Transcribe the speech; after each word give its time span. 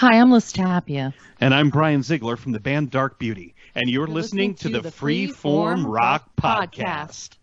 Hi, 0.00 0.18
I'm 0.18 0.30
Liz 0.30 0.50
Tapia. 0.50 1.12
And 1.42 1.52
I'm 1.52 1.68
Brian 1.68 2.02
Ziegler 2.02 2.38
from 2.38 2.52
the 2.52 2.58
band 2.58 2.90
Dark 2.90 3.18
Beauty, 3.18 3.54
and 3.74 3.90
you're, 3.90 4.06
You're 4.06 4.14
listening, 4.14 4.54
to, 4.54 4.70
the 4.70 4.90
Free 4.90 5.26
Form 5.26 5.86
Rock 5.86 6.26
Podcast. 6.40 7.36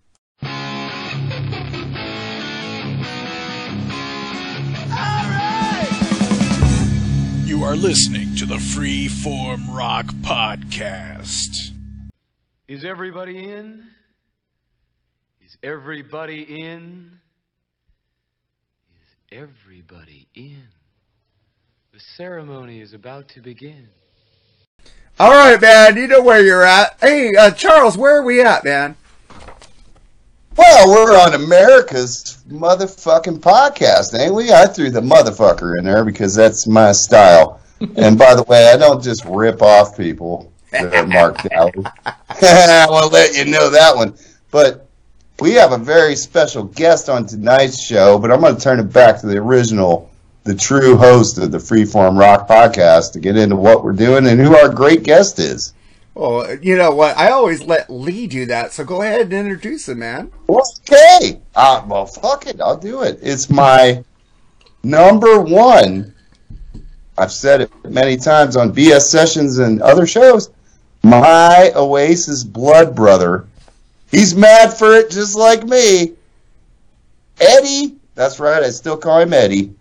You 7.48 7.64
are 7.64 7.76
listening 7.76 8.34
to 8.38 8.48
the 8.48 8.58
Free 8.58 9.08
Form 9.08 9.70
Rock 9.70 10.08
Podcast. 10.24 11.74
Is 12.68 12.84
everybody 12.84 13.52
in? 13.52 13.84
Is 15.46 15.60
everybody 15.62 16.42
in? 16.42 17.20
Is 18.90 19.38
everybody 19.38 20.28
in? 20.34 20.64
The 21.98 22.04
ceremony 22.16 22.80
is 22.80 22.94
about 22.94 23.28
to 23.30 23.42
begin. 23.42 23.88
All 25.20 25.32
right, 25.32 25.60
man. 25.60 25.98
You 25.98 26.06
know 26.06 26.22
where 26.22 26.46
you're 26.46 26.62
at. 26.62 26.96
Hey, 27.02 27.36
uh, 27.36 27.50
Charles, 27.50 27.98
where 27.98 28.18
are 28.18 28.22
we 28.22 28.40
at, 28.40 28.64
man? 28.64 28.96
Well, 30.56 30.90
we're 30.90 31.18
on 31.18 31.34
America's 31.34 32.44
motherfucking 32.50 33.40
podcast, 33.40 34.16
ain't 34.16 34.36
we? 34.36 34.52
I 34.52 34.68
threw 34.68 34.92
the 34.92 35.02
motherfucker 35.02 35.80
in 35.80 35.86
there 35.86 36.06
because 36.06 36.36
that's 36.36 36.68
my 36.68 36.92
style. 36.92 37.62
and 37.80 38.16
by 38.16 38.36
the 38.36 38.44
way, 38.44 38.70
I 38.72 38.78
don't 38.78 39.02
just 39.02 39.26
rip 39.26 39.64
off 39.64 39.98
people, 39.98 40.54
uh, 40.74 41.04
Mark 41.08 41.42
Dowdy. 41.50 41.82
I 42.30 42.86
will 42.88 43.10
let 43.10 43.36
you 43.36 43.46
know 43.46 43.72
that 43.72 43.96
one. 43.96 44.14
But 44.52 44.88
we 45.40 45.54
have 45.54 45.72
a 45.72 45.80
very 45.80 46.16
special 46.16 46.66
guest 46.66 47.10
on 47.10 47.26
tonight's 47.26 47.82
show, 47.82 48.20
but 48.20 48.32
I'm 48.32 48.42
going 48.42 48.56
to 48.56 48.62
turn 48.62 48.80
it 48.80 48.94
back 48.94 49.20
to 49.22 49.26
the 49.26 49.38
original, 49.38 50.07
the 50.48 50.56
true 50.56 50.96
host 50.96 51.38
of 51.38 51.52
the 51.52 51.58
Freeform 51.58 52.18
Rock 52.18 52.48
podcast 52.48 53.12
to 53.12 53.20
get 53.20 53.36
into 53.36 53.58
what 53.58 53.84
we're 53.84 53.92
doing 53.92 54.26
and 54.26 54.40
who 54.40 54.56
our 54.56 54.70
great 54.70 55.04
guest 55.04 55.40
is. 55.40 55.74
Well, 56.16 56.56
you 56.62 56.78
know 56.78 56.92
what? 56.92 57.18
I 57.18 57.30
always 57.32 57.62
let 57.62 57.90
Lee 57.90 58.28
do 58.28 58.46
that, 58.46 58.72
so 58.72 58.86
go 58.86 59.02
ahead 59.02 59.22
and 59.22 59.34
introduce 59.34 59.90
him, 59.90 60.00
man. 60.00 60.32
Okay. 60.50 61.42
Uh, 61.54 61.84
well, 61.86 62.06
fuck 62.06 62.48
it. 62.48 62.62
I'll 62.62 62.78
do 62.78 63.04
it. 63.04 63.20
It's 63.22 63.50
my 63.50 64.04
number 64.84 65.40
one. 65.42 66.16
I've 67.18 67.32
said 67.32 67.62
it 67.62 67.72
many 67.84 68.16
times 68.16 68.56
on 68.56 68.74
BS 68.74 69.02
sessions 69.02 69.58
and 69.58 69.82
other 69.82 70.08
shows. 70.08 70.50
My 71.04 71.72
Oasis 71.76 72.46
blood 72.46 72.96
brother. 72.96 73.48
He's 74.10 74.34
mad 74.34 74.74
for 74.74 74.94
it 74.94 75.12
just 75.12 75.36
like 75.36 75.64
me. 75.66 76.14
Eddie. 77.40 77.98
That's 78.16 78.40
right. 78.40 78.64
I 78.64 78.70
still 78.70 78.98
call 78.98 79.20
him 79.20 79.34
Eddie. 79.34 79.74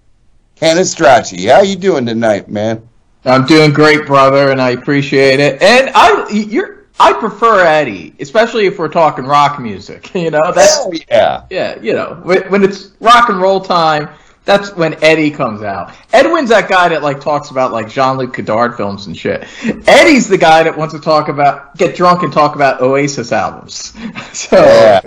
Cannistraci. 0.56 1.52
How 1.52 1.60
you 1.60 1.76
doing 1.76 2.06
tonight, 2.06 2.48
man? 2.48 2.88
I'm 3.24 3.44
doing 3.44 3.72
great, 3.72 4.06
brother, 4.06 4.50
and 4.50 4.60
I 4.60 4.70
appreciate 4.70 5.40
it. 5.40 5.60
And 5.60 5.90
I, 5.94 6.28
you're, 6.30 6.86
I 6.98 7.12
prefer 7.12 7.66
Eddie, 7.66 8.14
especially 8.20 8.66
if 8.66 8.78
we're 8.78 8.88
talking 8.88 9.24
rock 9.24 9.60
music. 9.60 10.10
You 10.14 10.30
know, 10.30 10.52
that's 10.52 10.76
Hell 10.76 10.92
yeah. 11.10 11.46
yeah. 11.50 11.80
You 11.80 11.92
know, 11.92 12.20
when, 12.22 12.42
when 12.50 12.64
it's 12.64 12.92
rock 13.00 13.28
and 13.28 13.40
roll 13.40 13.60
time, 13.60 14.08
that's 14.46 14.74
when 14.74 15.02
Eddie 15.04 15.30
comes 15.30 15.62
out. 15.62 15.92
Edwin's 16.12 16.48
that 16.48 16.68
guy 16.68 16.88
that 16.88 17.02
like 17.02 17.20
talks 17.20 17.50
about 17.50 17.72
like 17.72 17.90
Jean-Luc 17.90 18.32
Godard 18.32 18.76
films 18.76 19.08
and 19.08 19.16
shit. 19.16 19.44
Eddie's 19.86 20.28
the 20.28 20.38
guy 20.38 20.62
that 20.62 20.76
wants 20.76 20.94
to 20.94 21.00
talk 21.00 21.28
about, 21.28 21.76
get 21.76 21.96
drunk 21.96 22.22
and 22.22 22.32
talk 22.32 22.54
about 22.54 22.80
Oasis 22.80 23.32
albums. 23.32 23.92
So. 24.32 24.56
Yeah. 24.56 25.00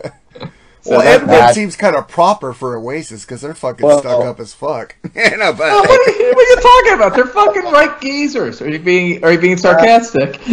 So 0.81 0.91
well, 0.91 1.01
that- 1.01 1.21
Edwin 1.21 1.29
that- 1.29 1.55
seems 1.55 1.75
kind 1.75 1.95
of 1.95 2.07
proper 2.07 2.53
for 2.53 2.77
Oasis 2.77 3.25
because 3.25 3.41
they're 3.41 3.53
fucking 3.53 3.85
Well- 3.85 3.99
stuck 3.99 4.19
oh. 4.19 4.29
up 4.29 4.39
as 4.39 4.53
fuck. 4.53 4.95
you 5.15 5.37
know, 5.37 5.51
but 5.53 5.69
Oh, 5.69 5.79
what, 5.81 5.89
are 6.07 6.11
you, 6.11 6.31
what 6.33 6.37
are 6.37 6.49
you 6.49 6.55
talking 6.61 6.93
about? 6.93 7.15
They're 7.15 7.25
fucking 7.27 7.71
right 7.71 7.99
geezers. 8.01 8.61
Are 8.61 8.69
you 8.69 8.79
being 8.79 9.23
are 9.23 9.31
you 9.33 9.39
being 9.39 9.57
sarcastic? 9.57 10.37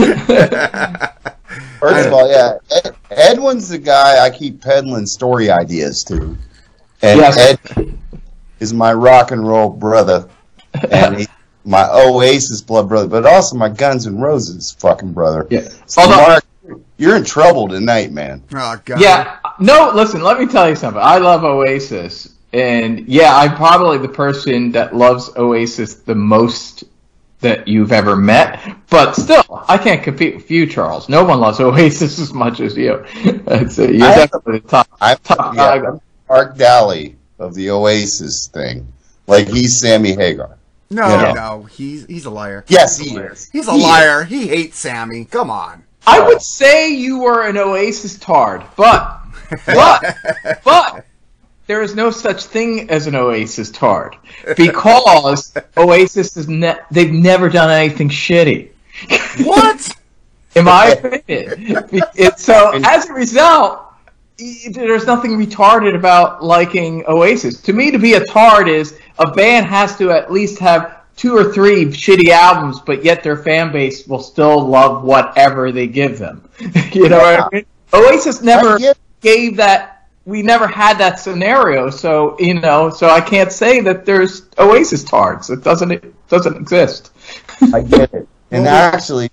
First 1.80 2.06
of 2.08 2.12
all, 2.12 2.28
yeah, 2.30 2.54
Ed, 2.84 2.96
Edwin's 3.10 3.68
the 3.68 3.78
guy 3.78 4.24
I 4.24 4.30
keep 4.30 4.60
peddling 4.60 5.06
story 5.06 5.50
ideas 5.50 6.02
to, 6.04 6.36
and 7.02 7.20
Yes. 7.20 7.38
Ed 7.76 7.98
is 8.60 8.72
my 8.74 8.92
rock 8.92 9.30
and 9.30 9.46
roll 9.46 9.70
brother, 9.70 10.28
and 10.90 11.18
he, 11.20 11.26
my 11.64 11.86
Oasis 11.90 12.60
blood 12.62 12.88
brother, 12.88 13.08
but 13.08 13.26
also 13.26 13.56
my 13.56 13.68
Guns 13.68 14.06
and 14.06 14.20
Roses 14.22 14.72
fucking 14.80 15.12
brother. 15.12 15.46
Yeah. 15.50 15.68
So 15.86 16.02
Although- 16.02 16.16
Mark, 16.16 16.44
you're 16.96 17.16
in 17.16 17.24
trouble 17.24 17.68
tonight, 17.68 18.10
man. 18.12 18.42
oh 18.54 18.80
god, 18.84 19.00
Yeah, 19.00 19.36
no, 19.60 19.92
listen, 19.94 20.22
let 20.22 20.38
me 20.38 20.46
tell 20.46 20.68
you 20.68 20.76
something. 20.76 21.02
I 21.02 21.18
love 21.18 21.44
Oasis. 21.44 22.34
And 22.52 23.00
yeah, 23.08 23.36
I'm 23.36 23.54
probably 23.56 23.98
the 23.98 24.08
person 24.08 24.72
that 24.72 24.94
loves 24.94 25.30
Oasis 25.36 25.94
the 25.96 26.14
most 26.14 26.84
that 27.40 27.68
you've 27.68 27.92
ever 27.92 28.16
met. 28.16 28.60
But 28.88 29.14
still, 29.14 29.44
I 29.68 29.76
can't 29.76 30.02
compete 30.02 30.34
with 30.36 30.50
you, 30.50 30.66
Charles. 30.66 31.08
No 31.08 31.24
one 31.24 31.38
loves 31.40 31.60
Oasis 31.60 32.18
as 32.20 32.32
much 32.32 32.60
as 32.60 32.76
you. 32.76 33.04
so 33.68 33.82
you're 33.82 34.06
I- 34.06 34.14
definitely 34.16 34.60
the 34.60 34.68
top, 34.68 34.88
I'm 35.00 35.18
top 35.18 35.54
yeah, 35.54 35.78
guy. 35.78 35.86
I'm 35.88 36.00
Mark 36.28 36.56
Daly 36.56 37.16
of 37.38 37.54
the 37.54 37.70
Oasis 37.70 38.48
thing, 38.48 38.90
like 39.26 39.48
he's 39.48 39.78
Sammy 39.80 40.12
Hagar. 40.14 40.56
no, 40.90 41.06
Yeah. 41.08 41.32
no, 41.32 41.62
he's 41.64 42.06
he's 42.06 42.24
a 42.24 42.30
liar. 42.30 42.64
Yes, 42.68 42.96
he 42.96 43.16
is. 43.16 43.50
He's 43.52 43.68
a 43.68 43.72
He 43.72 43.78
is. 43.78 43.84
liar. 43.84 44.24
He 44.24 44.46
hates 44.48 44.78
Sammy. 44.78 45.26
Come 45.26 45.50
on. 45.50 45.82
I 46.06 46.20
would 46.26 46.40
say 46.40 46.94
you 46.94 47.18
were 47.18 47.46
an 47.46 47.58
Oasis 47.58 48.16
tard, 48.18 48.62
but, 48.76 49.20
but, 49.66 50.16
but, 50.64 51.04
there 51.66 51.82
is 51.82 51.94
no 51.94 52.10
such 52.10 52.44
thing 52.44 52.90
as 52.90 53.06
an 53.06 53.14
Oasis 53.14 53.70
tard 53.70 54.16
because 54.56 55.52
Oasis 55.76 56.36
is 56.36 56.48
ne- 56.48 56.78
they've 56.90 57.12
never 57.12 57.48
done 57.48 57.70
anything 57.70 58.08
shitty. 58.08 58.70
What? 59.44 59.96
in 60.56 60.64
my 60.64 60.86
opinion. 60.86 61.84
It- 62.14 62.38
so 62.38 62.72
as 62.84 63.08
a 63.08 63.12
result, 63.12 63.82
there's 64.70 65.06
nothing 65.06 65.32
retarded 65.32 65.94
about 65.94 66.42
liking 66.42 67.04
Oasis. 67.08 67.60
To 67.62 67.72
me, 67.72 67.90
to 67.90 67.98
be 67.98 68.14
a 68.14 68.24
tard 68.24 68.68
is 68.68 68.98
a 69.18 69.30
band 69.30 69.66
has 69.66 69.96
to 69.98 70.10
at 70.10 70.32
least 70.32 70.58
have 70.58 71.00
two 71.16 71.34
or 71.36 71.52
three 71.52 71.86
shitty 71.86 72.28
albums, 72.28 72.80
but 72.80 73.04
yet 73.04 73.22
their 73.22 73.36
fan 73.36 73.72
base 73.72 74.06
will 74.06 74.20
still 74.20 74.66
love 74.66 75.02
whatever 75.04 75.72
they 75.72 75.86
give 75.86 76.18
them. 76.18 76.46
you 76.92 77.08
know 77.08 77.18
what 77.18 77.40
I 77.40 77.48
mean? 77.52 77.66
Oasis 77.92 78.42
never 78.42 78.78
gave 79.26 79.56
that. 79.56 80.08
We 80.24 80.42
never 80.42 80.66
had 80.66 80.98
that 80.98 81.18
scenario, 81.20 81.90
so 81.90 82.36
you 82.38 82.54
know. 82.54 82.90
So 82.90 83.08
I 83.08 83.20
can't 83.20 83.52
say 83.52 83.80
that 83.80 84.06
there's 84.06 84.46
Oasis 84.58 85.04
tards. 85.04 85.50
It 85.50 85.62
doesn't. 85.62 85.92
It 85.92 86.28
doesn't 86.28 86.56
exist. 86.56 87.12
I 87.72 87.82
get 87.82 88.12
it. 88.14 88.28
And 88.50 88.66
actually, 88.66 89.30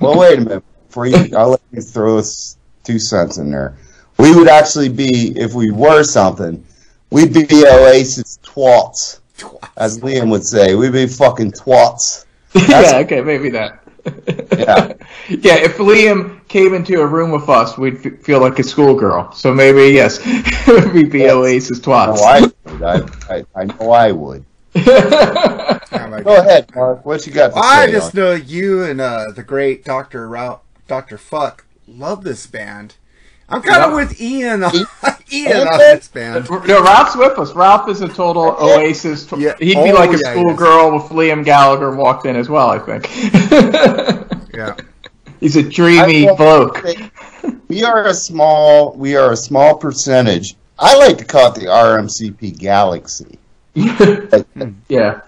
well, 0.00 0.18
wait 0.18 0.38
a 0.38 0.42
minute. 0.42 0.64
Before 0.88 1.06
you, 1.06 1.36
I'll 1.36 1.50
let 1.50 1.60
you 1.72 1.80
throw 1.80 2.18
us 2.18 2.56
two 2.84 2.98
cents 2.98 3.38
in 3.38 3.50
there. 3.50 3.76
We 4.18 4.34
would 4.34 4.48
actually 4.48 4.90
be, 4.90 5.32
if 5.38 5.54
we 5.54 5.70
were 5.70 6.02
something, 6.02 6.64
we'd 7.10 7.32
be 7.32 7.46
Oasis 7.66 8.38
twats, 8.42 9.20
as 9.78 10.00
Liam 10.00 10.30
would 10.30 10.44
say. 10.44 10.74
We'd 10.74 10.92
be 10.92 11.06
fucking 11.06 11.52
twats. 11.52 12.26
yeah, 12.68 12.98
okay, 12.98 13.22
maybe 13.22 13.48
that. 13.50 13.81
Yeah. 14.04 14.92
yeah, 15.28 15.56
if 15.56 15.76
Liam 15.78 16.46
came 16.48 16.74
into 16.74 17.00
a 17.00 17.06
room 17.06 17.30
with 17.30 17.48
us, 17.48 17.78
we'd 17.78 18.04
f- 18.04 18.20
feel 18.20 18.40
like 18.40 18.58
a 18.58 18.62
schoolgirl. 18.62 19.32
So 19.32 19.52
maybe, 19.54 19.92
yes, 19.94 20.18
we'd 20.92 21.10
be 21.10 21.20
Yes. 21.20 21.32
Oasis 21.32 21.80
twats. 21.80 22.18
I 22.22 22.40
would. 22.40 22.82
I, 22.82 23.34
I, 23.36 23.44
I 23.54 23.64
know 23.64 23.90
I 23.92 24.12
would. 24.12 24.44
Oh, 24.74 25.78
my 26.10 26.22
Go 26.22 26.36
ahead, 26.36 26.74
Mark. 26.74 27.04
What 27.06 27.26
you 27.26 27.32
got 27.32 27.48
to 27.52 27.58
I 27.58 27.86
say? 27.86 27.92
just 27.92 28.14
on- 28.16 28.20
know 28.20 28.32
you 28.34 28.84
and 28.84 29.00
uh, 29.00 29.30
the 29.34 29.42
great 29.42 29.84
Doctor 29.84 30.28
Rou- 30.28 30.60
Doctor 30.88 31.18
Fuck 31.18 31.64
love 31.86 32.24
this 32.24 32.46
band. 32.46 32.96
I'm 33.48 33.62
kind 33.62 33.82
of 33.82 33.90
Yep. 33.98 34.08
with 34.10 34.20
Ian. 34.20 34.62
On- 35.32 35.38
Ian 35.38 35.68
on 35.68 35.78
this 35.78 36.08
band. 36.08 36.48
no, 36.50 36.82
Ralph's 36.82 37.16
with 37.16 37.38
us. 37.38 37.52
Ralph 37.54 37.88
is 37.88 38.00
a 38.02 38.08
total 38.08 38.56
Oasis. 38.60 39.26
Tw- 39.26 39.38
Yeah. 39.38 39.54
He'd 39.58 39.74
be 39.74 39.90
Oh, 39.90 39.94
like 39.94 40.10
a 40.10 40.18
yeah, 40.24 40.32
schoolgirl 40.32 40.92
with 40.94 41.04
Liam 41.04 41.44
Gallagher 41.44 41.94
walked 41.94 42.26
in 42.26 42.36
as 42.36 42.48
well, 42.48 42.70
I 42.70 42.78
think. 42.78 43.08
Yeah. 44.54 44.74
He's 45.40 45.56
a 45.56 45.62
dreamy 45.62 46.26
bloke. 46.36 46.84
we 47.68 47.82
are 47.82 48.04
a 48.06 48.12
small. 48.14 48.92
We 48.92 49.16
are 49.16 49.32
a 49.32 49.36
small 49.36 49.76
percentage. 49.78 50.56
I 50.78 50.94
like 50.98 51.16
to 51.18 51.24
call 51.24 51.48
it 51.52 51.54
the 51.54 51.66
RMCP 51.66 52.58
Galaxy. 52.58 53.38
yeah. 53.74 55.20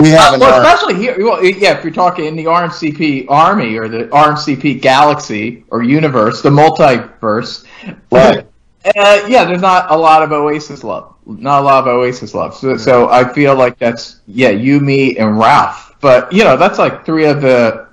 We 0.00 0.08
have 0.08 0.34
Uh, 0.34 0.38
well, 0.40 0.54
R- 0.54 0.62
especially 0.62 0.94
here, 0.94 1.14
well, 1.18 1.44
yeah, 1.44 1.76
if 1.76 1.84
you're 1.84 1.92
talking 1.92 2.24
in 2.24 2.34
the 2.34 2.46
RMCP 2.46 3.26
Army 3.28 3.76
or 3.76 3.88
the 3.88 4.04
RMCP 4.04 4.80
Galaxy 4.80 5.64
or 5.70 5.82
Universe, 5.82 6.40
the 6.40 6.48
multiverse, 6.50 7.64
Right. 8.10 8.46
Uh, 8.84 9.24
yeah, 9.28 9.44
there's 9.44 9.60
not 9.60 9.90
a 9.90 9.96
lot 9.96 10.22
of 10.22 10.32
Oasis 10.32 10.82
love. 10.84 11.14
Not 11.26 11.60
a 11.60 11.64
lot 11.64 11.80
of 11.82 11.86
Oasis 11.88 12.34
love. 12.34 12.54
So, 12.54 12.76
so 12.76 13.08
I 13.08 13.30
feel 13.32 13.54
like 13.54 13.78
that's 13.78 14.20
yeah, 14.26 14.50
you, 14.50 14.80
me, 14.80 15.16
and 15.18 15.38
Ralph. 15.38 15.94
But 16.00 16.32
you 16.32 16.42
know, 16.44 16.56
that's 16.56 16.78
like 16.78 17.04
three 17.06 17.26
of 17.26 17.40
the 17.42 17.88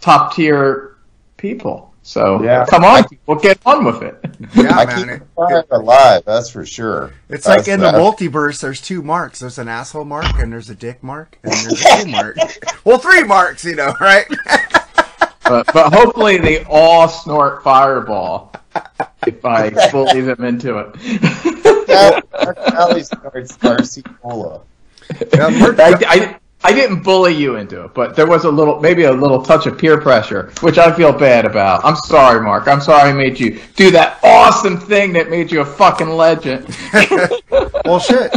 top 0.00 0.34
tier 0.34 0.96
people. 1.38 1.92
So 2.02 2.42
Yeah. 2.42 2.66
come 2.68 2.84
on, 2.84 3.04
we'll 3.26 3.38
get 3.38 3.58
on 3.64 3.82
with 3.86 4.02
it. 4.02 4.22
Yeah, 4.54 4.76
I 4.76 4.84
man. 4.84 4.96
keep 4.98 5.22
It- 5.38 5.68
the 5.70 5.76
alive. 5.78 6.22
That's 6.26 6.50
for 6.50 6.66
sure. 6.66 7.12
It's 7.30 7.46
like 7.46 7.64
That's- 7.64 7.74
in 7.74 7.80
the 7.80 7.92
multiverse, 7.98 8.60
there's 8.60 8.82
two 8.82 9.00
marks. 9.00 9.38
There's 9.38 9.56
an 9.58 9.68
asshole 9.68 10.04
mark, 10.04 10.26
and 10.38 10.52
there's 10.52 10.68
a 10.68 10.74
dick 10.74 11.02
mark, 11.02 11.38
and 11.42 11.52
there's 11.54 11.82
a 11.82 12.04
two 12.04 12.10
mark. 12.10 12.36
Well, 12.84 12.98
three 12.98 13.22
marks, 13.24 13.64
you 13.64 13.76
know, 13.76 13.94
right? 14.00 14.26
but, 15.44 15.66
but 15.72 15.94
hopefully 15.94 16.36
they 16.36 16.64
all 16.64 17.08
snort 17.08 17.62
Fireball 17.64 18.52
if 19.26 19.44
I 19.44 19.70
bully 19.92 20.20
them 20.20 20.44
into 20.44 20.78
it. 20.78 20.92
That- 21.86 22.24
Mark 22.32 22.58
Alley 22.58 23.04
starts 23.04 23.56
Darcy 23.56 24.02
Cola. 24.02 24.60
Yeah, 25.34 25.48
Mark- 25.48 25.78
I, 25.78 25.94
I, 26.06 26.38
I 26.64 26.72
didn't 26.72 27.02
bully 27.02 27.34
you 27.34 27.56
into 27.56 27.84
it, 27.84 27.92
but 27.94 28.16
there 28.16 28.26
was 28.26 28.44
a 28.44 28.50
little, 28.50 28.80
maybe 28.80 29.04
a 29.04 29.12
little 29.12 29.42
touch 29.42 29.66
of 29.66 29.76
peer 29.76 30.00
pressure, 30.00 30.50
which 30.62 30.78
I 30.78 30.90
feel 30.94 31.12
bad 31.12 31.44
about. 31.44 31.84
I'm 31.84 31.96
sorry, 31.96 32.42
Mark. 32.42 32.68
I'm 32.68 32.80
sorry 32.80 33.10
I 33.10 33.12
made 33.12 33.38
you 33.38 33.60
do 33.76 33.90
that 33.90 34.18
awesome 34.24 34.78
thing 34.78 35.12
that 35.12 35.28
made 35.28 35.52
you 35.52 35.60
a 35.60 35.64
fucking 35.64 36.08
legend. 36.08 36.66
well, 37.84 37.98
shit. 37.98 38.34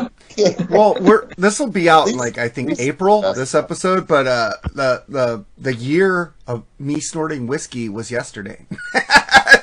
Well, 0.70 0.96
we're 1.02 1.28
this 1.38 1.60
will 1.60 1.72
be 1.72 1.90
out 1.90 2.10
in 2.10 2.18
like 2.18 2.38
I 2.38 2.48
think 2.48 2.80
April 2.80 3.22
this 3.34 3.56
episode, 3.56 4.08
but 4.08 4.28
uh, 4.28 4.52
the 4.76 5.04
the 5.10 5.46
the 5.58 5.74
year 5.74 6.36
of 6.46 6.64
me 6.78 7.00
snorting 7.00 7.48
whiskey 7.48 7.90
was 7.90 8.12
yesterday, 8.12 8.68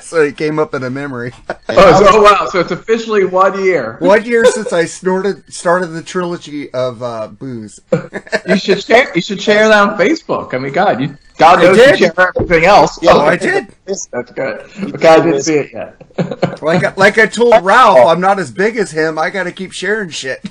so 0.09 0.21
it 0.21 0.37
came 0.37 0.59
up 0.59 0.73
in 0.73 0.83
a 0.83 0.89
memory. 0.89 1.31
oh, 1.49 1.99
so, 1.99 2.07
oh, 2.09 2.21
wow. 2.21 2.47
So 2.49 2.59
it's 2.59 2.71
officially 2.71 3.25
one 3.25 3.63
year. 3.63 3.97
One 3.99 4.23
year 4.23 4.45
since 4.45 4.71
I 4.71 4.85
snorted 4.85 5.51
started 5.51 5.87
the 5.87 6.03
trilogy 6.03 6.71
of 6.73 7.01
uh, 7.01 7.27
booze. 7.27 7.79
You 8.47 8.57
should 8.57 8.83
share. 8.83 9.11
You 9.15 9.21
should 9.21 9.41
share 9.41 9.67
that 9.67 9.89
on 9.89 9.97
Facebook. 9.97 10.53
I 10.53 10.59
mean, 10.59 10.71
God, 10.71 11.01
you 11.01 11.17
God 11.37 11.63
knows 11.63 11.77
you 11.77 11.97
share 11.97 12.13
everything 12.35 12.65
else. 12.65 12.99
Oh, 13.03 13.21
I 13.21 13.37
did. 13.37 13.69
That's 13.85 14.31
good. 14.31 14.69
Okay, 14.93 15.07
I 15.07 15.19
didn't 15.19 15.41
see 15.41 15.55
it 15.55 15.73
yet. 15.73 16.61
Like 16.61 16.95
like 16.95 17.17
I 17.17 17.25
told 17.25 17.65
Ralph, 17.65 18.05
I'm 18.05 18.21
not 18.21 18.37
as 18.37 18.51
big 18.51 18.77
as 18.77 18.91
him. 18.91 19.17
I 19.17 19.31
got 19.31 19.43
to 19.43 19.51
keep 19.51 19.71
sharing 19.71 20.09
shit. 20.09 20.45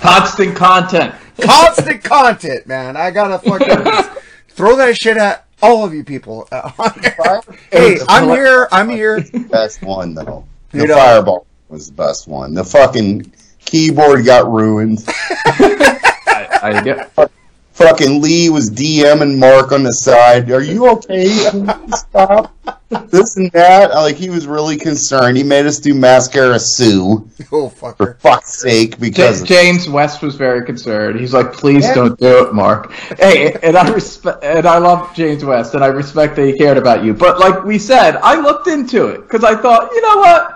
Constant 0.00 0.56
content. 0.56 1.14
Constant 1.40 2.02
content, 2.02 2.66
man. 2.66 2.96
I 2.96 3.10
gotta 3.10 3.38
fucking 3.38 4.22
throw 4.48 4.76
that 4.76 4.96
shit 4.96 5.18
at 5.18 5.45
all 5.62 5.84
of 5.84 5.94
you 5.94 6.04
people. 6.04 6.48
hey, 7.70 7.98
I'm 8.08 8.28
here. 8.28 8.68
I'm 8.72 8.88
here. 8.88 9.24
Best 9.50 9.82
one 9.82 10.14
though. 10.14 10.44
The 10.70 10.78
You 10.82 10.86
know- 10.88 10.96
Fireball 10.96 11.46
was 11.68 11.88
the 11.88 11.94
best 11.94 12.28
one. 12.28 12.54
The 12.54 12.64
fucking 12.64 13.32
keyboard 13.60 14.24
got 14.24 14.50
ruined. 14.50 15.04
I, 15.08 16.58
I 16.62 16.82
get. 16.82 17.10
Fucking 17.76 18.22
Lee 18.22 18.48
was 18.48 18.70
DMing 18.70 19.38
Mark 19.38 19.70
on 19.70 19.82
the 19.82 19.92
side. 19.92 20.50
Are 20.50 20.62
you 20.62 20.88
okay? 20.92 21.26
Stop. 21.94 22.52
This 23.10 23.36
and 23.36 23.50
that. 23.52 23.90
Like 23.90 24.16
he 24.16 24.30
was 24.30 24.46
really 24.46 24.78
concerned. 24.78 25.36
He 25.36 25.42
made 25.42 25.66
us 25.66 25.78
do 25.78 25.92
mascara 25.92 26.58
Sue 26.58 27.28
Oh 27.52 27.68
for 27.68 28.16
fuck's 28.20 28.62
sake 28.62 28.98
because 28.98 29.38
Ja- 29.38 29.42
of 29.42 29.48
James 29.48 29.88
West 29.90 30.22
was 30.22 30.36
very 30.36 30.64
concerned. 30.64 31.20
He's 31.20 31.34
like, 31.34 31.52
"Please 31.52 31.84
Yeah. 31.84 31.94
don't 31.94 32.18
do 32.18 32.46
it, 32.46 32.54
Mark." 32.54 32.92
Hey, 33.18 33.52
and 33.62 33.76
I 33.76 33.86
respect, 33.92 34.42
and 34.42 34.66
I 34.66 34.78
love 34.78 35.14
James 35.14 35.44
West, 35.44 35.74
and 35.74 35.84
I 35.84 35.88
respect 35.88 36.36
that 36.36 36.46
he 36.46 36.56
cared 36.56 36.78
about 36.78 37.04
you. 37.04 37.12
But 37.12 37.38
like 37.40 37.62
we 37.64 37.78
said, 37.78 38.16
I 38.22 38.40
looked 38.40 38.68
into 38.68 39.08
it 39.08 39.22
because 39.28 39.44
I 39.44 39.54
thought, 39.54 39.90
you 39.92 40.00
know 40.00 40.16
what? 40.18 40.55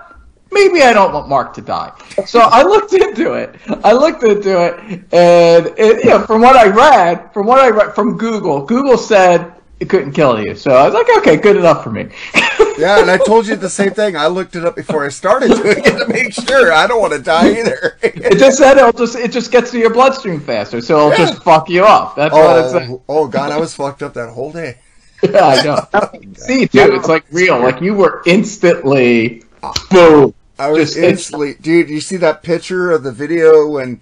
Maybe 0.51 0.81
I 0.81 0.91
don't 0.93 1.13
want 1.13 1.29
Mark 1.29 1.53
to 1.55 1.61
die. 1.61 1.91
So 2.25 2.39
I 2.39 2.63
looked 2.63 2.93
into 2.93 3.33
it. 3.33 3.55
I 3.83 3.93
looked 3.93 4.23
into 4.23 4.61
it, 4.65 4.79
and 5.13 5.67
it, 5.77 6.03
you 6.03 6.09
know, 6.09 6.21
from 6.25 6.41
what 6.41 6.55
I 6.55 6.67
read, 6.67 7.33
from 7.33 7.47
what 7.47 7.59
I 7.59 7.69
read 7.69 7.95
from 7.95 8.17
Google, 8.17 8.65
Google 8.65 8.97
said 8.97 9.53
it 9.79 9.89
couldn't 9.89 10.11
kill 10.11 10.43
you. 10.43 10.55
So 10.55 10.71
I 10.71 10.85
was 10.85 10.93
like, 10.93 11.07
okay, 11.19 11.37
good 11.37 11.55
enough 11.55 11.83
for 11.83 11.91
me. 11.91 12.09
Yeah, 12.77 12.99
and 12.99 13.11
I 13.11 13.17
told 13.17 13.45
you 13.47 13.55
the 13.55 13.69
same 13.69 13.91
thing. 13.91 14.15
I 14.15 14.25
looked 14.27 14.55
it 14.55 14.65
up 14.65 14.75
before 14.75 15.05
I 15.05 15.09
started 15.09 15.49
doing 15.49 15.77
it 15.85 15.99
to 15.99 16.07
make 16.07 16.33
sure. 16.33 16.71
I 16.73 16.87
don't 16.87 16.99
want 16.99 17.13
to 17.13 17.19
die 17.19 17.59
either. 17.59 17.97
It 18.01 18.39
just 18.39 18.57
said 18.57 18.77
it'll 18.77 18.93
just 18.93 19.15
it 19.15 19.31
just 19.31 19.51
gets 19.51 19.69
to 19.71 19.77
your 19.77 19.91
bloodstream 19.91 20.39
faster, 20.39 20.81
so 20.81 21.11
it'll 21.11 21.25
just 21.25 21.43
fuck 21.43 21.69
you 21.69 21.83
off. 21.83 22.15
That's 22.15 22.33
what 22.33 22.65
it 22.65 22.69
said. 22.71 22.89
oh, 22.89 23.01
oh 23.07 23.27
god, 23.27 23.51
I 23.51 23.59
was 23.59 23.75
fucked 23.75 24.01
up 24.01 24.13
that 24.15 24.29
whole 24.29 24.51
day. 24.51 24.77
Yeah, 25.23 25.45
I 25.45 25.63
know. 25.63 26.33
See, 26.33 26.65
dude, 26.65 26.95
it's 26.95 27.07
like 27.07 27.23
real. 27.31 27.59
Like 27.59 27.81
you 27.81 27.93
were 27.93 28.23
instantly 28.25 29.43
boom. 29.91 30.33
I 30.61 30.69
was 30.69 30.93
Just 30.93 30.97
instantly, 30.97 31.55
dude. 31.55 31.89
You 31.89 31.99
see 32.01 32.17
that 32.17 32.43
picture 32.43 32.91
of 32.91 33.01
the 33.01 33.11
video 33.11 33.67
when 33.67 33.99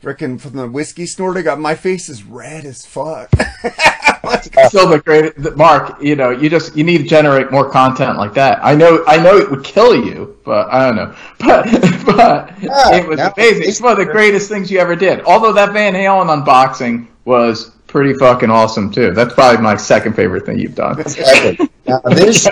frickin' 0.00 0.40
from 0.40 0.52
the 0.52 0.68
whiskey 0.68 1.06
snorting? 1.06 1.42
Got 1.42 1.58
my 1.58 1.74
face 1.74 2.08
is 2.08 2.22
red 2.22 2.64
as 2.64 2.86
fuck. 2.86 3.28
Still 4.68 4.88
the 4.90 5.00
great 5.04 5.56
Mark. 5.56 6.00
You 6.00 6.14
know, 6.14 6.30
you 6.30 6.48
just 6.48 6.76
you 6.76 6.84
need 6.84 6.98
to 6.98 7.04
generate 7.04 7.50
more 7.50 7.68
content 7.68 8.16
like 8.16 8.32
that. 8.34 8.60
I 8.62 8.76
know, 8.76 9.02
I 9.08 9.16
know 9.16 9.36
it 9.36 9.50
would 9.50 9.64
kill 9.64 9.94
you, 10.04 10.38
but 10.44 10.68
I 10.72 10.86
don't 10.86 10.96
know. 10.96 11.14
But 11.40 12.06
but 12.06 12.62
Yeah, 12.62 12.94
it 12.96 13.08
was 13.08 13.18
now- 13.18 13.32
amazing. 13.36 13.64
It's 13.64 13.80
one 13.80 13.92
of 13.92 13.98
the 13.98 14.12
greatest 14.12 14.48
things 14.48 14.70
you 14.70 14.78
ever 14.78 14.94
did. 14.94 15.22
Although 15.24 15.52
that 15.54 15.72
Van 15.72 15.94
Halen 15.94 16.28
unboxing 16.44 17.08
was 17.24 17.70
pretty 17.88 18.14
fucking 18.14 18.50
awesome 18.50 18.92
too. 18.92 19.10
That's 19.12 19.34
probably 19.34 19.62
my 19.62 19.76
second 19.76 20.14
favorite 20.14 20.46
thing 20.46 20.60
you've 20.60 20.76
done. 20.76 21.00
Exactly. 21.00 21.68
Now 21.86 22.00
this 22.04 22.46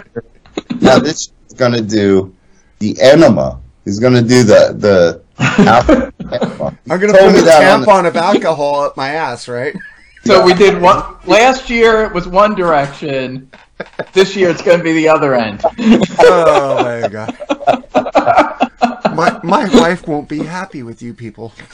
now 0.81 0.99
this 0.99 1.31
is 1.47 1.55
gonna 1.57 1.81
do 1.83 2.35
the 2.79 2.97
enema. 3.01 3.61
He's 3.85 3.99
gonna 3.99 4.23
do 4.23 4.43
the 4.43 4.75
the. 4.77 5.23
I'm 5.39 7.01
gonna 7.01 7.13
put 7.13 7.33
me 7.33 7.39
a 7.41 7.43
that 7.43 7.73
on 7.75 7.81
the- 7.83 7.87
tampon 7.87 8.07
of 8.07 8.17
alcohol 8.17 8.81
up 8.83 8.97
my 8.97 9.11
ass, 9.11 9.49
right? 9.49 9.75
So 10.25 10.43
we 10.45 10.55
did 10.55 10.81
one 10.81 11.03
last 11.27 11.71
year. 11.71 12.03
It 12.05 12.13
was 12.13 12.27
one 12.27 12.55
direction. 12.57 13.49
This 14.13 14.35
year 14.35 14.51
it's 14.51 14.61
going 14.63 14.79
to 14.79 14.83
be 14.85 14.93
the 14.95 15.09
other 15.09 15.35
end. 15.37 15.61
Oh 16.19 16.83
my 16.83 17.07
god. 17.13 17.37
My 19.15 19.39
my 19.45 19.69
wife 19.81 20.09
won't 20.09 20.29
be 20.29 20.39
happy 20.43 20.83
with 20.83 21.01
you 21.01 21.15
people. 21.15 21.53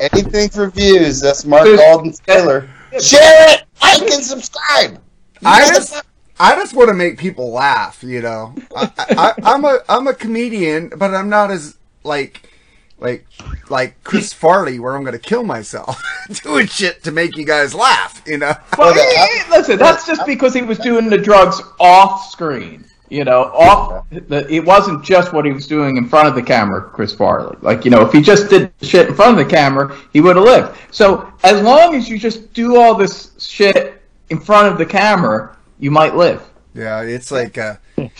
Anything 0.00 0.48
for 0.50 0.68
views. 0.70 1.20
That's 1.20 1.44
Mark 1.44 1.64
Dude, 1.64 1.80
Alden 1.80 2.12
Taylor. 2.26 2.68
Share 3.00 3.48
it, 3.54 3.64
like 3.80 4.02
and 4.02 4.22
subscribe. 4.22 5.00
I 5.44 5.66
just 5.68 6.02
I 6.38 6.56
just 6.56 6.74
want 6.74 6.88
to 6.88 6.94
make 6.94 7.18
people 7.18 7.52
laugh, 7.52 8.02
you 8.02 8.20
know. 8.20 8.54
I, 8.76 8.90
I, 8.98 9.32
I'm 9.44 9.64
a 9.64 9.80
I'm 9.88 10.06
a 10.06 10.14
comedian, 10.14 10.90
but 10.96 11.14
I'm 11.14 11.28
not 11.28 11.50
as 11.50 11.76
like 12.02 12.50
like 12.98 13.26
like 13.68 14.02
Chris 14.02 14.32
Farley, 14.32 14.78
where 14.78 14.96
I'm 14.96 15.04
gonna 15.04 15.18
kill 15.18 15.44
myself 15.44 16.02
doing 16.42 16.66
shit 16.66 17.04
to 17.04 17.12
make 17.12 17.36
you 17.36 17.44
guys 17.44 17.74
laugh, 17.74 18.22
you 18.26 18.38
know. 18.38 18.54
Well, 18.76 18.94
eh, 18.96 19.44
listen, 19.50 19.78
that's 19.78 20.06
just 20.06 20.26
because 20.26 20.54
he 20.54 20.62
was 20.62 20.78
doing 20.78 21.08
the 21.08 21.18
drugs 21.18 21.60
off 21.78 22.30
screen. 22.30 22.84
You 23.10 23.22
know, 23.22 23.44
off. 23.52 24.06
The, 24.10 24.46
it 24.52 24.64
wasn't 24.64 25.04
just 25.04 25.32
what 25.32 25.44
he 25.44 25.52
was 25.52 25.68
doing 25.68 25.98
in 25.98 26.08
front 26.08 26.26
of 26.26 26.34
the 26.34 26.42
camera, 26.42 26.82
Chris 26.82 27.12
Farley. 27.12 27.56
Like, 27.60 27.84
you 27.84 27.90
know, 27.90 28.00
if 28.00 28.12
he 28.12 28.20
just 28.20 28.50
did 28.50 28.72
shit 28.80 29.08
in 29.08 29.14
front 29.14 29.38
of 29.38 29.46
the 29.46 29.48
camera, 29.48 29.96
he 30.12 30.20
would 30.20 30.34
have 30.34 30.44
lived. 30.44 30.76
So 30.90 31.30
as 31.44 31.62
long 31.62 31.94
as 31.94 32.08
you 32.08 32.18
just 32.18 32.52
do 32.54 32.80
all 32.80 32.94
this 32.94 33.30
shit 33.38 34.02
in 34.30 34.40
front 34.40 34.72
of 34.72 34.78
the 34.78 34.86
camera, 34.86 35.53
you 35.78 35.90
might 35.90 36.14
live. 36.14 36.42
Yeah, 36.74 37.02
it's 37.02 37.30
like 37.30 37.58
uh, 37.58 37.76
you 37.96 38.10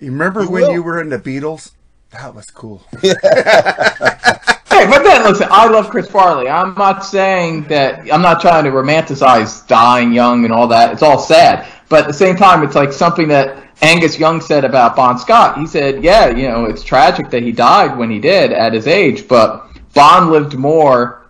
remember 0.00 0.46
when 0.46 0.62
will. 0.62 0.72
you 0.72 0.82
were 0.82 1.00
in 1.00 1.08
the 1.08 1.18
Beatles? 1.18 1.72
That 2.10 2.34
was 2.34 2.50
cool. 2.50 2.82
Hey, 4.72 4.88
but 4.88 5.04
then 5.04 5.22
listen, 5.22 5.46
I 5.50 5.68
love 5.68 5.90
Chris 5.90 6.08
Farley. 6.08 6.48
I'm 6.48 6.74
not 6.74 7.04
saying 7.04 7.64
that 7.64 8.00
I'm 8.12 8.22
not 8.22 8.40
trying 8.40 8.64
to 8.64 8.70
romanticize 8.70 9.64
dying 9.68 10.12
young 10.12 10.44
and 10.44 10.52
all 10.52 10.66
that. 10.68 10.92
It's 10.92 11.02
all 11.02 11.18
sad, 11.18 11.68
but 11.90 12.00
at 12.00 12.06
the 12.06 12.12
same 12.14 12.36
time, 12.36 12.64
it's 12.64 12.74
like 12.74 12.90
something 12.90 13.28
that 13.28 13.62
Angus 13.82 14.18
Young 14.18 14.40
said 14.40 14.64
about 14.64 14.96
Bon 14.96 15.18
Scott. 15.18 15.58
He 15.58 15.66
said, 15.66 16.02
"Yeah, 16.02 16.30
you 16.30 16.48
know, 16.48 16.64
it's 16.64 16.82
tragic 16.82 17.30
that 17.30 17.42
he 17.42 17.52
died 17.52 17.98
when 17.98 18.10
he 18.10 18.18
did 18.18 18.50
at 18.50 18.72
his 18.72 18.86
age, 18.86 19.28
but 19.28 19.68
Bon 19.94 20.32
lived 20.32 20.54
more, 20.54 21.26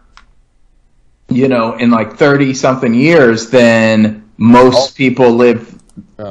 you 1.29 1.49
know, 1.49 1.75
in 1.75 1.91
like 1.91 2.17
30 2.17 2.55
something 2.55 2.95
years 2.95 3.51
than 3.51 4.22
most 4.43 4.93
oh. 4.93 4.95
people 4.97 5.31
live, 5.31 5.79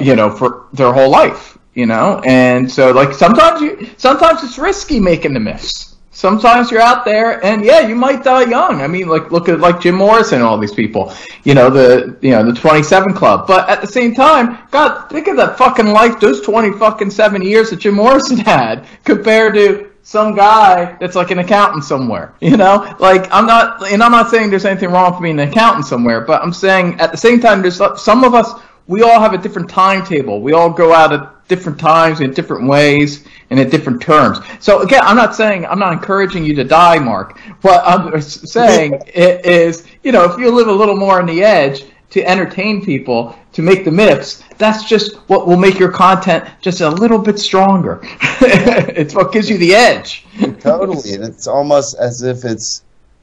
you 0.00 0.14
know, 0.14 0.30
for 0.30 0.66
their 0.72 0.92
whole 0.92 1.10
life." 1.10 1.58
You 1.74 1.86
know, 1.86 2.20
and 2.26 2.70
so 2.70 2.92
like 2.92 3.14
sometimes 3.14 3.62
you 3.62 3.88
sometimes 3.96 4.42
it's 4.44 4.58
risky 4.58 5.00
making 5.00 5.32
the 5.32 5.40
miss 5.40 5.92
sometimes 6.12 6.70
you're 6.70 6.80
out 6.80 7.04
there 7.04 7.44
and 7.44 7.64
yeah 7.64 7.80
you 7.80 7.96
might 7.96 8.22
die 8.22 8.44
young. 8.44 8.80
I 8.80 8.86
mean 8.86 9.08
like 9.08 9.32
look 9.32 9.48
at 9.48 9.58
like 9.58 9.80
jim 9.80 9.96
morrison 9.96 10.36
and 10.36 10.44
all 10.44 10.56
these 10.58 10.72
people 10.72 11.12
you 11.42 11.54
know 11.54 11.68
the 11.68 12.16
you 12.20 12.30
know 12.30 12.44
the 12.44 12.52
27 12.52 13.14
club. 13.14 13.46
But 13.48 13.68
at 13.68 13.80
the 13.80 13.86
same 13.88 14.14
time 14.14 14.58
god 14.70 15.08
think 15.08 15.26
of 15.26 15.36
that 15.36 15.58
fucking 15.58 15.88
life 15.88 16.20
those 16.20 16.40
20 16.42 16.78
fucking 16.78 17.10
seven 17.10 17.42
years 17.42 17.70
that 17.70 17.80
jim 17.80 17.94
morrison 17.94 18.36
had 18.54 18.86
compared 19.04 19.54
to 19.54 19.91
some 20.02 20.34
guy 20.34 20.96
that's 21.00 21.14
like 21.14 21.30
an 21.30 21.38
accountant 21.38 21.84
somewhere 21.84 22.34
you 22.40 22.56
know 22.56 22.94
like 22.98 23.32
i'm 23.32 23.46
not 23.46 23.86
and 23.90 24.02
i'm 24.02 24.10
not 24.10 24.30
saying 24.30 24.50
there's 24.50 24.64
anything 24.64 24.90
wrong 24.90 25.12
with 25.12 25.22
being 25.22 25.38
an 25.38 25.48
accountant 25.48 25.86
somewhere 25.86 26.20
but 26.20 26.42
i'm 26.42 26.52
saying 26.52 26.98
at 27.00 27.10
the 27.12 27.16
same 27.16 27.40
time 27.40 27.62
there's 27.62 27.80
some 28.00 28.24
of 28.24 28.34
us 28.34 28.60
we 28.88 29.02
all 29.02 29.20
have 29.20 29.32
a 29.32 29.38
different 29.38 29.70
timetable 29.70 30.40
we 30.40 30.52
all 30.52 30.70
go 30.70 30.92
out 30.92 31.12
at 31.12 31.32
different 31.48 31.78
times 31.78 32.20
in 32.20 32.32
different 32.32 32.66
ways 32.66 33.26
and 33.50 33.60
at 33.60 33.70
different 33.70 34.00
terms. 34.00 34.38
So 34.58 34.80
again, 34.80 35.02
I'm 35.02 35.16
not 35.16 35.34
saying 35.34 35.66
I'm 35.66 35.78
not 35.78 35.92
encouraging 35.92 36.44
you 36.46 36.54
to 36.54 36.64
die, 36.64 36.98
Mark. 36.98 37.38
What 37.60 37.82
I'm 37.84 38.18
saying 38.22 39.02
is, 39.14 39.86
you 40.02 40.12
know, 40.12 40.24
if 40.24 40.38
you 40.38 40.50
live 40.50 40.68
a 40.68 40.72
little 40.72 40.96
more 40.96 41.20
on 41.20 41.26
the 41.26 41.44
edge 41.44 41.84
to 42.10 42.26
entertain 42.26 42.82
people, 42.82 43.36
to 43.52 43.62
make 43.62 43.84
the 43.84 43.90
mix. 43.90 44.42
That's 44.58 44.84
just 44.84 45.16
what 45.28 45.46
will 45.46 45.56
make 45.56 45.78
your 45.78 45.90
content 45.90 46.44
just 46.60 46.80
a 46.80 46.88
little 46.88 47.18
bit 47.18 47.38
stronger. 47.38 48.00
it's 48.40 49.14
what 49.14 49.32
gives 49.32 49.48
you 49.48 49.58
the 49.58 49.74
edge. 49.74 50.26
Totally, 50.60 51.14
and 51.14 51.24
it's 51.24 51.46
almost 51.46 51.96
as 51.98 52.22
if 52.22 52.44
it's 52.44 52.82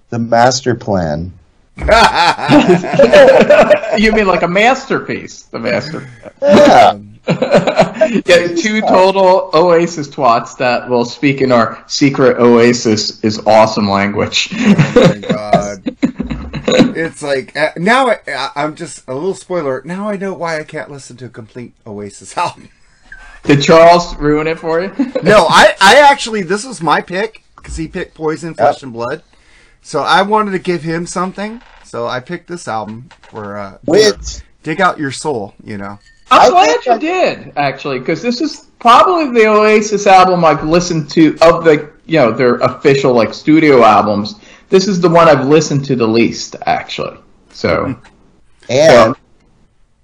the 0.09 0.19
master 0.19 0.75
plan. 0.75 1.33
you 3.97 4.11
mean 4.11 4.27
like 4.27 4.43
a 4.43 4.47
masterpiece? 4.47 5.43
The 5.43 5.59
master. 5.59 6.09
Yeah. 6.41 6.99
yeah, 8.25 8.55
two 8.55 8.81
total 8.81 9.49
Oasis 9.53 10.09
twats 10.09 10.57
that 10.57 10.89
will 10.89 11.05
speak 11.05 11.41
in 11.41 11.51
our 11.51 11.83
secret 11.87 12.37
Oasis 12.37 13.23
is 13.23 13.39
awesome 13.45 13.89
language. 13.89 14.49
Oh 14.51 14.91
my 14.95 15.17
god. 15.19 15.95
It's 16.95 17.21
like 17.23 17.55
uh, 17.55 17.71
now 17.77 18.07
I, 18.09 18.19
I- 18.27 18.51
I'm 18.55 18.75
just 18.75 19.07
a 19.07 19.13
little 19.13 19.33
spoiler. 19.35 19.81
Now 19.85 20.09
I 20.09 20.17
know 20.17 20.33
why 20.33 20.59
I 20.59 20.63
can't 20.63 20.89
listen 20.91 21.17
to 21.17 21.25
a 21.25 21.29
complete 21.29 21.73
Oasis 21.87 22.37
album. 22.37 22.69
Did 23.43 23.61
Charles 23.61 24.15
ruin 24.17 24.47
it 24.47 24.59
for 24.59 24.81
you? 24.81 24.89
No, 25.23 25.45
I, 25.49 25.75
I 25.79 25.95
actually 26.11 26.41
this 26.43 26.65
was 26.65 26.81
my 26.81 27.01
pick 27.01 27.43
because 27.55 27.77
he 27.77 27.87
picked 27.87 28.13
Poison, 28.15 28.53
Flesh 28.53 28.83
and 28.83 28.91
Blood. 28.93 29.23
So 29.81 30.01
I 30.01 30.21
wanted 30.23 30.51
to 30.51 30.59
give 30.59 30.83
him 30.83 31.05
something. 31.05 31.61
So 31.85 32.05
I 32.07 32.19
picked 32.19 32.47
this 32.47 32.67
album 32.67 33.09
for 33.21 33.57
uh, 33.57 33.71
for 33.85 33.91
Which 33.91 34.41
dig 34.63 34.81
out 34.81 34.99
your 34.99 35.11
soul. 35.11 35.53
You 35.63 35.77
know. 35.77 35.99
I'm 36.31 36.41
I 36.41 36.49
glad 36.49 36.85
you 36.85 36.91
I- 36.91 36.97
did 36.97 37.53
actually, 37.57 37.99
because 37.99 38.21
this 38.21 38.39
is 38.41 38.67
probably 38.79 39.31
the 39.31 39.47
Oasis 39.47 40.05
album 40.05 40.43
I've 40.45 40.63
listened 40.63 41.09
to 41.11 41.35
of 41.41 41.63
the 41.63 41.91
you 42.05 42.19
know 42.19 42.31
their 42.31 42.55
official 42.55 43.13
like 43.13 43.33
studio 43.33 43.83
albums. 43.83 44.35
This 44.69 44.87
is 44.87 45.01
the 45.01 45.09
one 45.09 45.27
I've 45.27 45.47
listened 45.47 45.85
to 45.85 45.95
the 45.95 46.07
least 46.07 46.55
actually. 46.65 47.17
So 47.51 47.95
and 48.69 49.15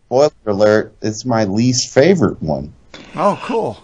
spoiler 0.07 0.31
alert, 0.47 0.95
it's 1.01 1.25
my 1.25 1.43
least 1.45 1.93
favorite 1.93 2.41
one. 2.41 2.73
Oh, 3.15 3.39
cool. 3.43 3.77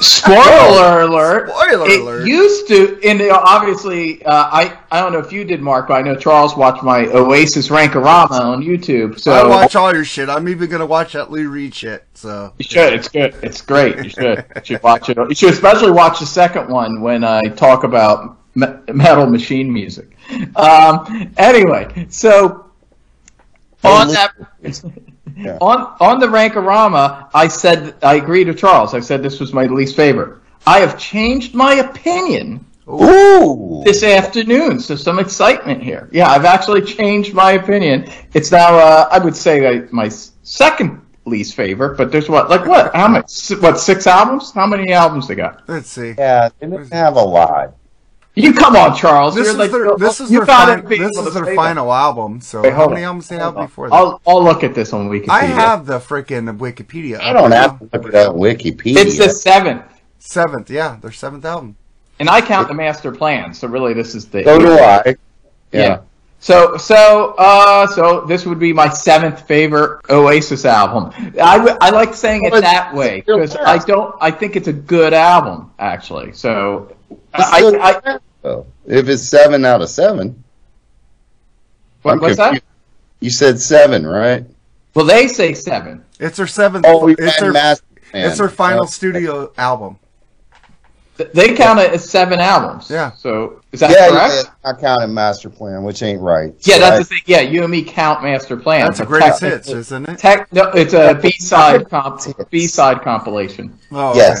spoiler 0.00 1.02
alert. 1.02 1.48
Spoiler 1.50 1.88
it 1.88 2.00
alert. 2.00 2.26
used 2.26 2.66
to, 2.68 2.98
and 3.04 3.20
you 3.20 3.28
know, 3.28 3.40
obviously, 3.44 4.24
uh, 4.24 4.48
I 4.50 4.76
I 4.90 5.00
don't 5.00 5.12
know 5.12 5.18
if 5.20 5.32
you 5.32 5.44
did, 5.44 5.60
Mark, 5.60 5.88
but 5.88 5.94
I 5.94 6.02
know 6.02 6.16
Charles 6.16 6.56
watched 6.56 6.82
my 6.82 7.06
Oasis 7.06 7.68
Rankorama 7.68 8.30
on 8.30 8.62
YouTube. 8.62 9.20
So 9.20 9.32
I 9.32 9.46
watch 9.46 9.76
all 9.76 9.94
your 9.94 10.04
shit. 10.04 10.28
I'm 10.28 10.48
even 10.48 10.68
gonna 10.70 10.86
watch 10.86 11.12
that 11.12 11.30
Lou 11.30 11.48
Reed 11.48 11.74
shit. 11.74 12.04
So 12.14 12.52
You 12.58 12.64
should. 12.64 12.92
It's 12.94 13.08
good. 13.08 13.34
It's 13.42 13.60
great. 13.60 13.96
You 13.96 14.08
should. 14.08 14.44
You 14.56 14.62
should 14.64 14.82
watch 14.82 15.08
it. 15.08 15.16
You 15.16 15.34
should 15.34 15.52
especially 15.52 15.92
watch 15.92 16.18
the 16.20 16.26
second 16.26 16.68
one 16.68 17.00
when 17.00 17.22
I 17.22 17.42
talk 17.42 17.84
about 17.84 18.38
me- 18.56 18.66
metal 18.92 19.26
machine 19.26 19.72
music. 19.72 20.11
Um, 20.56 21.32
anyway, 21.36 22.06
so 22.10 22.70
on 23.84 24.08
that. 24.08 24.32
Yeah. 25.34 25.56
On 25.62 25.96
on 25.98 26.20
the 26.20 26.26
Rankorama, 26.26 27.30
I 27.32 27.48
said 27.48 27.94
I 28.02 28.16
agreed 28.16 28.48
with 28.48 28.58
Charles. 28.58 28.92
I 28.92 29.00
said 29.00 29.22
this 29.22 29.40
was 29.40 29.54
my 29.54 29.64
least 29.64 29.96
favorite. 29.96 30.38
I 30.66 30.80
have 30.80 30.98
changed 30.98 31.54
my 31.54 31.74
opinion 31.76 32.64
Ooh. 32.88 33.82
this 33.84 34.02
afternoon, 34.02 34.78
so 34.78 34.94
some 34.94 35.18
excitement 35.18 35.82
here. 35.82 36.08
Yeah, 36.12 36.28
I've 36.28 36.44
actually 36.44 36.82
changed 36.82 37.34
my 37.34 37.52
opinion. 37.52 38.10
It's 38.34 38.50
now, 38.50 38.76
uh, 38.76 39.08
I 39.10 39.18
would 39.18 39.36
say, 39.36 39.80
like, 39.80 39.92
my 39.92 40.08
second 40.08 41.00
least 41.24 41.54
favorite. 41.54 41.96
But 41.96 42.12
there's 42.12 42.28
what, 42.28 42.50
like 42.50 42.66
what? 42.66 42.94
How 42.94 43.08
many? 43.08 43.24
What 43.60 43.78
six 43.78 44.06
albums? 44.06 44.52
How 44.52 44.66
many 44.66 44.92
albums 44.92 45.28
they 45.28 45.34
got? 45.34 45.68
let's 45.68 45.88
see. 45.88 46.14
Yeah, 46.18 46.48
they 46.58 46.66
didn't 46.66 46.92
have 46.92 47.16
a 47.16 47.22
lot. 47.22 47.74
You 48.34 48.54
come 48.54 48.76
on, 48.76 48.96
Charles. 48.96 49.34
This 49.34 49.44
You're 49.44 49.52
is 49.52 49.58
like, 49.58 49.70
their 49.70 49.96
this 49.96 50.20
is 50.20 50.30
you 50.30 50.38
their 50.38 50.46
gotta 50.46 50.78
fin- 50.80 50.88
be 50.88 50.98
this 50.98 51.18
is 51.18 51.34
their 51.34 51.44
say 51.44 51.54
final 51.54 51.92
album. 51.92 52.40
So 52.40 52.62
Wait, 52.62 52.70
how 52.72 52.76
hold 52.80 52.90
many 52.92 53.02
on. 53.02 53.08
albums 53.08 53.28
they 53.28 53.36
Hold 53.36 53.44
have 53.46 53.56
on. 53.58 53.66
before 53.66 53.88
that? 53.90 53.94
I'll 53.94 54.20
I'll 54.26 54.42
look 54.42 54.64
at 54.64 54.74
this 54.74 54.94
on 54.94 55.10
Wikipedia. 55.10 55.28
I 55.28 55.44
have 55.44 55.84
the 55.84 55.98
freaking 55.98 56.56
Wikipedia. 56.58 57.20
I 57.20 57.34
don't 57.34 57.50
have 57.52 57.78
to 57.78 57.84
look 57.92 58.06
it 58.08 58.14
up 58.14 58.34
Wikipedia. 58.34 58.96
It's 58.96 59.18
the 59.18 59.28
seventh, 59.28 59.84
seventh. 60.18 60.70
Yeah, 60.70 60.96
their 61.02 61.12
seventh 61.12 61.44
album. 61.44 61.76
and 62.20 62.30
I 62.30 62.40
count 62.40 62.68
the 62.68 62.74
master 62.74 63.12
plan. 63.12 63.52
So 63.52 63.68
really, 63.68 63.92
this 63.92 64.14
is 64.14 64.26
the 64.28 64.44
so 64.44 64.58
do 64.58 64.72
I. 64.78 65.14
Yeah. 65.72 66.00
So 66.40 66.76
so 66.76 67.34
uh 67.38 67.86
so 67.86 68.22
this 68.22 68.46
would 68.46 68.58
be 68.58 68.72
my 68.72 68.88
seventh 68.88 69.46
favorite 69.46 70.00
Oasis 70.10 70.64
album. 70.64 71.12
I, 71.40 71.58
w- 71.58 71.76
I 71.80 71.90
like 71.90 72.14
saying 72.14 72.44
it 72.46 72.50
that 72.62 72.92
way 72.94 73.20
because. 73.20 73.54
I 73.56 73.78
don't 73.78 74.16
I 74.22 74.30
think 74.32 74.56
it's 74.56 74.66
a 74.68 74.72
good 74.72 75.12
album 75.14 75.70
actually. 75.78 76.32
So 76.32 76.88
It's 76.90 77.01
I, 77.34 77.58
still 77.58 77.82
I, 77.82 77.90
I 77.90 78.00
there, 78.42 78.64
if 78.86 79.08
it's 79.08 79.22
seven 79.22 79.64
out 79.64 79.82
of 79.82 79.88
seven, 79.88 80.42
what, 82.02 82.12
I'm 82.14 82.20
what's 82.20 82.36
that? 82.36 82.62
You 83.20 83.30
said 83.30 83.60
seven, 83.60 84.06
right? 84.06 84.44
Well, 84.94 85.04
they 85.06 85.28
say 85.28 85.54
seven. 85.54 86.04
It's 86.20 86.36
their 86.36 86.46
seventh. 86.46 86.84
Oh, 86.88 87.04
we 87.04 87.12
it's 87.12 87.34
had 87.34 87.40
their 87.42 87.52
Master 87.52 87.84
it's 88.14 88.38
their 88.38 88.48
final 88.48 88.82
Oh, 88.82 88.86
studio 88.86 89.52
album. 89.56 89.98
They 91.34 91.54
count 91.54 91.78
it 91.78 91.92
as 91.92 92.08
seven 92.08 92.40
albums. 92.40 92.90
Yeah. 92.90 93.12
So 93.12 93.60
is 93.70 93.80
that 93.80 93.90
Yeah, 93.90 94.08
correct? 94.08 94.50
yeah, 94.64 94.70
I 94.70 94.72
counted 94.80 95.08
Master 95.08 95.48
Plan, 95.48 95.84
which 95.84 96.02
ain't 96.02 96.20
right. 96.20 96.52
Yeah, 96.62 96.74
So 96.74 96.80
that's 96.80 96.94
I- 96.94 96.98
the 96.98 97.04
thing. 97.04 97.20
Yeah, 97.26 97.40
you 97.40 97.62
and 97.62 97.70
me 97.70 97.82
count 97.84 98.22
Master 98.24 98.56
Plan. 98.56 98.86
That's 98.86 98.98
a 99.00 99.02
but 99.04 99.08
greatest 99.08 99.40
technically- 99.40 99.72
hits, 99.74 99.86
isn't 99.86 100.08
it? 100.08 100.18
Tech, 100.18 100.52
no, 100.52 100.70
it's 100.70 100.94
a 100.94 101.14
B 101.14 101.30
side 101.32 101.88
comp, 101.88 102.22
B 102.50 102.66
side 102.66 103.02
compilation. 103.02 103.78
Oh, 103.92 104.10
okay. 104.10 104.34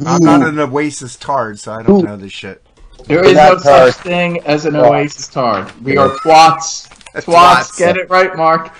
Yes. 0.00 0.08
I'm 0.08 0.22
not 0.24 0.48
an 0.48 0.58
Oasis 0.58 1.16
tard, 1.16 1.58
so 1.58 1.72
I 1.72 1.82
don't 1.82 2.04
know 2.04 2.16
this 2.16 2.32
shit. 2.32 2.62
There 3.06 3.18
We're 3.22 3.28
is 3.28 3.34
no 3.34 3.52
not 3.54 3.60
such 3.62 3.94
tard. 3.94 4.04
thing 4.04 4.40
as 4.40 4.66
an 4.66 4.74
Twats. 4.74 4.90
Oasis 4.90 5.28
tard. 5.28 5.80
We 5.84 5.96
are 5.96 6.10
twats. 6.16 6.88
Twats. 7.14 7.24
Twats. 7.24 7.78
Get 7.78 7.96
it 7.96 8.10
right, 8.10 8.36
Mark. 8.36 8.72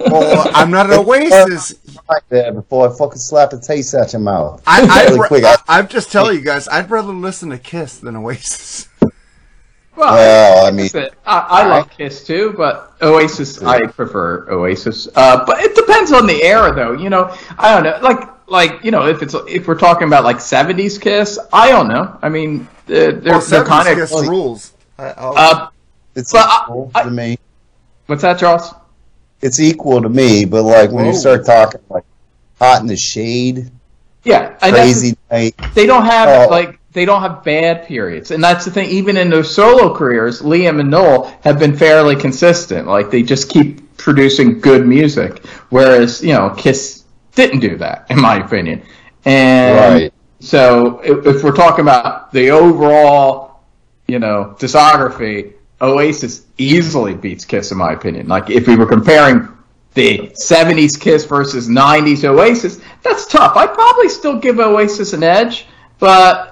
Well, 0.00 0.50
I'm 0.54 0.70
not 0.70 0.86
an 0.90 0.98
Oasis. 1.06 1.74
Like 2.08 2.28
that 2.30 2.54
before 2.54 2.90
I 2.92 2.96
fucking 2.98 3.18
slap 3.18 3.52
a 3.52 3.58
taste 3.58 3.94
out 3.94 4.12
your 4.12 4.20
mouth. 4.20 4.62
I, 4.66 4.86
I, 4.90 5.04
Really 5.14 5.28
quick, 5.28 5.44
I, 5.44 5.54
I- 5.68 5.78
I'm 5.78 5.86
just 5.88 6.10
telling 6.10 6.36
you 6.36 6.44
guys, 6.44 6.66
I'd 6.68 6.90
rather 6.90 7.12
listen 7.12 7.50
to 7.50 7.58
Kiss 7.58 7.98
than 7.98 8.16
Oasis. 8.16 8.88
Well, 9.94 10.14
Well, 10.14 10.66
I 10.66 10.70
mean, 10.70 10.88
I, 10.94 11.10
I 11.26 11.66
like 11.66 11.90
Kiss 11.98 12.24
too, 12.26 12.54
but 12.56 12.94
Oasis, 13.02 13.62
I 13.62 13.84
prefer 13.88 14.50
Oasis. 14.50 15.06
Uh, 15.14 15.44
but 15.44 15.60
it 15.60 15.74
depends 15.76 16.12
on 16.12 16.26
the 16.26 16.42
era, 16.42 16.74
though. 16.74 16.92
You 16.92 17.10
know, 17.10 17.36
I 17.58 17.74
don't 17.74 17.84
know. 17.84 17.98
Like, 18.02 18.26
like 18.52 18.84
you 18.84 18.90
know, 18.90 19.06
if 19.08 19.22
it's 19.22 19.34
if 19.48 19.66
we're 19.66 19.78
talking 19.78 20.06
about 20.06 20.22
like 20.24 20.36
'70s 20.36 21.00
Kiss, 21.00 21.38
I 21.52 21.70
don't 21.70 21.88
know. 21.88 22.16
I 22.22 22.28
mean, 22.28 22.68
they're, 22.86 23.12
they're, 23.12 23.32
Well, 23.38 23.40
they're 23.40 23.64
kind 23.64 23.88
of. 23.88 23.96
Kiss 23.96 24.12
rules. 24.28 24.72
I, 24.98 25.04
Uh, 25.08 25.68
it's 26.14 26.32
Well, 26.32 26.62
equal 26.64 26.90
I- 26.94 27.02
to 27.04 27.10
me. 27.10 27.38
what's 28.06 28.22
that, 28.22 28.38
Charles? 28.38 28.72
It's 29.40 29.58
equal 29.58 30.00
to 30.02 30.08
me, 30.08 30.44
but 30.44 30.62
like 30.62 30.92
when 30.92 31.04
you 31.06 31.14
start 31.14 31.44
talking 31.44 31.80
like 31.90 32.04
hot 32.60 32.80
in 32.80 32.86
the 32.86 32.96
shade, 32.96 33.72
Yeah, 34.22 34.50
crazy 34.50 35.16
night. 35.32 35.56
they 35.74 35.86
don't 35.86 36.04
have 36.04 36.28
Oh. 36.28 36.50
like 36.50 36.78
they 36.92 37.04
don't 37.06 37.22
have 37.22 37.42
bad 37.42 37.86
periods, 37.86 38.30
and 38.30 38.44
that's 38.44 38.64
the 38.66 38.70
thing. 38.70 38.88
Even 38.90 39.16
in 39.16 39.30
their 39.30 39.42
solo 39.42 39.94
careers, 39.94 40.42
Liam 40.42 40.78
and 40.78 40.90
Noel 40.90 41.32
have 41.42 41.58
been 41.58 41.74
fairly 41.76 42.14
consistent. 42.14 42.86
Like 42.86 43.10
they 43.10 43.22
just 43.24 43.48
keep 43.48 43.96
producing 43.96 44.60
good 44.60 44.86
music, 44.86 45.44
whereas 45.70 46.22
you 46.22 46.34
know 46.34 46.50
Kiss 46.50 47.01
didn't 47.34 47.60
do 47.60 47.76
that, 47.78 48.06
in 48.10 48.20
my 48.20 48.36
opinion. 48.44 48.82
And 49.24 50.02
Right. 50.02 50.12
so 50.40 51.00
if, 51.00 51.26
if 51.26 51.44
we're 51.44 51.54
talking 51.56 51.82
about 51.82 52.32
the 52.32 52.50
overall, 52.50 53.60
you 54.08 54.18
know, 54.18 54.56
discography, 54.58 55.54
Oasis 55.80 56.46
easily 56.58 57.14
beats 57.14 57.44
Kiss, 57.44 57.72
in 57.72 57.78
my 57.78 57.92
opinion. 57.92 58.28
Like 58.28 58.50
if 58.50 58.66
we 58.68 58.76
were 58.76 58.86
comparing 58.86 59.48
the 59.94 60.32
70s 60.40 60.96
Kiss 60.98 61.24
versus 61.26 61.68
90s 61.68 62.24
Oasis, 62.24 62.80
that's 63.02 63.26
tough. 63.26 63.56
I'd 63.56 63.74
probably 63.74 64.08
still 64.08 64.38
give 64.38 64.58
Oasis 64.60 65.12
an 65.12 65.22
edge, 65.22 65.66
but 65.98 66.48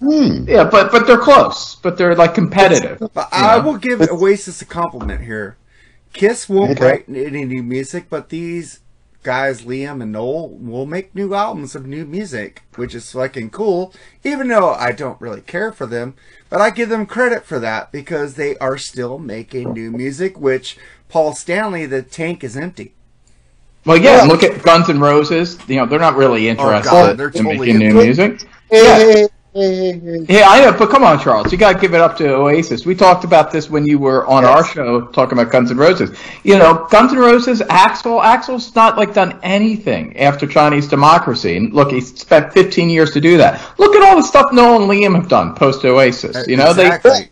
Hmm. 0.00 0.44
yeah, 0.46 0.64
but 0.64 0.90
but 0.92 1.06
they're 1.06 1.18
close. 1.18 1.76
But 1.76 1.96
they're 1.96 2.14
like 2.14 2.34
competitive. 2.34 3.00
But 3.14 3.28
I 3.32 3.58
know? 3.58 3.58
will 3.58 3.76
give 3.78 4.08
Oasis 4.10 4.62
a 4.62 4.66
compliment 4.66 5.22
here. 5.22 5.58
Kiss 6.12 6.48
won't 6.48 6.72
Okay. 6.72 6.78
write 6.78 7.04
any 7.08 7.44
new 7.44 7.62
music, 7.62 8.06
but 8.08 8.28
these 8.28 8.80
guys, 9.24 9.62
Liam 9.62 10.00
and 10.00 10.12
Noel, 10.12 10.50
will 10.50 10.86
make 10.86 11.12
new 11.14 11.34
albums 11.34 11.74
of 11.74 11.84
new 11.86 12.04
music, 12.04 12.62
which 12.76 12.94
is 12.94 13.10
fucking 13.10 13.50
cool. 13.50 13.92
Even 14.22 14.46
though 14.46 14.72
I 14.72 14.92
don't 14.92 15.20
really 15.20 15.40
care 15.40 15.72
for 15.72 15.86
them, 15.86 16.14
but 16.48 16.60
I 16.60 16.70
give 16.70 16.88
them 16.90 17.06
credit 17.06 17.44
for 17.44 17.58
that 17.58 17.90
because 17.90 18.34
they 18.34 18.56
are 18.58 18.78
still 18.78 19.18
making 19.18 19.72
new 19.72 19.90
music. 19.90 20.38
Which 20.38 20.78
Paul 21.08 21.34
Stanley, 21.34 21.86
the 21.86 22.02
tank 22.02 22.44
is 22.44 22.56
empty. 22.56 22.94
Well, 23.84 23.98
yeah, 23.98 24.20
and 24.20 24.28
look 24.28 24.42
at 24.42 24.62
Guns 24.62 24.88
N' 24.88 25.00
Roses. 25.00 25.58
You 25.68 25.76
know, 25.76 25.86
they're 25.86 25.98
not 25.98 26.16
really 26.16 26.48
interested 26.48 26.88
Oh, 26.88 26.92
God, 27.08 27.18
they're 27.18 27.26
in 27.28 27.32
totally 27.44 27.58
making 27.58 27.78
new 27.78 28.00
into 28.00 28.00
it. 28.00 28.04
music. 28.04 28.48
Yeah. 28.70 29.26
Hey, 29.54 29.76
hey, 29.76 29.98
hey. 30.00 30.26
Yeah, 30.28 30.48
I 30.48 30.62
know, 30.62 30.76
but 30.76 30.90
come 30.90 31.04
on, 31.04 31.20
Charles, 31.20 31.52
you 31.52 31.58
got 31.58 31.74
to 31.74 31.78
give 31.78 31.94
it 31.94 32.00
up 32.00 32.16
to 32.16 32.28
Oasis. 32.34 32.84
We 32.84 32.96
talked 32.96 33.22
about 33.22 33.52
this 33.52 33.70
when 33.70 33.86
you 33.86 34.00
were 34.00 34.26
on 34.26 34.44
our 34.44 34.64
show 34.66 35.02
talking 35.08 35.38
about 35.38 35.52
Guns 35.52 35.70
N' 35.70 35.76
Roses. 35.76 36.18
You 36.42 36.58
know, 36.58 36.88
Guns 36.90 37.12
N' 37.12 37.18
Roses, 37.20 37.60
Axl, 37.60 38.20
Axl's 38.20 38.74
not 38.74 38.96
like 38.96 39.14
done 39.14 39.38
anything 39.44 40.16
after 40.18 40.48
Chinese 40.48 40.88
Democracy. 40.88 41.56
And 41.56 41.72
look, 41.72 41.92
he 41.92 42.00
spent 42.00 42.52
15 42.52 42.90
years 42.90 43.12
to 43.12 43.20
do 43.20 43.36
that. 43.36 43.78
Look 43.78 43.94
at 43.94 44.02
all 44.02 44.16
the 44.16 44.24
stuff 44.24 44.52
Noel 44.52 44.82
and 44.82 44.90
Liam 44.90 45.14
have 45.14 45.28
done 45.28 45.54
post 45.54 45.84
Oasis. 45.84 46.48
You 46.48 46.56
know, 46.56 46.70
exactly. 46.70 47.28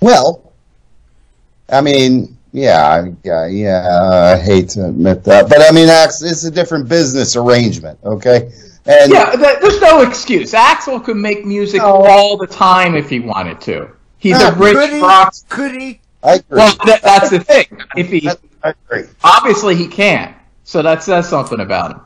Well, 0.00 0.52
I 1.68 1.80
mean, 1.80 2.36
yeah, 2.52 2.88
I- 2.88 3.14
yeah, 3.22 3.46
yeah. 3.46 4.32
I 4.34 4.38
hate 4.42 4.70
to 4.70 4.86
admit 4.88 5.22
that, 5.24 5.48
but 5.48 5.60
I 5.60 5.70
mean, 5.72 5.86
it's 5.88 6.42
a 6.44 6.50
different 6.50 6.88
business 6.88 7.36
arrangement. 7.36 8.00
Okay, 8.02 8.50
and 8.90 9.12
Yeah, 9.12 9.36
there's 9.36 9.80
no 9.80 10.02
excuse. 10.02 10.52
Axl 10.52 11.02
could 11.04 11.16
make 11.16 11.44
music 11.46 11.80
No. 11.82 12.04
all 12.06 12.36
the 12.36 12.46
time 12.46 12.94
if 12.96 13.08
he 13.10 13.20
wanted 13.20 13.60
to. 13.62 13.88
He's 14.18 14.38
No, 14.38 14.48
a 14.48 14.52
rich 14.54 14.74
Could 14.76 14.90
he? 14.90 15.00
rock. 15.00 15.34
Could 15.48 15.72
he? 15.80 16.00
I 16.22 16.34
agree. 16.34 16.58
Well, 16.58 16.76
that, 16.86 17.02
that's 17.02 17.30
the 17.30 17.40
thing. 17.40 17.66
If 17.96 18.08
he 18.10 18.28
I 18.62 18.74
agree. 18.90 19.04
obviously 19.24 19.74
he 19.76 19.86
can't. 19.86 20.34
so 20.64 20.82
that 20.82 21.02
says 21.02 21.28
something 21.28 21.60
about 21.60 21.92
him. 21.92 22.00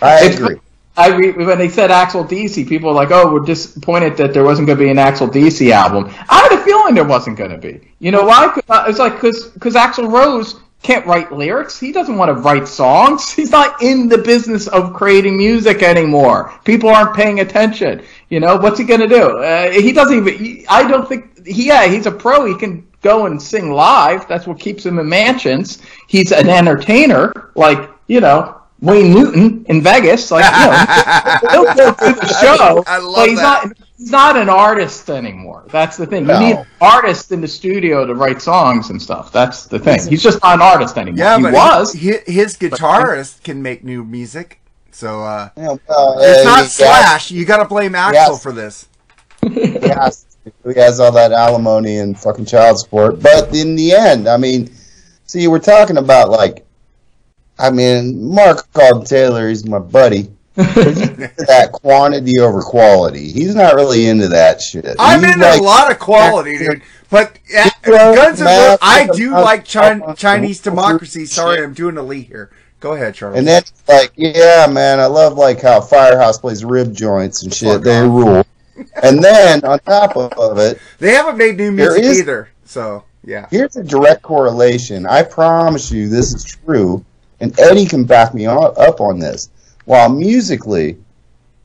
I 0.00 0.16
It's- 0.24 0.38
agree. 0.38 0.56
I 0.96 1.10
re- 1.14 1.30
when 1.30 1.58
they 1.58 1.68
said 1.68 1.90
Axl 1.90 2.28
DC, 2.28 2.66
people 2.68 2.88
were 2.88 2.94
like, 2.96 3.12
"Oh, 3.12 3.32
we're 3.32 3.38
disappointed 3.46 4.16
that 4.16 4.34
there 4.34 4.42
wasn't 4.42 4.66
going 4.66 4.78
to 4.78 4.84
be 4.84 4.90
an 4.90 4.96
Axl 4.96 5.30
DC 5.32 5.70
album." 5.70 6.10
I 6.28 6.38
had 6.40 6.52
a 6.52 6.64
feeling 6.64 6.96
there 6.96 7.04
wasn't 7.04 7.36
going 7.36 7.52
to 7.52 7.56
be. 7.58 7.80
You 8.00 8.10
know 8.10 8.24
why? 8.24 8.48
'Cause, 8.48 8.88
It's 8.88 8.98
like 8.98 9.14
because 9.14 9.44
because 9.44 9.74
Axl 9.74 10.10
Rose 10.10 10.56
can't 10.82 11.04
write 11.06 11.32
lyrics. 11.32 11.78
He 11.78 11.92
doesn't 11.92 12.16
want 12.16 12.28
to 12.28 12.34
write 12.34 12.68
songs. 12.68 13.30
He's 13.34 13.50
not 13.50 13.82
in 13.82 14.08
the 14.08 14.18
business 14.18 14.68
of 14.68 14.94
creating 14.94 15.36
music 15.36 15.82
anymore. 15.82 16.52
People 16.64 16.88
aren't 16.88 17.14
paying 17.16 17.40
attention. 17.40 18.02
You 18.28 18.40
know 18.40 18.56
what's 18.56 18.78
he 18.78 18.84
going 18.84 19.00
to 19.00 19.08
do? 19.08 19.38
Uh, 19.38 19.70
he 19.70 19.92
doesn't 19.92 20.16
even. 20.16 20.38
He, 20.38 20.66
I 20.68 20.86
don't 20.88 21.08
think. 21.08 21.46
He, 21.46 21.66
yeah, 21.66 21.86
he's 21.86 22.06
a 22.06 22.12
pro. 22.12 22.44
He 22.44 22.54
can 22.54 22.86
go 23.00 23.26
and 23.26 23.40
sing 23.40 23.72
live. 23.72 24.28
That's 24.28 24.46
what 24.46 24.60
keeps 24.60 24.84
him 24.84 24.98
in 24.98 25.08
mansions. 25.08 25.82
He's 26.06 26.32
an 26.32 26.48
entertainer, 26.48 27.50
like 27.54 27.90
you 28.06 28.20
know. 28.20 28.54
Wayne 28.80 29.12
Newton 29.12 29.66
in 29.68 29.82
Vegas, 29.82 30.30
like 30.30 30.44
you 30.44 31.50
know, 31.50 31.64
he'll 31.64 31.74
go 31.74 31.92
to 31.92 32.20
the 32.20 32.38
show, 32.40 32.84
I 32.86 32.98
love 32.98 33.14
but 33.16 33.28
he's 33.28 33.40
that. 33.40 33.66
not 33.66 33.87
he's 33.98 34.10
not 34.10 34.36
an 34.36 34.48
artist 34.48 35.10
anymore. 35.10 35.64
That's 35.68 35.96
the 35.96 36.06
thing. 36.06 36.26
No. 36.26 36.38
You 36.40 36.54
need 36.56 36.66
artists 36.80 37.30
in 37.32 37.40
the 37.40 37.48
studio 37.48 38.06
to 38.06 38.14
write 38.14 38.40
songs 38.40 38.90
and 38.90 39.00
stuff. 39.00 39.32
That's 39.32 39.66
the 39.66 39.78
thing. 39.78 40.00
He's 40.08 40.22
just 40.22 40.42
not 40.42 40.54
an 40.54 40.62
artist 40.62 40.96
anymore. 40.96 41.18
Yeah, 41.18 41.36
he 41.36 41.42
but 41.42 41.52
was. 41.52 41.92
he- 41.92 42.18
his 42.26 42.56
guitarist 42.56 43.42
can 43.42 43.62
make 43.62 43.84
new 43.84 44.04
music. 44.04 44.60
So 44.90 45.22
uh, 45.22 45.50
Yeah, 45.56 45.76
well, 45.88 46.16
it's 46.20 46.40
uh, 46.40 46.44
not 46.44 46.62
he 46.62 46.68
Slash. 46.68 47.30
You 47.30 47.44
got 47.44 47.58
to 47.58 47.68
blame 47.68 47.92
Axl 47.92 48.12
Yes. 48.14 48.42
for 48.42 48.52
this. 48.52 48.88
Has, 49.42 49.52
he, 49.54 49.88
has, 49.88 50.26
he 50.74 50.80
has 50.80 50.98
all 51.00 51.12
that 51.12 51.30
alimony 51.32 51.98
and 51.98 52.18
fucking 52.18 52.46
child 52.46 52.78
support. 52.78 53.20
But 53.20 53.54
in 53.54 53.76
the 53.76 53.92
end, 53.92 54.28
I 54.28 54.36
mean, 54.36 54.70
see, 55.26 55.46
we're 55.46 55.58
talking 55.60 55.96
about 55.98 56.30
like, 56.30 56.64
I 57.58 57.70
mean, 57.70 58.32
Mark 58.34 58.66
Alden 58.74 59.04
Taylor. 59.04 59.48
He's 59.48 59.64
my 59.66 59.78
buddy. 59.78 60.28
That 60.58 61.70
quantity 61.72 62.40
over 62.40 62.62
quality. 62.62 63.30
He's 63.32 63.54
not 63.54 63.74
really 63.74 64.06
into 64.08 64.28
that 64.28 64.60
shit. 64.60 64.86
I'm 64.98 65.20
He's 65.22 65.32
into 65.34 65.44
like- 65.46 65.60
a 65.60 65.62
lot 65.62 65.90
of 65.90 65.98
quality, 65.98 66.58
dude. 66.58 66.82
But 67.10 67.38
uh, 67.56 67.70
Guns 67.82 68.40
N' 68.40 68.44
man, 68.44 68.66
Roses, 68.68 68.78
I 68.82 69.08
do 69.14 69.30
like 69.30 69.64
Chin- 69.64 70.02
up- 70.02 70.18
Chinese 70.18 70.60
democracy. 70.60 71.24
Sorry, 71.24 71.62
I'm 71.62 71.72
doing 71.72 71.96
a 71.96 72.02
Lee 72.02 72.22
here. 72.22 72.50
Go 72.80 72.92
ahead, 72.92 73.14
Charles. 73.14 73.38
And 73.38 73.46
then 73.46 73.62
like, 73.88 74.12
yeah, 74.14 74.66
man, 74.70 75.00
I 75.00 75.06
love 75.06 75.38
like 75.38 75.62
how 75.62 75.80
Firehouse 75.80 76.38
plays 76.38 76.64
rib 76.64 76.94
joints 76.94 77.42
and 77.44 77.52
shit. 77.54 77.82
They 77.82 78.02
rule. 78.02 78.44
And 79.02 79.24
then 79.24 79.64
on 79.64 79.78
top 79.80 80.16
of 80.16 80.58
it, 80.58 80.78
they 80.98 81.12
haven't 81.12 81.38
made 81.38 81.56
new 81.56 81.72
music 81.72 82.02
is- 82.04 82.20
either. 82.20 82.50
So 82.64 83.04
yeah, 83.24 83.46
here's 83.50 83.76
a 83.76 83.82
direct 83.82 84.20
correlation. 84.22 85.06
I 85.06 85.22
promise 85.22 85.90
you, 85.90 86.08
this 86.10 86.34
is 86.34 86.44
true, 86.44 87.02
and 87.40 87.58
Eddie 87.58 87.86
can 87.86 88.04
back 88.04 88.34
me 88.34 88.46
up 88.46 89.00
on 89.00 89.18
this. 89.18 89.48
While 89.88 90.10
musically, 90.10 90.98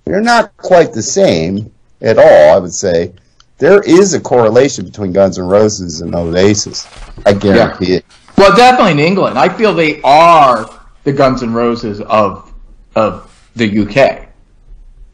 they're 0.05 0.21
not 0.21 0.55
quite 0.55 0.93
the 0.93 1.01
same 1.03 1.69
at 2.01 2.17
all. 2.17 2.55
I 2.55 2.57
would 2.57 2.71
say 2.73 3.11
there 3.57 3.81
is 3.81 4.13
a 4.13 4.19
correlation 4.21 4.85
between 4.85 5.11
Guns 5.11 5.37
N' 5.37 5.45
Roses 5.45 5.99
and 5.99 6.15
Oasis. 6.15 6.87
I 7.25 7.33
guarantee 7.33 7.95
it. 7.95 8.05
Well, 8.37 8.55
definitely 8.55 8.93
in 8.93 8.99
England. 8.99 9.37
I 9.37 9.49
feel 9.49 9.73
they 9.73 10.01
are 10.03 10.69
the 11.03 11.11
Guns 11.11 11.43
N' 11.43 11.51
Roses 11.53 11.99
of 11.99 12.49
of 12.95 13.29
the 13.57 13.67
UK. 13.81 14.29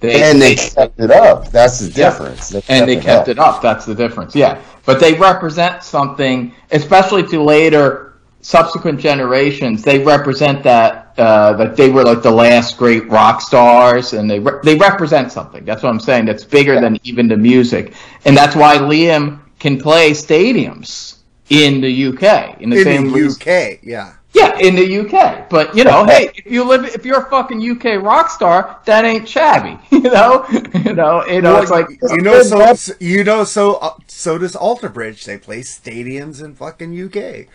They, 0.01 0.21
And 0.21 0.39
they 0.39 0.53
kept 0.53 0.99
it 0.99 1.09
up. 1.09 1.49
That's 1.49 1.79
the 1.79 1.87
Yeah. 1.89 2.11
difference. 2.11 2.53
and 2.69 2.87
they 2.87 2.97
kept 2.97 3.27
it 3.27 3.39
up. 3.39 3.63
That's 3.63 3.85
the 3.85 3.95
difference. 3.95 4.35
Yeah, 4.35 4.59
but 4.85 4.99
they 4.99 5.13
represent 5.15 5.81
something, 5.83 6.53
especially 6.71 7.23
to 7.29 7.41
later 7.41 8.08
subsequent 8.41 9.00
generations. 9.00 9.84
They 9.84 10.03
represent 10.03 10.63
that 10.63 11.13
uh, 11.17 11.53
that 11.53 11.75
they 11.75 11.90
were 11.90 12.03
like 12.03 12.22
the 12.22 12.31
last 12.31 12.77
great 12.77 13.07
rock 13.09 13.42
stars, 13.42 14.13
and 14.13 14.29
they 14.29 14.40
re- 14.40 14.59
they 14.63 14.75
represent 14.75 15.31
something. 15.31 15.66
That's 15.66 15.83
what 15.83 15.90
I'm 15.90 16.00
saying. 16.00 16.25
That's 16.25 16.44
bigger 16.44 16.79
than 16.79 16.98
even 17.03 17.27
the 17.27 17.37
music, 17.37 17.94
and 18.25 18.35
that's 18.35 18.55
why 18.55 18.77
Liam 18.77 19.42
can 19.59 19.79
play 19.79 20.11
stadiums 20.11 21.18
in 21.50 21.81
the 21.81 22.07
UK 22.07 22.61
in 22.61 22.70
the 22.70 22.77
in 22.77 22.83
same 22.83 23.11
the 23.11 23.27
UK, 23.27 23.79
yeah. 23.83 24.13
yeah, 24.33 24.57
in 24.59 24.75
the 24.75 25.00
UK. 25.00 25.50
But 25.50 25.75
you 25.75 25.83
know, 25.83 26.05
hey, 26.05 26.29
if 26.35 26.46
you 26.46 26.63
live, 26.63 26.85
if 26.85 27.05
you're 27.05 27.22
a 27.22 27.29
fucking 27.29 27.59
UK 27.70 28.01
rock 28.01 28.29
star, 28.29 28.79
that 28.85 29.03
ain't 29.05 29.27
shabby. 29.27 29.77
You 30.00 30.09
know, 30.09 30.46
you 30.50 30.94
know, 30.94 31.25
you 31.25 31.42
know. 31.42 31.53
Well, 31.55 31.61
it's 31.61 31.72
like 31.72 31.90
you 31.90 32.22
know, 32.22 32.42
so, 32.42 32.94
you 33.00 33.24
know, 33.24 33.44
so 33.44 33.75
uh, 33.75 33.96
so 34.07 34.37
does 34.37 34.55
Alter 34.55 34.87
Bridge. 34.87 35.25
They 35.25 35.37
play 35.37 35.59
stadiums 35.61 36.42
in 36.42 36.55
fucking 36.55 36.98
UK. 36.98 37.48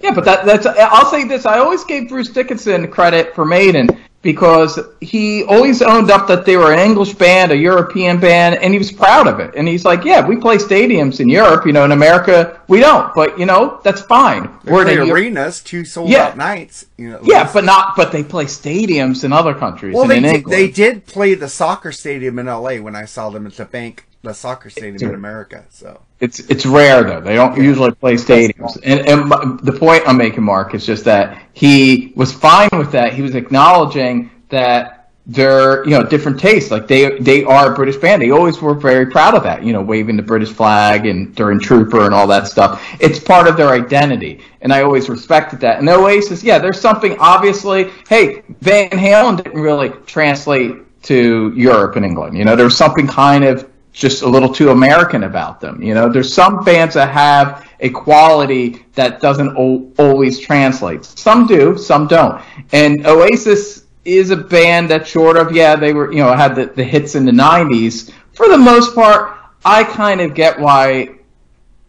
Yeah, 0.00 0.12
but 0.14 0.24
that, 0.24 0.44
that's. 0.46 0.66
I'll 0.66 1.06
say 1.06 1.24
this: 1.24 1.46
I 1.46 1.58
always 1.58 1.84
gave 1.84 2.08
Bruce 2.08 2.28
Dickinson 2.28 2.90
credit 2.90 3.34
for 3.34 3.44
Maiden 3.44 3.88
because 4.22 4.78
he 5.00 5.44
always 5.44 5.80
owned 5.80 6.10
up 6.10 6.26
that 6.28 6.44
they 6.44 6.56
were 6.56 6.72
an 6.72 6.78
English 6.78 7.14
band, 7.14 7.52
a 7.52 7.56
European 7.56 8.20
band, 8.20 8.56
and 8.56 8.72
he 8.74 8.78
was 8.78 8.92
proud 8.92 9.26
of 9.26 9.40
it. 9.40 9.54
And 9.56 9.66
he's 9.66 9.84
like, 9.84 10.04
"Yeah, 10.04 10.26
we 10.26 10.36
play 10.36 10.56
stadiums 10.56 11.20
in 11.20 11.28
Europe. 11.28 11.66
You 11.66 11.72
know, 11.72 11.84
in 11.84 11.92
America 11.92 12.60
we 12.68 12.80
don't, 12.80 13.14
but 13.14 13.38
you 13.38 13.46
know 13.46 13.80
that's 13.82 14.00
fine. 14.02 14.50
They 14.64 14.72
We're 14.72 14.84
play 14.84 14.94
in 14.94 15.10
arenas, 15.10 15.62
two 15.62 15.84
sold 15.84 16.10
Yeah. 16.10 16.28
out 16.28 16.36
nights. 16.36 16.86
You 16.96 17.10
know, 17.10 17.20
yeah, 17.22 17.50
but 17.52 17.64
not. 17.64 17.96
But 17.96 18.12
they 18.12 18.22
play 18.24 18.44
stadiums 18.44 19.24
in 19.24 19.32
other 19.32 19.54
countries 19.54 19.94
well, 19.94 20.10
and 20.10 20.24
they 20.24 20.34
in 20.34 20.42
did, 20.42 20.44
they 20.46 20.70
did 20.70 21.06
play 21.06 21.34
the 21.34 21.48
soccer 21.48 21.92
stadium 21.92 22.38
in 22.38 22.46
LA 22.46 22.76
when 22.76 22.94
I 22.96 23.04
saw 23.06 23.30
them 23.30 23.46
at 23.46 23.54
the 23.54 23.64
bank, 23.64 24.06
the 24.22 24.34
soccer 24.34 24.70
stadium 24.70 25.10
in 25.10 25.14
America. 25.14 25.64
So 25.70 26.00
It's 26.20 26.40
it's 26.40 26.66
rare 26.66 27.02
though. 27.02 27.20
They 27.20 27.34
don't 27.34 27.56
usually 27.56 27.92
play 27.92 28.14
stadiums. 28.14 28.78
And, 28.84 29.08
and 29.08 29.60
the 29.60 29.72
point 29.72 30.02
I'm 30.06 30.18
making, 30.18 30.42
Mark, 30.42 30.74
is 30.74 30.84
just 30.84 31.04
that 31.04 31.42
he 31.54 32.12
was 32.14 32.32
fine 32.32 32.68
with 32.72 32.92
that. 32.92 33.14
He 33.14 33.22
was 33.22 33.34
acknowledging 33.34 34.30
that 34.50 35.00
they're 35.26 35.84
you 35.84 35.92
know 35.92 36.02
different 36.04 36.38
tastes. 36.38 36.70
Like 36.70 36.86
they 36.88 37.18
they 37.18 37.44
are 37.44 37.72
a 37.72 37.74
British 37.74 37.96
band. 37.96 38.20
They 38.20 38.30
always 38.32 38.60
were 38.60 38.74
very 38.74 39.06
proud 39.06 39.34
of 39.34 39.42
that. 39.44 39.62
You 39.64 39.72
know, 39.72 39.80
waving 39.80 40.16
the 40.16 40.22
British 40.22 40.50
flag 40.50 41.06
and 41.06 41.34
during 41.34 41.58
Trooper 41.58 42.04
and 42.04 42.14
all 42.14 42.26
that 42.26 42.46
stuff. 42.46 42.84
It's 43.00 43.18
part 43.18 43.48
of 43.48 43.56
their 43.56 43.68
identity, 43.68 44.42
and 44.60 44.72
I 44.74 44.82
always 44.82 45.08
respected 45.08 45.60
that. 45.60 45.78
And 45.78 45.88
Oasis, 45.88 46.42
yeah, 46.42 46.58
there's 46.58 46.80
something 46.80 47.16
obviously. 47.18 47.90
Hey, 48.08 48.42
Van 48.60 48.90
Halen 48.90 49.42
didn't 49.42 49.60
really 49.60 49.90
translate 50.04 51.02
to 51.04 51.52
Europe 51.56 51.96
and 51.96 52.04
England. 52.04 52.36
You 52.36 52.44
know, 52.44 52.56
there's 52.56 52.76
something 52.76 53.06
kind 53.06 53.44
of 53.44 53.69
just 53.92 54.22
a 54.22 54.28
little 54.28 54.52
too 54.52 54.70
American 54.70 55.24
about 55.24 55.60
them. 55.60 55.82
You 55.82 55.94
know, 55.94 56.08
there's 56.08 56.32
some 56.32 56.64
bands 56.64 56.94
that 56.94 57.10
have 57.10 57.68
a 57.80 57.90
quality 57.90 58.84
that 58.94 59.20
doesn't 59.20 59.56
o- 59.56 59.90
always 59.98 60.38
translate. 60.38 61.04
Some 61.04 61.46
do, 61.46 61.76
some 61.76 62.06
don't. 62.06 62.42
And 62.72 63.06
Oasis 63.06 63.84
is 64.04 64.30
a 64.30 64.36
band 64.36 64.90
that 64.90 65.06
short 65.06 65.36
of, 65.36 65.52
yeah, 65.54 65.76
they 65.76 65.92
were, 65.92 66.12
you 66.12 66.18
know, 66.18 66.34
had 66.34 66.54
the, 66.54 66.66
the 66.66 66.84
hits 66.84 67.14
in 67.14 67.24
the 67.24 67.32
90s. 67.32 68.12
For 68.32 68.48
the 68.48 68.58
most 68.58 68.94
part, 68.94 69.38
I 69.64 69.84
kind 69.84 70.20
of 70.20 70.34
get 70.34 70.58
why 70.58 71.16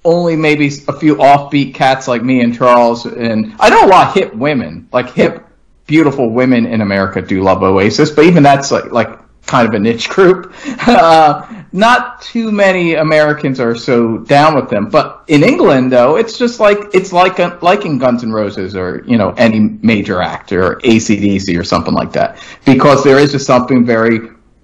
only 0.03 0.35
maybe 0.35 0.67
a 0.87 0.93
few 0.93 1.15
offbeat 1.17 1.75
cats 1.75 2.07
like 2.07 2.23
me 2.23 2.41
and 2.41 2.55
Charles, 2.55 3.05
and 3.05 3.55
I 3.59 3.69
know 3.69 3.85
a 3.85 3.87
lot 3.87 4.07
of 4.07 4.13
hip 4.15 4.35
women, 4.35 4.89
like 4.91 5.11
hip, 5.11 5.45
beautiful 5.85 6.31
women 6.31 6.65
in 6.65 6.81
America 6.81 7.21
do 7.21 7.43
love 7.43 7.61
Oasis, 7.61 8.09
but 8.09 8.25
even 8.25 8.41
that's 8.41 8.71
like, 8.71 8.91
like 8.91 9.19
kind 9.45 9.67
of 9.67 9.73
a 9.73 9.79
niche 9.79 10.09
group. 10.09 10.53
Uh, 10.87 11.60
not 11.73 12.21
too 12.21 12.51
many 12.51 12.95
Americans 12.95 13.59
are 13.59 13.75
so 13.75 14.17
down 14.17 14.55
with 14.55 14.69
them, 14.69 14.89
but 14.89 15.23
in 15.27 15.43
England 15.43 15.91
though, 15.91 16.17
it's 16.17 16.37
just 16.37 16.59
like 16.59 16.77
it's 16.93 17.13
like 17.13 17.39
a, 17.39 17.57
liking 17.61 17.97
Guns 17.97 18.23
N' 18.23 18.31
Roses 18.31 18.75
or 18.75 19.03
you 19.05 19.17
know 19.17 19.33
any 19.37 19.59
major 19.59 20.21
actor 20.21 20.73
or 20.73 20.75
ACDC 20.81 21.57
or 21.57 21.63
something 21.63 21.93
like 21.93 22.11
that, 22.13 22.43
because 22.65 23.03
there 23.03 23.17
is 23.17 23.31
just 23.31 23.45
something 23.45 23.85
very 23.85 24.19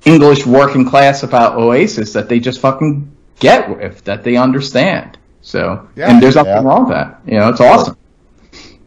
English 0.06 0.46
working 0.46 0.86
class 0.86 1.24
about 1.24 1.56
Oasis 1.58 2.14
that 2.14 2.30
they 2.30 2.40
just 2.40 2.60
fucking 2.60 3.10
get 3.40 3.70
with, 3.70 4.04
that 4.06 4.24
they 4.24 4.36
understand. 4.36 5.18
So, 5.42 5.88
Yeah. 5.96 6.12
and 6.12 6.22
there's 6.22 6.36
nothing 6.36 6.52
Yeah. 6.54 6.64
wrong 6.64 6.88
with 6.88 6.98
that. 6.98 7.22
You 7.26 7.40
know, 7.40 7.50
it's 7.50 7.62
awesome. 7.62 7.96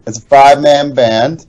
It's 0.06 0.18
a 0.18 0.22
five 0.22 0.60
man 0.60 0.92
band. 0.92 1.46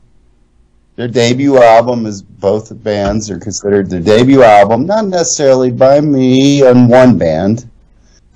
Their 1.01 1.07
debut 1.07 1.57
album 1.57 2.05
is 2.05 2.21
both 2.21 2.71
bands 2.83 3.31
are 3.31 3.39
considered 3.39 3.89
their 3.89 4.01
debut 4.01 4.43
album, 4.43 4.85
not 4.85 5.07
necessarily 5.07 5.71
by 5.71 5.99
me 5.99 6.63
on 6.63 6.89
one 6.89 7.17
band, 7.17 7.67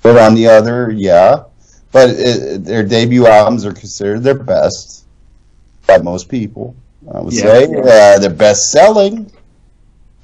but 0.02 0.16
on 0.18 0.34
the 0.34 0.48
other, 0.48 0.90
yeah. 0.90 1.44
But 1.92 2.10
it, 2.10 2.64
their 2.64 2.82
debut 2.82 3.28
albums 3.28 3.64
are 3.64 3.72
considered 3.72 4.24
their 4.24 4.34
best 4.34 5.04
by 5.86 5.98
most 5.98 6.28
people. 6.28 6.74
I 7.14 7.20
would 7.20 7.34
Yeah. 7.34 7.42
say 7.42 7.64
uh, 7.66 8.18
they're 8.18 8.30
best 8.30 8.72
selling. 8.72 9.30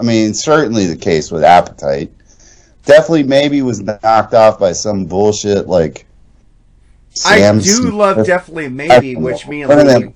I 0.00 0.02
mean, 0.02 0.34
certainly 0.34 0.86
the 0.86 0.96
case 0.96 1.30
with 1.30 1.44
Appetite. 1.44 2.10
Definitely, 2.86 3.22
maybe 3.22 3.62
was 3.62 3.82
knocked 3.82 4.34
off 4.34 4.58
by 4.58 4.72
some 4.72 5.04
bullshit 5.04 5.68
like 5.68 6.06
I 7.26 7.38
Sam 7.38 7.58
do 7.58 7.64
Smith. 7.64 7.92
love 7.92 8.26
definitely 8.26 8.68
maybe, 8.68 9.16
which 9.16 9.46
me 9.46 9.62
and 9.62 9.70
Lee 9.70 10.12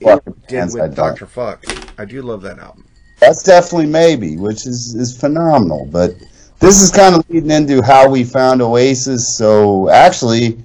did 0.49 0.73
with. 0.73 0.95
Doctor 0.95 1.27
Fuck. 1.27 1.65
I 1.99 2.05
do 2.05 2.23
love 2.23 2.43
that 2.43 2.59
album. 2.59 2.87
That's 3.21 3.43
definitely 3.43 3.87
maybe, 3.87 4.37
which 4.37 4.67
is 4.67 4.95
is 4.95 5.17
phenomenal. 5.19 5.87
But 5.87 6.15
this 6.59 6.81
is 6.81 6.91
kind 6.91 7.15
of 7.15 7.29
leading 7.29 7.51
into 7.51 7.83
how 7.83 8.09
we 8.09 8.25
found 8.25 8.63
Oasis. 8.63 9.37
So 9.37 9.91
actually, 9.91 10.59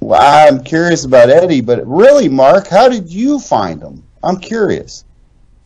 well, 0.00 0.48
I'm 0.48 0.62
curious 0.62 1.04
about 1.04 1.30
Eddie, 1.30 1.60
but 1.60 1.86
really, 1.86 2.28
Mark, 2.28 2.68
how 2.68 2.88
did 2.88 3.10
you 3.10 3.40
find 3.40 3.80
them? 3.80 4.04
I'm 4.22 4.36
curious. 4.38 5.04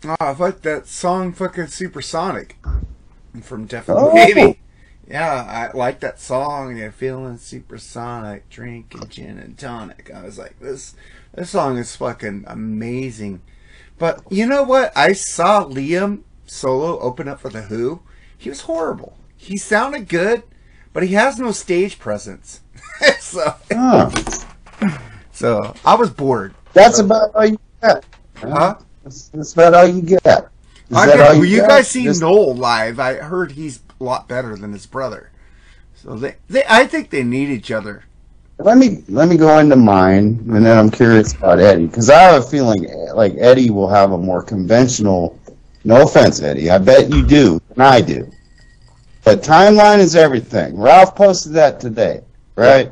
Oh, 0.05 0.17
I 0.19 0.33
like 0.33 0.63
that 0.63 0.87
song, 0.87 1.33
fucking 1.33 1.67
Supersonic, 1.67 2.57
from 3.43 3.67
Definitely 3.67 4.05
Oh. 4.05 4.15
Maybe. 4.15 4.59
Yeah, 5.11 5.71
I 5.75 5.77
like 5.77 5.99
that 6.01 6.21
song. 6.21 6.77
Yeah, 6.77 6.91
feeling 6.93 7.37
supersonic, 7.37 8.49
drinking 8.49 9.09
gin 9.09 9.39
and 9.39 9.59
tonic. 9.59 10.09
I 10.15 10.23
was 10.23 10.39
like, 10.39 10.61
this, 10.61 10.95
this 11.35 11.51
song 11.51 11.79
is 11.79 11.97
fucking 11.97 12.45
amazing. 12.47 13.43
But 13.99 14.23
you 14.31 14.47
know 14.47 14.63
what? 14.63 14.97
I 14.97 15.13
saw 15.13 15.65
Liam 15.65 16.23
solo 16.47 17.01
open 17.01 17.27
up 17.27 17.41
for 17.41 17.49
the 17.49 17.63
Who. 17.63 18.03
He 18.39 18.49
was 18.49 18.63
horrible. 18.63 19.17
He 19.37 19.57
sounded 19.57 20.09
good, 20.09 20.45
but 20.93 21.03
he 21.03 21.15
has 21.15 21.41
no 21.41 21.51
stage 21.51 21.99
presence. 21.99 22.61
so, 23.19 23.57
so 25.33 25.75
I 25.85 25.95
was 25.97 26.11
bored. 26.11 26.55
That's 26.73 27.01
about 27.01 27.35
all 27.35 27.47
you 27.47 27.59
get. 27.83 28.05
Huh? 28.37 28.77
That's, 29.03 29.29
that's 29.29 29.53
about 29.55 29.75
all 29.75 29.89
you 29.89 30.03
get. 30.03 30.23
Is 30.25 30.97
I 30.97 31.07
that 31.07 31.17
get- 31.17 31.21
all 31.21 31.35
well, 31.39 31.45
you 31.45 31.63
guys 31.67 31.89
see 31.89 32.05
Just- 32.05 32.21
Noel 32.21 32.55
live? 32.55 33.01
I 33.01 33.15
heard 33.15 33.51
he's 33.53 33.81
lot 34.01 34.29
better 34.29 34.57
than 34.57 34.73
his 34.73 34.87
brother. 34.87 35.31
So 35.95 36.17
they, 36.17 36.37
they, 36.49 36.65
I 36.69 36.87
think 36.87 37.11
they 37.11 37.23
need 37.23 37.51
each 37.51 37.71
other. 37.71 38.05
Let 38.59 38.77
me 38.77 39.03
let 39.09 39.29
me 39.29 39.37
go 39.39 39.59
into 39.59 39.77
mine, 39.77 40.45
and 40.51 40.67
then 40.67 40.77
I'm 40.77 40.91
curious 40.91 41.33
about 41.33 41.61
Eddie 41.61 41.87
because 41.87 42.11
I 42.11 42.21
have 42.21 42.43
a 42.43 42.47
feeling 42.47 42.91
eh, 42.91 43.13
like 43.15 43.35
Eddie 43.39 43.71
will 43.71 43.89
have 43.89 44.13
a 44.13 44.19
more 44.19 44.43
conventional. 44.43 45.39
No 45.85 46.03
offense, 46.03 46.43
Eddie. 46.43 46.71
I 46.71 46.77
bet 46.77 47.09
you 47.09 47.27
do, 47.27 47.61
and 47.71 47.83
I 47.83 48.03
do. 48.03 48.31
But 49.25 49.43
timeline 49.43 49.99
is 49.99 50.15
everything. 50.15 50.79
Ralph 50.79 51.15
posted 51.15 51.55
that 51.55 51.81
today, 51.81 52.23
right? 52.55 52.91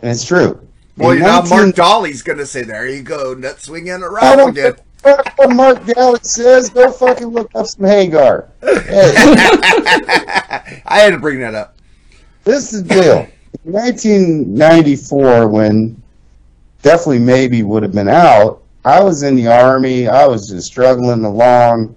And 0.00 0.10
it's 0.10 0.24
true. 0.24 0.66
Well, 0.96 1.10
In 1.10 1.18
you 1.18 1.24
know, 1.24 1.40
19 1.40 1.50
Mark 1.50 1.74
Dolly's 1.74 2.22
gonna 2.22 2.46
say, 2.46 2.62
"There 2.62 2.88
you 2.88 3.02
go, 3.02 3.34
nut 3.34 3.60
swinging 3.60 4.02
around 4.02 4.48
again." 4.50 4.76
Fuck 5.04 5.38
what 5.38 5.50
Mark 5.54 5.86
Gallup 5.86 6.24
says. 6.24 6.70
Go 6.70 6.90
fucking 6.90 7.28
look 7.28 7.50
up 7.54 7.66
some 7.66 7.84
Hagar. 7.84 8.48
Hey, 8.60 9.12
I 10.86 10.98
had 10.98 11.10
to 11.10 11.18
bring 11.18 11.40
that 11.40 11.54
up. 11.54 11.76
this 12.44 12.72
is 12.72 12.82
the 12.82 12.94
deal. 12.94 13.28
In 13.64 13.72
1994, 13.72 15.48
when 15.48 16.02
definitely 16.82 17.20
maybe 17.20 17.62
would 17.62 17.82
have 17.82 17.92
been 17.92 18.08
out, 18.08 18.62
I 18.84 19.02
was 19.02 19.22
in 19.22 19.36
the 19.36 19.46
army. 19.46 20.08
I 20.08 20.26
was 20.26 20.48
just 20.48 20.66
struggling 20.66 21.24
along. 21.24 21.94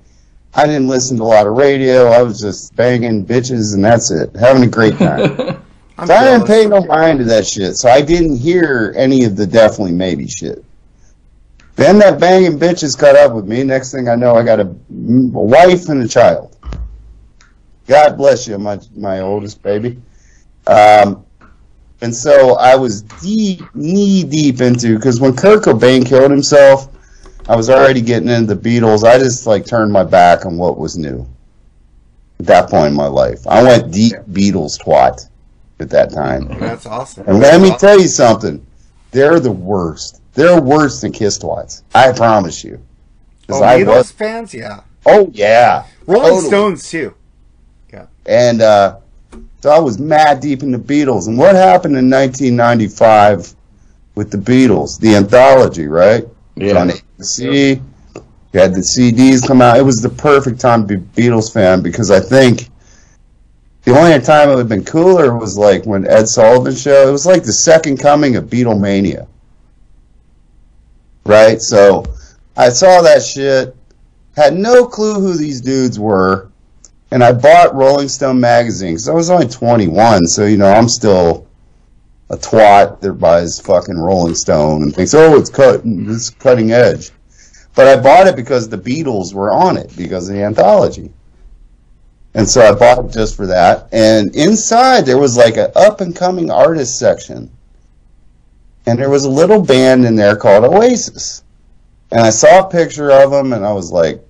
I 0.54 0.66
didn't 0.66 0.88
listen 0.88 1.18
to 1.18 1.24
a 1.24 1.26
lot 1.26 1.48
of 1.48 1.54
radio. 1.54 2.08
I 2.08 2.22
was 2.22 2.40
just 2.40 2.76
banging 2.76 3.26
bitches 3.26 3.74
and 3.74 3.84
that's 3.84 4.12
it, 4.12 4.36
having 4.36 4.64
a 4.64 4.68
great 4.68 4.98
time. 4.98 5.62
I'm 6.00 6.08
So 6.08 6.14
I 6.14 6.24
didn't 6.26 6.48
pay 6.48 6.66
no 6.68 6.84
mind 6.86 7.20
to 7.20 7.26
that 7.26 7.46
shit. 7.46 7.76
So 7.76 7.90
I 7.90 8.02
didn't 8.02 8.38
hear 8.38 8.94
any 8.96 9.24
of 9.24 9.36
the 9.36 9.48
definitely 9.48 9.94
maybe 9.94 10.28
shit. 10.28 10.64
Then 11.78 12.00
that 12.00 12.20
banging 12.20 12.58
bitches 12.58 12.98
caught 12.98 13.16
up 13.16 13.34
with 13.34 13.46
me. 13.46 13.64
Next 13.64 13.92
thing 13.92 14.10
I 14.10 14.16
know, 14.16 14.36
I 14.36 14.44
got 14.44 14.60
a, 14.60 14.64
a 14.64 14.74
wife 14.90 15.90
and 15.90 16.02
a 16.02 16.08
child. 16.08 16.58
God 17.88 18.18
bless 18.18 18.48
you, 18.48 18.58
my 18.58 18.80
my 18.96 19.22
oldest 19.22 19.62
baby. 19.62 20.02
Um, 20.66 21.24
and 22.02 22.14
so 22.14 22.56
I 22.56 22.76
was 22.76 23.04
deep, 23.04 23.64
knee 23.76 24.24
deep 24.24 24.60
into 24.60 24.96
because 24.96 25.22
when 25.22 25.36
Kurt 25.36 25.64
Cobain 25.64 26.06
killed 26.06 26.32
himself, 26.32 26.90
I 27.48 27.56
was 27.56 27.70
already 27.70 28.02
getting 28.02 28.28
into 28.28 28.56
the 28.56 28.60
Beatles. 28.60 29.04
I 29.04 29.20
just 29.20 29.46
like 29.46 29.66
turned 29.66 29.94
my 29.94 30.04
back 30.04 30.48
on 30.48 30.58
what 30.58 30.80
was 30.80 30.98
new. 30.98 31.28
At 32.40 32.48
that 32.48 32.70
point 32.72 32.88
in 32.88 32.94
my 32.96 33.08
life, 33.08 33.46
I 33.48 33.62
went 33.62 33.94
deep 33.94 34.16
Beatles 34.32 34.82
twat 34.82 35.30
at 35.80 35.92
that 35.92 36.12
time. 36.12 36.48
That's 36.60 36.88
awesome. 36.88 37.28
And 37.28 37.40
let 37.40 37.62
me 37.62 37.72
tell 37.78 38.00
you 38.00 38.08
something. 38.08 38.66
They're 39.12 39.40
the 39.40 39.52
worst. 39.52 40.22
They're 40.38 40.62
worse 40.62 41.02
than 41.02 41.14
Kiss 41.14 41.40
Twats. 41.40 41.82
I 41.96 42.12
promise 42.12 42.64
you. 42.64 42.80
Oh, 43.50 43.64
I 43.64 43.80
Beatles 43.80 43.88
was, 43.88 44.12
fans, 44.12 44.54
yeah. 44.54 44.82
oh 45.08 45.32
yeah. 45.34 45.88
Rolling 46.06 46.30
Totally. 46.30 46.48
Stones 46.48 46.90
too. 46.92 47.16
Yeah. 47.92 48.06
And 48.28 48.62
uh, 48.62 49.00
so 49.62 49.72
I 49.72 49.80
was 49.80 49.98
mad 49.98 50.40
deep 50.40 50.62
in 50.62 50.72
the 50.72 50.78
Beatles. 50.78 51.28
And 51.28 51.40
what 51.40 51.56
happened 51.56 51.98
in 51.98 52.08
1995 52.12 53.56
with 54.14 54.30
the 54.30 54.38
Beatles? 54.38 55.00
The 55.00 55.16
anthology, 55.16 55.88
right? 55.88 56.26
Yeah. 56.56 56.82
On 56.82 56.90
ABC. 56.90 57.82
You 58.54 58.60
had 58.60 58.76
the 58.76 58.82
CDs 58.82 59.46
come 59.46 59.60
out. 59.60 59.78
It 59.78 59.84
was 59.84 60.04
the 60.04 60.10
perfect 60.10 60.60
time 60.60 60.88
to 60.88 61.00
be 61.00 61.26
a 61.26 61.30
Beatles 61.32 61.52
fan 61.52 61.82
because 61.82 62.12
I 62.12 62.20
think 62.20 62.70
the 63.86 63.98
only 63.98 64.20
time 64.20 64.50
it 64.50 64.52
would 64.52 64.60
have 64.60 64.70
been 64.70 64.86
cooler 64.86 65.36
was 65.36 65.58
like 65.58 65.84
when 65.88 66.08
Ed 66.08 66.28
Sullivan 66.28 66.76
show. 66.76 67.10
It 67.10 67.12
was 67.12 67.26
like 67.26 67.44
the 67.44 67.54
second 67.54 67.98
coming 67.98 68.36
of 68.36 68.46
Beatlemania. 68.46 69.28
Right? 71.28 71.62
So 71.62 72.06
I 72.56 72.70
saw 72.70 73.02
that 73.02 73.22
shit, 73.22 73.76
had 74.36 74.56
no 74.56 74.88
clue 74.88 75.16
who 75.16 75.36
these 75.36 75.62
dudes 75.62 76.00
were, 76.00 76.50
and 77.12 77.24
I 77.24 77.32
bought 77.32 77.76
Rolling 77.76 78.10
Stone 78.10 78.40
magazine 78.40 78.94
because 78.94 79.10
I 79.10 79.14
was 79.14 79.30
only 79.30 79.48
21, 79.48 80.26
so 80.28 80.46
you 80.46 80.58
know 80.58 80.72
I'm 80.72 80.90
still 80.90 81.48
a 82.30 82.38
twat 82.38 83.00
that 83.02 83.14
buys 83.14 83.60
fucking 83.60 83.98
Rolling 83.98 84.36
Stone 84.36 84.84
and 84.84 84.96
thinks, 84.96 85.14
oh, 85.14 85.38
it's 85.38 85.50
cut, 85.50 85.82
it's 85.86 86.30
cutting 86.30 86.72
edge. 86.72 87.12
But 87.76 87.88
I 87.88 88.02
bought 88.02 88.28
it 88.28 88.36
because 88.36 88.68
the 88.68 88.78
Beatles 88.78 89.34
were 89.34 89.54
on 89.54 89.78
it 89.78 89.96
because 89.96 90.28
of 90.28 90.36
the 90.36 90.44
anthology. 90.44 91.12
And 92.34 92.48
so 92.48 92.62
I 92.62 92.74
bought 92.74 93.06
it 93.06 93.12
just 93.12 93.36
for 93.36 93.46
that. 93.48 93.88
And 93.92 94.36
inside 94.36 95.06
there 95.06 95.18
was 95.18 95.38
like 95.38 95.58
an 95.58 95.72
up 95.76 96.02
and 96.02 96.16
coming 96.16 96.52
artist 96.52 97.00
section. 97.00 97.52
And 98.88 98.98
there 98.98 99.10
was 99.10 99.26
a 99.26 99.30
little 99.30 99.62
band 99.62 100.06
in 100.06 100.16
there 100.16 100.38
called 100.38 100.64
Oasis. 100.64 101.44
And 102.12 102.22
I 102.22 102.30
saw 102.30 102.66
a 102.66 102.70
picture 102.70 103.12
of 103.12 103.32
them 103.32 103.52
and 103.52 103.66
I 103.66 103.74
was 103.74 103.92
like, 103.92 104.26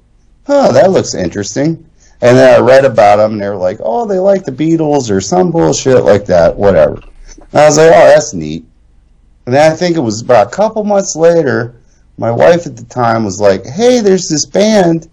huh, 0.48 0.72
that 0.72 0.90
looks 0.90 1.14
interesting. 1.14 1.88
And 2.22 2.36
then 2.36 2.60
I 2.60 2.66
read 2.66 2.84
about 2.84 3.18
them 3.18 3.34
and 3.34 3.42
they 3.42 3.50
were 3.50 3.56
like, 3.56 3.78
oh, 3.84 4.08
they 4.08 4.18
like 4.18 4.44
the 4.44 4.52
Beatles 4.52 5.12
or 5.12 5.22
some 5.22 5.52
bullshit 5.52 6.04
like 6.04 6.26
that, 6.26 6.56
whatever. 6.56 6.96
And 7.38 7.54
I 7.54 7.66
was 7.66 7.78
like, 7.78 7.88
oh, 7.90 8.08
that's 8.08 8.34
neat. 8.34 8.66
And 9.46 9.54
then 9.54 9.72
I 9.72 9.76
think 9.76 9.96
it 9.96 10.02
was 10.02 10.22
about 10.22 10.48
a 10.48 10.56
couple 10.56 10.84
months 10.84 11.16
later, 11.16 11.76
my 12.18 12.32
wife 12.32 12.66
at 12.66 12.76
the 12.76 12.86
time 12.86 13.24
was 13.24 13.40
like, 13.40 13.64
hey, 13.64 14.02
there's 14.02 14.28
this 14.28 14.46
band 14.46 15.08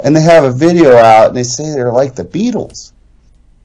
and 0.00 0.16
they 0.16 0.22
have 0.22 0.44
a 0.44 0.50
video 0.50 0.96
out 0.96 1.28
and 1.28 1.36
they 1.36 1.42
say 1.42 1.70
they're 1.70 1.92
like 1.92 2.14
the 2.14 2.24
Beatles. 2.24 2.92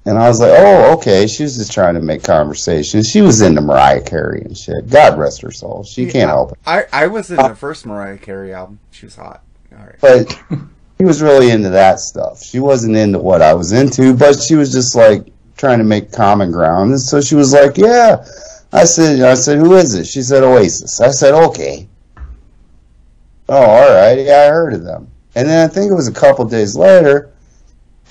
And 0.06 0.18
I 0.18 0.28
was 0.28 0.42
like, 0.42 0.52
oh, 0.54 0.94
okay. 0.98 1.28
She 1.28 1.44
was 1.44 1.58
just 1.58 1.72
trying 1.72 1.94
to 1.94 2.02
make 2.02 2.24
conversation. 2.24 3.04
She 3.04 3.22
was 3.22 3.42
into 3.42 3.62
Mariah 3.62 4.02
Carey 4.02 4.42
and 4.42 4.58
shit. 4.58 4.90
God 4.90 5.18
rest 5.18 5.42
her 5.42 5.52
soul. 5.52 5.84
She 5.84 6.06
can't 6.12 6.30
help 6.30 6.52
it. 6.52 6.58
I, 6.66 6.86
I 6.92 7.08
was 7.08 7.30
in 7.30 7.38
the 7.38 7.44
uh, 7.44 7.56
first 7.56 7.86
Mariah 7.86 8.18
Carey 8.18 8.54
album. 8.54 8.80
She 8.92 9.06
was 9.06 9.16
hot. 9.16 9.44
All 9.72 9.86
right. 9.86 9.96
But 10.02 10.38
she 10.98 11.06
was 11.06 11.22
really 11.22 11.52
into 11.52 11.70
that 11.70 12.00
stuff. 12.02 12.44
She 12.44 12.60
wasn't 12.60 12.98
into 12.98 13.20
what 13.20 13.42
I 13.42 13.54
was 13.54 13.72
into, 13.72 14.14
but 14.14 14.42
she 14.42 14.56
was 14.56 14.74
just 14.74 14.94
like 14.96 15.28
trying 15.56 15.78
to 15.78 15.86
make 15.86 16.12
common 16.12 16.52
ground. 16.52 16.92
And 16.92 17.02
so 17.02 17.22
she 17.22 17.36
was 17.36 17.54
like, 17.54 17.78
yeah. 17.78 18.26
I 18.74 18.86
said, 18.86 19.22
I 19.22 19.36
said, 19.36 19.60
who 19.60 19.76
is 19.76 19.94
it? 19.94 20.06
She 20.06 20.22
said, 20.22 20.44
Oasis. 20.44 21.00
I 21.00 21.12
said, 21.12 21.34
okay. 21.34 21.88
Oh, 23.48 23.56
all 23.56 23.94
right. 23.94 24.20
Yeah, 24.26 24.48
I 24.48 24.52
heard 24.52 24.74
of 24.74 24.84
them. 24.84 25.10
And 25.36 25.48
then 25.48 25.70
I 25.70 25.72
think 25.72 25.92
it 25.92 25.96
was 25.96 26.08
a 26.08 26.14
couple 26.14 26.46
days 26.46 26.76
later, 26.76 27.33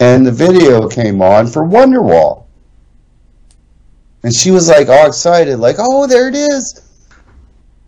and 0.03 0.27
the 0.27 0.33
video 0.33 0.88
came 0.88 1.23
on 1.23 1.47
for 1.47 1.62
Wonderwall. 1.62 2.47
And 4.25 4.35
she 4.35 4.51
was 4.51 4.69
like 4.69 4.88
all 4.88 5.07
excited, 5.07 5.61
like, 5.61 5.77
oh, 5.79 6.09
there 6.09 6.29
it 6.29 6.35
is. 6.35 6.83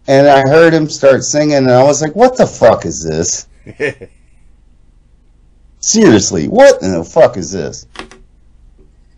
And 0.07 0.29
I 0.29 0.49
heard 0.49 0.73
him 0.73 0.89
start 0.89 1.25
singing, 1.25 1.57
and 1.57 1.71
I 1.73 1.83
was 1.83 2.03
like, 2.03 2.15
what 2.15 2.37
the 2.37 2.47
fuck 2.47 2.87
is 2.87 3.03
this? 3.03 3.49
Seriously, 5.81 6.47
what 6.47 6.81
in 6.83 6.93
the 6.93 7.03
fuck 7.03 7.37
is 7.37 7.51
this? 7.51 7.89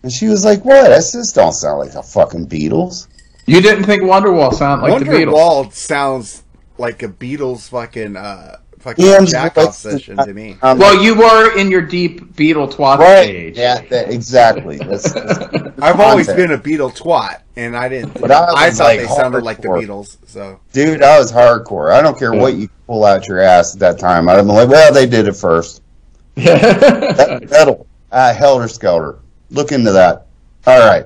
And 0.01 0.11
she 0.11 0.27
was 0.27 0.43
like, 0.43 0.65
what? 0.65 0.91
I 0.91 0.99
said, 0.99 1.19
this 1.19 1.33
don't 1.33 1.53
sound 1.53 1.79
like 1.79 1.91
the 1.91 2.01
fucking 2.01 2.47
Beatles. 2.47 3.09
You 3.45 3.61
didn't 3.61 3.83
think 3.83 4.01
Wonderwall 4.01 4.53
sounded 4.53 4.89
like 4.89 5.03
the 5.03 5.11
Beatles? 5.11 5.33
Wonderwall 5.33 5.73
sounds 5.73 6.43
like 6.79 7.03
a 7.03 7.09
Beatles 7.09 7.69
fucking 7.69 8.15
uh 8.15 8.57
fucking 8.79 9.05
Yeah, 9.05 9.17
I'm 9.17 9.25
jack 9.25 9.57
off 9.57 9.75
session 9.75 10.17
to 10.17 10.33
me. 10.33 10.57
Um, 10.61 10.79
Well, 10.79 11.01
you 11.01 11.15
were 11.15 11.57
in 11.57 11.69
your 11.71 11.81
deep 11.81 12.33
Beatle 12.33 12.71
twat 12.71 12.99
right. 12.99 13.23
stage. 13.23 13.57
Yeah, 13.57 13.81
that, 13.89 14.11
exactly. 14.11 14.77
That's, 14.77 15.11
that's 15.13 15.39
I've 15.81 15.99
always 15.99 16.27
been 16.27 16.51
a 16.51 16.57
Beatle 16.57 16.95
twat, 16.95 17.41
and 17.55 17.75
I 17.75 17.89
didn't. 17.89 18.19
But 18.19 18.31
I 18.31 18.67
I, 18.67 18.71
thought 18.71 18.83
like, 18.83 18.99
they 18.99 19.07
sounded 19.07 19.43
like 19.43 19.61
the. 19.61 19.67
Beatles. 19.67 20.17
So 20.27 20.59
Dude, 20.73 21.03
I 21.03 21.19
was 21.19 21.31
hardcore. 21.31 21.91
I 21.91 22.01
don't 22.01 22.17
care 22.17 22.33
what 22.33 22.55
you 22.55 22.69
pull 22.87 23.03
out 23.05 23.27
your 23.27 23.39
ass 23.39 23.73
at 23.73 23.79
that 23.81 23.99
time. 23.99 24.29
I'd 24.29 24.37
have 24.37 24.45
been 24.45 24.55
like, 24.55 24.69
well, 24.69 24.93
they 24.93 25.05
did 25.05 25.27
it 25.27 25.35
first. 25.35 25.81
That 26.35 27.47
metal. 27.49 27.87
Uh, 28.11 28.33
Helter 28.33 28.67
Skelter. 28.67 29.19
Look 29.49 29.71
into 29.71 29.91
that. 29.91 30.27
All 30.65 30.79
right. 30.79 31.05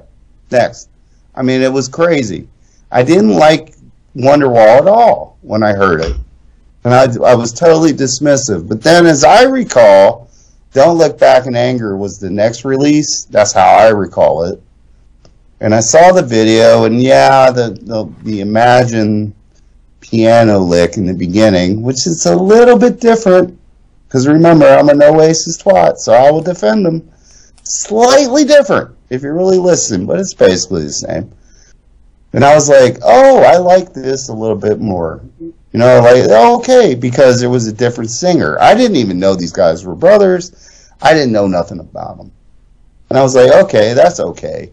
Next. 0.52 0.90
I 1.36 1.42
mean, 1.42 1.62
it 1.62 1.72
was 1.72 1.88
crazy. 1.88 2.48
I 2.92 3.04
didn't 3.04 3.32
like 3.34 3.76
Wonderwall 4.16 4.80
at 4.80 4.88
all 4.88 5.38
when 5.42 5.64
I 5.64 5.74
heard 5.74 6.02
it. 6.02 6.18
And 6.84 6.94
I, 6.94 7.04
I 7.24 7.36
was 7.36 7.54
totally 7.54 7.92
dismissive. 7.92 8.68
But 8.68 8.82
then, 8.82 9.06
as 9.06 9.24
I 9.24 9.44
recall, 9.44 10.30
Don't 10.74 10.98
Look 10.98 11.20
Back 11.20 11.46
in 11.46 11.56
Anger 11.56 11.96
was 11.96 12.20
the 12.20 12.30
next 12.30 12.66
release. 12.66 13.26
That's 13.26 13.54
how 13.54 13.68
I 13.78 13.90
recall 13.90 14.44
it. 14.46 14.62
And 15.60 15.76
I 15.76 15.80
saw 15.80 16.12
the 16.12 16.24
video, 16.24 16.86
and 16.86 17.02
yeah, 17.02 17.52
the, 17.52 17.78
the, 17.82 18.12
the 18.24 18.42
Imagine 18.42 19.36
piano 20.00 20.58
lick 20.58 20.98
in 20.98 21.06
the 21.06 21.14
beginning, 21.14 21.84
which 21.84 22.08
is 22.08 22.26
a 22.26 22.36
little 22.36 22.78
bit 22.78 23.00
different. 23.00 23.60
Because 24.08 24.28
remember, 24.28 24.66
I'm 24.66 24.90
an 24.90 25.04
Oasis 25.04 25.62
twat, 25.62 25.98
so 25.98 26.14
I 26.14 26.32
will 26.32 26.42
defend 26.42 26.86
them. 26.86 27.10
Slightly 27.64 28.44
different, 28.44 28.98
if 29.10 29.22
you 29.22 29.32
really 29.32 29.60
listen, 29.60 30.06
but 30.06 30.20
it's 30.20 30.34
basically 30.34 30.84
the 30.84 30.92
same. 30.92 31.32
And 32.34 32.44
I 32.44 32.56
was 32.56 32.68
like, 32.68 32.98
oh, 33.04 33.44
I 33.44 33.58
like 33.58 33.94
this 33.94 34.30
a 34.30 34.34
little 34.34 34.58
bit 34.58 34.80
more. 34.80 35.22
You 35.72 35.80
know, 35.80 36.02
like, 36.02 36.26
oh, 36.30 36.60
okay, 36.60 36.96
because 36.96 37.44
it 37.44 37.48
was 37.48 37.68
a 37.68 37.74
different 37.74 38.10
singer. 38.10 38.60
I 38.60 38.76
didn't 38.76 38.98
even 38.98 39.20
know 39.20 39.36
these 39.36 39.54
guys 39.54 39.86
were 39.86 39.96
brothers. 39.96 40.90
I 41.02 41.14
didn't 41.14 41.32
know 41.32 41.48
nothing 41.48 41.80
about 41.80 42.18
them. 42.18 42.32
And 43.10 43.18
I 43.18 43.24
was 43.24 43.36
like, 43.36 43.52
okay, 43.66 43.94
that's 43.94 44.20
okay. 44.20 44.72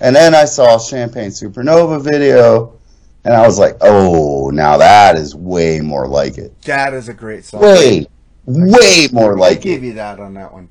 And 0.00 0.14
then 0.16 0.34
I 0.34 0.44
saw 0.44 0.78
Champagne 0.78 1.30
Supernova 1.30 2.02
video, 2.02 2.78
and 3.24 3.34
I 3.34 3.46
was 3.46 3.58
like, 3.58 3.76
oh, 3.80 4.50
now 4.50 4.78
that 4.78 5.16
is 5.16 5.34
way 5.34 5.80
more 5.80 6.06
like 6.06 6.38
it. 6.38 6.60
That 6.62 6.94
is 6.94 7.08
a 7.08 7.14
great 7.14 7.44
song. 7.44 7.60
Way, 7.60 8.06
way 8.46 9.08
more 9.12 9.36
like 9.36 9.50
it. 9.50 9.52
I 9.52 9.54
like 9.54 9.60
give 9.62 9.82
it. 9.82 9.86
you 9.88 9.92
that 9.94 10.20
on 10.20 10.34
that 10.34 10.52
one. 10.52 10.68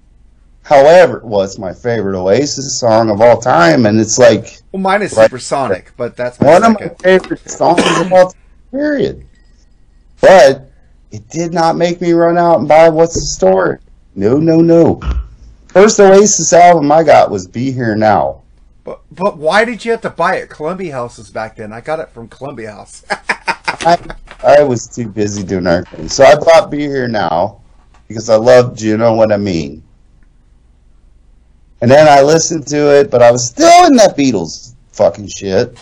However, 0.64 1.22
well, 1.24 1.42
it's 1.42 1.58
my 1.58 1.74
favorite 1.74 2.20
Oasis 2.20 2.80
song 2.80 3.10
of 3.10 3.22
all 3.22 3.40
time, 3.42 3.86
and 3.86 4.00
it's 4.00 4.20
like 4.20 4.62
Well, 4.72 4.82
mine 4.82 5.02
is 5.02 5.14
Right. 5.14 5.26
Supersonic, 5.26 5.94
but 5.98 6.16
that's 6.16 6.40
my 6.40 6.48
one 6.48 6.64
of 6.64 6.80
my 6.80 6.90
favorite 7.02 7.50
songs 7.50 7.82
of 8.00 8.14
all 8.14 8.30
time, 8.30 8.39
period. 8.72 9.26
But 10.22 10.70
it 11.12 11.28
did 11.30 11.54
not 11.54 11.78
make 11.78 12.02
me 12.02 12.12
run 12.12 12.38
out 12.38 12.60
and 12.60 12.68
buy 12.68 12.90
What's 12.90 13.16
the 13.16 13.22
Story. 13.22 13.78
No, 14.16 14.38
no, 14.38 14.62
no. 14.62 15.00
First 15.70 16.00
Oasis 16.00 16.52
album 16.54 16.92
I 16.92 17.04
got 17.04 17.32
was 17.32 17.48
Be 17.48 17.72
Here 17.72 17.96
Now. 17.96 18.42
But 18.84 19.02
but 19.12 19.38
why 19.38 19.66
did 19.66 19.86
you 19.86 19.92
have 19.92 20.02
to 20.02 20.10
buy 20.10 20.38
it? 20.38 20.50
Columbia 20.50 20.94
House 20.94 21.18
was 21.18 21.30
back 21.30 21.56
then. 21.56 21.72
I 21.72 21.82
got 21.82 22.00
it 22.00 22.10
from 22.10 22.28
Columbia 22.28 22.72
House. 22.72 23.06
I, 23.12 23.98
I 24.44 24.64
was 24.64 24.88
too 24.88 25.08
busy 25.08 25.44
doing 25.44 25.68
other 25.68 25.86
things. 25.86 26.14
So 26.14 26.24
I 26.24 26.36
bought 26.36 26.72
Be 26.72 26.80
Here 26.80 27.08
Now 27.08 27.62
because 28.08 28.30
I 28.30 28.36
loved 28.36 28.82
You 28.82 28.98
Know 28.98 29.14
What 29.14 29.32
I 29.32 29.38
Mean. 29.38 29.84
And 31.82 31.90
then 31.90 32.08
I 32.08 32.22
listened 32.22 32.68
to 32.68 33.00
it, 33.00 33.10
but 33.10 33.22
I 33.22 33.32
was 33.32 33.48
still 33.48 33.86
in 33.86 33.96
that 33.96 34.18
Beatles 34.18 34.74
fucking 34.92 35.28
shit. 35.28 35.78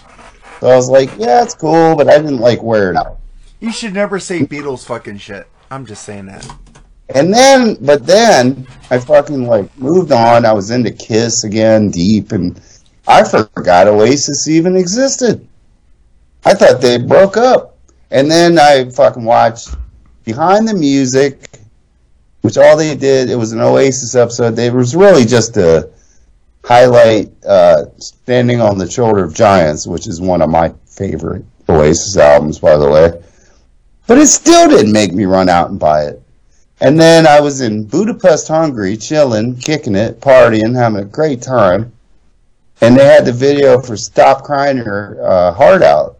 So 0.59 0.67
I 0.67 0.75
was 0.75 0.89
like, 0.89 1.09
yeah, 1.17 1.43
it's 1.43 1.53
cool, 1.53 1.95
but 1.95 2.09
I 2.09 2.17
didn't 2.17 2.39
like 2.39 2.61
wear 2.63 2.91
it 2.91 2.97
out. 2.97 3.19
you 3.59 3.71
should 3.71 3.93
never 3.93 4.19
say 4.19 4.39
Beatles 4.41 4.85
fucking 4.85 5.17
shit. 5.17 5.47
I'm 5.69 5.85
just 5.85 6.03
saying 6.03 6.25
that. 6.27 6.49
And 7.09 7.33
then, 7.33 7.77
but 7.81 8.05
then 8.05 8.67
I 8.89 8.99
fucking 8.99 9.45
like 9.45 9.75
moved 9.77 10.11
on. 10.11 10.45
I 10.45 10.53
was 10.53 10.71
into 10.71 10.91
Kiss 10.91 11.43
again, 11.43 11.89
deep, 11.89 12.31
and 12.31 12.59
I 13.07 13.23
forgot 13.23 13.87
Oasis 13.87 14.47
even 14.47 14.75
existed. 14.75 15.47
I 16.43 16.53
thought 16.53 16.81
they 16.81 16.97
broke 16.97 17.37
up. 17.37 17.77
And 18.11 18.31
then 18.31 18.57
I 18.57 18.89
fucking 18.89 19.23
watched 19.23 19.75
Behind 20.23 20.67
the 20.67 20.73
Music, 20.73 21.59
which 22.41 22.57
all 22.57 22.77
they 22.77 22.95
did, 22.95 23.29
it 23.29 23.35
was 23.35 23.51
an 23.51 23.59
Oasis 23.59 24.15
episode. 24.15 24.57
It 24.57 24.73
was 24.73 24.95
really 24.95 25.25
just 25.25 25.53
to 25.55 25.89
highlight 26.67 27.31
uh, 27.45 27.85
Standing 27.97 28.59
on 28.59 28.77
the 28.77 28.91
Shoulder 28.91 29.23
of 29.23 29.33
Giants, 29.33 29.87
which 29.87 30.05
is 30.05 30.19
one 30.19 30.41
of 30.41 30.49
my 30.49 30.73
favorite 30.85 31.45
Oasis 31.69 32.17
albums, 32.17 32.59
by 32.59 32.75
the 32.75 32.89
way. 32.89 33.23
But 34.05 34.17
it 34.17 34.27
still 34.27 34.67
didn't 34.67 34.91
make 34.91 35.13
me 35.13 35.23
run 35.23 35.47
out 35.47 35.69
and 35.69 35.79
buy 35.79 36.03
it. 36.07 36.21
And 36.81 36.99
then 36.99 37.25
I 37.25 37.39
was 37.39 37.61
in 37.61 37.85
Budapest, 37.85 38.49
Hungary, 38.49 38.97
chilling, 38.97 39.55
kicking 39.55 39.95
it, 39.95 40.19
partying, 40.19 40.75
having 40.75 40.99
a 40.99 41.05
great 41.05 41.41
time. 41.41 41.93
And 42.81 42.97
they 42.97 43.05
had 43.05 43.23
the 43.25 43.31
video 43.31 43.81
for 43.81 43.95
Stop 43.95 44.43
Crying 44.43 44.77
Your 44.77 45.25
uh, 45.25 45.53
Heart 45.53 45.83
Out. 45.83 46.19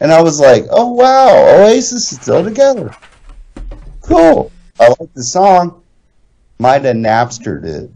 And 0.00 0.10
I 0.10 0.22
was 0.22 0.40
like, 0.40 0.64
oh 0.70 0.92
wow, 0.92 1.60
Oasis 1.60 2.10
is 2.10 2.20
still 2.20 2.42
together. 2.42 2.90
Cool. 4.00 4.50
I 4.80 4.88
like 4.88 5.12
the 5.12 5.22
song. 5.22 5.82
Might 6.58 6.84
have 6.84 6.96
Napstered 6.96 7.64
it. 7.64 7.90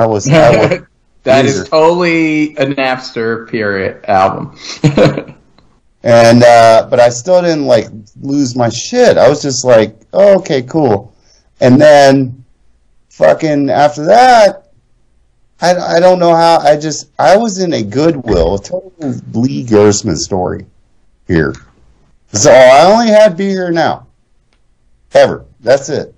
I 0.00 0.06
was, 0.06 0.28
I 0.28 0.56
was 0.56 0.82
that 1.24 1.44
User. 1.44 1.62
is 1.62 1.68
totally 1.68 2.54
a 2.56 2.66
Napster 2.66 3.48
period 3.48 4.04
album. 4.06 4.56
and 6.02 6.42
uh, 6.42 6.86
but 6.90 7.00
I 7.00 7.08
still 7.08 7.40
didn't 7.42 7.66
like 7.66 7.86
lose 8.20 8.56
my 8.56 8.68
shit. 8.68 9.18
I 9.18 9.28
was 9.28 9.42
just 9.42 9.64
like, 9.64 9.96
oh, 10.12 10.38
okay, 10.40 10.62
cool. 10.62 11.14
And 11.60 11.80
then, 11.80 12.44
fucking 13.10 13.70
after 13.70 14.04
that, 14.06 14.72
I, 15.60 15.76
I 15.76 16.00
don't 16.00 16.18
know 16.18 16.34
how. 16.34 16.58
I 16.58 16.76
just 16.76 17.10
I 17.18 17.36
was 17.36 17.58
in 17.58 17.72
a 17.72 17.82
Goodwill, 17.82 18.56
a 18.56 18.58
total 18.62 18.92
Lee 19.32 19.64
Gersman 19.64 20.16
story 20.16 20.66
here. 21.28 21.54
So 22.32 22.50
I 22.50 22.84
only 22.90 23.08
had 23.08 23.36
Be 23.36 23.48
Here 23.48 23.70
Now, 23.70 24.06
ever. 25.14 25.44
That's 25.60 25.88
it. 25.88 26.14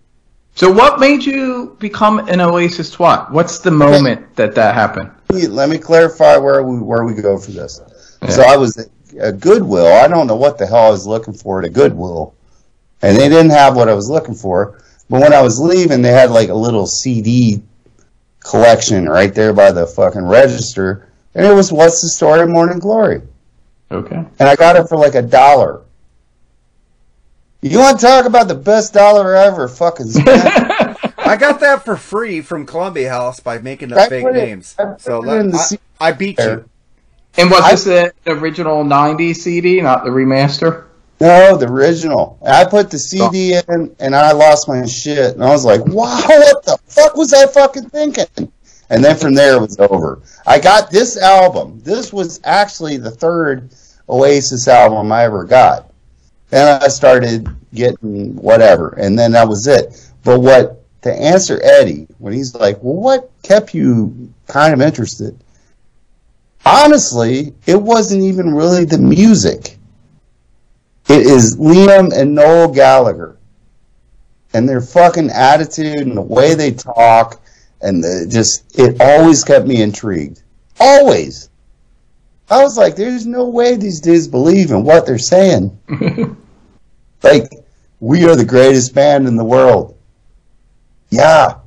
So, 0.55 0.71
what 0.71 1.01
made 1.01 1.25
you 1.25 1.77
become 1.81 2.21
an 2.29 2.41
Oasis 2.41 2.95
twat? 2.95 3.31
What's 3.31 3.59
the 3.59 3.71
moment 3.71 4.37
that 4.37 4.55
that 4.55 4.75
happened? 4.75 5.11
Let 5.31 5.69
me- 5.69 5.79
clarify 5.79 6.37
where 6.37 6.63
we 6.63 6.79
where 6.79 7.05
we 7.05 7.15
go 7.15 7.39
for 7.39 7.51
this. 7.51 7.81
Yeah. 8.23 8.31
So 8.31 8.43
I 8.43 8.57
was 8.57 8.77
at 8.79 8.87
a 9.21 9.33
Goodwill. 9.33 9.87
I 9.87 10.07
don't 10.09 10.27
know 10.27 10.37
what 10.37 10.59
the 10.59 10.67
hell 10.67 10.87
I 10.87 10.91
was 10.91 11.07
looking 11.07 11.35
for 11.35 11.59
at 11.59 11.65
a 11.65 11.71
Goodwill, 11.71 12.35
and 13.03 13.17
they 13.17 13.29
didn't 13.29 13.51
have 13.51 13.75
what 13.77 13.89
I 13.89 13.95
was 13.95 14.09
looking 14.09 14.35
for. 14.35 14.81
But 15.11 15.21
when 15.21 15.33
I 15.33 15.43
was 15.43 15.61
leaving, 15.61 16.03
they 16.03 16.13
had 16.13 16.31
like 16.31 16.49
a 16.49 16.55
little 16.55 16.87
CD 16.87 17.63
collection 18.41 19.09
right 19.09 19.35
there 19.35 19.53
by 19.53 19.73
the 19.73 19.87
fucking 19.87 20.25
register, 20.27 21.09
and 21.35 21.45
it 21.45 21.53
was 21.53 21.73
"What's 21.73 22.01
the 22.01 22.09
Story 22.09 22.41
of 22.43 22.49
Morning 22.49 22.79
Glory," 22.79 23.23
Okay. 23.91 24.25
and 24.39 24.49
I 24.49 24.55
got 24.57 24.77
it 24.77 24.89
for 24.89 24.97
like 24.97 25.15
a 25.15 25.23
dollar. 25.23 25.81
You 27.65 27.79
want 27.79 27.99
to 27.99 28.05
talk 28.05 28.27
about 28.27 28.47
the 28.49 28.55
best 28.55 28.93
dollar 28.93 29.35
I 29.35 29.47
ever 29.47 29.69
fucking 29.69 30.09
spent? 30.11 30.29
I 31.19 31.35
got 31.39 31.61
that 31.61 31.83
for 31.83 31.97
free 31.97 32.43
from 32.43 32.67
Columbia 32.67 33.09
House 33.09 33.41
by 33.41 33.57
making 33.57 33.91
up 33.91 34.01
I 34.01 34.09
fake 34.11 34.27
it- 34.27 34.35
names. 34.35 34.75
I 34.79 34.97
So 34.99 35.23
it 35.23 35.27
let- 35.27 35.41
in 35.41 35.51
the 35.51 35.57
I, 35.57 35.61
C- 35.63 35.79
I 35.99 36.13
beat 36.13 36.39
you. 36.39 36.69
And 37.39 37.51
was 37.51 37.63
I- 37.63 37.71
this 37.71 37.85
the 38.25 38.33
original 38.33 38.85
'90s 38.85 39.37
CD, 39.37 39.81
not 39.81 40.05
the 40.05 40.11
remaster? 40.11 40.85
No, 41.23 41.57
the 41.57 41.67
original. 41.67 42.39
I 42.47 42.67
put 42.67 42.91
the 42.91 42.99
CD 42.99 43.57
oh. 43.57 43.73
in 43.75 43.97
and 43.99 44.15
I 44.15 44.33
lost 44.33 44.69
my 44.69 44.85
shit. 44.85 45.35
And 45.35 45.43
I 45.43 45.49
was 45.49 45.65
like, 45.65 45.87
wow, 45.87 46.21
what 46.27 46.67
the 46.67 46.77
fuck 46.87 47.17
was 47.17 47.33
I 47.33 47.47
fucking 47.47 47.89
thinking? 47.89 48.53
And 48.91 49.03
then 49.03 49.17
from 49.17 49.33
there 49.33 49.55
it 49.57 49.61
was 49.63 49.81
over. 49.81 50.21
I 50.47 50.59
got 50.59 50.91
this 50.91 51.17
album. 51.17 51.81
This 51.83 52.13
was 52.13 52.41
actually 52.45 52.99
the 52.99 53.11
third 53.11 53.71
Oasis 54.07 54.69
album 54.69 55.11
I 55.11 55.25
ever 55.25 55.45
got. 55.45 55.94
Then 56.55 56.81
I 56.81 56.87
started 56.87 57.49
getting 57.75 58.37
whatever. 58.37 58.91
And 58.91 59.19
then 59.19 59.33
that 59.33 59.49
was 59.49 59.67
it. 59.67 60.09
But 60.23 60.39
what, 60.39 60.85
to 61.03 61.13
answer 61.13 61.59
Eddie, 61.65 62.07
when 62.19 62.33
he's 62.33 62.55
like, 62.55 62.81
well, 62.81 62.95
what 62.95 63.33
kept 63.43 63.75
you 63.75 64.33
kind 64.47 64.73
of 64.73 64.81
interested? 64.81 65.37
Honestly, 66.65 67.55
it 67.67 67.83
wasn't 67.83 68.23
even 68.23 68.55
really 68.55 68.85
the 68.85 68.99
music. 68.99 69.79
It 71.09 71.27
is 71.27 71.57
Liam 71.57 72.17
and 72.17 72.37
Noel 72.37 72.69
Gallagher. 72.69 73.37
And 74.53 74.69
their 74.69 74.81
fucking 74.81 75.31
attitude 75.31 76.07
and 76.07 76.17
the 76.17 76.23
way 76.23 76.55
they 76.55 76.71
talk 76.71 77.43
and 77.81 78.05
the 78.05 78.29
just 78.31 78.79
it 78.79 79.01
always 79.01 79.43
kept 79.43 79.67
me 79.67 79.83
intrigued. 79.83 80.45
Always. 80.79 81.51
I 82.49 82.63
was 82.63 82.79
like, 82.79 82.95
there's 82.95 83.27
no 83.27 83.49
way 83.49 83.75
these 83.75 84.01
dudes 84.01 84.29
believe 84.29 84.71
in 84.71 84.85
what 84.85 85.05
they're 85.05 85.19
saying. 85.19 85.77
like, 87.25 87.53
we 88.01 88.25
are 88.29 88.37
the 88.37 88.45
greatest 88.45 88.95
band 88.95 89.27
in 89.27 89.37
the 89.37 89.45
world. 89.45 89.97
Yeah. 91.11 91.59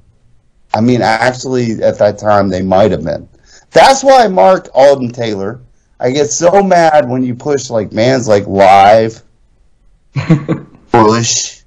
I 0.73 0.81
mean, 0.81 1.01
actually, 1.01 1.83
at 1.83 1.97
that 1.99 2.17
time, 2.19 2.49
they 2.49 2.61
might 2.61 2.91
have 2.91 3.03
been. 3.03 3.27
That's 3.71 4.03
why 4.03 4.27
Mark 4.27 4.69
Alden 4.73 5.11
Taylor, 5.11 5.61
I 5.99 6.11
get 6.11 6.27
so 6.27 6.61
mad 6.61 7.09
when 7.09 7.23
you 7.23 7.35
push 7.35 7.69
like 7.69 7.91
man's 7.91 8.27
like 8.27 8.45
Live, 8.47 9.21
Bush, 10.91 11.61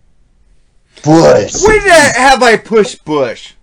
Bush. 1.03 1.55
When 1.62 1.81
did- 1.81 1.92
have 2.16 2.42
I 2.42 2.57
pushed 2.57 3.05
Bush? 3.05 3.55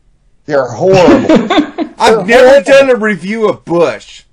They're 0.45 0.67
horrible. 0.67 1.93
I've 1.99 2.27
never 2.27 2.63
done 2.63 2.89
a 2.89 2.95
review 2.95 3.49
of 3.49 3.65
Bush. 3.65 4.23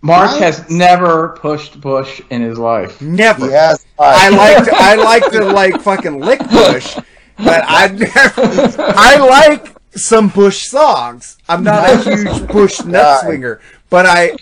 Mark 0.00 0.30
Right. 0.32 0.42
has 0.42 0.68
never 0.70 1.30
pushed 1.40 1.80
Bush 1.80 2.20
in 2.30 2.40
his 2.42 2.58
life. 2.58 3.00
Never. 3.02 3.46
he 3.46 3.52
has. 3.52 3.84
I 3.98 4.28
like 4.30 4.64
to, 4.64 4.70
I 4.74 4.94
like 4.94 5.30
to 5.32 5.44
like 5.44 5.80
fucking 5.82 6.20
lick 6.20 6.38
Bush, 6.50 6.96
but 7.36 7.64
I 7.66 7.88
never. 7.88 8.92
I 8.96 9.16
like 9.16 9.74
some 9.96 10.28
Bush 10.28 10.68
songs. 10.68 11.36
I'm 11.48 11.64
not 11.64 11.90
a 11.90 11.96
huge 12.16 12.46
Bush 12.48 12.80
nut 12.84 12.92
God. 13.02 13.24
swinger, 13.24 13.60
but 13.90 14.06
I 14.06 14.36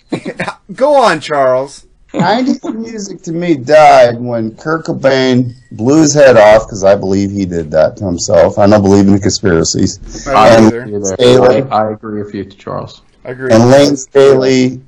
go 0.74 0.94
on, 0.94 1.20
Charles. 1.20 1.86
90s 2.12 2.74
music 2.74 3.20
to 3.22 3.32
me 3.32 3.54
died 3.56 4.18
when 4.18 4.54
Kurt 4.56 4.86
Cobain 4.86 5.52
blew 5.72 6.00
his 6.00 6.14
head 6.14 6.36
off 6.38 6.66
because 6.66 6.82
I 6.84 6.94
believe 6.96 7.30
he 7.30 7.44
did 7.44 7.70
that 7.72 7.96
to 7.98 8.06
himself. 8.06 8.58
I 8.58 8.66
don't 8.66 8.80
believe 8.82 9.06
in 9.06 9.12
the 9.14 9.20
conspiracies. 9.20 10.26
I 10.26 10.48
And- 10.56 10.66
either. 10.66 11.04
Staley. 11.04 11.62
I, 11.62 11.84
I 11.84 11.90
agree 11.92 12.22
with 12.22 12.34
you, 12.34 12.44
Charles. 12.44 13.02
I 13.24 13.30
agree. 13.30 13.50
And 13.52 13.70
Layne 13.70 13.96
Staley 13.96 14.80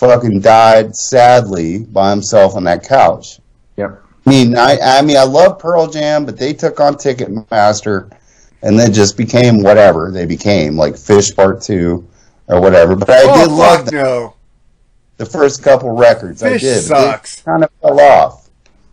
fucking 0.00 0.40
died 0.40 0.96
sadly 0.96 1.80
by 1.80 2.10
himself 2.10 2.56
on 2.56 2.64
that 2.64 2.82
couch. 2.82 3.38
Yep. 3.76 4.02
I 4.26 4.30
mean, 4.30 4.56
I, 4.56 4.78
I 4.80 5.02
mean, 5.02 5.18
I 5.18 5.24
love 5.24 5.58
Pearl 5.58 5.88
Jam, 5.88 6.24
but 6.24 6.38
they 6.38 6.54
took 6.54 6.80
on 6.80 6.94
Ticketmaster, 6.94 8.10
and 8.62 8.78
then 8.78 8.92
just 8.92 9.16
became 9.16 9.62
whatever 9.62 10.10
they 10.10 10.26
became, 10.26 10.76
like 10.76 10.94
Phish 10.94 11.36
Part 11.36 11.62
Two 11.62 12.08
or 12.48 12.60
whatever. 12.60 12.96
But 12.96 13.10
I 13.10 13.22
oh, 13.24 13.46
did 13.46 13.52
love 13.52 13.92
no. 13.92 14.34
the 15.18 15.26
first 15.26 15.62
couple 15.62 15.90
records. 15.92 16.42
I 16.42 16.52
Phish 16.52 16.60
did. 16.60 16.82
sucks. 16.82 17.42
Kind 17.42 17.64
of 17.64 17.70
fell 17.82 18.00
off. 18.00 18.48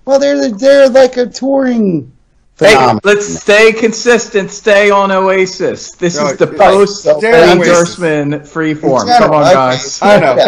Well, 0.06 0.20
they're 0.20 0.52
they're 0.52 0.90
like 0.90 1.18
a 1.18 1.26
touring 1.26 2.12
Hey, 2.60 2.76
let's 3.04 3.42
stay 3.42 3.72
consistent. 3.72 4.50
Stay 4.50 4.90
on 4.90 5.12
Oasis. 5.12 5.92
This 5.92 6.18
No, 6.20 6.28
is 6.28 6.38
the 6.38 6.48
right. 6.48 6.58
post 6.58 7.02
Stay 7.02 7.12
on 7.52 7.60
Lee 7.60 7.70
Oasis. 7.70 7.96
Dursman 8.00 8.40
freeform. 8.42 9.08
It's 9.08 9.18
Come 9.20 9.32
on, 9.32 9.44
kinda- 9.44 9.54
guys. 9.54 10.00
I 10.02 10.20
know. 10.20 10.46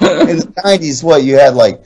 in 0.30 0.36
the 0.38 0.52
nineties, 0.64 1.02
what 1.02 1.24
you 1.24 1.36
had 1.38 1.54
like 1.54 1.82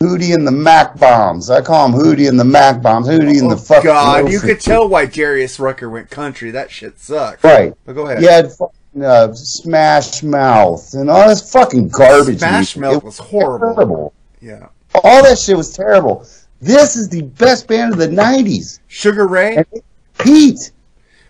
Hootie 0.00 0.34
and 0.34 0.46
the 0.46 0.52
Mac 0.52 0.98
Bombs. 0.98 1.48
I 1.50 1.62
call 1.62 1.88
them 1.90 1.98
Hootie 1.98 2.28
and 2.28 2.38
the 2.38 2.44
Mac 2.44 2.82
Bombs. 2.82 3.08
Hootie 3.08 3.40
and 3.40 3.50
the 3.50 3.54
Oh, 3.54 3.58
fucking 3.58 3.84
God, 3.84 4.18
you 4.18 4.24
Wilson. 4.24 4.48
could 4.48 4.60
tell 4.60 4.86
why 4.88 5.06
Darius 5.06 5.58
Rucker 5.58 5.88
went 5.88 6.10
country. 6.10 6.50
That 6.50 6.70
shit 6.70 7.00
sucks. 7.00 7.42
right. 7.42 7.72
But 7.86 7.94
go 7.94 8.06
ahead. 8.06 8.20
You 8.22 8.28
had 8.28 8.52
fucking, 8.52 9.02
uh, 9.04 9.32
Smash 9.34 10.22
Mouth 10.22 10.92
and 10.94 11.08
all 11.10 11.26
this 11.28 11.50
fucking 11.50 11.88
garbage. 11.88 12.38
Smash 12.40 12.76
music. 12.76 12.80
Mouth 12.80 12.96
It 12.98 13.04
was 13.04 13.18
horrible. 13.18 13.74
terrible. 13.74 14.12
Yeah. 14.42 14.66
All 14.94 15.22
that 15.24 15.38
shit 15.38 15.56
was 15.56 15.72
terrible. 15.72 16.26
This 16.60 16.96
is 16.96 17.08
the 17.08 17.22
best 17.22 17.68
band 17.68 17.92
of 17.92 17.98
the 17.98 18.08
nineties. 18.08 18.80
Sugar 18.88 19.26
Ray. 19.26 19.64
Pete. 20.18 20.72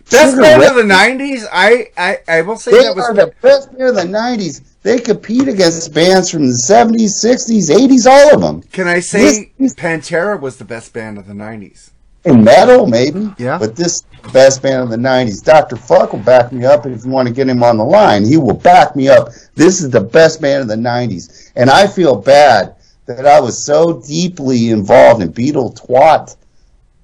Best 0.09 0.31
Sugar 0.31 0.41
band 0.41 0.61
Ray. 0.61 0.67
of 0.67 0.75
the 0.75 0.81
'90s. 0.93 1.45
I, 1.51 1.87
I, 1.97 2.17
I 2.27 2.41
will 2.41 2.57
say 2.57 2.71
They 2.71 2.83
that 2.83 2.95
was 2.95 3.05
are 3.05 3.13
the 3.13 3.33
best 3.41 3.71
band 3.71 3.89
of 3.89 3.95
the 3.95 4.05
nineties. 4.05 4.61
They 4.81 4.97
compete 4.99 5.47
against 5.47 5.93
bands 5.93 6.31
from 6.31 6.47
the 6.47 6.53
seventies, 6.55 7.19
sixties, 7.21 7.69
eighties, 7.69 8.07
all 8.07 8.33
of 8.33 8.41
them. 8.41 8.61
Can 8.71 8.87
I 8.87 9.01
say 9.01 9.51
This- 9.59 9.75
Pantera 9.75 10.39
was 10.39 10.57
the 10.57 10.65
best 10.65 10.93
band 10.93 11.17
of 11.19 11.27
the 11.27 11.33
'90s? 11.33 11.91
In 12.25 12.43
metal, 12.43 12.85
maybe. 12.85 13.33
Yeah. 13.37 13.57
But 13.57 13.75
this 13.77 14.03
best 14.33 14.61
band 14.61 14.83
of 14.83 14.89
the 14.89 14.97
90s. 14.97 15.41
Dr. 15.41 15.77
Fuck 15.77 16.11
will 16.11 16.19
back 16.19 16.51
me 16.51 16.65
up, 16.65 16.83
and 16.83 16.93
if 16.93 17.05
you 17.05 17.11
want 17.11 17.29
to 17.29 17.33
get 17.33 17.47
him 17.47 17.63
on 17.63 17.77
the 17.77 17.83
line, 17.85 18.25
he 18.25 18.35
will 18.35 18.53
back 18.55 18.93
me 18.93 19.07
up. 19.07 19.29
This 19.55 19.81
is 19.81 19.89
the 19.89 20.01
best 20.01 20.41
band 20.41 20.61
of 20.63 20.67
the 20.67 20.75
90s. 20.75 21.53
And 21.55 21.69
I 21.69 21.87
feel 21.87 22.15
bad 22.17 22.75
that 23.09 23.25
I 23.25 23.39
was 23.39 23.65
so 23.65 23.99
deeply 24.01 24.69
involved 24.69 25.23
in 25.23 25.33
Beatle 25.33 25.75
twat 25.75 26.35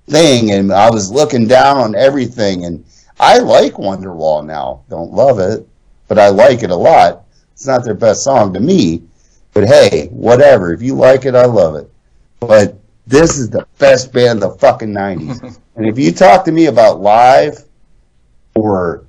thing, 0.07 0.51
and 0.51 0.71
I 0.71 0.91
was 0.91 1.11
looking 1.11 1.47
down 1.47 1.77
on 1.77 1.95
everything. 1.95 2.65
And 2.65 2.85
I 3.19 3.39
like 3.39 3.73
Wonderwall 3.73 4.45
now. 4.45 4.83
Don't 4.87 5.11
love 5.11 5.39
it, 5.39 5.67
but 6.07 6.19
I 6.19 6.29
like 6.29 6.61
it 6.61 6.69
a 6.69 6.75
lot. 6.75 7.23
It's 7.53 7.65
not 7.65 7.83
their 7.83 7.95
best 7.95 8.23
song 8.23 8.53
to 8.53 8.59
me. 8.59 9.01
But 9.53 9.67
hey, 9.67 10.07
whatever. 10.11 10.73
If 10.73 10.83
you 10.83 10.93
like 10.93 11.25
it, 11.25 11.33
I 11.33 11.45
love 11.45 11.75
it. 11.75 11.89
But 12.39 12.77
this 13.07 13.39
is 13.39 13.49
the 13.49 13.65
best 13.79 14.13
band 14.13 14.43
of 14.43 14.53
the 14.53 14.59
fucking 14.59 14.93
90s. 14.93 15.59
and 15.75 15.87
if 15.87 15.97
you 15.97 16.11
talk 16.11 16.45
to 16.45 16.51
me 16.51 16.67
about 16.67 17.01
live 17.01 17.63
or 18.53 19.05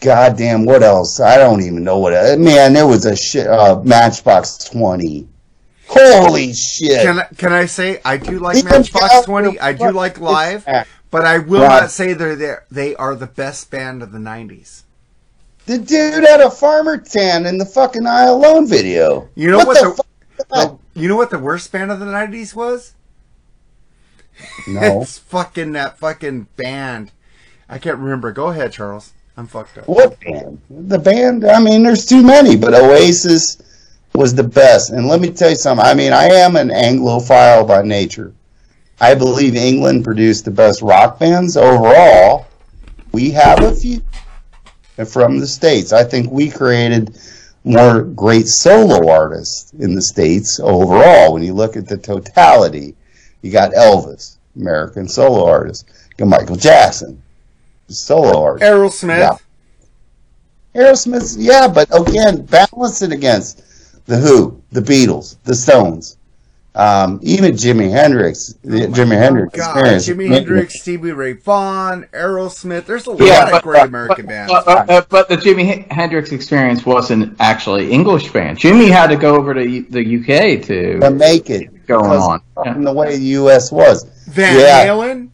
goddamn 0.00 0.64
what 0.64 0.82
else, 0.82 1.20
I 1.20 1.36
don't 1.36 1.60
even 1.60 1.84
know 1.84 1.98
what. 1.98 2.38
Man, 2.38 2.72
there 2.72 2.86
was 2.86 3.04
a 3.04 3.14
shit 3.14 3.48
uh, 3.48 3.82
Matchbox 3.84 4.70
20. 4.70 5.28
Holy 5.92 6.52
shit. 6.52 7.02
Can 7.02 7.20
I, 7.20 7.24
can 7.36 7.52
I 7.52 7.66
say 7.66 8.00
I 8.04 8.16
do 8.16 8.38
like 8.38 8.56
Even 8.56 8.70
Matchbox 8.70 9.24
Twenty? 9.24 9.58
I 9.60 9.72
do 9.72 9.90
like 9.90 10.18
live, 10.20 10.64
but 11.10 11.24
I 11.24 11.38
will 11.38 11.62
Right. 11.62 11.80
not 11.82 11.90
say 11.90 12.12
they're 12.14 12.36
there. 12.36 12.64
They 12.70 12.94
are 12.96 13.14
the 13.14 13.26
best 13.26 13.70
band 13.70 14.02
of 14.02 14.12
the 14.12 14.18
'90s. 14.18 14.82
The 15.66 15.78
dude 15.78 16.24
had 16.24 16.40
a 16.40 16.50
farmer 16.50 16.96
tan 16.98 17.46
in 17.46 17.58
the 17.58 17.64
fucking 17.66 18.06
I 18.06 18.24
Alone 18.24 18.66
video. 18.66 19.28
You 19.34 19.50
know 19.50 19.58
what 19.58 19.80
the, 19.80 20.02
the- 20.36 20.44
fuck 20.44 20.72
is? 20.72 20.78
You 21.02 21.08
know 21.08 21.16
what 21.16 21.30
the 21.30 21.38
worst 21.38 21.70
band 21.72 21.90
of 21.90 22.00
the 22.00 22.06
'90s 22.06 22.54
was? 22.54 22.94
No. 24.66 24.80
It's 25.02 25.18
fucking 25.18 25.72
that 25.72 25.98
fucking 25.98 26.48
band. 26.56 27.12
I 27.68 27.78
can't 27.78 27.98
remember. 27.98 28.32
Go 28.32 28.48
ahead, 28.48 28.72
Charles. 28.72 29.12
I'm 29.36 29.46
fucked 29.46 29.78
up. 29.78 29.88
What 29.88 30.18
band? 30.20 30.60
The 30.68 30.98
band? 30.98 31.44
I 31.46 31.58
mean, 31.60 31.82
there's 31.84 32.04
too 32.04 32.22
many, 32.22 32.56
but 32.56 32.74
Oasis 32.74 33.56
was 34.14 34.34
the 34.34 34.44
best. 34.44 34.90
And 34.90 35.08
let 35.08 35.20
me 35.20 35.30
tell 35.30 35.50
you 35.50 35.56
something. 35.56 35.84
I 35.84 35.94
mean, 35.94 36.12
I 36.12 36.26
am 36.26 36.56
an 36.56 36.68
Anglophile 36.68 37.66
by 37.66 37.82
nature. 37.82 38.32
I 39.00 39.14
believe 39.14 39.56
England 39.56 40.04
produced 40.04 40.44
the 40.44 40.50
best 40.50 40.82
rock 40.82 41.18
bands 41.18 41.56
overall. 41.56 42.46
We 43.12 43.30
have 43.32 43.62
a 43.62 43.74
few 43.74 44.02
from 45.06 45.38
the 45.38 45.46
States. 45.46 45.92
I 45.92 46.04
think 46.04 46.30
we 46.30 46.50
created 46.50 47.18
more 47.64 48.02
great 48.02 48.46
solo 48.48 49.10
artists 49.10 49.72
in 49.74 49.94
the 49.94 50.02
States 50.02 50.60
overall. 50.60 51.32
When 51.32 51.42
you 51.42 51.54
look 51.54 51.76
at 51.76 51.88
the 51.88 51.98
totality, 51.98 52.94
you 53.40 53.50
got 53.50 53.72
Elvis, 53.72 54.36
American 54.56 55.08
solo 55.08 55.46
artist. 55.46 55.86
You 56.10 56.24
got 56.24 56.40
Michael 56.40 56.56
Jackson, 56.56 57.22
solo 57.88 58.40
artist. 58.40 58.64
Aerosmith. 58.70 59.18
Yeah. 59.18 60.80
Aerosmith, 60.80 61.36
yeah, 61.38 61.68
but 61.68 61.88
again, 61.92 62.44
balance 62.46 63.02
it 63.02 63.12
against 63.12 63.62
the 64.06 64.16
Who, 64.18 64.62
the 64.72 64.80
Beatles, 64.80 65.36
the 65.44 65.54
Stones, 65.54 66.16
um, 66.74 67.20
even 67.22 67.52
Jimi 67.52 67.90
Hendrix, 67.90 68.54
the 68.62 68.86
Jimi 68.86 69.18
Hendrix 69.18 69.52
Oh 69.54 69.58
God, 69.58 69.76
experience. 69.76 70.08
Jimi 70.08 70.28
Hendrix, 70.34 70.80
Stevie 70.80 71.12
Ray 71.12 71.34
Vaughan, 71.34 72.06
Aerosmith. 72.14 72.86
There's 72.86 73.06
a 73.06 73.10
Yeah, 73.18 73.40
lot 73.40 73.50
but- 73.50 73.54
of 73.56 73.62
great 73.62 73.84
American 73.84 74.24
but, 74.24 74.28
bands. 74.32 74.52
But, 74.52 74.66
uh, 74.68 74.84
uh, 74.92 75.02
but 75.10 75.28
the 75.28 75.36
Jimi 75.36 75.90
Hendrix 75.92 76.32
experience 76.32 76.86
wasn't 76.86 77.36
actually 77.40 77.90
English 77.92 78.32
band. 78.32 78.56
Jimmy 78.58 78.88
had 78.88 79.08
to 79.08 79.16
go 79.16 79.36
over 79.36 79.52
to 79.52 79.60
the 79.90 80.00
UK 80.16 80.62
to 80.66 80.98
to 81.00 81.10
make 81.10 81.50
it 81.50 81.86
going 81.86 82.10
on. 82.10 82.40
of 82.56 82.82
the 82.82 82.92
way 82.92 83.16
the 83.18 83.24
U.S. 83.42 83.70
was. 83.70 84.04
Van 84.28 84.58
yeah. 84.58 84.86
Halen. 84.86 85.28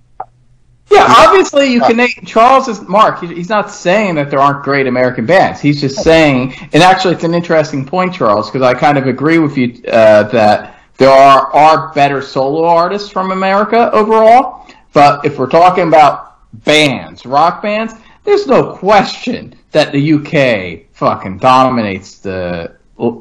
Yeah, 0.90 1.04
obviously 1.06 1.72
you 1.72 1.80
can. 1.80 1.96
name 1.96 2.08
Charles 2.24 2.68
is 2.68 2.80
Mark. 2.82 3.20
He's 3.22 3.48
not 3.48 3.70
saying 3.70 4.14
that 4.14 4.30
there 4.30 4.38
aren't 4.38 4.62
great 4.64 4.86
American 4.86 5.26
bands. 5.26 5.60
He's 5.60 5.80
just 5.80 6.02
saying, 6.02 6.54
and 6.72 6.82
actually, 6.82 7.14
it's 7.14 7.24
an 7.24 7.34
interesting 7.34 7.84
point, 7.84 8.14
Charles, 8.14 8.50
because 8.50 8.62
I 8.62 8.72
kind 8.74 8.96
of 8.96 9.06
agree 9.06 9.38
with 9.38 9.56
you 9.58 9.82
uh, 9.88 10.24
that 10.24 10.78
there 10.96 11.10
are 11.10 11.52
are 11.54 11.92
better 11.92 12.22
solo 12.22 12.64
artists 12.64 13.10
from 13.10 13.32
America 13.32 13.90
overall. 13.92 14.66
But 14.92 15.24
if 15.24 15.38
we're 15.38 15.48
talking 15.50 15.88
about 15.88 16.38
bands, 16.64 17.26
rock 17.26 17.62
bands, 17.62 17.94
there's 18.24 18.46
no 18.46 18.74
question 18.74 19.54
that 19.72 19.92
the 19.92 20.12
UK 20.14 20.90
fucking 20.94 21.38
dominates 21.38 22.18
the 22.18 22.76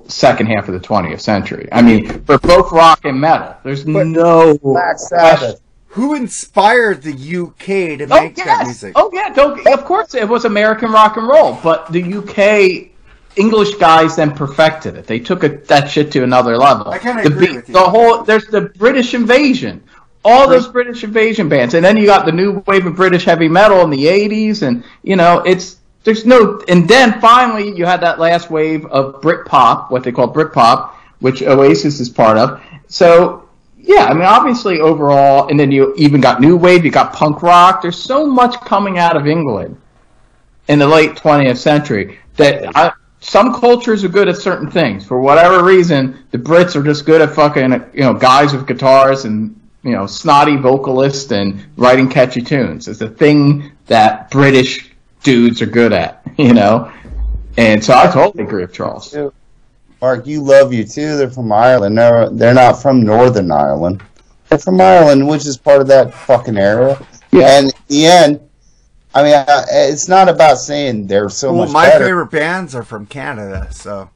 second 0.08 0.48
half 0.48 0.68
of 0.68 0.74
the 0.74 0.80
20th 0.80 1.22
century. 1.22 1.68
I 1.72 1.82
mean, 1.82 2.08
for 2.24 2.38
both 2.40 2.72
rock 2.72 3.06
and 3.06 3.20
metal, 3.20 3.56
there's 3.64 3.86
no 3.86 4.58
Black 4.58 4.98
Sabbath. 4.98 5.62
Who 5.98 6.14
inspired 6.14 7.02
the 7.02 7.12
UK 7.12 7.98
to 7.98 8.08
Oh 8.12 8.22
make 8.22 8.36
that 8.36 8.66
music? 8.66 8.94
Oh 8.96 9.10
yeah. 9.12 9.34
Don't. 9.34 9.66
Of 9.66 9.84
course, 9.84 10.14
it 10.14 10.30
was 10.30 10.46
American 10.46 10.92
rock 10.92 11.18
and 11.18 11.28
roll, 11.28 11.60
but 11.64 11.92
the 11.92 12.04
UK 12.14 12.92
English 13.36 13.74
guys 13.76 14.16
then 14.16 14.36
perfected 14.36 14.96
it. 14.96 15.08
They 15.08 15.18
took 15.18 15.44
it, 15.44 15.68
that 15.70 15.90
shit 15.90 16.12
to 16.12 16.24
another 16.24 16.56
level. 16.56 16.90
I 16.90 17.00
kinda 17.00 17.24
agree 17.26 17.48
Be- 17.48 17.56
with 17.56 17.70
you. 17.70 17.74
The 17.74 17.82
whole 17.82 18.22
there's 18.22 18.46
the 18.46 18.62
British 18.78 19.16
invasion. 19.16 19.82
All 20.24 20.48
those 20.48 20.68
British 20.68 21.04
invasion 21.04 21.50
bands, 21.50 21.74
and 21.74 21.84
then 21.84 21.98
you 21.98 22.06
got 22.06 22.28
the 22.28 22.32
new 22.32 22.64
wave 22.68 22.86
of 22.86 22.96
British 22.96 23.26
heavy 23.26 23.48
metal 23.48 23.82
in 23.82 23.90
the 23.90 24.06
'80s, 24.06 24.62
and 24.62 24.84
you 25.02 25.16
know 25.16 25.40
it's 25.40 25.78
there's 26.04 26.28
no. 26.28 26.62
And 26.68 26.88
then 26.88 27.20
finally, 27.20 27.76
you 27.76 27.88
had 27.88 28.02
that 28.02 28.20
last 28.20 28.52
wave 28.52 28.86
of 28.86 29.20
Britpop, 29.22 29.90
what 29.90 30.04
they 30.04 30.12
call 30.12 30.32
Britpop, 30.32 30.92
which 31.22 31.42
Oasis 31.42 32.00
is 32.00 32.08
part 32.08 32.38
of. 32.38 32.62
So 32.88 33.47
yeah, 33.88 34.06
I 34.06 34.14
mean, 34.14 34.24
obviously 34.24 34.82
overall, 34.82 35.48
and 35.48 35.58
then 35.58 35.72
you 35.72 35.94
even 35.96 36.20
got 36.20 36.42
new 36.42 36.58
wave, 36.58 36.84
you 36.84 36.92
got 36.92 37.14
punk 37.14 37.42
rock. 37.42 37.82
There's 37.82 37.98
so 37.98 38.26
much 38.26 38.60
coming 38.60 38.98
out 38.98 39.16
of 39.16 39.28
England 39.28 39.80
in 40.68 40.78
the 40.78 40.88
late 40.88 41.12
20th 41.12 41.56
century 41.56 42.20
that 42.36 42.76
I, 42.76 42.92
some 43.22 43.54
cultures 43.54 44.04
are 44.04 44.10
good 44.10 44.28
at 44.28 44.36
certain 44.36 44.70
things. 44.70 45.06
For 45.06 45.22
whatever 45.22 45.64
reason, 45.64 46.26
the 46.32 46.38
Brits 46.38 46.76
are 46.76 46.84
just 46.84 47.06
good 47.06 47.22
at 47.22 47.34
fucking, 47.34 47.72
you 47.94 48.02
know, 48.02 48.14
guys 48.14 48.54
with 48.54 48.68
guitars 48.68 49.24
and, 49.24 49.58
you 49.84 49.94
know, 49.94 50.06
snotty 50.06 50.58
vocalists 50.58 51.32
and 51.32 51.66
writing 51.78 52.10
catchy 52.10 52.42
tunes. 52.42 52.90
It's 52.90 53.00
a 53.00 53.10
thing 53.10 53.72
that 53.86 54.30
British 54.32 54.92
dudes 55.24 55.62
are 55.62 55.66
good 55.66 55.94
at, 55.94 56.28
you 56.38 56.54
know? 56.54 56.92
And 57.56 57.82
so 57.82 57.94
I 57.94 58.12
totally 58.12 58.44
agree 58.44 58.64
with 58.64 58.74
Charles. 58.74 59.16
Mark, 60.02 60.28
you 60.28 60.42
love 60.42 60.72
U2. 60.72 61.18
They're 61.18 61.30
from 61.30 61.52
Ireland. 61.52 61.98
They're, 61.98 62.30
they're 62.30 62.54
not 62.54 62.82
from 62.82 63.04
Northern 63.04 63.52
Ireland. 63.52 64.04
They're 64.50 64.60
from 64.60 64.80
Ireland, 64.80 65.28
which 65.28 65.46
is 65.46 65.58
part 65.58 65.82
of 65.82 65.88
that 65.88 66.14
fucking 66.14 66.58
area. 66.58 67.04
Yeah. 67.32 67.58
And 67.58 67.66
in 67.68 67.74
the 67.88 68.06
end, 68.06 68.40
I 69.14 69.24
mean, 69.24 69.34
I, 69.34 69.64
it's 69.70 70.08
not 70.08 70.30
about 70.30 70.60
saying 70.60 71.08
they're 71.08 71.30
so 71.30 71.52
well, 71.52 71.66
much 71.66 71.74
my 71.74 71.88
better. 71.88 72.06
favorite 72.06 72.32
bands 72.32 72.76
are 72.76 72.84
from 72.84 73.08
Canada, 73.08 73.68
so 73.72 74.10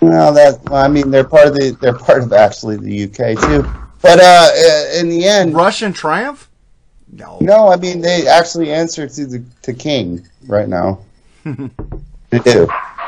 Well, 0.00 0.32
that 0.32 0.58
I 0.72 0.88
mean, 0.88 1.10
they're 1.10 1.24
part 1.24 1.48
of 1.48 1.54
the 1.54 1.76
they're 1.80 1.92
part 1.92 2.22
of 2.22 2.32
actually 2.32 2.76
the 2.76 3.04
UK 3.04 3.38
too. 3.38 3.70
But 4.00 4.20
uh, 4.20 4.50
uh, 4.50 4.98
in 4.98 5.10
the 5.10 5.24
end, 5.24 5.54
Rush 5.54 5.82
and 5.82 5.94
Triumph? 5.94 6.48
No. 7.12 7.36
no, 7.42 7.68
I 7.68 7.76
mean 7.76 8.00
they 8.00 8.26
actually 8.26 8.72
answer 8.72 9.06
to 9.06 9.26
the 9.26 9.44
to 9.62 9.74
King 9.74 10.26
right 10.46 10.68
now. 10.68 11.00
they 11.44 12.38
do. 12.38 12.66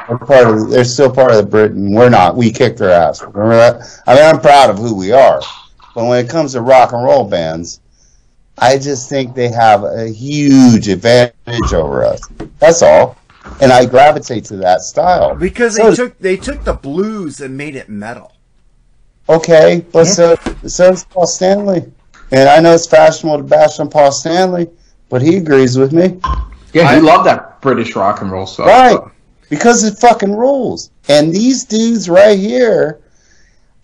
They're 0.08 0.18
part 0.18 0.46
of. 0.46 0.70
They're 0.70 0.84
still 0.84 1.10
part 1.10 1.30
of 1.30 1.36
the 1.38 1.46
Britain. 1.46 1.92
We're 1.92 2.10
not. 2.10 2.36
We 2.36 2.50
kicked 2.50 2.78
their 2.78 2.90
ass. 2.90 3.22
Remember 3.22 3.56
that? 3.56 4.02
I 4.06 4.14
mean, 4.14 4.24
I'm 4.24 4.40
proud 4.40 4.70
of 4.70 4.78
who 4.78 4.94
we 4.94 5.12
are, 5.12 5.40
but 5.94 6.04
when 6.06 6.24
it 6.24 6.28
comes 6.28 6.52
to 6.52 6.60
rock 6.60 6.92
and 6.92 7.02
roll 7.04 7.24
bands, 7.28 7.80
I 8.58 8.78
just 8.78 9.08
think 9.08 9.34
they 9.34 9.48
have 9.48 9.82
a 9.84 10.08
huge 10.08 10.88
advantage 10.88 11.72
over 11.72 12.04
us. 12.04 12.20
That's 12.58 12.82
all. 12.82 13.16
And 13.60 13.72
I 13.72 13.84
gravitate 13.86 14.44
to 14.46 14.56
that 14.58 14.82
style. 14.82 15.34
Because 15.34 15.76
So- 15.76 15.90
they 15.90 15.96
took 15.96 16.18
they 16.18 16.36
took 16.36 16.64
the 16.64 16.74
blues 16.74 17.40
and 17.40 17.56
made 17.56 17.76
it 17.76 17.88
metal. 17.88 18.32
Okay, 19.28 19.84
but 19.92 20.04
so 20.04 20.36
so 20.66 20.90
is 20.92 21.04
Paul 21.04 21.26
Stanley, 21.26 21.90
and 22.30 22.46
I 22.48 22.60
know 22.60 22.74
it's 22.74 22.86
fashionable 22.86 23.38
to 23.38 23.44
bash 23.44 23.80
on 23.80 23.88
Paul 23.88 24.12
Stanley, 24.12 24.68
but 25.08 25.22
he 25.22 25.36
agrees 25.38 25.78
with 25.78 25.92
me, 25.92 26.20
Yeah, 26.74 26.90
I- 26.90 26.96
you 26.96 27.02
love 27.02 27.24
that 27.24 27.60
British 27.62 27.96
rock 27.96 28.20
and 28.20 28.30
roll 28.30 28.46
stuff. 28.46 28.66
right? 28.66 28.98
Because 29.54 29.84
it 29.84 29.98
fucking 29.98 30.34
rules. 30.34 30.90
And 31.08 31.32
these 31.32 31.64
dudes 31.64 32.08
right 32.08 32.38
here, 32.38 33.00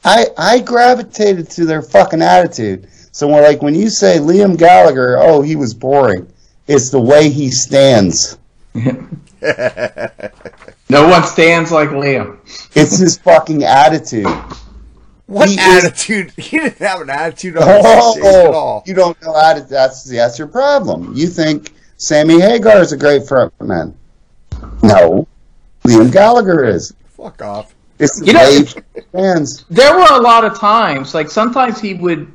I 0.04 0.26
I 0.36 0.60
gravitated 0.60 1.48
to 1.50 1.64
their 1.64 1.82
fucking 1.82 2.22
attitude. 2.22 2.88
So 3.12 3.28
when, 3.28 3.42
like 3.42 3.62
when 3.62 3.74
you 3.74 3.90
say 3.90 4.18
Liam 4.18 4.56
Gallagher, 4.58 5.18
oh 5.18 5.42
he 5.42 5.56
was 5.56 5.74
boring, 5.74 6.26
it's 6.66 6.90
the 6.90 7.00
way 7.00 7.28
he 7.30 7.50
stands. 7.50 8.38
No 10.90 11.08
one 11.08 11.22
stands 11.24 11.70
like 11.70 11.90
Liam. 11.90 12.38
It's 12.74 12.98
his 12.98 13.16
fucking 13.18 13.62
attitude. 13.64 14.26
What 15.26 15.48
He 15.48 15.54
is- 15.54 15.84
attitude? 15.84 16.32
He 16.36 16.58
didn't 16.58 16.78
have 16.78 17.00
an 17.00 17.10
attitude 17.10 17.56
on 17.56 17.66
the 17.68 17.80
oh, 17.84 18.12
stage 18.12 18.24
at 18.24 18.46
Oh, 18.46 18.52
all. 18.52 18.82
you 18.86 18.94
don't 18.94 19.20
know 19.22 19.32
how 19.32 19.54
to. 19.54 19.60
That's 19.60 20.04
that's 20.04 20.38
your 20.38 20.48
problem. 20.48 21.14
You 21.14 21.28
think 21.28 21.72
Sammy 21.96 22.40
Hagar 22.40 22.80
is 22.80 22.92
a 22.92 22.96
great 22.96 23.22
frontman? 23.22 23.94
No, 24.82 25.26
Liam 25.97 26.12
Gallagher 26.12 26.64
is. 26.64 26.93
Fuck 27.16 27.43
off. 27.43 27.74
It's 27.99 28.20
You 28.24 28.32
know, 28.32 28.41
way 28.41 28.57
it's- 28.57 28.74
he 28.95 29.01
stands. 29.11 29.64
There 29.70 29.95
were 29.95 30.07
a 30.11 30.20
lot 30.20 30.45
of 30.45 30.59
times, 30.59 31.14
like 31.14 31.30
sometimes 31.30 31.80
he 31.80 31.95
would 31.95 32.32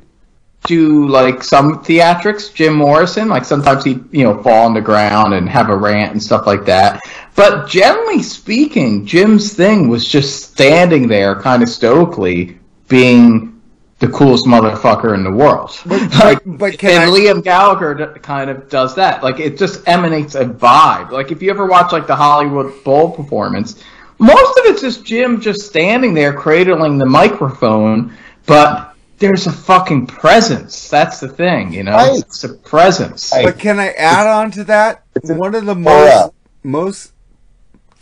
do 0.64 1.06
like 1.08 1.42
some 1.44 1.84
theatrics, 1.84 2.52
Jim 2.52 2.74
Morrison, 2.74 3.28
like 3.28 3.44
sometimes 3.44 3.84
he'd, 3.84 4.02
you 4.12 4.24
know, 4.24 4.42
fall 4.42 4.66
on 4.66 4.74
the 4.74 4.80
ground 4.80 5.34
and 5.34 5.48
have 5.48 5.68
a 5.70 5.76
rant 5.76 6.12
and 6.12 6.22
stuff 6.22 6.46
like 6.46 6.64
that. 6.66 7.00
But 7.34 7.68
generally 7.68 8.22
speaking, 8.22 9.06
Jim's 9.06 9.52
thing 9.52 9.88
was 9.88 10.06
just 10.08 10.52
standing 10.52 11.06
there 11.08 11.36
kind 11.36 11.62
of 11.62 11.68
stoically 11.68 12.58
being 12.88 13.55
the 13.98 14.08
coolest 14.08 14.44
motherfucker 14.44 15.14
in 15.14 15.24
the 15.24 15.30
world. 15.32 15.70
like, 15.86 16.40
but 16.44 16.78
can 16.78 17.02
and 17.02 17.10
I- 17.10 17.14
Liam 17.14 17.42
Gallagher 17.42 17.94
d- 17.94 18.20
kind 18.20 18.50
of 18.50 18.68
does 18.68 18.94
that. 18.96 19.22
Like 19.22 19.40
it 19.40 19.56
just 19.58 19.86
emanates 19.88 20.34
a 20.34 20.44
vibe. 20.44 21.10
Like 21.10 21.32
if 21.32 21.40
you 21.42 21.50
ever 21.50 21.66
watch 21.66 21.92
like 21.92 22.06
the 22.06 22.16
Hollywood 22.16 22.84
Bowl 22.84 23.10
performance, 23.10 23.82
most 24.18 24.58
of 24.58 24.64
it's 24.66 24.80
just 24.82 25.04
Jim 25.04 25.40
just 25.40 25.62
standing 25.62 26.12
there 26.14 26.32
cradling 26.32 26.98
the 26.98 27.06
microphone, 27.06 28.12
but 28.46 28.94
there's 29.18 29.46
a 29.46 29.52
fucking 29.52 30.06
presence. 30.06 30.88
That's 30.90 31.20
the 31.20 31.28
thing, 31.28 31.72
you 31.72 31.82
know. 31.82 31.92
Right. 31.92 32.18
It's 32.18 32.44
a 32.44 32.52
presence. 32.52 33.32
Right. 33.34 33.46
But 33.46 33.58
can 33.58 33.78
I 33.78 33.92
add 33.92 34.26
on 34.26 34.50
to 34.52 34.64
that? 34.64 35.04
It's 35.14 35.30
One 35.30 35.54
of 35.54 35.64
the 35.64 35.72
aura. 35.74 35.82
most 35.82 36.32
most 36.62 37.12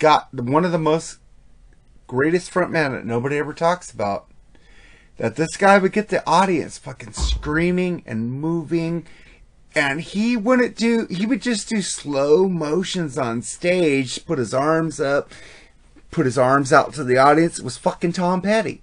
got 0.01 0.32
one 0.34 0.64
of 0.64 0.72
the 0.72 0.78
most 0.78 1.18
greatest 2.09 2.53
frontman 2.53 2.90
that 2.92 3.07
nobody 3.07 3.38
ever 3.38 3.53
talks 3.53 3.92
about. 3.92 4.26
That 5.17 5.37
this 5.37 5.57
guy 5.57 5.79
would 5.79 5.93
get 5.93 6.09
the 6.09 6.27
audience 6.29 6.77
fucking 6.77 7.12
screaming 7.12 8.03
and 8.05 8.33
moving, 8.33 9.07
and 9.75 10.01
he 10.01 10.37
wouldn't 10.37 10.77
do. 10.77 11.07
He 11.09 11.25
would 11.25 11.41
just 11.41 11.69
do 11.69 11.83
slow 11.83 12.49
motions 12.49 13.17
on 13.17 13.43
stage, 13.43 14.27
put 14.27 14.39
his 14.39 14.53
arms 14.53 15.01
up, 15.01 15.31
put 16.11 16.27
his 16.27 16.37
arms 16.37 16.73
out 16.73 16.95
to 16.95 17.05
the 17.05 17.17
audience. 17.17 17.61
It 17.61 17.65
was 17.65 17.77
fucking 17.77 18.12
Tom 18.12 18.43
Petty. 18.43 18.83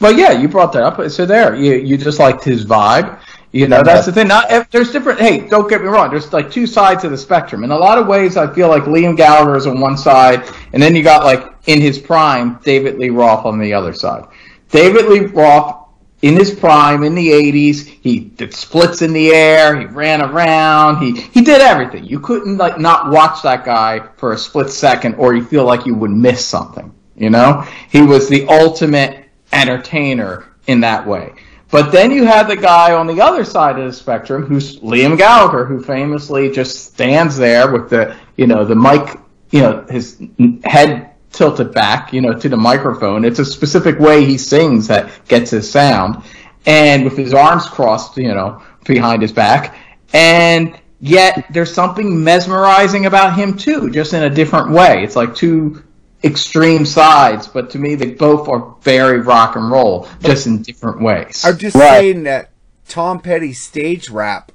Well, 0.00 0.12
yeah, 0.12 0.32
you 0.32 0.48
brought 0.48 0.72
that 0.72 0.82
up. 0.82 1.10
So 1.10 1.26
there, 1.26 1.54
you 1.54 1.74
you 1.74 1.96
just 1.96 2.18
liked 2.18 2.42
his 2.42 2.64
vibe. 2.64 3.20
You 3.52 3.68
know, 3.68 3.82
that's 3.84 4.06
the 4.06 4.12
thing. 4.12 4.26
Not 4.26 4.50
if 4.50 4.68
there's 4.70 4.90
different. 4.90 5.20
Hey, 5.20 5.46
don't 5.46 5.68
get 5.68 5.80
me 5.80 5.86
wrong. 5.86 6.10
There's 6.10 6.32
like 6.32 6.50
two 6.50 6.66
sides 6.66 7.04
of 7.04 7.12
the 7.12 7.18
spectrum. 7.18 7.62
In 7.62 7.70
a 7.70 7.76
lot 7.76 7.98
of 7.98 8.08
ways, 8.08 8.36
I 8.36 8.52
feel 8.52 8.68
like 8.68 8.82
Liam 8.84 9.16
Gallagher 9.16 9.56
is 9.56 9.68
on 9.68 9.78
one 9.78 9.96
side, 9.96 10.42
and 10.72 10.82
then 10.82 10.96
you 10.96 11.04
got 11.04 11.22
like 11.22 11.54
in 11.66 11.80
his 11.80 11.98
prime, 11.98 12.58
David 12.64 12.98
Lee 12.98 13.10
Roth 13.10 13.46
on 13.46 13.60
the 13.60 13.72
other 13.72 13.92
side. 13.92 14.26
David 14.74 15.06
Lee 15.06 15.20
Roth 15.26 15.86
in 16.22 16.34
his 16.34 16.50
prime 16.50 17.04
in 17.04 17.14
the 17.14 17.28
80s, 17.28 17.86
he 17.86 18.18
did 18.18 18.52
splits 18.52 19.02
in 19.02 19.12
the 19.12 19.30
air, 19.30 19.78
he 19.78 19.86
ran 19.86 20.20
around, 20.20 21.00
he 21.00 21.20
he 21.20 21.42
did 21.42 21.60
everything. 21.60 22.04
You 22.04 22.18
couldn't 22.18 22.56
like 22.56 22.80
not 22.80 23.12
watch 23.12 23.42
that 23.42 23.64
guy 23.64 24.00
for 24.16 24.32
a 24.32 24.38
split 24.38 24.70
second, 24.70 25.14
or 25.14 25.32
you 25.32 25.44
feel 25.44 25.64
like 25.64 25.86
you 25.86 25.94
would 25.94 26.10
miss 26.10 26.44
something. 26.44 26.92
You 27.14 27.30
know, 27.30 27.64
he 27.88 28.02
was 28.02 28.28
the 28.28 28.48
ultimate 28.48 29.26
entertainer 29.52 30.44
in 30.66 30.80
that 30.80 31.06
way. 31.06 31.34
But 31.70 31.92
then 31.92 32.10
you 32.10 32.24
had 32.24 32.48
the 32.48 32.56
guy 32.56 32.94
on 32.94 33.06
the 33.06 33.20
other 33.20 33.44
side 33.44 33.78
of 33.78 33.86
the 33.86 33.92
spectrum, 33.92 34.44
who's 34.44 34.80
Liam 34.80 35.16
Gallagher, 35.16 35.64
who 35.64 35.84
famously 35.84 36.50
just 36.50 36.86
stands 36.86 37.36
there 37.36 37.70
with 37.70 37.90
the, 37.90 38.16
you 38.36 38.48
know, 38.48 38.64
the 38.64 38.74
mic, 38.74 39.20
you 39.52 39.60
know, 39.60 39.86
his 39.88 40.20
head 40.64 41.13
tilted 41.34 41.72
back, 41.72 42.12
you 42.12 42.20
know, 42.20 42.32
to 42.38 42.48
the 42.48 42.56
microphone. 42.56 43.24
It's 43.24 43.38
a 43.38 43.44
specific 43.44 43.98
way 43.98 44.24
he 44.24 44.38
sings 44.38 44.86
that 44.88 45.10
gets 45.28 45.50
his 45.50 45.70
sound, 45.70 46.22
and 46.66 47.04
with 47.04 47.16
his 47.16 47.34
arms 47.34 47.66
crossed, 47.66 48.16
you 48.16 48.28
know, 48.34 48.62
behind 48.86 49.22
his 49.22 49.32
back, 49.32 49.76
and 50.12 50.78
yet 51.00 51.46
there's 51.50 51.72
something 51.74 52.22
mesmerizing 52.22 53.06
about 53.06 53.34
him 53.36 53.56
too, 53.56 53.90
just 53.90 54.12
in 54.14 54.22
a 54.22 54.30
different 54.30 54.70
way. 54.70 55.02
It's 55.02 55.16
like 55.16 55.34
two 55.34 55.82
extreme 56.22 56.86
sides, 56.86 57.46
but 57.46 57.68
to 57.70 57.78
me, 57.78 57.94
they 57.96 58.12
both 58.12 58.48
are 58.48 58.74
very 58.82 59.20
rock 59.20 59.56
and 59.56 59.70
roll, 59.70 60.08
just 60.20 60.46
in 60.46 60.62
different 60.62 61.02
ways. 61.02 61.44
I'm 61.44 61.58
just 61.58 61.76
Right. 61.76 62.00
saying 62.00 62.22
that 62.22 62.50
Tom 62.88 63.20
Petty's 63.20 63.60
stage 63.62 64.08
rap, 64.08 64.50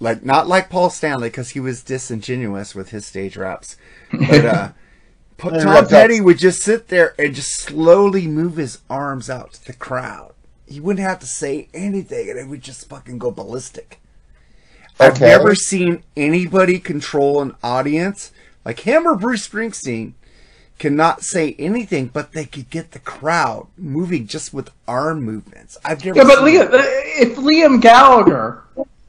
like 0.00 0.24
not 0.24 0.48
like 0.48 0.68
Paul 0.70 0.90
Stanley 0.90 1.28
because 1.28 1.50
he 1.50 1.60
was 1.60 1.82
disingenuous 1.82 2.74
with 2.74 2.90
his 2.90 3.06
stage 3.06 3.36
raps, 3.36 3.76
but 4.10 4.44
uh, 4.44 4.68
Pa- 4.68 4.72
Hey, 4.72 4.83
Tom? 5.50 5.86
Petty 5.86 6.20
would 6.20 6.38
just 6.38 6.62
sit 6.62 6.88
there 6.88 7.14
and 7.18 7.34
just 7.34 7.60
slowly 7.60 8.26
move 8.26 8.56
his 8.56 8.78
arms 8.88 9.28
out 9.30 9.54
to 9.54 9.66
the 9.66 9.72
crowd. 9.72 10.32
He 10.66 10.80
wouldn't 10.80 11.06
have 11.06 11.20
to 11.20 11.26
say 11.26 11.68
anything, 11.74 12.30
and 12.30 12.38
it 12.38 12.48
would 12.48 12.62
just 12.62 12.88
fucking 12.88 13.18
go 13.18 13.30
ballistic. 13.30 14.00
I've 14.98 15.20
never 15.20 15.54
seen 15.54 16.04
anybody 16.16 16.78
control 16.78 17.42
an 17.42 17.54
audience 17.62 18.32
like 18.64 18.80
him 18.80 19.06
or 19.06 19.16
Bruce 19.16 19.46
Springsteen 19.46 20.14
cannot 20.78 21.22
say 21.22 21.54
anything, 21.58 22.06
but 22.06 22.32
they 22.32 22.44
could 22.44 22.70
get 22.70 22.92
the 22.92 22.98
crowd 22.98 23.66
moving 23.76 24.26
just 24.26 24.52
with 24.54 24.70
arm 24.88 25.22
movements. 25.22 25.76
I've 25.84 26.04
never. 26.04 26.16
Yeah, 26.16 26.24
but 26.24 26.38
seen 26.44 26.60
Liam, 26.60 26.68
if 26.72 27.36
Liam 27.36 27.80
Gallagher 27.80 28.62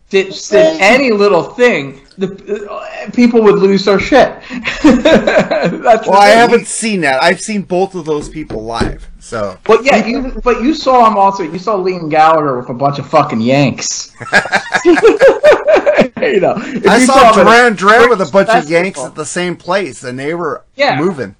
did, 0.09 0.33
did 0.33 0.81
any 0.81 1.11
little 1.11 1.43
thing, 1.43 2.05
the 2.18 2.68
uh, 2.70 3.11
people 3.11 3.41
would 3.43 3.55
lose 3.59 3.86
their 3.86 3.99
shit. 3.99 4.41
That's 4.84 6.07
Well, 6.07 6.13
I 6.20 6.30
haven't 6.30 6.68
seen 6.68 7.01
that. 7.01 7.22
I've 7.22 7.41
seen 7.41 7.63
both 7.63 7.95
of 7.95 8.05
those 8.05 8.30
people 8.30 8.63
live. 8.63 9.09
So 9.20 9.57
But 9.63 9.84
yeah, 9.84 10.05
you 10.05 10.39
but 10.43 10.61
you 10.61 10.74
saw 10.74 11.07
him 11.09 11.18
also. 11.18 11.43
You 11.43 11.59
saw 11.59 11.76
Liam 11.78 12.09
Gallagher 12.09 12.57
with 12.57 12.70
a 12.70 12.74
bunch 12.74 12.99
of 12.99 13.09
fucking 13.09 13.41
Yanks. 13.41 14.13
you 14.86 16.39
know, 16.39 16.53
I 16.57 16.97
you 16.99 17.05
saw 17.05 17.32
Duran 17.34 17.76
Duran 17.76 18.09
with 18.09 18.22
a 18.22 18.30
bunch 18.32 18.49
of 18.49 18.70
Yanks 18.70 18.99
at 18.99 19.16
the 19.16 19.26
same 19.26 19.55
place, 19.55 20.03
and 20.03 20.18
they 20.18 20.34
were 20.34 20.63
Yeah. 20.76 20.97
moving. 20.99 21.36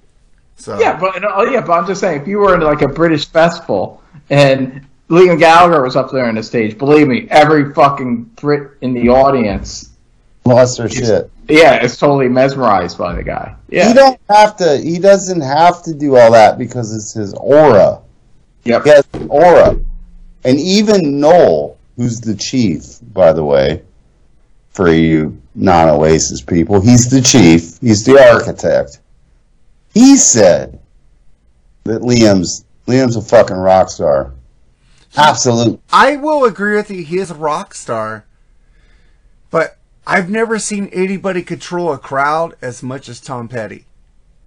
So 0.56 0.78
Yeah, 0.78 0.98
but 0.98 1.22
oh 1.24 1.44
yeah, 1.50 1.60
but 1.60 1.72
I'm 1.72 1.86
just 1.86 2.00
saying, 2.00 2.22
if 2.22 2.28
you 2.28 2.38
were 2.38 2.54
in 2.54 2.60
like 2.60 2.82
a 2.82 2.88
British 2.88 3.26
festival 3.26 4.02
and 4.30 4.86
Liam 5.08 5.38
Gallagher 5.38 5.82
was 5.82 5.94
up 5.96 6.10
there 6.10 6.26
on 6.26 6.34
the 6.34 6.42
stage, 6.42 6.76
believe 6.78 7.06
me, 7.06 7.28
every 7.30 7.72
fucking 7.72 8.24
Brit 8.40 8.72
in 8.80 8.92
the 8.94 9.08
audience, 9.10 9.90
Lost 10.46 10.78
their 10.78 10.88
shit. 10.88 11.30
yeah, 11.48 11.74
it's 11.74 11.96
totally 11.96 12.28
mesmerized 12.28 12.96
by 12.96 13.14
the 13.14 13.22
guy. 13.22 13.54
Yeah, 13.68 13.88
He 13.88 13.94
don't 13.94 14.20
have 14.30 14.56
to. 14.58 14.78
He 14.78 14.98
doesn't 14.98 15.40
have 15.40 15.82
to 15.82 15.92
do 15.94 16.16
all 16.16 16.30
that 16.32 16.56
because 16.58 16.94
it's 16.94 17.12
his 17.12 17.34
aura. 17.34 18.00
yep. 18.64 18.84
He 18.84 18.90
has 18.90 19.04
an 19.14 19.28
aura, 19.28 19.76
and 20.44 20.58
even 20.60 21.18
Noel, 21.20 21.76
who's 21.96 22.20
the 22.20 22.34
chief, 22.34 22.98
by 23.12 23.32
the 23.32 23.44
way, 23.44 23.82
for 24.70 24.88
you 24.92 25.40
non-Oasis 25.54 26.42
people, 26.42 26.80
he's 26.80 27.10
the 27.10 27.20
chief. 27.20 27.78
He's 27.80 28.04
the 28.04 28.18
architect. 28.32 29.00
He 29.94 30.16
said 30.16 30.78
that 31.84 32.02
Liam's 32.02 32.64
Liam's 32.86 33.16
a 33.16 33.22
fucking 33.22 33.56
rock 33.56 33.88
star. 33.90 34.32
Absolutely. 35.16 35.80
I 35.92 36.16
will 36.16 36.44
agree 36.44 36.76
with 36.76 36.90
you. 36.90 37.02
He 37.02 37.18
is 37.18 37.30
a 37.30 37.34
rock 37.34 37.74
star, 37.74 38.26
but 39.50 39.78
I've 40.06 40.30
never 40.30 40.58
seen 40.58 40.88
anybody 40.92 41.42
control 41.42 41.92
a 41.92 41.98
crowd 41.98 42.54
as 42.62 42.82
much 42.82 43.08
as 43.08 43.20
Tom 43.20 43.48
Petty. 43.48 43.84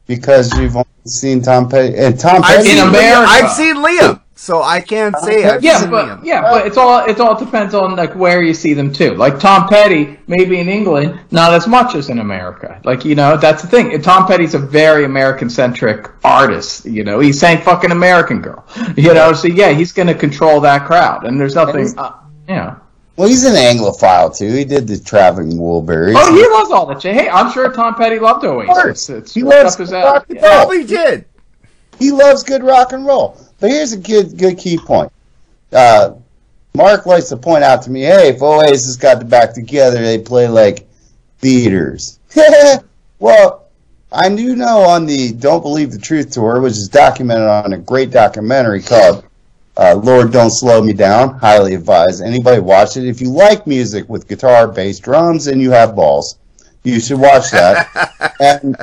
because 0.08 0.58
you've 0.58 0.76
only 0.76 0.88
seen 1.06 1.42
Tom 1.42 1.70
Petty 1.70 1.96
and 1.98 2.20
Tom 2.20 2.42
I've 2.44 2.58
Petty 2.64 2.72
In 2.72 2.80
America. 2.88 2.98
Liam, 3.32 3.44
I've 3.44 3.52
seen 3.52 3.76
Liam, 3.76 4.22
so 4.36 4.64
I 4.64 4.82
can't 4.82 5.16
say 5.20 5.44
I've 5.46 5.62
Yeah, 5.64 5.78
seen 5.82 5.92
but 5.92 6.06
Liam. 6.08 6.24
yeah, 6.24 6.42
but 6.42 6.66
it's 6.66 6.78
all 6.78 7.06
it 7.06 7.20
all 7.20 7.38
depends 7.38 7.74
on 7.76 7.96
like 7.96 8.16
where 8.16 8.42
you 8.42 8.54
see 8.56 8.74
them 8.74 8.92
too. 8.92 9.14
Like 9.16 9.40
Tom 9.40 9.68
Petty, 9.68 10.18
maybe 10.28 10.60
in 10.60 10.68
England, 10.70 11.20
not 11.30 11.54
as 11.54 11.68
much 11.68 11.94
as 11.94 12.10
in 12.10 12.20
America. 12.20 12.80
Like 12.86 13.06
you 13.06 13.14
know, 13.16 13.38
that's 13.38 13.62
the 13.62 13.68
thing. 13.68 13.94
And 13.94 14.04
Tom 14.04 14.26
Petty's 14.26 14.56
a 14.56 14.60
very 14.60 15.04
American 15.06 15.50
centric 15.50 16.10
artist. 16.24 16.86
You 16.86 17.04
know, 17.04 17.20
he 17.20 17.32
sang 17.34 17.62
"fucking 17.62 17.92
American 17.92 18.42
Girl." 18.42 18.66
You 18.98 19.14
know, 19.14 19.34
so 19.34 19.48
yeah, 19.48 19.72
he's 19.74 19.92
going 19.92 20.08
to 20.08 20.16
control 20.16 20.62
that 20.62 20.86
crowd. 20.88 21.26
And 21.26 21.40
there's 21.40 21.56
nothing, 21.56 21.94
uh, 21.98 22.14
you 22.48 22.56
know. 22.56 22.76
Well, 23.20 23.28
he's 23.28 23.44
an 23.44 23.56
Anglophile 23.56 24.34
too. 24.34 24.50
He 24.50 24.64
did 24.64 24.88
the 24.88 24.98
Traveling 24.98 25.58
Wilburys. 25.58 26.14
Oh, 26.16 26.34
he 26.34 26.48
loves 26.58 26.72
all 26.72 26.86
that 26.86 27.02
shit. 27.02 27.14
Hey, 27.16 27.28
I'm 27.28 27.52
sure 27.52 27.70
Tom 27.70 27.96
Petty 27.96 28.18
loved 28.18 28.46
Oasis. 28.46 28.74
course. 28.74 29.10
It's 29.10 29.34
He 29.34 29.44
loves 29.44 29.74
up 29.74 29.80
his 29.82 29.92
rock 29.92 30.06
alley. 30.06 30.24
and 30.30 30.36
Yeah. 30.38 30.48
roll. 30.48 30.56
Probably 30.60 30.84
did. 30.86 31.26
He 32.00 32.12
loves 32.12 32.44
good 32.44 32.64
rock 32.64 32.94
and 32.94 33.06
roll. 33.06 33.36
But 33.60 33.72
here's 33.72 33.92
a 33.92 33.98
good 33.98 34.38
good 34.38 34.58
key 34.58 34.78
point. 34.78 35.12
Uh, 35.74 36.12
Mark 36.74 37.06
likes 37.06 37.28
to 37.28 37.36
point 37.36 37.66
out 37.66 37.82
to 37.82 37.92
me, 37.92 38.04
hey, 38.04 38.30
if 38.30 38.42
Oasis 38.42 38.96
got 38.96 39.20
the 39.20 39.26
back 39.26 39.54
together, 39.54 40.02
they 40.02 40.18
play 40.18 40.48
like 40.48 40.88
theaters. 41.40 42.20
well, 43.20 43.66
I 44.14 44.30
do 44.30 44.56
know 44.56 44.80
on 44.84 45.06
the 45.06 45.34
Don't 45.34 45.62
Believe 45.62 45.92
the 45.92 45.98
Truth 46.00 46.32
tour, 46.32 46.62
which 46.62 46.72
is 46.72 46.88
documented 46.88 47.50
on 47.50 47.74
a 47.74 47.78
great 47.80 48.12
documentary 48.12 48.82
called 48.82 49.26
uh, 49.80 49.96
Lord 49.96 50.34
Don't 50.34 50.52
Slow 50.52 50.84
Me 50.84 50.92
Down. 50.92 51.40
Highly 51.40 51.74
advised. 51.74 52.22
Anybody 52.22 52.60
watch 52.60 52.98
it. 52.98 53.06
If 53.06 53.22
you 53.22 53.30
like 53.32 53.66
music 53.66 54.10
with 54.10 54.28
guitar, 54.28 54.68
bass, 54.68 55.00
drums, 55.00 55.48
and 55.48 55.62
you 55.62 55.72
have 55.72 55.96
balls, 55.96 56.38
you 56.84 57.00
should 57.00 57.20
watch 57.20 57.50
that. 57.52 58.36
and 58.42 58.76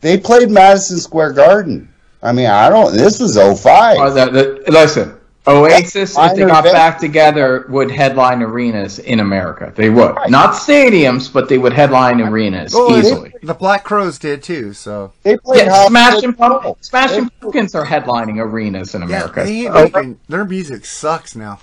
they 0.00 0.18
played 0.18 0.50
Madison 0.50 0.98
Square 0.98 1.34
Garden. 1.34 1.92
I 2.22 2.32
mean, 2.32 2.46
I 2.46 2.70
don't. 2.70 2.96
This 2.96 3.20
was 3.20 3.36
05. 3.36 3.96
Oh, 4.00 4.10
the, 4.10 4.30
the, 4.30 4.72
listen, 4.72 5.18
Oasis, 5.46 6.16
if 6.16 6.34
they 6.36 6.46
got 6.46 6.60
event. 6.64 6.74
back 6.74 6.98
together, 6.98 7.66
would 7.68 7.90
headline 7.90 8.42
arenas 8.42 8.98
in 9.00 9.20
America. 9.20 9.70
They 9.76 9.90
would. 9.90 10.16
Not 10.28 10.54
stadiums, 10.54 11.30
but 11.30 11.50
they 11.50 11.58
would 11.58 11.74
headline 11.74 12.22
arenas 12.22 12.72
Well, 12.72 12.90
they- 12.90 13.00
easily. 13.00 13.33
The 13.46 13.54
Black 13.54 13.84
Crowes 13.84 14.18
did 14.18 14.42
too. 14.42 14.72
So 14.72 15.12
They 15.22 15.36
played 15.36 15.66
Yeah, 15.66 15.70
Hollywood 15.70 15.90
Smashing 15.90 16.30
Bowl. 16.32 16.48
Pumpkins. 16.60 16.76
Smashing 16.88 17.30
Pumpkins 17.40 17.74
are 17.74 17.84
headlining 17.84 18.38
arenas 18.38 18.94
in 18.94 19.02
yeah, 19.02 19.06
America. 19.06 19.44
they, 19.44 19.68
Oh, 19.68 19.86
they- 19.88 20.14
their 20.28 20.44
music 20.44 20.84
sucks 20.84 21.36
now. 21.36 21.58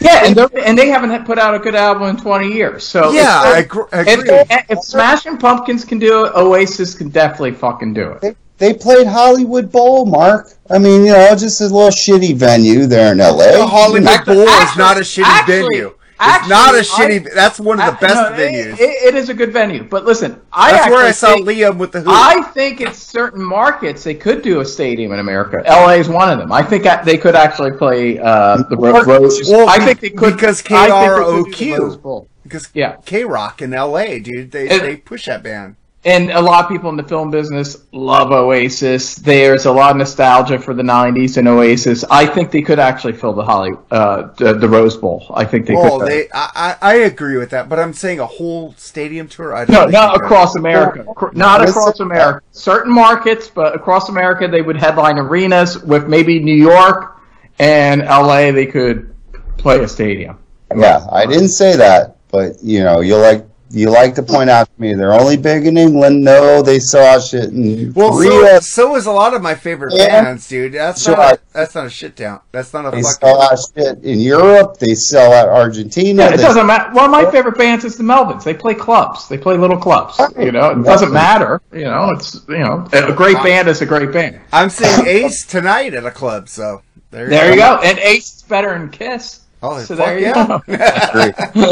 yeah, 0.00 0.24
and, 0.24 0.34
they're- 0.36 0.48
and 0.64 0.76
they 0.78 0.88
haven't 0.88 1.24
put 1.26 1.38
out 1.38 1.54
a 1.54 1.58
good 1.58 1.74
album 1.74 2.08
in 2.08 2.16
20 2.16 2.52
years. 2.52 2.84
So 2.84 3.12
Yeah, 3.12 3.28
I 3.44 3.58
if, 3.58 3.64
agree. 3.66 3.84
if, 3.92 4.18
agree. 4.20 4.30
if, 4.50 4.64
if 4.70 4.78
Smashing 4.82 5.36
Pumpkins 5.38 5.84
can 5.84 5.98
do 5.98 6.24
it, 6.26 6.32
Oasis 6.34 6.94
can 6.94 7.08
definitely 7.10 7.52
fucking 7.52 7.94
do 7.94 8.10
it. 8.12 8.20
They, 8.22 8.34
they 8.58 8.72
played 8.74 9.06
Hollywood 9.06 9.70
Bowl, 9.70 10.06
Mark. 10.06 10.50
I 10.70 10.78
mean, 10.78 11.04
you 11.04 11.12
know, 11.12 11.34
just 11.36 11.60
a 11.60 11.64
little 11.64 11.90
shitty 11.90 12.34
venue 12.36 12.86
there 12.86 13.12
in 13.12 13.20
L.A. 13.20 13.52
The 13.52 13.66
Hollywood 13.66 14.08
Actually- 14.08 14.36
Bowl 14.36 14.44
is 14.48 14.76
not 14.76 14.96
a 14.96 15.00
shitty 15.00 15.22
actually- 15.24 15.54
venue. 15.60 15.94
It's 16.18 16.24
actually, 16.26 16.48
not 16.50 16.74
a 16.74 16.78
shitty. 16.78 17.34
that's 17.34 17.60
one 17.60 17.78
of 17.78 17.86
the 17.86 17.92
I- 17.92 18.00
best 18.08 18.14
no, 18.32 18.36
venues. 18.38 18.72
It, 18.80 18.80
it 18.80 19.14
is 19.14 19.28
a 19.28 19.34
good 19.34 19.52
venue, 19.52 19.84
but 19.84 20.04
listen, 20.06 20.40
I 20.52 20.72
that's 20.72 20.88
where 20.90 21.04
I 21.06 21.10
saw 21.10 21.34
think- 21.34 21.46
Liam 21.46 21.76
with 21.76 21.92
the 21.92 22.00
hoop. 22.00 22.08
I 22.10 22.42
think 22.54 22.80
it's 22.80 22.98
certain 22.98 23.42
markets 23.44 24.02
they 24.02 24.14
could 24.14 24.40
do 24.42 24.60
a 24.60 24.64
stadium 24.64 25.12
in 25.12 25.18
America. 25.18 25.62
LA 25.66 25.90
is 25.96 26.08
one 26.08 26.30
of 26.30 26.38
them. 26.38 26.50
I 26.52 26.62
think 26.62 26.84
that 26.84 27.04
they 27.04 27.18
could 27.18 27.34
actually 27.34 27.72
play 27.72 28.18
uh, 28.18 28.62
the 28.70 28.76
Ro- 28.76 29.02
Rose. 29.02 29.42
Well, 29.50 29.68
I 29.68 29.78
think 29.84 30.00
they 30.00 30.10
could 30.10 30.34
because 30.36 30.62
I 30.70 30.86
think 30.86 30.90
they 30.90 31.06
could 31.08 31.44
do 31.44 31.52
KROQ. 31.52 31.76
the 31.76 31.82
Rose 31.82 31.96
Bowl. 31.98 32.28
because 32.44 32.68
Yeah. 32.72 32.96
K 33.04 33.24
Rock 33.24 33.60
in 33.60 33.74
L.A., 33.74 34.18
dude, 34.20 34.52
they 34.52 34.68
And- 34.68 34.80
they 34.80 34.96
push 34.96 35.26
that 35.26 35.42
band. 35.42 35.76
And 36.06 36.30
a 36.30 36.40
lot 36.40 36.64
of 36.64 36.70
people 36.70 36.88
in 36.88 36.96
the 36.96 37.02
film 37.02 37.32
business 37.32 37.76
love 37.90 38.30
Oasis. 38.30 39.16
There's 39.16 39.64
a 39.66 39.72
lot 39.72 39.90
of 39.90 39.96
nostalgia 39.96 40.56
for 40.56 40.72
the 40.72 40.84
'90s 40.84 41.36
and 41.36 41.48
Oasis. 41.48 42.04
I 42.08 42.24
think 42.26 42.52
they 42.52 42.62
could 42.62 42.78
actually 42.78 43.14
fill 43.14 43.32
the 43.32 43.42
Holly, 43.44 43.72
uh, 43.90 44.28
the, 44.36 44.54
the 44.54 44.68
Rose 44.68 44.96
Bowl. 44.96 45.26
I 45.34 45.44
think 45.44 45.66
they 45.66 45.74
Oh, 45.74 45.98
could. 45.98 46.08
they, 46.08 46.28
I, 46.32 46.76
I 46.80 46.92
I 46.92 46.94
agree 46.98 47.36
with 47.38 47.50
that, 47.50 47.68
but 47.68 47.80
I'm 47.80 47.92
saying 47.92 48.20
a 48.20 48.26
whole 48.26 48.72
stadium 48.76 49.26
tour. 49.26 49.52
I 49.52 49.64
don't 49.64 49.74
No, 49.74 49.86
not 49.98 50.12
they 50.12 50.18
could. 50.20 50.24
across 50.26 50.54
America. 50.54 51.04
Cr- 51.16 51.26
Not 51.32 51.60
Listen- 51.62 51.76
across 51.82 51.98
America. 51.98 52.40
Certain 52.52 52.92
markets, 52.92 53.50
but 53.52 53.74
across 53.74 54.08
America, 54.08 54.46
they 54.46 54.62
would 54.62 54.76
headline 54.76 55.18
arenas. 55.18 55.82
With 55.82 56.06
maybe 56.06 56.38
New 56.38 56.54
York 56.54 57.18
and 57.58 58.02
LA, 58.02 58.52
they 58.52 58.66
could 58.66 59.12
play 59.58 59.82
a 59.82 59.88
stadium. 59.88 60.38
Yeah, 60.76 61.04
I 61.10 61.26
didn't 61.26 61.48
say 61.48 61.74
that, 61.76 62.16
but 62.30 62.62
you 62.62 62.84
know, 62.84 63.00
you 63.00 63.16
like 63.16 63.44
you 63.70 63.90
like 63.90 64.14
to 64.14 64.22
point 64.22 64.48
out 64.48 64.66
to 64.74 64.80
me 64.80 64.94
they're 64.94 65.12
only 65.12 65.36
big 65.36 65.66
in 65.66 65.76
England. 65.76 66.22
No, 66.22 66.62
they 66.62 66.78
saw 66.78 67.18
shit 67.18 67.50
in 67.50 67.92
Well, 67.94 68.12
Korea. 68.12 68.60
so, 68.60 68.90
so 68.90 68.96
is 68.96 69.06
a 69.06 69.12
lot 69.12 69.34
of 69.34 69.42
my 69.42 69.54
favorite 69.54 69.92
Yeah. 69.94 70.22
bands, 70.22 70.48
dude. 70.48 70.72
That's 70.74 71.02
So 71.02 71.12
not 71.12 71.20
I- 71.20 71.32
a, 71.32 71.38
that's 71.52 71.74
not 71.74 71.86
a 71.86 71.90
shit 71.90 72.14
down. 72.16 72.40
That's 72.52 72.72
not 72.72 72.86
a 72.86 72.90
They 72.96 73.02
sell 73.02 73.42
out 73.42 73.58
shit 73.76 74.04
in 74.04 74.20
Europe. 74.20 74.78
They 74.78 74.94
sell 74.94 75.32
out 75.32 75.48
Argentina. 75.48 76.22
Yeah, 76.22 76.28
it 76.34 76.36
they- 76.36 76.42
doesn't 76.44 76.66
matter. 76.66 76.92
One 76.92 77.06
of 77.06 77.10
my 77.10 77.30
favorite 77.30 77.58
bands 77.58 77.84
is 77.84 77.96
the 77.96 78.04
Melvins. 78.04 78.44
They 78.44 78.54
play 78.54 78.74
clubs. 78.74 79.28
They 79.28 79.38
play 79.38 79.56
little 79.56 79.78
clubs. 79.78 80.20
You 80.38 80.52
know, 80.52 80.70
it 80.70 80.84
doesn't 80.84 81.12
matter. 81.12 81.60
You 81.72 81.84
know, 81.84 82.10
it's 82.10 82.40
you 82.48 82.58
know, 82.58 82.86
a 82.92 83.12
great 83.12 83.42
band 83.42 83.68
is 83.68 83.82
a 83.82 83.86
great 83.86 84.12
band. 84.12 84.38
I'm 84.52 84.70
seeing 84.70 85.06
Ace 85.06 85.44
tonight 85.44 85.92
at 85.94 86.04
a 86.06 86.10
club, 86.10 86.48
so 86.48 86.82
there, 87.10 87.28
There 87.28 87.50
you 87.50 87.56
go. 87.56 87.80
And 87.82 87.98
Ace 87.98 88.36
is 88.36 88.42
better 88.42 88.70
than 88.78 88.90
Kiss. 88.90 89.40
Oh, 89.62 89.80
So 89.80 89.96
fuck 89.96 90.06
there 90.06 90.18
you 90.18 90.26
yeah. 90.26 90.60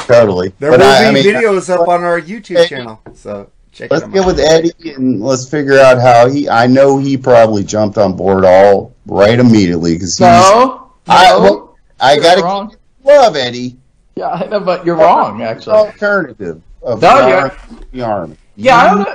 totally. 0.06 0.52
There 0.58 0.70
But 0.70 0.80
will 0.80 0.86
I- 0.86 1.00
be 1.02 1.06
I 1.08 1.12
mean, 1.12 1.24
videos 1.34 1.68
up 1.70 1.88
on 1.88 2.02
our 2.04 2.20
YouTube 2.20 2.58
Hey, 2.58 2.68
channel, 2.68 3.00
so 3.14 3.50
check 3.72 3.90
it 3.90 3.92
out. 3.94 4.00
Let's 4.02 4.12
get 4.12 4.20
out. 4.22 4.26
with 4.26 4.40
Eddie 4.40 4.94
and 4.94 5.20
let's 5.22 5.48
figure 5.48 5.78
out 5.78 6.00
how 6.00 6.28
he. 6.28 6.48
I 6.48 6.66
know 6.66 6.98
he 6.98 7.16
probably 7.16 7.64
jumped 7.64 7.98
on 7.98 8.14
board 8.16 8.44
all 8.44 8.94
right 9.06 9.38
immediately 9.38 9.94
because 9.94 10.16
he's. 10.18 10.20
No, 10.20 10.90
I, 11.08 11.30
no, 11.30 11.40
well, 11.40 11.78
I 12.00 12.14
you're 12.14 12.22
gotta 12.22 12.42
wrong. 12.42 12.76
love 13.04 13.36
Eddie. 13.36 13.76
Yeah, 14.16 14.28
I 14.28 14.46
know, 14.46 14.60
but 14.60 14.84
you're 14.84 14.96
wrong. 14.96 15.42
Actually, 15.42 15.76
Alternative 15.76 16.60
of 16.82 17.00
No, 17.00 17.16
the, 17.22 17.28
you're- 17.28 17.40
army, 17.40 17.54
the 17.92 18.02
army. 18.02 18.36
yeah, 18.56 18.76
I 18.76 18.86
don't 18.94 18.98
know. 19.04 19.14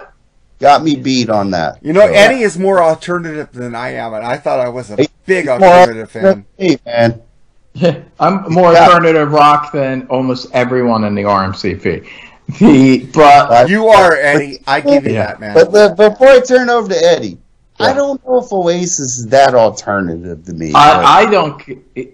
Got 0.60 0.84
me 0.84 0.96
beat 0.96 1.30
on 1.30 1.52
that. 1.52 1.78
You 1.84 1.94
know, 1.94 2.02
So- 2.08 2.14
Eddie 2.14 2.42
is 2.42 2.58
more 2.58 2.82
alternative 2.82 3.50
than 3.54 3.76
I 3.76 3.90
am, 3.94 4.16
and 4.16 4.26
I 4.26 4.38
thought 4.38 4.60
I 4.60 4.70
was 4.70 4.90
a 4.90 4.96
Hey, 4.96 5.08
big 5.28 5.48
alternative 5.48 6.10
fan. 6.10 6.46
Hey 6.58 6.80
man, 6.84 7.22
I'm 8.19 8.51
more 8.51 8.73
Yeah. 8.73 8.86
alternative 8.88 9.32
rock 9.32 9.71
than 9.71 10.07
almost 10.07 10.47
everyone 10.53 11.03
in 11.03 11.15
the 11.15 11.23
RMCP. 11.23 12.07
The 12.59 13.05
but 13.13 13.69
You 13.69 13.88
are 13.88 14.13
Eddie. 14.15 14.59
I 14.67 14.80
give 14.82 15.05
you 15.05 15.13
Yeah. 15.13 15.28
that, 15.28 15.39
man. 15.39 15.53
but 15.53 15.71
the, 15.71 15.93
before 16.09 16.28
I 16.30 16.39
turn 16.39 16.69
over 16.69 16.88
to 16.88 16.95
Eddie, 16.95 17.38
I 17.80 17.93
don't 17.93 18.25
know 18.25 18.39
if 18.39 18.51
Oasis 18.51 19.19
is 19.19 19.28
that 19.28 19.53
alternative 19.53 20.43
to 20.45 20.53
me. 20.53 20.71
I, 20.73 21.21
I 21.21 21.25
don't. 21.30 21.61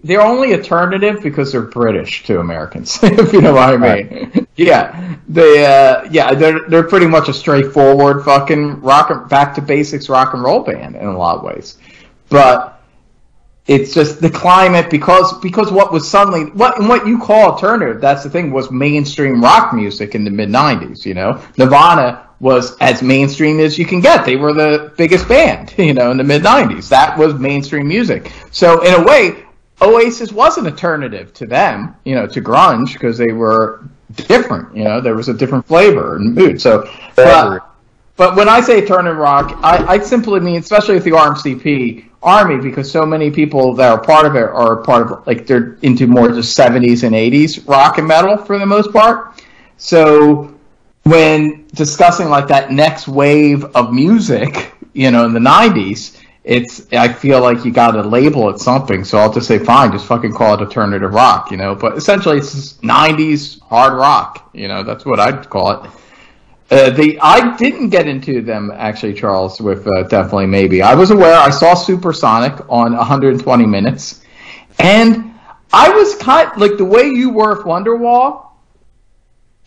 They're 0.03 0.22
only 0.22 0.53
alternative 0.53 1.22
because 1.24 1.53
they're 1.53 1.61
British 1.61 2.24
to 2.26 2.39
Americans. 2.41 2.99
if 3.03 3.32
you 3.32 3.39
know 3.41 3.53
what 3.53 3.70
I 3.70 3.78
mean. 3.78 4.45
Yeah, 4.57 5.16
they. 5.30 5.66
Uh, 5.66 6.05
yeah, 6.11 6.34
they're 6.34 6.68
they're 6.68 6.84
pretty 6.84 7.07
much 7.07 7.30
a 7.30 7.34
straightforward 7.34 8.26
fucking 8.26 8.82
rock 8.82 9.09
and 9.09 9.30
back 9.30 9.55
to 9.55 9.61
basics 9.61 10.09
rock 10.09 10.34
and 10.34 10.43
roll 10.43 10.59
band 10.64 10.95
in 10.97 11.05
a 11.05 11.18
lot 11.18 11.38
of 11.38 11.43
ways, 11.43 11.78
but 12.28 12.73
it's 13.66 13.93
just 13.93 14.20
the 14.20 14.30
climate 14.30 14.89
because 14.89 15.39
because 15.39 15.72
what 15.72 15.93
was 15.93 16.09
suddenly 16.09 16.45
what 16.51 16.78
and 16.78 16.89
what 16.89 17.07
you 17.07 17.18
call 17.18 17.51
alternative. 17.51 18.01
That's 18.01 18.24
the 18.24 18.30
thing 18.30 18.51
was 18.51 18.72
mainstream 18.72 19.41
rock 19.41 19.74
music 19.74 20.16
in 20.16 20.26
the 20.26 20.32
mid 20.32 20.49
'90s. 20.49 21.05
You 21.05 21.14
know, 21.14 21.41
Nirvana 21.57 22.28
was 22.41 22.76
as 22.80 23.01
mainstream 23.01 23.61
as 23.61 23.78
you 23.78 23.86
can 23.86 24.01
get. 24.01 24.26
They 24.26 24.36
were 24.36 24.51
the 24.51 24.91
biggest 24.97 25.30
band, 25.30 25.74
you 25.78 25.93
know, 25.93 26.11
in 26.11 26.18
the 26.18 26.24
mid 26.26 26.43
'90s. 26.43 26.89
That 26.89 27.18
was 27.18 27.36
mainstream 27.36 27.88
music. 27.88 28.32
So 28.51 28.82
in 28.82 29.01
a 29.01 29.03
way, 29.05 29.45
Oasis 29.82 30.34
was 30.34 30.57
an 30.57 30.66
alternative 30.66 31.34
to 31.36 31.45
them, 31.45 31.95
you 32.03 32.16
know, 32.16 32.28
to 32.28 32.41
grunge 32.41 32.93
because 32.93 33.18
they 33.18 33.32
were 33.32 33.86
different. 34.16 34.76
You 34.76 34.84
know, 34.84 34.99
there 34.99 35.16
was 35.16 35.30
a 35.30 35.34
different 35.34 35.66
flavor 35.66 36.18
and 36.18 36.36
mood. 36.36 36.61
So, 36.61 36.89
but, 37.16 37.64
but 38.16 38.36
when 38.36 38.47
I 38.47 38.61
say 38.61 38.82
alternative 38.82 39.18
rock, 39.18 39.59
I, 39.64 39.86
I 39.95 39.99
simply 39.99 40.39
mean, 40.39 40.57
especially 40.57 40.95
with 40.95 41.03
the 41.03 41.11
RMCP 41.11 42.05
Army, 42.22 42.57
because 42.57 42.89
so 42.89 43.05
many 43.05 43.32
people 43.32 43.74
that 43.74 43.91
are 43.91 43.99
part 43.99 44.26
of 44.26 44.36
it 44.36 44.43
are 44.43 44.78
part 44.78 45.11
of 45.11 45.28
like 45.28 45.45
they're 45.45 45.78
into 45.82 46.07
more 46.07 46.30
just 46.30 46.57
70s 46.57 47.03
and 47.03 47.16
80s 47.16 47.68
rock 47.68 47.97
and 47.97 48.07
metal 48.07 48.38
for 48.38 48.59
the 48.59 48.66
most 48.66 48.93
part. 48.93 49.43
So 49.78 50.53
when 51.03 51.66
discussing 51.74 52.30
like 52.30 52.47
that 52.47 52.72
next 52.72 53.07
wave 53.07 53.66
of 53.76 53.93
music, 53.93 54.74
you 54.93 55.11
know, 55.11 55.26
in 55.26 55.34
the 55.34 55.39
90s, 55.39 56.20
it's 56.43 56.91
I 56.93 57.11
feel 57.11 57.41
like 57.41 57.66
you 57.66 57.72
got 57.72 57.91
to 57.91 58.01
label 58.03 58.49
it 58.49 58.59
something. 58.59 59.03
So 59.03 59.18
I'll 59.18 59.34
just 59.34 59.47
say 59.47 59.59
fine, 59.59 59.91
just 59.91 60.05
fucking 60.05 60.34
call 60.34 60.53
it 60.53 60.59
alternative 60.59 61.14
rock, 61.14 61.51
you 61.51 61.57
know. 61.57 61.74
But 61.74 61.97
essentially, 61.97 62.38
it's 62.38 62.74
90s 62.76 63.61
hard 63.61 63.93
rock, 63.93 64.49
you 64.53 64.68
know. 64.68 64.84
That's 64.84 65.05
what 65.05 65.20
I'd 65.20 65.49
call 65.49 65.72
it. 65.84 65.91
Uh, 66.74 66.90
the 66.92 67.20
I 67.22 67.56
didn't 67.58 67.90
get 67.90 68.08
into 68.08 68.42
them 68.42 68.72
actually, 68.74 69.14
Charles. 69.14 69.62
With 69.62 69.88
uh, 69.88 70.04
definitely 70.04 70.48
maybe 70.48 70.82
I 70.82 70.96
was 70.96 71.12
aware. 71.12 71.36
I 71.36 71.50
saw 71.50 71.74
Supersonic 71.74 72.54
on 72.70 72.96
120 72.96 73.66
minutes, 73.66 74.24
and 74.80 75.34
I 75.72 75.90
was 75.90 76.16
kind 76.16 76.50
like 76.58 76.78
the 76.78 76.86
way 76.86 77.04
you 77.08 77.30
were 77.30 77.56
with 77.58 77.66
Wonderwall. 77.66 78.48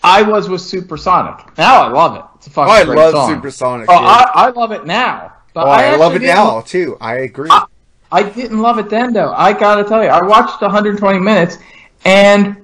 I 0.03 0.23
was 0.23 0.49
with 0.49 0.61
Supersonic. 0.61 1.57
Now 1.59 1.83
I 1.83 1.89
love 1.89 2.17
it. 2.17 2.25
It's 2.37 2.47
a 2.47 2.51
fucking 2.51 2.71
Oh, 2.71 2.75
I 2.75 2.85
great 2.85 2.97
love 2.99 3.13
song. 3.13 3.35
Supersonic. 3.35 3.87
Oh, 3.89 3.99
dude. 3.99 4.07
I, 4.09 4.31
I 4.35 4.51
love 4.51 4.73
it 4.73 4.87
now. 4.87 5.33
But 5.55 5.67
Oh, 5.67 5.71
I, 5.71 5.97
love 5.97 6.15
it 6.15 6.23
now 6.23 6.61
too. 6.61 6.97
I 7.01 7.17
agree. 7.19 7.49
I- 7.51 7.67
I 8.13 8.23
didn't 8.23 8.61
love 8.63 8.79
it 8.79 8.89
then, 8.89 9.13
though. 9.13 9.33
I 9.33 9.53
gotta 9.53 9.83
tell 9.83 10.01
you, 10.03 10.09
I 10.11 10.23
watched 10.23 10.61
120 10.63 11.19
minutes, 11.19 11.59
and 12.05 12.57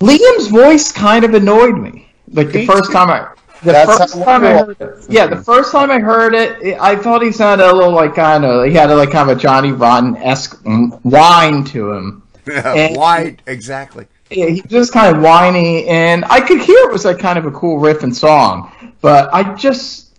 Liam's 0.00 0.48
voice 0.48 0.90
kind 0.90 1.24
of 1.26 1.34
annoyed 1.34 1.76
me. 1.78 2.08
Like 2.32 2.48
the 2.52 2.66
first 2.66 2.90
time 2.92 3.10
I, 3.10 3.28
the 3.62 3.72
That's 3.72 3.98
first 3.98 4.14
how 4.18 4.24
time 4.24 4.44
I 4.44 4.52
heard 4.58 4.76
it, 4.80 5.04
yeah, 5.08 5.26
the 5.26 5.36
first 5.42 5.72
time 5.72 5.90
I 5.90 5.98
heard 5.98 6.34
it, 6.34 6.60
it- 6.62 6.78
I 6.80 6.96
thought 6.96 7.22
he 7.22 7.32
sounded 7.32 7.68
a 7.68 7.72
little 7.74 7.92
like 7.92 8.14
kind 8.14 8.44
of, 8.44 8.66
he 8.66 8.72
had 8.74 8.90
a, 8.90 8.96
like 8.96 9.10
kind 9.10 9.30
of 9.30 9.36
a 9.36 9.40
Johnny 9.40 9.72
Rotten 9.72 10.16
esque 10.16 10.60
whine 11.02 11.64
to 11.64 11.92
him. 11.92 12.22
and- 12.52 12.96
Why 12.96 13.36
exactly? 13.46 14.06
Yeah, 14.30 14.46
he 14.46 14.62
was 14.62 14.70
just 14.70 14.92
kind 14.92 15.14
of 15.14 15.22
whiny, 15.22 15.86
and 15.86 16.24
I 16.24 16.40
could 16.40 16.60
hear 16.60 16.78
it 16.88 16.92
was 16.92 17.04
like 17.04 17.18
kind 17.18 17.38
of 17.38 17.44
a 17.44 17.50
cool 17.52 17.78
riff 17.78 18.02
and 18.02 18.14
song, 18.16 18.72
but 19.00 19.32
I 19.32 19.54
just 19.54 20.16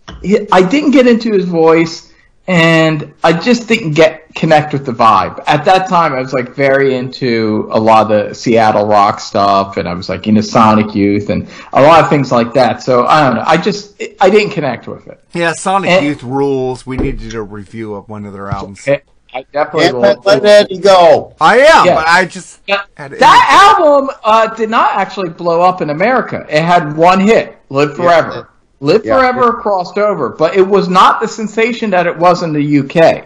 I 0.52 0.62
didn't 0.62 0.92
get 0.92 1.06
into 1.06 1.32
his 1.32 1.44
voice, 1.44 2.05
and 2.48 3.12
I 3.24 3.32
just 3.32 3.66
didn't 3.68 3.92
get 3.92 4.22
connect 4.34 4.72
with 4.72 4.84
the 4.86 4.92
vibe. 4.92 5.42
At 5.46 5.64
that 5.64 5.88
time, 5.88 6.12
I 6.12 6.20
was 6.20 6.32
like 6.32 6.50
very 6.50 6.94
into 6.94 7.68
a 7.72 7.80
lot 7.80 8.10
of 8.10 8.28
the 8.28 8.34
Seattle 8.34 8.86
rock 8.86 9.18
stuff, 9.20 9.76
and 9.78 9.88
I 9.88 9.94
was 9.94 10.08
like 10.08 10.26
into 10.26 10.42
Sonic 10.42 10.94
Youth 10.94 11.30
and 11.30 11.48
a 11.72 11.82
lot 11.82 12.02
of 12.04 12.10
things 12.10 12.30
like 12.30 12.52
that. 12.54 12.82
So 12.82 13.06
I 13.06 13.26
don't 13.26 13.36
know. 13.36 13.44
I 13.46 13.56
just 13.56 14.00
I 14.20 14.30
didn't 14.30 14.50
connect 14.52 14.86
with 14.86 15.06
it. 15.08 15.22
Yeah, 15.32 15.52
Sonic 15.52 15.90
And- 15.90 16.06
Youth 16.06 16.22
rules. 16.22 16.86
We 16.86 16.96
need 16.96 17.18
to 17.20 17.28
do 17.28 17.40
a 17.40 17.42
review 17.42 17.94
of 17.94 18.08
one 18.08 18.24
of 18.24 18.32
their 18.32 18.48
albums. 18.50 18.86
I 19.34 19.44
definitely 19.52 19.82
Can't 19.82 19.94
will. 19.94 20.00
let, 20.00 20.24
let 20.24 20.44
Eddie 20.46 20.78
go. 20.78 21.34
I 21.40 21.58
am, 21.58 21.84
Yeah. 21.86 21.94
but 21.96 22.06
I 22.08 22.24
just 22.24 22.60
Yeah, 22.66 22.82
that 22.96 23.74
album 23.76 24.10
uh, 24.24 24.46
did 24.54 24.70
not 24.70 24.92
actually 24.96 25.28
blow 25.28 25.60
up 25.60 25.82
in 25.82 25.90
America. 25.90 26.46
It 26.48 26.62
had 26.62 26.96
one 26.96 27.20
hit, 27.20 27.58
"Live 27.68 27.96
Forever." 27.96 28.48
"Live 28.80 29.04
Yeah. 29.04 29.18
Forever" 29.18 29.52
crossed 29.54 29.98
over, 29.98 30.28
but 30.30 30.56
it 30.56 30.66
was 30.66 30.88
not 30.88 31.20
the 31.20 31.28
sensation 31.28 31.90
that 31.90 32.06
it 32.06 32.16
was 32.16 32.42
in 32.42 32.52
the 32.52 32.60
UK. 32.80 33.24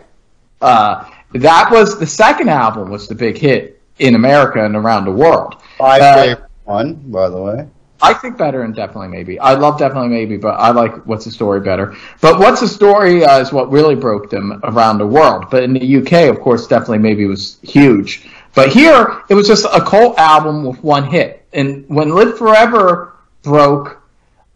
Uh, 0.61 1.05
that 1.35 1.71
was 1.71 1.99
the 1.99 2.07
second 2.07 2.49
album 2.49 2.91
was 2.91 3.09
the 3.09 3.15
big 3.15 3.39
hit 3.39 3.81
in 3.99 4.15
America 4.15 4.65
and 4.65 4.77
around 4.77 5.05
the 5.05 5.13
world. 5.13 5.57
My 5.79 5.99
Uh, 5.99 6.15
favorite 6.17 6.45
one, 6.65 6.95
by 7.07 7.29
the 7.29 7.41
way. 7.41 7.67
I 8.03 8.15
think 8.15 8.39
better 8.39 8.63
and 8.63 8.75
definitely 8.75 9.09
maybe. 9.09 9.39
I 9.39 9.53
love 9.55 9.79
definitely 9.79 10.09
maybe, 10.09 10.39
but 10.39 10.59
I 10.59 10.71
like 10.71 11.05
what's 11.07 11.27
the 11.27 11.31
story 11.31 11.61
better. 11.61 11.95
But 12.23 12.39
what's 12.39 12.61
the 12.61 12.69
story 12.69 13.25
uh, 13.25 13.41
is 13.41 13.53
what 13.53 13.71
really 13.71 13.95
broke 13.95 14.31
them 14.31 14.59
around 14.65 14.99
the 14.99 15.07
world. 15.07 15.47
But 15.51 15.65
in 15.65 15.75
the 15.75 15.97
UK, 15.99 16.31
of 16.31 16.41
course, 16.41 16.67
definitely 16.67 16.99
maybe 16.99 17.27
was 17.27 17.59
huge. 17.63 18.27
But 18.55 18.71
here, 18.71 19.23
it 19.29 19.35
was 19.35 19.47
just 19.47 19.67
a 19.73 19.81
cult 19.83 20.19
album 20.19 20.65
with 20.65 20.83
one 20.83 21.05
hit. 21.05 21.45
And 21.53 21.85
when 21.89 22.15
Live 22.15 22.39
Forever 22.39 23.17
broke, 23.43 24.00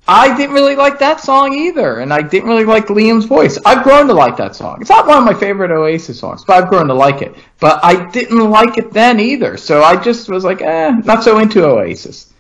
I 0.06 0.36
didn't 0.36 0.54
really 0.54 0.76
like 0.76 0.98
that 0.98 1.20
song 1.20 1.54
either, 1.54 2.00
and 2.00 2.12
I 2.12 2.20
didn't 2.20 2.48
really 2.48 2.66
like 2.66 2.88
Liam's 2.88 3.24
voice. 3.24 3.58
I've 3.64 3.82
grown 3.82 4.06
to 4.08 4.12
like 4.12 4.36
that 4.36 4.54
song. 4.54 4.78
It's 4.80 4.90
not 4.90 5.06
one 5.06 5.16
of 5.16 5.24
my 5.24 5.32
favorite 5.32 5.70
Oasis 5.70 6.20
songs, 6.20 6.44
but 6.44 6.62
I've 6.62 6.68
grown 6.68 6.88
to 6.88 6.94
like 6.94 7.22
it. 7.22 7.34
But 7.58 7.82
I 7.82 8.10
didn't 8.10 8.50
like 8.50 8.76
it 8.76 8.92
then 8.92 9.18
either, 9.18 9.56
so 9.56 9.82
I 9.82 9.96
just 9.96 10.28
was 10.28 10.44
like, 10.44 10.60
eh, 10.60 10.90
not 11.04 11.24
so 11.24 11.38
into 11.38 11.64
Oasis. 11.64 12.34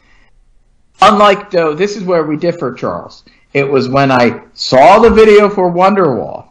Unlike 1.00 1.50
though, 1.50 1.74
this 1.74 1.96
is 1.96 2.04
where 2.04 2.24
we 2.24 2.36
differ, 2.36 2.74
Charles. 2.74 3.24
It 3.54 3.68
was 3.68 3.88
when 3.88 4.12
I 4.12 4.42
saw 4.52 4.98
the 4.98 5.10
video 5.10 5.48
for 5.48 5.72
Wonderwall, 5.72 6.48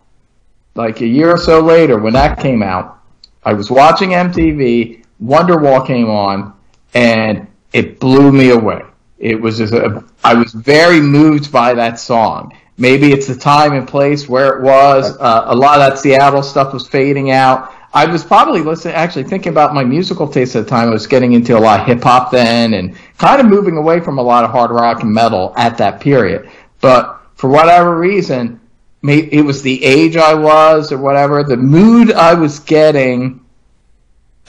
like 0.74 1.01
a 1.01 1.07
year 1.07 1.30
or 1.30 1.38
so 1.38 1.59
later 1.59 1.99
when 1.99 2.14
that 2.14 2.39
came 2.39 2.64
out. 2.64 3.01
I 3.43 3.53
was 3.53 3.70
watching 3.70 4.11
MTV, 4.11 5.03
Wonderwall 5.24 5.86
came 5.86 6.09
on, 6.09 6.53
and 6.95 7.47
it 7.72 7.99
blew 7.99 8.32
me 8.32 8.49
away. 8.49 8.82
It 9.24 9.39
was 9.39 9.57
just 9.57 9.71
a, 9.71 10.03
I 10.21 10.34
was 10.34 10.51
very 10.51 10.99
moved 10.99 11.49
by 11.49 11.74
that 11.76 11.97
song. 11.97 12.57
Maybe 12.78 13.13
it's 13.13 13.28
the 13.28 13.36
time 13.36 13.71
and 13.71 13.88
place 13.88 14.28
where 14.28 14.57
it 14.57 14.63
was. 14.63 15.17
Uh, 15.17 15.45
a 15.45 15.55
lot 15.55 15.80
of 15.80 15.89
that 15.89 15.97
Seattle 15.97 16.43
stuff 16.43 16.74
was 16.74 16.86
fading 16.89 17.32
out. 17.32 17.74
I 17.93 18.05
was 18.05 18.26
probably 18.26 18.59
listening, 18.59 18.95
actually 18.95 19.24
thinking 19.24 19.53
about 19.53 19.74
my 19.74 19.86
musical 19.86 20.28
taste 20.28 20.57
at 20.57 20.65
the 20.65 20.69
time. 20.69 20.89
I 20.89 20.91
was 20.91 21.07
getting 21.07 21.32
into 21.32 21.57
a 21.57 21.61
lot 21.61 21.80
of 21.80 21.86
hip 21.86 22.03
hop 22.03 22.32
then, 22.32 22.74
and 22.74 22.97
kind 23.17 23.39
of 23.39 23.47
moving 23.47 23.78
away 23.78 24.01
from 24.01 24.17
a 24.17 24.21
lot 24.21 24.43
of 24.43 24.51
hard 24.51 24.71
rock 24.71 25.03
and 25.03 25.13
metal 25.13 25.53
at 25.55 25.78
that 25.78 26.01
period. 26.01 26.49
But 26.82 27.21
for 27.36 27.49
whatever 27.49 27.97
reason, 27.97 28.59
it 29.03 29.45
was 29.45 29.61
the 29.61 29.82
age 29.86 30.17
I 30.17 30.34
was 30.34 30.91
or 30.91 30.97
whatever, 30.97 31.45
the 31.45 31.55
mood 31.55 32.11
I 32.11 32.34
was 32.34 32.59
getting. 32.59 33.43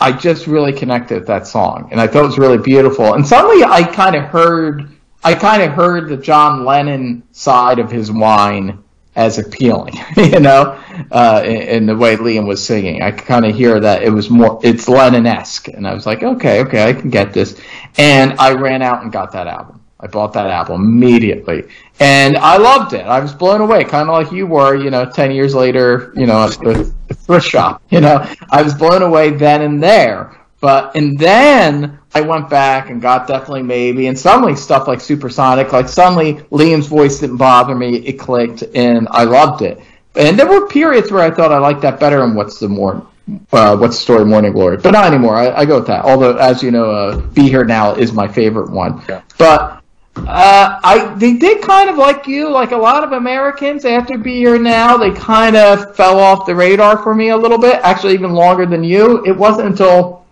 I 0.01 0.13
just 0.13 0.47
really 0.47 0.73
connected 0.73 1.19
with 1.19 1.27
that 1.29 1.47
song, 1.47 1.89
and 1.91 2.01
I 2.01 2.07
thought 2.07 2.25
it 2.25 2.29
was 2.29 2.39
really 2.39 2.59
beautiful. 2.59 3.15
And 3.15 3.27
suddenly, 3.27 3.65
I 3.65 3.85
kind 3.85 4.17
of 4.17 4.25
heard, 4.25 4.91
I 5.23 5.35
kind 5.35 5.63
of 5.63 5.73
heard 5.73 6.09
the 6.09 6.17
John 6.17 6.65
Lennon 6.65 7.23
side 7.33 7.79
of 7.79 7.91
his 7.91 8.11
whine 8.11 8.83
as 9.17 9.39
appealing, 9.39 9.95
you 10.17 10.41
know, 10.41 10.81
uh, 11.13 11.43
in, 11.45 11.63
in 11.63 11.87
the 11.87 11.97
way 11.97 12.17
Liam 12.17 12.47
was 12.47 12.65
singing. 12.65 13.03
I 13.03 13.13
could 13.13 13.27
kind 13.27 13.47
of 13.47 13.55
hear 13.55 13.79
that 13.79 14.03
it 14.03 14.11
was 14.11 14.29
more, 14.29 14.61
it's 14.65 14.89
Lennon-esque, 14.89 15.69
and 15.69 15.87
I 15.87 15.95
was 15.95 16.07
like, 16.07 16.23
okay, 16.23 16.61
okay, 16.63 16.89
I 16.89 16.93
can 16.93 17.11
get 17.11 17.33
this. 17.33 17.61
And 17.97 18.35
I 18.39 18.53
ran 18.55 18.83
out 18.83 19.03
and 19.03 19.13
got 19.13 19.33
that 19.33 19.47
album. 19.47 19.84
I 20.05 20.07
bought 20.07 20.35
that 20.35 20.49
album 20.49 20.83
immediately, 20.83 21.65
and 21.99 22.37
I 22.37 22.59
loved 22.59 22.93
it. 22.93 23.07
I 23.07 23.21
was 23.21 23.33
blown 23.33 23.63
away, 23.63 23.85
kind 23.85 24.09
of 24.11 24.13
like 24.13 24.31
you 24.31 24.47
were, 24.47 24.77
you 24.77 24.91
know, 24.91 25.05
ten 25.11 25.31
years 25.31 25.55
later, 25.55 26.13
you 26.15 26.27
know, 26.27 26.45
at 26.45 26.59
the 26.61 26.95
thrift 27.15 27.47
shop. 27.49 27.83
You 27.89 28.01
know, 28.03 28.17
I 28.51 28.61
was 28.63 28.75
blown 28.75 29.03
away 29.03 29.31
then 29.31 29.63
and 29.63 29.83
there. 29.83 30.39
But 30.61 30.97
and 30.97 31.19
then 31.19 31.99
I 32.15 32.23
went 32.23 32.49
back 32.49 32.89
and 32.89 33.01
got 33.01 33.27
definitely 33.27 33.63
maybe, 33.63 34.07
and 34.07 34.19
suddenly 34.19 34.57
stuff 34.57 34.89
like 34.89 35.01
Supersonic, 35.01 35.73
like 35.73 35.89
suddenly 35.91 36.35
Liam's 36.51 36.87
voice 36.87 37.21
didn't 37.21 37.37
bother 37.37 37.75
me. 37.75 37.97
It 37.97 38.15
clicked, 38.19 38.63
and 38.75 39.07
I 39.11 39.25
loved 39.25 39.61
it. 39.61 39.79
And 40.17 40.39
there 40.39 40.47
were 40.47 40.67
periods 40.67 41.11
where 41.11 41.23
I 41.23 41.31
thought 41.31 41.53
I 41.53 41.59
liked 41.59 41.83
that 41.83 42.01
better. 42.01 42.23
And 42.25 42.35
what's 42.35 42.59
the 42.61 42.69
more, 42.69 43.07
uh, 43.53 43.77
what's 43.77 43.97
the 43.97 44.03
story, 44.03 44.25
Morning 44.25 44.53
Glory? 44.53 44.79
But 44.79 44.93
not 44.93 45.05
anymore. 45.07 45.37
I, 45.37 45.51
I 45.51 45.65
go 45.67 45.81
with 45.81 45.87
that. 45.89 46.05
Although, 46.07 46.37
as 46.39 46.63
you 46.63 46.71
know, 46.71 46.91
uh, 46.91 47.21
Be 47.21 47.43
Here 47.43 47.65
Now 47.65 47.95
is 47.95 48.15
my 48.15 48.27
favorite 48.27 48.71
one. 48.71 49.03
yeah. 49.07 49.21
But 49.37 49.84
uh, 50.17 50.81
I 50.83 51.15
they 51.17 51.35
did 51.35 51.63
kind 51.63 51.91
of 51.91 51.97
like 51.97 52.27
you, 52.27 52.49
like 52.49 52.73
a 52.73 52.77
lot 52.77 53.03
of 53.03 53.13
Americans 53.13 53.85
after 53.85 54.17
Be 54.17 54.37
Here 54.37 54.59
Now, 54.59 54.97
they 54.97 55.11
kind 55.11 55.57
of 55.57 55.97
fell 55.97 56.19
off 56.21 56.47
the 56.47 56.55
radar 56.55 57.03
for 57.03 57.15
me 57.15 57.31
a 57.31 57.37
little 57.37 57.59
bit. 57.59 57.81
Actually, 57.83 58.15
even 58.15 58.33
longer 58.33 58.65
than 58.65 58.85
you. 58.85 59.25
It 59.27 59.37
wasn't 59.37 59.69
until 59.69 60.25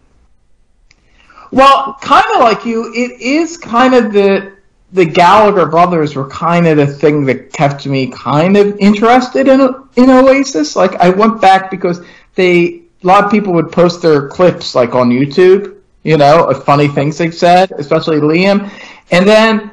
well, 1.52 1.98
kind 2.00 2.24
of 2.34 2.40
like 2.40 2.64
you, 2.64 2.92
it 2.94 3.20
is 3.20 3.58
kind 3.58 3.94
of 3.94 4.12
the 4.12 4.56
the 4.92 5.04
Gallagher 5.04 5.66
brothers 5.66 6.14
were 6.14 6.28
kind 6.28 6.66
of 6.66 6.76
the 6.76 6.86
thing 6.86 7.24
that 7.26 7.52
kept 7.52 7.86
me 7.86 8.06
kind 8.08 8.56
of 8.56 8.76
interested 8.78 9.48
in 9.48 9.60
in 9.96 10.10
Oasis. 10.10 10.76
Like 10.76 10.94
I 10.96 11.10
went 11.10 11.40
back 11.40 11.70
because 11.70 12.04
they 12.34 12.82
a 13.02 13.06
lot 13.06 13.24
of 13.24 13.30
people 13.30 13.52
would 13.54 13.70
post 13.70 14.00
their 14.00 14.28
clips 14.28 14.74
like 14.74 14.94
on 14.94 15.10
YouTube, 15.10 15.76
you 16.04 16.16
know, 16.16 16.44
of 16.48 16.64
funny 16.64 16.88
things 16.88 17.18
they've 17.18 17.34
said, 17.34 17.72
especially 17.72 18.18
Liam, 18.18 18.70
and 19.12 19.28
then 19.28 19.70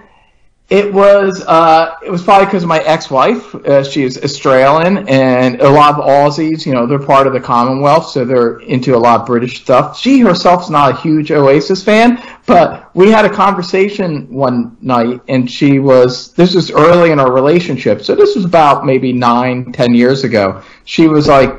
it 0.70 0.94
was 0.94 1.44
uh, 1.48 1.96
it 2.06 2.12
was 2.12 2.22
probably 2.22 2.46
because 2.46 2.62
of 2.62 2.70
my 2.70 2.80
ex-wife. 2.80 3.56
Uh, 3.56 3.84
she 3.84 4.04
is 4.04 4.20
Australian, 4.20 5.10
and 5.10 5.60
a 5.62 5.70
lot 5.70 5.96
of 5.96 6.06
Aussies, 6.06 6.64
you 6.64 6.74
know, 6.74 6.86
they're 6.86 7.00
part 7.00 7.26
of 7.26 7.34
the 7.34 7.40
Commonwealth, 7.40 8.10
so 8.10 8.24
they're 8.24 8.60
into 8.60 8.96
a 8.96 9.00
lot 9.00 9.22
of 9.22 9.26
British 9.26 9.62
stuff. 9.62 9.98
She 10.00 10.20
herself's 10.20 10.70
not 10.70 10.92
a 10.94 11.02
huge 11.02 11.32
Oasis 11.32 11.84
fan, 11.84 12.22
but 12.46 12.96
we 12.96 13.10
had 13.10 13.26
a 13.26 13.30
conversation 13.30 14.32
one 14.32 14.78
night, 14.80 15.22
and 15.28 15.50
she 15.50 15.80
was 15.80 16.34
this 16.34 16.54
was 16.54 16.70
early 16.70 17.10
in 17.10 17.20
our 17.20 17.32
relationship, 17.32 18.04
so 18.04 18.14
this 18.14 18.36
was 18.36 18.46
about 18.46 18.86
maybe 18.86 19.12
nine, 19.12 19.72
ten 19.72 19.96
years 19.96 20.24
ago. 20.24 20.62
She 20.86 21.08
was 21.08 21.28
like, 21.28 21.50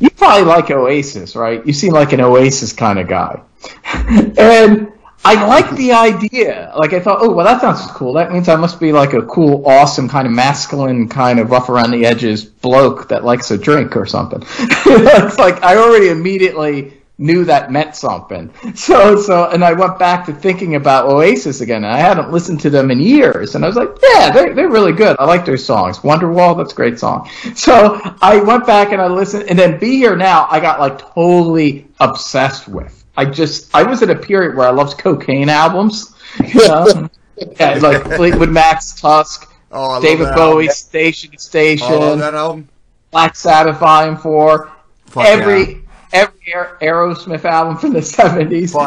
"You 0.00 0.10
probably 0.10 0.46
like 0.46 0.68
Oasis, 0.72 1.36
right? 1.36 1.64
You 1.64 1.72
seem 1.72 1.92
like 1.92 2.12
an 2.12 2.20
Oasis 2.20 2.72
kind 2.72 2.98
of 2.98 3.06
guy," 3.06 3.40
and. 4.36 4.87
I 5.28 5.46
like 5.46 5.70
the 5.76 5.92
idea. 5.92 6.72
Like 6.74 6.94
I 6.94 7.00
thought, 7.00 7.18
oh 7.20 7.30
well, 7.30 7.44
that 7.44 7.60
sounds 7.60 7.82
cool. 7.90 8.14
That 8.14 8.32
means 8.32 8.48
I 8.48 8.56
must 8.56 8.80
be 8.80 8.92
like 8.92 9.12
a 9.12 9.20
cool, 9.26 9.62
awesome, 9.66 10.08
kind 10.08 10.26
of 10.26 10.32
masculine, 10.32 11.06
kind 11.06 11.38
of 11.38 11.50
rough 11.50 11.68
around 11.68 11.90
the 11.90 12.06
edges 12.06 12.46
bloke 12.46 13.08
that 13.08 13.24
likes 13.24 13.50
a 13.50 13.58
drink 13.58 13.94
or 13.94 14.06
something. 14.06 14.40
it's 14.58 15.38
like 15.38 15.62
I 15.62 15.76
already 15.76 16.08
immediately 16.08 16.94
knew 17.18 17.44
that 17.44 17.70
meant 17.70 17.94
something. 17.94 18.50
So 18.74 19.20
so, 19.20 19.50
and 19.50 19.62
I 19.62 19.74
went 19.74 19.98
back 19.98 20.24
to 20.26 20.32
thinking 20.32 20.76
about 20.76 21.04
Oasis 21.10 21.60
again. 21.60 21.84
And 21.84 21.92
I 21.92 21.98
hadn't 21.98 22.30
listened 22.32 22.60
to 22.60 22.70
them 22.70 22.90
in 22.90 22.98
years, 22.98 23.54
and 23.54 23.64
I 23.64 23.68
was 23.68 23.76
like, 23.76 23.90
yeah, 24.02 24.30
they're 24.30 24.54
they're 24.54 24.70
really 24.70 24.92
good. 24.92 25.14
I 25.18 25.26
like 25.26 25.44
their 25.44 25.58
songs. 25.58 25.98
Wonderwall, 25.98 26.56
that's 26.56 26.72
a 26.72 26.76
great 26.76 26.98
song. 26.98 27.28
So 27.54 28.00
I 28.22 28.40
went 28.40 28.66
back 28.66 28.92
and 28.92 29.02
I 29.02 29.08
listened, 29.08 29.44
and 29.50 29.58
then 29.58 29.78
Be 29.78 29.96
Here 29.98 30.16
Now, 30.16 30.48
I 30.50 30.58
got 30.58 30.80
like 30.80 30.98
totally 30.98 31.86
obsessed 32.00 32.66
with. 32.66 32.97
I 33.18 33.24
just 33.24 33.74
I 33.74 33.82
was 33.82 34.00
at 34.02 34.10
a 34.10 34.14
period 34.14 34.56
where 34.56 34.66
I 34.68 34.70
loved 34.70 34.96
cocaine 34.96 35.48
albums. 35.48 36.14
You 36.46 36.60
know? 36.68 37.10
yeah, 37.58 37.74
like 37.74 38.04
Fleetwood 38.04 38.48
Mac's 38.50 38.94
Tusk, 38.94 39.52
Oh, 39.72 40.00
David 40.00 40.34
Bowie, 40.36 40.64
album. 40.64 40.74
Station 40.74 41.32
to 41.32 41.38
Station, 41.38 41.86
Oh, 41.90 42.14
that 42.16 42.34
album. 42.34 42.68
Black 43.10 43.34
Sabbath 43.34 43.78
Volume 43.80 44.16
Four. 44.16 44.70
Fuck 45.06 45.24
every 45.26 45.60
yeah. 45.72 45.78
every 46.12 46.34
Aer- 46.52 46.78
Aerosmith 46.80 47.44
album 47.44 47.76
from 47.76 47.92
the 47.92 48.02
seventies. 48.18 48.72
Yeah. 48.72 48.78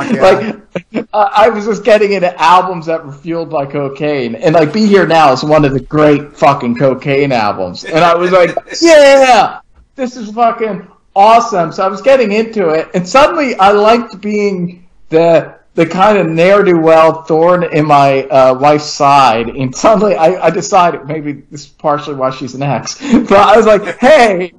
Like 0.93 1.05
uh, 1.13 1.29
I 1.35 1.49
was 1.49 1.65
just 1.65 1.83
getting 1.83 2.13
into 2.13 2.33
albums 2.41 2.85
that 2.85 3.05
were 3.05 3.11
fueled 3.11 3.49
by 3.49 3.65
cocaine, 3.65 4.35
and 4.35 4.55
like 4.55 4.71
"Be 4.71 4.85
Here 4.85 5.05
Now" 5.05 5.33
is 5.33 5.43
one 5.43 5.65
of 5.65 5.73
the 5.73 5.81
great 5.81 6.37
fucking 6.37 6.77
cocaine 6.77 7.33
albums, 7.33 7.83
and 7.83 7.99
I 7.99 8.15
was 8.15 8.31
like, 8.31 8.55
yeah, 8.81 9.59
this 9.95 10.15
is 10.15 10.31
fucking 10.31 10.87
awesome. 11.15 11.71
So 11.71 11.85
I 11.85 11.87
was 11.87 12.01
getting 12.01 12.31
into 12.31 12.69
it, 12.69 12.89
and 12.93 13.07
suddenly 13.07 13.55
I 13.55 13.71
liked 13.71 14.21
being 14.21 14.87
the 15.09 15.59
the 15.73 15.85
kind 15.85 16.17
of 16.17 16.27
ne'er 16.27 16.63
do 16.63 16.77
well 16.79 17.23
thorn 17.23 17.63
in 17.63 17.85
my 17.85 18.23
uh, 18.23 18.53
wife's 18.53 18.85
side, 18.85 19.47
and 19.49 19.75
suddenly 19.83 20.15
I, 20.15 20.47
I 20.47 20.49
decided 20.49 21.05
maybe 21.05 21.33
this 21.51 21.61
is 21.65 21.67
partially 21.67 22.15
why 22.15 22.31
she's 22.31 22.55
an 22.55 22.63
ex, 22.63 22.99
but 23.01 23.33
I 23.33 23.57
was 23.57 23.65
like, 23.65 23.97
hey. 23.99 24.53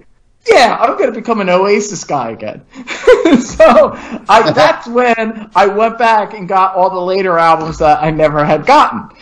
Yeah, 0.44 0.76
I'm 0.80 0.98
gonna 0.98 1.12
become 1.12 1.40
an 1.40 1.48
Oasis 1.48 2.02
guy 2.02 2.32
again. 2.32 2.64
so 3.40 3.92
I, 4.28 4.50
that's 4.52 4.88
when 4.88 5.48
I 5.54 5.66
went 5.68 5.98
back 5.98 6.34
and 6.34 6.48
got 6.48 6.74
all 6.74 6.90
the 6.90 7.00
later 7.00 7.38
albums 7.38 7.78
that 7.78 8.02
I 8.02 8.10
never 8.10 8.44
had 8.44 8.66
gotten, 8.66 9.16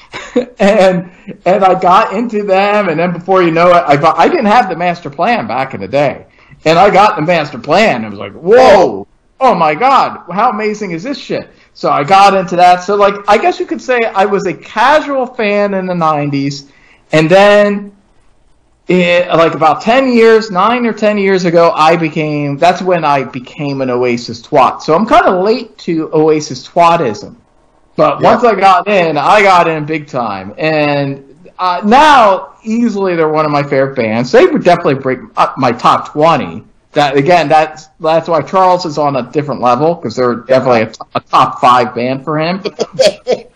and 0.58 1.12
and 1.44 1.62
I 1.62 1.78
got 1.78 2.14
into 2.14 2.42
them. 2.44 2.88
And 2.88 2.98
then 2.98 3.12
before 3.12 3.42
you 3.42 3.50
know 3.50 3.68
it, 3.68 3.84
I 3.86 3.98
got, 3.98 4.18
I 4.18 4.28
didn't 4.28 4.46
have 4.46 4.70
the 4.70 4.76
master 4.76 5.10
plan 5.10 5.46
back 5.46 5.74
in 5.74 5.82
the 5.82 5.88
day, 5.88 6.26
and 6.64 6.78
I 6.78 6.90
got 6.90 7.16
the 7.16 7.22
master 7.22 7.58
plan. 7.58 8.04
I 8.04 8.08
was 8.08 8.18
like, 8.18 8.32
whoa, 8.32 9.06
oh 9.40 9.54
my 9.54 9.74
god, 9.74 10.24
how 10.30 10.50
amazing 10.50 10.92
is 10.92 11.02
this 11.02 11.18
shit? 11.18 11.50
So 11.74 11.90
I 11.90 12.04
got 12.04 12.34
into 12.34 12.56
that. 12.56 12.82
So 12.82 12.96
like, 12.96 13.14
I 13.28 13.38
guess 13.38 13.58
you 13.58 13.66
could 13.66 13.80
say 13.80 13.98
I 14.14 14.24
was 14.24 14.46
a 14.46 14.54
casual 14.54 15.26
fan 15.26 15.74
in 15.74 15.86
the 15.86 15.94
'90s, 15.94 16.70
and 17.12 17.30
then 17.30 17.96
it, 18.90 19.28
like 19.28 19.54
about 19.54 19.82
10 19.82 20.12
years, 20.12 20.50
9 20.50 20.84
or 20.84 20.92
10 20.92 21.16
years 21.16 21.44
ago, 21.44 21.70
I 21.76 21.96
became, 21.96 22.56
that's 22.56 22.82
when 22.82 23.04
I 23.04 23.22
became 23.22 23.82
an 23.82 23.90
Oasis 23.90 24.42
twat. 24.42 24.82
So 24.82 24.96
I'm 24.96 25.06
kind 25.06 25.26
of 25.26 25.44
late 25.44 25.78
to 25.78 26.12
Oasis 26.12 26.64
twatism. 26.64 27.40
But 27.94 28.20
once 28.20 28.42
I 28.42 28.56
got 28.56 28.88
in, 28.88 29.16
I 29.16 29.42
got 29.42 29.68
in 29.68 29.86
big 29.86 30.08
time. 30.08 30.54
And 30.58 31.29
uh, 31.60 31.82
now, 31.84 32.54
easily, 32.64 33.14
they're 33.16 33.28
one 33.28 33.44
of 33.44 33.50
my 33.50 33.62
favorite 33.62 33.94
bands. 33.94 34.32
They 34.32 34.46
would 34.46 34.64
definitely 34.64 34.94
break 34.94 35.20
up 35.36 35.58
my 35.58 35.72
top 35.72 36.12
20. 36.12 36.64
That 36.92 37.16
again, 37.16 37.48
that's 37.48 37.86
that's 38.00 38.26
why 38.26 38.42
Charles 38.42 38.84
is 38.84 38.98
on 38.98 39.14
a 39.14 39.30
different 39.30 39.60
level 39.60 39.94
because 39.94 40.16
they're 40.16 40.34
definitely 40.34 40.82
a, 40.82 40.86
t- 40.86 41.00
a 41.14 41.20
top 41.20 41.60
five 41.60 41.94
band 41.94 42.24
for 42.24 42.38
him. 42.38 42.62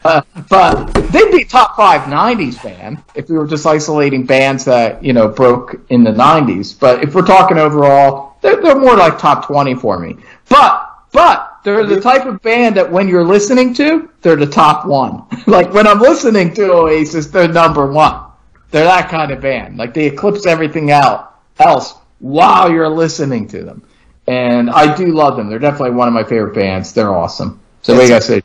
Uh, 0.04 0.20
but 0.50 0.92
they'd 1.12 1.30
be 1.32 1.44
top 1.44 1.76
five 1.76 2.02
'90s 2.02 2.62
band 2.62 3.02
if 3.14 3.30
we 3.30 3.38
were 3.38 3.46
just 3.46 3.64
isolating 3.64 4.26
bands 4.26 4.66
that 4.66 5.02
you 5.02 5.14
know 5.14 5.28
broke 5.28 5.80
in 5.88 6.04
the 6.04 6.10
'90s. 6.10 6.78
But 6.78 7.02
if 7.02 7.14
we're 7.14 7.24
talking 7.24 7.56
overall, 7.56 8.36
they're, 8.42 8.60
they're 8.60 8.78
more 8.78 8.98
like 8.98 9.18
top 9.18 9.46
20 9.46 9.76
for 9.76 9.98
me. 9.98 10.16
But 10.50 10.90
but 11.10 11.53
they're 11.64 11.84
the 11.84 12.00
type 12.00 12.26
of 12.26 12.40
band 12.42 12.76
that 12.76 12.90
when 12.90 13.08
you're 13.08 13.24
listening 13.24 13.74
to, 13.74 14.10
they're 14.22 14.36
the 14.36 14.46
top 14.46 14.86
one. 14.86 15.24
like 15.46 15.72
when 15.72 15.86
I'm 15.86 15.98
listening 15.98 16.54
to 16.54 16.70
Oasis, 16.72 17.26
they're 17.26 17.48
number 17.48 17.90
one. 17.90 18.22
They're 18.70 18.84
that 18.84 19.08
kind 19.08 19.32
of 19.32 19.40
band. 19.40 19.76
Like 19.78 19.94
they 19.94 20.06
eclipse 20.06 20.46
everything 20.46 20.90
out 20.90 21.40
else 21.58 21.94
while 22.18 22.70
you're 22.70 22.88
listening 22.88 23.48
to 23.48 23.64
them. 23.64 23.82
And 24.26 24.70
I 24.70 24.94
do 24.94 25.06
love 25.06 25.36
them. 25.36 25.48
They're 25.48 25.58
definitely 25.58 25.92
one 25.96 26.08
of 26.08 26.14
my 26.14 26.24
favorite 26.24 26.54
bands. 26.54 26.92
They're 26.92 27.12
awesome. 27.12 27.60
So 27.82 27.94
what 27.94 28.02
you 28.02 28.08
guys 28.08 28.26
say? 28.26 28.42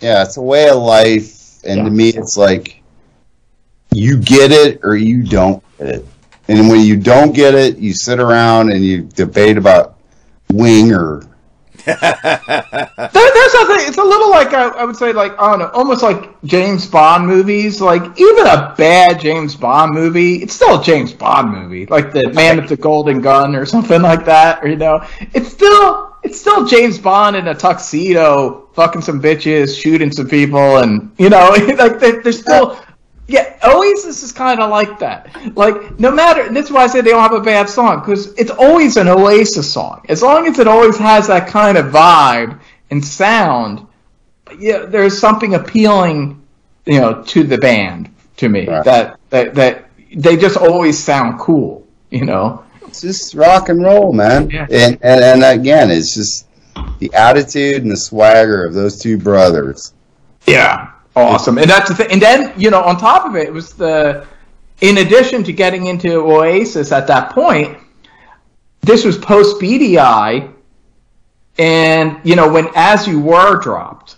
Yeah, 0.00 0.22
it's 0.22 0.36
a 0.36 0.42
way 0.42 0.68
of 0.68 0.76
life, 0.76 1.64
and 1.64 1.78
Yeah. 1.78 1.84
to 1.84 1.90
me, 1.90 2.08
it's 2.10 2.36
like 2.36 2.82
you 3.92 4.18
get 4.18 4.52
it 4.52 4.80
or 4.82 4.96
you 4.96 5.22
don't 5.22 5.62
get 5.78 5.88
it. 5.88 6.06
And 6.48 6.68
when 6.68 6.80
you 6.80 6.96
don't 6.96 7.34
get 7.34 7.54
it, 7.54 7.78
you 7.78 7.94
sit 7.94 8.20
around 8.20 8.70
and 8.70 8.84
you 8.84 9.02
debate 9.02 9.56
about 9.56 9.96
wing 10.52 10.92
or 10.92 11.22
There, 13.14 13.32
there's 13.34 13.52
something. 13.52 13.76
It's 13.80 13.98
a 13.98 14.02
little 14.02 14.30
like 14.30 14.54
I, 14.54 14.68
I 14.68 14.84
would 14.84 14.96
say, 14.96 15.12
like 15.12 15.38
I 15.38 15.50
don't 15.50 15.58
know, 15.58 15.68
almost 15.68 16.02
like 16.02 16.40
James 16.44 16.86
Bond 16.86 17.26
movies. 17.26 17.80
Like 17.80 18.02
even 18.18 18.46
a 18.46 18.74
bad 18.76 19.20
James 19.20 19.54
Bond 19.54 19.92
movie, 19.92 20.36
it's 20.36 20.54
still 20.54 20.80
a 20.80 20.82
James 20.82 21.12
Bond 21.12 21.50
movie. 21.50 21.86
Like 21.86 22.12
the 22.12 22.32
Man 22.32 22.56
with 22.56 22.68
the 22.68 22.76
Golden 22.76 23.20
Gun 23.20 23.54
or 23.54 23.66
something 23.66 24.00
like 24.00 24.24
that. 24.24 24.64
Or 24.64 24.68
you 24.68 24.76
know, 24.76 25.06
it's 25.34 25.50
still 25.52 26.16
it's 26.22 26.40
still 26.40 26.64
James 26.66 26.98
Bond 26.98 27.36
in 27.36 27.48
a 27.48 27.54
tuxedo, 27.54 28.68
fucking 28.72 29.02
some 29.02 29.20
bitches, 29.20 29.78
shooting 29.78 30.10
some 30.10 30.28
people, 30.28 30.78
and 30.78 31.12
you 31.18 31.28
know, 31.28 31.50
like 31.78 32.00
they, 32.00 32.12
they're 32.12 32.32
still. 32.32 32.78
Yeah, 33.26 33.58
Oasis 33.64 34.22
is 34.22 34.32
kind 34.32 34.60
of 34.60 34.68
like 34.68 34.98
that. 34.98 35.56
Like, 35.56 35.98
no 35.98 36.10
matter, 36.10 36.42
and 36.42 36.54
that's 36.54 36.70
why 36.70 36.82
I 36.82 36.86
say 36.88 37.00
they 37.00 37.10
don't 37.10 37.22
have 37.22 37.32
a 37.32 37.40
bad 37.40 37.68
song, 37.70 38.00
because 38.00 38.34
it's 38.34 38.50
always 38.50 38.96
an 38.98 39.08
Oasis 39.08 39.72
song. 39.72 40.04
As 40.08 40.22
long 40.22 40.46
as 40.46 40.58
it 40.58 40.68
always 40.68 40.98
has 40.98 41.28
that 41.28 41.48
kind 41.48 41.78
of 41.78 41.86
vibe 41.86 42.60
and 42.90 43.02
sound, 43.02 43.86
yeah, 44.58 44.84
there's 44.84 45.18
something 45.18 45.54
appealing, 45.54 46.42
you 46.84 47.00
know, 47.00 47.22
to 47.22 47.44
the 47.44 47.56
band 47.56 48.14
to 48.36 48.48
me. 48.48 48.66
Right. 48.68 48.84
That, 48.84 49.18
that 49.30 49.54
that 49.54 49.90
they 50.14 50.36
just 50.36 50.58
always 50.58 51.02
sound 51.02 51.40
cool, 51.40 51.86
you 52.10 52.24
know. 52.24 52.64
it's 52.94 53.00
just 53.00 53.34
rock 53.34 53.68
and 53.68 53.82
roll, 53.82 54.12
man. 54.12 54.50
Yeah. 54.50 54.66
And, 54.70 54.98
and 55.02 55.42
and 55.42 55.60
again, 55.60 55.90
it's 55.90 56.14
just 56.14 56.46
the 56.98 57.12
attitude 57.14 57.82
and 57.82 57.90
the 57.90 57.96
swagger 57.96 58.64
of 58.64 58.74
those 58.74 59.00
two 59.00 59.18
brothers. 59.18 59.92
Yeah, 60.46 60.92
awesome. 61.16 61.58
And 61.58 61.68
that's 61.68 61.88
the 61.88 61.94
thing. 61.94 62.10
And 62.12 62.22
then 62.22 62.52
you 62.58 62.70
know, 62.70 62.82
on 62.82 62.98
top 62.98 63.26
of 63.26 63.36
it, 63.36 63.46
it 63.48 63.52
was 63.52 63.72
the 63.72 64.26
in 64.80 64.98
addition 64.98 65.44
to 65.44 65.52
getting 65.52 65.86
into 65.86 66.16
Oasis 66.16 66.92
at 66.92 67.06
that 67.06 67.32
point, 67.32 67.78
this 68.82 69.04
was 69.04 69.16
post 69.16 69.60
Beady 69.60 69.98
Eye, 69.98 70.48
and 71.58 72.18
you 72.24 72.36
know 72.36 72.52
when 72.52 72.68
As 72.74 73.06
You 73.06 73.20
Were 73.20 73.60
dropped, 73.60 74.16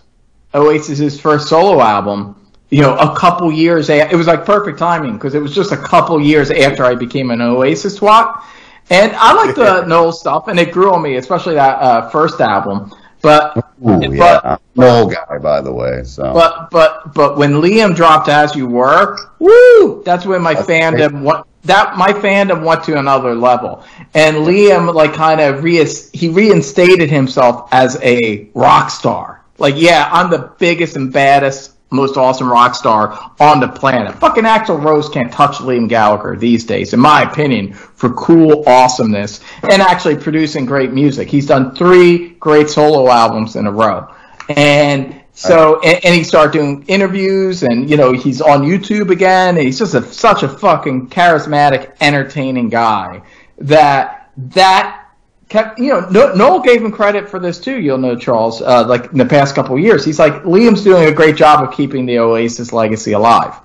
Oasis's 0.53 1.19
first 1.19 1.47
solo 1.49 1.81
album. 1.81 2.33
You 2.69 2.81
know, 2.81 2.97
a 2.97 3.15
couple 3.15 3.49
years. 3.49 3.89
A- 3.89 4.11
it 4.11 4.15
was 4.15 4.27
like 4.27 4.43
perfect 4.43 4.77
timing 4.77 5.13
because 5.13 5.35
it 5.35 5.39
was 5.39 5.55
just 5.55 5.71
a 5.71 5.77
couple 5.77 6.19
years 6.19 6.51
after 6.51 6.83
I 6.83 6.95
became 6.95 7.31
an 7.31 7.39
Oasis 7.39 7.97
twat. 7.97 8.43
And 8.89 9.13
I 9.15 9.33
like 9.33 9.55
the 9.55 9.85
Noel 9.87 10.11
stuff, 10.11 10.49
and 10.49 10.59
it 10.59 10.73
grew 10.73 10.93
on 10.93 11.01
me, 11.01 11.15
especially 11.15 11.55
that 11.55 11.81
uh, 11.81 12.09
first 12.09 12.41
album. 12.41 12.93
But 13.21 13.57
Ooh, 13.57 13.99
but- 13.99 14.11
yeah, 14.11 14.57
old 14.77 15.13
guy, 15.13 15.37
by 15.39 15.61
the 15.61 15.73
way. 15.73 16.03
So 16.03 16.33
but 16.33 16.69
but 16.69 17.13
but 17.13 17.37
when 17.37 17.53
Liam 17.53 17.95
dropped 17.95 18.29
As 18.29 18.55
You 18.55 18.67
Were, 18.67 19.17
woo! 19.39 20.03
That's 20.03 20.25
when 20.25 20.41
my 20.41 20.53
fandom 20.55 21.23
went. 21.23 21.45
That 21.63 21.97
my 21.97 22.13
fandom 22.13 22.63
went 22.63 22.83
to 22.85 22.97
another 22.97 23.35
level, 23.35 23.83
and 24.13 24.37
Liam 24.37 24.93
like 24.93 25.13
kind 25.13 25.41
of 25.41 25.63
re 25.63 25.83
he 26.13 26.29
reinstated 26.29 27.09
himself 27.09 27.69
as 27.71 27.97
a 28.01 28.49
rock 28.53 28.89
star. 28.89 29.41
Like, 29.59 29.75
yeah, 29.77 30.07
I'm 30.11 30.29
the 30.29 30.51
biggest 30.59 30.95
and 30.95 31.11
baddest, 31.11 31.73
most 31.89 32.17
awesome 32.17 32.51
rock 32.51 32.75
star 32.75 33.33
on 33.39 33.59
the 33.59 33.67
planet. 33.67 34.13
Fucking 34.15 34.43
Axl 34.43 34.83
Rose 34.83 35.09
can't 35.09 35.31
touch 35.31 35.57
Liam 35.57 35.87
Gallagher 35.87 36.35
these 36.35 36.65
days, 36.65 36.93
in 36.93 36.99
my 36.99 37.21
opinion, 37.23 37.73
for 37.73 38.09
cool 38.13 38.63
awesomeness 38.67 39.41
and 39.71 39.81
actually 39.81 40.17
producing 40.17 40.65
great 40.65 40.91
music. 40.91 41.29
He's 41.29 41.45
done 41.45 41.75
three 41.75 42.29
great 42.39 42.69
solo 42.69 43.09
albums 43.09 43.55
in 43.55 43.67
a 43.67 43.71
row, 43.71 44.13
and 44.49 45.21
so 45.33 45.79
and, 45.81 46.03
and 46.03 46.15
he 46.15 46.23
started 46.23 46.51
doing 46.51 46.83
interviews, 46.87 47.63
and 47.63 47.89
you 47.89 47.95
know 47.95 48.11
he's 48.11 48.41
on 48.41 48.63
YouTube 48.63 49.09
again, 49.09 49.55
and 49.55 49.65
he's 49.65 49.79
just 49.79 49.93
a, 49.93 50.01
such 50.01 50.43
a 50.43 50.49
fucking 50.49 51.09
charismatic, 51.09 51.95
entertaining 52.01 52.69
guy 52.69 53.21
that 53.59 54.31
that 54.37 55.06
kept 55.49 55.79
you 55.79 55.89
know 55.89 56.09
no, 56.09 56.33
Noel 56.33 56.59
gave 56.59 56.83
him 56.83 56.91
credit 56.91 57.29
for 57.29 57.39
this 57.39 57.59
too. 57.59 57.79
You'll 57.79 57.97
know 57.97 58.15
Charles, 58.15 58.61
uh, 58.61 58.85
like 58.87 59.11
in 59.11 59.17
the 59.17 59.25
past 59.25 59.55
couple 59.55 59.75
of 59.75 59.81
years, 59.81 60.03
he's 60.03 60.19
like 60.19 60.43
Liam's 60.43 60.83
doing 60.83 61.07
a 61.07 61.11
great 61.11 61.35
job 61.35 61.67
of 61.67 61.73
keeping 61.73 62.05
the 62.05 62.19
Oasis 62.19 62.73
legacy 62.73 63.13
alive, 63.13 63.55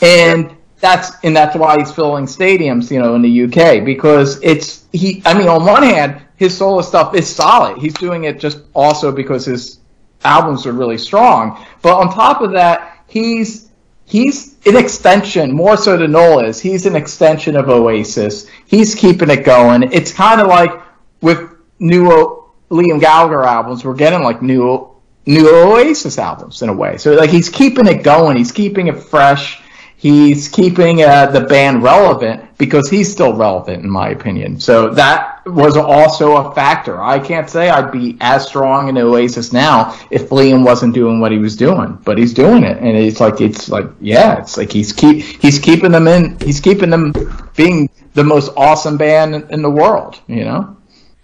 and 0.00 0.56
that's 0.80 1.12
and 1.24 1.34
that's 1.34 1.56
why 1.56 1.76
he's 1.78 1.90
filling 1.90 2.26
stadiums, 2.26 2.90
you 2.90 3.00
know, 3.00 3.14
in 3.14 3.22
the 3.22 3.44
UK 3.44 3.84
because 3.84 4.40
it's 4.42 4.86
he. 4.92 5.22
I 5.24 5.36
mean, 5.36 5.48
on 5.48 5.64
one 5.64 5.82
hand, 5.82 6.22
his 6.36 6.56
solo 6.56 6.82
stuff 6.82 7.14
is 7.14 7.28
solid. 7.28 7.78
He's 7.78 7.94
doing 7.94 8.24
it 8.24 8.38
just 8.38 8.58
also 8.74 9.10
because 9.10 9.46
his 9.46 9.80
albums 10.24 10.66
are 10.66 10.72
really 10.72 10.98
strong. 10.98 11.64
But 11.82 11.94
on 11.96 12.12
top 12.12 12.42
of 12.42 12.52
that, 12.52 13.02
he's 13.06 13.70
he's 14.04 14.56
an 14.66 14.76
extension 14.76 15.52
more 15.52 15.76
so 15.76 15.96
than 15.96 16.12
Noel 16.12 16.40
is. 16.40 16.60
He's 16.60 16.86
an 16.86 16.96
extension 16.96 17.56
of 17.56 17.68
Oasis. 17.68 18.46
He's 18.66 18.94
keeping 18.94 19.30
it 19.30 19.44
going. 19.44 19.84
It's 19.84 20.12
kind 20.12 20.40
of 20.40 20.48
like 20.48 20.83
with 21.24 21.50
new 21.80 22.12
o- 22.12 22.52
Liam 22.70 23.00
Gallagher 23.00 23.42
albums, 23.42 23.84
we're 23.84 23.94
getting 23.94 24.22
like 24.22 24.42
new 24.42 24.88
new 25.26 25.48
Oasis 25.48 26.18
albums 26.18 26.60
in 26.62 26.68
a 26.68 26.72
way. 26.72 26.98
So 26.98 27.14
like 27.14 27.30
he's 27.30 27.48
keeping 27.48 27.86
it 27.86 28.02
going. 28.04 28.36
He's 28.36 28.52
keeping 28.52 28.86
it 28.88 28.98
fresh. 28.98 29.60
He's 29.96 30.48
keeping 30.48 31.02
uh, 31.02 31.26
the 31.26 31.40
band 31.40 31.82
relevant 31.82 32.58
because 32.58 32.90
he's 32.90 33.10
still 33.10 33.32
relevant 33.32 33.82
in 33.84 33.88
my 33.88 34.10
opinion. 34.10 34.60
So 34.60 34.90
that 34.90 35.46
was 35.46 35.78
also 35.78 36.36
a 36.36 36.54
factor. 36.54 37.02
I 37.02 37.18
can't 37.18 37.48
say 37.48 37.70
I'd 37.70 37.90
be 37.90 38.18
as 38.20 38.46
strong 38.46 38.88
in 38.88 38.98
Oasis 38.98 39.50
now 39.54 39.98
if 40.10 40.28
Liam 40.28 40.62
wasn't 40.62 40.94
doing 40.94 41.20
what 41.20 41.32
he 41.32 41.38
was 41.38 41.56
doing, 41.56 41.98
but 42.04 42.18
he's 42.18 42.34
doing 42.34 42.64
it, 42.64 42.76
and 42.78 42.94
it's 42.94 43.18
like 43.18 43.40
it's 43.40 43.70
like 43.70 43.86
yeah, 43.98 44.38
it's 44.40 44.58
like 44.58 44.70
he's 44.70 44.92
keep 44.92 45.24
he's 45.24 45.58
keeping 45.58 45.92
them 45.92 46.06
in. 46.06 46.38
He's 46.40 46.60
keeping 46.60 46.90
them 46.90 47.14
being 47.56 47.88
the 48.12 48.24
most 48.24 48.52
awesome 48.58 48.98
band 48.98 49.34
in, 49.34 49.50
in 49.50 49.62
the 49.62 49.70
world. 49.70 50.20
You 50.26 50.44
know. 50.44 50.76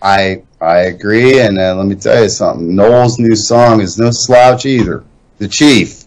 I 0.03 0.42
I 0.61 0.78
agree, 0.80 1.40
and 1.40 1.59
uh, 1.59 1.74
let 1.74 1.86
me 1.86 1.94
tell 1.94 2.22
you 2.22 2.28
something. 2.28 2.74
Noel's 2.74 3.18
new 3.18 3.34
song 3.34 3.80
is 3.80 3.98
no 3.98 4.11
slouch 4.11 4.66
either. 4.66 5.05
The 5.38 5.48
Chief. 5.48 6.05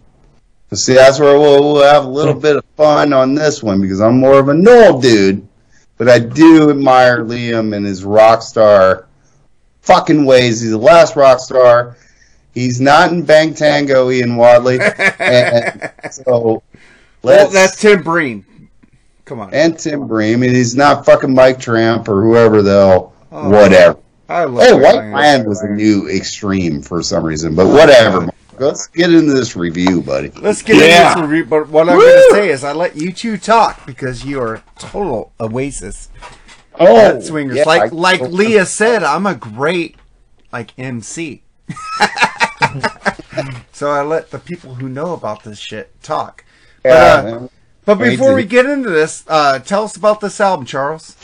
So 0.70 0.76
see, 0.76 0.94
that's 0.94 1.20
where 1.20 1.40
we'll, 1.40 1.74
we'll 1.74 1.84
have 1.84 2.06
a 2.06 2.10
little 2.10 2.34
bit 2.34 2.56
of 2.56 2.66
fun 2.78 3.14
on 3.14 3.36
this 3.36 3.62
one 3.62 3.82
because 3.82 4.02
I'm 4.02 4.20
more 4.20 4.40
of 4.40 4.50
a 4.50 4.54
Noel 4.54 5.00
dude, 5.00 5.48
but 5.98 6.10
I 6.10 6.20
do 6.20 6.70
admire 6.70 7.24
Liam 7.24 7.76
and 7.76 7.86
his 7.86 8.04
rock 8.04 8.42
star 8.42 9.08
fucking 9.82 10.26
ways. 10.26 10.62
He's 10.62 10.72
the 10.72 10.78
last 10.78 11.16
rock 11.16 11.40
star. 11.40 11.96
He's 12.54 12.80
not 12.80 13.12
in 13.12 13.24
Bang 13.24 13.54
Tango, 13.54 14.10
Ian 14.10 14.36
Wadley. 14.36 14.80
and 15.20 15.92
so 16.12 16.64
Well, 17.22 17.50
that's 17.50 17.80
Tim 17.80 18.04
Breen. 18.04 18.46
Come 19.26 19.40
on. 19.40 19.54
and 19.54 19.78
Tim 19.80 20.08
Bream, 20.08 20.44
and 20.44 20.52
he's 20.52 20.76
not 20.76 21.06
fucking 21.06 21.34
Mike 21.34 21.60
Tramp 21.60 22.10
or 22.10 22.22
whoever 22.22 22.62
the 22.62 22.72
hell, 22.72 23.13
Oh. 23.36 23.50
whatever. 23.50 23.98
I 24.30 24.44
love 24.46 24.64
Hey, 24.68 24.74
White 24.74 24.82
White 24.84 24.96
Lion. 24.96 25.12
Lion 25.12 25.46
was 25.46 25.62
a 25.64 25.70
new 25.70 26.08
extreme 26.08 26.82
for 26.84 27.02
some 27.02 27.24
reason, 27.24 27.56
but 27.56 27.68
whatever. 27.68 28.22
Mark. 28.22 28.36
Let's 28.60 28.86
get 28.88 29.12
into 29.12 29.34
this 29.34 29.56
review, 29.56 30.02
buddy. 30.02 30.30
Let's 30.30 30.62
get 30.62 30.76
Yeah. 30.76 31.10
into 31.14 31.22
this 31.22 31.30
review. 31.30 31.46
But 31.46 31.68
what 31.70 31.90
I'm 31.90 31.98
going 31.98 32.30
to 32.30 32.30
say 32.36 32.50
is, 32.50 32.64
I 32.64 32.74
let 32.74 32.96
you 32.96 33.12
two 33.12 33.38
talk 33.38 33.86
because 33.88 34.24
you 34.24 34.40
are 34.40 34.62
total 34.78 35.34
Oasis 35.42 36.10
Oh, 36.80 37.20
swingers. 37.20 37.58
yeah, 37.58 37.64
like 37.66 37.92
I- 37.92 37.96
like 37.96 38.22
Leah 38.22 38.66
said, 38.68 39.04
I'm 39.04 39.26
a 39.26 39.34
great 39.36 39.96
like 40.52 40.72
MC. 40.78 41.42
so 43.72 43.90
I 43.90 44.04
let 44.04 44.30
the 44.32 44.40
people 44.40 44.76
who 44.76 44.88
know 44.90 45.14
about 45.14 45.44
this 45.44 45.58
shit 45.60 46.02
talk. 46.04 46.46
Yeah, 46.86 47.22
but, 47.22 47.34
uh. 47.34 47.48
But 47.86 47.96
before 47.96 48.34
we 48.34 48.46
get 48.46 48.66
into 48.66 48.90
this, 48.90 49.24
uh, 49.28 49.60
tell 49.60 49.84
us 49.84 49.98
about 49.98 50.22
this 50.22 50.40
album, 50.40 50.66
Charles. 50.66 51.18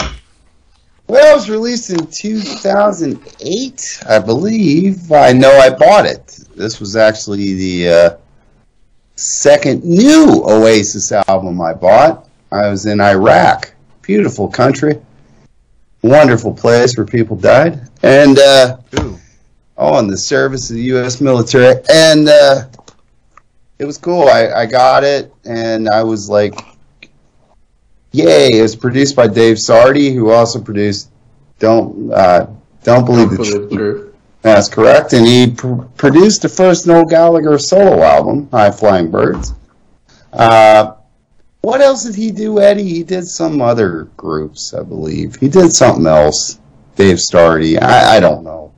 Well, 1.09 1.31
it 1.31 1.33
was 1.33 1.49
released 1.49 1.89
in 1.89 2.05
2008, 2.05 4.03
I 4.07 4.19
believe. 4.19 5.11
I 5.11 5.33
know 5.33 5.49
I 5.49 5.71
bought 5.71 6.05
it. 6.05 6.27
This 6.55 6.79
was 6.79 6.95
actually 6.95 7.55
the 7.55 7.89
uh, 7.89 8.17
second 9.15 9.83
new 9.83 10.43
Oasis 10.47 11.11
album 11.11 11.61
I 11.61 11.73
bought. 11.73 12.29
I 12.51 12.69
was 12.69 12.85
in 12.85 13.01
Iraq. 13.01 13.73
Beautiful 14.03 14.49
country. 14.49 15.01
Wonderful 16.03 16.53
place 16.53 16.95
where 16.95 17.07
people 17.07 17.35
died. 17.35 17.89
And, 18.03 18.37
uh, 18.37 18.77
oh, 19.79 19.97
in 19.97 20.05
the 20.05 20.17
service 20.17 20.69
of 20.69 20.75
the 20.75 20.83
U.S. 20.83 21.21
military. 21.21 21.81
And 21.91 22.29
uh, 22.29 22.67
it 23.79 23.85
was 23.85 23.97
cool. 23.97 24.27
I, 24.27 24.51
I 24.51 24.67
got 24.67 25.03
it, 25.03 25.33
and 25.43 25.89
I 25.89 26.03
was 26.03 26.29
like, 26.29 26.53
yay. 28.11 28.59
It 28.59 28.61
was 28.61 28.75
produced 28.75 29.15
by 29.15 29.27
Dave 29.27 29.57
Sardy, 29.57 30.13
who 30.13 30.31
also 30.31 30.61
produced 30.61 31.09
Don't 31.59 32.11
uh, 32.11 32.47
Don't 32.83 33.05
Believe 33.05 33.31
the 33.31 33.37
Believe 33.37 33.51
Truth. 33.53 33.71
truth. 33.71 34.15
That's 34.41 34.69
correct. 34.69 35.13
And 35.13 35.25
he 35.25 35.51
pr- 35.51 35.81
produced 35.97 36.41
the 36.41 36.49
first 36.49 36.87
Noel 36.87 37.05
Gallagher 37.05 37.57
solo 37.57 38.01
album, 38.01 38.49
High 38.51 38.71
Flying 38.71 39.11
Birds. 39.11 39.53
Uh, 40.31 40.93
what 41.61 41.81
else 41.81 42.05
did 42.05 42.15
he 42.15 42.31
do, 42.31 42.59
Eddie? 42.61 42.87
He 42.87 43.03
did 43.03 43.27
some 43.27 43.61
other 43.61 44.03
groups, 44.15 44.73
I 44.73 44.81
believe. 44.83 45.35
He 45.35 45.49
did 45.49 45.73
something 45.73 46.07
else. 46.07 46.59
Dave 46.95 47.17
Sardy. 47.17 47.81
I, 47.81 48.15
I 48.17 48.19
don't 48.19 48.43
know. 48.43 48.68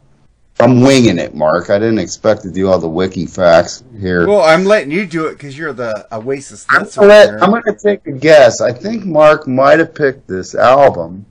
I'm 0.61 0.81
winging 0.81 1.19
it, 1.19 1.33
Mark. 1.35 1.69
I 1.69 1.79
didn't 1.79 1.99
expect 1.99 2.41
to 2.43 2.51
do 2.51 2.69
all 2.69 2.79
the 2.79 2.87
wiki 2.89 3.25
facts 3.25 3.83
here. 3.99 4.27
Well, 4.27 4.41
I'm 4.41 4.63
letting 4.65 4.91
you 4.91 5.05
do 5.05 5.27
it 5.27 5.33
because 5.33 5.57
you're 5.57 5.73
the 5.73 6.07
Oasis. 6.11 6.65
I'm 6.69 6.87
gonna, 6.89 7.07
let- 7.07 7.43
I'm 7.43 7.51
gonna 7.51 7.77
take 7.77 8.05
a 8.07 8.11
guess. 8.11 8.61
I 8.61 8.71
think 8.71 9.05
Mark 9.05 9.47
might 9.47 9.79
have 9.79 9.93
picked 9.95 10.27
this 10.27 10.55
album 10.55 11.25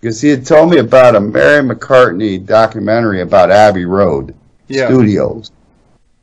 because 0.00 0.20
he 0.20 0.28
had 0.28 0.44
told 0.46 0.70
me 0.70 0.78
about 0.78 1.14
a 1.16 1.20
Mary 1.20 1.62
McCartney 1.62 2.44
documentary 2.44 3.20
about 3.22 3.50
Abbey 3.50 3.84
Road 3.84 4.34
Yeah. 4.68 4.86
Studios, 4.88 5.50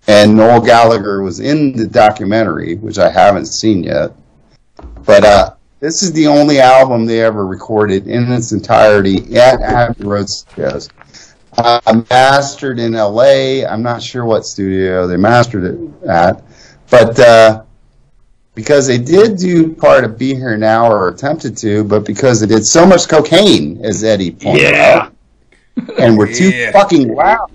and 0.07 0.35
Noel 0.35 0.61
Gallagher 0.61 1.21
was 1.21 1.39
in 1.39 1.71
the 1.77 1.87
documentary, 1.87 2.75
which 2.75 2.97
I 2.99 3.09
haven't 3.09 3.45
seen 3.45 3.83
yet. 3.83 4.11
But 5.05 5.23
uh, 5.23 5.53
this 5.79 6.03
is 6.03 6.11
the 6.11 6.27
only 6.27 6.59
album 6.59 7.05
they 7.05 7.21
ever 7.23 7.45
recorded 7.47 8.07
in 8.07 8.29
its 8.31 8.51
entirety 8.51 9.35
at 9.37 9.61
Abbey 9.61 10.03
Road 10.03 10.29
Studios. 10.29 10.89
Uh, 11.57 12.03
mastered 12.09 12.79
in 12.79 12.95
L.A. 12.95 13.65
I'm 13.65 13.81
not 13.81 14.01
sure 14.01 14.23
what 14.23 14.45
studio 14.45 15.07
they 15.07 15.17
mastered 15.17 15.63
it 15.63 16.07
at, 16.07 16.43
but. 16.89 17.19
Uh, 17.19 17.63
because 18.55 18.87
they 18.87 18.97
did 18.97 19.37
do 19.37 19.73
part 19.73 20.03
of 20.03 20.17
Be 20.17 20.35
Here 20.35 20.57
Now 20.57 20.91
or 20.91 21.07
attempted 21.07 21.55
to, 21.59 21.81
but 21.85 22.05
because 22.05 22.41
they 22.41 22.47
did 22.47 22.65
so 22.65 22.85
much 22.85 23.07
cocaine, 23.07 23.79
as 23.85 24.03
Eddie 24.03 24.31
pointed 24.31 24.73
out, 24.73 25.13
and 25.97 26.17
were 26.17 26.27
too 26.27 26.49
Yeah. 26.49 26.71
fucking 26.73 27.13
loud. 27.15 27.49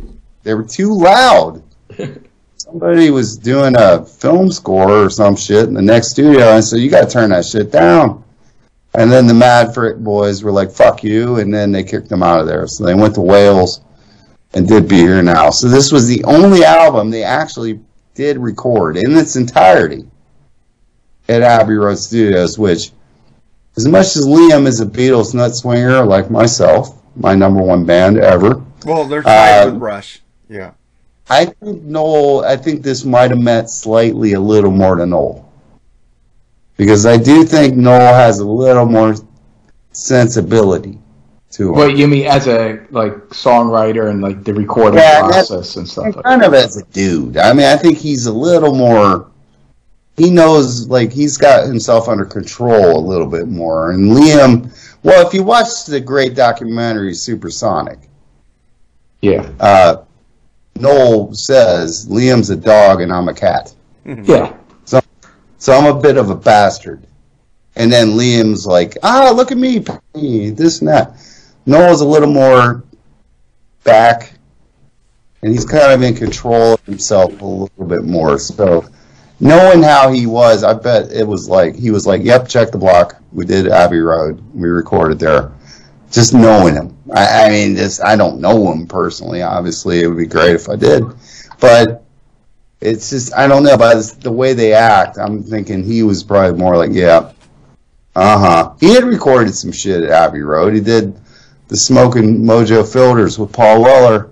They 0.45 0.55
were 0.55 0.63
too 0.63 0.95
loud. 0.95 1.63
Somebody 2.57 3.11
was 3.11 3.37
doing 3.37 3.75
a 3.77 4.03
film 4.07 4.51
score 4.51 5.05
or 5.05 5.11
some 5.11 5.37
shit 5.37 5.69
in 5.69 5.75
the 5.75 5.83
next 5.83 6.09
studio, 6.13 6.53
and 6.55 6.65
so 6.65 6.77
you 6.77 6.89
got 6.89 7.03
to 7.07 7.11
turn 7.11 7.29
that 7.31 7.45
shit 7.45 7.71
down. 7.71 8.24
And 8.97 9.11
then 9.11 9.27
the 9.27 9.35
Mad 9.35 9.75
Frick 9.75 9.99
boys 9.99 10.43
were 10.43 10.53
like, 10.53 10.71
"Fuck 10.71 11.03
you," 11.03 11.37
and 11.37 11.53
then 11.53 11.73
they 11.73 11.83
kicked 11.83 12.09
them 12.09 12.23
out 12.23 12.41
of 12.41 12.47
there. 12.47 12.67
So 12.67 12.85
they 12.85 12.95
went 12.95 13.15
to 13.17 13.21
Wales 13.21 13.81
and 14.55 14.69
did 14.69 14.89
Be 14.89 14.99
Here 14.99 15.23
Now. 15.23 15.51
So 15.51 15.69
this 15.69 15.91
was 15.91 16.07
the 16.07 16.23
only 16.25 16.65
album 16.65 17.11
they 17.11 17.25
actually 17.25 17.81
did 18.15 18.39
record 18.39 18.97
in 18.97 19.17
its 19.17 19.37
entirety 19.37 20.05
at 21.29 21.43
Abbey 21.43 21.75
Road 21.75 21.99
Studios, 21.99 22.59
which, 22.59 22.93
as 23.77 23.89
much 23.89 24.17
as 24.17 24.27
Liam 24.27 24.67
is 24.67 24.81
a 24.81 24.87
Beatles 24.87 25.35
nut 25.35 25.57
swinger 25.57 26.05
like 26.05 26.31
myself, 26.31 27.03
my 27.17 27.35
number 27.35 27.63
one 27.63 27.85
band 27.85 28.19
ever, 28.19 28.63
well, 28.85 29.05
they're 29.05 29.23
tied 29.23 29.63
uh, 29.63 29.71
with 29.73 29.83
Rush. 29.83 30.21
Yeah. 30.49 30.73
I 31.29 31.47
think 31.47 31.83
Noel, 31.83 32.45
I 32.45 32.57
think 32.57 32.83
this 32.83 33.05
might 33.05 33.31
have 33.31 33.41
meant 33.41 33.71
slightly 33.71 34.35
a 34.35 34.41
little 34.41 34.71
more 34.71 34.97
to 34.97 35.07
Noel. 35.07 35.51
Because 36.77 37.07
I 37.07 37.17
do 37.17 37.45
think 37.45 37.77
Noel 37.77 38.15
has 38.15 38.41
a 38.41 38.47
little 38.47 38.87
more 38.87 39.15
sensibility 39.93 40.99
to 41.53 41.69
him. 41.69 41.75
What 41.77 41.97
you 41.97 42.09
mean 42.09 42.27
as 42.27 42.49
a 42.49 42.81
like 42.91 43.15
songwriter 43.29 44.11
and 44.11 44.21
like 44.21 44.43
the 44.45 44.53
recording 44.55 44.99
Yeah, 44.99 45.21
and 45.25 45.29
that's- 45.31 45.49
process 45.49 45.77
and 45.77 45.89
stuff 45.89 46.07
And 46.07 46.17
like 46.17 46.25
kind 46.25 46.43
that? 46.43 46.49
of 46.49 46.55
as 46.55 46.77
a 46.77 46.85
dude. 46.87 47.37
I 47.37 47.53
mean, 47.53 47.67
I 47.67 47.77
think 47.77 47.99
he's 47.99 48.27
a 48.27 48.33
little 48.33 48.75
more. 48.75 49.31
He 50.17 50.31
knows, 50.31 50.89
like, 50.89 51.13
he's 51.13 51.37
got 51.37 51.67
himself 51.67 52.09
under 52.09 52.25
control 52.25 52.97
a 52.97 53.05
little 53.05 53.27
bit 53.27 53.49
more. 53.49 53.91
And 53.91 54.13
Liam, 54.13 54.73
well, 55.03 55.27
if 55.27 55.35
you 55.35 55.43
watch 55.43 55.87
the 55.87 55.99
great 56.01 56.37
documentary 56.37 57.15
Supersonic, 57.15 57.99
Yeah, 59.23 59.49
uh, 59.59 60.03
Noel 60.79 61.33
says 61.35 62.07
Liam's 62.09 62.51
a 62.51 62.57
dog 62.57 63.01
and 63.01 63.13
I'm 63.13 63.29
a 63.29 63.35
cat. 63.35 63.75
yeah, 64.05 64.53
So 65.59 65.73
I'm 65.73 65.97
a 65.97 66.01
bit 66.01 66.17
of 66.17 66.31
a 66.31 66.35
bastard. 66.35 67.07
And 67.77 67.91
then 67.91 68.11
Liam's 68.11 68.67
like, 68.67 68.97
ah, 69.03 69.33
look 69.35 69.51
at 69.51 69.59
me, 69.59 69.79
this 70.51 70.81
and 70.81 70.89
that. 70.89 71.17
Noel's 71.67 72.03
a 72.03 72.07
little 72.07 72.31
more 72.31 72.85
back, 73.83 74.35
and 75.43 75.53
he's 75.53 75.65
kind 75.65 75.93
of 75.93 76.03
in 76.03 76.15
control 76.15 76.75
of 76.75 76.85
himself 76.85 77.41
a 77.41 77.45
little 77.45 77.87
bit 77.87 78.05
more. 78.05 78.39
So 78.39 78.87
knowing 79.41 79.83
how 79.83 80.13
he 80.13 80.27
was, 80.27 80.63
I 80.63 80.75
bet 80.75 81.11
it 81.11 81.27
was 81.27 81.49
like, 81.49 81.75
he 81.75 81.91
was 81.91 82.07
like, 82.07 82.23
yep, 82.23 82.49
check 82.49 82.71
the 82.71 82.79
block. 82.79 83.21
We 83.33 83.45
did 83.45 83.69
Abbey 83.69 84.01
Road. 84.01 84.43
We 84.55 84.69
recorded 84.69 85.19
there. 85.19 85.53
Just 86.11 86.33
knowing 86.33 86.75
him. 86.75 86.97
I, 87.13 87.47
I 87.47 87.49
mean, 87.49 87.75
just, 87.75 88.05
I 88.05 88.15
don't 88.15 88.41
know 88.41 88.71
him 88.71 88.87
personally. 88.87 89.43
Obviously, 89.43 90.03
it 90.03 90.07
would 90.07 90.17
be 90.19 90.27
great 90.27 90.55
if 90.55 90.69
I 90.69 90.77
did. 90.77 91.03
But 91.61 92.04
it's 92.85 93.11
just 93.11 93.35
I 93.35 93.49
don't 93.49 93.63
know 93.63 93.77
by 93.77 93.95
this, 93.95 94.13
the 94.13 94.31
way 94.31 94.53
they 94.53 94.73
act. 94.75 95.19
I'm 95.19 95.43
thinking 95.43 95.83
he 95.83 96.03
was 96.03 96.23
probably 96.23 96.59
more 96.59 96.77
like, 96.77 96.91
yeah, 96.93 97.33
uh 98.15 98.39
huh. 98.39 98.75
He 98.79 98.95
had 98.95 99.05
recorded 99.05 99.55
some 99.55 99.73
shit 99.73 100.05
at 100.05 100.11
Abbey 100.11 100.43
Road. 100.43 100.75
He 100.75 100.81
did 100.81 101.19
the 101.69 101.77
Smoking 101.77 102.43
Mojo 102.43 102.91
Filters 102.91 103.39
with 103.39 103.53
Paul 103.53 103.83
Weller 103.83 104.31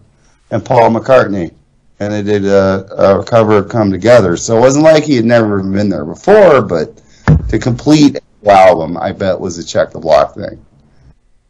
and 0.50 0.64
Paul 0.64 0.90
McCartney, 0.90 1.52
and 1.98 2.12
they 2.12 2.22
did 2.22 2.44
a, 2.44 3.20
a 3.20 3.24
cover 3.24 3.56
of 3.56 3.70
Come 3.70 3.90
Together. 3.90 4.36
So 4.36 4.58
it 4.58 4.60
wasn't 4.60 4.84
like 4.84 5.04
he 5.04 5.16
had 5.16 5.24
never 5.24 5.62
been 5.62 5.88
there 5.88 6.04
before, 6.04 6.60
but 6.60 7.00
to 7.48 7.58
complete 7.58 8.18
the 8.42 8.50
album, 8.50 8.98
I 8.98 9.12
bet 9.12 9.40
was 9.40 9.56
a 9.56 9.64
check 9.64 9.90
the 9.92 9.98
block 9.98 10.34
thing. 10.34 10.64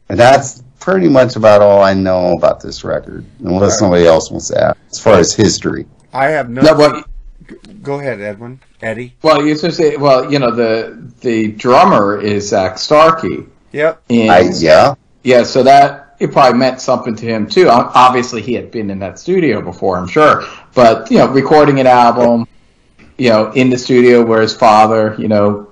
And 0.08 0.18
that's 0.18 0.62
pretty 0.78 1.08
much 1.08 1.34
about 1.36 1.62
all 1.62 1.82
I 1.82 1.94
know 1.94 2.36
about 2.36 2.60
this 2.60 2.84
record, 2.84 3.24
unless 3.40 3.78
somebody 3.78 4.06
else 4.06 4.30
wants 4.30 4.48
to 4.48 4.68
add 4.68 4.76
as 4.90 5.00
far 5.00 5.18
as 5.18 5.34
history. 5.34 5.86
I 6.12 6.26
have 6.28 6.50
no. 6.50 6.62
no, 6.62 6.74
but 6.74 7.06
Go 7.82 7.98
ahead, 7.98 8.20
Edwin. 8.20 8.60
Eddie. 8.80 9.14
well, 9.22 9.44
you 9.44 9.54
supposed 9.56 9.76
say, 9.76 9.96
well, 9.96 10.30
you 10.30 10.38
know, 10.38 10.50
the 10.54 11.10
the 11.20 11.48
drummer 11.52 12.20
is 12.20 12.48
Zak 12.48 12.78
Starkey, 12.78 13.46
Yep. 13.72 14.02
and 14.10 14.30
I, 14.30 14.40
yeah. 14.58 14.94
yeah, 15.24 15.42
so 15.42 15.62
that 15.64 16.16
it 16.20 16.30
probably 16.32 16.58
meant 16.58 16.80
something 16.80 17.16
to 17.16 17.26
him 17.26 17.48
too. 17.48 17.68
Um, 17.68 17.90
Obviously, 17.94 18.42
he 18.42 18.54
had 18.54 18.70
been 18.70 18.90
in 18.90 18.98
that 19.00 19.18
studio 19.18 19.60
before, 19.60 19.98
I'm 19.98 20.06
sure, 20.06 20.44
but 20.74 21.10
you 21.10 21.18
know, 21.18 21.28
recording 21.28 21.80
an 21.80 21.86
album, 21.88 22.46
you 23.18 23.30
know, 23.30 23.50
in 23.52 23.70
the 23.70 23.78
studio 23.78 24.24
where 24.24 24.40
his 24.42 24.54
father, 24.54 25.16
you 25.18 25.26
know, 25.28 25.68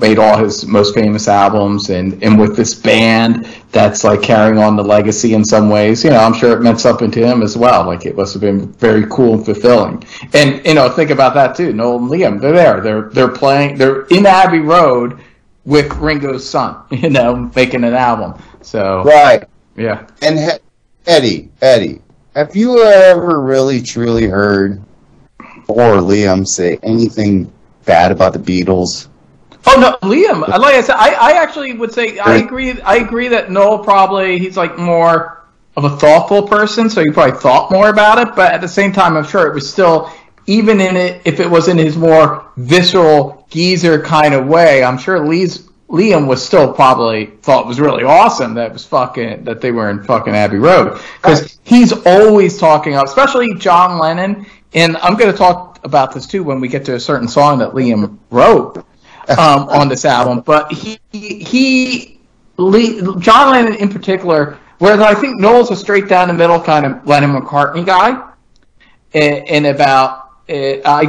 made 0.00 0.18
all 0.18 0.36
his 0.38 0.66
most 0.66 0.94
famous 0.94 1.28
albums, 1.28 1.90
and 1.90 2.22
and 2.22 2.38
with 2.38 2.56
this 2.56 2.74
band 2.74 3.46
that's 3.72 4.04
like 4.04 4.22
carrying 4.22 4.58
on 4.58 4.76
the 4.76 4.82
legacy 4.84 5.34
in 5.34 5.44
some 5.44 5.68
ways. 5.70 6.02
You 6.04 6.10
know, 6.10 6.18
I'm 6.18 6.32
sure 6.34 6.52
it 6.56 6.62
meant 6.62 6.80
something 6.80 7.10
to 7.10 7.26
him 7.26 7.42
as 7.42 7.56
well. 7.56 7.84
Like 7.86 8.06
it 8.06 8.16
must 8.16 8.32
have 8.34 8.40
been 8.42 8.72
very 8.74 9.06
cool 9.10 9.34
and 9.34 9.44
fulfilling. 9.44 10.04
And 10.34 10.64
you 10.64 10.74
know, 10.74 10.88
think 10.88 11.10
about 11.10 11.34
that 11.34 11.54
too. 11.56 11.72
Noel 11.72 11.98
and 11.98 12.10
Liam, 12.10 12.40
they're 12.40 12.52
there. 12.52 12.80
They're 12.80 13.08
they're 13.10 13.28
playing. 13.28 13.78
They're 13.78 14.02
in 14.06 14.26
Abbey 14.26 14.60
Road 14.60 15.18
with 15.64 15.92
Ringo's 15.96 16.48
son. 16.48 16.76
You 16.90 17.10
know, 17.10 17.50
making 17.54 17.84
an 17.84 17.94
album. 17.94 18.40
So 18.62 19.02
Right. 19.04 19.44
yeah. 19.76 20.06
And 20.22 20.38
he- 20.38 20.58
Eddie, 21.06 21.48
Eddie, 21.62 22.00
have 22.34 22.54
you 22.54 22.82
ever 22.82 23.40
really 23.40 23.80
truly 23.80 24.26
heard 24.26 24.82
or 25.68 25.94
Liam 25.96 26.46
say 26.46 26.78
anything 26.82 27.50
bad 27.86 28.12
about 28.12 28.34
the 28.34 28.38
Beatles? 28.38 29.07
Oh 29.70 29.78
no, 29.78 30.08
Liam. 30.08 30.46
Like 30.48 30.74
I 30.74 30.80
said, 30.80 30.96
I, 30.96 31.10
I 31.12 31.42
actually 31.42 31.74
would 31.74 31.92
say 31.92 32.18
I 32.18 32.36
agree. 32.36 32.80
I 32.80 32.96
agree 32.96 33.28
that 33.28 33.50
Noel 33.50 33.78
probably 33.78 34.38
he's 34.38 34.56
like 34.56 34.78
more 34.78 35.44
of 35.76 35.84
a 35.84 35.90
thoughtful 35.90 36.48
person, 36.48 36.88
so 36.88 37.02
he 37.02 37.10
probably 37.10 37.38
thought 37.38 37.70
more 37.70 37.90
about 37.90 38.18
it. 38.18 38.34
But 38.34 38.52
at 38.52 38.62
the 38.62 38.68
same 38.68 38.92
time, 38.92 39.16
I'm 39.16 39.24
sure 39.24 39.46
it 39.46 39.52
was 39.52 39.70
still 39.70 40.10
even 40.46 40.80
in 40.80 40.96
it 40.96 41.20
if 41.26 41.38
it 41.38 41.50
was 41.50 41.68
in 41.68 41.76
his 41.76 41.98
more 41.98 42.50
visceral 42.56 43.46
geezer 43.50 44.00
kind 44.00 44.32
of 44.32 44.46
way. 44.46 44.82
I'm 44.82 44.96
sure 44.96 45.26
Lee's 45.26 45.68
Liam 45.90 46.26
was 46.26 46.44
still 46.44 46.72
probably 46.72 47.26
thought 47.26 47.64
it 47.64 47.68
was 47.68 47.78
really 47.78 48.04
awesome 48.04 48.54
that 48.54 48.70
it 48.70 48.72
was 48.72 48.86
fucking 48.86 49.44
that 49.44 49.60
they 49.60 49.70
were 49.70 49.90
in 49.90 50.02
fucking 50.02 50.34
Abbey 50.34 50.58
Road 50.58 50.98
because 51.20 51.58
he's 51.64 51.92
always 52.06 52.58
talking, 52.58 52.94
about 52.94 53.06
especially 53.06 53.54
John 53.56 53.98
Lennon. 53.98 54.46
And 54.74 54.96
I'm 54.98 55.16
going 55.16 55.30
to 55.30 55.36
talk 55.36 55.84
about 55.84 56.12
this 56.12 56.26
too 56.26 56.42
when 56.42 56.60
we 56.60 56.68
get 56.68 56.84
to 56.86 56.94
a 56.94 57.00
certain 57.00 57.28
song 57.28 57.58
that 57.58 57.72
Liam 57.72 58.18
wrote 58.30 58.84
um, 59.30 59.68
on 59.68 59.88
this 59.88 60.04
album. 60.04 60.40
But 60.40 60.72
he 60.72 60.98
he 61.12 62.20
Lee, 62.56 63.00
John 63.18 63.50
Lennon 63.52 63.74
in 63.76 63.88
particular, 63.88 64.58
whereas 64.78 65.00
I 65.00 65.14
think 65.14 65.40
Noel's 65.40 65.70
a 65.70 65.76
straight 65.76 66.08
down 66.08 66.28
the 66.28 66.34
middle 66.34 66.60
kind 66.60 66.86
of 66.86 67.06
Lennon 67.06 67.32
McCartney 67.40 67.84
guy, 67.86 68.32
and, 69.14 69.48
and 69.48 69.66
about 69.66 70.30
uh, 70.48 70.80
I 70.84 71.06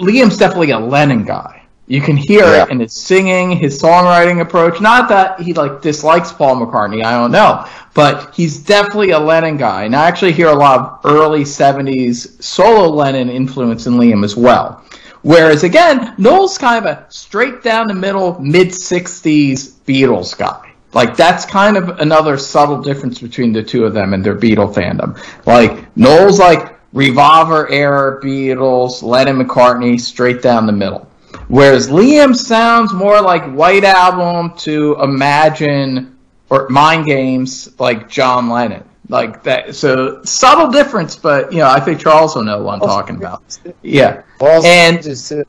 Liam's 0.00 0.36
definitely 0.38 0.70
a 0.70 0.78
Lennon 0.78 1.24
guy. 1.24 1.60
You 1.86 2.00
can 2.00 2.16
hear 2.16 2.44
Yeah. 2.44 2.64
it 2.64 2.70
in 2.70 2.80
his 2.80 2.94
singing, 2.94 3.50
his 3.52 3.80
songwriting 3.80 4.40
approach. 4.40 4.80
Not 4.80 5.08
that 5.10 5.38
he 5.40 5.52
like 5.52 5.82
dislikes 5.82 6.32
Paul 6.32 6.56
McCartney, 6.56 7.04
I 7.04 7.12
don't 7.12 7.30
know, 7.30 7.66
but 7.92 8.34
he's 8.34 8.58
definitely 8.58 9.10
a 9.10 9.18
Lennon 9.18 9.58
guy. 9.58 9.84
And 9.84 9.94
I 9.94 10.06
actually 10.08 10.32
hear 10.32 10.48
a 10.48 10.54
lot 10.54 10.80
of 11.04 11.10
early 11.12 11.42
'70s 11.44 12.42
solo 12.42 12.88
Lennon 12.88 13.28
influence 13.28 13.86
in 13.86 13.94
Liam 13.94 14.24
as 14.24 14.34
well. 14.34 14.82
Whereas 15.24 15.64
again, 15.64 16.14
Noel's 16.18 16.58
kind 16.58 16.84
of 16.84 16.90
a 16.90 17.06
straight 17.08 17.62
down 17.62 17.86
the 17.88 17.94
middle, 17.94 18.38
mid 18.40 18.68
'60s 18.68 19.72
Beatles 19.86 20.36
guy. 20.36 20.74
Like 20.92 21.16
that's 21.16 21.46
kind 21.46 21.78
of 21.78 21.88
another 22.00 22.36
subtle 22.36 22.82
difference 22.82 23.20
between 23.20 23.54
the 23.54 23.62
two 23.62 23.86
of 23.86 23.94
them 23.94 24.12
and 24.12 24.22
their 24.22 24.36
Beatle 24.36 24.72
fandom. 24.72 25.18
Like 25.46 25.96
Noel's 25.96 26.38
like 26.38 26.78
Revolver 26.92 27.68
era 27.70 28.20
Beatles, 28.22 29.02
Lennon 29.02 29.38
McCartney, 29.38 29.98
straight 29.98 30.42
down 30.42 30.66
the 30.66 30.72
middle. 30.72 31.08
Whereas 31.48 31.88
Liam 31.88 32.36
sounds 32.36 32.92
more 32.92 33.20
like 33.22 33.50
White 33.50 33.84
Album 33.84 34.56
to 34.58 34.96
Imagine 35.02 36.18
or 36.50 36.68
Mind 36.68 37.06
Games 37.06 37.80
like 37.80 38.10
John 38.10 38.50
Lennon. 38.50 38.84
Like 39.08 39.42
that 39.42 39.74
so 39.74 40.22
subtle 40.24 40.70
difference, 40.70 41.14
but 41.14 41.52
you 41.52 41.58
know, 41.58 41.68
I 41.68 41.78
think 41.78 42.00
Charles 42.00 42.34
will 42.34 42.44
know 42.44 42.62
what 42.62 42.74
I'm 42.74 42.80
talking 42.80 43.16
about. 43.16 43.58
Yeah. 43.82 44.22
And- 44.40 45.02
just, 45.02 45.30
uh, 45.30 45.44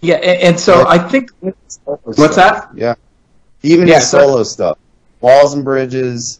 Yeah, 0.00 0.16
and, 0.16 0.40
and 0.42 0.60
so 0.60 0.86
I 0.86 0.98
think 0.98 1.30
What's 1.40 2.36
that? 2.36 2.68
Yeah. 2.74 2.94
Even 3.62 3.88
Yeah, 3.88 3.96
his 3.96 4.08
so- 4.08 4.20
solo 4.20 4.42
stuff. 4.44 4.78
Walls 5.20 5.54
and 5.54 5.64
Bridges. 5.64 6.38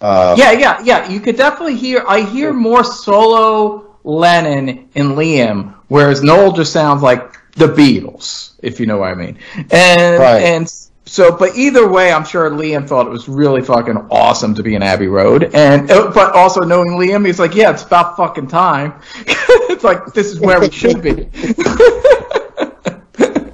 Uh, 0.00 0.36
Yeah, 0.38 0.52
yeah, 0.52 0.80
yeah. 0.84 1.08
You 1.10 1.18
could 1.18 1.36
definitely 1.36 1.74
hear. 1.76 2.04
I 2.06 2.20
hear 2.20 2.52
more 2.52 2.84
solo 2.84 3.96
Lennon 4.04 4.88
and 4.94 5.10
Liam, 5.16 5.74
whereas 5.88 6.22
Noel 6.22 6.52
just 6.52 6.72
sounds 6.72 7.02
like 7.02 7.36
the 7.54 7.66
Beatles, 7.66 8.52
if 8.62 8.78
you 8.78 8.86
know 8.86 8.98
what 8.98 9.10
I 9.10 9.14
mean. 9.14 9.38
And 9.72 10.20
Right. 10.20 10.42
and 10.42 10.72
so, 11.10 11.36
but 11.36 11.56
either 11.56 11.88
way, 11.88 12.12
I'm 12.12 12.24
sure 12.24 12.48
Liam 12.50 12.86
thought 12.86 13.04
it 13.04 13.10
was 13.10 13.28
really 13.28 13.62
fucking 13.62 13.96
awesome 14.12 14.54
to 14.54 14.62
be 14.62 14.76
in 14.76 14.82
Abbey 14.84 15.08
Road. 15.08 15.52
And 15.54 15.90
uh, 15.90 16.12
but 16.14 16.36
also 16.36 16.60
knowing 16.60 16.90
Liam, 16.90 17.26
he's 17.26 17.40
like, 17.40 17.56
yeah, 17.56 17.72
it's 17.72 17.82
about 17.82 18.16
fucking 18.16 18.46
time. 18.46 18.94
it's 19.26 19.82
like 19.82 20.06
this 20.14 20.28
is 20.28 20.38
where 20.38 20.60
we 20.60 20.70
should 20.70 21.02
be. 21.02 21.28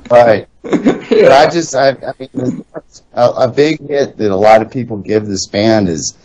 Right. 0.08 0.46
But 0.62 1.32
I 1.32 1.50
just, 1.50 1.74
I, 1.74 1.88
I 1.88 2.12
mean, 2.18 2.64
a, 3.12 3.28
a 3.28 3.48
big 3.48 3.80
hit 3.88 4.16
that 4.18 4.30
a 4.30 4.36
lot 4.36 4.62
of 4.62 4.70
people 4.70 4.98
give 4.98 5.26
this 5.26 5.48
band 5.48 5.88
is 5.88 6.16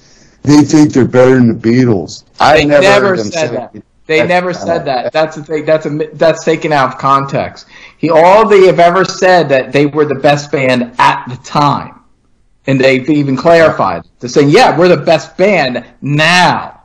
they 0.43 0.61
think 0.61 0.93
they're 0.93 1.05
better 1.05 1.33
than 1.35 1.59
the 1.59 1.67
Beatles. 1.67 2.25
I 2.39 2.63
never, 2.63 2.83
never 2.83 3.07
heard 3.07 3.19
them 3.19 3.31
said 3.31 3.49
say 3.49 3.55
that. 3.55 3.83
They 4.07 4.17
That's- 4.17 4.29
never 4.29 4.53
said 4.53 4.85
that. 4.85 5.13
That's 5.13 5.35
the 5.35 5.43
thing. 5.43 5.65
That's 5.65 5.85
a 5.85 5.89
that's 6.13 6.43
taken 6.43 6.73
out 6.73 6.89
of 6.89 6.97
context. 6.97 7.67
He 7.97 8.09
all 8.09 8.47
they 8.47 8.65
have 8.65 8.79
ever 8.79 9.05
said 9.05 9.49
that 9.49 9.71
they 9.71 9.85
were 9.85 10.05
the 10.05 10.15
best 10.15 10.51
band 10.51 10.93
at 10.97 11.25
the 11.29 11.37
time, 11.37 12.01
and 12.67 12.79
they've 12.79 13.07
even 13.09 13.37
clarified 13.37 14.03
to 14.19 14.27
saying, 14.27 14.49
"Yeah, 14.49 14.77
we're 14.77 14.87
the 14.87 14.97
best 14.97 15.37
band 15.37 15.85
now 16.01 16.81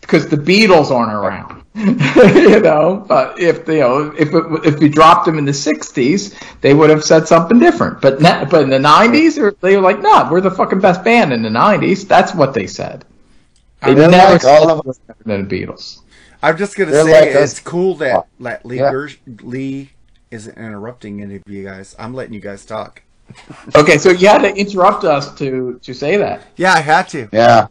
because 0.00 0.26
the 0.28 0.36
Beatles 0.36 0.90
aren't 0.90 1.12
around." 1.12 1.62
you 1.74 2.60
know, 2.60 3.02
but 3.08 3.40
if 3.40 3.66
you 3.66 3.80
know 3.80 4.12
if 4.18 4.34
it, 4.34 4.44
if 4.66 4.78
we 4.78 4.88
dropped 4.90 5.24
them 5.24 5.38
in 5.38 5.46
the 5.46 5.52
'60s, 5.52 6.34
they 6.60 6.74
would 6.74 6.90
have 6.90 7.02
said 7.04 7.26
something 7.26 7.58
different. 7.58 8.00
But 8.02 8.20
na- 8.20 8.44
but 8.44 8.62
in 8.62 8.68
the 8.68 8.78
'90s, 8.78 9.36
they 9.60 9.76
were- 9.76 9.82
like, 9.82 10.02
"No, 10.02 10.28
we're 10.30 10.42
the 10.42 10.50
fucking 10.50 10.80
best 10.80 11.02
band 11.02 11.32
in 11.32 11.42
the 11.42 11.48
'90s." 11.48 12.06
That's 12.06 12.34
what 12.34 12.52
they 12.52 12.66
said. 12.66 13.06
They 13.82 13.94
They're 13.94 14.10
never 14.10 14.34
like 14.34 14.44
all 14.44 14.68
said 14.68 14.70
of 14.70 14.82
they 14.84 14.88
were 14.88 15.36
than 15.38 15.48
the 15.48 15.60
Beatles. 15.66 16.01
I'm 16.42 16.56
just 16.56 16.76
gonna 16.76 16.90
They're 16.90 17.04
say 17.04 17.26
like 17.32 17.36
us. 17.36 17.52
it's 17.52 17.60
cool 17.60 17.94
that, 17.96 18.26
that 18.40 18.66
Lee, 18.66 18.78
Yeah. 18.78 18.90
Gersh, 18.92 19.16
Lee 19.42 19.90
isn't 20.30 20.56
interrupting 20.56 21.22
any 21.22 21.36
of 21.36 21.42
you 21.46 21.62
guys. 21.64 21.94
I'm 21.98 22.14
letting 22.14 22.34
you 22.34 22.40
guys 22.40 22.64
talk. 22.66 23.02
Okay, 23.74 23.96
so 23.98 24.10
you 24.10 24.28
had 24.28 24.38
to 24.42 24.54
interrupt 24.54 25.04
us 25.04 25.34
to 25.36 25.78
to 25.82 25.94
say 25.94 26.16
that. 26.16 26.42
Yeah, 26.56 26.72
I 26.74 26.80
had 26.80 27.08
to. 27.10 27.28
Yeah. 27.32 27.68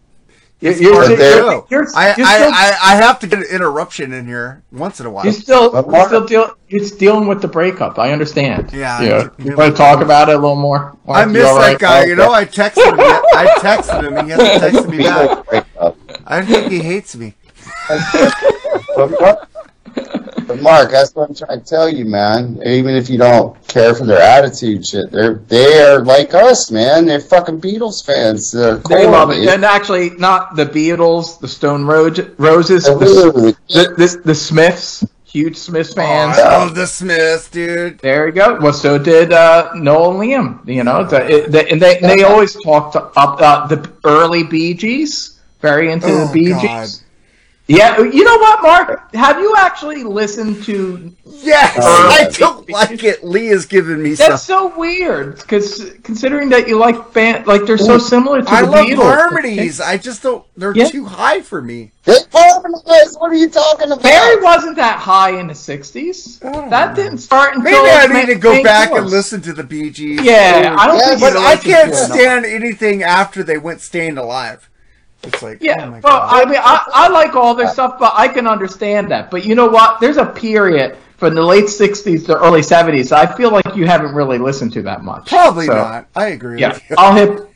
You're, 0.59 0.74
you're, 0.74 0.93
part 0.93 1.07
the 1.07 1.13
you're- 1.15 1.34
show. 1.34 1.67
you're- 1.72 1.88
I, 1.95 2.15
you're 2.15 2.28
I, 2.28 2.36
still, 2.38 2.51
I, 2.53 2.78
I 2.84 2.95
have 2.97 3.17
to 3.22 3.28
get 3.28 3.39
an 3.39 3.45
interruption 3.51 4.13
in 4.13 4.28
here 4.28 4.61
once 4.72 4.99
in 4.99 5.07
a 5.07 5.09
while. 5.09 5.24
you're 5.24 5.34
still, 5.34 5.74
you're 5.74 6.05
still 6.05 6.26
deal, 6.28 6.55
you're 6.67 6.88
dealing 6.99 7.28
with 7.28 7.41
the 7.41 7.47
breakup. 7.47 7.97
I 7.97 8.11
understand. 8.11 8.72
Yeah, 8.72 9.01
You, 9.01 9.11
I- 9.11 9.43
you 9.43 9.55
want 9.57 9.72
to 9.72 9.78
talk 9.78 10.01
about 10.01 10.30
it 10.30 10.36
a 10.36 10.38
little 10.38 10.55
more? 10.55 10.95
I 11.07 11.26
Mark, 11.26 11.28
you 11.28 11.34
miss 11.34 11.45
all 11.47 11.55
that 11.57 11.65
right? 11.67 11.80
guy. 11.80 12.05
You 12.05 12.15
know, 12.15 12.32
I 12.32 12.45
texted 12.45 12.93
him. 12.93 12.99
I 12.99 13.55
texted 13.59 14.03
him. 14.03 14.17
And 14.17 14.28
he 14.28 14.34
hasn't 14.34 14.61
texted 14.86 14.89
me 14.91 15.03
back. 15.03 15.65
I 16.28 16.45
think 16.45 16.72
he 16.72 16.78
hates 16.80 17.15
me. 17.15 17.34
But 18.95 19.11
Mark, 19.19 19.49
but 20.47 20.61
Mark, 20.61 20.91
that's 20.91 21.13
what 21.15 21.29
I'm 21.29 21.35
trying 21.35 21.59
to 21.59 21.65
tell 21.65 21.89
you, 21.89 22.05
man. 22.05 22.61
Even 22.65 22.95
if 22.95 23.09
you 23.09 23.17
don't 23.17 23.55
care 23.67 23.93
for 23.95 24.05
their 24.05 24.21
attitude, 24.21 24.85
shit, 24.85 25.11
they're 25.11 25.35
they 25.35 25.81
are 25.81 26.03
like 26.03 26.33
us, 26.33 26.71
man. 26.71 27.05
They're 27.05 27.19
fucking 27.19 27.61
Beatles 27.61 28.05
fans. 28.05 28.51
They're 28.51 28.77
They 28.77 29.07
love 29.07 29.31
it, 29.31 29.47
and 29.47 29.63
actually, 29.65 30.11
not 30.11 30.55
the 30.55 30.65
Beatles, 30.65 31.39
the 31.39 31.47
Stone 31.47 31.85
Ro- 31.85 32.13
Roses, 32.37 32.85
the, 32.85 33.55
the, 33.67 33.95
the, 33.95 34.21
the 34.25 34.35
Smiths, 34.35 35.05
huge 35.25 35.57
Smiths 35.57 35.93
fans. 35.93 36.37
I 36.37 36.57
love 36.57 36.75
the 36.75 36.87
Smiths, 36.87 37.49
dude. 37.49 37.99
There 37.99 38.27
you 38.27 38.33
go. 38.33 38.59
Well, 38.59 38.73
so 38.73 38.97
did 38.97 39.31
uh, 39.33 39.71
Noel 39.75 40.19
and 40.21 40.29
Liam. 40.29 40.67
You 40.67 40.83
know, 40.83 41.03
the, 41.03 41.29
it, 41.45 41.51
the, 41.51 41.69
and 41.69 41.81
they 41.81 41.99
they 41.99 42.23
always 42.23 42.61
talked 42.61 42.95
up 42.95 43.13
uh, 43.17 43.67
the 43.67 43.91
early 44.03 44.43
Bee 44.43 44.73
Gees, 44.73 45.39
very 45.61 45.91
into 45.91 46.07
Oh, 46.07 46.27
the 46.27 46.33
Bee 46.33 46.49
God. 46.49 46.89
Gees. 47.72 47.78
Yeah, 47.80 47.99
you 48.01 48.24
know 48.24 48.38
what, 48.38 48.61
Mark? 48.61 49.13
Have 49.13 49.39
you 49.39 49.53
actually 49.57 50.03
listened 50.03 50.63
to? 50.65 51.13
Yes, 51.26 51.78
Uh, 51.78 51.82
I 51.84 52.30
don't 52.34 52.69
like 52.69 53.03
it. 53.03 53.24
Lee 53.24 53.47
has 53.47 53.65
given 53.65 54.01
me 54.03 54.13
That's 54.13 54.43
stuff. 54.43 54.72
so 54.72 54.78
weird, 54.78 55.38
because 55.38 55.91
considering 56.03 56.49
that 56.49 56.67
you 56.67 56.78
like 56.78 57.13
band, 57.13 57.47
like 57.47 57.65
they're 57.65 57.78
so 57.78 57.97
similar 57.97 58.41
to 58.43 58.49
I 58.51 58.61
the 58.61 58.72
love 58.72 58.86
Beatles. 58.86 58.97
harmonies. 58.97 59.82
I 59.82 59.97
just 59.97 60.22
don't. 60.24 60.45
They're 60.55 60.76
Yeah. 60.76 60.86
too 60.89 61.05
high 61.05 61.41
for 61.41 61.61
me. 61.61 61.91
They 62.05 62.15
harmonize. 62.34 63.15
What 63.17 63.32
are 63.32 63.36
you 63.36 63.49
talking 63.49 63.91
about? 63.91 64.03
Barry 64.03 64.41
wasn't 64.41 64.76
that 64.78 64.97
high 64.99 65.32
in 65.39 65.47
the 65.47 65.53
'60s. 65.55 66.39
I 66.43 66.69
That 66.69 66.89
know. 66.97 67.03
didn't 67.03 67.19
start 67.19 67.55
until 67.55 67.72
Maybe 67.84 67.89
I 67.91 68.07
need 68.07 68.26
to 68.28 68.36
go 68.36 68.61
back 68.63 68.89
Course. 68.89 69.01
and 69.01 69.09
listen 69.11 69.41
to 69.41 69.53
the 69.53 69.63
Bee 69.63 69.89
Gees. 69.91 70.22
Yeah, 70.22 70.76
I 70.78 70.88
don't 70.88 70.97
Yeah, 70.97 71.07
think. 71.15 71.22
but 71.22 71.38
I 71.38 71.55
can't 71.55 71.91
to 71.93 71.97
it 71.99 72.05
enough. 72.05 72.11
stand 72.19 72.45
anything 72.45 73.03
after 73.03 73.43
they 73.43 73.57
went 73.57 73.82
Staying 73.82 74.17
Alive. 74.17 74.67
It's 75.24 75.41
like, 75.43 75.61
Yeah, 75.61 75.86
oh 75.86 75.91
my 75.91 75.99
well, 75.99 76.19
God. 76.19 76.30
I 76.47 76.49
mean, 76.49 76.59
I, 76.63 76.84
I 76.93 77.07
like 77.09 77.36
all 77.36 77.53
their 77.55 77.67
stuff, 77.67 77.97
but 77.99 78.13
I 78.15 78.28
can 78.28 78.47
understand 78.47 79.11
that. 79.11 79.30
But 79.32 79.45
you 79.45 79.55
know 79.55 79.67
what? 79.67 79.99
There's 79.99 80.17
a 80.17 80.26
period 80.26 80.97
from 81.17 81.36
the 81.36 81.43
late 81.43 81.65
'60s 81.65 82.26
to 82.26 82.38
early 82.39 82.61
'70s. 82.61 83.11
I 83.11 83.26
feel 83.36 83.51
like 83.51 83.76
you 83.76 83.86
haven't 83.86 84.15
really 84.15 84.39
listened 84.39 84.74
to 84.74 84.82
that 84.84 85.03
much. 85.03 85.28
Probably 85.30 85.67
So, 85.67 85.74
not. 85.76 86.07
I 86.15 86.28
agree 86.28 86.59
Yeah. 86.59 86.78
I'll 86.97 87.13
hip. 87.15 87.47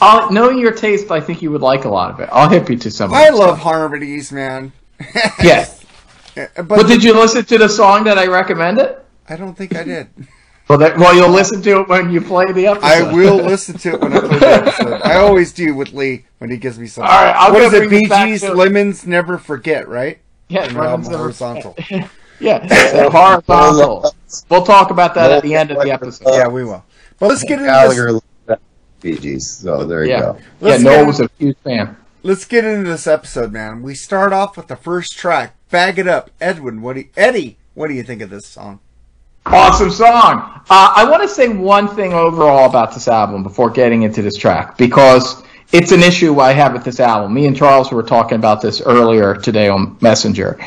I'll 0.00 0.30
knowing 0.30 0.58
your 0.58 0.72
taste, 0.72 1.10
I 1.10 1.20
think 1.20 1.40
you 1.42 1.50
would 1.50 1.60
like 1.62 1.84
a 1.84 1.88
lot 1.88 2.10
of 2.10 2.20
it. 2.20 2.28
I'll 2.30 2.48
hip 2.48 2.68
you 2.70 2.76
to 2.78 2.90
some. 2.90 3.10
of 3.10 3.16
I 3.16 3.30
love 3.30 3.56
stuff. 3.56 3.58
harmonies, 3.60 4.30
man. 4.30 4.72
Yeah, 5.42 5.66
but 6.56 6.68
but 6.68 6.86
did 6.86 7.02
you 7.02 7.14
listen 7.14 7.44
to 7.46 7.58
the 7.58 7.68
song 7.68 8.04
that 8.04 8.18
I 8.18 8.26
recommended? 8.26 8.96
I 9.28 9.36
don't 9.36 9.54
think 9.54 9.74
I 9.74 9.82
did. 9.84 10.08
Well, 10.68 10.78
that, 10.78 10.96
well, 10.96 11.14
you'll 11.14 11.28
listen 11.28 11.60
to 11.62 11.80
it 11.80 11.88
when 11.88 12.10
you 12.10 12.20
play 12.22 12.50
the 12.50 12.68
episode. 12.68 12.86
I 12.86 13.12
will 13.12 13.36
listen 13.52 13.76
to 13.78 13.94
it 13.94 14.00
when 14.00 14.12
I 14.14 14.20
play 14.20 14.38
the 14.38 14.46
episode. 14.54 15.02
I 15.02 15.16
always 15.16 15.52
do 15.52 15.74
with 15.74 15.92
Lee 15.92 16.24
when 16.38 16.50
he 16.50 16.56
gives 16.56 16.78
me 16.78 16.86
something. 16.86 17.10
All 17.12 17.22
right, 17.22 17.34
I'll 17.36 17.52
what 17.52 17.58
go 17.60 17.66
is 17.66 17.74
it? 17.74 17.88
bring 17.88 18.08
this 18.08 18.08
Bee 18.08 18.24
Gees, 18.30 18.40
to- 18.42 18.54
Lemons 18.54 19.06
Never 19.06 19.36
Forget, 19.36 19.88
right? 19.88 20.18
Yeah, 20.48 20.66
From 20.68 20.76
Lemons 20.78 21.08
Never- 21.08 21.18
Horizontal. 21.22 21.76
yeah, 22.40 22.58
the 22.66 23.10
horizontal. 23.12 24.14
We'll 24.48 24.64
talk 24.64 24.90
about 24.90 25.14
that 25.14 25.30
at 25.32 25.42
the 25.42 25.54
end 25.54 25.70
of 25.70 25.82
the 25.82 25.90
episode. 25.90 26.28
Yeah, 26.32 26.48
we 26.48 26.64
will. 26.64 26.82
But 27.18 27.28
let's 27.28 27.42
get 27.42 27.58
into 27.58 27.66
Gallagher 27.66 28.12
this. 28.46 28.58
Bee 29.02 29.18
Gees, 29.18 29.48
so 29.50 29.84
there 29.84 30.04
you 30.04 30.12
Yeah, 30.12 30.20
go. 30.20 30.36
yeah. 30.38 30.44
Let's 30.60 30.82
Noel 30.82 30.96
get- 31.00 31.06
was 31.06 31.20
a 31.20 31.30
huge 31.38 31.56
fan. 31.62 31.96
Let's 32.22 32.46
get 32.46 32.64
into 32.64 32.88
this 32.88 33.06
episode, 33.06 33.52
man. 33.52 33.82
We 33.82 33.94
start 33.94 34.32
off 34.32 34.56
with 34.56 34.68
the 34.68 34.76
first 34.76 35.18
track, 35.18 35.56
"Bag 35.70 35.98
It 35.98 36.08
Up." 36.08 36.30
Edwin, 36.40 36.80
what 36.80 36.94
do 36.94 37.00
you, 37.00 37.08
Eddie? 37.18 37.58
What 37.74 37.88
do 37.88 37.94
you 37.94 38.02
think 38.02 38.22
of 38.22 38.30
this 38.30 38.46
song? 38.46 38.80
Awesome 39.46 39.90
song. 39.90 40.62
Uh, 40.70 40.92
I 40.96 41.08
want 41.08 41.22
to 41.22 41.28
say 41.28 41.48
one 41.48 41.88
thing 41.88 42.14
overall 42.14 42.68
about 42.68 42.94
this 42.94 43.08
album 43.08 43.42
before 43.42 43.68
getting 43.70 44.02
into 44.02 44.22
this 44.22 44.36
track 44.36 44.78
because 44.78 45.42
it's 45.72 45.92
an 45.92 46.02
issue 46.02 46.40
I 46.40 46.52
have 46.52 46.72
with 46.72 46.84
this 46.84 46.98
album. 47.00 47.34
Me 47.34 47.46
and 47.46 47.54
Charles 47.56 47.92
were 47.92 48.02
talking 48.02 48.36
about 48.36 48.62
this 48.62 48.80
earlier 48.80 49.34
today 49.34 49.68
on 49.68 49.98
Messenger. 50.00 50.58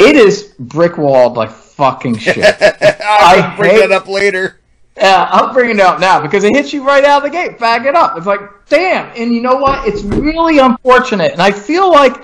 It 0.00 0.16
is 0.16 0.54
brick 0.58 0.96
walled 0.96 1.36
like 1.36 1.50
fucking 1.50 2.16
shit. 2.18 2.38
I'll 2.62 3.42
I 3.52 3.54
bring 3.56 3.72
hate- 3.72 3.80
that 3.80 3.92
up 3.92 4.08
later. 4.08 4.58
Yeah, 4.96 5.28
I'm 5.30 5.52
bringing 5.54 5.76
it 5.76 5.82
up 5.82 6.00
now 6.00 6.20
because 6.20 6.42
it 6.42 6.56
hits 6.56 6.72
you 6.72 6.84
right 6.84 7.04
out 7.04 7.18
of 7.24 7.30
the 7.30 7.36
gate. 7.36 7.58
Bag 7.58 7.86
it 7.86 7.94
up. 7.94 8.16
It's 8.16 8.26
like, 8.26 8.40
damn. 8.68 9.12
And 9.16 9.32
you 9.32 9.40
know 9.42 9.56
what? 9.56 9.86
It's 9.86 10.02
really 10.02 10.58
unfortunate. 10.58 11.30
And 11.32 11.40
I 11.42 11.52
feel 11.52 11.88
like 11.90 12.16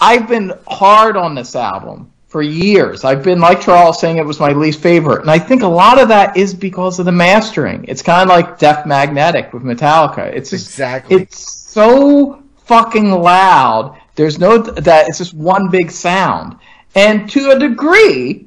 I've 0.00 0.26
been 0.26 0.54
hard 0.66 1.18
on 1.18 1.34
this 1.34 1.54
album 1.54 2.10
for 2.28 2.42
years. 2.42 3.04
I've 3.04 3.22
been, 3.22 3.40
like 3.40 3.60
Charles, 3.62 3.98
saying 4.00 4.18
it 4.18 4.24
was 4.26 4.38
my 4.38 4.52
least 4.52 4.80
favorite. 4.80 5.22
And 5.22 5.30
I 5.30 5.38
think 5.38 5.62
a 5.62 5.66
lot 5.68 5.98
of 6.00 6.08
that 6.08 6.36
is 6.36 6.54
because 6.54 6.98
of 6.98 7.06
the 7.06 7.12
mastering. 7.12 7.84
It's 7.88 8.02
kind 8.02 8.22
of 8.22 8.28
like 8.28 8.58
Death 8.58 8.86
Magnetic 8.86 9.52
with 9.52 9.62
Metallica. 9.62 10.26
It's 10.34 10.50
just, 10.50 10.68
Exactly. 10.68 11.16
it's 11.16 11.38
so 11.38 12.42
fucking 12.66 13.10
loud. 13.10 13.98
There's 14.14 14.38
no, 14.38 14.58
that 14.58 15.08
it's 15.08 15.18
just 15.18 15.32
one 15.32 15.70
big 15.70 15.90
sound. 15.90 16.58
And 16.94 17.30
to 17.30 17.50
a 17.52 17.58
degree, 17.58 18.46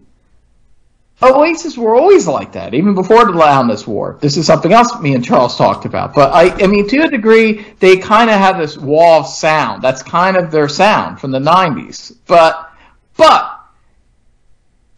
Oasis 1.24 1.78
were 1.78 1.96
always 1.96 2.28
like 2.28 2.52
that, 2.54 2.74
even 2.74 2.94
before 2.96 3.26
the 3.26 3.32
Loudness 3.32 3.88
War. 3.88 4.18
This 4.22 4.38
is 4.38 4.46
something 4.46 4.74
else 4.74 5.00
me 5.00 5.14
and 5.16 5.24
Charles 5.24 5.56
talked 5.56 5.86
about. 5.86 6.14
But 6.14 6.34
I, 6.34 6.50
I 6.64 6.68
mean, 6.68 6.88
to 6.90 7.04
a 7.04 7.08
degree, 7.10 7.66
they 7.80 7.98
kind 7.98 8.30
of 8.30 8.38
have 8.38 8.58
this 8.58 8.78
wall 8.78 9.22
of 9.22 9.28
sound. 9.28 9.84
That's 9.84 10.02
kind 10.04 10.36
of 10.36 10.50
their 10.52 10.68
sound 10.68 11.20
from 11.20 11.32
the 11.32 11.40
'90s. 11.40 12.16
But, 12.26 12.72
but 13.18 13.61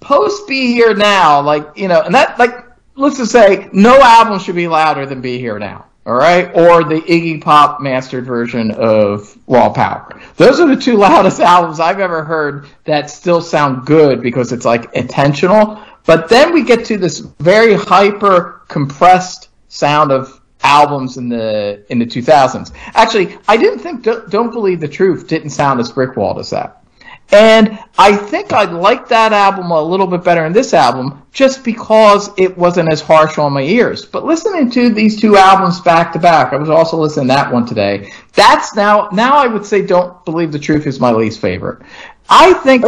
post 0.04 0.48
Be 0.48 0.74
Here 0.74 0.94
Now, 0.94 1.42
like 1.42 1.68
you 1.76 1.88
know, 1.88 2.02
and 2.02 2.14
that 2.14 2.38
like 2.38 2.66
let's 2.96 3.18
just 3.18 3.32
say 3.32 3.70
no 3.74 4.00
album 4.02 4.40
should 4.40 4.56
be 4.56 4.68
louder 4.68 5.06
than 5.06 5.22
Be 5.22 5.40
Here 5.40 5.58
Now. 5.58 5.86
All 6.06 6.16
right, 6.16 6.54
or 6.54 6.84
the 6.84 7.00
Iggy 7.00 7.42
Pop 7.42 7.80
mastered 7.80 8.26
version 8.26 8.72
of 8.72 9.38
Raw 9.48 9.70
Power. 9.70 10.22
Those 10.36 10.60
are 10.60 10.68
the 10.68 10.80
two 10.80 10.98
loudest 10.98 11.40
albums 11.40 11.80
I've 11.80 12.02
ever 12.02 12.26
heard 12.26 12.68
that 12.84 13.10
still 13.10 13.42
sound 13.42 13.86
good 13.86 14.22
because 14.22 14.52
it's 14.52 14.66
like 14.66 14.94
intentional. 14.94 15.82
But 16.06 16.28
then 16.28 16.54
we 16.54 16.64
get 16.64 16.84
to 16.86 16.98
this 16.98 17.20
very 17.20 17.76
hyper 17.76 18.64
compressed 18.68 19.48
sound 19.70 20.12
of 20.12 20.42
albums 20.64 21.16
in 21.18 21.30
the 21.30 21.86
in 21.90 22.00
the 22.00 22.06
2000s. 22.06 22.74
Actually, 22.94 23.38
I 23.48 23.56
didn't 23.56 23.80
think 23.80 24.04
Don't, 24.04 24.52
Believe 24.52 24.82
the 24.82 24.88
Truth 24.88 25.28
didn't 25.28 25.52
sound 25.52 25.80
as 25.80 25.92
brickwalled 25.92 26.40
as 26.40 26.50
that. 26.50 26.83
And 27.32 27.80
I 27.98 28.16
think 28.16 28.54
I 28.54 28.66
liked 28.66 29.10
that 29.10 29.34
album 29.34 29.72
a 29.72 29.82
little 29.82 30.06
bit 30.06 30.24
better 30.24 30.44
than 30.44 30.54
this 30.54 30.74
album 30.74 31.24
just 31.32 31.64
because 31.64 32.30
it 32.38 32.56
wasn't 32.56 32.92
as 32.92 33.02
harsh 33.02 33.40
on 33.40 33.54
my 33.54 33.62
ears. 33.62 34.06
But 34.06 34.24
listening 34.24 34.70
to 34.72 34.90
these 34.94 35.20
two 35.20 35.36
albums 35.36 35.82
back 35.82 36.14
to 36.14 36.20
back, 36.20 36.54
I 36.54 36.58
was 36.58 36.70
also 36.70 36.98
listening 36.98 37.28
to 37.30 37.34
that 37.34 37.52
one 37.52 37.66
today. 37.66 38.12
That's 38.34 38.76
now, 38.76 39.10
now 39.12 39.36
I 39.38 39.48
would 39.48 39.66
say 39.66 39.82
Don't 39.86 40.24
Believe 40.26 40.52
the 40.52 40.60
Truth 40.60 40.86
is 40.86 41.00
my 41.00 41.12
least 41.12 41.40
favorite. 41.40 41.82
I 42.30 42.54
think, 42.54 42.86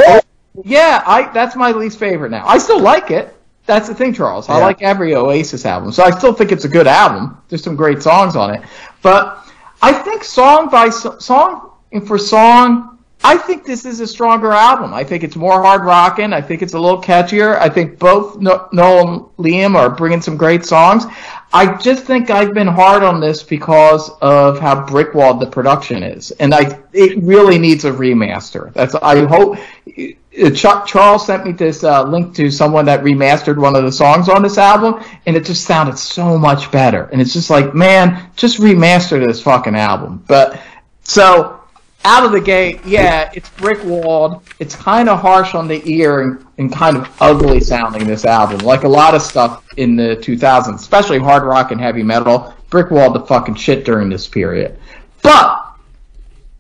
yeah, 0.64 1.04
I, 1.08 1.32
that's 1.34 1.56
my 1.56 1.72
least 1.72 1.98
favorite 1.98 2.30
now. 2.30 2.46
I 2.46 2.60
still 2.60 2.80
like 2.80 3.10
it. 3.10 3.36
That's 3.66 3.88
the 3.88 3.96
thing, 3.96 4.14
Charles. 4.14 4.48
I 4.48 4.60
Yeah. 4.60 4.66
like 4.66 4.82
every 4.84 5.16
Oasis 5.16 5.66
album. 5.66 5.92
So 5.92 6.04
I 6.04 6.12
still 6.12 6.34
think 6.34 6.52
it's 6.52 6.66
a 6.66 6.70
good 6.70 6.86
album. 6.86 7.42
There's 7.50 7.64
some 7.64 7.76
great 7.76 8.04
songs 8.04 8.36
on 8.36 8.54
it. 8.54 8.62
But 9.02 9.40
I 9.82 9.92
think 9.92 10.24
song 10.24 10.70
by 10.70 10.90
so- 10.90 11.18
song 11.18 11.72
for 12.06 12.20
song, 12.20 12.95
I 13.28 13.38
think 13.38 13.66
this 13.66 13.86
is 13.86 14.00
a 14.02 14.08
stronger 14.08 14.52
album. 14.52 14.94
I 14.94 15.04
think 15.04 15.24
it's 15.24 15.36
more 15.36 15.60
hard 15.64 15.84
rocking. 15.84 16.32
I 16.32 16.42
think 16.42 16.62
it's 16.62 16.76
a 16.76 16.80
little 16.80 17.02
catchier. 17.02 17.58
I 17.60 17.70
think 17.70 17.98
both 17.98 18.38
No- 18.40 18.68
Noel 18.72 19.08
and 19.08 19.22
Liam 19.38 19.76
are 19.76 19.90
bringing 19.90 20.22
some 20.22 20.38
great 20.38 20.64
songs. 20.64 21.06
I 21.52 21.76
just 21.78 22.04
think 22.04 22.30
I've 22.30 22.54
been 22.54 22.68
hard 22.68 23.02
on 23.02 23.20
this 23.20 23.42
because 23.42 24.12
of 24.22 24.60
how 24.60 24.86
brickwalled 24.86 25.40
the 25.40 25.48
production 25.48 26.04
is, 26.04 26.30
and 26.32 26.54
I 26.54 26.80
it 26.94 27.24
really 27.24 27.58
needs 27.58 27.84
a 27.86 27.92
remaster. 27.92 28.72
That's 28.74 28.94
I 28.96 29.26
hope. 29.26 29.58
uh, 29.58 30.50
Chuck 30.52 30.86
Charles 30.86 31.26
sent 31.26 31.46
me 31.46 31.54
this 31.54 31.84
uh, 31.84 32.04
link 32.04 32.36
to 32.36 32.52
someone 32.52 32.86
that 32.86 33.04
remastered 33.04 33.58
one 33.58 33.76
of 33.76 33.84
the 33.86 33.92
songs 33.92 34.28
on 34.30 34.44
this 34.44 34.58
album, 34.58 35.02
and 35.26 35.36
it 35.36 35.46
just 35.46 35.64
sounded 35.66 35.98
so 35.98 36.38
much 36.38 36.72
better. 36.72 37.06
And 37.06 37.22
it's 37.22 37.34
just 37.34 37.50
like, 37.50 37.74
man, 37.74 38.30
just 38.36 38.60
remaster 38.60 39.26
this 39.26 39.42
fucking 39.42 39.76
album. 39.76 40.24
But 40.28 40.60
so 41.04 41.62
out 42.06 42.24
of 42.24 42.32
the 42.32 42.40
gate, 42.40 42.80
yeah, 42.86 43.32
it's 43.34 43.50
brick 43.50 43.84
walled. 43.84 44.44
It's 44.60 44.76
kind 44.76 45.10
of 45.10 45.20
harsh 45.20 45.56
on 45.56 45.68
the 45.68 45.82
ear 45.92 46.22
and, 46.22 46.46
and 46.58 46.72
kind 46.72 46.96
of 46.96 47.12
ugly 47.20 47.60
sounding. 47.60 48.08
This 48.08 48.26
album, 48.26 48.60
like 48.60 48.84
a 48.84 48.88
lot 48.88 49.16
of 49.16 49.22
stuff 49.22 49.66
in 49.78 49.96
the 49.96 50.16
2000s, 50.18 50.76
especially 50.76 51.20
hard 51.20 51.44
rock 51.44 51.72
and 51.72 51.82
heavy 51.82 52.04
metal, 52.04 52.54
brick 52.70 52.92
walled 52.92 53.16
the 53.16 53.26
fucking 53.26 53.56
shit 53.56 53.86
during 53.86 54.08
this 54.08 54.28
period. 54.28 54.80
But 55.24 55.66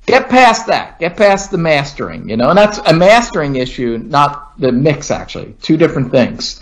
get 0.07 0.29
past 0.29 0.65
that. 0.67 0.99
Get 0.99 1.15
past 1.15 1.51
the 1.51 1.59
mastering, 1.59 2.27
you 2.27 2.37
know, 2.37 2.49
and 2.49 2.57
that's 2.57 2.79
a 2.79 2.93
mastering 2.93 3.55
issue, 3.55 3.99
not 3.99 4.59
the 4.59 4.71
mix. 4.71 5.11
Actually, 5.11 5.53
two 5.61 5.77
different 5.77 6.11
things. 6.11 6.61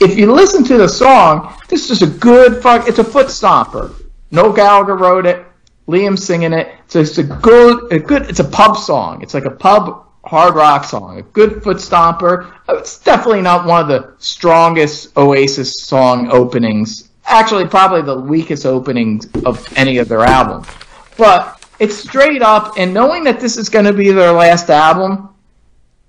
If 0.00 0.18
you 0.18 0.32
listen 0.32 0.64
to 0.64 0.76
the 0.76 0.88
song, 0.88 1.54
this 1.68 1.90
is 1.90 2.02
a 2.02 2.08
good 2.08 2.60
fuck. 2.60 2.88
It's 2.88 2.98
a 2.98 3.04
foot 3.04 3.28
stomper. 3.28 3.94
Noel 4.32 4.52
Gallagher 4.52 4.96
wrote 4.96 5.26
it. 5.26 5.46
Liam 5.90 6.18
singing 6.18 6.52
it. 6.52 6.72
So 6.88 7.00
it's 7.00 7.18
a 7.18 7.24
good, 7.24 7.92
a 7.92 7.98
good. 7.98 8.22
It's 8.22 8.40
a 8.40 8.44
pub 8.44 8.76
song. 8.76 9.22
It's 9.22 9.34
like 9.34 9.44
a 9.44 9.50
pub 9.50 10.06
hard 10.24 10.54
rock 10.54 10.84
song. 10.84 11.18
A 11.18 11.22
good 11.22 11.62
foot 11.62 11.78
stomper. 11.78 12.52
Uh, 12.68 12.76
It's 12.76 12.98
definitely 12.98 13.42
not 13.42 13.66
one 13.66 13.80
of 13.82 13.88
the 13.88 14.14
strongest 14.18 15.16
Oasis 15.16 15.82
song 15.82 16.30
openings. 16.30 17.08
Actually, 17.24 17.66
probably 17.66 18.02
the 18.02 18.18
weakest 18.18 18.66
opening 18.66 19.20
of 19.44 19.66
any 19.76 19.98
of 19.98 20.08
their 20.08 20.20
albums. 20.20 20.66
But 21.16 21.64
it's 21.78 21.96
straight 21.96 22.42
up, 22.42 22.74
and 22.76 22.92
knowing 22.92 23.24
that 23.24 23.40
this 23.40 23.56
is 23.56 23.68
going 23.68 23.84
to 23.84 23.92
be 23.92 24.10
their 24.10 24.32
last 24.32 24.68
album, 24.68 25.28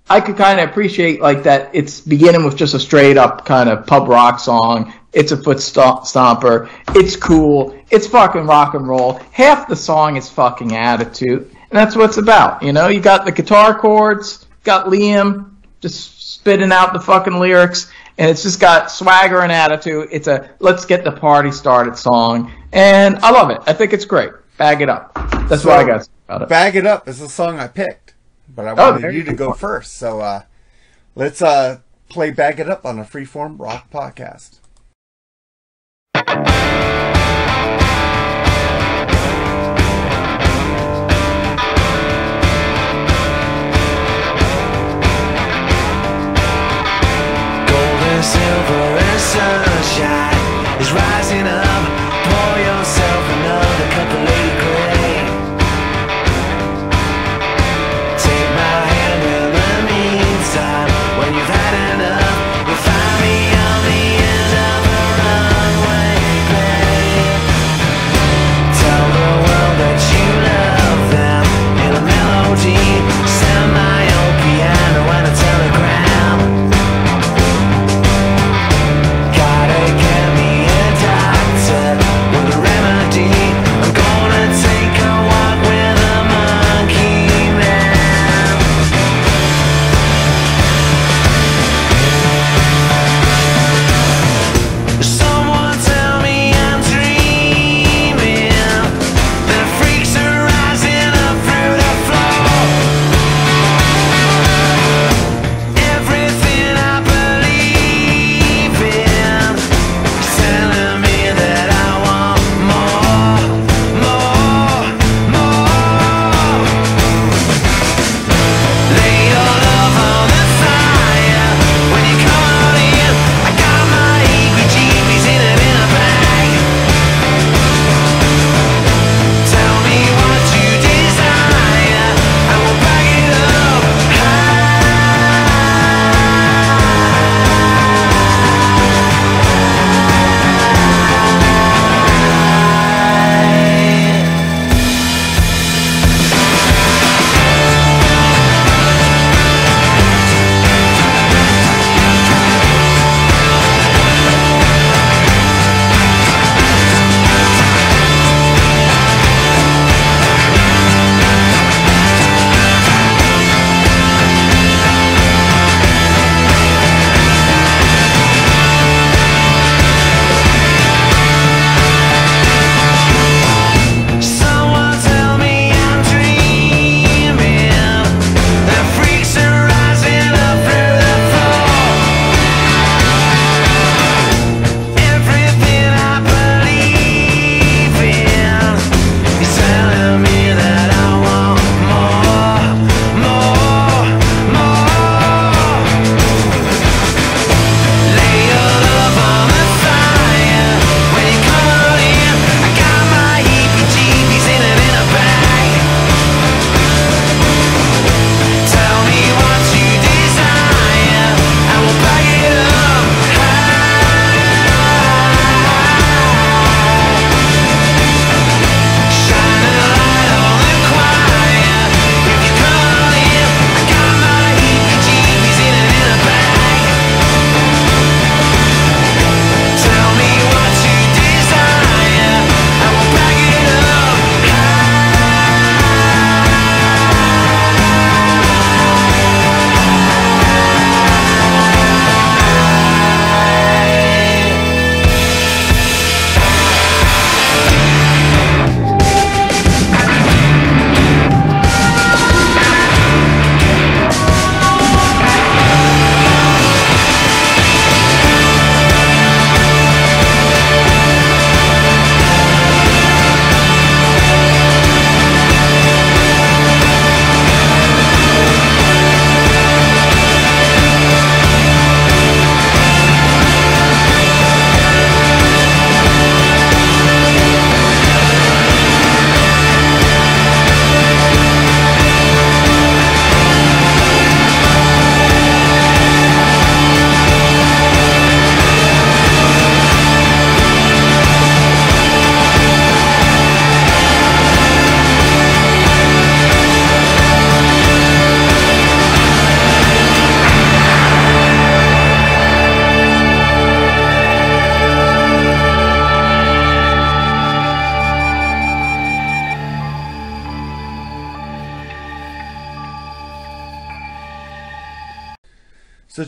I 0.10 0.20
could 0.20 0.36
kind 0.36 0.60
of 0.60 0.70
appreciate 0.70 1.22
like 1.22 1.44
that. 1.44 1.70
It's 1.74 2.02
beginning 2.02 2.44
with 2.44 2.58
just 2.58 2.74
a 2.74 2.80
straight 2.80 3.18
up 3.18 3.46
kind 3.46 3.70
of 3.70 3.86
pub 3.88 4.08
rock 4.08 4.40
song. 4.40 4.94
It's 5.14 5.32
a 5.32 5.38
foot 5.38 5.58
stomper. 5.58 6.70
It's 6.96 7.16
cool. 7.16 7.81
It's 7.92 8.08
fucking 8.08 8.46
rock 8.48 8.74
and 8.74 8.88
roll. 8.88 9.14
Half 9.32 9.68
the 9.68 9.76
song 9.76 10.16
is 10.18 10.30
fucking 10.30 10.76
attitude, 10.76 11.42
and 11.52 11.72
that's 11.72 11.96
what 11.96 12.06
it's 12.06 12.18
about. 12.18 12.64
You 12.64 12.72
know, 12.74 12.88
you 12.88 13.02
got 13.02 13.26
the 13.26 13.32
guitar 13.32 13.78
chords, 13.78 14.48
got 14.64 14.86
Liam 14.88 15.52
just 15.82 16.34
spitting 16.36 16.72
out 16.72 16.94
the 16.94 17.00
fucking 17.00 17.38
lyrics, 17.40 17.92
and 18.18 18.30
it's 18.30 18.44
just 18.44 18.60
got 18.60 18.90
swagger 18.92 19.42
and 19.42 19.52
attitude. 19.52 20.08
It's 20.12 20.28
a 20.28 20.50
let's 20.60 20.86
get 20.86 21.04
the 21.04 21.12
party 21.12 21.52
started 21.52 21.98
song, 21.98 22.52
and 22.72 23.18
I 23.18 23.32
love 23.32 23.50
it. 23.52 23.60
I 23.68 23.74
think 23.74 23.92
it's 23.94 24.06
great. 24.06 24.32
Bag 24.58 24.82
it 24.82 24.90
up. 24.90 25.14
That's 25.50 25.66
what 25.66 25.80
I 25.80 25.84
got 25.84 26.08
about 26.28 26.44
it. 26.44 26.50
Bag 26.50 26.76
It 26.78 26.86
Up 26.86 27.08
is 27.10 27.20
the 27.20 27.28
song 27.28 27.60
I 27.60 27.68
picked, 27.68 28.14
but 28.56 28.68
I 28.68 28.72
Oh, 28.72 28.92
wanted 28.92 29.02
there 29.04 29.12
you 29.12 29.24
to 29.24 29.34
go 29.34 29.48
go. 29.50 29.54
first. 29.54 29.96
So 29.98 30.22
uh, 30.22 30.44
let's 31.16 31.42
uh, 31.42 31.80
play 32.10 32.32
Bag 32.32 32.60
It 32.60 32.70
Up 32.70 32.86
on 32.86 33.00
a 33.00 33.04
Freeform 33.04 33.60
Rock 33.60 33.90
podcast. 33.92 34.60
Silver 48.24 48.98
and 49.00 49.20
sunshine 49.20 50.82
is 50.82 50.92
rising 50.92 51.48
up. 51.48 51.91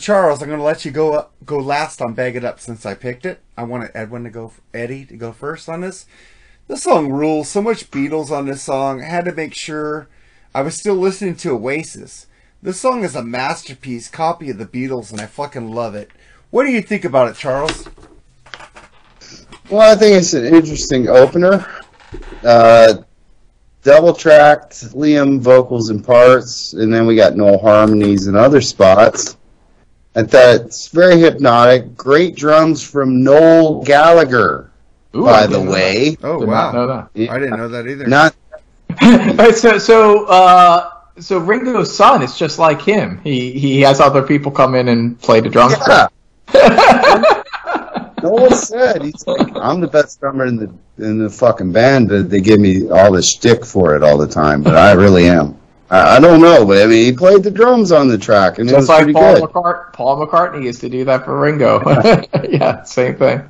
Charles, 0.03 0.41
I'm 0.41 0.49
going 0.49 0.59
to 0.59 0.65
let 0.65 0.83
you 0.83 0.91
go 0.91 1.13
up, 1.13 1.31
go 1.45 1.57
last 1.57 2.01
on 2.01 2.13
"Bag 2.13 2.35
It 2.35 2.43
Up" 2.43 2.59
since 2.59 2.85
I 2.85 2.93
picked 2.93 3.25
it. 3.25 3.39
I 3.55 3.63
wanted 3.63 3.91
Edwin 3.95 4.25
to 4.25 4.29
go, 4.29 4.51
Eddie 4.73 5.05
to 5.05 5.15
go 5.15 5.31
first 5.31 5.69
on 5.69 5.79
this. 5.79 6.05
This 6.67 6.83
song 6.83 7.09
rules. 7.09 7.47
So 7.47 7.61
much 7.61 7.89
Beatles 7.89 8.29
on 8.29 8.45
this 8.45 8.63
song. 8.63 9.01
I 9.01 9.05
had 9.05 9.23
to 9.23 9.31
make 9.31 9.53
sure 9.53 10.09
I 10.53 10.61
was 10.61 10.75
still 10.75 10.95
listening 10.95 11.37
to 11.37 11.51
Oasis. 11.51 12.27
This 12.61 12.81
song 12.81 13.05
is 13.05 13.15
a 13.15 13.23
masterpiece, 13.23 14.09
copy 14.09 14.49
of 14.49 14.57
the 14.57 14.65
Beatles, 14.65 15.09
and 15.09 15.21
I 15.21 15.25
fucking 15.25 15.71
love 15.71 15.95
it. 15.95 16.11
What 16.49 16.65
do 16.65 16.71
you 16.71 16.81
think 16.81 17.05
about 17.05 17.29
it, 17.29 17.37
Charles? 17.37 17.87
Well, 19.69 19.89
I 19.89 19.95
think 19.95 20.17
it's 20.17 20.33
an 20.33 20.53
interesting 20.53 21.07
opener. 21.07 21.65
Uh, 22.43 22.95
double 23.83 24.13
tracked 24.13 24.73
Liam 24.93 25.39
vocals 25.39 25.89
and 25.89 26.05
parts, 26.05 26.73
and 26.73 26.93
then 26.93 27.05
we 27.05 27.15
got 27.15 27.37
Noel 27.37 27.57
harmonies 27.57 28.27
and 28.27 28.35
other 28.35 28.59
spots. 28.59 29.37
I 30.15 30.21
that's 30.23 30.87
very 30.89 31.19
hypnotic. 31.19 31.95
Great 31.95 32.35
drums 32.35 32.87
from 32.87 33.23
Noel 33.23 33.83
Gallagher, 33.83 34.71
Ooh, 35.15 35.25
by 35.25 35.47
the 35.47 35.53
didn't 35.53 35.65
know 35.65 35.71
way. 35.71 36.17
Oh 36.23 36.39
Did 36.39 36.49
wow, 36.49 36.71
not 36.71 36.73
know 36.73 36.87
that. 36.87 37.29
I 37.31 37.39
didn't 37.39 37.57
know 37.57 37.67
that 37.69 37.87
either. 37.87 38.07
Not 38.07 38.35
Alright, 39.01 39.55
so 39.55 39.77
so 39.79 40.25
uh, 40.25 40.91
so 41.19 41.39
Ringo's 41.39 41.95
son 41.95 42.21
is 42.21 42.37
just 42.37 42.59
like 42.59 42.81
him. 42.81 43.19
He 43.23 43.51
he 43.57 43.81
has 43.81 43.99
other 43.99 44.21
people 44.21 44.51
come 44.51 44.75
in 44.75 44.87
and 44.89 45.19
play 45.19 45.39
the 45.39 45.49
drums. 45.49 45.75
yeah. 45.87 46.07
Noel 48.21 48.51
said 48.51 49.01
he's 49.01 49.25
like, 49.27 49.51
I'm 49.55 49.81
the 49.81 49.87
best 49.87 50.19
drummer 50.19 50.45
in 50.45 50.55
the 50.55 50.73
in 50.97 51.17
the 51.17 51.29
fucking 51.29 51.71
band, 51.71 52.09
but 52.09 52.29
they 52.29 52.39
give 52.39 52.59
me 52.59 52.89
all 52.89 53.11
this 53.11 53.29
shtick 53.31 53.65
for 53.65 53.95
it 53.95 54.03
all 54.03 54.17
the 54.17 54.27
time. 54.27 54.61
But 54.61 54.75
I 54.77 54.93
really 54.93 55.27
am. 55.27 55.57
I, 55.93 56.17
I 56.17 56.19
don't 56.19 56.41
know, 56.41 56.65
but 56.65 56.81
I 56.81 56.87
mean, 56.87 57.05
he 57.05 57.11
played 57.13 57.43
the 57.43 57.51
drums 57.51 57.91
on 57.91 58.07
the 58.07 58.17
track, 58.17 58.57
and 58.57 58.67
it 58.69 58.73
was 58.73 58.87
Just 58.87 58.89
like 58.89 59.03
pretty 59.03 59.13
Paul, 59.13 59.35
good. 59.35 59.49
McCart- 59.49 59.93
Paul 59.93 60.25
McCartney 60.25 60.63
used 60.63 60.81
to 60.81 60.89
do 60.89 61.05
that 61.05 61.23
for 61.23 61.39
Ringo. 61.39 61.81
yeah, 62.49 62.81
same 62.83 63.15
thing. 63.15 63.43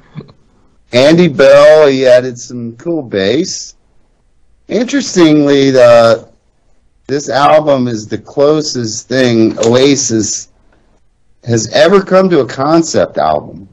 Andy 0.92 1.30
Bell, 1.30 1.88
he 1.88 2.06
added 2.06 2.38
some 2.38 2.76
cool 2.76 3.02
bass. 3.02 3.76
Interestingly, 4.68 5.72
the 5.72 6.30
this 7.08 7.30
album 7.30 7.88
is 7.88 8.08
the 8.08 8.18
closest 8.18 9.08
thing 9.08 9.58
Oasis 9.66 10.50
has 11.44 11.68
ever 11.74 12.02
come 12.02 12.30
to 12.30 12.40
a 12.42 12.48
concept 12.48 13.18
album. 13.18 13.68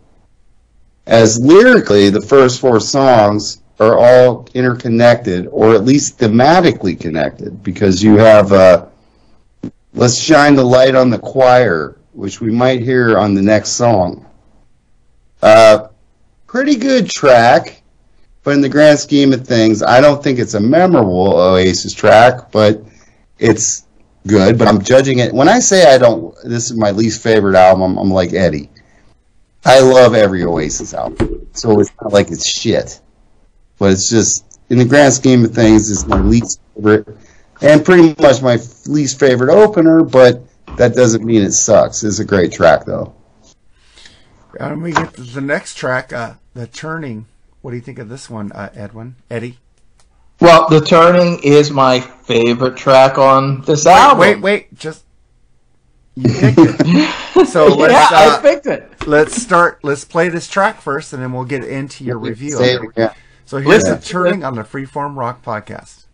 As 1.07 1.41
lyrically, 1.41 2.11
the 2.11 2.21
first 2.21 2.61
four 2.61 2.81
songs 2.81 3.63
are 3.81 3.98
all 3.98 4.47
interconnected, 4.52 5.48
or 5.51 5.74
at 5.74 5.85
least 5.85 6.19
thematically 6.19 7.01
connected, 7.01 7.62
because 7.62 8.02
you 8.02 8.19
have 8.19 8.52
uh, 8.52 8.86
"Let's 9.94 10.20
Shine 10.20 10.55
the 10.55 10.65
Light 10.65 10.94
on 10.94 11.09
the 11.09 11.19
Choir," 11.19 11.97
which 12.12 12.40
we 12.40 12.51
might 12.51 12.82
hear 12.82 13.19
on 13.19 13.35
the 13.35 13.43
next 13.43 13.70
song. 13.70 14.27
Uh, 15.43 15.89
pretty 16.47 16.77
good 16.77 17.09
track, 17.09 17.82
but 18.44 18.52
in 18.52 18.61
the 18.61 18.69
grand 18.69 18.98
scheme 18.98 19.32
of 19.32 19.47
things, 19.47 19.82
I 19.82 20.02
don't 20.02 20.23
think 20.23 20.39
it's 20.39 20.55
a 20.55 20.61
memorable 20.61 21.40
Oasis 21.40 21.94
track, 21.94 22.52
but 22.52 22.82
it's 23.39 23.86
good. 24.27 24.59
But 24.59 24.69
I'm 24.69 24.82
judging 24.82 25.20
it 25.20 25.32
when 25.32 25.48
I 25.48 25.59
say 25.61 25.93
I 25.93 25.97
don't. 25.97 26.35
This 26.44 26.70
is 26.70 26.77
my 26.77 26.90
least 26.90 27.23
favorite 27.23 27.57
album. 27.57 27.97
I'm 27.97 28.11
like 28.11 28.35
Eddie. 28.35 28.69
I 29.65 29.81
love 29.81 30.15
every 30.15 30.44
Oasis 30.44 30.93
album, 30.93 31.47
so 31.52 31.81
it's 31.81 31.93
not 32.02 32.12
like 32.12 32.31
it's 32.31 32.47
shit. 32.47 33.01
But 33.81 33.93
it's 33.93 34.11
just 34.11 34.61
in 34.69 34.78
the 34.78 34.85
grand 34.85 35.15
scheme 35.15 35.43
of 35.44 35.52
things, 35.52 35.90
it's 35.90 36.07
my 36.07 36.20
least 36.20 36.61
favorite, 36.77 37.09
and 37.62 37.82
pretty 37.82 38.15
much 38.20 38.43
my 38.43 38.59
least 38.86 39.19
favorite 39.19 39.51
opener. 39.51 40.05
But 40.05 40.43
that 40.77 40.94
doesn't 40.94 41.24
mean 41.24 41.43
it 41.43 41.52
sucks. 41.52 42.05
It's 42.05 42.19
a 42.19 42.24
great 42.24 42.52
track 42.52 42.85
though. 42.85 43.15
And 44.61 44.82
we 44.82 44.93
get 44.93 45.15
to 45.15 45.23
the 45.23 45.40
next 45.40 45.77
track, 45.77 46.12
uh, 46.12 46.35
the 46.52 46.66
turning. 46.66 47.27
What 47.62 47.70
do 47.70 47.78
you 47.78 47.82
think 47.82 47.98
of 47.98 48.11
this 48.11 48.28
one, 48.28 48.52
uh, 48.52 48.70
Edwin? 48.74 49.16
Eddie? 49.31 49.59
Well, 50.40 50.69
the 50.69 50.81
turning 50.81 51.40
is 51.43 51.70
my 51.70 52.01
favorite 52.01 52.77
track 52.77 53.16
on 53.16 53.62
this 53.62 53.86
album. 53.86 54.19
Wait, 54.19 54.40
wait, 54.40 54.78
just 54.78 55.05
you 56.16 56.28
picked 56.28 56.59
it. 56.59 57.15
So 57.47 57.69
let's 57.69 57.93
yeah, 57.93 58.09
I 58.12 58.27
uh, 58.27 58.43
picked 58.43 58.66
it. 58.66 59.07
let's 59.07 59.40
start. 59.40 59.82
Let's 59.82 60.05
play 60.05 60.28
this 60.28 60.47
track 60.47 60.82
first, 60.82 61.15
and 61.15 61.23
then 61.23 61.32
we'll 61.32 61.47
get 61.47 61.65
into 61.65 62.05
your 62.05 62.19
review. 62.19 62.51
Say 62.51 62.74
of 62.74 62.85
it 62.85 62.90
it. 62.97 63.12
So 63.51 63.56
here's 63.56 63.82
Listen. 63.82 63.98
the 63.98 64.06
turning 64.06 64.44
on 64.44 64.55
the 64.55 64.62
Freeform 64.62 65.16
Rock 65.16 65.44
podcast. 65.44 66.05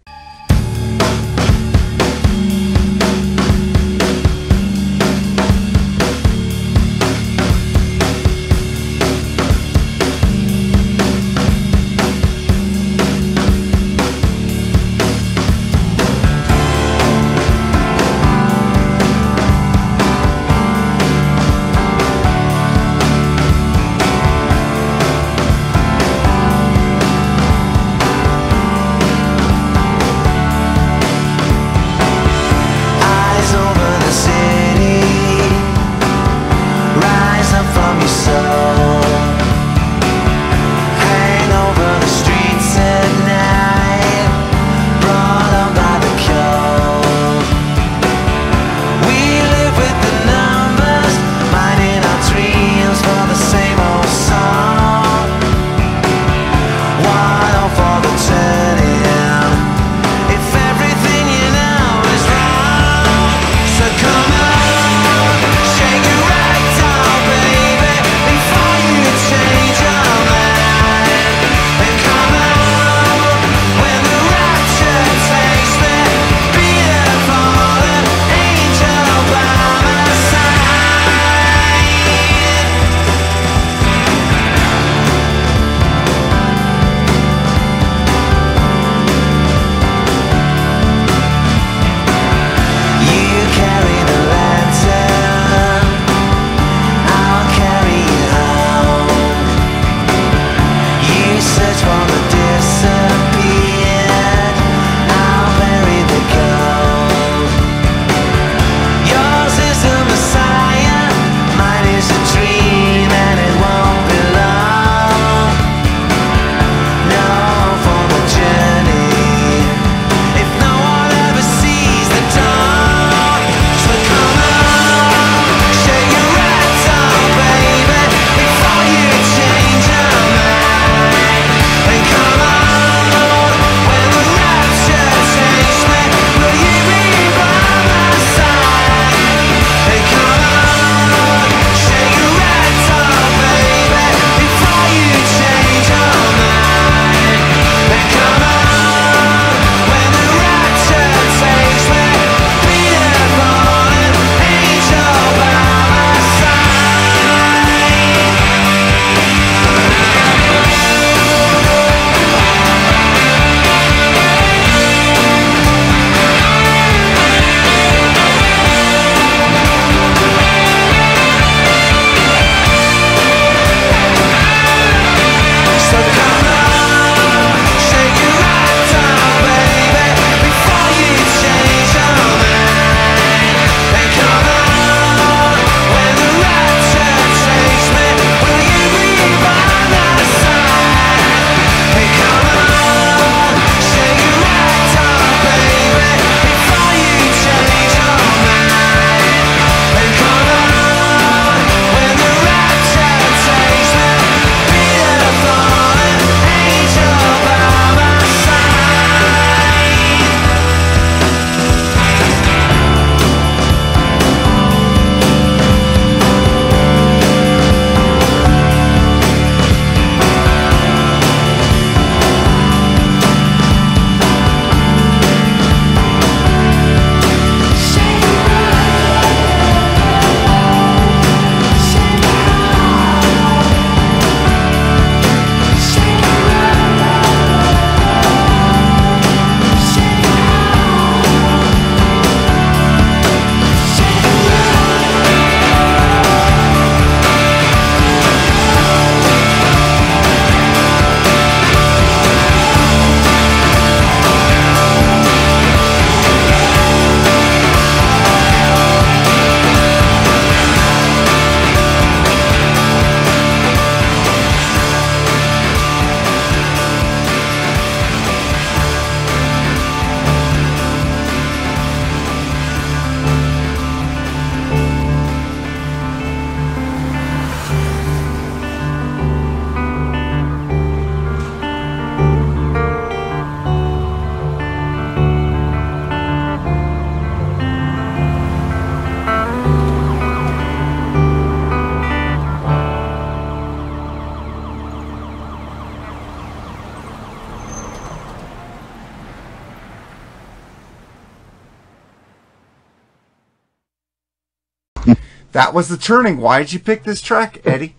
That 305.57 305.73
was 305.73 305.89
the 305.89 305.97
turning. 305.97 306.37
Why 306.37 306.59
did 306.59 306.74
you 306.74 306.78
pick 306.78 307.03
this 307.03 307.23
track, 307.23 307.62
Eddie? 307.65 307.95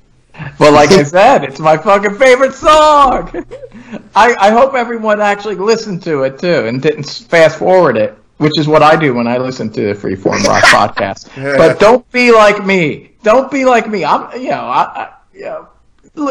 Well, 0.59 0.71
like 0.73 0.91
I 0.91 1.01
said, 1.01 1.43
it's 1.43 1.59
my 1.59 1.75
fucking 1.75 2.13
favorite 2.13 2.53
song. 2.53 3.31
I, 4.15 4.35
I 4.39 4.51
hope 4.51 4.75
everyone 4.75 5.19
actually 5.21 5.55
listened 5.55 6.03
to 6.03 6.21
it 6.21 6.37
too 6.37 6.67
and 6.67 6.79
didn't 6.83 7.09
fast 7.09 7.57
forward 7.57 7.97
it, 7.97 8.15
which 8.37 8.51
is 8.59 8.67
what 8.67 8.83
I 8.83 8.95
do 8.95 9.15
when 9.15 9.25
I 9.25 9.39
listen 9.39 9.71
to 9.71 9.81
the 9.91 9.93
Freeform 9.99 10.43
Rock 10.43 10.63
podcast. 10.95 11.31
But 11.57 11.79
don't 11.79 12.07
be 12.11 12.31
like 12.31 12.63
me. 12.63 13.13
Don't 13.23 13.49
be 13.49 13.65
like 13.65 13.89
me. 13.89 14.05
I'm, 14.05 14.39
you 14.39 14.49
know, 14.51 14.61
I, 14.61 14.83
I 14.83 15.13
you 15.33 15.41
know, 15.45 15.67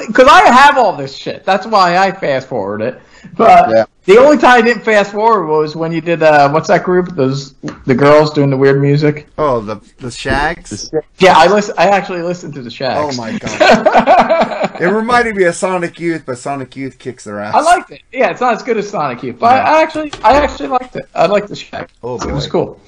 because 0.07 0.29
I 0.29 0.47
have 0.49 0.79
all 0.79 0.93
this 0.93 1.17
shit. 1.17 1.43
That's 1.45 1.67
why 1.67 1.99
I 1.99 2.13
fast 2.13 2.47
forward 2.47 2.83
it. 2.83 3.01
But 3.37 3.71
Yeah. 3.75 3.85
the 4.05 4.19
only 4.19 4.39
time 4.39 4.59
I 4.59 4.63
didn't 4.63 4.85
fast 4.85 5.11
forward 5.11 5.47
was 5.49 5.75
when 5.75 5.91
you 5.91 6.01
did 6.01 6.23
uh, 6.23 6.49
what's 6.51 6.69
that 6.69 6.85
group? 6.85 7.17
Those 7.17 7.55
the 7.87 7.95
girls 7.95 8.33
doing 8.33 8.51
the 8.51 8.57
weird 8.57 8.81
music. 8.81 9.29
Oh, 9.39 9.61
the 9.61 9.77
the 9.99 10.11
Shaggs. 10.11 10.91
Yeah, 11.19 11.35
I 11.37 11.47
listen. 11.47 11.75
I 11.79 11.89
actually 11.89 12.23
listened 12.23 12.55
to 12.55 12.63
the 12.63 12.71
Shaggs. 12.71 13.17
Oh 13.17 13.17
my 13.17 13.39
god! 13.39 14.73
It 14.81 14.85
reminded 14.85 15.37
me 15.37 15.45
of 15.45 15.55
Sonic 15.55 15.99
Youth, 15.99 16.25
but 16.27 16.37
Sonic 16.37 16.77
Youth 16.77 16.99
kicks 16.99 17.25
their 17.25 17.41
ass. 17.41 17.55
I 17.55 17.61
liked 17.63 17.91
it. 17.93 18.03
Yeah, 18.13 18.31
it's 18.31 18.43
not 18.43 18.55
as 18.55 18.63
good 18.63 18.77
as 18.77 18.91
Sonic 18.91 19.23
Youth, 19.23 19.39
but 19.39 19.65
I 19.65 19.83
actually, 19.83 20.13
I 20.23 20.37
actually 20.37 20.69
liked 20.69 20.97
it. 20.97 21.09
I 21.15 21.25
liked 21.27 21.49
the 21.49 21.57
Shaggs. 21.57 21.93
Oh, 22.03 22.17
it 22.17 22.33
was 22.33 22.47
cool. 22.47 22.79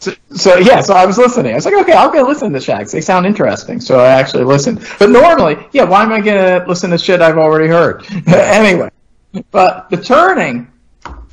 So, 0.00 0.12
so 0.34 0.56
yeah, 0.56 0.80
so 0.80 0.94
I 0.94 1.06
was 1.06 1.18
listening. 1.18 1.52
I 1.52 1.54
was 1.54 1.64
like, 1.64 1.74
okay, 1.82 1.92
I'll 1.92 2.10
go 2.10 2.22
listen 2.22 2.52
to 2.52 2.58
the 2.58 2.64
Shaggs. 2.64 2.90
They 2.90 3.00
sound 3.00 3.26
interesting. 3.26 3.80
So 3.80 4.00
I 4.00 4.08
actually 4.08 4.42
listened. 4.44 4.84
But 4.98 5.10
normally, 5.10 5.68
yeah, 5.72 5.84
why 5.84 6.02
am 6.02 6.12
I 6.12 6.20
gonna 6.20 6.64
listen 6.66 6.90
to 6.90 6.98
shit 6.98 7.20
I've 7.20 7.38
already 7.38 7.68
heard? 7.68 8.04
anyway, 8.26 8.90
but 9.52 9.88
the 9.90 9.98
turning, 9.98 10.70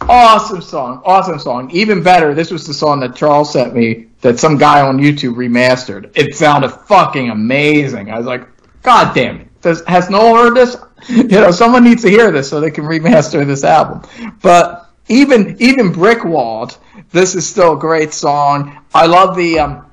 awesome 0.10 0.62
song, 0.62 1.02
awesome 1.06 1.40
song. 1.40 1.72
Even 1.72 2.04
better, 2.04 2.34
this 2.34 2.52
was 2.52 2.66
the 2.68 2.74
song 2.74 3.00
that 3.02 3.16
Charles 3.16 3.52
sent 3.54 3.76
me 3.76 4.08
that 4.22 4.40
some 4.40 4.58
guy 4.58 4.82
on 4.82 4.98
YouTube 4.98 5.36
remastered. 5.36 6.12
It 6.16 6.36
sounded 6.36 6.70
fucking 6.70 7.30
amazing. 7.30 8.12
I 8.12 8.18
was 8.18 8.26
like, 8.26 8.48
God 8.82 9.14
damn 9.14 9.42
it. 9.42 9.62
Does, 9.62 9.84
has 9.86 10.10
Noel 10.10 10.36
heard 10.36 10.56
this? 10.56 10.78
You 11.10 11.28
know, 11.28 11.52
someone 11.52 11.84
needs 11.84 12.02
to 12.04 12.10
hear 12.10 12.32
this 12.32 12.50
so 12.50 12.62
they 12.62 12.72
can 12.72 12.86
remaster 12.86 13.46
this 13.46 13.66
album. 13.66 14.04
But 14.42 14.90
even 15.10 15.58
even 15.60 15.92
Brickwalled, 15.92 16.78
this 17.12 17.36
is 17.36 17.46
still 17.50 17.74
a 17.74 17.78
great 17.78 18.14
song. 18.14 18.80
I 18.96 19.06
love 19.06 19.36
the 19.36 19.60
um, 19.60 19.92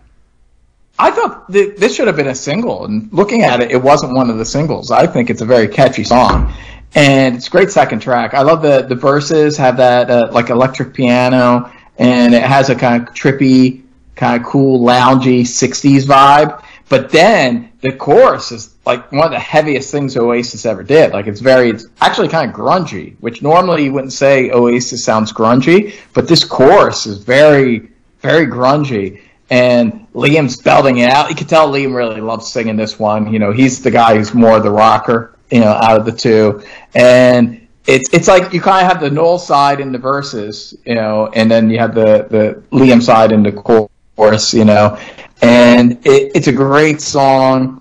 I 1.01 1.10
thought 1.10 1.51
th- 1.51 1.77
this 1.77 1.94
should 1.94 2.09
have 2.09 2.16
been 2.16 2.28
a 2.28 2.35
single, 2.35 2.85
and 2.85 3.10
looking 3.10 3.43
at 3.43 3.60
it, 3.60 3.70
it 3.70 3.82
wasn't 3.82 4.14
one 4.14 4.28
of 4.28 4.36
the 4.36 4.44
singles. 4.44 4.90
I 4.90 5.06
think 5.06 5.31
it's 5.31 5.40
a 5.40 5.47
very 5.47 5.66
catchy 5.66 6.05
song, 6.05 6.52
and 6.94 7.36
it's 7.36 7.47
a 7.47 7.51
great 7.51 7.70
second 7.70 8.01
track. 8.01 8.35
I 8.35 8.43
love 8.43 8.60
the 8.60 8.82
the 8.82 8.97
verses 8.97 9.56
have 9.56 9.78
that 9.78 10.10
uh, 10.10 10.28
like 10.31 10.51
electric 10.51 10.93
piano, 10.93 11.72
and 11.97 12.35
it 12.35 12.43
has 12.43 12.68
a 12.68 12.74
kind 12.74 13.02
of 13.02 13.14
trippy, 13.14 13.82
kind 14.14 14.43
of 14.43 14.47
cool, 14.47 14.85
loungy 14.85 15.40
'60s 15.40 16.02
vibe. 16.02 16.62
But 16.90 17.10
then 17.10 17.72
the 17.81 17.93
chorus 17.93 18.52
is 18.52 18.74
like 18.85 19.10
one 19.10 19.24
of 19.24 19.31
the 19.31 19.39
heaviest 19.39 19.90
things 19.90 20.18
Oasis 20.18 20.66
ever 20.66 20.82
did. 20.82 21.12
Like 21.12 21.28
it's 21.28 21.40
very, 21.40 21.70
it's 21.70 21.86
actually 22.02 22.28
kind 22.28 22.51
of 22.51 22.56
grungy, 22.56 23.16
which 23.20 23.40
normally 23.40 23.85
you 23.85 23.93
wouldn't 23.93 24.12
say 24.12 24.51
Oasis 24.51 25.02
sounds 25.02 25.32
grungy, 25.32 25.94
but 26.12 26.28
this 26.28 26.44
chorus 26.44 27.06
is 27.06 27.18
very, 27.18 27.89
very 28.20 28.47
grungy 28.47 29.22
and 29.51 30.06
Liam's 30.12 30.60
belting 30.60 30.98
it 30.98 31.10
out. 31.10 31.28
You 31.28 31.35
can 31.35 31.47
tell 31.47 31.70
Liam 31.70 31.94
really 31.94 32.20
loves 32.20 32.51
singing 32.51 32.77
this 32.77 32.98
one. 32.98 33.32
You 33.32 33.39
know, 33.40 33.52
he's 33.52 33.82
the 33.82 33.90
guy 33.90 34.16
who's 34.16 34.32
more 34.32 34.60
the 34.60 34.70
rocker, 34.70 35.36
you 35.51 35.60
know, 35.60 35.72
out 35.72 35.98
of 35.98 36.06
the 36.06 36.12
two. 36.12 36.62
And 36.94 37.66
it's 37.86 38.12
it's 38.14 38.28
like 38.28 38.52
you 38.52 38.60
kind 38.60 38.86
of 38.86 38.93
have 38.93 39.02
the 39.02 39.10
Noel 39.10 39.39
side 39.39 39.81
in 39.81 39.90
the 39.90 39.98
verses, 39.98 40.74
you 40.86 40.94
know, 40.94 41.28
and 41.35 41.51
then 41.51 41.68
you 41.68 41.78
have 41.78 41.94
the 41.94 42.27
the 42.31 42.62
Liam 42.77 43.02
side 43.02 43.32
in 43.32 43.43
the 43.43 43.52
chorus, 43.52 44.55
you 44.55 44.64
know. 44.64 44.98
And 45.43 45.93
it, 46.06 46.32
it's 46.35 46.47
a 46.47 46.52
great 46.52 47.01
song. 47.01 47.77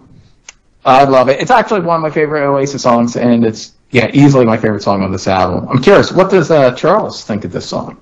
I 0.85 1.03
love 1.03 1.29
it. 1.29 1.39
It's 1.39 1.51
actually 1.51 1.81
one 1.81 1.97
of 1.97 2.01
my 2.01 2.09
favorite 2.09 2.47
Oasis 2.47 2.81
songs, 2.81 3.15
and 3.15 3.45
it's 3.45 3.73
yeah, 3.91 4.09
easily 4.13 4.45
my 4.45 4.57
favorite 4.57 4.81
song 4.81 5.03
on 5.03 5.11
this 5.11 5.27
album. 5.27 5.67
I'm 5.69 5.81
curious, 5.81 6.11
what 6.11 6.29
does 6.29 6.51
uh, 6.51 6.73
Charles 6.75 7.23
think 7.25 7.43
of 7.43 7.51
this 7.51 7.67
song? 7.67 7.99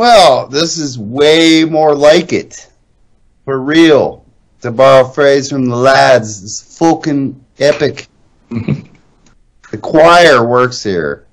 Well, 0.00 0.46
this 0.46 0.78
is 0.78 0.98
way 0.98 1.66
more 1.66 1.94
like 1.94 2.32
it. 2.32 2.66
For 3.44 3.60
real. 3.60 4.24
To 4.62 4.70
borrow 4.70 5.06
a 5.06 5.12
phrase 5.12 5.50
from 5.50 5.66
the 5.66 5.76
lads, 5.76 6.42
it's 6.42 6.78
fucking 6.78 7.44
epic. 7.58 8.06
the 8.48 9.78
choir 9.82 10.42
works 10.42 10.82
here. 10.82 11.26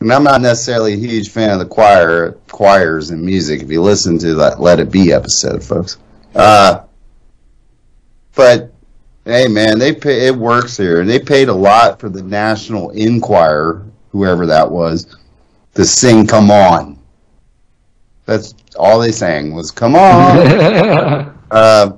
And 0.00 0.12
I'm 0.12 0.24
not 0.24 0.40
necessarily 0.40 0.94
a 0.94 0.96
huge 0.96 1.30
fan 1.30 1.50
of 1.50 1.60
the 1.60 1.66
choir, 1.66 2.32
choirs 2.48 3.10
and 3.10 3.22
music. 3.22 3.62
If 3.62 3.70
you 3.70 3.80
listen 3.82 4.18
to 4.18 4.34
that 4.34 4.58
Let 4.60 4.80
It 4.80 4.90
Be 4.90 5.12
episode, 5.12 5.62
folks. 5.62 5.96
Uh, 6.34 6.80
but 8.34 8.72
hey, 9.24 9.46
man, 9.46 9.78
they 9.78 9.94
pay, 9.94 10.26
it 10.26 10.34
works 10.34 10.76
here, 10.76 11.02
and 11.02 11.08
they 11.08 11.20
paid 11.20 11.48
a 11.48 11.54
lot 11.54 12.00
for 12.00 12.08
the 12.08 12.24
National 12.24 12.90
Enquirer, 12.90 13.86
whoever 14.10 14.44
that 14.46 14.68
was, 14.68 15.16
to 15.74 15.84
sing 15.84 16.26
"Come 16.26 16.50
On." 16.50 16.95
That's 18.26 18.54
all 18.76 18.98
they 18.98 19.12
sang 19.12 19.54
was 19.54 19.70
"Come 19.70 19.94
on." 19.94 20.38
uh, 21.50 21.96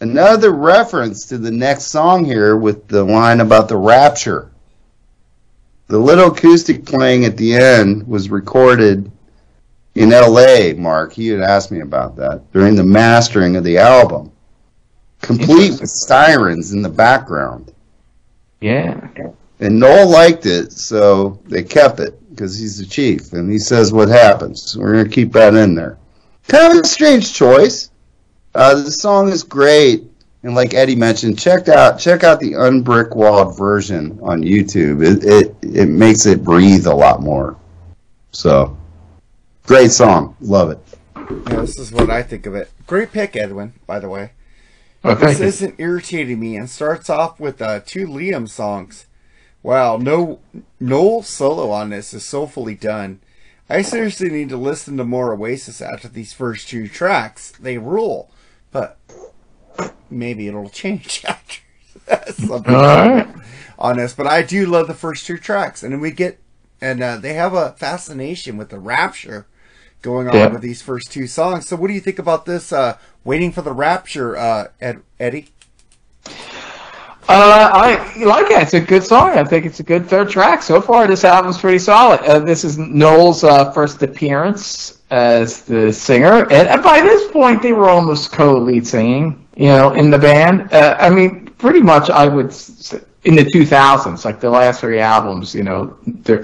another 0.00 0.50
reference 0.50 1.26
to 1.26 1.38
the 1.38 1.50
next 1.50 1.84
song 1.84 2.24
here 2.24 2.56
with 2.56 2.88
the 2.88 3.04
line 3.04 3.40
about 3.40 3.68
the 3.68 3.76
rapture. 3.76 4.50
The 5.88 5.98
little 5.98 6.32
acoustic 6.32 6.84
playing 6.84 7.26
at 7.26 7.36
the 7.36 7.54
end 7.54 8.08
was 8.08 8.28
recorded 8.28 9.10
in 9.96 10.12
L.A. 10.12 10.74
Mark, 10.74 11.16
you 11.16 11.38
had 11.38 11.48
asked 11.48 11.72
me 11.72 11.80
about 11.80 12.16
that 12.16 12.42
during 12.52 12.76
the 12.76 12.84
mastering 12.84 13.56
of 13.56 13.64
the 13.64 13.78
album, 13.78 14.30
complete 15.22 15.80
with 15.80 15.88
sirens 15.88 16.72
in 16.72 16.82
the 16.82 16.88
background. 16.88 17.72
yeah. 19.16 19.30
And 19.60 19.80
Noel 19.80 20.08
liked 20.10 20.44
it, 20.46 20.72
so 20.72 21.40
they 21.46 21.62
kept 21.62 21.98
it 22.00 22.18
because 22.30 22.58
he's 22.58 22.78
the 22.78 22.84
chief, 22.84 23.32
and 23.32 23.50
he 23.50 23.58
says 23.58 23.92
what 23.92 24.08
happens. 24.08 24.76
We're 24.76 24.92
gonna 24.92 25.08
keep 25.08 25.32
that 25.32 25.54
in 25.54 25.74
there. 25.74 25.98
Kind 26.48 26.76
of 26.78 26.84
a 26.84 26.86
strange 26.86 27.32
choice. 27.32 27.90
Uh, 28.54 28.74
the 28.82 28.90
song 28.90 29.28
is 29.28 29.42
great, 29.42 30.04
and 30.42 30.54
like 30.54 30.74
Eddie 30.74 30.94
mentioned, 30.96 31.38
check 31.38 31.68
out 31.68 31.98
check 31.98 32.22
out 32.22 32.38
the 32.40 32.52
unbrickwalled 32.52 33.56
version 33.56 34.18
on 34.22 34.42
YouTube. 34.42 35.02
It 35.04 35.24
it 35.24 35.56
it 35.62 35.86
makes 35.88 36.26
it 36.26 36.44
breathe 36.44 36.86
a 36.86 36.94
lot 36.94 37.22
more. 37.22 37.56
So, 38.32 38.76
great 39.64 39.90
song, 39.90 40.36
love 40.42 40.70
it. 40.70 40.78
Yeah, 41.16 41.60
this 41.62 41.78
is 41.78 41.90
what 41.92 42.10
I 42.10 42.22
think 42.22 42.44
of 42.44 42.54
it. 42.54 42.70
Great 42.86 43.10
pick, 43.10 43.34
Edwin. 43.34 43.72
By 43.86 43.98
the 43.98 44.08
way, 44.10 44.32
Well, 45.02 45.16
this 45.16 45.40
you. 45.40 45.46
isn't 45.46 45.74
irritating 45.78 46.38
me, 46.38 46.56
and 46.56 46.68
starts 46.68 47.08
off 47.08 47.40
with 47.40 47.62
uh, 47.62 47.80
two 47.84 48.06
Liam 48.06 48.46
songs. 48.48 49.05
Wow, 49.66 49.96
no 49.96 50.38
Noel's 50.78 51.26
solo 51.26 51.72
on 51.72 51.90
this 51.90 52.14
is 52.14 52.24
so 52.24 52.46
fully 52.46 52.76
done. 52.76 53.18
I 53.68 53.82
seriously 53.82 54.28
need 54.30 54.48
to 54.50 54.56
listen 54.56 54.96
to 54.96 55.04
more 55.04 55.34
Oasis 55.34 55.82
after 55.82 56.06
these 56.06 56.32
first 56.32 56.68
two 56.68 56.86
tracks. 56.86 57.50
They 57.50 57.76
rule, 57.76 58.30
but 58.70 58.96
maybe 60.08 60.46
it'll 60.46 60.68
change 60.70 61.24
after 61.28 61.62
something 62.32 62.72
right. 62.72 63.26
on 63.76 63.96
this. 63.96 64.14
But 64.14 64.28
I 64.28 64.42
do 64.42 64.66
love 64.66 64.86
the 64.86 64.94
first 64.94 65.26
two 65.26 65.36
tracks, 65.36 65.82
and 65.82 65.92
then 65.92 65.98
we 66.00 66.12
get 66.12 66.38
and 66.80 67.02
uh, 67.02 67.16
they 67.16 67.34
have 67.34 67.52
a 67.52 67.72
fascination 67.72 68.56
with 68.56 68.68
the 68.68 68.78
rapture 68.78 69.48
going 70.00 70.28
on 70.28 70.36
Yeah. 70.36 70.46
with 70.46 70.62
these 70.62 70.80
first 70.80 71.10
two 71.10 71.26
songs. 71.26 71.66
So, 71.66 71.74
what 71.74 71.88
do 71.88 71.94
you 71.94 72.00
think 72.00 72.20
about 72.20 72.46
this? 72.46 72.72
Uh, 72.72 72.98
waiting 73.24 73.50
for 73.50 73.62
the 73.62 73.72
rapture, 73.72 74.36
uh, 74.36 74.68
Ed, 74.80 75.02
Eddie. 75.18 75.48
Uh, 77.28 77.70
I 77.72 78.24
like 78.24 78.50
it. 78.52 78.62
It's 78.62 78.74
a 78.74 78.80
good 78.80 79.02
song. 79.02 79.30
I 79.30 79.42
think 79.42 79.66
it's 79.66 79.80
a 79.80 79.82
good 79.82 80.06
third 80.06 80.30
track. 80.30 80.62
So 80.62 80.80
far, 80.80 81.08
this 81.08 81.24
album's 81.24 81.58
pretty 81.58 81.80
solid. 81.80 82.20
Uh, 82.20 82.38
this 82.38 82.62
is 82.62 82.78
Noel's 82.78 83.42
uh, 83.42 83.72
first 83.72 84.00
appearance 84.02 85.02
as 85.10 85.62
the 85.62 85.92
singer, 85.92 86.42
and, 86.44 86.68
and 86.68 86.82
by 86.82 87.00
this 87.00 87.30
point, 87.32 87.62
they 87.62 87.72
were 87.72 87.88
almost 87.88 88.30
co-lead 88.32 88.86
singing. 88.86 89.44
You 89.56 89.68
know, 89.68 89.92
in 89.94 90.10
the 90.10 90.18
band. 90.18 90.72
Uh, 90.72 90.96
I 91.00 91.10
mean, 91.10 91.46
pretty 91.58 91.80
much. 91.80 92.10
I 92.10 92.28
would 92.28 92.54
in 93.24 93.34
the 93.34 93.44
2000s, 93.44 94.24
like 94.24 94.38
the 94.38 94.50
last 94.50 94.80
three 94.80 95.00
albums. 95.00 95.52
You 95.52 95.64
know, 95.64 95.96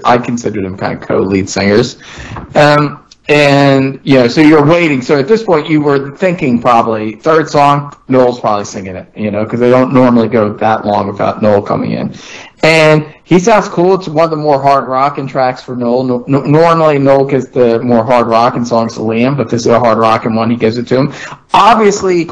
I 0.03 0.17
consider 0.17 0.61
them 0.61 0.75
kind 0.75 1.01
of 1.01 1.07
co-lead 1.07 1.49
singers. 1.49 1.97
Um, 2.55 3.02
and 3.29 4.01
you 4.03 4.15
know, 4.15 4.27
so 4.27 4.41
you're 4.41 4.65
waiting. 4.65 5.01
So 5.01 5.17
at 5.17 5.27
this 5.27 5.43
point, 5.43 5.69
you 5.69 5.81
were 5.81 6.15
thinking 6.15 6.61
probably 6.61 7.15
third 7.15 7.49
song, 7.49 7.95
Noel's 8.09 8.39
probably 8.39 8.65
singing 8.65 8.97
it. 8.97 9.07
You 9.15 9.31
know, 9.31 9.45
because 9.45 9.61
they 9.61 9.69
don't 9.69 9.93
normally 9.93 10.27
go 10.27 10.53
that 10.53 10.85
long 10.85 11.07
without 11.07 11.41
Noel 11.41 11.61
coming 11.61 11.91
in. 11.91 12.13
And 12.63 13.15
he 13.23 13.39
sounds 13.39 13.69
cool. 13.69 13.95
It's 13.95 14.07
one 14.09 14.25
of 14.25 14.31
the 14.31 14.37
more 14.37 14.61
hard 14.61 14.87
rocking 14.87 15.27
tracks 15.27 15.61
for 15.63 15.75
Noel. 15.75 16.03
No, 16.03 16.23
no, 16.27 16.41
normally, 16.41 16.99
Noel 16.99 17.25
gets 17.25 17.47
the 17.47 17.79
more 17.79 18.03
hard 18.03 18.27
rocking 18.27 18.65
songs 18.65 18.95
to 18.95 18.99
Liam, 18.99 19.37
but 19.37 19.49
this 19.49 19.61
is 19.61 19.67
a 19.67 19.79
hard 19.79 19.97
rocking 19.97 20.35
one. 20.35 20.49
He 20.49 20.57
gives 20.57 20.77
it 20.77 20.87
to 20.87 20.97
him. 20.97 21.13
Obviously, 21.53 22.29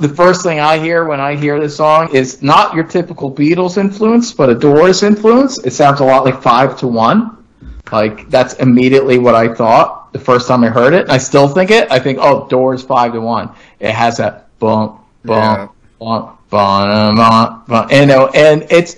the 0.00 0.08
first 0.08 0.42
thing 0.42 0.60
I 0.60 0.78
hear 0.78 1.06
when 1.06 1.20
I 1.20 1.36
hear 1.36 1.58
this 1.58 1.76
song 1.76 2.14
is 2.14 2.42
not 2.42 2.74
your 2.74 2.84
typical 2.84 3.34
Beatles 3.34 3.78
influence, 3.78 4.32
but 4.32 4.50
a 4.50 4.54
Doors 4.54 5.02
influence. 5.02 5.58
It 5.64 5.72
sounds 5.72 6.00
a 6.00 6.04
lot 6.04 6.26
like 6.26 6.42
Five 6.42 6.78
to 6.80 6.86
One. 6.86 7.38
Like 7.90 8.28
that's 8.28 8.54
immediately 8.54 9.18
what 9.18 9.34
I 9.34 9.52
thought 9.54 9.99
the 10.12 10.18
first 10.18 10.48
time 10.48 10.64
I 10.64 10.68
heard 10.68 10.92
it. 10.94 11.02
And 11.02 11.12
I 11.12 11.18
still 11.18 11.48
think 11.48 11.70
it. 11.70 11.90
I 11.90 11.98
think, 11.98 12.18
oh, 12.20 12.48
Doors 12.48 12.82
Five 12.82 13.12
to 13.12 13.20
One. 13.20 13.50
It 13.78 13.92
has 13.92 14.16
that 14.18 14.48
bump, 14.58 15.00
Yeah. 15.24 15.56
bump, 15.56 15.72
bump, 15.98 16.38
bum, 16.50 17.16
bum, 17.16 17.64
bum, 17.66 17.90
you 17.90 18.06
know, 18.06 18.28
and 18.28 18.66
it's 18.70 18.96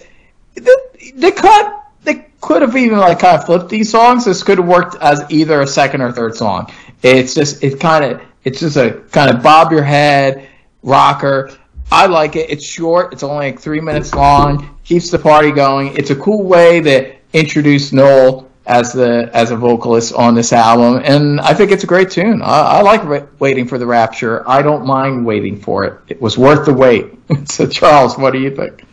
they, 0.55 0.73
they 1.15 1.31
could 1.31 1.67
they 2.05 2.27
could 2.41 2.63
have 2.63 2.77
even 2.77 2.99
like 2.99 3.19
kind 3.21 3.39
of 3.39 3.45
flipped 3.47 3.69
these 3.69 3.91
songs. 3.91 4.25
This 4.25 4.43
could 4.43 4.59
have 4.59 4.67
worked 4.67 4.97
as 5.01 5.23
either 5.31 5.61
a 5.61 5.67
second 5.67 6.01
or 6.03 6.13
third 6.13 6.35
song. 6.35 6.71
It's 7.03 7.35
just 7.35 7.63
it 7.63 7.79
kind 7.81 8.05
of 8.05 8.23
it's 8.45 8.61
just 8.61 8.77
a 8.77 9.03
kind 9.11 9.35
of 9.35 9.43
bob 9.43 9.73
your 9.73 9.83
head 9.85 10.49
rocker. 10.83 11.51
I 11.91 12.07
like 12.07 12.37
it. 12.37 12.49
It's 12.51 12.65
short. 12.65 13.13
It's 13.13 13.23
only 13.23 13.51
like 13.53 13.61
three 13.61 13.81
minutes 13.81 14.15
long. 14.15 14.79
Keeps 14.85 15.11
the 15.11 15.19
party 15.19 15.51
going. 15.53 15.95
It's 15.97 16.11
a 16.11 16.17
cool 16.17 16.43
way 16.43 16.81
to 16.81 17.15
introduce 17.35 17.93
Noel 17.93 18.49
as 18.67 18.93
the 18.93 19.31
as 19.35 19.51
a 19.51 19.57
vocalist 19.57 20.13
on 20.15 20.35
this 20.35 20.53
album, 20.53 21.03
and 21.05 21.41
I 21.41 21.53
think 21.55 21.71
it's 21.73 21.85
a 21.85 21.87
great 21.87 22.11
tune. 22.11 22.43
I, 22.43 22.79
I 22.79 22.83
like 22.83 23.05
wa- 23.05 23.27
waiting 23.39 23.67
for 23.67 23.79
the 23.79 23.87
rapture. 23.87 24.49
I 24.49 24.63
don't 24.63 24.87
mind 24.87 25.27
waiting 25.27 25.61
for 25.61 25.85
it. 25.85 25.99
It 26.09 26.23
was 26.23 26.39
worth 26.39 26.65
the 26.67 26.73
wait. 26.73 27.13
so 27.49 27.67
Charles, 27.67 28.17
what 28.17 28.33
do 28.33 28.39
you 28.39 28.55
think? 28.55 28.85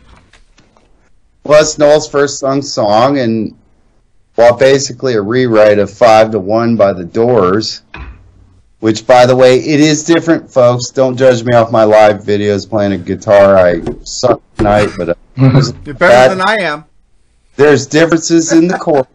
Well, 1.44 1.60
it's 1.62 1.78
Noel's 1.78 2.08
first 2.08 2.38
sung 2.38 2.62
song, 2.62 3.18
and 3.18 3.56
while 4.34 4.56
basically 4.56 5.14
a 5.14 5.22
rewrite 5.22 5.78
of 5.78 5.90
Five 5.90 6.30
to 6.32 6.38
One 6.38 6.76
by 6.76 6.92
the 6.92 7.04
Doors, 7.04 7.82
which, 8.80 9.06
by 9.06 9.26
the 9.26 9.36
way, 9.36 9.56
it 9.58 9.80
is 9.80 10.04
different, 10.04 10.50
folks. 10.50 10.90
Don't 10.90 11.16
judge 11.16 11.42
me 11.44 11.54
off 11.54 11.70
my 11.70 11.84
live 11.84 12.22
videos 12.22 12.68
playing 12.68 12.92
a 12.92 12.98
guitar. 12.98 13.56
I 13.56 13.82
suck 14.04 14.42
tonight, 14.56 14.90
but 14.98 15.10
uh, 15.10 15.14
You're 15.84 15.94
better 15.94 16.34
than 16.34 16.40
I 16.46 16.56
am. 16.62 16.84
there's 17.56 17.86
differences 17.86 18.52
in 18.52 18.68
the 18.68 18.76
chords. 18.78 19.08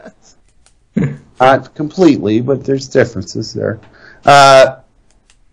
Not 1.39 1.75
completely, 1.75 2.41
but 2.41 2.63
there's 2.63 2.87
differences 2.87 3.53
there. 3.53 3.79
Uh, 4.23 4.77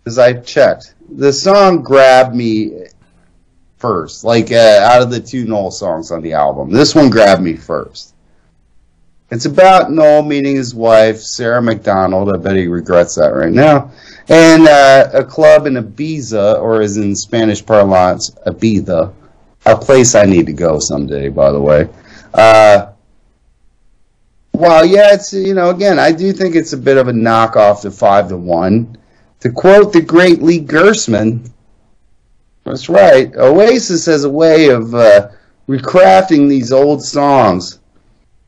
as 0.05 0.17
I 0.17 0.33
checked, 0.33 0.95
the 1.09 1.31
song 1.31 1.81
grabbed 1.81 2.35
me 2.35 2.87
first, 3.77 4.23
like 4.23 4.51
uh, 4.51 4.79
out 4.81 5.01
of 5.01 5.11
the 5.11 5.19
two 5.19 5.45
Noel 5.45 5.71
songs 5.71 6.11
on 6.11 6.21
the 6.21 6.33
album. 6.33 6.71
This 6.71 6.95
one 6.95 7.09
grabbed 7.09 7.41
me 7.41 7.55
first. 7.55 8.13
It's 9.29 9.45
about 9.45 9.91
Noel 9.91 10.21
meeting 10.21 10.55
his 10.55 10.75
wife, 10.75 11.17
Sara 11.17 11.61
MacDonald. 11.61 12.33
I 12.33 12.37
bet 12.37 12.55
he 12.55 12.67
regrets 12.67 13.15
that 13.15 13.33
right 13.33 13.51
now. 13.51 13.91
And 14.29 14.67
uh, 14.67 15.09
a 15.13 15.23
club 15.23 15.65
in 15.65 15.73
Ibiza, 15.73 16.61
or 16.61 16.81
as 16.81 16.97
in 16.97 17.15
Spanish 17.15 17.65
parlance, 17.65 18.29
Ibiza. 18.45 19.13
A 19.65 19.77
place 19.77 20.13
I 20.13 20.25
need 20.25 20.45
to 20.45 20.53
go 20.53 20.77
someday, 20.79 21.29
by 21.29 21.51
the 21.51 21.59
way. 21.59 21.89
Uh, 22.33 22.92
well, 24.63 24.85
yeah, 24.85 25.13
it's 25.13 25.33
you 25.33 25.53
know, 25.53 25.69
again, 25.69 25.99
I 25.99 26.11
do 26.11 26.31
think 26.31 26.55
it's 26.55 26.73
a 26.73 26.77
bit 26.77 26.97
of 26.97 27.07
a 27.07 27.11
knockoff 27.11 27.81
to 27.81 27.91
five 27.91 28.29
to 28.29 28.37
one. 28.37 28.97
To 29.41 29.51
quote 29.51 29.91
the 29.91 30.01
great 30.01 30.41
Lee 30.41 30.61
Gersman, 30.61 31.51
that's 32.63 32.87
right. 32.87 33.35
Oasis 33.35 34.05
has 34.05 34.23
a 34.23 34.29
way 34.29 34.69
of 34.69 34.95
uh, 34.95 35.29
recrafting 35.67 36.47
these 36.47 36.71
old 36.71 37.03
songs 37.03 37.79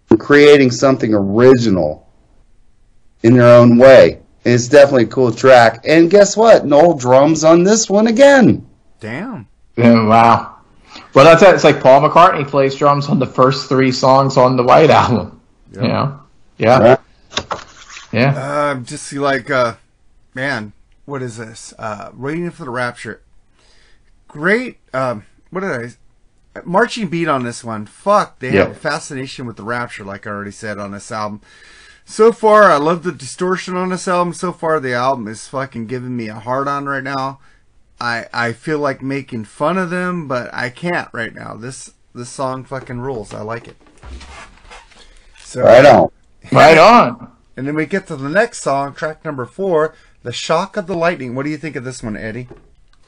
and 0.10 0.20
creating 0.20 0.72
something 0.72 1.14
original 1.14 2.08
in 3.24 3.34
their 3.34 3.58
own 3.58 3.78
way. 3.78 4.22
And 4.46 4.54
it's 4.54 4.70
definitely 4.70 5.04
a 5.04 5.08
cool 5.08 5.34
track. 5.34 5.84
And 5.86 6.10
guess 6.10 6.38
what? 6.38 6.66
Noel 6.66 6.94
drums 6.94 7.44
on 7.44 7.64
this 7.64 7.90
one 7.90 8.08
again. 8.08 8.66
Damn. 9.02 9.48
Yeah, 9.76 10.08
wow. 10.08 10.56
Well, 11.14 11.26
that's 11.26 11.42
it. 11.42 11.56
It's 11.56 11.64
like 11.64 11.82
Paul 11.82 12.08
McCartney 12.08 12.48
plays 12.48 12.76
drums 12.76 13.10
on 13.10 13.20
the 13.20 13.26
first 13.26 13.68
three 13.68 13.92
songs 13.92 14.38
on 14.38 14.56
the 14.56 14.64
White 14.64 14.90
Album. 14.90 15.35
You 15.84 15.89
know? 15.89 16.19
Yeah. 16.57 16.80
Right. 16.80 16.99
Yeah. 18.11 18.34
Uh, 18.35 18.76
just 18.76 19.03
see 19.03 19.19
like, 19.19 19.49
uh, 19.49 19.76
man, 20.34 20.73
what 21.06 21.22
is 21.22 21.38
this? 21.38 21.73
Uh, 21.77 22.11
waiting 22.15 22.49
for 22.52 22.65
the 22.65 22.72
rapture. 22.72 23.22
Great. 24.27 24.80
Um, 24.93 25.26
what 25.49 25.61
did 25.61 25.72
I? 25.72 26.61
Marching 26.64 27.10
beat 27.10 27.27
on 27.27 27.43
this 27.43 27.64
one. 27.64 27.85
Fuck, 27.85 28.39
they 28.39 28.52
have 28.52 28.72
a 28.72 28.76
fascination 28.76 29.45
with 29.45 29.57
the 29.57 29.64
rapture, 29.64 30.06
like 30.06 30.26
I 30.26 30.30
already 30.30 30.52
said 30.52 30.80
on 30.80 30.91
this 30.91 31.11
album. 31.11 31.41
So 32.06 32.31
far, 32.31 32.64
I 32.64 32.77
love 32.77 33.03
the 33.03 33.11
distortion 33.11 33.76
on 33.76 33.89
this 33.89 34.07
album. 34.07 34.34
So 34.34 34.53
far, 34.53 34.80
the 34.80 34.93
album 34.93 35.27
is 35.27 35.47
fucking 35.47 35.88
giving 35.88 36.15
me 36.15 36.30
a 36.30 36.39
hard 36.39 36.68
on 36.68 36.85
right 36.85 37.03
now. 37.03 37.39
I 37.99 38.27
I 38.34 38.53
feel 38.53 38.80
like 38.80 39.02
making 39.02 39.45
fun 39.45 39.77
of 39.77 39.89
them, 39.89 40.27
but 40.27 40.53
I 40.53 40.69
can't 40.69 41.10
right 41.14 41.34
now. 41.34 41.56
This 41.56 41.93
this 42.14 42.30
song 42.30 42.64
fucking 42.64 43.02
rules. 43.02 43.34
I 43.34 43.41
like 43.41 43.68
it. 43.68 43.76
So 45.56 45.61
Right 45.61 45.86
on. 45.86 46.10
Right 46.52 46.77
on. 46.77 47.32
and 47.56 47.65
then 47.65 47.76
we 47.76 47.86
get 47.86 48.07
to 48.07 48.18
the 48.18 48.27
next 48.27 48.61
song, 48.61 48.94
track 48.94 49.23
number 49.23 49.45
four, 49.45 49.94
"The 50.22 50.34
Shock 50.34 50.76
of 50.76 50.86
the 50.86 50.95
Lightning." 50.98 51.34
What 51.34 51.45
do 51.45 51.49
you 51.49 51.56
think 51.56 51.77
of 51.77 51.86
this 51.86 52.03
one, 52.03 52.18
Eddie? 52.18 52.49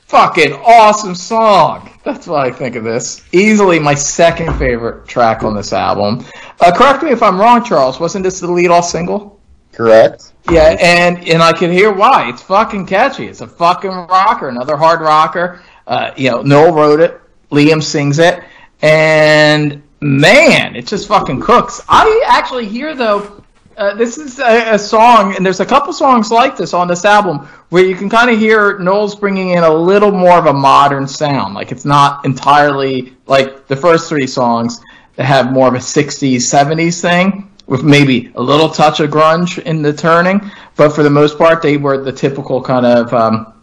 Fucking 0.06 0.54
awesome 0.54 1.14
song. 1.14 1.90
That's 2.06 2.26
what 2.26 2.40
I 2.48 2.52
think 2.52 2.78
of 2.78 2.86
this. 2.86 3.22
Easily 3.34 3.80
my 3.80 3.96
second 3.96 4.58
favorite 4.58 5.10
track 5.10 5.44
on 5.44 5.58
this 5.58 5.74
album. 5.74 6.24
Uh, 6.62 6.72
correct 6.72 7.04
me 7.04 7.12
if 7.12 7.22
I'm 7.22 7.38
wrong, 7.38 7.66
Charles. 7.66 8.00
Wasn't 8.00 8.24
this 8.24 8.40
the 8.40 8.50
lead 8.50 8.72
off 8.72 8.86
single? 8.86 9.42
Correct. 9.74 10.32
Yeah, 10.50 10.78
and 10.80 11.28
and 11.28 11.44
I 11.44 11.52
can 11.52 11.70
hear 11.70 11.92
why. 11.92 12.30
It's 12.30 12.42
fucking 12.44 12.86
catchy. 12.86 13.28
It's 13.28 13.42
a 13.42 13.48
fucking 13.48 13.92
rocker, 13.92 14.48
another 14.48 14.78
hard 14.78 15.02
rocker. 15.02 15.62
Uh, 15.86 16.12
you 16.16 16.32
know, 16.32 16.44
Noel 16.44 16.72
wrote 16.74 17.02
it, 17.02 17.20
Liam 17.52 17.84
sings 17.84 18.20
it, 18.20 18.42
and 18.82 19.84
man, 20.02 20.76
it 20.76 20.88
just 20.88 21.08
fucking 21.08 21.42
cooks. 21.42 21.82
I 21.88 22.24
actually 22.28 22.68
hear 22.68 22.96
though, 22.96 23.44
uh, 23.78 23.94
this 23.96 24.18
is 24.18 24.40
a, 24.40 24.74
a 24.74 24.80
song, 24.80 25.36
and 25.36 25.46
there's 25.46 25.60
a 25.60 25.66
couple 25.66 25.94
songs 25.94 26.32
like 26.32 26.58
this 26.58 26.74
on 26.74 26.88
this 26.88 27.06
album 27.06 27.48
where 27.70 27.86
you 27.86 27.96
can 27.96 28.10
kind 28.10 28.32
of 28.32 28.40
hear 28.40 28.80
Noel's 28.80 29.16
bringing 29.16 29.50
in 29.50 29.64
a 29.64 29.74
little 29.74 30.12
more 30.12 30.38
of 30.38 30.48
a 30.48 30.54
modern 30.54 31.08
sound. 31.08 31.54
Like 31.54 31.72
it's 31.72 31.86
not 31.86 32.26
entirely 32.26 33.16
like 33.28 33.68
the 33.68 33.76
first 33.76 34.10
three 34.10 34.28
songs 34.28 34.82
that 35.16 35.26
have 35.26 35.52
more 35.52 35.68
of 35.68 35.76
a 35.76 35.80
60s, 35.80 36.38
70s 36.38 37.02
thing 37.02 37.52
with 37.68 37.84
maybe 37.84 38.32
a 38.36 38.42
little 38.42 38.70
touch 38.70 39.00
of 39.00 39.12
grunge 39.12 39.60
in 39.60 39.82
the 39.82 39.94
turning, 39.94 40.50
but 40.76 40.90
for 40.90 41.04
the 41.04 41.10
most 41.10 41.38
part, 41.38 41.62
they 41.62 41.78
were 41.78 42.04
the 42.04 42.12
typical 42.12 42.62
kind 42.64 42.86
of 42.86 43.14
um, 43.14 43.54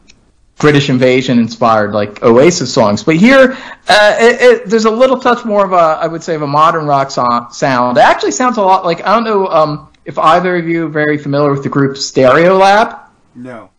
British 0.57 0.89
invasion 0.89 1.39
inspired 1.39 1.93
like 1.93 2.23
Oasis 2.23 2.73
songs. 2.73 3.03
But 3.03 3.17
here, 3.17 3.57
uh, 3.89 4.17
it, 4.19 4.41
it, 4.41 4.67
there's 4.67 4.85
a 4.85 4.91
little 4.91 5.19
touch 5.19 5.45
more 5.45 5.65
of 5.65 5.73
a, 5.73 5.99
I 6.01 6.07
would 6.07 6.23
say, 6.23 6.35
of 6.35 6.43
a 6.43 6.47
modern 6.47 6.87
rock 6.87 7.11
so- 7.11 7.49
sound. 7.51 7.99
It 7.99 8.03
actually 8.03 8.31
sounds 8.33 8.57
a 8.57 8.63
lot 8.63 8.85
like 8.85 9.05
I 9.05 9.15
don't 9.15 9.25
know 9.25 9.49
um, 9.49 9.89
if 10.05 10.19
either 10.19 10.57
of 10.57 10.69
you 10.69 10.87
are 10.87 10.89
very 10.89 11.19
familiar 11.19 11.51
with 11.51 11.63
the 11.63 11.69
group 11.69 11.97
Stereolab. 11.97 13.01
No. 13.35 13.71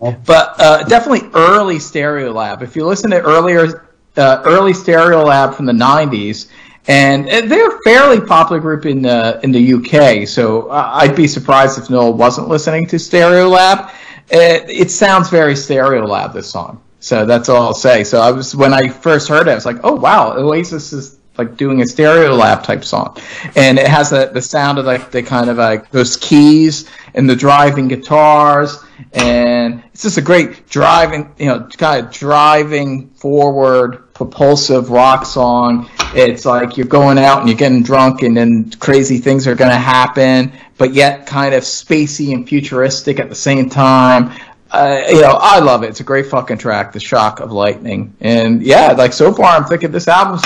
But 0.00 0.60
uh, 0.60 0.82
definitely 0.84 1.30
early 1.32 1.76
Stereolab. 1.76 2.60
If 2.62 2.76
you 2.76 2.84
listen 2.84 3.10
to 3.12 3.22
earlier, 3.22 3.88
uh, 4.16 4.42
early 4.44 4.72
Stereolab 4.72 5.54
from 5.54 5.64
the 5.64 5.72
'90s, 5.72 6.50
and 6.88 7.26
uh, 7.26 7.40
they're 7.42 7.74
a 7.74 7.78
fairly 7.84 8.20
popular 8.20 8.60
group 8.60 8.84
in 8.84 9.00
the 9.00 9.40
in 9.42 9.50
the 9.50 9.74
UK. 9.74 10.28
So 10.28 10.68
uh, 10.68 10.90
I'd 10.94 11.16
be 11.16 11.26
surprised 11.26 11.78
if 11.78 11.88
Noel 11.88 12.12
wasn't 12.12 12.48
listening 12.48 12.86
to 12.88 12.96
Stereolab. 12.96 13.90
It, 14.30 14.68
it 14.68 14.90
sounds 14.90 15.28
very 15.28 15.54
Stereolab 15.54 16.32
this 16.32 16.50
song. 16.50 16.82
So 17.00 17.26
that's 17.26 17.50
all 17.50 17.62
I'll 17.62 17.74
say. 17.74 18.02
So 18.02 18.20
I 18.20 18.30
was 18.30 18.56
when 18.56 18.72
I 18.72 18.88
first 18.88 19.28
heard 19.28 19.46
it, 19.46 19.50
I 19.50 19.54
was 19.54 19.66
like, 19.66 19.76
oh 19.84 19.94
wow, 19.94 20.32
Oasis 20.36 20.92
is 20.94 21.18
like 21.36 21.56
doing 21.56 21.82
a 21.82 21.84
Stereolab 21.84 22.62
type 22.62 22.82
song, 22.82 23.18
and 23.56 23.78
it 23.78 23.86
has 23.86 24.10
the 24.10 24.30
the 24.32 24.40
sound 24.40 24.78
of 24.78 24.86
like 24.86 25.10
the 25.10 25.22
kind 25.22 25.50
of 25.50 25.58
like 25.58 25.90
those 25.90 26.16
keys 26.16 26.88
and 27.14 27.28
the 27.28 27.36
driving 27.36 27.88
guitars, 27.88 28.82
and 29.12 29.82
it's 29.92 30.02
just 30.02 30.16
a 30.16 30.22
great 30.22 30.66
driving, 30.68 31.32
you 31.38 31.46
know, 31.46 31.68
kind 31.76 32.06
of 32.06 32.10
driving 32.10 33.10
forward, 33.10 34.03
propulsive 34.14 34.90
rock 34.90 35.26
song. 35.26 35.90
It's 36.14 36.44
like 36.44 36.76
you're 36.76 36.86
going 36.86 37.18
out 37.18 37.40
and 37.40 37.48
you're 37.48 37.58
getting 37.58 37.82
drunk, 37.82 38.22
and 38.22 38.36
then 38.36 38.70
crazy 38.78 39.18
things 39.18 39.46
are 39.46 39.54
going 39.54 39.70
to 39.72 39.76
happen, 39.76 40.52
but 40.78 40.94
yet 40.94 41.26
kind 41.26 41.54
of 41.54 41.64
spacey 41.64 42.32
and 42.32 42.48
futuristic 42.48 43.18
at 43.18 43.28
the 43.28 43.34
same 43.34 43.68
time. 43.68 44.32
Uh, 44.70 45.02
you 45.08 45.20
know, 45.20 45.38
I 45.40 45.58
love 45.60 45.82
it. 45.84 45.88
It's 45.88 46.00
a 46.00 46.04
great 46.04 46.26
fucking 46.26 46.58
track, 46.58 46.92
"The 46.92 47.00
Shock 47.00 47.40
of 47.40 47.52
Lightning," 47.52 48.14
and 48.20 48.62
yeah, 48.62 48.92
like 48.92 49.12
so 49.12 49.32
far, 49.32 49.56
I'm 49.56 49.64
thinking 49.64 49.92
this 49.92 50.08
album's, 50.08 50.42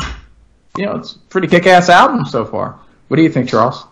you 0.77 0.85
know, 0.87 0.97
it's 0.97 1.15
a 1.15 1.19
pretty 1.31 1.49
kick-ass 1.49 1.89
album 1.89 2.27
so 2.27 2.45
far. 2.45 2.79
What 3.09 3.17
do 3.17 3.23
you 3.23 3.31
think, 3.31 3.49
Charles? 3.49 3.87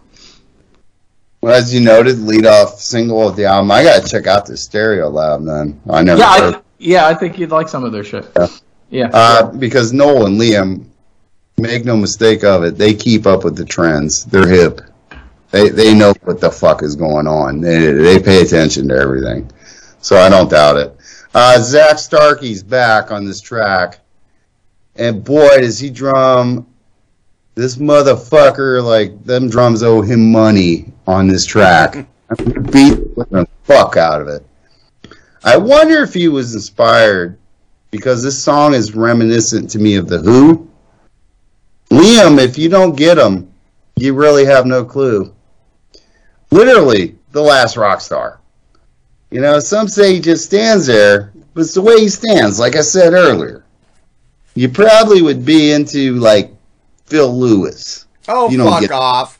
Well, 1.40 1.54
as 1.54 1.72
you 1.72 1.80
noted, 1.80 2.18
lead 2.18 2.44
off 2.44 2.80
single 2.80 3.28
of 3.28 3.36
the 3.36 3.44
album. 3.44 3.70
I 3.70 3.82
gotta 3.82 4.06
check 4.06 4.26
out 4.26 4.46
the 4.46 4.54
Stereolab 4.54 5.46
then. 5.46 5.80
I 5.88 6.02
never 6.02 6.18
Yeah, 6.20 6.38
heard. 6.38 6.54
I, 6.56 6.60
yeah, 6.78 7.06
I 7.06 7.14
think 7.14 7.38
you'd 7.38 7.50
like 7.50 7.68
some 7.68 7.84
of 7.84 7.92
their 7.92 8.04
shit. 8.04 8.26
Yeah. 8.38 8.48
Yeah. 8.90 9.10
Uh, 9.12 9.52
because 9.52 9.92
Noel 9.92 10.26
and 10.26 10.40
Liam, 10.40 10.86
make 11.58 11.84
no 11.84 11.96
mistake 11.96 12.44
of 12.44 12.64
it, 12.64 12.76
they 12.76 12.94
keep 12.94 13.26
up 13.26 13.44
with 13.44 13.56
the 13.56 13.64
trends. 13.64 14.24
They're 14.24 14.48
hip. 14.48 14.80
They 15.50 15.68
they 15.68 15.94
know 15.94 16.12
what 16.24 16.40
the 16.40 16.50
fuck 16.50 16.82
is 16.82 16.96
going 16.96 17.26
on. 17.26 17.60
They 17.60 17.92
they 17.92 18.18
pay 18.20 18.42
attention 18.42 18.88
to 18.88 18.94
everything. 18.94 19.50
So 20.00 20.16
I 20.16 20.28
don't 20.28 20.50
doubt 20.50 20.76
it. 20.76 20.96
Uh, 21.34 21.60
Zak 21.60 21.96
Starkey's 21.96 22.62
back 22.62 23.10
on 23.10 23.24
this 23.24 23.40
track, 23.40 24.00
and 24.96 25.24
boy 25.24 25.58
does 25.58 25.78
he 25.78 25.90
drum. 25.90 26.66
This 27.54 27.76
motherfucker, 27.76 28.84
like 28.84 29.24
them 29.24 29.48
drums 29.48 29.82
owe 29.82 30.02
him 30.02 30.30
money 30.30 30.92
on 31.06 31.26
this 31.26 31.46
track. 31.46 32.06
Beat 32.36 33.14
the 33.16 33.48
fuck 33.64 33.96
out 33.96 34.20
of 34.20 34.28
it. 34.28 34.46
I 35.44 35.56
wonder 35.56 36.02
if 36.02 36.12
he 36.12 36.28
was 36.28 36.54
inspired 36.54 37.38
because 37.90 38.22
this 38.22 38.42
song 38.42 38.74
is 38.74 38.94
reminiscent 38.94 39.70
to 39.70 39.78
me 39.78 39.96
of 39.96 40.08
The 40.08 40.18
Who. 40.18 40.68
Liam, 41.90 42.38
if 42.38 42.58
you 42.58 42.68
don't 42.68 42.96
get 42.96 43.18
him, 43.18 43.52
you 43.96 44.14
really 44.14 44.44
have 44.44 44.66
no 44.66 44.84
clue. 44.84 45.34
Literally, 46.50 47.16
the 47.32 47.40
last 47.40 47.76
rock 47.76 48.00
star. 48.00 48.40
You 49.30 49.40
know, 49.40 49.58
some 49.58 49.88
say 49.88 50.14
he 50.14 50.20
just 50.20 50.44
stands 50.44 50.86
there, 50.86 51.32
but 51.54 51.62
it's 51.62 51.74
the 51.74 51.82
way 51.82 52.00
he 52.00 52.08
stands, 52.08 52.58
like 52.58 52.76
I 52.76 52.82
said 52.82 53.12
earlier. 53.12 53.64
You 54.54 54.68
probably 54.68 55.22
would 55.22 55.44
be 55.44 55.72
into, 55.72 56.14
like, 56.14 56.52
Phil 57.06 57.36
Lewis. 57.36 58.06
Oh, 58.28 58.50
You 58.50 58.58
fuck 58.64 58.90
off. 58.90 59.35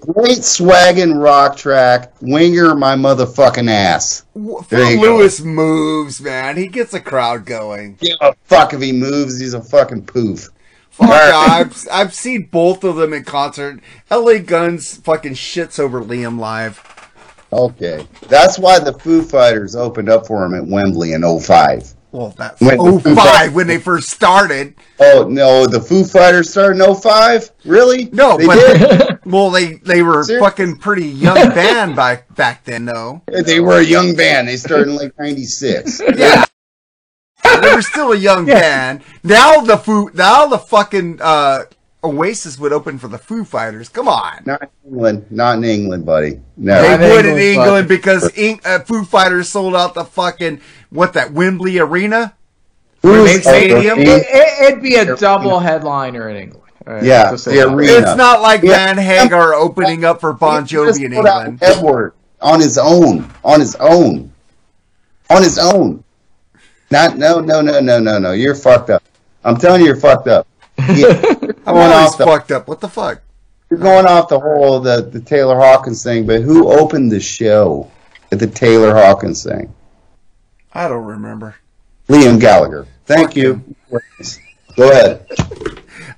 Great 0.00 0.38
swaggin' 0.38 1.20
rock 1.22 1.56
track, 1.56 2.12
winger 2.20 2.74
my 2.74 2.94
motherfucking 2.94 3.68
ass. 3.70 4.24
W- 4.34 4.62
Phil 4.62 4.90
you 4.90 4.96
go. 4.96 5.02
Lewis 5.16 5.40
moves, 5.40 6.20
man. 6.20 6.56
He 6.56 6.66
gets 6.68 6.94
a 6.94 7.00
crowd 7.00 7.44
going. 7.44 7.96
Give 7.96 8.16
a 8.20 8.34
fuck 8.44 8.72
if 8.72 8.80
he 8.80 8.92
moves, 8.92 9.38
he's 9.38 9.54
a 9.54 9.62
fucking 9.62 10.06
poof. 10.06 10.48
Fuck, 10.90 11.10
Alright. 11.10 11.34
I've, 11.34 11.88
I've 11.92 12.14
seen 12.14 12.48
both 12.50 12.84
of 12.84 12.96
them 12.96 13.12
in 13.12 13.24
concert. 13.24 13.80
LA 14.10 14.38
Guns 14.38 14.96
fucking 14.96 15.34
shits 15.34 15.78
over 15.78 16.00
Liam 16.02 16.38
live. 16.38 16.82
Okay. 17.52 18.06
That's 18.28 18.58
why 18.58 18.78
the 18.78 18.92
Foo 18.92 19.22
Fighters 19.22 19.76
opened 19.76 20.08
up 20.08 20.26
for 20.26 20.44
him 20.44 20.54
at 20.54 20.66
Wembley 20.66 21.12
in 21.12 21.22
05. 21.22 21.94
Well, 22.10 22.34
that's 22.38 22.60
When- 22.60 22.78
oh 22.80 22.98
five 23.00 23.54
when 23.54 23.66
they 23.66 23.78
first 23.78 24.08
started. 24.08 24.74
Oh, 24.98 25.26
no, 25.28 25.66
the 25.66 25.80
Foo 25.80 26.04
Fighters 26.04 26.48
started 26.50 26.82
in 26.82 26.94
05? 26.94 27.50
Really? 27.66 28.06
No, 28.12 28.36
they 28.38 28.46
but 28.46 28.54
did. 28.56 29.18
well, 29.26 29.50
they 29.50 29.74
they 29.74 30.02
were 30.02 30.24
Ser- 30.24 30.40
fucking 30.40 30.78
pretty 30.78 31.06
young 31.06 31.34
band 31.54 31.96
back 31.96 32.34
back 32.34 32.64
then, 32.64 32.86
though. 32.86 33.22
they 33.44 33.60
were 33.60 33.78
a 33.80 33.84
young 33.84 34.14
band. 34.16 34.48
They 34.48 34.56
started 34.56 34.88
in 34.88 34.96
like 34.96 35.12
96. 35.18 36.00
Yeah. 36.16 36.44
they 37.62 37.74
were 37.74 37.82
still 37.82 38.12
a 38.12 38.16
young 38.16 38.46
band. 38.46 39.02
Now 39.22 39.60
the 39.60 39.76
Foo, 39.76 40.10
now 40.14 40.46
the 40.46 40.58
fucking 40.58 41.20
uh, 41.22 41.64
Oasis 42.04 42.58
would 42.58 42.72
open 42.72 42.98
for 42.98 43.08
the 43.08 43.18
Foo 43.18 43.44
Fighters. 43.44 43.88
Come 43.88 44.06
on. 44.08 44.42
Not 44.46 44.62
in 44.62 44.68
England. 44.92 45.26
Not 45.30 45.58
in 45.58 45.64
England, 45.64 46.06
buddy. 46.06 46.40
No. 46.56 46.80
They 46.80 46.88
Not 46.90 47.00
would 47.00 47.26
in 47.26 47.38
England, 47.38 47.40
England 47.40 47.88
but- 47.88 47.94
because 47.96 48.30
Eng- 48.36 48.60
uh, 48.64 48.78
Foo 48.80 49.04
Fighters 49.04 49.48
sold 49.48 49.74
out 49.74 49.94
the 49.94 50.04
fucking 50.04 50.60
what 50.90 51.14
that 51.14 51.32
Wembley 51.32 51.78
Arena. 51.78 52.34
Who's 53.02 53.40
Stadium? 53.42 53.98
It, 54.00 54.08
it, 54.08 54.62
it'd 54.68 54.82
be 54.82 54.94
a 54.96 55.16
double 55.16 55.58
headliner 55.60 56.28
in 56.30 56.36
England. 56.36 56.64
All 56.86 56.94
right, 56.94 57.02
Yeah, 57.04 57.32
the 57.32 57.68
arena. 57.68 57.92
It's 57.92 58.16
not 58.16 58.40
like 58.40 58.62
Yeah. 58.62 58.94
Van 58.94 58.98
Hagar 58.98 59.54
opening 59.54 60.04
up 60.04 60.20
for 60.20 60.32
Bon 60.32 60.64
Jovi 60.64 61.04
in 61.04 61.12
England. 61.12 61.58
Edward 61.62 62.14
on 62.40 62.60
his 62.60 62.78
own. 62.78 63.30
On 63.44 63.60
his 63.60 63.74
own. 63.76 64.32
On 65.30 65.42
his 65.42 65.58
own. 65.58 66.02
Not 66.90 67.18
no 67.18 67.40
no 67.40 67.60
no 67.60 67.80
no 67.80 67.98
no 68.00 68.18
no. 68.18 68.32
You're 68.32 68.54
fucked 68.54 68.88
up. 68.90 69.02
I'm 69.44 69.56
telling 69.58 69.80
you, 69.82 69.88
you're 69.88 69.96
fucked 69.96 70.26
up. 70.28 70.46
Yeah, 70.78 70.96
you're 70.96 71.34
I'm 71.68 71.74
going 71.74 71.90
always 71.92 72.12
off 72.12 72.18
the 72.18 72.24
fucked 72.24 72.50
up. 72.52 72.68
What 72.68 72.80
the 72.80 72.88
fuck? 72.88 73.22
you're 73.70 73.78
going 73.80 74.06
off 74.06 74.28
the 74.28 74.40
whole 74.40 74.80
the, 74.80 75.02
the 75.02 75.20
Taylor 75.20 75.56
Hawkins 75.56 76.02
thing, 76.02 76.26
but 76.26 76.40
who 76.42 76.70
opened 76.72 77.12
the 77.12 77.20
show 77.20 77.90
at 78.32 78.38
the 78.38 78.46
Taylor 78.46 78.94
Hawkins 78.94 79.44
thing? 79.44 79.74
I 80.72 80.88
don't 80.88 81.04
remember. 81.04 81.56
Liam 82.08 82.40
Gallagher. 82.40 82.86
Thank 83.04 83.36
you. 83.36 83.62
Go 84.76 84.90
ahead. 84.90 85.26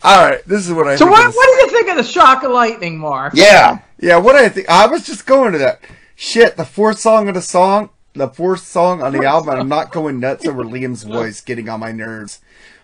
All 0.02 0.24
right, 0.28 0.44
this 0.46 0.66
is 0.66 0.72
what 0.72 0.86
I 0.86 0.96
So 0.96 1.04
think. 1.06 1.16
what, 1.16 1.26
of 1.26 1.34
what 1.34 1.46
do 1.46 1.64
you 1.64 1.70
think 1.70 1.88
of 1.90 1.96
the 1.96 2.04
shock 2.04 2.42
of 2.42 2.52
lightning, 2.52 2.98
Mark? 2.98 3.32
Yeah. 3.34 3.80
Yeah, 3.98 4.16
what 4.16 4.36
I 4.36 4.48
think. 4.48 4.68
I 4.68 4.86
was 4.86 5.04
just 5.04 5.26
going 5.26 5.52
to 5.52 5.58
that. 5.58 5.80
Shit, 6.14 6.56
the 6.56 6.64
fourth 6.64 6.98
song 6.98 7.28
of 7.28 7.34
the 7.34 7.42
song, 7.42 7.90
the 8.14 8.28
fourth 8.28 8.60
song 8.60 9.02
on 9.02 9.12
the 9.12 9.24
album, 9.24 9.58
I'm 9.58 9.68
not 9.68 9.92
going 9.92 10.20
nuts 10.20 10.46
over 10.46 10.64
Liam's 10.64 11.02
voice 11.02 11.40
getting 11.40 11.68
on 11.68 11.80
my 11.80 11.92
nerves. 11.92 12.40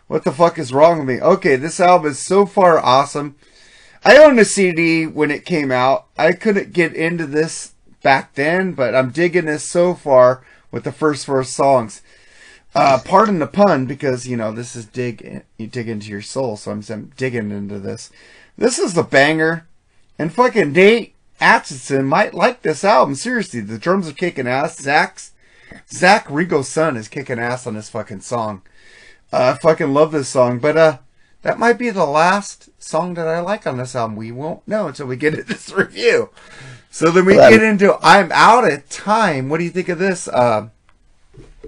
What 0.08 0.24
the 0.24 0.32
fuck 0.32 0.58
is 0.58 0.72
wrong 0.72 0.98
with 0.98 1.08
me? 1.08 1.20
Okay, 1.20 1.56
this 1.56 1.80
album 1.80 2.12
is 2.12 2.18
so 2.18 2.46
far 2.46 2.78
awesome. 2.78 3.34
I 4.04 4.16
owned 4.18 4.38
a 4.38 4.44
CD 4.44 5.06
when 5.06 5.32
it 5.32 5.44
came 5.44 5.72
out. 5.72 6.06
I 6.16 6.32
couldn't 6.32 6.72
get 6.72 6.94
into 6.94 7.26
this 7.26 7.74
back 8.02 8.34
then, 8.34 8.72
but 8.72 8.94
I'm 8.94 9.10
digging 9.10 9.46
this 9.46 9.64
so 9.64 9.94
far 9.94 10.44
with 10.70 10.84
the 10.84 10.92
first 10.92 11.26
four 11.26 11.42
songs. 11.42 12.02
Uh, 12.72 13.00
pardon 13.04 13.40
the 13.40 13.46
pun, 13.46 13.86
because 13.86 14.28
you 14.28 14.36
know 14.36 14.52
this 14.52 14.76
is 14.76 14.84
dig 14.84 15.42
you 15.56 15.66
dig 15.66 15.88
into 15.88 16.10
your 16.10 16.22
soul, 16.22 16.56
so 16.56 16.70
I'm, 16.70 16.82
I'm 16.88 17.10
digging 17.16 17.50
into 17.50 17.80
this. 17.80 18.10
This 18.56 18.78
is 18.78 18.94
the 18.94 19.02
banger. 19.02 19.66
And 20.18 20.32
fucking 20.32 20.72
Nate 20.72 21.14
Atchison 21.40 22.04
might 22.04 22.32
like 22.32 22.62
this 22.62 22.84
album. 22.84 23.14
Seriously, 23.14 23.60
the 23.60 23.78
drums 23.78 24.08
are 24.08 24.12
kicking 24.12 24.46
ass. 24.46 24.80
Zak's 24.80 25.32
Zak 25.90 26.30
Ringo's 26.30 26.68
son 26.68 26.96
is 26.96 27.08
kicking 27.08 27.38
ass 27.38 27.66
on 27.66 27.74
this 27.74 27.90
fucking 27.90 28.20
song. 28.20 28.62
Uh, 29.36 29.52
I 29.54 29.58
fucking 29.58 29.92
love 29.92 30.12
this 30.12 30.30
song, 30.30 30.60
but 30.60 30.78
uh, 30.78 30.98
that 31.42 31.58
might 31.58 31.76
be 31.76 31.90
the 31.90 32.06
last 32.06 32.70
song 32.82 33.12
that 33.14 33.28
I 33.28 33.40
like 33.40 33.66
on 33.66 33.76
this 33.76 33.94
album. 33.94 34.16
We 34.16 34.32
won't 34.32 34.66
know 34.66 34.88
until 34.88 35.06
we 35.06 35.16
get 35.16 35.34
into 35.34 35.44
this 35.52 35.70
review. 35.70 36.30
So 36.90 37.10
then 37.10 37.26
we 37.26 37.36
Well, 37.36 37.50
get 37.50 37.62
into 37.62 37.98
I'm 38.02 38.32
out 38.32 38.66
of 38.70 38.88
time. 38.88 39.50
What 39.50 39.58
do 39.58 39.64
you 39.64 39.70
think 39.70 39.90
of 39.90 39.98
this, 39.98 40.26
uh, 40.26 40.68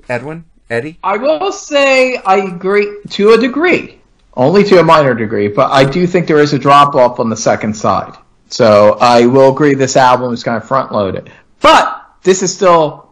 Edwin? 0.09 0.47
Eddie? 0.71 0.99
I 1.05 1.19
will 1.19 1.53
say 1.53 2.17
I 2.17 2.37
agree 2.37 2.91
to 3.11 3.33
a 3.33 3.39
degree, 3.39 4.01
only 4.35 4.65
to 4.65 4.81
a 4.81 4.83
minor 4.83 5.13
degree, 5.13 5.49
but 5.49 5.71
I 5.71 5.85
do 5.85 6.07
think 6.07 6.27
there 6.27 6.41
is 6.41 6.55
a 6.55 6.59
drop 6.59 6.95
off 6.95 7.21
on 7.21 7.29
the 7.29 7.37
second 7.37 7.75
side. 7.75 8.15
So 8.49 8.97
I 8.99 9.27
will 9.27 9.53
agree 9.53 9.75
this 9.75 9.97
album 9.99 10.33
is 10.33 10.43
kind 10.43 10.57
of 10.57 10.67
front 10.67 10.91
loaded. 10.91 11.31
But 11.61 12.03
this 12.23 12.43
is 12.43 12.55
still 12.55 13.08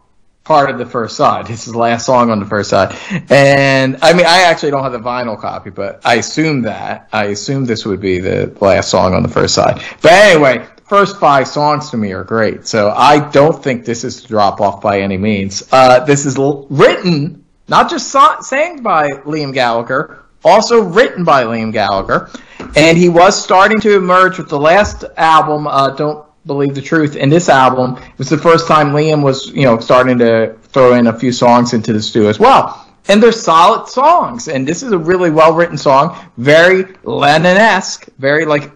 part 0.47 0.71
of 0.71 0.79
the 0.79 0.87
first 0.87 1.17
side. 1.17 1.47
This 1.49 1.67
is 1.67 1.73
the 1.73 1.79
last 1.79 2.07
song 2.07 2.31
on 2.31 2.39
the 2.39 2.47
first 2.47 2.71
side. 2.71 2.97
And 3.31 3.99
I 4.01 4.13
mean, 4.13 4.27
I 4.27 4.43
actually 4.43 4.71
don't 4.71 4.85
have 4.85 4.93
the 4.93 5.01
vinyl 5.01 5.39
copy, 5.39 5.71
but 5.71 6.01
I 6.05 6.15
assume 6.15 6.63
that. 6.63 7.09
I 7.13 7.25
assume 7.27 7.65
this 7.65 7.85
would 7.85 8.01
be 8.01 8.21
the 8.21 8.57
last 8.61 8.89
song 8.89 9.13
on 9.13 9.25
the 9.25 9.29
first 9.29 9.55
side. 9.55 9.83
But 10.03 10.13
anyway, 10.13 10.59
the 10.77 10.83
first 10.83 11.19
five 11.19 11.49
songs 11.49 11.91
to 11.91 11.97
me 11.97 12.13
are 12.13 12.23
great. 12.23 12.67
So 12.69 12.91
I 12.91 13.29
don't 13.31 13.61
think 13.63 13.85
this 13.85 14.05
is 14.05 14.25
a 14.25 14.29
drop 14.29 14.61
off 14.61 14.81
by 14.81 15.01
any 15.01 15.17
means. 15.17 15.69
Uh, 15.73 16.05
this 16.05 16.25
is 16.25 16.37
l- 16.39 16.67
written, 16.71 17.45
not 17.67 17.91
just 17.91 18.11
so- 18.13 18.37
sang 18.41 18.83
by 18.83 19.09
Liam 19.25 19.53
Gallagher, 19.53 20.23
also 20.45 20.81
written 20.81 21.25
by 21.25 21.43
Liam 21.43 21.73
Gallagher. 21.73 22.31
And 22.77 22.97
he 22.97 23.09
was 23.09 23.43
starting 23.43 23.81
to 23.81 23.97
emerge 23.97 24.39
with 24.39 24.49
the 24.49 24.61
last 24.61 25.05
album, 25.17 25.67
uh, 25.67 25.91
Don't 25.91 26.25
Believe 26.47 26.75
the 26.75 26.83
Truth. 26.83 27.17
And 27.19 27.31
this 27.31 27.49
album 27.49 27.97
it 27.97 28.19
was 28.19 28.29
the 28.29 28.39
first 28.39 28.69
time 28.69 28.89
Liam 28.89 29.23
was, 29.23 29.49
you 29.49 29.65
know, 29.65 29.79
starting 29.79 30.19
to 30.19 30.57
throw 30.69 30.95
in 30.95 31.09
a 31.09 31.19
few 31.19 31.33
songs 31.33 31.73
into 31.73 31.93
the 31.93 32.01
stew 32.01 32.29
as 32.29 32.39
well. 32.39 32.87
And 33.09 33.23
they're 33.23 33.33
solid 33.33 33.89
songs. 33.89 34.49
And 34.49 34.67
this 34.67 34.83
is 34.83 34.93
a 34.93 34.99
really 34.99 35.31
well 35.31 35.53
written 35.55 35.79
song, 35.79 36.17
very 36.37 36.85
Lennon 37.05 37.57
esque, 37.57 38.07
very 38.19 38.45
like 38.45 38.73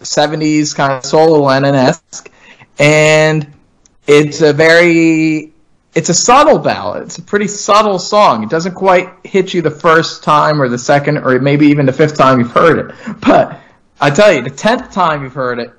70s 0.00 0.74
kind 0.74 0.92
of 0.92 1.04
solo 1.04 1.40
Lennon 1.40 1.74
esque. 1.74 2.30
And 2.78 3.52
it's 4.06 4.40
a 4.40 4.52
very 4.52 5.52
it's 5.94 6.08
a 6.08 6.14
subtle 6.14 6.58
ballad. 6.58 7.02
It's 7.02 7.18
a 7.18 7.22
pretty 7.22 7.48
subtle 7.48 7.98
song. 7.98 8.42
It 8.42 8.48
doesn't 8.48 8.74
quite 8.74 9.10
hit 9.24 9.52
you 9.52 9.60
the 9.60 9.70
first 9.70 10.24
time 10.24 10.60
or 10.60 10.68
the 10.68 10.78
second 10.78 11.18
or 11.18 11.38
maybe 11.38 11.66
even 11.66 11.86
the 11.86 11.92
fifth 11.92 12.16
time 12.16 12.38
you've 12.38 12.52
heard 12.52 12.78
it. 12.78 13.20
But 13.20 13.60
I 14.00 14.10
tell 14.10 14.32
you, 14.32 14.42
the 14.42 14.50
tenth 14.50 14.90
time 14.90 15.22
you've 15.22 15.34
heard 15.34 15.58
it 15.58 15.72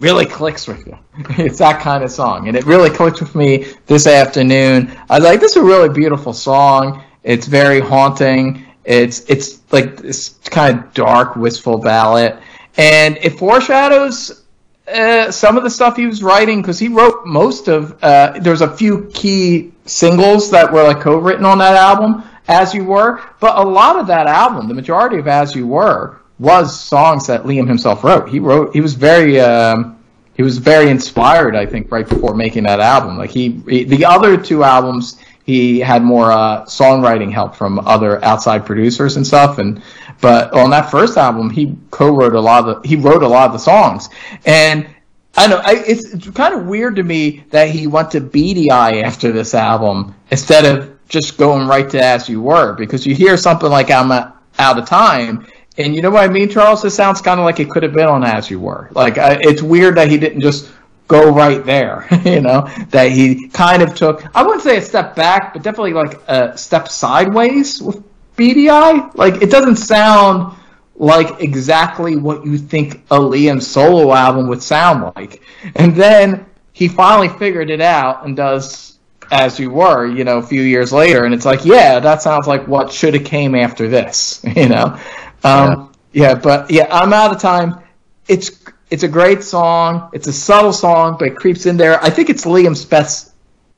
really 0.00 0.26
clicks 0.26 0.66
with 0.66 0.86
you. 0.86 0.98
It's 1.38 1.58
that 1.58 1.80
kind 1.80 2.02
of 2.02 2.10
song. 2.10 2.48
And 2.48 2.56
it 2.56 2.64
really 2.64 2.90
clicked 2.90 3.20
with 3.20 3.34
me 3.34 3.66
this 3.86 4.06
afternoon. 4.06 4.90
I 5.08 5.16
was 5.16 5.24
like, 5.24 5.40
this 5.40 5.52
is 5.52 5.58
a 5.58 5.62
really 5.62 5.88
beautiful 5.88 6.32
song. 6.32 7.04
It's 7.22 7.46
very 7.46 7.80
haunting. 7.80 8.66
It's 8.84 9.28
it's 9.28 9.60
like 9.72 9.98
this 9.98 10.30
kind 10.44 10.78
of 10.78 10.94
dark, 10.94 11.36
wistful 11.36 11.78
ballad. 11.78 12.38
And 12.76 13.18
it 13.18 13.38
foreshadows 13.38 14.44
uh, 14.92 15.30
some 15.30 15.56
of 15.56 15.62
the 15.62 15.70
stuff 15.70 15.96
he 15.96 16.06
was 16.06 16.22
writing 16.22 16.62
because 16.62 16.78
he 16.78 16.88
wrote 16.88 17.26
most 17.26 17.68
of. 17.68 18.02
Uh, 18.02 18.38
there's 18.40 18.62
a 18.62 18.76
few 18.76 19.10
key 19.12 19.72
singles 19.84 20.50
that 20.50 20.72
were 20.72 20.82
like 20.82 21.00
co-written 21.00 21.44
on 21.44 21.58
that 21.58 21.76
album, 21.76 22.24
"As 22.48 22.74
You 22.74 22.84
Were," 22.84 23.20
but 23.40 23.56
a 23.56 23.62
lot 23.62 23.96
of 23.96 24.06
that 24.08 24.26
album, 24.26 24.68
the 24.68 24.74
majority 24.74 25.18
of 25.18 25.28
"As 25.28 25.54
You 25.54 25.66
Were," 25.66 26.19
was 26.40 26.80
songs 26.80 27.26
that 27.26 27.44
Liam 27.44 27.68
himself 27.68 28.02
wrote. 28.02 28.28
He 28.28 28.40
wrote. 28.40 28.72
He 28.72 28.80
was 28.80 28.94
very. 28.94 29.38
Um, 29.38 29.98
he 30.34 30.42
was 30.42 30.56
very 30.56 30.88
inspired, 30.88 31.54
I 31.54 31.66
think, 31.66 31.92
right 31.92 32.08
before 32.08 32.34
making 32.34 32.62
that 32.62 32.80
album. 32.80 33.18
Like 33.18 33.28
he, 33.28 33.60
he 33.68 33.84
the 33.84 34.06
other 34.06 34.38
two 34.38 34.64
albums, 34.64 35.20
he 35.44 35.80
had 35.80 36.02
more 36.02 36.32
uh, 36.32 36.64
songwriting 36.64 37.30
help 37.30 37.54
from 37.54 37.78
other 37.80 38.24
outside 38.24 38.64
producers 38.64 39.16
and 39.16 39.26
stuff. 39.26 39.58
And 39.58 39.82
but 40.22 40.50
on 40.54 40.70
that 40.70 40.90
first 40.90 41.18
album, 41.18 41.50
he 41.50 41.76
co-wrote 41.90 42.34
a 42.34 42.40
lot 42.40 42.66
of 42.66 42.82
the, 42.82 42.88
he 42.88 42.96
wrote 42.96 43.22
a 43.22 43.28
lot 43.28 43.48
of 43.48 43.52
the 43.52 43.58
songs. 43.58 44.08
And 44.46 44.88
I 45.36 45.46
know 45.46 45.60
I, 45.62 45.84
it's, 45.86 46.06
it's 46.14 46.30
kind 46.30 46.54
of 46.54 46.64
weird 46.64 46.96
to 46.96 47.02
me 47.02 47.44
that 47.50 47.68
he 47.68 47.86
went 47.86 48.10
to 48.12 48.20
Beady 48.22 48.70
Eye 48.70 49.00
after 49.00 49.32
this 49.32 49.54
album 49.54 50.14
instead 50.30 50.64
of 50.64 50.98
just 51.10 51.36
going 51.36 51.68
right 51.68 51.90
to 51.90 52.02
As 52.02 52.30
You 52.30 52.40
Were, 52.40 52.72
because 52.72 53.04
you 53.04 53.14
hear 53.14 53.36
something 53.36 53.68
like 53.68 53.90
I'm 53.90 54.10
out 54.10 54.78
of 54.78 54.88
time. 54.88 55.46
And 55.80 55.94
you 55.94 56.02
know 56.02 56.10
what 56.10 56.28
I 56.28 56.32
mean, 56.32 56.48
Charles? 56.48 56.82
This 56.82 56.94
sounds 56.94 57.20
kind 57.20 57.40
of 57.40 57.44
like 57.44 57.60
it 57.60 57.70
could 57.70 57.82
have 57.82 57.92
been 57.92 58.06
on 58.06 58.24
As 58.24 58.50
You 58.50 58.60
Were. 58.60 58.90
Like 58.92 59.14
it's 59.16 59.62
weird 59.62 59.96
that 59.96 60.08
he 60.08 60.18
didn't 60.18 60.40
just 60.40 60.70
go 61.08 61.32
right 61.32 61.64
there. 61.64 62.06
you 62.24 62.40
know 62.40 62.68
that 62.90 63.10
he 63.12 63.48
kind 63.48 63.82
of 63.82 63.94
took. 63.94 64.24
I 64.34 64.42
wouldn't 64.42 64.62
say 64.62 64.76
a 64.76 64.82
step 64.82 65.16
back, 65.16 65.52
but 65.52 65.62
definitely 65.62 65.94
like 65.94 66.20
a 66.28 66.56
step 66.56 66.88
sideways 66.88 67.80
with 67.82 68.02
Beady 68.36 68.70
Eye. 68.70 69.10
Like 69.14 69.42
it 69.42 69.50
doesn't 69.50 69.76
sound 69.76 70.56
like 70.96 71.40
exactly 71.40 72.16
what 72.16 72.44
you 72.44 72.58
think 72.58 72.96
a 73.10 73.18
Liam 73.18 73.62
solo 73.62 74.12
album 74.12 74.48
would 74.48 74.62
sound 74.62 75.12
like. 75.16 75.42
And 75.74 75.96
then 75.96 76.46
he 76.72 76.88
finally 76.88 77.28
figured 77.28 77.70
it 77.70 77.80
out 77.80 78.26
and 78.26 78.36
does 78.36 78.98
as 79.30 79.58
you 79.60 79.70
were, 79.70 80.06
you 80.06 80.24
know, 80.24 80.38
a 80.38 80.42
few 80.42 80.62
years 80.62 80.92
later, 80.92 81.24
and 81.24 81.32
it's 81.32 81.44
like, 81.44 81.64
yeah, 81.64 82.00
that 82.00 82.20
sounds 82.20 82.46
like 82.46 82.66
what 82.66 82.92
should 82.92 83.14
have 83.14 83.24
came 83.24 83.54
after 83.54 83.88
this, 83.88 84.44
you 84.56 84.68
know. 84.68 84.98
Um, 85.44 85.92
yeah. 86.12 86.34
but 86.34 86.70
yeah, 86.70 86.86
I'm 86.90 87.12
out 87.12 87.34
of 87.34 87.40
time. 87.40 87.80
It's 88.28 88.50
it's 88.90 89.02
a 89.04 89.08
great 89.08 89.42
song. 89.42 90.10
It's 90.12 90.26
a 90.26 90.32
subtle 90.32 90.72
song, 90.72 91.16
but 91.18 91.28
it 91.28 91.36
creeps 91.36 91.66
in 91.66 91.76
there. 91.76 92.02
I 92.02 92.10
think 92.10 92.28
it's 92.28 92.44
Liam's 92.44 92.84
best 92.84 93.32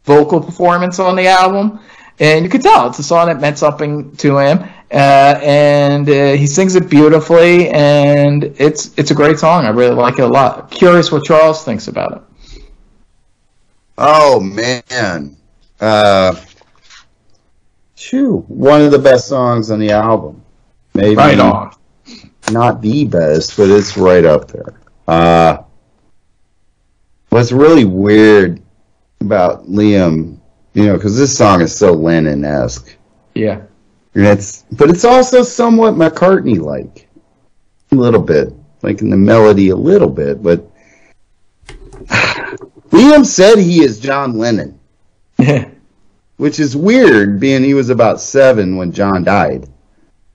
vocal 0.05 0.41
performance 0.41 0.99
on 0.99 1.17
the 1.17 1.27
album, 1.27 1.81
and 2.19 2.45
you 2.45 2.51
could 2.51 2.63
tell 2.63 2.89
it's 2.89 2.99
a 2.99 3.03
song 3.03 3.27
that 3.29 3.41
meant 3.41 3.59
something 3.59 4.15
to 4.17 4.39
him. 4.39 4.69
Uh, 4.91 5.41
and 5.43 6.09
uh, 6.09 6.33
he 6.33 6.47
sings 6.47 6.77
it 6.77 6.91
beautifully, 6.91 7.71
and 7.71 8.45
it's 8.59 8.97
it's 8.99 9.11
a 9.11 9.15
great 9.15 9.39
song. 9.39 9.65
I 9.65 9.71
really 9.71 9.95
like 9.95 10.19
it 10.19 10.23
a 10.23 10.29
lot. 10.29 10.71
Curious 10.71 11.11
what 11.11 11.25
Charles 11.25 11.65
thinks 11.65 11.89
about 11.89 12.13
it. 12.13 12.23
Oh 13.97 14.41
man, 14.41 15.37
uh, 15.81 16.35
phew, 17.97 18.45
one 18.49 18.83
of 18.83 18.91
the 18.91 18.99
best 18.99 19.29
songs 19.29 19.71
on 19.71 19.79
the 19.79 19.93
album. 19.93 20.42
Maybe 20.95 21.17
Right 21.17 21.39
on. 21.41 21.73
not 22.51 22.83
the 22.83 23.05
best, 23.07 23.57
but 23.57 23.71
it's 23.71 23.97
right 23.97 24.25
up 24.25 24.49
there. 24.51 24.75
Uh, 25.09 25.63
what's 27.31 27.53
really 27.53 27.85
weird 27.85 28.61
about 29.21 29.67
Liam, 29.67 30.39
you 30.75 30.87
know, 30.87 30.95
because 30.97 31.17
this 31.17 31.37
song 31.37 31.61
is 31.63 31.75
so 31.75 31.93
Lennon-esque, 31.93 32.95
Yeah. 33.35 33.63
and 34.15 34.27
it's 34.27 34.65
but 34.73 34.91
it's 34.91 35.05
also 35.05 35.43
somewhat 35.43 35.95
McCartney-like, 35.95 37.09
a 37.91 37.95
little 37.95 38.21
bit, 38.23 38.53
like 38.83 39.01
in 39.01 39.11
the 39.11 39.17
melody 39.17 39.71
a 39.71 39.77
little 39.77 40.11
bit, 40.11 40.43
but 40.43 40.69
Liam 42.91 43.25
said 43.25 43.59
he 43.59 43.83
is 43.83 43.99
John 44.01 44.37
Lennon 44.39 44.79
which 46.37 46.59
is 46.61 46.77
weird, 46.77 47.39
being 47.41 47.63
he 47.65 47.75
was 47.75 47.89
about 47.91 48.21
seven 48.21 48.77
when 48.77 48.93
John 48.93 49.23
died. 49.25 49.69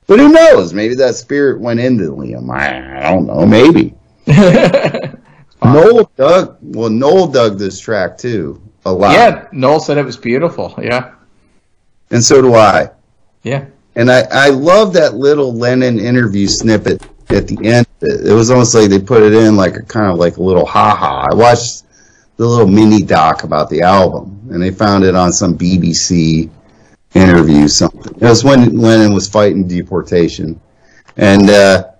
But 0.07 0.19
who 0.19 0.29
knows? 0.29 0.73
Maybe 0.73 0.95
that 0.95 1.15
spirit 1.15 1.59
went 1.59 1.79
into 1.79 2.15
Liam. 2.15 2.49
I, 2.49 2.99
I 2.99 3.11
don't 3.11 3.27
know. 3.27 3.45
Maybe. 3.45 3.93
Noel 5.63 6.09
dug. 6.15 6.57
Well, 6.61 6.89
Noel 6.89 7.27
dug 7.27 7.59
this 7.59 7.79
track 7.79 8.17
too 8.17 8.61
a 8.87 8.93
lot, 8.93 9.11
yeah, 9.11 9.47
Noel 9.51 9.79
said 9.79 9.97
it 9.97 10.05
was 10.05 10.17
beautiful. 10.17 10.73
Yeah. 10.81 11.13
and 12.09 12.23
so 12.23 12.41
do 12.41 12.55
I. 12.55 12.89
Yeah. 13.43 13.65
And 13.95 14.11
I, 14.11 14.23
I 14.31 14.49
love 14.49 14.93
that 14.93 15.15
little 15.15 15.53
Lennon 15.53 15.99
interview 15.99 16.47
snippet 16.47 17.03
at 17.29 17.47
the 17.47 17.57
end. 17.67 17.87
It 18.01 18.33
was 18.33 18.49
almost 18.49 18.75
like 18.75 18.89
they 18.89 18.99
put 18.99 19.23
it 19.23 19.33
in 19.33 19.55
like 19.55 19.75
a 19.75 19.83
kind 19.83 20.11
of 20.11 20.17
like 20.17 20.37
a 20.37 20.43
little 20.43 20.65
ha 20.65 20.95
ha. 20.95 21.25
I 21.29 21.35
watched 21.35 21.83
the 22.37 22.45
little 22.45 22.67
mini 22.67 23.01
doc 23.01 23.43
about 23.43 23.69
the 23.69 23.81
album, 23.81 24.39
and 24.51 24.61
they 24.61 24.71
found 24.71 25.03
it 25.03 25.15
on 25.15 25.33
some 25.33 25.57
BBC 25.57 26.49
interview. 27.13 27.67
Something. 27.67 28.15
It 28.15 28.21
was 28.21 28.43
when 28.43 28.77
Lennon 28.77 29.13
was 29.13 29.27
fighting 29.27 29.67
deportation, 29.67 30.59
and 31.15 31.49
uh, 31.49 31.91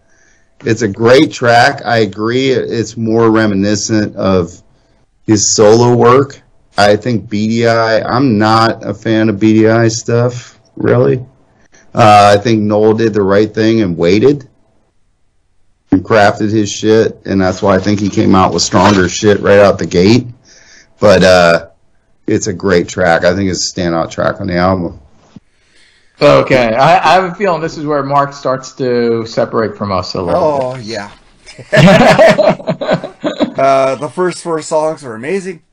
it's 0.66 0.82
a 0.82 0.88
great 0.88 1.32
track. 1.32 1.82
I 1.86 2.00
agree. 2.00 2.50
It's 2.50 2.98
more 2.98 3.30
reminiscent 3.32 4.16
of 4.16 4.62
his 5.24 5.56
solo 5.56 5.96
work. 5.96 6.42
I 6.78 6.96
think 6.96 7.30
Beady 7.30 7.68
Eye. 7.68 8.02
I'm 8.02 8.38
not 8.38 8.86
a 8.86 8.94
fan 8.94 9.30
of 9.30 9.40
Beady 9.40 9.68
Eye 9.68 9.88
stuff, 9.88 10.60
really. 10.76 11.26
Uh, 11.94 12.36
I 12.38 12.42
think 12.42 12.62
Noel 12.62 12.94
did 12.94 13.14
the 13.14 13.24
right 13.24 13.52
thing 13.52 13.82
and 13.82 13.98
waited 13.98 14.48
and 15.92 16.04
crafted 16.04 16.52
his 16.52 16.72
shit, 16.72 17.20
and 17.26 17.42
that's 17.42 17.62
why 17.62 17.76
I 17.76 17.80
think 17.80 18.00
he 18.00 18.10
came 18.10 18.36
out 18.36 18.54
with 18.54 18.62
stronger 18.62 19.10
shit 19.10 19.40
right 19.40 19.60
out 19.60 19.80
the 19.80 19.88
gate. 19.88 20.28
But 21.00 21.24
uh, 21.24 21.70
it's 22.28 22.48
a 22.48 22.54
great 22.54 22.88
track. 22.88 23.24
I 23.24 23.34
think 23.34 23.50
it's 23.50 23.72
a 23.72 23.74
standout 23.74 24.12
track 24.12 24.42
on 24.42 24.48
the 24.48 24.58
album. 24.58 25.00
Okay. 26.22 26.74
I, 26.74 26.98
I 26.98 27.14
have 27.14 27.32
a 27.32 27.36
feeling 27.36 27.62
this 27.62 27.78
is 27.78 27.86
where 27.86 28.04
Mark 28.04 28.34
starts 28.34 28.74
to 28.74 29.26
separate 29.26 29.78
from 29.78 29.92
us 29.92 30.14
a 30.16 30.22
little 30.22 30.42
Oh 30.42 30.76
yeah. 30.76 31.12
uh, 31.74 33.96
the 33.96 34.12
first 34.14 34.44
four 34.44 34.62
songs 34.62 35.04
are 35.04 35.16
amazing. 35.16 35.64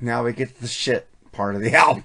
Now 0.00 0.24
we 0.24 0.32
get 0.32 0.54
to 0.54 0.60
the 0.60 0.68
shit 0.68 1.08
part 1.32 1.56
of 1.56 1.62
the 1.62 1.74
album. 1.74 2.04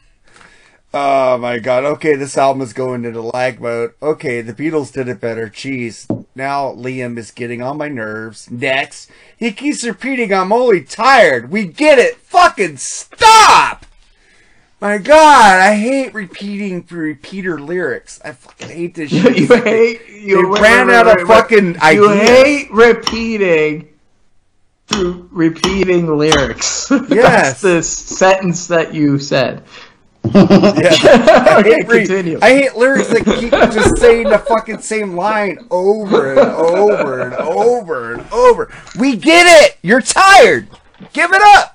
Oh 0.93 1.37
my 1.37 1.59
god. 1.59 1.85
Okay, 1.85 2.15
this 2.15 2.37
album 2.37 2.61
is 2.61 2.73
going 2.73 3.05
into 3.05 3.21
lag 3.21 3.61
mode. 3.61 3.93
Okay, 4.01 4.41
the 4.41 4.53
Beatles 4.53 4.91
did 4.91 5.07
it 5.07 5.21
better. 5.21 5.47
Jeez. 5.47 6.25
Now 6.35 6.73
Liam 6.73 7.17
is 7.17 7.31
getting 7.31 7.61
on 7.61 7.77
my 7.77 7.87
nerves. 7.87 8.51
Next, 8.51 9.09
he 9.37 9.51
keeps 9.51 9.85
repeating, 9.85 10.33
I'm 10.33 10.51
only 10.51 10.81
tired. 10.81 11.51
We 11.51 11.65
get 11.65 11.99
it. 11.99 12.17
Fucking 12.17 12.77
stop! 12.77 13.85
My 14.81 14.97
god, 14.99 15.59
I 15.61 15.75
hate 15.75 16.13
repeating 16.15 16.85
repeater 16.89 17.59
lyrics. 17.61 18.19
I 18.25 18.33
fucking 18.33 18.69
hate 18.69 18.95
this 18.95 19.11
shit. 19.21 19.37
you 19.37 19.47
hate 19.47 20.09
you 20.09 20.37
They 20.37 20.43
wait, 20.43 20.61
ran 20.61 20.87
wait, 20.87 20.95
out 20.95 21.05
wait, 21.05 21.13
of 21.13 21.17
wait, 21.17 21.27
fucking 21.27 21.77
wait. 21.81 21.83
You 21.89 22.09
ideas. 22.09 22.29
hate 22.29 22.71
repeating 22.71 23.89
repeating 25.31 26.17
lyrics. 26.17 26.91
Yes. 27.09 27.61
That's 27.61 27.61
the 27.61 27.83
sentence 27.83 28.67
that 28.67 28.93
you 28.93 29.19
said. 29.19 29.63
Yeah. 30.73 30.99
I, 31.45 31.59
Okay, 31.59 31.75
hate 31.75 31.87
re- 31.87 32.37
I 32.41 32.49
hate 32.55 32.75
lyrics 32.75 33.09
that 33.09 33.25
keep 33.25 33.51
just 33.51 33.97
saying 33.97 34.29
the 34.29 34.39
fucking 34.39 34.79
same 34.79 35.15
line 35.15 35.59
over 35.71 36.31
and 36.31 36.39
over 36.39 37.21
and 37.21 37.33
over 37.35 38.13
and 38.13 38.31
over. 38.31 38.71
We 38.99 39.15
get 39.17 39.45
it. 39.65 39.77
You're 39.81 40.01
tired. 40.01 40.67
Give 41.13 41.31
it 41.33 41.41
up. 41.57 41.70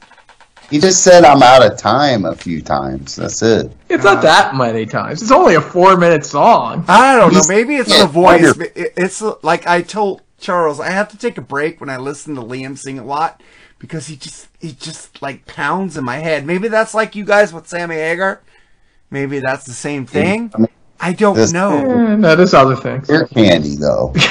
He 0.71 0.79
just 0.81 1.05
said 1.05 1.25
I'm 1.25 1.43
out 1.43 1.65
of 1.65 1.79
time 1.79 2.25
a 2.25 2.35
few 2.35 2.61
times. 2.61 3.17
That's 3.17 3.41
it. 3.43 3.71
It's 3.89 4.05
not 4.05 4.23
that 4.23 4.57
many 4.57 4.85
times. 4.87 5.23
It's 5.23 5.31
only 5.31 5.55
a 5.55 5.61
four 5.61 5.97
minute 5.97 6.25
song. 6.25 6.85
I 6.89 7.17
don't 7.17 7.33
know. 7.33 7.43
Maybe 7.49 7.77
it's 7.77 7.91
yeah, 7.91 8.03
the 8.03 8.09
voice. 8.09 8.55
It's 8.75 9.23
like 9.43 9.67
I 9.67 9.83
told 9.83 10.23
Charles. 10.39 10.81
I 10.81 10.91
have 10.91 11.09
to 11.11 11.19
take 11.19 11.39
a 11.39 11.43
break 11.43 11.81
when 11.81 11.89
I 11.91 11.97
listen 11.99 12.35
to 12.35 12.43
Liam 12.43 12.77
sing 12.77 12.99
a 12.99 13.05
lot 13.05 13.43
because 13.79 14.09
he 14.09 14.17
just 14.17 14.49
he 14.61 14.73
just 14.73 15.23
like 15.23 15.47
pounds 15.47 15.97
in 15.97 16.05
my 16.05 16.17
head. 16.19 16.45
Maybe 16.45 16.69
that's 16.69 16.95
like 16.95 17.15
you 17.15 17.25
guys 17.25 17.53
with 17.53 17.69
Sammy 17.69 17.95
Hagar. 17.97 18.43
Maybe 19.11 19.39
that's 19.39 19.65
the 19.65 19.73
same 19.73 20.05
thing. 20.05 20.53
I 20.99 21.13
don't 21.13 21.37
This- 21.37 21.53
know. 21.53 21.79
Eh, 21.79 22.17
no, 22.17 22.35
there's 22.35 22.55
other 22.55 22.75
things. 22.75 23.09
Ear 23.09 23.27
candy 23.27 23.77
though. 23.77 24.13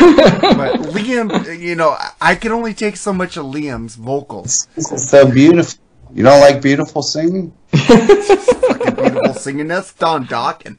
But 0.56 0.80
Liam, 0.94 1.60
you 1.60 1.76
know, 1.76 1.92
I- 1.92 2.12
I 2.22 2.36
can 2.36 2.52
only 2.52 2.74
take 2.74 2.98
so 2.98 3.14
much 3.14 3.38
of 3.38 3.46
Liam's 3.46 3.96
vocals. 3.96 4.68
It's 4.76 5.10
so 5.10 5.30
beautiful. 5.32 5.80
You 6.14 6.24
don't 6.24 6.40
like 6.42 6.62
beautiful 6.62 7.02
singing? 7.02 7.54
Fucking 7.76 8.96
beautiful 8.96 9.34
singing. 9.34 9.68
That's 9.68 9.94
Don 9.94 10.26
Dokken. 10.28 10.78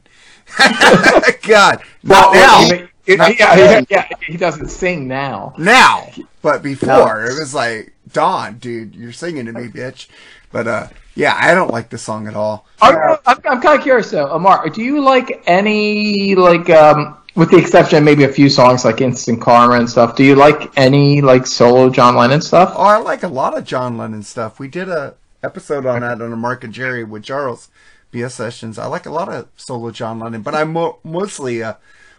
God, 1.47 1.81
Well, 2.03 2.33
not 2.33 2.33
now. 2.33 2.63
even- 2.75 2.89
yeah, 3.07 3.29
yeah, 3.55 3.81
yeah, 3.89 4.07
he 4.25 4.35
doesn't 4.35 4.67
sing 4.67 5.07
now. 5.07 5.53
now, 5.57 6.09
but 6.41 6.61
before 6.61 7.23
it 7.25 7.39
was 7.39 7.53
like 7.55 7.93
Don, 8.11 8.57
dude, 8.57 8.95
you're 8.95 9.13
singing 9.13 9.45
to 9.45 9.53
me, 9.53 9.67
bitch. 9.69 10.07
But 10.51 10.67
uh, 10.67 10.87
yeah, 11.15 11.37
I 11.39 11.53
don't 11.55 11.71
like 11.71 11.89
the 11.89 11.97
song 11.97 12.27
at 12.27 12.35
all. 12.35 12.65
Are, 12.81 13.17
I'm, 13.25 13.37
I'm 13.45 13.61
kind 13.61 13.77
of 13.77 13.81
curious 13.83 14.11
though, 14.11 14.29
Amar. 14.31 14.67
Do 14.69 14.81
you 14.81 15.01
like 15.01 15.41
any 15.47 16.35
like 16.35 16.69
um, 16.69 17.17
with 17.37 17.51
the 17.51 17.57
exception 17.57 17.99
of 17.99 18.03
maybe 18.03 18.25
a 18.25 18.31
few 18.33 18.49
songs 18.49 18.83
like 18.83 18.99
Instant 18.99 19.39
Karma 19.41 19.75
and 19.75 19.89
stuff? 19.89 20.15
Do 20.17 20.23
you 20.25 20.35
like 20.35 20.71
any 20.77 21.21
like 21.21 21.47
solo 21.47 21.89
John 21.89 22.15
Lennon 22.17 22.41
stuff? 22.41 22.73
Oh, 22.75 22.81
I 22.83 22.97
like 22.97 23.23
a 23.23 23.27
lot 23.29 23.57
of 23.57 23.63
John 23.63 23.97
Lennon 23.97 24.23
stuff. 24.23 24.59
We 24.59 24.67
did 24.67 24.89
a 24.89 25.15
episode 25.43 25.85
on 25.85 26.01
that 26.01 26.21
on 26.21 26.33
a 26.33 26.35
Mark 26.35 26.63
and 26.65 26.73
Jerry 26.73 27.03
with 27.03 27.23
Charles 27.23 27.69
BS 28.11 28.31
sessions. 28.31 28.77
I 28.77 28.87
like 28.87 29.05
a 29.05 29.11
lot 29.11 29.29
of 29.29 29.47
solo 29.55 29.91
John 29.91 30.19
Lennon, 30.19 30.41
but 30.41 30.55
I'm 30.55 30.73
mo- 30.73 30.97
mostly 31.03 31.61
a 31.61 31.77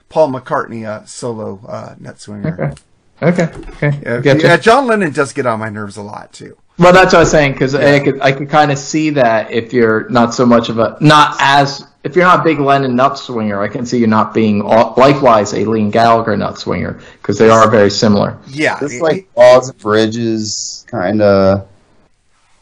Paul 0.09 0.31
McCartney 0.33 0.87
uh, 0.87 1.05
solo 1.05 1.61
uh, 1.69 1.95
net 1.99 2.21
swinger. 2.21 2.75
Okay, 3.21 3.43
okay, 3.43 3.99
Yeah, 4.05 4.21
Getcha. 4.21 4.43
yeah, 4.45 4.57
John 4.57 4.87
Lennon 4.87 5.13
does 5.13 5.33
get 5.33 5.45
on 5.45 5.59
my 5.59 5.69
nerves 5.69 5.97
a 5.97 6.03
lot 6.03 6.33
too. 6.33 6.57
Well, 6.79 6.93
that's 6.93 7.07
what 7.13 7.17
I 7.17 7.23
was 7.23 7.31
saying 7.33 7.55
because 7.55 7.75
I 7.75 7.99
could 7.99 8.21
I 8.21 8.31
could 8.31 8.49
kind 8.49 8.71
of 8.71 8.79
see 8.79 9.11
that 9.11 9.51
if 9.51 9.73
you're 9.73 10.09
not 10.11 10.33
so 10.35 10.47
much 10.47 10.69
of 10.69 10.79
a 10.79 10.97
not 11.01 11.37
as 11.41 11.85
if 12.05 12.15
you're 12.15 12.25
not 12.25 12.41
a 12.41 12.45
big 12.45 12.59
Lennon 12.61 12.95
nut 12.97 13.19
swinger, 13.19 13.61
I 13.63 13.69
can 13.69 13.85
see 13.85 13.99
you 13.99 14.07
not 14.07 14.33
being 14.35 14.61
likewise 14.61 15.53
a 15.53 15.65
Liam 15.65 15.91
Gallagher 15.91 16.37
nut 16.37 16.59
swinger 16.59 17.01
because 17.21 17.39
they 17.39 17.51
are 17.51 17.71
very 17.71 17.91
similar. 17.91 18.39
Yeah, 18.49 18.79
It's 18.81 19.01
like 19.01 19.29
Walls 19.35 19.71
and 19.71 19.79
Bridges, 19.79 20.85
kind 20.89 21.21
of 21.23 21.67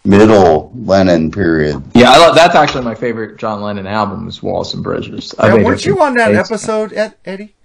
middle 0.04 0.72
Lennon 0.74 1.30
period. 1.30 1.82
Yeah, 1.94 2.10
I 2.10 2.18
love, 2.18 2.34
that's 2.36 2.54
actually 2.54 2.84
my 2.84 2.94
favorite 2.94 3.38
John 3.38 3.60
Lennon 3.60 3.86
album 3.86 4.28
is 4.28 4.42
Walls 4.42 4.72
and 4.74 4.82
Bridges. 4.82 5.34
I 5.38 5.48
Yeah, 5.48 5.52
think 5.54 5.66
weren't 5.66 5.84
you 5.84 6.00
on 6.00 6.14
that 6.14 6.34
episode, 6.34 6.92
Ed, 6.92 7.14
Eddie? 7.24 7.55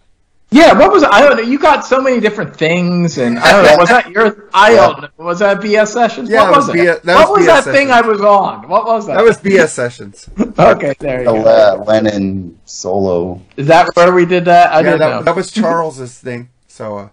Yeah, 0.53 0.77
what 0.77 0.91
was 0.91 1.03
I 1.03 1.21
don't 1.21 1.37
know. 1.37 1.43
You 1.43 1.57
got 1.57 1.85
so 1.85 2.01
many 2.01 2.19
different 2.19 2.55
things, 2.57 3.17
and 3.17 3.39
I 3.39 3.51
don't 3.53 3.63
know. 3.63 3.77
Was 3.79 3.87
that 3.87 4.09
your? 4.11 4.49
I 4.53 4.75
don't 4.75 5.01
know. 5.01 5.07
Was 5.17 5.39
that 5.39 5.59
BS 5.61 5.87
sessions? 5.87 6.29
Yeah, 6.29 6.41
what 6.43 6.51
it 6.53 6.55
was, 6.57 6.67
was 6.67 6.75
it? 6.75 6.79
BS 6.79 7.01
that 7.03 7.15
what 7.15 7.29
was 7.29 7.39
was 7.39 7.47
BS 7.47 7.63
that 7.65 7.71
thing 7.71 7.91
I 7.91 8.01
was 8.01 8.19
on? 8.19 8.67
What 8.67 8.85
was 8.85 9.07
that? 9.07 9.15
That 9.15 9.23
was 9.23 9.37
BS 9.37 9.69
sessions. 9.69 10.29
okay. 10.59 10.93
There 10.99 11.19
you 11.19 11.25
The 11.25 11.31
go. 11.31 11.79
uh, 11.79 11.83
Lennon 11.87 12.59
solo. 12.65 13.41
Is 13.55 13.67
that 13.67 13.87
where 13.93 14.13
we 14.13 14.25
did 14.25 14.43
that? 14.45 14.73
I 14.73 14.77
yeah, 14.77 14.81
didn't 14.83 14.99
that, 14.99 15.09
know. 15.09 15.23
that 15.23 15.35
was 15.37 15.51
Charles's 15.53 16.19
thing. 16.19 16.49
So, 16.67 16.97
uh, 16.97 17.09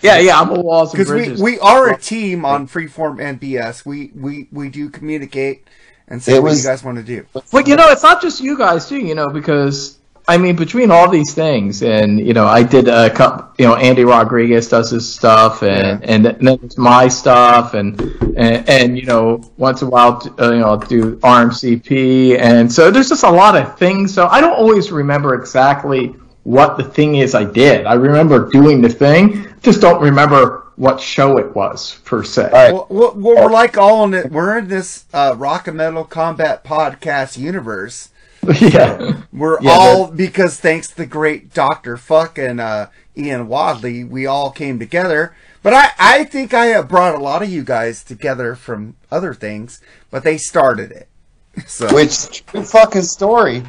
yeah, 0.00 0.18
yeah. 0.18 0.40
I'm 0.40 0.50
a 0.50 0.60
walls 0.60 0.94
and 0.94 1.04
because 1.04 1.40
we, 1.40 1.42
we 1.54 1.58
are 1.58 1.92
a 1.92 1.98
team 1.98 2.44
on 2.44 2.68
Freeform 2.68 3.20
and 3.20 3.40
BS. 3.40 3.84
We 3.84 4.12
we 4.14 4.46
we 4.52 4.68
do 4.68 4.90
communicate 4.90 5.64
and 6.06 6.22
say 6.22 6.36
It 6.36 6.42
what 6.42 6.50
was- 6.50 6.62
you 6.64 6.70
guys 6.70 6.84
want 6.84 6.98
to 6.98 7.02
do. 7.02 7.26
But 7.50 7.66
you 7.66 7.74
know, 7.74 7.88
it's 7.90 8.04
not 8.04 8.22
just 8.22 8.40
you 8.40 8.56
guys 8.56 8.88
too. 8.88 8.98
You 8.98 9.16
know, 9.16 9.28
because 9.30 9.98
I 10.28 10.38
mean, 10.38 10.56
between 10.56 10.90
all 10.90 11.10
these 11.10 11.34
things, 11.34 11.82
and 11.82 12.18
you 12.24 12.34
know, 12.34 12.46
I 12.46 12.62
did 12.62 12.88
a 12.88 13.10
couple. 13.10 13.52
You 13.58 13.66
know, 13.66 13.76
Andy 13.76 14.04
Rodriguez 14.04 14.68
does 14.68 14.90
his 14.90 15.12
stuff, 15.12 15.62
and 15.62 16.04
and 16.04 16.24
then 16.24 16.58
it's 16.62 16.78
my 16.78 17.08
stuff, 17.08 17.74
and 17.74 18.00
and, 18.36 18.68
and 18.68 18.98
you 18.98 19.06
know, 19.06 19.42
once 19.56 19.82
in 19.82 19.88
a 19.88 19.90
while, 19.90 20.22
uh, 20.38 20.52
you 20.52 20.58
know, 20.60 20.66
I'll 20.66 20.78
do 20.78 21.16
RMCP, 21.16 22.38
and 22.38 22.72
so 22.72 22.90
there's 22.90 23.08
just 23.08 23.24
a 23.24 23.30
lot 23.30 23.56
of 23.56 23.78
things. 23.78 24.14
So 24.14 24.26
I 24.26 24.40
don't 24.40 24.54
always 24.54 24.92
remember 24.92 25.34
exactly 25.34 26.14
what 26.44 26.76
the 26.76 26.84
thing 26.84 27.16
is 27.16 27.34
I 27.34 27.44
did. 27.44 27.86
I 27.86 27.94
remember 27.94 28.48
doing 28.50 28.80
the 28.80 28.88
thing, 28.88 29.46
just 29.62 29.80
don't 29.80 30.00
remember 30.00 30.66
what 30.76 31.00
show 31.00 31.36
it 31.36 31.54
was 31.54 31.98
per 32.04 32.22
se. 32.22 32.44
All 32.44 32.50
right. 32.50 32.72
Well, 32.72 32.86
well, 32.88 33.12
well, 33.14 33.44
we're 33.44 33.50
like 33.50 33.76
all 33.76 34.04
in 34.04 34.14
it. 34.14 34.30
We're 34.30 34.58
in 34.58 34.68
this 34.68 35.04
uh, 35.12 35.34
rock 35.36 35.68
and 35.68 35.76
metal 35.76 36.04
combat 36.04 36.64
podcast 36.64 37.36
universe. 37.36 38.09
yeah. 38.60 39.22
We're 39.32 39.60
Yeah, 39.60 39.70
all 39.72 40.10
because 40.10 40.58
thanks 40.58 40.88
to 40.88 40.96
the 40.96 41.06
great 41.06 41.52
Doctor 41.52 41.96
Fuck 41.96 42.38
and 42.38 42.60
uh, 42.60 42.88
Ian 43.16 43.48
Wadley, 43.48 44.04
we 44.04 44.26
all 44.26 44.50
came 44.50 44.78
together. 44.78 45.34
But 45.62 45.74
I, 45.74 45.90
I 45.98 46.24
think 46.24 46.54
I 46.54 46.66
have 46.66 46.88
brought 46.88 47.14
a 47.14 47.18
lot 47.18 47.42
of 47.42 47.50
you 47.50 47.62
guys 47.62 48.02
together 48.02 48.54
from 48.54 48.96
other 49.10 49.34
things, 49.34 49.80
but 50.10 50.24
they 50.24 50.38
started 50.38 50.90
it. 50.90 51.08
So 51.66 51.92
Which 51.92 52.46
true 52.46 52.62
fucking 52.62 53.02
story. 53.02 53.62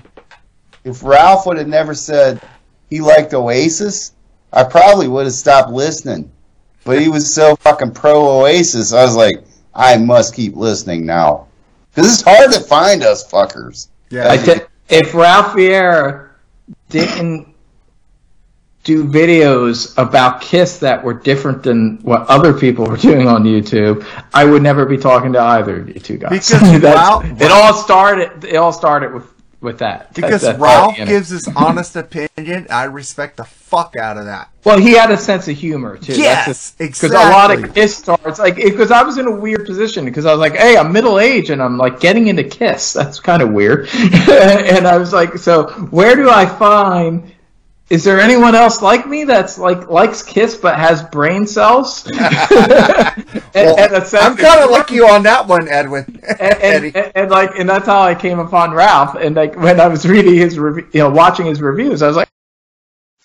If 0.83 1.03
Ralph 1.03 1.45
would 1.45 1.57
have 1.57 1.67
never 1.67 1.93
said 1.93 2.41
he 2.89 3.01
liked 3.01 3.33
Oasis, 3.33 4.13
I 4.53 4.63
probably 4.63 5.07
would 5.07 5.25
have 5.25 5.33
stopped 5.33 5.71
listening. 5.71 6.31
But 6.83 7.01
he 7.01 7.09
was 7.09 7.33
so 7.33 7.55
fucking 7.57 7.91
pro 7.91 8.41
Oasis, 8.41 8.93
I 8.93 9.03
was 9.03 9.15
like, 9.15 9.43
I 9.73 9.97
must 9.97 10.35
keep 10.35 10.55
listening 10.55 11.05
now. 11.05 11.47
Because 11.89 12.13
it's 12.13 12.23
hard 12.23 12.51
to 12.53 12.59
find 12.61 13.03
us 13.03 13.29
fuckers. 13.29 13.87
Yeah, 14.11 14.59
if 14.89 15.13
Ralph 15.13 15.53
Vieira 15.55 16.29
didn't 16.89 17.47
do 18.83 19.05
videos 19.05 19.95
about 19.97 20.41
Kiss 20.41 20.79
that 20.79 21.03
were 21.03 21.13
different 21.13 21.63
than 21.63 21.99
what 22.01 22.27
other 22.27 22.53
people 22.53 22.85
were 22.85 22.97
doing 22.97 23.27
on 23.27 23.43
YouTube, 23.43 24.05
I 24.33 24.43
would 24.45 24.63
never 24.63 24.85
be 24.85 24.97
talking 24.97 25.33
to 25.33 25.39
either 25.39 25.81
of 25.81 25.87
you 25.87 25.95
two 25.95 26.17
guys. 26.17 26.49
Because 26.49 26.83
it 27.41 27.51
all 27.51 27.73
started. 27.73 28.43
It 28.43 28.55
all 28.55 28.73
started 28.73 29.13
with 29.13 29.31
with 29.61 29.79
that. 29.79 30.13
because 30.13 30.41
That's- 30.41 30.57
that's 30.57 30.59
Ralph 30.59 30.87
all, 30.87 30.93
you 30.93 31.05
know. 31.05 31.11
gives 31.11 31.29
his 31.29 31.47
honest 31.55 31.95
opinion, 31.95 32.67
I 32.69 32.85
respect 32.85 33.37
the 33.37 33.43
fuck 33.45 33.95
out 33.95 34.17
of 34.17 34.25
that. 34.25 34.49
Well, 34.63 34.79
he 34.79 34.93
had 34.93 35.11
a 35.11 35.17
sense 35.17 35.47
of 35.47 35.55
humor 35.55 35.97
too. 35.97 36.13
Yes, 36.13 36.73
exactly. 36.79 37.09
Because 37.09 37.11
a 37.11 37.31
lot 37.31 37.51
of 37.51 37.73
Kiss 37.73 37.95
stars, 37.97 38.39
like, 38.39 38.55
because 38.55 38.91
I 38.91 39.03
was 39.03 39.17
in 39.17 39.27
a 39.27 39.31
weird 39.31 39.65
position 39.65 40.05
because 40.05 40.25
I 40.25 40.31
was 40.31 40.39
like, 40.39 40.55
hey, 40.55 40.77
I'm 40.77 40.91
middle 40.91 41.19
aged 41.19 41.49
and 41.51 41.61
I'm 41.63 41.77
like 41.77 41.99
getting 41.99 42.27
into 42.27 42.43
Kiss. 42.43 42.93
That's 43.01 43.19
kind 43.19 43.41
of 43.41 43.51
weird. 43.51 43.87
and 43.93 44.87
I 44.87 44.97
was 44.97 45.13
like, 45.13 45.37
so 45.37 45.69
where 45.91 46.15
do 46.15 46.29
I 46.29 46.45
find? 46.45 47.31
Is 47.91 48.05
there 48.05 48.21
anyone 48.21 48.55
else 48.55 48.81
like 48.81 49.05
me 49.05 49.25
that's 49.25 49.57
like 49.57 49.89
likes 49.89 50.23
Kiss 50.23 50.55
but 50.55 50.79
has 50.79 51.03
brain 51.03 51.45
cells? 51.45 52.07
and, 52.17 52.17
and 53.53 53.93
I'm 53.93 54.37
kind 54.37 54.63
of 54.63 54.71
like 54.71 54.91
you 54.91 55.05
on 55.09 55.23
that 55.23 55.45
one, 55.45 55.67
Edwin. 55.67 56.21
and, 56.39 56.85
and, 56.95 57.11
and, 57.13 57.29
like 57.29 57.59
and 57.59 57.67
that's 57.67 57.85
how 57.85 57.99
I 57.99 58.15
came 58.15 58.39
upon 58.39 58.71
Ralph. 58.73 59.15
And 59.15 59.35
like 59.35 59.57
when 59.57 59.81
I 59.81 59.89
was 59.89 60.07
reading 60.07 60.35
his 60.35 60.55
you 60.55 60.87
know, 60.93 61.09
watching 61.09 61.47
his 61.47 61.61
reviews, 61.61 62.01
I 62.01 62.07
was 62.07 62.15
like, 62.15 62.29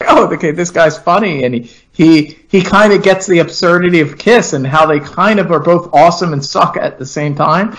oh, 0.00 0.34
okay, 0.34 0.50
this 0.50 0.72
guy's 0.72 0.98
funny, 0.98 1.44
and 1.44 1.54
he 1.54 1.70
he 1.92 2.36
he 2.48 2.60
kind 2.60 2.92
of 2.92 3.04
gets 3.04 3.28
the 3.28 3.38
absurdity 3.38 4.00
of 4.00 4.18
Kiss 4.18 4.52
and 4.52 4.66
how 4.66 4.84
they 4.84 4.98
kind 4.98 5.38
of 5.38 5.52
are 5.52 5.60
both 5.60 5.94
awesome 5.94 6.32
and 6.32 6.44
suck 6.44 6.76
at 6.76 6.98
the 6.98 7.06
same 7.06 7.36
time. 7.36 7.76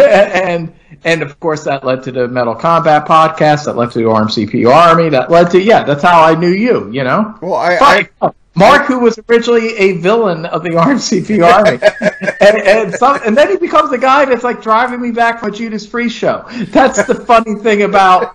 and 0.00 0.72
and 1.04 1.22
of 1.22 1.38
course 1.40 1.64
that 1.64 1.84
led 1.84 2.02
to 2.04 2.12
the 2.12 2.28
Metal 2.28 2.54
Combat 2.54 3.06
podcast. 3.06 3.64
That 3.66 3.76
led 3.76 3.90
to 3.92 3.98
the 3.98 4.04
RMCP 4.04 4.70
Army. 4.70 5.08
That 5.10 5.30
led 5.30 5.50
to 5.52 5.60
yeah, 5.60 5.84
that's 5.84 6.02
how 6.02 6.22
I 6.22 6.34
knew 6.34 6.50
you. 6.50 6.90
You 6.90 7.04
know. 7.04 7.36
well, 7.40 7.54
I, 7.54 8.08
I. 8.20 8.30
Mark, 8.56 8.86
who 8.86 9.00
was 9.00 9.18
originally 9.28 9.76
a 9.76 9.98
villain 9.98 10.46
of 10.46 10.62
the 10.62 10.70
RMCP 10.70 11.44
Army, 11.54 11.78
and, 12.40 12.56
and, 12.66 12.94
some, 12.94 13.20
and 13.26 13.36
then 13.36 13.50
he 13.50 13.58
becomes 13.58 13.90
the 13.90 13.98
guy 13.98 14.24
that's 14.24 14.44
like 14.44 14.62
driving 14.62 15.00
me 15.00 15.10
back 15.10 15.40
from 15.40 15.50
a 15.50 15.52
Judas 15.52 15.86
Priest 15.86 16.16
show. 16.16 16.42
That's 16.68 17.04
the 17.04 17.14
funny 17.14 17.56
thing 17.56 17.82
about 17.82 18.34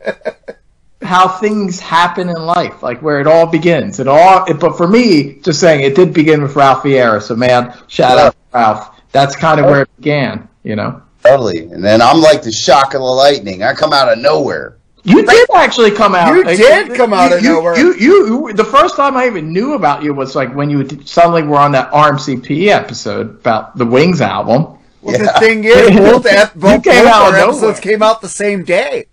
how 1.02 1.28
things 1.28 1.80
happen 1.80 2.30
in 2.30 2.36
life, 2.36 2.84
like 2.84 3.02
where 3.02 3.20
it 3.20 3.26
all 3.26 3.48
begins. 3.48 4.00
It 4.00 4.08
all, 4.08 4.46
it, 4.46 4.60
but 4.60 4.78
for 4.78 4.88
me, 4.88 5.40
just 5.42 5.60
saying, 5.60 5.82
it 5.82 5.96
did 5.96 6.14
begin 6.14 6.44
with 6.44 6.56
Ralph 6.56 6.84
Vieira. 6.84 7.20
So 7.22 7.36
man, 7.36 7.76
shout 7.88 8.20
out 8.20 8.34
to 8.34 8.38
Ralph. 8.54 9.02
That's 9.12 9.36
kind 9.36 9.60
of 9.60 9.66
where 9.66 9.82
it 9.82 9.96
began, 9.98 10.48
you 10.64 10.76
know. 10.76 11.02
Totally. 11.24 11.60
And 11.72 11.84
then 11.84 12.02
I'm 12.02 12.20
like 12.22 12.42
the 12.42 12.52
shock 12.52 12.94
of 12.94 13.00
the 13.02 13.06
lightning. 13.06 13.64
I 13.64 13.74
come 13.74 13.94
out 13.94 14.12
of 14.12 14.18
nowhere. 14.20 14.78
You 15.04 15.26
did 15.26 15.50
actually 15.56 15.92
come 15.92 16.14
out. 16.14 16.36
You 16.36 16.44
did 16.44 16.96
come 16.96 17.12
out 17.14 17.32
you- 17.32 17.38
of 17.38 17.44
you- 17.44 17.50
nowhere. 17.50 17.78
You, 17.78 17.94
you, 17.96 18.48
you, 18.48 18.54
the 18.54 18.64
first 18.64 18.96
time 18.96 19.18
I 19.18 19.26
even 19.26 19.52
knew 19.52 19.74
about 19.74 20.04
you 20.04 20.14
was 20.14 20.36
like 20.36 20.54
when 20.56 20.70
you 20.70 20.88
suddenly 21.06 21.42
were 21.44 21.58
on 21.58 21.72
that 21.72 21.92
RMCP 21.92 22.68
episode 22.68 23.30
about 23.40 23.78
the 23.78 23.86
Wings 23.86 24.22
album. 24.22 24.78
well, 25.02 25.18
the 25.18 25.28
thing 25.40 25.64
is, 25.66 25.90
both, 25.98 26.26
ep- 26.28 26.54
both, 26.54 26.84
came 26.84 27.04
both 27.06 27.14
out 27.14 27.34
our 27.34 27.36
episodes 27.36 27.62
nowhere. 27.62 27.82
came 27.82 28.04
out 28.04 28.22
the 28.22 28.30
same 28.30 28.64
day. 28.64 29.06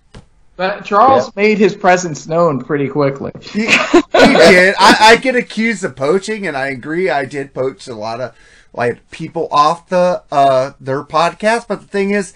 But 0.56 0.84
Charles 0.84 1.34
made 1.36 1.56
his 1.58 1.74
presence 1.74 2.26
known 2.26 2.62
pretty 2.62 2.88
quickly. 2.88 3.30
He, 3.40 3.66
he 3.66 3.66
did. 4.12 4.74
I, 4.78 4.96
I 5.00 5.16
get 5.16 5.36
accused 5.36 5.84
of 5.84 5.94
poaching, 5.94 6.48
and 6.48 6.56
I 6.56 6.66
agree. 6.68 7.08
I 7.10 7.24
did 7.26 7.54
poach 7.54 7.86
a 7.86 7.94
lot 7.94 8.20
of 8.20 8.34
like 8.72 9.10
people 9.10 9.48
off 9.50 9.88
the 9.88 10.22
uh 10.30 10.72
their 10.80 11.02
podcast. 11.04 11.68
But 11.68 11.80
the 11.80 11.86
thing 11.86 12.10
is, 12.10 12.34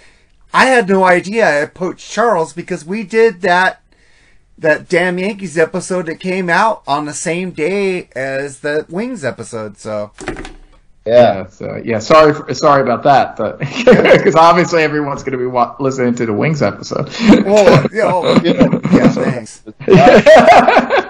I 0.55 0.67
had 0.67 0.89
no 0.89 1.05
idea 1.05 1.63
I 1.63 1.67
poached 1.67 2.11
Charles 2.11 2.53
because 2.53 2.85
we 2.85 3.03
did 3.03 3.43
that 3.43 3.81
that 4.59 4.89
damn 4.89 5.19
Yankees 5.19 5.59
episode 5.59 6.07
that 6.07 6.21
came 6.21 6.49
out 6.51 6.83
on 6.87 7.07
the 7.07 7.15
same 7.15 7.51
day 7.51 8.09
as 8.15 8.61
the 8.61 8.87
Wings 8.89 9.25
episode. 9.25 9.77
So 9.79 10.13
Yeah. 11.05 11.49
So 11.49 11.81
yeah, 11.85 11.99
sorry, 11.99 12.33
for, 12.33 12.53
sorry 12.55 12.83
about 12.83 13.03
that, 13.05 13.37
but 13.37 13.59
because 13.59 14.37
obviously 14.37 14.83
everyone's 14.83 15.23
going 15.23 15.33
to 15.33 15.39
be 15.39 15.47
wa- 15.47 15.75
listening 15.81 16.15
to 16.17 16.27
the 16.27 16.33
Wings 16.33 16.63
episode. 16.63 17.09
well, 17.45 17.87
you 17.93 18.03
know, 18.55 18.81
yeah, 18.93 19.09
thanks. 19.09 19.63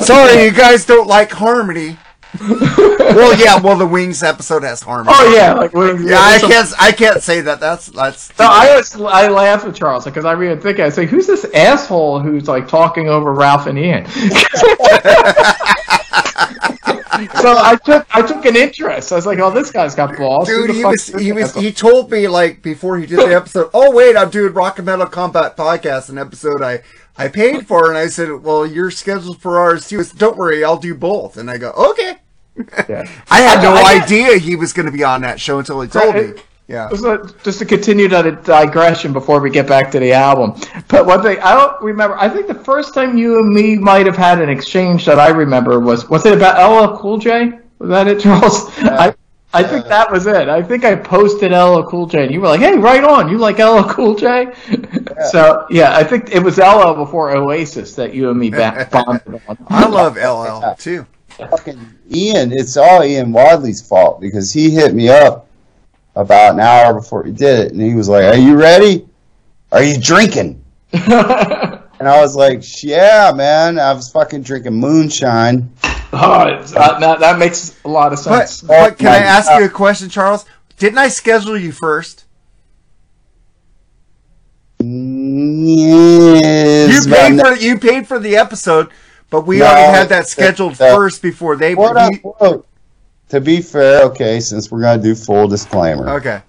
Sorry, 0.00 0.44
you 0.44 0.52
guys 0.52 0.84
don't 0.84 1.08
like 1.08 1.32
harmony. 1.32 1.96
Well, 2.40 3.38
yeah. 3.38 3.60
Well, 3.60 3.76
the 3.76 3.86
Wings 3.86 4.22
episode 4.22 4.62
has 4.62 4.82
harmony. 4.82 5.16
oh 5.18 5.34
yeah, 5.34 5.54
like 5.54 5.72
Wings. 5.72 6.04
Yeah, 6.04 6.18
I 6.18 6.38
can't. 6.38 6.72
I 6.78 6.92
can't 6.92 7.22
say 7.22 7.40
that. 7.42 7.60
That's 7.60 7.86
that's. 7.86 8.36
No, 8.38 8.46
I 8.46 8.70
always 8.70 8.94
I 9.00 9.28
laugh 9.28 9.64
at 9.64 9.74
Charles 9.74 10.04
because 10.04 10.24
I 10.24 10.32
really 10.32 10.60
think 10.60 10.80
I 10.80 10.88
say, 10.88 11.06
"Who's 11.06 11.26
this 11.26 11.44
asshole 11.54 12.20
who's 12.20 12.48
like 12.48 12.68
talking 12.68 13.08
over 13.08 13.32
Ralph 13.32 13.66
and 13.66 13.78
Ian?" 13.78 14.06
so 14.08 14.20
I 17.56 17.78
took 17.84 18.06
I 18.14 18.22
took 18.26 18.44
an 18.44 18.56
interest. 18.56 19.12
I 19.12 19.16
was 19.16 19.26
like, 19.26 19.38
"Oh, 19.38 19.50
this 19.50 19.70
guy's 19.70 19.94
got 19.94 20.16
balls." 20.16 20.48
Dude, 20.48 20.70
he 20.70 20.84
was 20.84 21.06
he 21.06 21.32
was 21.32 21.44
asshole? 21.44 21.62
he 21.62 21.72
told 21.72 22.10
me 22.10 22.28
like 22.28 22.62
before 22.62 22.98
he 22.98 23.06
did 23.06 23.18
the 23.18 23.34
episode. 23.34 23.70
Oh 23.74 23.94
wait, 23.94 24.16
I'm 24.16 24.30
doing 24.30 24.52
Rock 24.52 24.78
and 24.78 24.86
Metal 24.86 25.06
Combat 25.06 25.56
Podcast, 25.56 26.08
an 26.10 26.18
episode 26.18 26.62
I 26.62 26.82
I 27.18 27.26
paid 27.26 27.66
for, 27.66 27.88
and 27.88 27.98
I 27.98 28.06
said, 28.06 28.30
well, 28.44 28.64
you're 28.64 28.92
scheduled 28.92 29.42
for 29.42 29.58
ours 29.58 29.88
too. 29.88 30.04
Said, 30.04 30.18
Don't 30.18 30.36
worry, 30.36 30.62
I'll 30.62 30.76
do 30.76 30.94
both. 30.94 31.36
And 31.36 31.50
I 31.50 31.58
go, 31.58 31.72
okay. 31.72 32.18
Yeah. 32.88 33.08
I 33.30 33.40
had 33.40 33.62
no 33.62 33.72
I- 33.74 33.98
I- 33.98 34.02
idea 34.02 34.38
he 34.38 34.56
was 34.56 34.72
going 34.72 34.86
to 34.86 34.92
be 34.92 35.04
on 35.04 35.22
that 35.22 35.40
show 35.40 35.58
until 35.58 35.80
he 35.80 35.88
told 35.88 36.14
me. 36.14 36.32
Yeah. 36.66 36.90
So, 36.90 37.24
just 37.44 37.60
to 37.60 37.64
continue 37.64 38.08
that 38.08 38.44
digression 38.44 39.14
before 39.14 39.40
we 39.40 39.48
get 39.48 39.66
back 39.66 39.90
to 39.92 39.98
the 39.98 40.12
album. 40.12 40.54
But 40.88 41.06
one 41.06 41.22
thing 41.22 41.38
I 41.40 41.54
don't 41.54 41.80
remember. 41.80 42.16
I 42.18 42.28
think 42.28 42.46
the 42.46 42.54
first 42.54 42.92
time 42.92 43.16
you 43.16 43.38
and 43.38 43.52
me 43.54 43.76
might 43.76 44.04
have 44.04 44.16
had 44.18 44.40
an 44.42 44.50
exchange 44.50 45.06
that 45.06 45.18
I 45.18 45.28
remember 45.28 45.80
was 45.80 46.10
was 46.10 46.26
it 46.26 46.34
about 46.34 46.58
LL 46.60 46.98
Cool 46.98 47.16
J? 47.18 47.52
Was 47.78 47.88
that 47.88 48.06
it, 48.08 48.20
Charles? 48.24 48.68
I 48.80 49.14
I 49.54 49.62
think 49.62 49.86
that 49.86 50.12
was 50.12 50.26
it. 50.26 50.50
I 50.50 50.62
think 50.62 50.84
I 50.84 50.94
posted 50.94 51.52
LL 51.52 51.84
Cool 51.84 52.06
J, 52.06 52.24
and 52.24 52.30
you 52.34 52.42
were 52.42 52.48
like, 52.48 52.60
"Hey, 52.60 52.76
right 52.76 53.02
on! 53.02 53.30
You 53.30 53.38
like 53.38 53.58
LL 53.58 53.84
Cool 53.88 54.14
J?" 54.16 54.52
So 55.30 55.66
yeah, 55.70 55.96
I 55.96 56.04
think 56.04 56.30
it 56.34 56.40
was 56.40 56.58
LL 56.58 56.92
before 56.94 57.30
Oasis 57.30 57.94
that 57.94 58.12
you 58.14 58.28
and 58.30 58.38
me 58.38 58.50
bonded 58.50 58.92
on. 58.94 59.58
I 59.68 59.86
love 59.88 60.16
LL 60.16 60.74
too. 60.74 61.06
Fucking 61.38 61.78
Ian, 62.10 62.52
it's 62.52 62.76
all 62.76 63.04
Ian 63.04 63.32
Wadley's 63.32 63.80
fault 63.80 64.20
because 64.20 64.52
he 64.52 64.70
hit 64.70 64.94
me 64.94 65.08
up 65.08 65.46
about 66.16 66.54
an 66.54 66.60
hour 66.60 66.94
before 66.94 67.22
he 67.24 67.32
did 67.32 67.60
it, 67.60 67.72
and 67.72 67.80
he 67.80 67.94
was 67.94 68.08
like, 68.08 68.24
"Are 68.24 68.36
you 68.36 68.56
ready? 68.56 69.06
Are 69.70 69.82
you 69.82 70.00
drinking?" 70.00 70.64
And 72.00 72.08
I 72.08 72.20
was 72.20 72.36
like, 72.36 72.62
yeah, 72.82 73.32
man. 73.34 73.78
I 73.78 73.92
was 73.92 74.10
fucking 74.10 74.42
drinking 74.42 74.74
moonshine. 74.74 75.70
Oh, 76.12 76.46
it's, 76.46 76.74
uh, 76.74 76.98
that, 77.00 77.20
that 77.20 77.38
makes 77.38 77.78
a 77.84 77.88
lot 77.88 78.12
of 78.12 78.18
sense. 78.18 78.62
but 78.62 78.98
can 78.98 79.08
I 79.08 79.18
ask 79.18 79.48
God. 79.48 79.58
you 79.58 79.66
a 79.66 79.68
question, 79.68 80.08
Charles? 80.08 80.44
Didn't 80.78 80.98
I 80.98 81.08
schedule 81.08 81.58
you 81.58 81.72
first? 81.72 82.24
Yes, 84.80 87.04
You 87.04 87.12
paid 87.12 87.40
for 87.40 87.56
you 87.56 87.78
paid 87.78 88.06
for 88.06 88.20
the 88.20 88.36
episode, 88.36 88.90
but 89.30 89.46
we 89.46 89.58
No, 89.58 89.66
already 89.66 89.92
had 89.98 90.08
that 90.10 90.26
scheduled 90.28 90.74
that- 90.76 90.94
first 90.94 91.22
before 91.22 91.56
they. 91.56 91.74
What 91.74 91.96
up, 91.96 92.64
To 93.30 93.40
be 93.40 93.60
fair, 93.60 94.02
okay, 94.04 94.40
since 94.40 94.70
we're 94.70 94.80
gonna 94.80 95.02
do 95.02 95.14
full 95.14 95.48
disclaimer, 95.48 96.08
okay. 96.16 96.40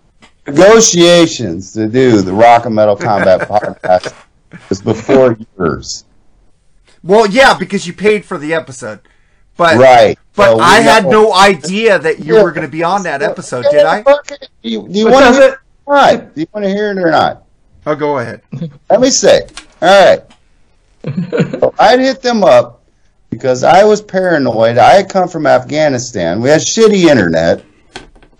negotiations 0.48 1.74
to 1.74 1.88
do 1.88 2.22
the 2.22 2.34
Rock 2.34 2.66
and 2.66 2.76
Metal 2.76 2.96
Combat 2.96 3.42
podcast 3.48 4.14
was 4.70 4.82
before 4.82 5.38
yours, 5.58 6.06
Well, 7.04 7.26
yeah, 7.28 7.54
because 7.58 7.86
you 7.88 7.94
paid 7.94 8.26
for 8.26 8.38
the 8.38 8.54
episode, 8.54 9.00
but 9.58 9.78
right? 9.78 10.18
but 10.36 10.52
So 10.56 10.60
I 10.60 10.80
had 10.82 11.04
know- 11.06 11.24
no 11.30 11.34
idea 11.34 12.00
that 12.00 12.20
you 12.20 12.36
Yeah. 12.36 12.44
were 12.44 12.52
going 12.52 12.66
to 12.66 12.72
be 12.72 12.84
on 12.84 13.04
that 13.04 13.22
episode, 13.22 13.66
did 13.72 13.86
I? 13.86 14.02
Do 14.04 14.14
you, 14.64 14.88
do 14.88 15.00
you 15.00 15.10
want 15.12 15.26
to 15.26 15.32
hear 15.34 15.42
it- 15.50 15.54
it 15.54 15.60
or 15.86 15.96
not? 15.96 16.36
Do 16.36 16.42
you 16.42 16.48
want 16.54 16.64
to 16.66 16.70
hear 16.72 16.92
it 16.92 16.98
or 16.98 17.12
not? 17.12 17.44
Oh, 17.86 17.96
go 17.96 18.20
ahead. 18.20 18.42
Let 18.90 19.00
me 19.02 19.10
say. 19.10 19.42
All 19.82 20.06
right. 20.10 20.22
So 21.04 21.74
I'd 21.80 22.00
hit 22.00 22.22
them 22.22 22.44
up 22.44 22.84
because 23.30 23.64
I 23.64 23.84
was 23.84 24.02
paranoid. 24.02 24.78
I 24.78 24.96
had 24.96 25.10
come 25.10 25.28
from 25.28 25.46
Afghanistan. 25.46 26.42
We 26.42 26.50
had 26.50 26.62
shitty 26.62 27.10
internet. 27.10 27.64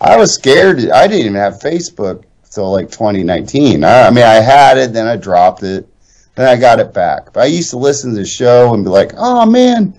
I 0.02 0.18
was 0.18 0.34
scared. 0.34 0.90
I 0.90 1.08
didn't 1.08 1.26
even 1.26 1.36
have 1.36 1.56
Facebook 1.56 2.24
until 2.44 2.72
like 2.72 2.92
2019. 2.92 3.84
I, 3.84 4.08
I 4.08 4.10
mean, 4.10 4.24
I 4.24 4.36
had 4.36 4.78
it, 4.78 4.94
then 4.94 5.08
I 5.08 5.16
dropped 5.16 5.64
it, 5.64 5.88
then 6.36 6.48
I 6.48 6.60
got 6.60 6.80
it 6.80 6.94
back. 6.94 7.32
But 7.34 7.44
I 7.44 7.46
used 7.46 7.70
to 7.72 7.78
listen 7.78 8.12
to 8.14 8.20
the 8.20 8.26
show 8.26 8.74
and 8.74 8.84
be 8.84 8.90
like, 8.90 9.12
oh 9.18 9.46
man, 9.46 9.94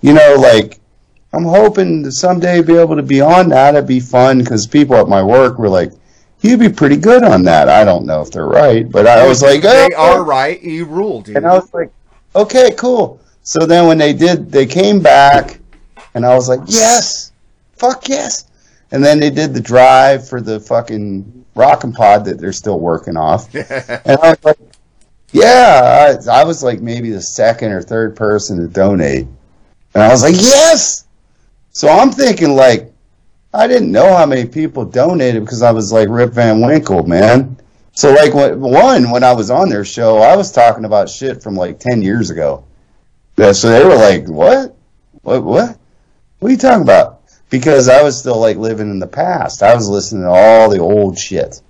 you 0.00 0.12
know, 0.12 0.36
like, 0.38 0.78
I'm 1.32 1.44
hoping 1.44 2.02
to 2.04 2.12
someday 2.12 2.62
be 2.62 2.76
able 2.76 2.96
to 2.96 3.02
be 3.02 3.20
on 3.20 3.50
that. 3.50 3.74
It'd 3.74 3.86
be 3.86 4.00
fun 4.00 4.38
because 4.38 4.66
people 4.66 4.96
at 4.96 5.08
my 5.08 5.22
work 5.22 5.58
were 5.58 5.68
like, 5.68 5.92
you'd 6.40 6.60
be 6.60 6.70
pretty 6.70 6.96
good 6.96 7.22
on 7.22 7.42
that. 7.44 7.68
I 7.68 7.84
don't 7.84 8.06
know 8.06 8.22
if 8.22 8.30
they're 8.30 8.46
right, 8.46 8.90
but 8.90 9.06
I 9.06 9.26
was 9.26 9.42
like, 9.42 9.62
they 9.62 9.88
oh, 9.96 10.20
are 10.20 10.24
right. 10.24 10.62
You 10.62 10.84
rule, 10.86 11.20
dude. 11.20 11.36
and 11.36 11.46
I 11.46 11.54
was 11.54 11.72
like, 11.74 11.92
okay, 12.34 12.70
cool. 12.76 13.20
So 13.42 13.60
then 13.60 13.86
when 13.86 13.98
they 13.98 14.12
did, 14.12 14.50
they 14.50 14.66
came 14.66 15.00
back, 15.00 15.58
and 16.14 16.24
I 16.24 16.34
was 16.34 16.48
like, 16.48 16.60
yes, 16.66 17.32
fuck 17.72 18.08
yes. 18.08 18.50
And 18.90 19.04
then 19.04 19.20
they 19.20 19.30
did 19.30 19.54
the 19.54 19.60
drive 19.60 20.28
for 20.28 20.40
the 20.40 20.60
fucking 20.60 21.44
rock 21.54 21.84
and 21.84 21.94
pod 21.94 22.24
that 22.24 22.38
they're 22.38 22.52
still 22.52 22.80
working 22.80 23.16
off. 23.16 23.54
and 23.54 24.18
I 24.22 24.30
was 24.30 24.44
like, 24.44 24.58
yeah, 25.32 26.18
I, 26.26 26.40
I 26.40 26.44
was 26.44 26.62
like 26.62 26.80
maybe 26.80 27.10
the 27.10 27.20
second 27.20 27.72
or 27.72 27.82
third 27.82 28.16
person 28.16 28.58
to 28.60 28.68
donate. 28.68 29.26
And 29.94 30.02
I 30.02 30.08
was 30.08 30.22
like, 30.22 30.36
yes. 30.36 31.06
So 31.70 31.88
I'm 31.88 32.10
thinking 32.10 32.54
like, 32.54 32.92
I 33.52 33.66
didn't 33.66 33.92
know 33.92 34.14
how 34.16 34.26
many 34.26 34.46
people 34.46 34.84
donated 34.84 35.44
because 35.44 35.62
I 35.62 35.72
was 35.72 35.92
like 35.92 36.08
Rip 36.08 36.32
Van 36.32 36.60
Winkle, 36.60 37.06
man. 37.06 37.56
So 37.98 38.12
like 38.12 38.32
one 38.32 39.10
when 39.10 39.24
I 39.24 39.32
was 39.32 39.50
on 39.50 39.68
their 39.68 39.84
show, 39.84 40.18
I 40.18 40.36
was 40.36 40.52
talking 40.52 40.84
about 40.84 41.10
shit 41.10 41.42
from 41.42 41.56
like 41.56 41.80
ten 41.80 42.00
years 42.00 42.30
ago. 42.30 42.62
Yeah, 43.36 43.50
so 43.50 43.70
they 43.70 43.84
were 43.84 43.96
like, 43.96 44.28
"What? 44.28 44.76
What? 45.22 45.42
What? 45.42 45.76
What 46.38 46.48
are 46.48 46.52
you 46.52 46.58
talking 46.58 46.84
about?" 46.84 47.22
Because 47.50 47.88
I 47.88 48.00
was 48.04 48.16
still 48.16 48.38
like 48.38 48.56
living 48.56 48.88
in 48.88 49.00
the 49.00 49.08
past. 49.08 49.64
I 49.64 49.74
was 49.74 49.88
listening 49.88 50.22
to 50.22 50.28
all 50.28 50.70
the 50.70 50.78
old 50.78 51.18
shit. 51.18 51.60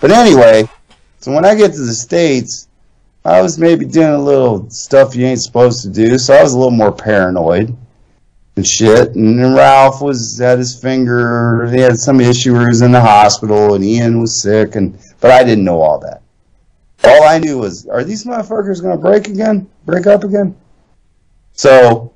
But 0.00 0.10
anyway, 0.10 0.68
so 1.20 1.30
when 1.32 1.44
I 1.44 1.54
get 1.54 1.74
to 1.74 1.84
the 1.84 1.94
states, 1.94 2.66
I 3.24 3.40
was 3.40 3.56
maybe 3.56 3.84
doing 3.84 4.14
a 4.14 4.20
little 4.20 4.68
stuff 4.70 5.14
you 5.14 5.26
ain't 5.26 5.42
supposed 5.42 5.82
to 5.82 5.90
do. 5.90 6.18
So 6.18 6.34
I 6.34 6.42
was 6.42 6.54
a 6.54 6.58
little 6.58 6.72
more 6.72 6.90
paranoid 6.90 7.76
and 8.56 8.66
shit. 8.66 9.14
And 9.14 9.38
then 9.38 9.54
Ralph 9.54 10.02
was 10.02 10.40
at 10.40 10.58
his 10.58 10.74
finger. 10.74 11.70
He 11.70 11.78
had 11.78 11.98
some 11.98 12.20
issue 12.20 12.54
where 12.54 12.62
he 12.62 12.66
was 12.66 12.82
in 12.82 12.90
the 12.90 13.00
hospital, 13.00 13.74
and 13.74 13.84
Ian 13.84 14.20
was 14.20 14.42
sick. 14.42 14.74
And 14.74 14.98
but 15.20 15.30
I 15.30 15.44
didn't 15.44 15.64
know 15.64 15.80
all 15.80 15.98
that. 16.00 16.22
All 17.04 17.24
I 17.24 17.38
knew 17.38 17.58
was, 17.58 17.86
are 17.86 18.04
these 18.04 18.24
motherfuckers 18.24 18.82
going 18.82 18.96
to 18.96 19.02
break 19.02 19.28
again? 19.28 19.68
Break 19.86 20.06
up 20.06 20.24
again? 20.24 20.56
So 21.52 22.12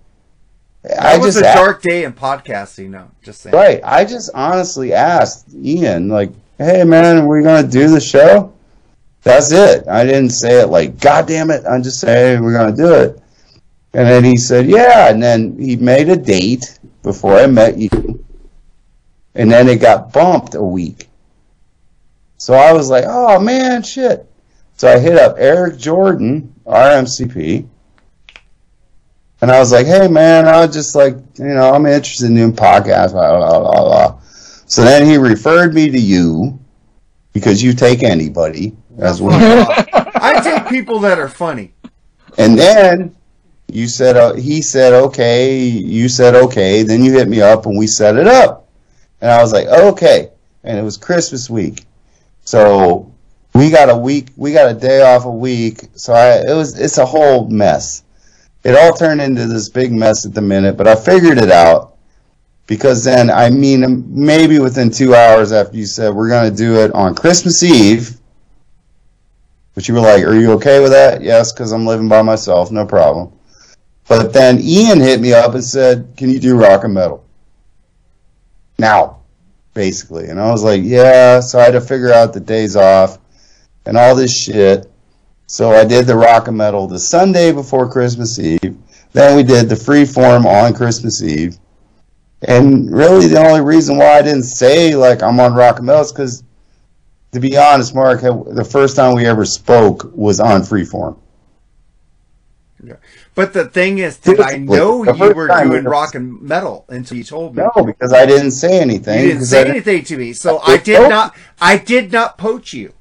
I 1.00 1.16
was 1.16 1.34
just 1.34 1.44
a 1.44 1.48
asked- 1.48 1.58
dark 1.58 1.82
day 1.82 2.04
in 2.04 2.12
podcasting. 2.12 2.90
No, 2.90 3.10
just 3.22 3.42
saying. 3.42 3.54
Right. 3.54 3.80
I 3.84 4.04
just 4.04 4.30
honestly 4.34 4.92
asked 4.92 5.46
Ian, 5.54 6.08
like, 6.08 6.32
hey, 6.58 6.82
man, 6.84 7.18
are 7.18 7.26
we 7.26 7.42
going 7.42 7.64
to 7.64 7.70
do 7.70 7.88
the 7.88 8.00
show? 8.00 8.52
That's 9.22 9.52
it. 9.52 9.86
I 9.86 10.04
didn't 10.04 10.30
say 10.30 10.60
it 10.60 10.66
like, 10.66 10.98
God 11.00 11.28
damn 11.28 11.50
it. 11.50 11.64
I'm 11.64 11.82
just 11.84 12.00
say, 12.00 12.34
hey, 12.34 12.40
we're 12.40 12.52
going 12.52 12.74
to 12.74 12.82
do 12.82 12.92
it. 12.94 13.22
And 13.94 14.08
then 14.08 14.24
he 14.24 14.36
said, 14.36 14.66
yeah. 14.66 15.10
And 15.10 15.22
then 15.22 15.56
he 15.58 15.76
made 15.76 16.08
a 16.08 16.16
date 16.16 16.80
before 17.04 17.36
I 17.36 17.46
met 17.46 17.78
you. 17.78 18.24
And 19.34 19.50
then 19.50 19.68
it 19.68 19.80
got 19.80 20.12
bumped 20.12 20.54
a 20.56 20.62
week. 20.62 21.08
So 22.42 22.54
I 22.54 22.72
was 22.72 22.90
like, 22.90 23.04
oh, 23.06 23.38
man, 23.38 23.84
shit. 23.84 24.26
So 24.76 24.92
I 24.92 24.98
hit 24.98 25.16
up 25.16 25.36
Eric 25.38 25.78
Jordan, 25.78 26.52
RMCP. 26.66 27.68
And 29.40 29.48
I 29.48 29.60
was 29.60 29.70
like, 29.70 29.86
hey, 29.86 30.08
man, 30.08 30.48
I 30.48 30.66
was 30.66 30.74
just 30.74 30.96
like, 30.96 31.14
you 31.38 31.44
know, 31.44 31.72
I'm 31.72 31.86
interested 31.86 32.26
in 32.26 32.34
doing 32.34 32.52
podcasts, 32.52 33.12
blah, 33.12 33.38
blah, 33.38 33.60
blah, 33.60 33.84
blah. 33.84 34.20
So 34.66 34.82
then 34.82 35.06
he 35.06 35.18
referred 35.18 35.72
me 35.72 35.88
to 35.88 36.00
you 36.00 36.58
because 37.32 37.62
you 37.62 37.74
take 37.74 38.02
anybody 38.02 38.76
as 38.98 39.22
well. 39.22 39.38
I 39.92 40.40
take 40.42 40.68
people 40.68 40.98
that 40.98 41.20
are 41.20 41.28
funny. 41.28 41.72
And 42.38 42.58
then 42.58 43.14
you 43.68 43.86
said, 43.86 44.16
uh, 44.16 44.34
he 44.34 44.62
said, 44.62 44.92
okay. 44.92 45.60
You 45.60 46.08
said, 46.08 46.34
okay. 46.34 46.82
Then 46.82 47.04
you 47.04 47.12
hit 47.12 47.28
me 47.28 47.40
up 47.40 47.66
and 47.66 47.78
we 47.78 47.86
set 47.86 48.16
it 48.16 48.26
up. 48.26 48.68
And 49.20 49.30
I 49.30 49.40
was 49.40 49.52
like, 49.52 49.68
okay. 49.68 50.30
And 50.64 50.76
it 50.76 50.82
was 50.82 50.96
Christmas 50.96 51.48
week. 51.48 51.86
So 52.44 53.12
we 53.54 53.70
got 53.70 53.90
a 53.90 53.96
week, 53.96 54.28
we 54.36 54.52
got 54.52 54.70
a 54.70 54.74
day 54.74 55.02
off 55.02 55.24
a 55.24 55.30
week. 55.30 55.84
So 55.94 56.12
I, 56.12 56.50
it 56.50 56.54
was, 56.54 56.78
it's 56.78 56.98
a 56.98 57.06
whole 57.06 57.48
mess. 57.48 58.04
It 58.64 58.76
all 58.76 58.92
turned 58.92 59.20
into 59.20 59.46
this 59.46 59.68
big 59.68 59.92
mess 59.92 60.24
at 60.24 60.34
the 60.34 60.40
minute, 60.40 60.76
but 60.76 60.86
I 60.86 60.94
figured 60.94 61.38
it 61.38 61.50
out 61.50 61.96
because 62.66 63.04
then, 63.04 63.28
I 63.28 63.50
mean, 63.50 64.04
maybe 64.08 64.58
within 64.58 64.90
two 64.90 65.14
hours 65.14 65.52
after 65.52 65.76
you 65.76 65.86
said 65.86 66.14
we're 66.14 66.28
going 66.28 66.50
to 66.50 66.56
do 66.56 66.76
it 66.76 66.92
on 66.94 67.14
Christmas 67.14 67.62
Eve, 67.62 68.16
but 69.74 69.88
you 69.88 69.94
were 69.94 70.00
like, 70.00 70.22
Are 70.24 70.34
you 70.34 70.52
okay 70.52 70.80
with 70.80 70.92
that? 70.92 71.22
Yes, 71.22 71.52
because 71.52 71.72
I'm 71.72 71.86
living 71.86 72.08
by 72.08 72.22
myself, 72.22 72.70
no 72.70 72.86
problem. 72.86 73.32
But 74.08 74.32
then 74.32 74.60
Ian 74.60 75.00
hit 75.00 75.20
me 75.20 75.32
up 75.32 75.54
and 75.54 75.64
said, 75.64 76.14
Can 76.16 76.30
you 76.30 76.38
do 76.38 76.56
rock 76.56 76.84
and 76.84 76.94
metal? 76.94 77.24
Now, 78.78 79.21
basically. 79.74 80.28
And 80.28 80.40
I 80.40 80.50
was 80.50 80.62
like, 80.62 80.82
Yeah. 80.84 81.40
So 81.40 81.58
I 81.58 81.64
had 81.64 81.72
to 81.72 81.80
figure 81.80 82.12
out 82.12 82.32
the 82.32 82.40
days 82.40 82.76
off 82.76 83.18
and 83.86 83.96
all 83.96 84.14
this 84.14 84.36
shit. 84.36 84.90
So 85.46 85.72
I 85.72 85.84
did 85.84 86.06
the 86.06 86.16
rock 86.16 86.48
and 86.48 86.56
metal 86.56 86.86
the 86.86 86.98
Sunday 86.98 87.52
before 87.52 87.90
Christmas 87.90 88.38
Eve. 88.38 88.76
Then 89.12 89.36
we 89.36 89.42
did 89.42 89.68
the 89.68 89.76
free 89.76 90.04
form 90.06 90.46
on 90.46 90.72
Christmas 90.72 91.22
Eve. 91.22 91.58
And 92.48 92.90
really, 92.90 93.26
the 93.28 93.38
only 93.38 93.60
reason 93.60 93.98
why 93.98 94.18
I 94.18 94.22
didn't 94.22 94.44
say 94.44 94.96
like 94.96 95.22
I'm 95.22 95.38
on 95.38 95.54
rock 95.54 95.78
and 95.78 95.86
metal 95.86 96.02
is 96.02 96.12
because, 96.12 96.42
to 97.32 97.40
be 97.40 97.56
honest, 97.56 97.94
Mark, 97.94 98.22
the 98.22 98.66
first 98.68 98.96
time 98.96 99.14
we 99.14 99.26
ever 99.26 99.44
spoke 99.44 100.10
was 100.14 100.40
on 100.40 100.62
Freeform. 100.62 101.18
But 103.34 103.52
the 103.52 103.64
thing 103.66 103.98
is, 103.98 104.18
did 104.18 104.40
I 104.40 104.56
know 104.56 105.04
you 105.04 105.34
were 105.34 105.48
doing 105.48 105.70
we- 105.84 105.90
rock 105.90 106.14
and 106.14 106.40
metal 106.42 106.84
until 106.88 107.16
you 107.16 107.24
told 107.24 107.56
me? 107.56 107.62
No, 107.76 107.84
because 107.84 108.12
I 108.12 108.26
didn't 108.26 108.50
say 108.52 108.80
anything. 108.80 109.20
you 109.20 109.26
didn't 109.28 109.38
'cause 109.40 109.50
say 109.50 109.64
I 109.64 109.68
anything 109.68 110.04
to 110.04 110.16
me, 110.18 110.32
so 110.32 110.58
I 110.60 110.76
did 110.76 111.00
Nope. 111.00 111.10
not. 111.10 111.36
I 111.60 111.76
did 111.78 112.12
not 112.12 112.38
poach 112.38 112.72
you. 112.72 112.92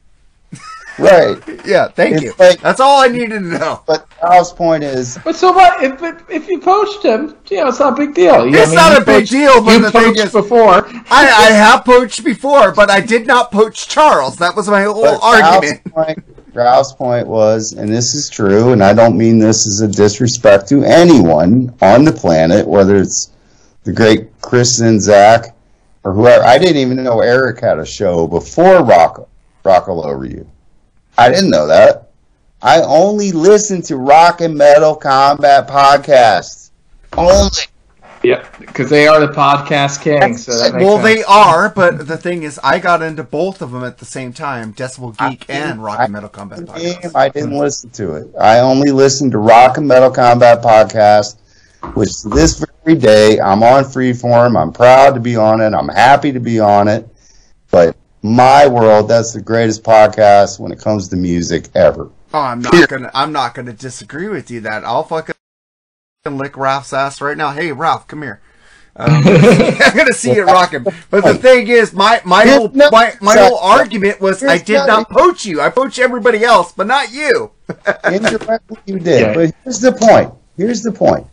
Right. 0.99 1.37
Yeah, 1.65 1.87
thank 1.87 2.15
It's 2.15 2.23
you. 2.23 2.33
like- 2.37 2.59
That's 2.61 2.81
all 2.81 3.01
I 3.01 3.07
needed 3.07 3.29
to 3.29 3.39
know. 3.39 3.79
But 3.87 4.05
Al's 4.21 4.51
point 4.51 4.83
is, 4.83 5.17
But 5.23 5.35
so 5.37 5.51
what? 5.53 5.81
If, 5.81 6.03
if 6.03 6.29
if 6.29 6.47
you 6.49 6.59
poached 6.59 7.03
him, 7.03 7.35
you 7.49 7.57
know, 7.57 7.69
it's 7.69 7.79
not 7.79 7.93
a 7.93 7.95
big 7.95 8.13
deal. 8.13 8.45
You, 8.45 8.57
It's 8.57 8.73
not 8.73 8.91
you 8.91 8.97
a 9.01 9.05
big 9.05 9.15
poached- 9.21 9.31
deal, 9.31 9.63
but 9.63 9.71
you 9.71 9.79
the 9.79 9.91
thing 9.91 10.15
is- 10.17 10.31
before. 10.33 10.85
I, 11.09 11.21
I 11.47 11.51
have 11.65 11.85
poached 11.85 12.23
before, 12.25 12.71
but 12.73 12.91
I 12.91 12.99
did 12.99 13.25
not 13.25 13.51
poach 13.51 13.87
Charles. 13.87 14.35
That 14.37 14.55
was 14.55 14.67
my 14.69 14.83
whole 14.83 15.01
but 15.01 15.19
argument. 15.23 15.81
Ralph's 15.95 16.13
point, 16.13 16.25
Ralph's 16.53 16.91
point 16.93 17.27
was, 17.27 17.73
and 17.73 17.89
this 17.89 18.13
is 18.13 18.29
true, 18.29 18.73
and 18.73 18.83
I 18.83 18.93
don't 18.93 19.17
mean 19.17 19.39
this 19.39 19.65
as 19.65 19.81
a 19.81 19.87
disrespect 19.87 20.67
to 20.69 20.83
anyone 20.83 21.73
on 21.81 22.03
the 22.03 22.11
planet, 22.11 22.67
whether 22.67 22.97
it's 22.97 23.31
the 23.83 23.93
great 23.93 24.29
Chris 24.41 24.81
and 24.81 25.01
Zach, 25.01 25.55
or 26.03 26.13
whoever. 26.13 26.43
I 26.43 26.57
didn't 26.57 26.77
even 26.77 27.03
know 27.03 27.21
Eric 27.21 27.61
had 27.61 27.79
a 27.79 27.85
show 27.85 28.27
before 28.27 28.83
Rock 28.83 29.27
Rock 29.63 29.87
Over 29.87 30.25
You. 30.25 30.47
I 31.17 31.29
didn't 31.29 31.51
know 31.51 31.67
that. 31.67 32.09
I 32.61 32.81
only 32.81 33.31
listen 33.31 33.81
to 33.83 33.97
rock 33.97 34.41
and 34.41 34.55
metal 34.55 34.95
combat 34.95 35.67
podcasts. 35.67 36.71
Only. 37.17 37.49
Yep, 38.23 38.59
because 38.59 38.89
they 38.89 39.07
are 39.07 39.19
the 39.19 39.33
podcast 39.33 40.01
king. 40.01 40.37
So 40.37 40.51
that 40.57 40.73
makes 40.73 40.85
well, 40.85 41.01
sense. 41.01 41.03
they 41.03 41.23
are, 41.23 41.69
but 41.69 42.07
the 42.07 42.17
thing 42.17 42.43
is, 42.43 42.59
I 42.63 42.77
got 42.77 43.01
into 43.01 43.23
both 43.23 43.61
of 43.61 43.71
them 43.71 43.83
at 43.83 43.97
the 43.97 44.05
same 44.05 44.31
time: 44.31 44.73
Decibel 44.73 45.17
Geek 45.17 45.45
and 45.49 45.83
Rock 45.83 45.99
and 46.01 46.13
Metal 46.13 46.29
Combat 46.29 46.59
Podcast. 46.59 47.15
I 47.15 47.29
didn't 47.29 47.57
listen 47.57 47.89
to 47.91 48.13
it. 48.13 48.27
I 48.39 48.59
only 48.59 48.91
listened 48.91 49.31
to 49.31 49.39
Rock 49.39 49.77
and 49.77 49.87
Metal 49.87 50.11
Combat 50.11 50.61
Podcast, 50.61 51.37
which 51.95 52.21
this 52.23 52.63
very 52.83 52.97
day 52.97 53.39
I'm 53.39 53.63
on 53.63 53.85
Freeform. 53.85 54.61
I'm 54.61 54.71
proud 54.71 55.15
to 55.15 55.19
be 55.19 55.35
on 55.35 55.59
it. 55.59 55.73
I'm 55.73 55.89
happy 55.89 56.31
to 56.31 56.39
be 56.39 56.59
on 56.59 56.87
it. 56.87 57.07
But 57.71 57.95
my 58.21 58.67
world, 58.67 59.07
that's 59.07 59.33
the 59.33 59.41
greatest 59.41 59.83
podcast 59.83 60.59
when 60.59 60.71
it 60.71 60.79
comes 60.79 61.07
to 61.09 61.15
music 61.15 61.69
ever. 61.73 62.11
Oh, 62.33 62.39
I'm 62.39 62.61
not 62.61 62.87
gonna. 62.87 63.09
I'm 63.15 63.31
not 63.31 63.55
gonna 63.55 63.73
disagree 63.73 64.27
with 64.27 64.51
you. 64.51 64.61
That 64.61 64.85
I'll 64.85 65.03
fucking 65.03 65.35
lick 66.29 66.55
Ralph's 66.55 66.93
ass 66.93 67.19
right 67.19 67.35
now. 67.35 67.51
Hey, 67.51 67.71
Ralph, 67.71 68.07
come 68.07 68.21
here. 68.21 68.41
Um, 68.95 69.09
I'm 69.25 69.95
gonna 69.97 70.13
see 70.13 70.35
you 70.35 70.43
rocking. 70.43 70.85
But 71.09 71.23
the 71.23 71.33
thing 71.33 71.67
is, 71.67 71.93
my 71.93 72.21
my 72.25 72.43
Here's 72.43 72.57
whole 72.57 72.69
nothing, 72.69 72.91
my, 72.91 73.13
my 73.21 73.33
Zach. 73.33 73.49
whole 73.49 73.57
argument 73.57 74.21
was 74.21 74.43
I 74.43 74.59
did 74.59 74.85
not 74.85 75.09
poach 75.09 75.45
you. 75.45 75.61
I 75.61 75.69
poached 75.69 75.97
everybody 75.97 76.43
else, 76.43 76.73
but 76.73 76.85
not 76.85 77.11
you. 77.11 77.51
Indirectly, 78.03 78.77
you 78.85 78.99
did. 78.99 79.21
Yeah. 79.21 79.33
But 79.33 79.55
here's 79.63 79.79
the 79.79 79.93
point. 79.93 80.31
Here's 80.57 80.83
the 80.83 80.91
point. 80.91 81.25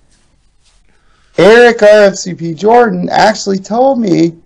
Eric 1.36 1.78
RFCP 1.78 2.56
Jordan 2.56 3.08
actually 3.10 3.58
told 3.58 4.00
me 4.00 4.38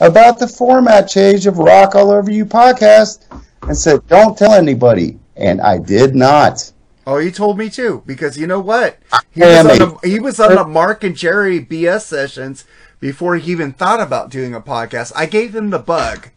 about 0.00 0.38
the 0.38 0.46
format 0.46 1.08
change 1.08 1.46
of 1.46 1.58
Rock 1.58 1.94
All 1.94 2.10
Over 2.10 2.30
You 2.30 2.44
podcast 2.44 3.24
and 3.62 3.76
said, 3.76 4.06
don't 4.08 4.36
tell 4.36 4.52
anybody. 4.52 5.18
And 5.36 5.60
I 5.60 5.78
did 5.78 6.14
not. 6.14 6.70
Oh, 7.06 7.18
he 7.18 7.30
told 7.30 7.56
me 7.56 7.70
too. 7.70 8.02
Because 8.04 8.36
you 8.36 8.46
know 8.46 8.60
what? 8.60 8.98
He 9.30 9.40
was, 9.40 9.56
on 9.58 9.66
the, 9.66 9.98
he 10.08 10.18
was 10.18 10.40
on 10.40 10.54
the 10.54 10.64
Mark 10.64 11.04
and 11.04 11.16
Jerry 11.16 11.64
BS 11.64 12.02
sessions 12.02 12.64
before 12.98 13.36
he 13.36 13.52
even 13.52 13.72
thought 13.72 14.00
about 14.00 14.30
doing 14.30 14.54
a 14.54 14.60
podcast. 14.60 15.12
I 15.14 15.26
gave 15.26 15.54
him 15.54 15.70
the 15.70 15.78
bug. 15.78 16.30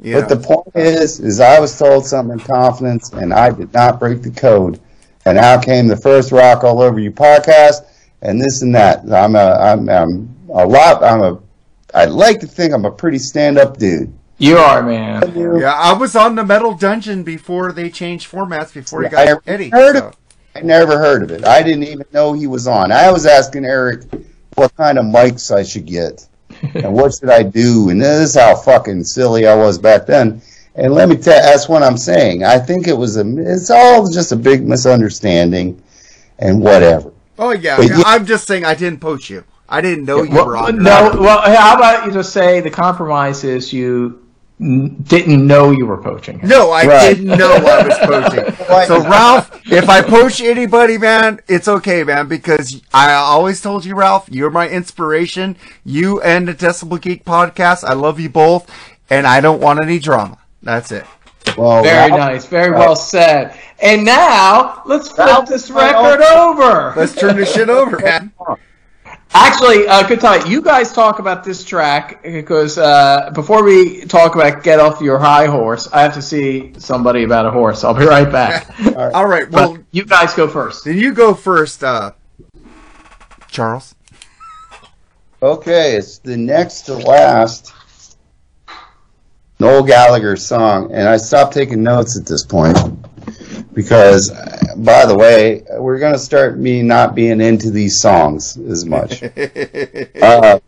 You 0.00 0.14
But 0.14 0.28
know? 0.28 0.34
the 0.34 0.46
point 0.46 0.68
is, 0.74 1.20
is 1.20 1.38
I 1.38 1.60
was 1.60 1.78
told 1.78 2.06
something 2.06 2.38
in 2.38 2.44
confidence 2.44 3.12
and 3.12 3.32
I 3.32 3.50
did 3.50 3.72
not 3.72 4.00
break 4.00 4.22
the 4.22 4.30
code. 4.30 4.80
And 5.26 5.38
out 5.38 5.64
came 5.64 5.86
the 5.86 5.96
first 5.96 6.32
Rock 6.32 6.64
All 6.64 6.82
Over 6.82 6.98
You 6.98 7.12
podcast 7.12 7.86
and 8.22 8.40
this 8.40 8.62
and 8.62 8.74
that. 8.74 9.10
I'm 9.10 9.36
a, 9.36 9.38
I'm, 9.38 9.88
I'm 9.88 10.36
a 10.48 10.66
lot, 10.66 11.02
I'm 11.02 11.22
a, 11.22 11.40
I'd 11.94 12.10
like 12.10 12.40
to 12.40 12.46
think 12.46 12.74
I'm 12.74 12.84
a 12.84 12.90
pretty 12.90 13.18
stand-up 13.18 13.78
dude. 13.78 14.12
You 14.38 14.56
are, 14.58 14.82
man. 14.82 15.32
yeah, 15.60 15.72
I 15.74 15.92
was 15.92 16.16
on 16.16 16.34
the 16.34 16.44
Metal 16.44 16.74
Dungeon 16.74 17.22
before 17.22 17.72
they 17.72 17.88
changed 17.88 18.30
formats. 18.30 18.74
Before 18.74 19.00
he 19.02 19.06
I 19.06 19.10
got 19.10 19.24
never 19.26 19.42
Eddie. 19.46 19.70
heard 19.70 19.96
so. 19.96 20.06
of 20.08 20.16
I 20.56 20.60
never 20.60 20.98
heard 20.98 21.22
of 21.22 21.30
it. 21.30 21.44
I 21.44 21.62
didn't 21.62 21.84
even 21.84 22.04
know 22.12 22.32
he 22.32 22.46
was 22.46 22.66
on. 22.66 22.92
I 22.92 23.10
was 23.10 23.26
asking 23.26 23.64
Eric 23.64 24.02
what 24.54 24.74
kind 24.76 24.98
of 24.98 25.04
mics 25.04 25.54
I 25.54 25.62
should 25.64 25.86
get 25.86 26.26
and 26.74 26.92
what 26.92 27.14
should 27.14 27.30
I 27.30 27.42
do. 27.42 27.90
And 27.90 28.00
this 28.00 28.30
is 28.30 28.34
how 28.40 28.54
fucking 28.56 29.04
silly 29.04 29.46
I 29.48 29.54
was 29.56 29.78
back 29.78 30.06
then. 30.06 30.40
And 30.76 30.92
let 30.94 31.08
me 31.08 31.16
tell 31.16 31.36
you, 31.36 31.42
that's 31.42 31.68
what 31.68 31.82
I'm 31.82 31.96
saying. 31.96 32.44
I 32.44 32.58
think 32.58 32.86
it 32.88 32.92
was 32.96 33.16
a, 33.16 33.24
it's 33.38 33.70
all 33.70 34.08
just 34.08 34.32
a 34.32 34.36
big 34.36 34.66
misunderstanding 34.66 35.80
and 36.40 36.60
whatever. 36.60 37.12
Oh 37.38 37.50
yeah, 37.50 37.76
But 37.76 37.88
yeah, 37.88 38.02
I'm 38.06 38.24
just 38.26 38.46
saying 38.46 38.64
I 38.64 38.74
didn't 38.74 39.00
poach 39.00 39.30
you. 39.30 39.44
I 39.68 39.80
didn't 39.80 40.04
know 40.04 40.22
you 40.22 40.30
Well, 40.34 40.46
were 40.46 40.56
on. 40.56 40.82
no, 40.82 41.16
well, 41.18 41.40
how 41.56 41.76
about 41.76 42.06
you 42.06 42.12
just 42.12 42.32
say 42.32 42.60
the 42.60 42.70
compromise 42.70 43.42
is 43.44 43.72
you 43.72 44.23
n- 44.64 44.96
didn't 45.02 45.46
know 45.46 45.70
you 45.70 45.86
were 45.86 45.98
poaching 46.02 46.38
him. 46.40 46.48
No, 46.48 46.70
I 46.70 46.84
Right. 46.86 47.14
didn't 47.16 47.38
know 47.38 47.52
I 47.52 47.86
was 47.86 47.98
poaching. 48.02 48.86
So 48.88 49.02
Ralph, 49.08 49.60
if 49.70 49.88
I 49.88 50.00
poach 50.02 50.40
anybody, 50.40 50.98
man, 50.98 51.40
it's 51.48 51.68
okay, 51.68 52.02
man, 52.04 52.26
because 52.28 52.80
I 52.92 53.12
always 53.12 53.60
told 53.60 53.84
you, 53.84 53.94
Ralph, 53.94 54.28
you're 54.30 54.50
my 54.50 54.68
inspiration. 54.68 55.56
You 55.84 56.20
and 56.22 56.48
the 56.48 56.54
Decibel 56.54 57.00
Geek 57.00 57.24
podcast, 57.24 57.84
I 57.84 57.92
love 57.92 58.18
you 58.18 58.28
both, 58.30 58.68
and 59.10 59.26
I 59.26 59.40
don't 59.40 59.60
want 59.60 59.80
any 59.80 59.98
drama. 59.98 60.38
That's 60.62 60.90
it. 60.90 61.04
Well, 61.58 61.82
Very 61.82 62.08
Ralph- 62.10 62.18
nice, 62.20 62.46
very 62.46 62.70
well 62.72 62.96
said. 62.96 63.54
And 63.80 64.02
now 64.04 64.82
let's 64.86 65.08
flip 65.10 65.26
Ralph, 65.26 65.48
this 65.48 65.70
record 65.70 66.22
over. 66.22 66.94
Let's 66.96 67.14
turn 67.14 67.36
this 67.36 67.52
shit 67.52 67.68
over, 67.68 67.98
man. 67.98 68.32
Actually, 69.36 69.88
uh, 69.88 70.06
good 70.06 70.20
time. 70.20 70.46
You 70.48 70.62
guys 70.62 70.92
talk 70.92 71.18
about 71.18 71.42
this 71.42 71.64
track 71.64 72.22
because 72.22 72.78
uh, 72.78 73.30
before 73.34 73.64
we 73.64 74.02
talk 74.04 74.36
about 74.36 74.62
"Get 74.62 74.78
Off 74.78 75.00
Your 75.00 75.18
High 75.18 75.46
Horse," 75.46 75.88
I 75.92 76.02
have 76.02 76.14
to 76.14 76.22
see 76.22 76.72
somebody 76.78 77.24
about 77.24 77.44
a 77.44 77.50
horse. 77.50 77.82
I'll 77.82 77.94
be 77.94 78.04
right 78.06 78.30
back. 78.30 78.68
All 78.96 79.26
right, 79.26 79.50
But 79.50 79.70
well, 79.70 79.78
you 79.90 80.04
guys 80.04 80.34
go 80.34 80.46
first. 80.46 80.84
then 80.84 80.96
you 80.98 81.12
go 81.12 81.34
first, 81.34 81.82
uh, 81.82 82.12
Charles. 83.48 83.96
Okay, 85.42 85.96
it's 85.96 86.18
the 86.18 86.36
next 86.36 86.82
to 86.82 86.94
last 86.94 87.74
Noel 89.58 89.82
Gallagher 89.82 90.36
song, 90.36 90.92
and 90.92 91.08
I 91.08 91.16
stopped 91.16 91.52
taking 91.54 91.82
notes 91.82 92.16
at 92.18 92.24
this 92.24 92.44
point 92.44 92.78
because, 93.74 94.30
uh, 94.30 94.53
by 94.76 95.06
the 95.06 95.16
way, 95.16 95.64
we're 95.78 95.98
going 95.98 96.12
to 96.12 96.18
start 96.18 96.58
me 96.58 96.82
not 96.82 97.14
being 97.14 97.40
into 97.40 97.70
these 97.70 98.00
songs 98.00 98.56
as 98.56 98.84
much. 98.84 99.22
uh, 100.22 100.58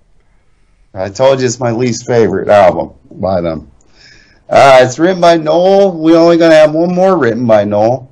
I 0.94 1.08
told 1.10 1.40
you 1.40 1.46
it's 1.46 1.60
my 1.60 1.70
least 1.70 2.06
favorite 2.06 2.48
album 2.48 2.94
by 3.10 3.40
them. 3.40 3.70
Uh, 4.48 4.78
it's 4.82 4.98
written 4.98 5.20
by 5.20 5.36
Noel. 5.36 5.92
We're 5.92 6.16
only 6.16 6.36
going 6.36 6.50
to 6.52 6.56
have 6.56 6.72
one 6.72 6.94
more 6.94 7.18
written 7.18 7.46
by 7.46 7.64
Noel, 7.64 8.10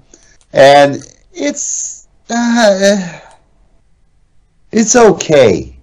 and 0.52 0.96
it's 1.32 2.08
uh, 2.28 3.20
it's 4.72 4.96
okay. 4.96 5.76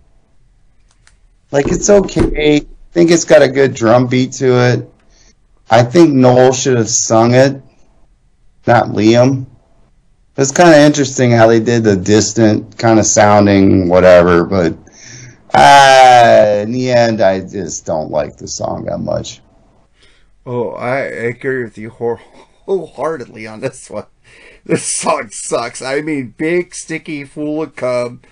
Like 1.52 1.68
it's 1.68 1.90
okay. 1.90 2.58
I 2.58 2.66
think 2.92 3.12
it's 3.12 3.26
got 3.26 3.42
a 3.42 3.48
good 3.48 3.74
drum 3.74 4.08
beat 4.08 4.34
to 4.34 4.74
it. 4.74 4.94
I 5.70 5.84
think 5.84 6.14
Noel 6.14 6.52
should 6.52 6.78
have 6.78 6.90
sung 6.90 7.34
it, 7.34 7.62
not 8.68 8.88
Liam. 8.88 9.46
It's 10.38 10.52
kind 10.52 10.70
of 10.70 10.76
interesting 10.76 11.32
how 11.32 11.48
they 11.48 11.60
did 11.60 11.84
the 11.84 11.96
distant 11.96 12.78
kind 12.78 13.00
of 13.00 13.06
sounding 13.06 13.90
whatever, 13.90 14.46
but 14.46 14.74
uh, 15.54 16.62
in 16.64 16.72
the 16.72 16.90
end, 16.92 17.22
I 17.22 17.42
just 17.42 17.86
don't 17.86 18.12
like 18.12 18.38
the 18.38 18.48
song 18.48 18.86
that 18.86 19.00
much. 19.00 19.42
Oh, 20.46 20.72
I 20.72 21.00
agree 21.00 21.64
with 21.64 21.78
you 21.78 21.90
wholeheartedly 22.66 23.46
on 23.46 23.60
this 23.60 23.90
one. 23.90 24.06
This 24.64 24.96
song 24.96 25.30
sucks. 25.32 25.82
I 25.82 26.02
mean, 26.02 26.36
big, 26.38 26.76
sticky, 26.76 27.26
fool 27.26 27.64
of 27.64 27.76
cub, 27.76 28.24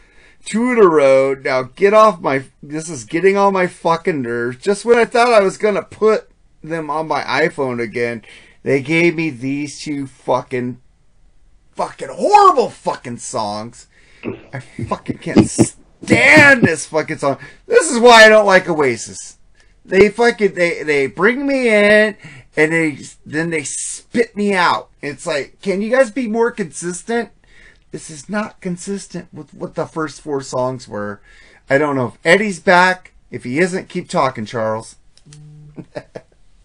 Two 0.45 0.71
in 0.71 0.79
a 0.79 0.87
row. 0.87 1.33
Now 1.33 1.63
get 1.63 1.93
off 1.93 2.21
my. 2.21 2.45
This 2.63 2.89
is 2.89 3.03
getting 3.03 3.37
on 3.37 3.53
my 3.53 3.67
fucking 3.67 4.21
nerves. 4.21 4.57
Just 4.57 4.85
when 4.85 4.97
I 4.97 5.05
thought 5.05 5.33
I 5.33 5.41
was 5.41 5.57
gonna 5.57 5.83
put 5.83 6.29
them 6.63 6.89
on 6.89 7.07
my 7.07 7.21
iPhone 7.23 7.81
again, 7.81 8.23
they 8.63 8.81
gave 8.81 9.15
me 9.15 9.29
these 9.29 9.79
two 9.79 10.07
fucking, 10.07 10.81
fucking 11.79 12.09
horrible 12.09 12.69
fucking 12.69 13.17
songs. 13.17 13.87
I 14.51 14.59
fucking 14.59 15.19
can't 15.19 15.49
stand 15.49 16.61
this 16.61 16.85
fucking 16.85 17.19
song. 17.19 17.37
This 17.67 17.89
is 17.89 17.99
why 17.99 18.25
I 18.25 18.27
don't 18.27 18.45
like 18.45 18.67
Oasis. 18.67 19.37
They 19.85 20.09
fucking 20.09 20.55
they 20.55 20.83
they 20.83 21.07
bring 21.07 21.47
me 21.47 21.69
in 21.69 22.17
and 22.57 22.73
they 22.73 22.97
then 23.25 23.49
they 23.49 23.63
spit 23.63 24.35
me 24.35 24.53
out. 24.53 24.89
It's 25.01 25.25
like, 25.25 25.61
can 25.61 25.81
you 25.81 25.89
guys 25.89 26.11
be 26.11 26.27
more 26.27 26.51
consistent? 26.51 27.29
This 27.91 28.09
is 28.09 28.27
not 28.27 28.59
consistent 28.59 29.33
with 29.33 29.53
what 29.53 29.75
the 29.75 29.85
first 29.85 30.19
four 30.19 30.41
songs 30.41 30.85
were. 30.85 31.21
I 31.69 31.77
don't 31.77 31.95
know 31.95 32.07
if 32.07 32.17
Eddie's 32.25 32.59
back. 32.59 33.13
If 33.31 33.45
he 33.45 33.59
isn't, 33.59 33.87
keep 33.87 34.09
talking, 34.09 34.45
Charles. 34.45 34.97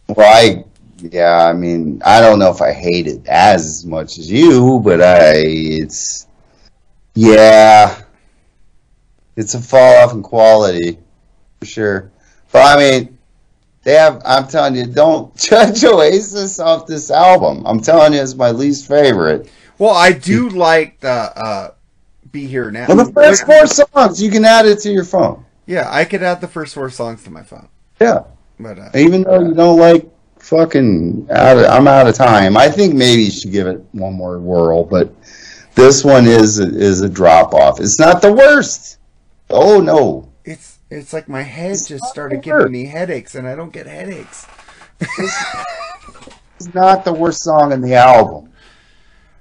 Well, 0.09 0.19
I, 0.19 0.65
yeah, 1.13 1.47
I 1.47 1.53
mean, 1.53 2.01
I 2.05 2.21
don't 2.21 2.39
know 2.39 2.51
if 2.51 2.63
I 2.63 2.73
hate 2.73 3.07
it 3.07 3.27
as 3.27 3.85
much 3.85 4.19
as 4.19 4.31
you, 4.31 4.81
but 4.83 5.01
I, 5.01 5.35
it's, 5.37 6.27
yeah, 7.15 8.01
it's 9.37 9.55
a 9.55 9.61
fall 9.61 9.97
off 10.05 10.13
in 10.13 10.23
quality 10.23 10.99
for 11.61 11.67
sure. 11.67 12.11
But 12.53 12.77
I 12.77 12.79
mean, 12.79 13.19
they 13.83 13.95
have. 13.95 14.23
I'm 14.25 14.47
telling 14.49 14.77
you, 14.77 14.87
don't 14.87 15.35
judge 15.37 15.85
Oasis 15.85 16.59
off 16.59 16.87
this 16.87 17.11
album. 17.11 17.65
I'm 17.67 17.81
telling 17.81 18.15
you, 18.15 18.21
it's 18.21 18.35
my 18.35 18.51
least 18.51 18.89
favorite. 18.89 19.51
Well, 19.79 19.95
I 19.95 20.13
do 20.13 20.49
like 20.49 21.01
the 21.01 21.11
uh, 21.11 21.75
"Be 22.33 22.47
Here 22.47 22.71
Now." 22.71 22.87
Well, 22.89 23.05
the 23.05 23.13
first 23.13 23.45
four 23.45 23.67
songs, 23.67 24.23
you 24.23 24.31
can 24.31 24.45
add 24.45 24.67
it 24.67 24.79
to 24.81 24.91
your 24.91 25.05
phone. 25.05 25.45
Yeah, 25.67 25.89
I 25.91 26.05
could 26.05 26.23
add 26.23 26.41
the 26.41 26.49
first 26.49 26.75
four 26.75 26.91
songs 26.91 27.25
to 27.25 27.31
my 27.31 27.43
phone. 27.43 27.69
Yeah. 28.01 28.25
But 28.59 28.79
uh, 28.79 28.91
Even 28.95 29.23
though 29.23 29.41
you 29.41 29.55
don't 29.55 29.79
like 29.79 30.09
fucking 30.45 31.27
out 31.31 31.59
of, 31.59 31.65
I'm 31.65 31.89
out 31.89 32.07
of 32.07 32.15
time. 32.15 32.57
I 32.57 32.69
think 32.69 32.95
maybe 32.95 33.23
you 33.25 33.31
should 33.31 33.53
give 33.53 33.67
it 33.67 33.81
one 33.93 34.15
more 34.15 34.39
whirl, 34.39 34.85
but 34.85 35.13
this 35.75 36.05
one 36.05 36.27
is 36.27 36.59
is 36.59 37.01
a 37.01 37.09
drop 37.09 37.55
off. 37.55 37.81
It's 37.81 37.99
not 37.99 38.23
the 38.23 38.33
worst. 38.33 38.99
Oh 39.51 39.81
no. 39.81 40.31
it's 40.45 40.79
it's 40.91 41.13
like 41.13 41.29
my 41.29 41.43
head 41.43 41.73
It's 41.73 41.89
just 41.89 42.05
started 42.05 42.43
giving 42.43 42.73
me 42.73 42.87
headaches, 42.87 43.35
and 43.35 43.47
I 43.49 43.55
don't 43.55 43.73
get 43.73 43.87
headaches. 43.87 44.47
It's 46.57 46.73
not 46.73 47.05
the 47.05 47.13
worst 47.13 47.43
song 47.43 47.73
in 47.73 47.81
the 47.81 47.95
album. 47.95 48.51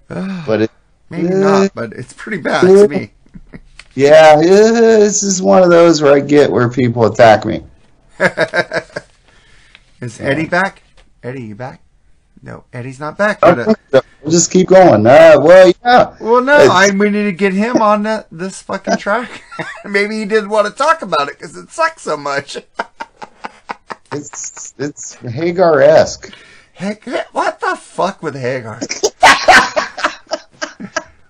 But 0.47 0.63
it, 0.63 0.71
Maybe 1.09 1.27
Uh, 1.27 1.37
not, 1.37 1.71
but 1.75 1.93
it's 1.93 2.11
pretty 2.13 2.41
bad 2.41 2.61
to 2.61 2.87
me. 2.87 3.11
Yeah, 3.95 4.37
this 4.37 5.21
is 5.21 5.39
one 5.39 5.61
of 5.61 5.69
those 5.69 6.01
where 6.01 6.13
I 6.13 6.19
get 6.19 6.51
where 6.51 6.67
people 6.67 7.05
attack 7.05 7.45
me. 7.45 7.63
Is 10.01 10.19
Eddie 10.19 10.47
back? 10.47 10.82
Eddie, 11.23 11.43
you 11.43 11.55
back? 11.55 11.81
No, 12.41 12.65
Eddie's 12.73 12.99
not 12.99 13.17
back. 13.17 13.39
But, 13.39 13.59
uh, 13.59 13.73
We'll 14.21 14.31
just 14.31 14.51
keep 14.51 14.67
going. 14.67 15.05
Uh, 15.05 15.35
well, 15.39 15.71
yeah. 15.83 16.15
well, 16.19 16.41
no, 16.41 16.55
It's- 16.55 16.69
I 16.69 16.91
we 16.95 17.09
need 17.09 17.23
to 17.23 17.31
get 17.33 17.53
him 17.53 17.81
on 17.81 18.03
the, 18.03 18.25
this 18.31 18.61
fucking 18.61 18.97
track. 18.97 19.43
Maybe 19.85 20.19
he 20.19 20.25
didn't 20.25 20.49
want 20.49 20.67
to 20.67 20.73
talk 20.73 21.01
about 21.01 21.27
it 21.29 21.37
because 21.37 21.55
it 21.57 21.69
sucks 21.71 22.03
so 22.03 22.17
much. 22.17 22.57
It's 24.15 24.75
it's 24.77 25.15
Hagar 25.15 25.81
esque. 25.81 26.31
Heck, 26.73 27.03
what 27.31 27.59
the 27.59 27.75
fuck 27.75 28.21
with 28.21 28.35
Hagar? 28.35 28.75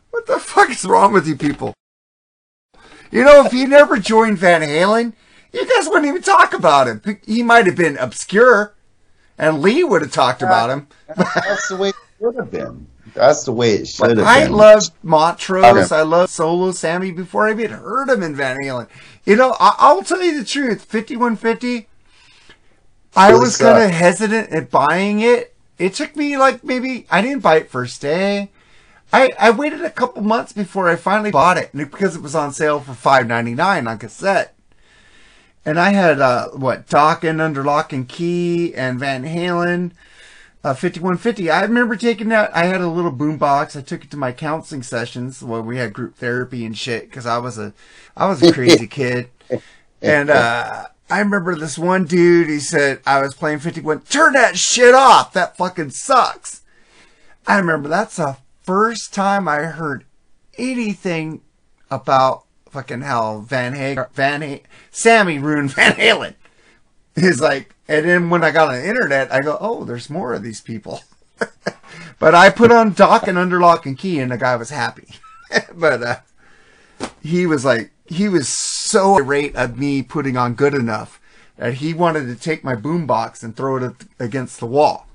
what 0.10 0.26
the 0.28 0.38
fuck 0.38 0.70
is 0.70 0.84
wrong 0.84 1.14
with 1.14 1.26
you 1.26 1.38
people? 1.38 1.74
You 3.10 3.24
know, 3.24 3.45
if 3.45 3.53
he 3.53 3.65
never 3.65 3.98
joined 3.99 4.38
Van 4.38 4.60
Halen, 4.61 5.14
you 5.53 5.65
guys 5.65 5.88
wouldn't 5.88 6.07
even 6.07 6.22
talk 6.22 6.53
about 6.53 6.88
him. 6.90 7.20
He 7.26 7.41
might 7.41 7.68
have 7.68 7.78
been 7.78 7.98
obscure, 7.98 8.74
and 9.38 9.61
Lee 9.61 9.84
would 9.84 10.01
have 10.01 10.11
talked 10.11 10.41
about 10.41 10.69
him. 10.69 10.88
That's 11.15 11.68
the 11.69 11.77
way 11.77 11.89
it 11.89 11.95
should 12.19 12.35
have 12.35 12.51
been. 12.51 12.88
That's 13.14 13.43
the 13.43 13.51
way 13.51 13.73
it 13.73 13.88
should 13.88 14.18
have 14.18 14.26
I 14.27 14.45
been. 14.45 14.53
loved 14.53 14.91
Montrose. 15.03 15.91
Okay. 15.91 15.95
I 15.95 16.01
loved 16.01 16.31
Solo 16.31 16.72
Sammy 16.72 17.11
before 17.11 17.47
I 17.47 17.51
even 17.51 17.72
heard 17.72 18.10
him 18.10 18.23
in 18.23 18.35
Van 18.35 18.57
Halen. 18.57 18.88
You 19.26 19.35
know, 19.35 19.55
I- 19.60 19.76
I'll 19.77 20.03
tell 20.03 20.22
you 20.23 20.39
the 20.39 20.45
truth. 20.45 20.84
5150, 20.85 21.88
I 23.15 23.34
was 23.34 23.57
kind 23.57 23.84
of 23.84 23.91
hesitant 23.91 24.49
at 24.49 24.72
buying 24.72 25.19
it. 25.22 25.53
It 25.77 25.93
took 25.93 26.15
me 26.15 26.38
like 26.38 26.64
maybe, 26.64 27.05
I 27.11 27.22
didn't 27.22 27.43
buy 27.43 27.57
it 27.57 27.69
first 27.69 28.01
day. 28.01 28.49
I, 29.11 29.31
I 29.39 29.51
waited 29.51 29.84
a 29.84 29.91
couple 29.91 30.23
months 30.23 30.53
before 30.53 30.89
I 30.89 30.95
finally 30.95 31.30
bought 31.30 31.57
it 31.57 31.69
because 31.76 32.15
it 32.15 32.22
was 32.23 32.34
on 32.34 32.51
sale 32.51 32.80
for 32.80 32.93
five 32.95 33.27
ninety 33.27 33.53
nine 33.53 33.88
on 33.88 33.99
cassette. 33.99 34.55
And 35.65 35.80
I 35.80 35.91
had, 35.91 36.19
uh, 36.19 36.49
what, 36.49 36.94
and 37.23 37.41
Under 37.41 37.64
Lock 37.64 37.94
and 37.94 38.07
Key 38.07 38.76
and 38.76 38.99
Van 38.99 39.23
Halen 39.23 39.91
uh, 40.64 40.73
5150. 40.73 41.49
I 41.49 41.61
remember 41.61 41.95
taking 41.95 42.30
that. 42.30 42.56
I 42.56 42.65
had 42.65 42.81
a 42.81 42.88
little 42.88 43.11
boom 43.11 43.38
box. 43.38 43.76
I 43.76 43.81
took 43.81 44.03
it 44.03 44.11
to 44.11 44.18
my 44.18 44.31
counseling 44.31 44.84
sessions 44.84 45.41
where 45.41 45.61
we 45.61 45.77
had 45.77 45.94
group 45.94 46.15
therapy 46.15 46.65
and 46.65 46.77
shit 46.77 47.10
because 47.10 47.26
I 47.26 47.38
was 47.38 47.57
a, 47.57 47.73
I 48.15 48.27
was 48.27 48.41
a 48.44 48.52
crazy 48.52 48.88
kid. 48.88 49.30
And, 50.02 50.30
uh, 50.30 50.85
I 51.10 51.19
remember 51.19 51.56
this 51.56 51.77
one 51.77 52.06
dude, 52.06 52.49
he 52.49 52.60
said, 52.60 52.99
I 53.06 53.22
was 53.22 53.35
playing 53.35 53.60
51, 53.60 54.02
turn 54.02 54.34
that 54.34 54.57
shit 54.57 54.95
off. 54.95 55.34
That 55.34 55.57
fucking 55.57 55.91
sucks. 55.91 56.61
I 57.45 57.57
remember 57.57 57.88
that's 57.90 58.15
the 58.15 58.38
first 58.64 59.14
time 59.14 59.48
I 59.48 59.64
heard 59.64 60.06
anything 60.57 61.41
about 61.91 62.45
fucking 62.73 63.01
hell, 63.01 63.41
Van 63.41 63.73
Hagar, 63.73 64.09
Van 64.13 64.41
ha- 64.41 64.63
Sammy 64.89 65.37
ruined 65.37 65.71
Van 65.75 65.93
Halen. 65.93 66.33
He's 67.15 67.39
like, 67.39 67.75
and 67.87 68.05
then 68.05 68.29
when 68.31 68.43
I 68.43 68.49
got 68.49 68.69
on 68.69 68.75
the 68.75 68.87
internet, 68.87 69.31
I 69.31 69.41
go, 69.41 69.57
oh, 69.61 69.83
there's 69.83 70.09
more 70.09 70.33
of 70.33 70.41
these 70.41 70.59
people. 70.59 71.01
but 72.19 72.33
I 72.33 72.49
put 72.49 72.71
on 72.71 72.95
Dokken 72.95 73.37
Under 73.37 73.59
Lock 73.59 73.85
and 73.85 73.97
Key, 73.97 74.19
and 74.19 74.31
the 74.31 74.37
guy 74.37 74.55
was 74.55 74.71
happy. 74.71 75.07
but 75.75 76.01
uh, 76.01 76.15
he 77.21 77.45
was 77.45 77.63
like, 77.63 77.91
he 78.07 78.27
was 78.27 78.47
so 78.49 79.17
irate 79.17 79.55
at 79.55 79.77
me 79.77 80.01
putting 80.01 80.35
on 80.35 80.55
Good 80.55 80.73
Enough 80.73 81.21
that 81.57 81.75
he 81.75 81.93
wanted 81.93 82.25
to 82.25 82.35
take 82.35 82.63
my 82.63 82.75
boombox 82.75 83.43
and 83.43 83.55
throw 83.55 83.77
it 83.77 83.93
against 84.19 84.59
the 84.59 84.65
wall. 84.65 85.07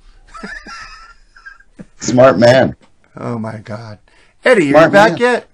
Smart 1.96 2.38
man. 2.38 2.76
Oh 3.16 3.38
my 3.38 3.58
God, 3.58 3.98
Eddie, 4.44 4.66
you 4.66 4.70
Smart 4.70 4.92
back 4.92 5.10
man. 5.12 5.18
yet? 5.18 5.48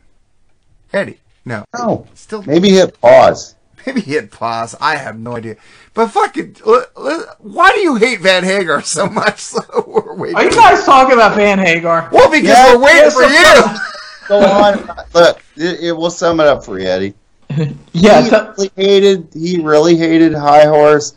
Eddie, 0.92 1.18
no, 1.44 1.64
No. 1.78 2.06
still 2.14 2.42
Maybe 2.42 2.70
hit 2.70 3.00
pause. 3.00 3.54
Maybe 3.86 4.00
hit 4.00 4.30
pause. 4.30 4.74
I 4.80 4.96
have 4.96 5.18
no 5.18 5.36
idea. 5.36 5.56
But 5.92 6.08
fucking, 6.08 6.56
l- 6.66 6.84
l- 6.96 7.36
why 7.40 7.72
do 7.72 7.80
you 7.80 7.96
hate 7.96 8.20
Van 8.20 8.42
Hagar 8.44 8.82
so 8.82 9.06
much? 9.06 9.40
So 9.44 9.60
we're 9.86 10.14
waiting. 10.16 10.36
Are 10.36 10.44
you 10.44 10.50
guys 10.50 10.84
talking 10.84 11.12
about 11.14 11.34
Van 11.36 11.58
Hagar? 11.58 12.08
well, 12.12 12.30
because 12.30 12.48
Yeah, 12.48 12.74
we're 12.74 12.82
waiting 12.84 13.10
for 13.10 13.22
you. 13.22 13.62
course. 13.62 13.80
Go 14.28 14.38
on. 14.40 14.96
Look, 15.14 15.42
it, 15.56 15.80
it 15.80 15.92
will 15.92 16.10
sum 16.10 16.40
it 16.40 16.46
up 16.46 16.64
for 16.64 16.78
you, 16.78 16.86
Eddie. 16.88 17.14
Yeah, 17.92 18.22
he 18.22 18.30
t- 18.30 18.36
really 18.36 18.70
hated. 18.76 19.28
He 19.34 19.60
really 19.60 19.96
hated 19.96 20.34
High 20.34 20.64
Horse, 20.66 21.16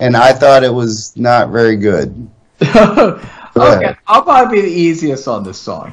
and 0.00 0.14
I 0.16 0.32
thought 0.34 0.62
it 0.64 0.72
was 0.74 1.16
not 1.16 1.48
very 1.50 1.76
good. 1.76 2.28
okay, 2.60 3.20
ahead. 3.56 3.96
I'll 4.06 4.22
probably 4.22 4.60
be 4.60 4.68
the 4.68 4.72
easiest 4.74 5.26
on 5.28 5.44
this 5.44 5.58
song. 5.58 5.92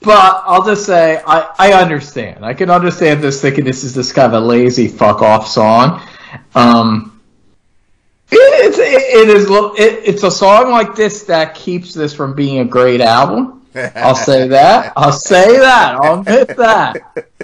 But 0.00 0.42
I'll 0.46 0.64
just 0.64 0.86
say 0.86 1.22
I, 1.26 1.52
I 1.58 1.72
understand. 1.72 2.44
I 2.44 2.54
can 2.54 2.70
understand 2.70 3.22
this 3.22 3.40
thinking 3.40 3.64
this 3.64 3.82
is 3.82 3.94
this 3.94 4.12
kind 4.12 4.32
of 4.34 4.42
a 4.42 4.46
lazy 4.46 4.88
fuck 4.88 5.22
off 5.22 5.48
song. 5.48 6.06
Um, 6.54 7.20
it, 8.30 8.36
it's 8.36 8.78
it, 8.78 8.84
it 8.84 9.28
is 9.28 9.46
it, 9.78 10.14
it's 10.14 10.22
a 10.22 10.30
song 10.30 10.70
like 10.70 10.94
this 10.94 11.24
that 11.24 11.54
keeps 11.54 11.94
this 11.94 12.14
from 12.14 12.34
being 12.34 12.60
a 12.60 12.64
great 12.64 13.00
album. 13.00 13.66
I'll 13.94 14.14
say 14.14 14.48
that. 14.48 14.92
I'll 14.96 15.12
say 15.12 15.58
that. 15.58 15.96
I'll 15.96 16.20
admit 16.20 16.56
that. 16.56 16.96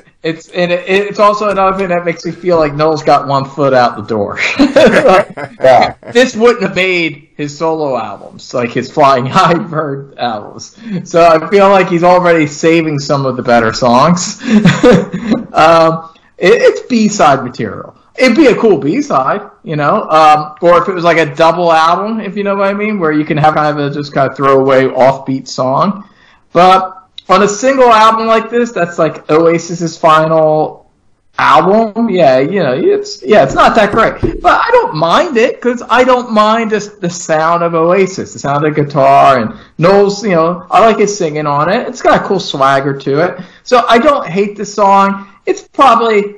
It's 0.23 0.49
and 0.51 0.71
it, 0.71 0.89
it's 0.89 1.19
also 1.19 1.49
another 1.49 1.77
thing 1.77 1.89
that 1.89 2.05
makes 2.05 2.25
me 2.25 2.31
feel 2.31 2.57
like 2.59 2.75
Noel's 2.75 3.03
got 3.03 3.27
one 3.27 3.45
foot 3.45 3.75
out 3.75 3.97
the 3.97 4.03
door. 4.03 4.39
Yeah. 5.63 5.95
this 6.13 6.35
wouldn't 6.35 6.63
have 6.63 6.75
made 6.75 7.29
his 7.37 7.57
solo 7.57 7.97
albums, 7.97 8.53
like 8.53 8.71
his 8.71 8.91
Flying 8.91 9.27
High 9.27 9.55
Bird 9.55 10.19
albums. 10.19 10.77
So 11.09 11.25
I 11.25 11.49
feel 11.49 11.69
like 11.69 11.89
he's 11.89 12.03
already 12.05 12.47
saving 12.47 12.99
some 12.99 13.27
of 13.27 13.37
the 13.37 13.43
better 13.43 13.73
songs. 13.73 14.43
um, 15.53 16.11
it, 16.39 16.53
it's 16.61 16.81
B 16.89 17.09
side 17.09 17.45
material. 17.45 17.97
It'd 18.17 18.37
be 18.37 18.47
a 18.47 18.57
cool 18.57 18.79
B 18.79 19.01
side, 19.03 19.49
you 19.63 19.77
know, 19.77 20.03
um, 20.11 20.57
or 20.61 20.83
if 20.83 20.89
it 20.89 20.93
was 20.95 21.05
like 21.05 21.17
a 21.19 21.35
double 21.35 21.73
album, 21.73 22.21
if 22.21 22.37
you 22.37 22.45
know 22.45 22.57
what 22.57 22.69
I 22.69 22.75
mean, 22.75 22.99
where 22.99 23.13
you 23.13 23.25
can 23.25 23.39
have 23.39 23.55
kind 23.55 23.79
of 23.79 23.91
a 23.91 23.95
just 23.95 24.13
kind 24.13 24.31
of 24.31 24.37
throwaway 24.37 24.85
offbeat 24.85 25.49
song. 25.49 26.09
But 26.53 27.02
on 27.29 27.43
a 27.43 27.49
single 27.49 27.91
album 27.91 28.27
like 28.27 28.51
this, 28.51 28.73
that's 28.73 28.99
like 28.99 29.27
Oasis's 29.29 29.97
final 29.97 30.91
album. 31.39 32.09
Yeah, 32.11 32.39
you 32.39 32.63
know, 32.63 32.73
it's 32.73 33.23
yeah, 33.23 33.45
it's 33.45 33.55
not 33.55 33.75
that 33.77 33.93
great, 33.93 34.41
but 34.41 34.61
I 34.65 34.71
don't 34.71 34.97
mind 34.97 35.37
it 35.37 35.57
because 35.57 35.83
I 35.89 36.05
don't 36.05 36.33
mind 36.33 36.71
just 36.71 37.01
the 37.01 37.11
sound 37.11 37.63
of 37.63 37.75
Oasis, 37.75 38.33
the 38.33 38.39
sound 38.39 38.65
of 38.65 38.75
the 38.75 38.85
guitar, 38.85 39.39
and 39.39 39.59
Noel's. 39.79 40.23
You 40.23 40.31
know, 40.31 40.67
I 40.71 40.81
like 40.81 40.99
his 40.99 41.17
singing 41.17 41.47
on 41.47 41.71
it. 41.71 41.89
It's 41.89 42.03
got 42.03 42.23
a 42.23 42.27
cool 42.27 42.41
swagger 42.41 42.97
to 42.99 43.21
it, 43.21 43.45
so 43.63 43.85
I 43.89 43.99
don't 43.99 44.27
hate 44.27 44.57
the 44.57 44.67
song. 44.67 45.29
It's 45.47 45.67
probably. 45.69 46.37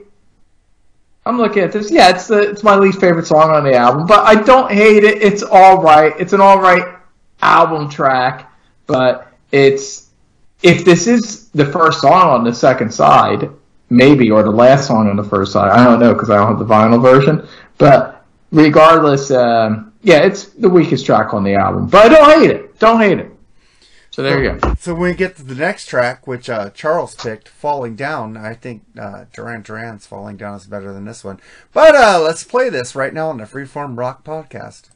I'm 1.26 1.38
looking 1.38 1.62
at 1.62 1.72
this. 1.72 1.90
Yeah, 1.90 2.10
it's 2.10 2.26
the 2.26 2.50
it's 2.50 2.62
my 2.62 2.76
least 2.76 3.00
favorite 3.00 3.26
song 3.26 3.50
on 3.50 3.64
the 3.64 3.74
album, 3.74 4.06
but 4.06 4.24
I 4.26 4.42
don't 4.42 4.70
hate 4.70 5.04
it. 5.04 5.22
It's 5.22 5.42
all 5.42 5.82
right. 5.82 6.12
It's 6.18 6.34
an 6.34 6.40
all 6.42 6.60
right 6.60 6.98
album 7.40 7.88
track, 7.88 8.52
but 8.86 9.32
it's 9.50 10.03
if 10.64 10.84
this 10.84 11.06
is 11.06 11.50
the 11.50 11.66
first 11.66 12.00
song 12.00 12.30
on 12.30 12.42
the 12.42 12.54
second 12.54 12.92
side, 12.92 13.50
maybe, 13.90 14.30
or 14.30 14.42
the 14.42 14.50
last 14.50 14.86
song 14.88 15.08
on 15.10 15.16
the 15.16 15.22
first 15.22 15.52
side. 15.52 15.70
I 15.70 15.84
don't 15.84 16.00
know 16.00 16.14
because 16.14 16.30
I 16.30 16.36
don't 16.36 16.48
have 16.48 16.58
the 16.58 16.64
vinyl 16.64 17.00
version. 17.00 17.46
But 17.76 18.24
regardless, 18.50 19.30
um, 19.30 19.92
yeah, 20.02 20.20
it's 20.20 20.46
the 20.46 20.70
weakest 20.70 21.04
track 21.04 21.34
on 21.34 21.44
the 21.44 21.54
album. 21.54 21.86
But 21.86 22.06
I 22.06 22.08
don't 22.08 22.40
hate 22.40 22.50
it. 22.50 22.78
Don't 22.78 22.98
hate 22.98 23.18
it. 23.18 23.30
So 24.10 24.22
there 24.22 24.42
you 24.42 24.58
go. 24.58 24.74
So 24.78 24.94
when 24.94 25.10
we 25.10 25.14
get 25.14 25.36
to 25.36 25.42
the 25.42 25.56
next 25.56 25.86
track, 25.86 26.26
which 26.26 26.48
uh, 26.48 26.70
Charles 26.70 27.14
picked, 27.14 27.48
"Falling 27.48 27.94
Down," 27.94 28.36
I 28.36 28.54
think 28.54 28.84
uh, 28.98 29.24
Duran 29.32 29.62
Duran's 29.62 30.06
"Falling 30.06 30.36
Down" 30.36 30.56
is 30.56 30.66
better 30.66 30.94
than 30.94 31.04
this 31.04 31.24
one. 31.24 31.40
But 31.72 31.94
uh, 31.94 32.20
let's 32.22 32.44
play 32.44 32.70
this 32.70 32.94
right 32.94 33.12
now 33.12 33.28
on 33.28 33.38
the 33.38 33.44
Freeform 33.44 33.98
Rock 33.98 34.24
Podcast. 34.24 34.90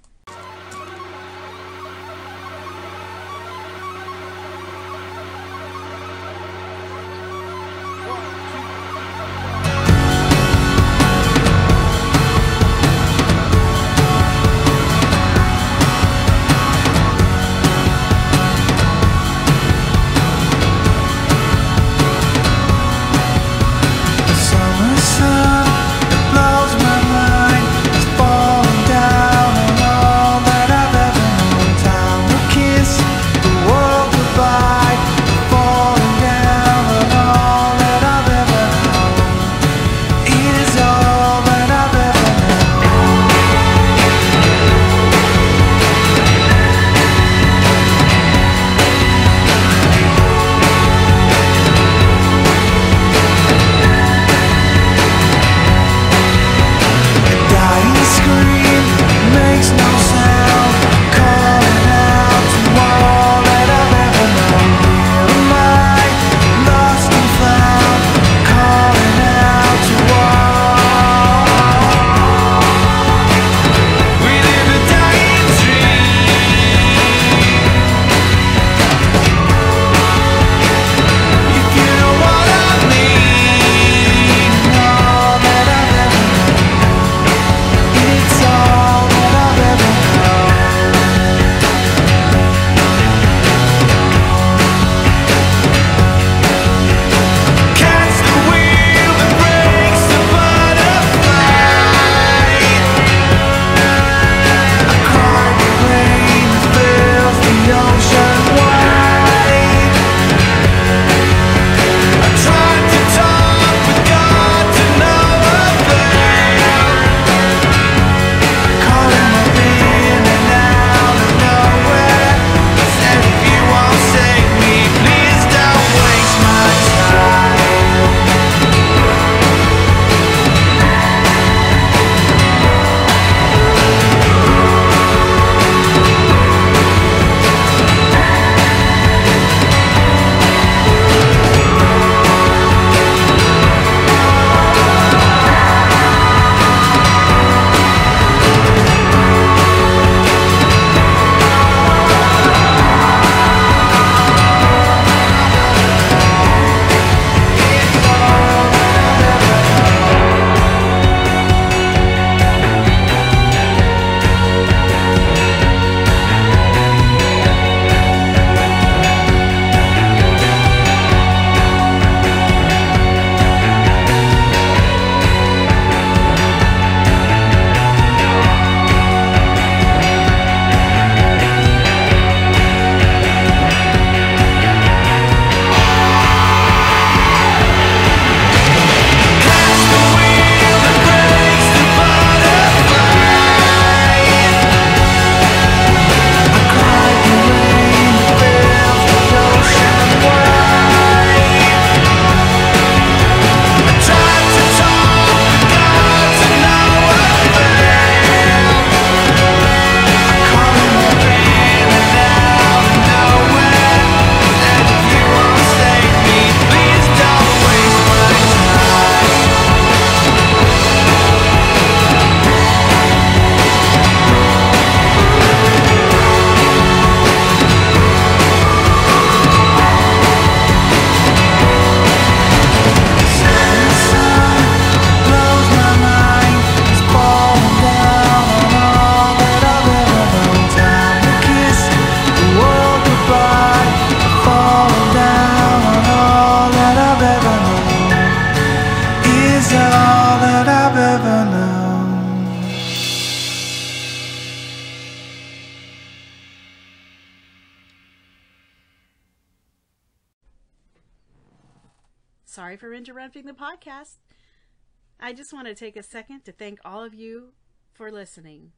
Listening. 268.29 268.73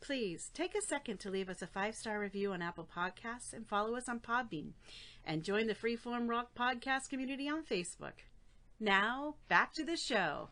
Please 0.00 0.50
take 0.52 0.74
a 0.74 0.82
second 0.82 1.18
to 1.20 1.30
leave 1.30 1.48
us 1.48 1.62
a 1.62 1.66
five 1.68 1.94
star 1.94 2.18
review 2.18 2.52
on 2.52 2.60
Apple 2.60 2.88
Podcasts 2.92 3.52
and 3.52 3.64
follow 3.64 3.94
us 3.94 4.08
on 4.08 4.18
Podbean 4.18 4.70
and 5.24 5.44
join 5.44 5.68
the 5.68 5.76
Freeform 5.76 6.28
Rock 6.28 6.48
Podcast 6.58 7.08
community 7.08 7.48
on 7.48 7.62
Facebook. 7.62 8.24
Now, 8.80 9.36
back 9.48 9.72
to 9.74 9.84
the 9.84 9.96
show. 9.96 10.48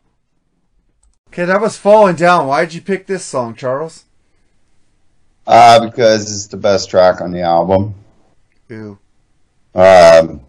Okay, 1.27 1.43
that 1.43 1.59
was 1.59 1.77
falling 1.77 2.15
down. 2.15 2.47
Why'd 2.47 2.73
you 2.73 2.79
pick 2.79 3.07
this 3.07 3.25
song, 3.25 3.55
Charles? 3.55 4.05
Uh, 5.45 5.85
because 5.85 6.21
it's 6.33 6.47
the 6.47 6.55
best 6.55 6.89
track 6.89 7.19
on 7.19 7.31
the 7.31 7.41
album. 7.41 7.93
Ew. 8.69 8.97
Um, 9.75 10.39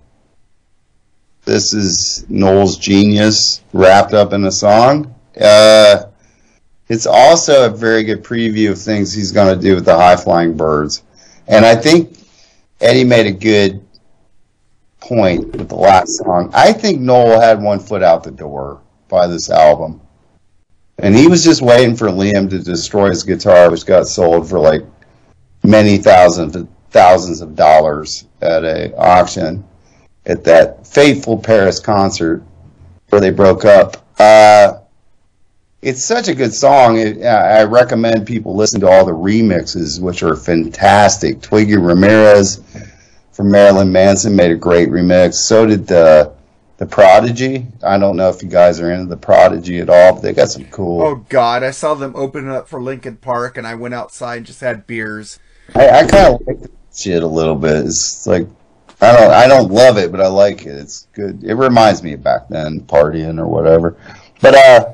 this 1.45 1.74
is 1.74 2.24
Noel's 2.28 2.78
genius 2.78 3.62
wrapped 3.73 4.15
up 4.15 4.33
in 4.33 4.45
a 4.45 4.53
song. 4.53 5.12
Uh, 5.39 6.05
it's 6.88 7.06
also 7.06 7.66
a 7.66 7.76
very 7.76 8.04
good 8.04 8.22
preview 8.22 8.70
of 8.70 8.80
things 8.80 9.12
he's 9.12 9.32
going 9.32 9.54
to 9.54 9.60
do 9.60 9.74
with 9.74 9.84
the 9.84 9.94
high 9.94 10.16
flying 10.16 10.56
birds. 10.56 11.02
And 11.48 11.64
I 11.64 11.74
think 11.74 12.18
Eddie 12.80 13.04
made 13.04 13.26
a 13.26 13.32
good 13.32 13.84
point 15.00 15.52
with 15.56 15.68
the 15.68 15.76
last 15.76 16.16
song. 16.16 16.50
I 16.54 16.72
think 16.72 17.00
Noel 17.00 17.40
had 17.40 17.60
one 17.60 17.80
foot 17.80 18.02
out 18.02 18.22
the 18.22 18.30
door 18.30 18.80
by 19.08 19.26
this 19.26 19.50
album. 19.50 20.00
And 20.98 21.14
he 21.14 21.26
was 21.26 21.44
just 21.44 21.60
waiting 21.60 21.94
for 21.94 22.08
Liam 22.08 22.48
to 22.50 22.58
destroy 22.58 23.10
his 23.10 23.22
guitar, 23.22 23.70
which 23.70 23.84
got 23.84 24.08
sold 24.08 24.48
for 24.48 24.58
like 24.58 24.82
many 25.62 25.98
thousands 25.98 26.56
of 26.56 26.68
thousands 26.90 27.40
of 27.42 27.54
dollars 27.54 28.24
at 28.40 28.64
a 28.64 28.96
auction 28.96 29.64
at 30.24 30.44
that 30.44 30.86
fateful 30.86 31.38
Paris 31.38 31.78
concert 31.78 32.42
where 33.10 33.20
they 33.20 33.30
broke 33.30 33.64
up. 33.64 34.06
Uh, 34.18 34.78
it's 35.82 36.05
such 36.05 36.28
a 36.28 36.35
good 36.35 36.55
song. 36.55 36.98
It, 36.98 37.24
I 37.24 37.65
recommend 37.65 38.27
people 38.27 38.57
listen 38.57 38.81
to 38.81 38.89
all 38.89 39.05
the 39.05 39.12
remixes, 39.12 40.01
which 40.01 40.23
are 40.23 40.36
fantastic. 40.36 41.40
Twiggy 41.40 41.77
Ramirez 41.77 42.62
from 43.32 43.51
Marilyn 43.51 43.93
Manson 43.93 44.35
made 44.35 44.51
a 44.51 44.57
great 44.57 44.89
remix. 44.89 45.35
So 45.35 45.66
did 45.66 45.86
the 45.86 46.35
the 46.78 46.86
Prodigy. 46.86 47.66
I 47.82 47.98
don't 47.98 48.16
know 48.16 48.28
if 48.28 48.43
you 48.43 48.48
guys 48.48 48.81
are 48.81 48.93
into 48.93 49.07
the 49.07 49.16
Prodigy 49.16 49.78
at 49.78 49.89
all, 49.89 50.15
but 50.15 50.23
they 50.23 50.32
got 50.32 50.48
some 50.48 50.66
cool. 50.66 51.03
Oh 51.03 51.15
God, 51.28 51.62
I 51.62 51.70
saw 51.70 51.94
them 51.94 52.15
open 52.16 52.48
up 52.48 52.69
for 52.69 52.82
Linkin 52.82 53.16
Park, 53.16 53.57
and 53.57 53.66
I 53.66 53.74
went 53.74 53.94
outside 53.94 54.39
and 54.39 54.47
just 54.47 54.61
had 54.61 54.86
beers. 54.86 55.39
I, 55.74 55.89
I 55.89 56.07
kind 56.07 56.35
of 56.35 56.47
like 56.47 56.70
shit 56.94 57.23
a 57.23 57.27
little 57.27 57.55
bit. 57.55 57.86
It's 57.86 58.27
like 58.27 58.47
I 59.01 59.16
don't 59.16 59.31
I 59.31 59.47
don't 59.47 59.70
love 59.70 59.98
it, 59.98 60.11
but 60.11 60.20
I 60.20 60.28
like 60.28 60.66
it. 60.66 60.77
It's 60.77 61.09
good. 61.12 61.44
It 61.44 61.55
reminds 61.55 62.03
me 62.03 62.15
of 62.15 62.23
back 62.23 62.48
then 62.48 62.81
partying 62.81 63.39
or 63.39 63.47
whatever. 63.47 63.97
But 64.40 64.55
uh, 64.55 64.93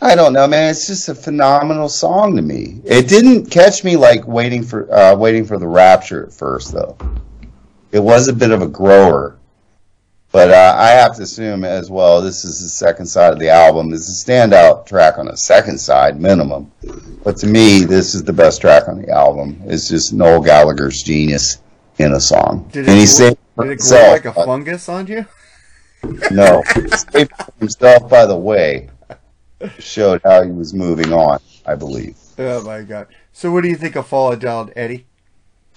I 0.00 0.14
don't 0.14 0.32
know, 0.32 0.46
man. 0.46 0.70
It's 0.70 0.86
just 0.86 1.08
a 1.08 1.14
phenomenal 1.14 1.88
song 1.88 2.36
to 2.36 2.42
me. 2.42 2.80
It 2.84 3.08
didn't 3.08 3.46
catch 3.46 3.82
me 3.82 3.96
like 3.96 4.26
waiting 4.28 4.62
for 4.62 4.92
uh, 4.92 5.16
waiting 5.16 5.44
for 5.44 5.58
the 5.58 5.66
Rapture 5.66 6.26
at 6.26 6.32
first, 6.32 6.72
though. 6.72 6.96
It 7.90 7.98
was 7.98 8.28
a 8.28 8.32
bit 8.32 8.52
of 8.52 8.62
a 8.62 8.68
grower. 8.68 9.38
But 10.30 10.50
uh, 10.50 10.74
I 10.76 10.90
have 10.90 11.16
to 11.16 11.22
assume 11.22 11.64
as 11.64 11.90
well, 11.90 12.20
this 12.20 12.44
is 12.44 12.60
the 12.60 12.68
second 12.68 13.06
side 13.06 13.32
of 13.32 13.38
the 13.38 13.48
album. 13.48 13.94
It's 13.94 14.08
a 14.08 14.30
standout 14.30 14.84
track 14.86 15.18
on 15.18 15.26
the 15.26 15.36
second 15.36 15.78
side, 15.78 16.20
minimum. 16.20 16.70
But 17.24 17.38
to 17.38 17.46
me, 17.46 17.84
this 17.84 18.14
is 18.14 18.22
the 18.22 18.32
best 18.32 18.60
track 18.60 18.88
on 18.88 19.00
the 19.00 19.08
album. 19.08 19.58
It's 19.64 19.88
just 19.88 20.12
Noel 20.12 20.42
Gallagher's 20.42 21.02
genius 21.02 21.62
in 21.96 22.12
a 22.12 22.20
song. 22.20 22.68
Did 22.72 22.88
and 22.88 22.98
he 22.98 23.06
grow, 23.06 23.30
did 23.30 23.32
it 23.32 23.38
grow 23.56 23.68
himself, 23.70 24.12
like 24.12 24.24
a 24.26 24.32
fungus 24.34 24.88
on 24.90 25.06
you? 25.06 25.26
No, 26.30 26.62
himself 27.58 28.08
by 28.10 28.26
the 28.26 28.36
way. 28.36 28.90
Showed 29.78 30.20
how 30.24 30.42
he 30.42 30.50
was 30.50 30.72
moving 30.72 31.12
on, 31.12 31.40
I 31.66 31.74
believe. 31.74 32.16
Oh 32.38 32.62
my 32.64 32.82
God. 32.82 33.08
So, 33.32 33.50
what 33.50 33.62
do 33.62 33.68
you 33.68 33.76
think 33.76 33.96
of 33.96 34.06
Falling 34.06 34.38
Down, 34.38 34.72
Eddie? 34.76 35.06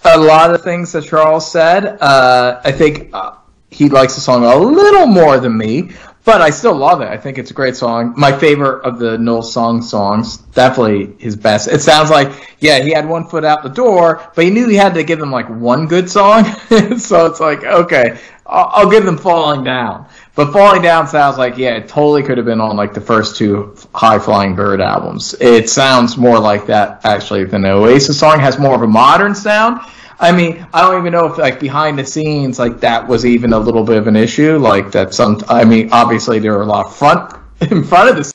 a 0.04 0.18
lot 0.18 0.54
of 0.54 0.62
things 0.62 0.92
that 0.92 1.04
Charles 1.04 1.50
said. 1.50 1.98
Uh, 2.00 2.60
I 2.64 2.72
think 2.72 3.10
uh, 3.12 3.36
he 3.70 3.88
likes 3.88 4.14
the 4.14 4.20
song 4.20 4.44
a 4.44 4.56
little 4.56 5.06
more 5.06 5.38
than 5.38 5.56
me, 5.56 5.92
but 6.24 6.40
I 6.40 6.50
still 6.50 6.74
love 6.74 7.00
it. 7.00 7.08
I 7.08 7.16
think 7.16 7.38
it's 7.38 7.50
a 7.50 7.54
great 7.54 7.76
song. 7.76 8.14
My 8.16 8.36
favorite 8.36 8.84
of 8.84 8.98
the 8.98 9.18
Noel 9.18 9.42
Song 9.42 9.82
songs, 9.82 10.38
definitely 10.38 11.14
his 11.18 11.36
best. 11.36 11.68
It 11.68 11.80
sounds 11.80 12.10
like, 12.10 12.56
yeah, 12.60 12.80
he 12.80 12.92
had 12.92 13.08
one 13.08 13.26
foot 13.26 13.44
out 13.44 13.62
the 13.62 13.68
door, 13.68 14.30
but 14.34 14.44
he 14.44 14.50
knew 14.50 14.68
he 14.68 14.76
had 14.76 14.94
to 14.94 15.04
give 15.04 15.18
them 15.18 15.30
like 15.30 15.48
one 15.48 15.86
good 15.86 16.10
song. 16.10 16.44
so 16.98 17.26
it's 17.26 17.40
like, 17.40 17.64
okay, 17.64 18.18
I'll, 18.46 18.70
I'll 18.72 18.90
give 18.90 19.04
them 19.04 19.18
Falling 19.18 19.64
Down. 19.64 20.08
But 20.34 20.52
Falling 20.52 20.80
Down 20.80 21.06
sounds 21.06 21.36
like, 21.36 21.58
yeah, 21.58 21.76
it 21.76 21.88
totally 21.88 22.22
could 22.22 22.38
have 22.38 22.46
been 22.46 22.60
on 22.60 22.74
like 22.74 22.94
the 22.94 23.00
first 23.00 23.36
two 23.36 23.76
High 23.94 24.18
Flying 24.18 24.54
Bird 24.54 24.80
albums. 24.80 25.34
It 25.40 25.68
sounds 25.68 26.16
more 26.16 26.38
like 26.38 26.66
that 26.66 27.04
actually 27.04 27.44
than 27.44 27.62
the 27.62 27.72
Oasis 27.72 28.18
song. 28.18 28.40
Has 28.40 28.58
more 28.58 28.74
of 28.74 28.82
a 28.82 28.86
modern 28.86 29.34
sound. 29.34 29.80
I 30.18 30.32
mean, 30.32 30.66
I 30.72 30.82
don't 30.82 31.00
even 31.00 31.12
know 31.12 31.26
if 31.26 31.36
like 31.36 31.60
behind 31.60 31.98
the 31.98 32.04
scenes 32.04 32.58
like 32.58 32.80
that 32.80 33.06
was 33.06 33.26
even 33.26 33.52
a 33.52 33.58
little 33.58 33.84
bit 33.84 33.98
of 33.98 34.06
an 34.06 34.16
issue. 34.16 34.56
Like 34.56 34.92
that 34.92 35.12
some, 35.12 35.42
I 35.48 35.64
mean, 35.64 35.90
obviously 35.92 36.38
there 36.38 36.52
were 36.52 36.62
a 36.62 36.66
lot 36.66 36.86
of 36.86 36.96
front 36.96 37.34
in 37.60 37.84
front 37.84 38.08
of 38.08 38.16
the 38.16 38.32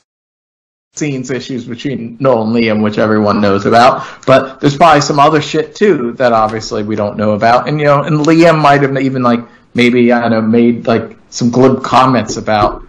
scenes 0.94 1.30
issues 1.30 1.64
between 1.64 2.16
Noel 2.20 2.42
and 2.42 2.54
Liam, 2.54 2.82
which 2.82 2.98
everyone 2.98 3.40
knows 3.40 3.66
about. 3.66 4.06
But 4.24 4.60
there's 4.60 4.76
probably 4.76 5.00
some 5.00 5.18
other 5.18 5.40
shit 5.40 5.74
too 5.74 6.12
that 6.12 6.32
obviously 6.32 6.84
we 6.84 6.94
don't 6.94 7.16
know 7.16 7.32
about. 7.32 7.68
And 7.68 7.80
you 7.80 7.86
know, 7.86 8.02
and 8.02 8.18
Liam 8.18 8.60
might 8.62 8.82
have 8.82 8.96
even 8.96 9.22
like 9.22 9.40
maybe 9.74 10.12
I 10.12 10.20
don't 10.20 10.30
know 10.30 10.42
made 10.42 10.86
like 10.86 11.17
some 11.30 11.50
glib 11.50 11.82
comments 11.82 12.36
about 12.36 12.84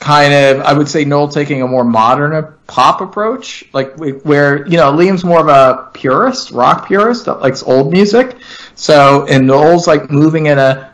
kind 0.00 0.34
of 0.34 0.60
I 0.60 0.72
would 0.74 0.88
say 0.88 1.04
Noel 1.04 1.28
taking 1.28 1.62
a 1.62 1.66
more 1.66 1.84
modern 1.84 2.54
pop 2.66 3.00
approach, 3.00 3.64
like 3.72 3.96
where 3.96 4.66
you 4.66 4.76
know 4.76 4.92
Liam's 4.92 5.24
more 5.24 5.40
of 5.40 5.48
a 5.48 5.90
purist, 5.94 6.50
rock 6.50 6.86
purist 6.86 7.24
that 7.26 7.40
likes 7.40 7.62
old 7.62 7.90
music. 7.92 8.36
So 8.74 9.26
and 9.26 9.46
Noel's 9.46 9.86
like 9.86 10.10
moving 10.10 10.46
in 10.46 10.58
a 10.58 10.92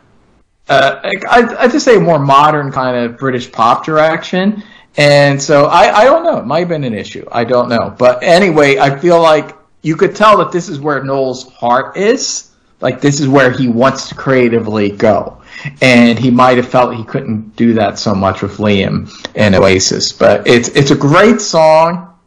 uh, 0.69 0.99
I 1.29 1.55
I 1.59 1.67
just 1.67 1.83
say 1.83 1.97
a 1.97 1.99
more 1.99 2.19
modern 2.19 2.71
kind 2.71 2.95
of 2.95 3.17
British 3.17 3.51
pop 3.51 3.85
direction. 3.85 4.63
And 4.97 5.41
so 5.41 5.65
I, 5.65 5.99
I 5.99 6.03
don't 6.03 6.23
know. 6.23 6.37
It 6.37 6.45
might 6.45 6.59
have 6.59 6.69
been 6.69 6.83
an 6.83 6.93
issue. 6.93 7.25
I 7.31 7.43
don't 7.45 7.69
know. 7.69 7.93
But 7.97 8.23
anyway, 8.23 8.77
I 8.77 8.97
feel 8.99 9.21
like 9.21 9.55
you 9.81 9.95
could 9.95 10.15
tell 10.15 10.37
that 10.39 10.51
this 10.51 10.69
is 10.69 10.79
where 10.79 11.03
Noel's 11.03 11.51
heart 11.53 11.97
is. 11.97 12.51
Like 12.81 12.99
this 12.99 13.19
is 13.19 13.27
where 13.27 13.51
he 13.51 13.67
wants 13.67 14.09
to 14.09 14.15
creatively 14.15 14.89
go. 14.89 15.40
And 15.81 16.17
he 16.17 16.31
might 16.31 16.57
have 16.57 16.67
felt 16.67 16.95
he 16.95 17.03
couldn't 17.03 17.55
do 17.55 17.73
that 17.75 17.99
so 17.99 18.15
much 18.15 18.41
with 18.41 18.57
Liam 18.57 19.11
and 19.35 19.55
Oasis. 19.55 20.11
But 20.11 20.47
it's 20.47 20.69
it's 20.69 20.91
a 20.91 20.95
great 20.95 21.41
song. 21.41 22.17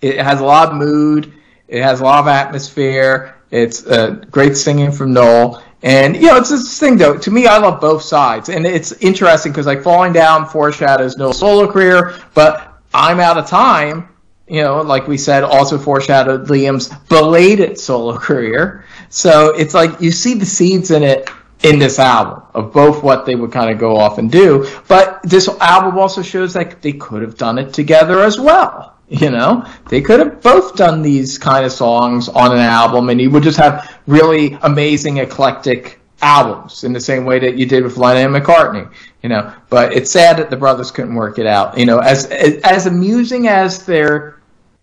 It 0.00 0.18
has 0.20 0.40
a 0.40 0.44
lot 0.44 0.70
of 0.70 0.74
mood. 0.74 1.32
It 1.66 1.82
has 1.82 2.00
a 2.00 2.04
lot 2.04 2.20
of 2.20 2.28
atmosphere. 2.28 3.34
It's 3.50 3.86
uh, 3.86 4.22
great 4.30 4.56
singing 4.56 4.92
from 4.92 5.12
Noel. 5.12 5.62
And 5.82 6.16
you 6.16 6.22
know, 6.22 6.36
it's 6.36 6.50
this 6.50 6.78
thing 6.78 6.96
though. 6.96 7.16
To 7.16 7.30
me, 7.30 7.46
I 7.46 7.58
love 7.58 7.80
both 7.80 8.02
sides, 8.02 8.48
and 8.48 8.66
it's 8.66 8.92
interesting 8.92 9.52
because 9.52 9.66
like 9.66 9.82
falling 9.82 10.12
down 10.12 10.46
foreshadows 10.46 11.16
Noel's 11.16 11.38
solo 11.38 11.70
career, 11.70 12.14
but 12.34 12.80
I'm 12.92 13.20
out 13.20 13.38
of 13.38 13.46
time. 13.46 14.08
You 14.48 14.62
know, 14.62 14.80
like 14.80 15.06
we 15.06 15.18
said, 15.18 15.44
also 15.44 15.78
foreshadowed 15.78 16.48
Liam's 16.48 16.88
belated 17.08 17.78
solo 17.78 18.18
career. 18.18 18.84
So 19.08 19.50
it's 19.50 19.74
like 19.74 20.00
you 20.00 20.10
see 20.10 20.34
the 20.34 20.46
seeds 20.46 20.90
in 20.90 21.02
it 21.02 21.30
in 21.62 21.78
this 21.78 21.98
album 21.98 22.42
of 22.54 22.72
both 22.72 23.02
what 23.02 23.26
they 23.26 23.34
would 23.34 23.52
kind 23.52 23.70
of 23.70 23.78
go 23.78 23.96
off 23.96 24.18
and 24.18 24.30
do. 24.30 24.68
But 24.86 25.20
this 25.22 25.48
album 25.48 25.98
also 25.98 26.22
shows 26.22 26.52
that 26.54 26.80
they 26.82 26.92
could 26.92 27.22
have 27.22 27.36
done 27.36 27.58
it 27.58 27.72
together 27.72 28.20
as 28.20 28.38
well. 28.38 28.94
You 29.08 29.30
know, 29.30 29.66
they 29.88 30.02
could 30.02 30.20
have 30.20 30.42
both 30.42 30.76
done 30.76 31.00
these 31.00 31.38
kind 31.38 31.64
of 31.64 31.72
songs 31.72 32.28
on 32.28 32.52
an 32.52 32.58
album, 32.58 33.08
and 33.08 33.18
you 33.18 33.30
would 33.30 33.42
just 33.42 33.56
have 33.56 33.98
really 34.06 34.58
amazing, 34.62 35.16
eclectic 35.16 35.98
albums 36.20 36.84
in 36.84 36.92
the 36.92 37.00
same 37.00 37.24
way 37.24 37.38
that 37.38 37.56
you 37.56 37.64
did 37.64 37.84
with 37.84 37.96
Lennon 37.96 38.34
and 38.34 38.44
McCartney. 38.44 38.90
You 39.22 39.30
know, 39.30 39.52
but 39.70 39.94
it's 39.94 40.10
sad 40.10 40.36
that 40.36 40.50
the 40.50 40.56
brothers 40.56 40.90
couldn't 40.90 41.14
work 41.14 41.38
it 41.38 41.46
out. 41.46 41.78
You 41.78 41.86
know, 41.86 42.00
as 42.00 42.26
as 42.26 42.86
amusing 42.86 43.48
as 43.48 43.86
their 43.86 44.40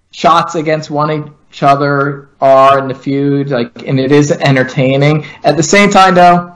shots 0.10 0.56
against 0.56 0.90
one 0.90 1.36
each 1.52 1.62
other 1.62 2.30
are 2.42 2.80
in 2.80 2.88
the 2.88 2.96
feud, 2.96 3.50
like, 3.50 3.88
and 3.88 4.00
it 4.00 4.12
is 4.12 4.32
entertaining. 4.32 5.26
At 5.44 5.56
the 5.56 5.64
same 5.64 5.90
time, 5.90 6.16
though, 6.16 6.55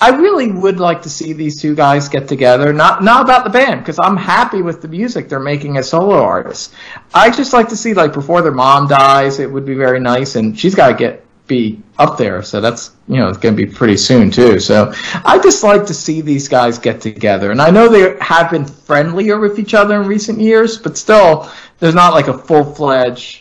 I 0.00 0.10
really 0.10 0.50
would 0.50 0.80
like 0.80 1.02
to 1.02 1.10
see 1.10 1.32
these 1.32 1.60
two 1.60 1.74
guys 1.74 2.08
get 2.08 2.26
together. 2.26 2.72
Not 2.72 3.02
not 3.02 3.22
about 3.22 3.44
the 3.44 3.50
band 3.50 3.80
because 3.80 3.98
I'm 4.02 4.16
happy 4.16 4.62
with 4.62 4.80
the 4.80 4.88
music 4.88 5.28
they're 5.28 5.40
making 5.40 5.76
as 5.76 5.90
solo 5.90 6.22
artists. 6.22 6.74
I 7.12 7.30
just 7.30 7.52
like 7.52 7.68
to 7.68 7.76
see 7.76 7.92
like 7.92 8.12
before 8.12 8.40
their 8.42 8.52
mom 8.52 8.88
dies, 8.88 9.38
it 9.38 9.50
would 9.50 9.66
be 9.66 9.74
very 9.74 10.00
nice, 10.00 10.36
and 10.36 10.58
she's 10.58 10.74
got 10.74 10.88
to 10.88 10.94
get 10.94 11.24
be 11.50 11.82
up 11.98 12.16
there, 12.16 12.42
so 12.42 12.60
that's 12.60 12.92
you 13.08 13.16
know 13.16 13.28
it's 13.28 13.36
going 13.36 13.54
to 13.56 13.66
be 13.66 13.70
pretty 13.70 13.96
soon 13.96 14.30
too. 14.30 14.60
So 14.60 14.92
I 15.24 15.38
just 15.42 15.62
like 15.62 15.84
to 15.86 15.94
see 15.94 16.20
these 16.22 16.48
guys 16.48 16.78
get 16.78 17.00
together, 17.00 17.50
and 17.50 17.60
I 17.60 17.70
know 17.70 17.88
they 17.88 18.16
have 18.20 18.50
been 18.50 18.64
friendlier 18.64 19.38
with 19.38 19.58
each 19.58 19.74
other 19.74 20.00
in 20.00 20.06
recent 20.06 20.40
years, 20.40 20.78
but 20.78 20.96
still, 20.96 21.50
there's 21.80 21.94
not 21.94 22.14
like 22.14 22.28
a 22.28 22.38
full 22.38 22.64
fledged 22.64 23.39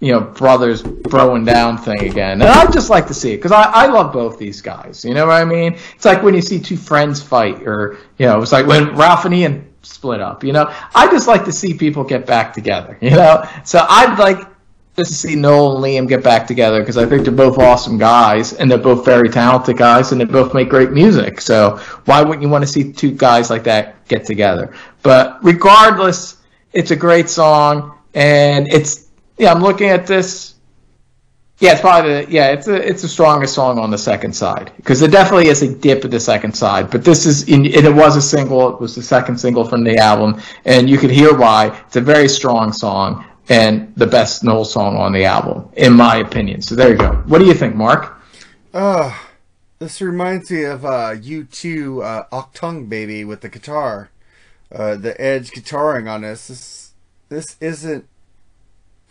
you 0.00 0.12
know 0.12 0.20
brothers 0.20 0.82
throwing 1.08 1.44
down 1.44 1.78
thing 1.78 2.00
again, 2.00 2.42
and 2.42 2.50
I'd 2.50 2.72
just 2.72 2.90
like 2.90 3.06
to 3.06 3.14
see 3.14 3.32
it 3.32 3.36
because 3.38 3.52
I, 3.52 3.62
I 3.62 3.86
love 3.86 4.12
both 4.12 4.38
these 4.38 4.60
guys. 4.60 5.04
You 5.04 5.14
know 5.14 5.26
what 5.26 5.40
I 5.40 5.44
mean? 5.44 5.74
It's 5.94 6.04
like 6.04 6.22
when 6.22 6.34
you 6.34 6.42
see 6.42 6.60
two 6.60 6.76
friends 6.76 7.22
fight, 7.22 7.62
or 7.66 7.98
you 8.18 8.26
know, 8.26 8.42
it's 8.42 8.52
like 8.52 8.66
when 8.66 8.94
Ralph 8.94 9.24
and 9.24 9.34
Ian 9.34 9.72
split 9.82 10.20
up. 10.20 10.44
You 10.44 10.52
know, 10.52 10.72
I 10.94 11.10
just 11.10 11.26
like 11.28 11.44
to 11.46 11.52
see 11.52 11.74
people 11.74 12.04
get 12.04 12.26
back 12.26 12.52
together. 12.52 12.98
You 13.00 13.10
know, 13.10 13.48
so 13.64 13.86
I'd 13.88 14.18
like 14.18 14.46
just 14.96 15.10
to 15.10 15.16
see 15.28 15.36
Noel 15.36 15.76
and 15.76 15.84
Liam 15.84 16.08
get 16.08 16.24
back 16.24 16.46
together 16.46 16.80
because 16.80 16.96
I 16.96 17.06
think 17.06 17.24
they're 17.24 17.32
both 17.32 17.58
awesome 17.58 17.98
guys 17.98 18.54
and 18.54 18.70
they're 18.70 18.78
both 18.78 19.04
very 19.04 19.28
talented 19.28 19.76
guys 19.76 20.10
and 20.10 20.20
they 20.20 20.24
both 20.24 20.54
make 20.54 20.68
great 20.68 20.90
music. 20.90 21.40
So 21.40 21.76
why 22.06 22.22
wouldn't 22.22 22.42
you 22.42 22.48
want 22.48 22.62
to 22.62 22.66
see 22.66 22.92
two 22.92 23.12
guys 23.12 23.50
like 23.50 23.64
that 23.64 24.06
get 24.08 24.24
together? 24.24 24.74
But 25.02 25.38
regardless, 25.44 26.38
it's 26.72 26.90
a 26.90 26.96
great 26.96 27.28
song 27.28 27.98
and 28.14 28.66
it's 28.68 29.05
yeah. 29.38 29.52
I'm 29.52 29.62
looking 29.62 29.88
at 29.88 30.06
this. 30.06 30.54
Yeah, 31.58 31.72
it's 31.72 31.80
probably 31.80 32.24
the 32.24 32.30
yeah. 32.30 32.48
It's 32.48 32.68
a, 32.68 32.74
it's 32.74 33.02
the 33.02 33.08
strongest 33.08 33.54
song 33.54 33.78
on 33.78 33.90
the 33.90 33.98
second 33.98 34.34
side 34.34 34.72
because 34.76 35.00
there 35.00 35.08
definitely 35.08 35.48
is 35.48 35.62
a 35.62 35.74
dip 35.74 36.04
at 36.04 36.10
the 36.10 36.20
second 36.20 36.54
side. 36.54 36.90
But 36.90 37.04
this 37.04 37.24
is 37.24 37.48
in, 37.48 37.64
and 37.64 37.86
it 37.86 37.94
was 37.94 38.16
a 38.16 38.22
single. 38.22 38.74
It 38.74 38.80
was 38.80 38.94
the 38.94 39.02
second 39.02 39.38
single 39.38 39.64
from 39.64 39.82
the 39.82 39.96
album, 39.96 40.40
and 40.64 40.90
you 40.90 40.98
could 40.98 41.10
hear 41.10 41.34
why. 41.34 41.68
It's 41.86 41.96
a 41.96 42.00
very 42.00 42.28
strong 42.28 42.72
song 42.72 43.24
and 43.48 43.94
the 43.96 44.06
best 44.06 44.42
Noel 44.42 44.64
song 44.64 44.96
on 44.96 45.12
the 45.12 45.24
album, 45.24 45.68
in 45.76 45.92
my 45.92 46.16
opinion. 46.16 46.62
So 46.62 46.74
there 46.74 46.90
you 46.90 46.98
go. 46.98 47.12
What 47.26 47.38
do 47.38 47.44
you 47.44 47.54
think, 47.54 47.74
Mark? 47.74 48.20
Uh, 48.74 49.16
this 49.78 50.00
reminds 50.00 50.50
me 50.50 50.64
of 50.64 50.84
uh, 50.84 51.14
U2 51.14 52.04
uh, 52.04 52.24
Achtung 52.32 52.88
Baby 52.88 53.24
with 53.24 53.42
the 53.42 53.48
guitar. 53.48 54.10
Uh, 54.74 54.96
the 54.96 55.20
Edge 55.20 55.50
guitaring 55.50 56.10
on 56.10 56.22
this. 56.22 56.48
This, 56.48 56.92
this 57.28 57.56
isn't. 57.60 58.08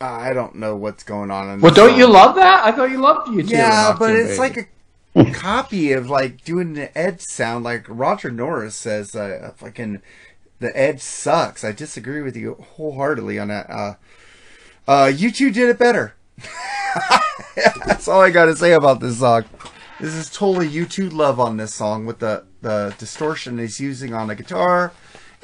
I 0.02 0.34
don't 0.34 0.56
know 0.56 0.76
what's 0.76 1.04
going 1.04 1.32
on. 1.32 1.50
In 1.50 1.62
Well, 1.62 1.74
don't 1.74 1.92
song. 1.92 2.00
you 2.00 2.08
love 2.08 2.36
that? 2.36 2.66
I 2.66 2.72
thought 2.72 2.92
you 2.92 2.98
loved 3.00 3.30
U2. 3.30 3.50
Yeah, 3.50 3.96
but 3.98 4.12
it's 4.16 4.38
Baby. 4.38 4.40
like 4.40 4.70
a 5.16 5.32
copy 5.34 5.92
of 5.94 6.10
like 6.10 6.44
doing 6.44 6.74
the 6.74 6.96
Edge 6.98 7.22
sound. 7.22 7.64
Like 7.64 7.86
Roger 7.88 8.30
Norris 8.30 8.76
says, 8.76 9.16
uh, 9.16 9.54
fucking 9.56 10.02
the 10.60 10.78
Edge 10.78 11.02
sucks. 11.02 11.64
I 11.64 11.72
disagree 11.72 12.22
with 12.22 12.36
you 12.36 12.56
wholeheartedly 12.76 13.40
on 13.40 13.48
that. 13.48 13.70
Uh, 13.70 13.94
uh, 14.88 15.12
U2 15.14 15.54
did 15.54 15.70
it 15.70 15.80
better. 15.80 16.14
That's 17.86 18.08
all 18.08 18.22
I 18.22 18.30
got 18.32 18.46
to 18.46 18.56
say 18.56 18.74
about 18.74 19.00
this 19.00 19.20
song. 19.20 19.46
This 20.00 20.14
is 20.14 20.30
totally 20.30 20.70
U2 20.70 21.14
love 21.14 21.40
on 21.40 21.56
this 21.58 21.74
song 21.74 22.06
with 22.06 22.20
the 22.20 22.44
the 22.62 22.94
distortion 22.98 23.58
he's 23.60 23.80
using 23.80 24.14
on 24.14 24.28
the 24.28 24.36
guitar. 24.36 24.92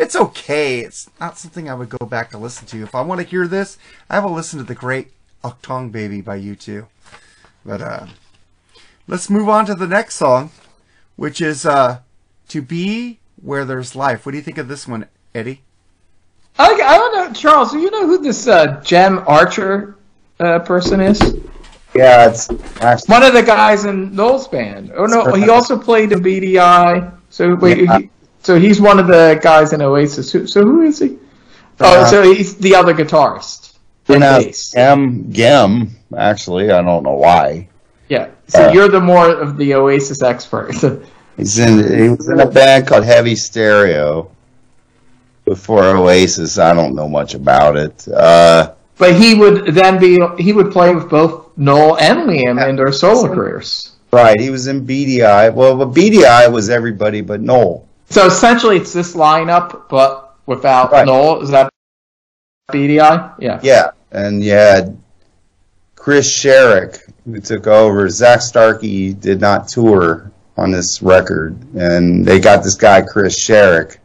It's 0.02 0.15
okay. 0.15 0.80
It's 0.80 1.10
not 1.19 1.38
something 1.38 1.69
I 1.69 1.76
would 1.76 1.90
go 1.90 2.07
back 2.07 2.32
to 2.32 2.40
listen 2.40 2.65
to. 2.69 2.82
If 2.82 2.95
I 2.95 3.02
want 3.02 3.22
to 3.22 3.28
hear 3.28 3.48
this, 3.48 3.78
I 4.10 4.18
will 4.18 4.32
listen 4.32 4.57
to 4.57 4.65
the 4.65 4.73
great 4.73 5.10
Achtung 5.44 5.91
Baby 5.91 6.22
by 6.22 6.40
U2. 6.40 6.88
But 7.64 7.82
uh 7.82 8.07
let's 9.07 9.30
move 9.30 9.48
on 9.48 9.68
to 9.68 9.76
the 9.76 9.86
next 9.88 10.15
song, 10.15 10.49
which 11.18 11.40
is 11.40 11.68
uh 11.68 11.99
To 12.49 12.64
Be 12.64 13.19
Where 13.41 13.64
There's 13.64 13.95
Life. 13.95 14.26
What 14.26 14.32
do 14.32 14.40
you 14.40 14.44
think 14.44 14.57
of 14.57 14.68
this 14.68 14.88
one, 14.88 15.06
Eddie? 15.36 15.61
I, 16.57 16.65
I 16.65 16.98
don't 16.98 17.14
know, 17.15 17.34
Charles. 17.40 17.72
Do 17.72 17.80
you 17.80 17.91
know 17.91 18.07
who 18.07 18.18
this 18.18 18.48
uh, 18.48 18.82
Gem 18.84 19.23
Archer 19.28 19.98
uh, 20.40 20.60
person 20.60 20.99
is? 20.99 21.19
Yeah, 21.95 22.30
it's 22.30 22.49
actually 22.82 23.14
One 23.14 23.23
of 23.23 23.34
the 23.34 23.44
guys 23.44 23.86
in 23.86 24.15
Noel's 24.15 24.48
band. 24.48 24.91
Oh 24.95 25.06
no, 25.06 25.32
he 25.34 25.48
also 25.49 25.78
played 25.78 26.11
in 26.11 26.22
Beady 26.23 26.60
Eye. 26.60 27.10
So 27.30 27.53
wait, 27.56 27.84
Yeah. 27.84 27.99
he, 27.99 28.10
so 28.41 28.59
he's 28.59 28.80
one 28.81 28.99
of 28.99 29.07
the 29.07 29.39
guys 29.41 29.73
in 29.73 29.81
Oasis. 29.81 30.31
Who, 30.31 30.47
so 30.47 30.63
who 30.63 30.81
is 30.81 30.99
he? 30.99 31.18
Oh, 31.80 32.01
Uh, 32.01 32.05
so 32.05 32.23
he's 32.23 32.55
the 32.57 32.76
other 32.76 32.93
guitarist. 32.93 33.73
pronounced. 34.05 34.73
Gem 34.73 35.31
Gem. 35.31 35.91
Actually, 36.15 36.72
I 36.72 36.81
don't 36.81 37.03
know 37.03 37.13
why. 37.15 37.68
Yeah. 38.09 38.27
So 38.47 38.68
Uh, 38.68 38.72
you're 38.73 38.89
the 38.89 38.99
more 38.99 39.30
of 39.30 39.57
the 39.57 39.73
Oasis 39.76 40.22
expert. 40.22 40.73
He's 41.38 41.57
in. 41.57 41.77
He 42.03 42.09
was 42.09 42.27
in 42.27 42.39
a 42.41 42.45
band 42.45 42.85
called 42.88 43.05
Heavy 43.05 43.35
Stereo. 43.35 44.30
Before 45.45 45.84
Oasis, 45.84 46.59
I 46.59 46.73
don't 46.73 46.93
know 46.93 47.07
much 47.09 47.34
about 47.34 47.76
it. 47.77 48.05
Uh, 48.07 48.73
but 48.97 49.15
he 49.15 49.34
would 49.34 49.73
then 49.73 49.97
be 49.99 50.19
he 50.38 50.53
would 50.53 50.72
play 50.72 50.93
with 50.93 51.09
both 51.09 51.47
Noel 51.57 51.97
and 51.97 52.30
Liam 52.30 52.69
in 52.69 52.76
their 52.76 52.91
solo 52.91 53.34
careers. 53.34 53.93
right, 54.11 54.39
he 54.39 54.49
was 54.51 54.68
in 54.68 54.85
Beady 54.85 55.23
Eye. 55.23 55.49
Well, 55.49 55.76
but 55.77 55.93
Beady 55.95 56.26
Eye 56.26 56.47
was 56.47 56.69
everybody 56.69 57.22
but 57.22 57.41
Noel. 57.41 57.88
So 58.12 58.28
essentially, 58.28 58.76
it's 58.76 58.92
this 58.92 59.16
lineup, 59.16 59.88
but 59.90 60.36
without 60.46 60.92
Right. 60.92 61.06
Noel. 61.06 61.42
Is 61.42 61.50
that 61.52 61.70
Beady 62.72 63.00
Eye? 63.00 63.32
Yeah. 63.40 63.60
Yeah, 63.64 63.92
and 64.12 64.44
you 64.44 64.52
had 64.52 64.98
Chris 65.96 66.28
Sharrock 66.28 67.00
who 67.26 67.40
took 67.40 67.68
over. 67.68 68.10
Zak 68.10 68.42
Starkey 68.42 69.14
did 69.14 69.40
not 69.40 69.68
tour 69.70 70.32
on 70.58 70.72
this 70.72 71.02
record, 71.02 71.56
and 71.76 72.26
they 72.26 72.40
got 72.40 72.64
this 72.64 72.76
guy 72.76 73.02
Chris 73.02 73.40
Sharrock, 73.40 73.98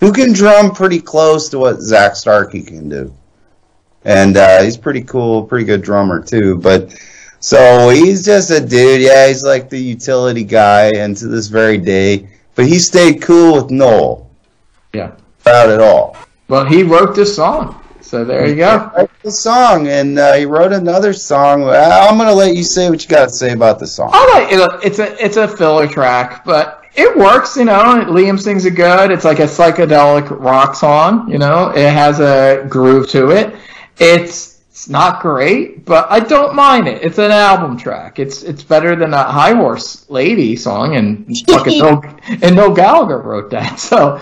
who 0.00 0.10
can 0.10 0.32
drum 0.32 0.70
pretty 0.70 1.00
close 1.00 1.50
to 1.50 1.58
what 1.58 1.80
Zak 1.80 2.16
Starkey 2.16 2.62
can 2.62 2.88
do, 2.88 3.14
and 4.04 4.38
uh, 4.38 4.62
he's 4.62 4.78
pretty 4.78 5.02
cool, 5.02 5.44
pretty 5.44 5.66
good 5.66 5.82
drummer 5.82 6.22
too. 6.22 6.56
But 6.58 6.98
so 7.40 7.90
he's 7.90 8.24
just 8.24 8.50
a 8.50 8.60
dude. 8.60 9.02
Yeah, 9.02 9.28
he's 9.28 9.44
like 9.44 9.68
the 9.68 9.78
utility 9.78 10.44
guy, 10.44 10.92
and 10.96 11.14
to 11.18 11.26
this 11.26 11.48
very 11.48 11.76
day, 11.76 12.28
but 12.54 12.66
he 12.66 12.78
stayed 12.78 13.22
cool 13.22 13.54
with 13.56 13.70
Noel 13.70 14.30
Yeah. 14.92 15.12
about 15.42 15.70
it 15.70 15.80
all. 15.80 16.16
Well, 16.48 16.64
he 16.64 16.82
wrote 16.82 17.14
this 17.14 17.34
song, 17.34 17.80
so 18.00 18.24
there 18.24 18.46
you 18.46 18.56
go. 18.56 18.90
wrote 18.96 19.10
the 19.22 19.30
song, 19.30 19.88
and 19.88 20.18
uh, 20.18 20.34
he 20.34 20.44
wrote 20.44 20.72
another 20.72 21.12
song. 21.12 21.64
I'm 21.64 22.18
gonna 22.18 22.32
let 22.34 22.54
you 22.54 22.62
say 22.62 22.90
what 22.90 23.02
you 23.02 23.08
got 23.08 23.28
to 23.28 23.34
say 23.34 23.52
about 23.52 23.78
the 23.78 23.86
song. 23.86 24.10
I 24.12 24.40
like 24.40 24.52
it. 24.52 24.86
It's 24.86 24.98
a 24.98 25.24
it's 25.24 25.36
a 25.38 25.48
filler 25.48 25.88
track, 25.88 26.44
but 26.44 26.82
it 26.94 27.16
works. 27.16 27.56
You 27.56 27.64
know, 27.64 28.04
Liam 28.08 28.38
sings 28.38 28.66
it 28.66 28.72
good. 28.72 29.10
It's 29.10 29.24
like 29.24 29.38
a 29.38 29.44
psychedelic 29.44 30.28
rock 30.38 30.74
song. 30.74 31.30
You 31.30 31.38
know, 31.38 31.70
it 31.70 31.90
has 31.90 32.20
a 32.20 32.66
groove 32.68 33.08
to 33.10 33.30
it. 33.30 33.54
It's 33.98 34.53
it's 34.84 34.90
not 34.90 35.22
great, 35.22 35.86
but 35.86 36.06
I 36.10 36.20
don't 36.20 36.54
mind 36.54 36.88
it. 36.88 37.02
It's 37.02 37.16
an 37.16 37.30
album 37.30 37.78
track. 37.78 38.18
It's 38.18 38.42
it's 38.42 38.62
better 38.62 38.94
than 38.94 39.14
a 39.14 39.22
High 39.22 39.54
Horse 39.54 40.04
Lady 40.10 40.56
song, 40.56 40.96
and 40.96 41.26
fucking 41.46 41.78
no 41.78 42.02
and 42.42 42.54
no 42.54 42.74
Gallagher 42.74 43.22
wrote 43.22 43.50
that. 43.50 43.80
So, 43.84 44.20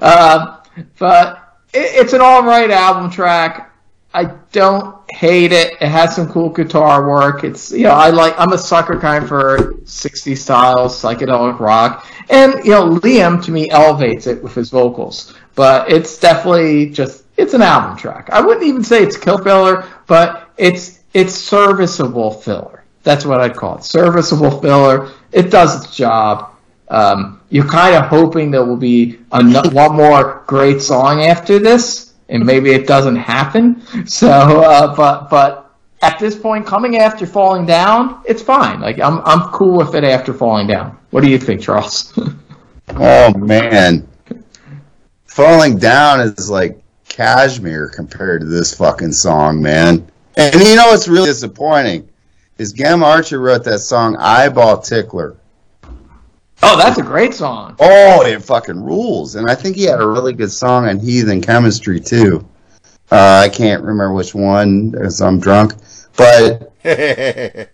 uh, 0.00 0.62
but 0.98 1.58
it, 1.74 2.04
it's 2.04 2.12
an 2.12 2.20
all 2.20 2.44
right 2.44 2.70
album 2.70 3.10
track. 3.10 3.74
I 4.14 4.26
don't 4.52 4.96
hate 5.10 5.50
it. 5.50 5.72
It 5.80 5.88
has 5.88 6.14
some 6.14 6.30
cool 6.30 6.50
guitar 6.50 7.08
work. 7.08 7.42
It's 7.42 7.72
you 7.72 7.84
know 7.84 7.90
I 7.90 8.10
like 8.10 8.38
I'm 8.38 8.52
a 8.52 8.58
sucker 8.58 9.00
kind 9.00 9.26
for 9.26 9.74
60s 9.86 10.38
style 10.38 10.88
psychedelic 10.88 11.58
rock, 11.58 12.06
and 12.30 12.64
you 12.64 12.70
know 12.70 12.90
Liam 13.00 13.44
to 13.44 13.50
me 13.50 13.68
elevates 13.70 14.28
it 14.28 14.40
with 14.40 14.54
his 14.54 14.70
vocals. 14.70 15.34
But 15.56 15.90
it's 15.90 16.18
definitely 16.18 16.90
just 16.90 17.24
it's 17.36 17.54
an 17.54 17.62
album 17.62 17.96
track. 17.96 18.30
I 18.30 18.40
wouldn't 18.40 18.64
even 18.64 18.84
say 18.84 19.02
it's 19.02 19.16
kill 19.16 19.38
filler, 19.38 19.86
but 20.06 20.50
it's 20.56 21.00
it's 21.14 21.34
serviceable 21.34 22.30
filler. 22.30 22.84
That's 23.02 23.24
what 23.24 23.40
I'd 23.40 23.56
call 23.56 23.78
it. 23.78 23.84
Serviceable 23.84 24.60
filler. 24.60 25.10
It 25.32 25.50
does 25.50 25.84
its 25.84 25.96
job. 25.96 26.52
Um, 26.88 27.40
you're 27.50 27.66
kind 27.66 27.94
of 27.96 28.06
hoping 28.06 28.50
there 28.50 28.64
will 28.64 28.76
be 28.76 29.12
one 29.30 29.96
more 29.96 30.44
great 30.46 30.80
song 30.80 31.22
after 31.22 31.58
this, 31.58 32.14
and 32.28 32.44
maybe 32.44 32.70
it 32.72 32.86
doesn't 32.86 33.16
happen. 33.16 33.82
So, 34.06 34.28
uh, 34.28 34.94
but 34.94 35.30
but 35.30 35.74
at 36.02 36.18
this 36.18 36.36
point, 36.36 36.66
coming 36.66 36.98
after 36.98 37.26
falling 37.26 37.66
down, 37.66 38.22
it's 38.24 38.42
fine. 38.42 38.80
Like 38.80 39.00
I'm 39.00 39.20
I'm 39.24 39.50
cool 39.52 39.78
with 39.78 39.94
it 39.94 40.04
after 40.04 40.32
falling 40.32 40.66
down. 40.66 40.98
What 41.10 41.22
do 41.22 41.30
you 41.30 41.38
think, 41.38 41.60
Charles? 41.62 42.12
Oh 42.98 43.34
man, 43.34 44.06
falling 45.36 45.76
down 45.76 46.18
is 46.18 46.48
like 46.48 46.80
cashmere 47.10 47.90
compared 47.90 48.40
to 48.40 48.46
this 48.46 48.74
fucking 48.74 49.12
song, 49.12 49.60
man. 49.60 50.10
And 50.38 50.54
you 50.54 50.76
know 50.76 50.86
what's 50.86 51.08
really 51.08 51.26
disappointing 51.26 52.08
is 52.56 52.72
Gem 52.72 53.04
Archer 53.04 53.38
wrote 53.38 53.62
that 53.64 53.80
song 53.80 54.16
"Eyeball 54.16 54.80
Tickler." 54.80 55.36
oh, 56.62 56.78
that's 56.78 56.98
a 56.98 57.02
great 57.02 57.34
song. 57.34 57.76
Oh, 57.78 58.24
it 58.24 58.42
fucking 58.42 58.82
rules. 58.82 59.34
And 59.34 59.46
I 59.50 59.54
think 59.54 59.76
he 59.76 59.84
had 59.84 60.00
a 60.00 60.06
really 60.06 60.32
good 60.32 60.50
song 60.50 60.88
on 60.88 60.98
Heathen 60.98 61.42
Chemistry 61.42 62.00
too. 62.00 62.46
Uh, 63.12 63.42
I 63.44 63.50
can't 63.50 63.82
remember 63.82 64.14
which 64.14 64.34
one 64.34 64.90
because 64.90 65.20
I'm 65.20 65.38
drunk, 65.38 65.74
but 66.16 66.72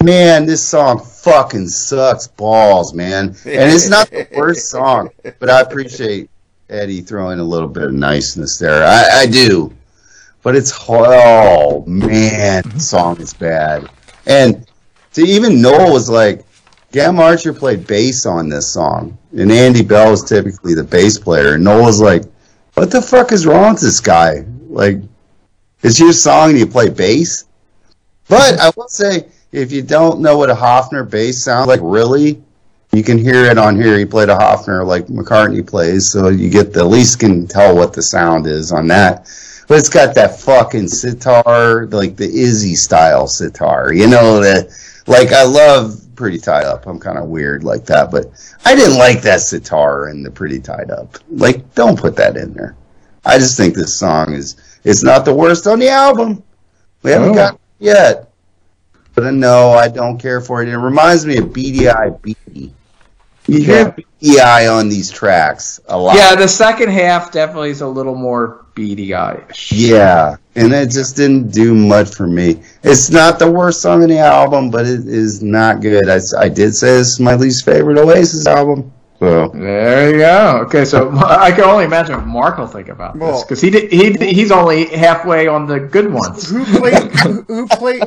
man, 0.00 0.46
this 0.46 0.66
song 0.66 1.04
fucking 1.04 1.66
sucks 1.66 2.28
balls, 2.28 2.94
man. 2.94 3.30
And 3.44 3.72
it's 3.72 3.90
not 3.90 4.08
the 4.10 4.28
worst 4.36 4.70
song, 4.70 5.10
but 5.40 5.50
I 5.50 5.60
appreciate 5.60 6.30
Eddie 6.70 7.00
throwing 7.00 7.40
a 7.40 7.44
little 7.44 7.68
bit 7.68 7.82
of 7.82 7.92
niceness 7.92 8.58
there. 8.58 8.84
I, 8.84 9.22
I 9.22 9.26
do, 9.26 9.74
but 10.42 10.56
it's 10.56 10.72
oh 10.88 11.84
man, 11.86 12.62
the 12.66 12.80
song 12.80 13.20
is 13.20 13.34
bad. 13.34 13.88
And 14.26 14.66
to 15.14 15.22
even 15.22 15.60
Noel 15.60 15.92
was 15.92 16.08
like, 16.08 16.44
Gem 16.92 17.18
Archer 17.18 17.52
played 17.52 17.86
bass 17.86 18.26
on 18.26 18.48
this 18.48 18.72
song, 18.72 19.18
and 19.36 19.50
Andy 19.50 19.82
Bell 19.82 20.10
was 20.10 20.24
typically 20.24 20.74
the 20.74 20.84
bass 20.84 21.18
player. 21.18 21.54
And 21.54 21.64
Noel 21.64 21.84
was 21.84 22.00
like, 22.00 22.22
"What 22.74 22.90
the 22.90 23.02
fuck 23.02 23.32
is 23.32 23.46
wrong 23.46 23.74
with 23.74 23.82
this 23.82 24.00
guy? 24.00 24.44
Like, 24.68 24.98
it's 25.82 26.00
your 26.00 26.12
song 26.12 26.50
and 26.50 26.58
you 26.58 26.66
play 26.66 26.88
bass?" 26.88 27.44
But 28.28 28.60
I 28.60 28.70
will 28.76 28.88
say, 28.88 29.26
if 29.50 29.72
you 29.72 29.82
don't 29.82 30.20
know 30.20 30.38
what 30.38 30.50
a 30.50 30.54
Hofner 30.54 31.08
bass 31.08 31.42
sounds 31.42 31.66
like, 31.66 31.80
really, 31.82 32.40
you 32.92 33.02
can 33.04 33.18
hear 33.18 33.44
it 33.46 33.58
on 33.58 33.76
here. 33.80 33.98
He 33.98 34.04
played 34.04 34.28
a 34.28 34.36
Hofner 34.36 34.84
like 34.86 35.06
McCartney 35.06 35.66
plays, 35.66 36.10
so 36.10 36.28
you 36.28 36.50
get 36.50 36.72
the 36.72 36.80
at 36.80 36.86
least 36.86 37.20
can 37.20 37.46
tell 37.46 37.74
what 37.76 37.92
the 37.92 38.02
sound 38.02 38.46
is 38.46 38.72
on 38.72 38.88
that. 38.88 39.28
But 39.68 39.78
it's 39.78 39.88
got 39.88 40.14
that 40.16 40.40
fucking 40.40 40.88
sitar, 40.88 41.86
like 41.86 42.16
the 42.16 42.24
Izzy 42.28 42.74
style 42.74 43.28
sitar. 43.28 43.92
You 43.92 44.08
know 44.08 44.40
that, 44.40 44.68
like 45.06 45.32
I 45.32 45.44
love 45.44 46.00
Pretty 46.16 46.38
Tied 46.38 46.64
Up. 46.64 46.86
I'm 46.86 46.98
kind 46.98 47.18
of 47.18 47.28
weird 47.28 47.62
like 47.62 47.84
that, 47.86 48.10
but 48.10 48.26
I 48.64 48.74
didn't 48.74 48.98
like 48.98 49.22
that 49.22 49.40
sitar 49.40 50.08
in 50.08 50.24
the 50.24 50.30
Pretty 50.30 50.58
Tied 50.58 50.90
Up. 50.90 51.16
Like, 51.30 51.72
don't 51.76 51.98
put 51.98 52.16
that 52.16 52.36
in 52.36 52.52
there. 52.54 52.74
I 53.24 53.38
just 53.38 53.56
think 53.56 53.74
this 53.74 53.96
song 53.96 54.32
is 54.32 54.56
it's 54.82 55.04
not 55.04 55.24
the 55.24 55.34
worst 55.34 55.68
on 55.68 55.78
the 55.78 55.88
album. 55.88 56.42
We 57.04 57.12
haven't 57.12 57.30
Oh. 57.30 57.34
got 57.34 57.54
it 57.54 57.60
yet. 57.78 58.26
But 59.14 59.24
uh, 59.24 59.30
no, 59.30 59.70
I 59.70 59.86
don't 59.88 60.18
care 60.18 60.40
for 60.40 60.62
it. 60.62 60.68
It 60.68 60.76
reminds 60.78 61.26
me 61.26 61.36
of 61.38 61.52
Beady 61.52 61.88
Eye 61.88 62.10
Beatty. 62.10 62.72
You 63.50 63.64
hear 63.64 63.90
Beady 63.90 64.40
Eye 64.40 64.68
on 64.68 64.88
these 64.88 65.10
tracks 65.10 65.80
a 65.88 65.98
lot. 65.98 66.16
Yeah, 66.16 66.36
the 66.36 66.46
second 66.46 66.90
half 66.90 67.32
definitely 67.32 67.70
is 67.70 67.80
a 67.80 67.88
little 67.88 68.14
more 68.14 68.66
Beady 68.74 69.12
Eye 69.12 69.42
ish. 69.50 69.72
Yeah, 69.72 70.36
and 70.54 70.72
it 70.72 70.90
just 70.90 71.16
didn't 71.16 71.52
do 71.52 71.74
much 71.74 72.14
for 72.14 72.26
me. 72.26 72.62
It's 72.84 73.10
not 73.10 73.38
the 73.38 73.50
worst 73.50 73.82
song 73.82 74.02
in 74.02 74.08
the 74.08 74.18
album, 74.18 74.70
but 74.70 74.86
it 74.86 75.06
is 75.08 75.42
not 75.42 75.80
good. 75.80 76.08
I, 76.08 76.20
I 76.38 76.48
did 76.48 76.74
say 76.76 76.98
this 76.98 77.08
is 77.08 77.20
my 77.20 77.34
least 77.34 77.64
favorite 77.64 77.98
Oasis 77.98 78.46
album. 78.46 78.92
So 79.18 79.48
There 79.48 80.12
you 80.12 80.18
go. 80.18 80.62
Okay, 80.66 80.84
so 80.84 81.10
I 81.16 81.50
can 81.50 81.64
only 81.64 81.84
imagine 81.84 82.14
what 82.16 82.26
Mark 82.26 82.58
will 82.58 82.66
think 82.66 82.88
about 82.88 83.18
this 83.18 83.42
because 83.42 83.60
he 83.60 83.70
did, 83.70 83.92
he 83.92 84.12
he's 84.32 84.50
only 84.50 84.86
halfway 84.86 85.48
on 85.48 85.66
the 85.66 85.80
good 85.80 86.12
ones. 86.12 86.48
Who 86.48 86.64
played? 86.64 87.12
who, 87.22 87.42
who 87.42 87.66
played? 87.66 88.02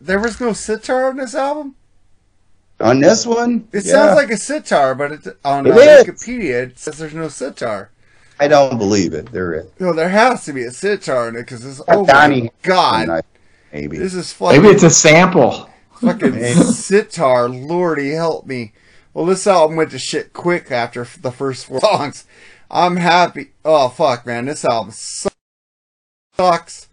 There 0.00 0.20
was 0.20 0.40
no 0.40 0.52
sitar 0.52 1.08
on 1.08 1.16
this 1.16 1.34
album. 1.34 1.76
On 2.82 3.00
this 3.00 3.26
one, 3.26 3.68
It 3.72 3.84
yeah, 3.84 3.92
sounds 3.92 4.16
like 4.16 4.30
a 4.30 4.36
sitar, 4.36 4.94
but 4.94 5.12
it, 5.12 5.26
on 5.44 5.66
It 5.66 5.72
uh. 5.72 5.76
Wikipedia 5.76 6.62
it 6.68 6.78
says 6.78 6.98
there's 6.98 7.14
no 7.14 7.28
sitar. 7.28 7.90
I 8.40 8.48
don't 8.48 8.76
believe 8.78 9.12
it. 9.14 9.30
There 9.30 9.52
is. 9.54 9.66
No, 9.78 9.92
there 9.92 10.08
has 10.08 10.44
to 10.46 10.52
be 10.52 10.64
a 10.64 10.70
sitar 10.72 11.28
in 11.28 11.36
it 11.36 11.40
because 11.42 11.62
this. 11.62 11.80
Oh 11.86 12.04
Donnie 12.04 12.42
my 12.42 12.50
god, 12.62 13.24
maybe. 13.72 13.98
this 13.98 14.14
is 14.14 14.32
fucking 14.32 14.60
Maybe 14.62 14.74
it's 14.74 14.82
a 14.82 14.90
sample. 14.90 15.70
fucking 16.00 16.34
sitar. 16.54 17.48
Lordy 17.48 18.10
help 18.10 18.46
me. 18.46 18.72
Well, 19.14 19.26
this 19.26 19.46
album 19.46 19.76
went 19.76 19.90
to 19.92 19.98
shit 19.98 20.32
quick 20.32 20.70
after 20.70 21.06
the 21.20 21.30
first 21.30 21.66
four 21.66 21.80
songs. 21.80 22.24
I'm 22.70 22.96
happy. 22.96 23.50
Oh 23.64 23.88
fuck, 23.90 24.26
man, 24.26 24.46
this 24.46 24.64
album 24.64 24.92
sucks. 26.36 26.88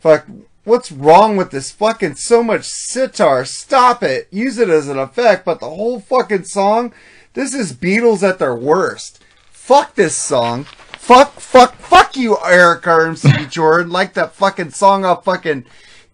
Fuck, 0.00 0.26
what's 0.70 0.92
wrong 0.92 1.36
with 1.36 1.50
this 1.50 1.72
fucking 1.72 2.14
so 2.14 2.44
much 2.44 2.64
sitar? 2.64 3.44
Stop 3.44 4.04
it. 4.04 4.28
Use 4.30 4.56
it 4.56 4.68
as 4.68 4.88
an 4.88 4.98
effect, 4.98 5.44
but 5.44 5.58
the 5.58 5.68
whole 5.68 5.98
fucking 5.98 6.44
song. 6.44 6.94
This 7.34 7.52
is 7.52 7.72
Beatles 7.72 8.22
at 8.26 8.38
their 8.38 8.54
worst. 8.54 9.20
Fuck 9.50 9.96
this 9.96 10.16
song. 10.16 10.64
Fuck, 10.92 11.40
fuck, 11.40 11.74
fuck 11.74 12.16
you, 12.16 12.36
Eric 12.46 12.82
RMC 12.82 13.50
Jordan. 13.50 13.90
Like 13.90 14.14
that 14.14 14.32
fucking 14.34 14.70
song 14.70 15.04
off 15.04 15.24
fucking 15.24 15.64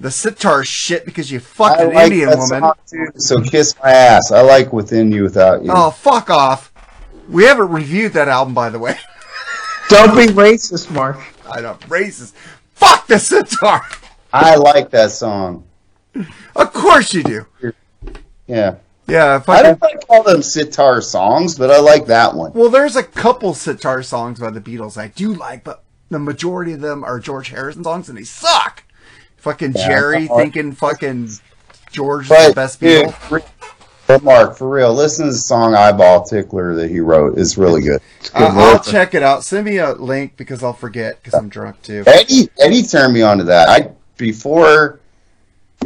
the 0.00 0.10
sitar 0.10 0.64
shit 0.64 1.04
because 1.04 1.30
you 1.30 1.38
fucked 1.38 1.80
I 1.80 1.84
an 1.84 1.94
like 1.94 2.04
Indian 2.10 2.30
that 2.30 2.38
woman. 2.38 2.60
song, 2.62 2.74
too, 2.86 3.06
so 3.16 3.42
kiss 3.42 3.74
my 3.82 3.90
ass. 3.90 4.32
I 4.32 4.40
like 4.40 4.72
Within 4.72 5.12
You 5.12 5.24
Without 5.24 5.64
You. 5.64 5.70
Oh, 5.72 5.90
fuck 5.90 6.30
off. 6.30 6.72
We 7.28 7.44
haven't 7.44 7.68
reviewed 7.68 8.14
that 8.14 8.28
album, 8.28 8.54
by 8.54 8.70
the 8.70 8.78
way. 8.78 8.96
Don't 9.90 10.16
be 10.16 10.32
racist, 10.32 10.90
Mark. 10.90 11.18
I 11.50 11.60
don't 11.60 11.80
racist. 11.82 12.32
Fuck 12.74 13.06
the 13.06 13.18
sitar. 13.18 13.82
I 14.36 14.54
like 14.56 14.90
that 14.90 15.10
song. 15.10 15.64
Of 16.54 16.72
course 16.72 17.12
you 17.14 17.22
do. 17.22 17.46
Yeah. 18.46 18.76
Yeah, 19.08 19.36
I 19.36 19.38
fucking. 19.38 19.62
don't 19.64 19.82
like 19.82 20.02
all 20.08 20.22
them 20.24 20.42
sitar 20.42 21.00
songs, 21.00 21.54
but 21.56 21.70
I 21.70 21.78
like 21.78 22.06
that 22.06 22.34
one. 22.34 22.52
Well, 22.54 22.70
there's 22.70 22.96
a 22.96 23.04
couple 23.04 23.54
sitar 23.54 24.02
songs 24.02 24.40
by 24.40 24.50
the 24.50 24.60
Beatles 24.60 24.96
I 24.98 25.08
do 25.08 25.32
like, 25.32 25.62
but 25.62 25.84
the 26.10 26.18
majority 26.18 26.72
of 26.72 26.80
them 26.80 27.04
are 27.04 27.20
George 27.20 27.50
Harrison 27.50 27.84
songs, 27.84 28.08
and 28.08 28.18
they 28.18 28.24
suck. 28.24 28.82
Fucking 29.36 29.74
Yeah, 29.76 29.86
Jerry 29.86 30.28
I- 30.28 30.36
thinking 30.36 30.72
fucking 30.72 31.30
George 31.92 32.28
is 32.30 32.48
the 32.48 32.52
best 32.54 32.80
dude, 32.80 33.06
Beatle. 33.06 33.44
but 34.08 34.24
Mark, 34.24 34.56
for 34.56 34.68
real, 34.68 34.92
listen 34.92 35.26
to 35.26 35.32
the 35.32 35.38
song 35.38 35.74
"Eyeball 35.76 36.24
Tickler" 36.24 36.74
that 36.74 36.90
he 36.90 36.98
wrote. 36.98 37.38
It's 37.38 37.56
really 37.56 37.82
good. 37.82 38.00
It's 38.18 38.30
good 38.30 38.42
Uh, 38.42 38.54
I'll 38.56 38.78
check 38.80 39.14
it 39.14 39.22
out. 39.22 39.44
Send 39.44 39.66
me 39.66 39.78
a 39.78 39.92
link 39.92 40.36
because 40.36 40.64
I'll 40.64 40.72
forget 40.72 41.22
because 41.22 41.38
I'm 41.38 41.48
drunk 41.48 41.80
too. 41.82 42.02
Eddie, 42.08 42.48
Eddie 42.58 42.82
turned 42.82 43.14
me 43.14 43.22
on 43.22 43.38
to 43.38 43.44
that. 43.44 43.68
I 43.68 43.90
before. 44.16 45.00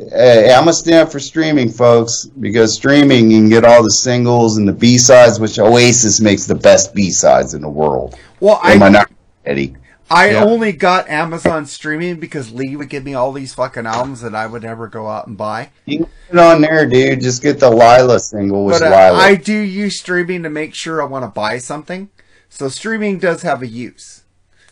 Uh, 0.01 0.15
I'm 0.17 0.61
gonna 0.63 0.73
stand 0.73 1.11
for 1.11 1.19
streaming, 1.19 1.69
folks, 1.69 2.25
because 2.25 2.75
streaming 2.75 3.31
you 3.31 3.39
can 3.41 3.49
get 3.49 3.65
all 3.65 3.83
the 3.83 3.91
singles 3.91 4.57
and 4.57 4.67
the 4.67 4.73
B 4.73 4.97
sides, 4.97 5.41
which 5.41 5.59
Oasis 5.59 6.21
makes 6.21 6.47
the 6.47 6.55
best 6.55 6.95
B 6.95 7.11
sides 7.11 7.55
in 7.55 7.61
the 7.61 7.69
world. 7.69 8.17
Well, 8.39 8.61
Am 8.65 8.83
I 8.83 8.87
I 8.87 8.89
not, 8.91 9.11
Eddie? 9.45 9.75
I 10.09 10.31
Yeah. 10.31 10.45
only 10.45 10.73
got 10.73 11.09
Amazon 11.09 11.67
streaming 11.67 12.17
because 12.17 12.51
Lee 12.53 12.77
would 12.77 12.89
give 12.89 13.05
me 13.05 13.15
all 13.15 13.33
these 13.33 13.53
fucking 13.55 13.87
albums 13.87 14.21
that 14.23 14.35
I 14.35 14.47
would 14.47 14.63
never 14.63 14.89
go 14.89 15.07
out 15.09 15.27
and 15.27 15.37
buy. 15.37 15.71
You 15.87 15.99
can 15.99 16.07
get 16.33 16.39
on 16.41 16.61
there, 16.63 16.87
dude. 16.87 17.21
Just 17.21 17.43
get 17.43 17.61
the 17.61 17.71
Lyla 17.71 18.19
single 18.21 18.65
with 18.65 18.81
But 18.81 18.89
uh, 18.89 18.91
Lyla. 18.91 19.19
I 19.19 19.35
do 19.35 19.53
use 19.57 19.99
streaming 20.01 20.43
to 20.45 20.51
make 20.51 20.75
sure 20.75 21.03
I 21.03 21.05
want 21.05 21.25
to 21.25 21.29
buy 21.29 21.59
something. 21.59 22.09
So 22.49 22.69
streaming 22.69 23.19
does 23.19 23.43
have 23.43 23.61
a 23.63 23.67
use. 23.69 24.23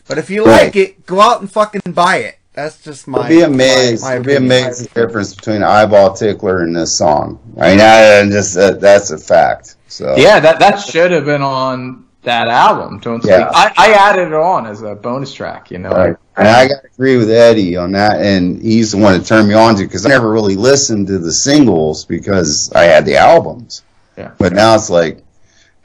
But 0.07 0.17
if 0.17 0.29
you 0.29 0.43
Right. 0.45 0.63
like 0.63 0.75
it, 0.75 1.05
go 1.05 1.21
out 1.21 1.39
and 1.39 1.49
fucking 1.51 1.81
buy 1.93 2.17
it. 2.17 2.38
That's 2.53 2.81
just 2.83 3.07
my. 3.07 3.29
You'll 3.29 3.39
be 3.49 3.53
amazed. 3.53 4.03
my- 4.03 4.09
my 4.09 4.13
You'll 4.15 4.23
be 4.23 4.33
opinion. 4.35 4.63
amazed 4.63 4.89
the 4.93 5.05
difference 5.07 5.33
between 5.35 5.63
Eyeball 5.63 6.13
Tickler 6.13 6.63
and 6.63 6.75
this 6.75 6.97
song. 6.97 7.39
I 7.59 7.71
mean, 7.71 7.79
I, 7.79 8.19
I 8.19 8.29
just 8.29 8.55
that, 8.55 8.81
that's 8.81 9.11
a 9.11 9.17
fact. 9.17 9.75
So 9.87 10.15
Yeah, 10.17 10.39
that 10.39 10.59
that 10.59 10.77
should 10.77 11.11
have 11.11 11.25
been 11.25 11.41
on 11.41 12.05
that 12.23 12.47
album. 12.47 12.99
Don't 12.99 13.21
speak. 13.21 13.31
Yeah. 13.31 13.49
I, 13.53 13.71
I 13.77 13.91
added 13.93 14.27
it 14.27 14.33
on 14.33 14.65
as 14.65 14.81
a 14.81 14.93
bonus 14.95 15.33
track. 15.33 15.71
You 15.71 15.77
know. 15.77 15.91
Right. 15.91 16.15
And 16.37 16.47
I 16.47 16.67
got 16.67 16.81
to 16.81 16.87
agree 16.93 17.17
with 17.17 17.29
Eddie 17.29 17.75
on 17.77 17.91
that, 17.93 18.21
and 18.21 18.61
he's 18.61 18.91
the 18.93 18.97
one 18.97 19.17
that 19.17 19.25
turned 19.25 19.47
me 19.47 19.53
on 19.55 19.75
to 19.75 19.83
because 19.83 20.05
I 20.05 20.09
never 20.09 20.31
really 20.31 20.55
listened 20.55 21.07
to 21.07 21.19
the 21.19 21.31
singles 21.33 22.05
because 22.05 22.71
I 22.73 22.83
had 22.83 23.05
the 23.05 23.17
albums. 23.17 23.83
Yeah. 24.17 24.31
But 24.37 24.53
now 24.53 24.73
it's 24.75 24.89
like, 24.89 25.21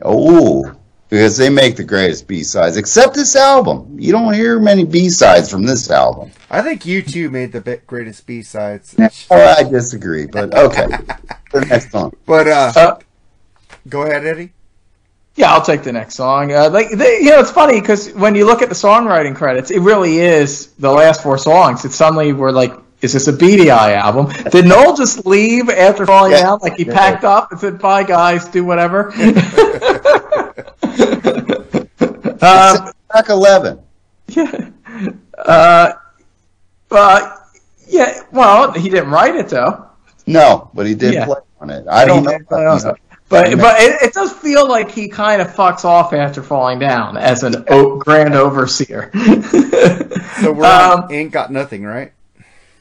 oh, 0.02 0.72
because 1.14 1.36
they 1.36 1.48
make 1.48 1.76
the 1.76 1.84
greatest 1.84 2.26
B 2.26 2.42
sides, 2.42 2.76
except 2.76 3.14
this 3.14 3.36
album. 3.36 3.96
You 4.00 4.10
don't 4.10 4.34
hear 4.34 4.58
many 4.58 4.84
B 4.84 5.08
sides 5.08 5.48
from 5.48 5.62
this 5.62 5.88
album. 5.88 6.32
I 6.50 6.60
think 6.60 6.82
U2 6.82 7.30
made 7.30 7.52
the 7.52 7.80
greatest 7.86 8.26
B 8.26 8.42
sides. 8.42 8.96
I 9.30 9.62
disagree, 9.62 10.26
but 10.26 10.52
okay. 10.52 10.86
the 11.52 11.66
next 11.66 11.92
song. 11.92 12.14
But 12.26 12.48
uh, 12.48 12.72
Uh, 12.74 12.98
go 13.88 14.02
ahead, 14.02 14.26
Eddie. 14.26 14.54
Yeah, 15.36 15.52
I'll 15.52 15.62
take 15.62 15.84
the 15.84 15.92
next 15.92 16.16
song. 16.16 16.52
Uh, 16.52 16.68
like 16.70 16.90
they, 16.90 17.20
you 17.20 17.30
know, 17.30 17.38
it's 17.38 17.52
funny 17.52 17.80
because 17.80 18.10
when 18.14 18.34
you 18.34 18.44
look 18.44 18.60
at 18.60 18.68
the 18.68 18.74
songwriting 18.74 19.36
credits, 19.36 19.70
it 19.70 19.82
really 19.82 20.18
is 20.18 20.72
the 20.80 20.90
last 20.90 21.22
four 21.22 21.38
songs. 21.38 21.84
It 21.84 21.92
suddenly 21.92 22.32
we're 22.32 22.50
like, 22.50 22.72
is 23.02 23.12
this 23.12 23.28
a 23.28 23.32
Beady 23.32 23.70
Eye 23.70 23.92
album? 23.92 24.32
Did 24.50 24.64
Noel 24.66 24.96
just 24.96 25.26
leave 25.26 25.68
after 25.70 26.06
falling 26.06 26.32
Yeah. 26.32 26.40
down? 26.40 26.58
Like 26.60 26.76
he 26.76 26.84
Yeah. 26.86 26.94
packed 26.94 27.22
up 27.22 27.52
and 27.52 27.60
said, 27.60 27.78
"Bye, 27.78 28.02
guys, 28.02 28.46
do 28.46 28.64
whatever." 28.64 29.12
um, 32.42 32.92
Track 33.10 33.28
11. 33.28 33.80
yeah. 34.28 34.70
Uh, 35.38 35.92
but 36.88 37.48
yeah, 37.88 38.22
well, 38.32 38.72
he 38.72 38.88
didn't 38.88 39.10
write 39.10 39.34
it 39.34 39.48
though. 39.48 39.86
No, 40.26 40.70
but 40.74 40.86
he 40.86 40.94
did 40.94 41.14
Yeah. 41.14 41.26
play 41.26 41.36
on 41.60 41.70
it. 41.70 41.86
I 41.88 42.04
don't 42.04 42.22
know. 42.24 42.30
did 42.30 42.48
play 42.48 42.64
on 42.66 42.78
it. 42.78 42.96
But 43.28 43.56
but 43.58 43.80
it, 43.80 44.00
it 44.02 44.12
does 44.14 44.32
feel 44.32 44.68
like 44.68 44.90
he 44.90 45.08
kind 45.08 45.42
of 45.42 45.48
fucks 45.48 45.84
off 45.84 46.12
after 46.12 46.42
falling 46.42 46.78
down 46.78 47.16
as 47.16 47.42
an 47.42 47.64
o- 47.68 47.96
grand 47.98 48.34
overseer. 48.34 49.10
So 50.42 50.52
we're 50.52 50.64
Um, 50.64 51.02
on 51.02 51.12
Ain't 51.12 51.30
Got 51.30 51.52
Nothing, 51.52 51.84
right? 51.84 52.12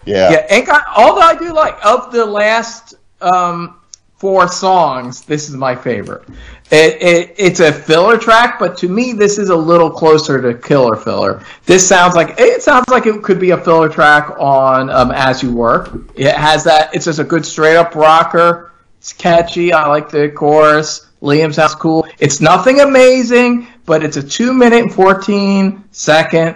Yeah. 0.06 0.32
Yeah, 0.32 0.48
ain't 0.50 0.66
got, 0.66 0.84
all 0.95 1.16
that 1.16 1.36
I 1.36 1.40
do 1.40 1.53
like 1.53 1.78
of 1.86 2.12
the 2.12 2.26
last 2.26 2.95
um, 3.22 3.80
four 4.24 4.48
songs, 4.48 5.24
this 5.24 5.50
is 5.50 5.56
my 5.58 5.76
favorite. 5.76 6.24
It, 6.72 7.02
it 7.02 7.35
it's 7.38 7.60
a 7.60 7.74
filler 7.74 8.18
track, 8.18 8.58
but 8.58 8.77
to 8.77 8.88
me, 8.88 9.11
this 9.11 9.38
is 9.38 9.50
a 9.50 9.56
little 9.56 9.92
closer 9.92 10.42
to 10.42 10.58
killer 10.58 10.95
filler. 10.95 11.43
This 11.66 11.85
sounds 11.85 12.16
like 12.16 12.35
it 12.38 12.61
sounds 12.61 12.88
like 12.88 13.06
it 13.06 13.22
could 13.22 13.38
be 13.38 13.50
a 13.50 13.58
filler 13.58 13.90
track 13.90 14.34
on 14.40 14.90
um, 14.90 15.11
As 15.11 15.43
You 15.43 15.52
Were. 15.52 16.06
It 16.16 16.34
has 16.34 16.64
that. 16.64 16.95
It's 16.95 17.03
just 17.03 17.19
a 17.19 17.26
good 17.26 17.45
straight 17.45 17.76
up 17.76 17.95
rocker. 17.95 18.72
It's 19.00 19.11
catchy. 19.11 19.74
I 19.74 19.88
like 19.88 20.10
the 20.10 20.30
chorus. 20.30 21.10
Liam 21.22 21.53
sounds 21.53 21.76
cool. 21.76 22.08
It's 22.19 22.40
nothing 22.40 22.80
amazing, 22.80 23.68
but 23.85 24.06
it's 24.06 24.16
a 24.16 24.24
two 24.24 24.53
minute 24.53 24.84
and 24.84 24.93
fourteen 24.93 25.84
second 25.92 26.56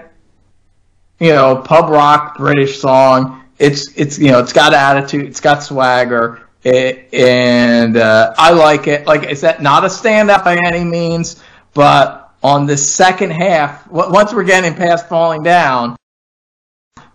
you 1.20 1.34
know, 1.34 1.58
pub 1.58 1.90
rock 1.90 2.38
British 2.38 2.80
song. 2.80 3.44
It's 3.60 3.92
it's 3.98 4.18
you 4.18 4.32
know, 4.32 4.40
it's 4.40 4.54
got 4.54 4.74
attitude, 4.74 5.26
it's 5.26 5.42
got 5.42 5.64
swagger, 5.64 6.47
it, 6.68 7.14
and 7.14 7.98
uh, 7.98 8.34
I 8.38 8.52
like 8.52 8.88
it. 8.88 9.08
Like, 9.08 9.24
is 9.24 9.42
that 9.42 9.62
not 9.62 9.84
a 9.84 9.88
standout 9.88 10.44
by 10.44 10.58
any 10.58 10.84
means? 10.84 11.42
But 11.74 12.34
on 12.44 12.66
the 12.66 12.78
second 12.78 13.32
half, 13.32 13.88
once 13.90 14.34
we're 14.34 14.44
getting 14.44 14.74
past 14.76 15.08
falling 15.10 15.44
down, 15.44 15.96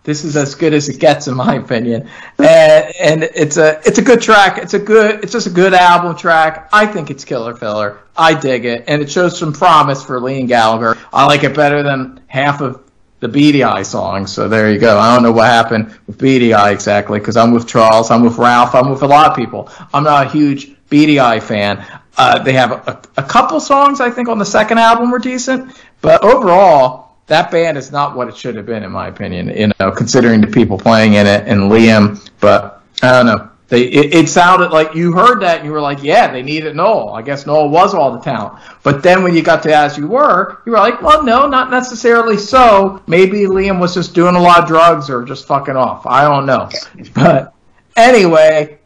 This 0.03 0.25
is 0.25 0.35
as 0.35 0.55
good 0.55 0.73
as 0.73 0.89
it 0.89 0.99
gets, 0.99 1.27
in 1.27 1.35
my 1.35 1.55
opinion. 1.55 2.09
And, 2.37 2.93
and 2.99 3.23
it's 3.23 3.55
a 3.57 3.79
it's 3.85 3.99
a 3.99 4.01
good 4.01 4.21
track. 4.21 4.57
It's 4.57 4.73
a 4.73 4.79
good 4.79 5.23
it's 5.23 5.31
just 5.31 5.47
a 5.47 5.49
good 5.49 5.73
album 5.73 6.17
track. 6.17 6.69
I 6.73 6.85
think 6.85 7.09
it's 7.09 7.23
killer 7.23 7.55
filler. 7.55 7.99
I 8.17 8.33
dig 8.33 8.65
it, 8.65 8.83
and 8.87 9.01
it 9.01 9.09
shows 9.09 9.39
some 9.39 9.53
promise 9.53 10.03
for 10.03 10.19
Liam 10.19 10.47
Gallagher. 10.47 10.97
I 11.13 11.25
like 11.25 11.43
it 11.43 11.55
better 11.55 11.83
than 11.83 12.21
half 12.27 12.59
of 12.61 12.82
the 13.23 13.29
Beady 13.29 13.63
Eye 13.63 13.83
songs. 13.83 14.33
So 14.33 14.49
there 14.49 14.69
you 14.69 14.77
go. 14.77 14.99
I 14.99 15.13
don't 15.13 15.23
know 15.23 15.31
what 15.31 15.47
happened 15.47 15.97
with 16.07 16.17
Beady 16.17 16.53
Eye 16.53 16.71
exactly 16.71 17.19
because 17.19 17.37
I'm 17.37 17.51
with 17.53 17.65
Charles, 17.65 18.11
I'm 18.11 18.21
with 18.21 18.37
Ralph, 18.37 18.75
I'm 18.75 18.89
with 18.89 19.01
a 19.01 19.07
lot 19.07 19.31
of 19.31 19.35
people. 19.37 19.69
I'm 19.93 20.03
not 20.03 20.27
a 20.27 20.29
huge 20.29 20.75
Beady 20.89 21.21
Eye 21.21 21.39
fan. 21.39 21.85
Uh, 22.17 22.43
they 22.43 22.51
have 22.51 22.71
a, 22.85 23.01
a 23.15 23.23
couple 23.23 23.61
songs 23.61 24.01
I 24.01 24.09
think 24.09 24.27
on 24.27 24.39
the 24.39 24.45
second 24.45 24.77
album 24.77 25.09
were 25.09 25.19
decent, 25.19 25.73
but 26.01 26.21
overall 26.21 27.15
that 27.27 27.49
band 27.49 27.77
is 27.77 27.93
not 27.93 28.17
what 28.17 28.27
it 28.27 28.35
should 28.35 28.57
have 28.57 28.65
been 28.65 28.83
in 28.83 28.91
my 28.91 29.07
opinion. 29.07 29.47
You 29.47 29.71
know, 29.79 29.89
considering 29.91 30.41
the 30.41 30.47
people 30.47 30.77
playing 30.77 31.13
in 31.13 31.25
it 31.25 31.47
and 31.47 31.71
Liam, 31.71 32.29
but 32.41 32.83
I 33.01 33.13
don't 33.13 33.25
know. 33.25 33.49
They, 33.69 33.83
it, 33.85 34.13
it 34.13 34.29
sounded 34.29 34.71
like 34.71 34.93
you 34.93 35.13
heard 35.13 35.41
that 35.41 35.57
and 35.57 35.65
you 35.65 35.71
were 35.71 35.81
like, 35.81 36.03
yeah, 36.03 36.31
they 36.31 36.43
needed 36.43 36.75
Noel. 36.75 37.09
I 37.13 37.21
guess 37.21 37.45
Noel 37.45 37.69
was 37.69 37.93
all 37.93 38.11
the 38.11 38.19
talent. 38.19 38.61
But 38.83 39.01
then 39.01 39.23
when 39.23 39.35
you 39.35 39.41
got 39.41 39.63
to 39.63 39.75
As 39.75 39.97
You 39.97 40.07
Were, 40.07 40.61
you 40.65 40.73
were 40.73 40.77
like, 40.77 41.01
well, 41.01 41.23
no, 41.23 41.47
not 41.47 41.71
necessarily 41.71 42.37
so. 42.37 43.01
Maybe 43.07 43.39
Liam 43.41 43.79
was 43.79 43.93
just 43.93 44.13
doing 44.13 44.35
a 44.35 44.41
lot 44.41 44.59
of 44.59 44.67
drugs 44.67 45.09
or 45.09 45.23
just 45.23 45.47
fucking 45.47 45.75
off. 45.75 46.05
I 46.05 46.23
don't 46.23 46.45
know. 46.45 46.69
But 47.13 47.53
anyway, 47.95 48.79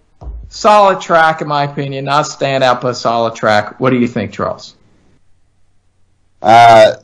solid 0.50 1.02
track 1.02 1.42
in 1.42 1.48
my 1.48 1.64
opinion. 1.64 2.06
Not 2.06 2.28
stand 2.28 2.64
standout, 2.64 2.82
but 2.82 2.94
solid 2.94 3.36
track. 3.36 3.80
What 3.80 3.90
do 3.90 3.98
you 3.98 4.08
think, 4.08 4.32
Charles? 4.32 4.76
Uh, 6.42 6.96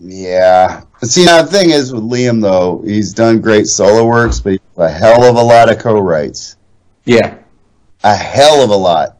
yeah. 0.00 0.82
But 1.00 1.08
see, 1.08 1.24
now 1.24 1.42
the 1.42 1.48
thing 1.48 1.70
is 1.70 1.92
with 1.92 2.04
Liam 2.04 2.40
though, 2.40 2.82
he's 2.84 3.12
done 3.12 3.40
great 3.40 3.66
solo 3.66 4.06
works, 4.06 4.40
but 4.40 4.60
a 4.76 4.88
hell 4.88 5.24
of 5.24 5.36
a 5.36 5.42
lot 5.42 5.70
of 5.70 5.78
co-writes. 5.78 6.56
Yeah. 7.08 7.38
A 8.04 8.14
hell 8.14 8.62
of 8.62 8.70
a 8.70 8.76
lot, 8.76 9.18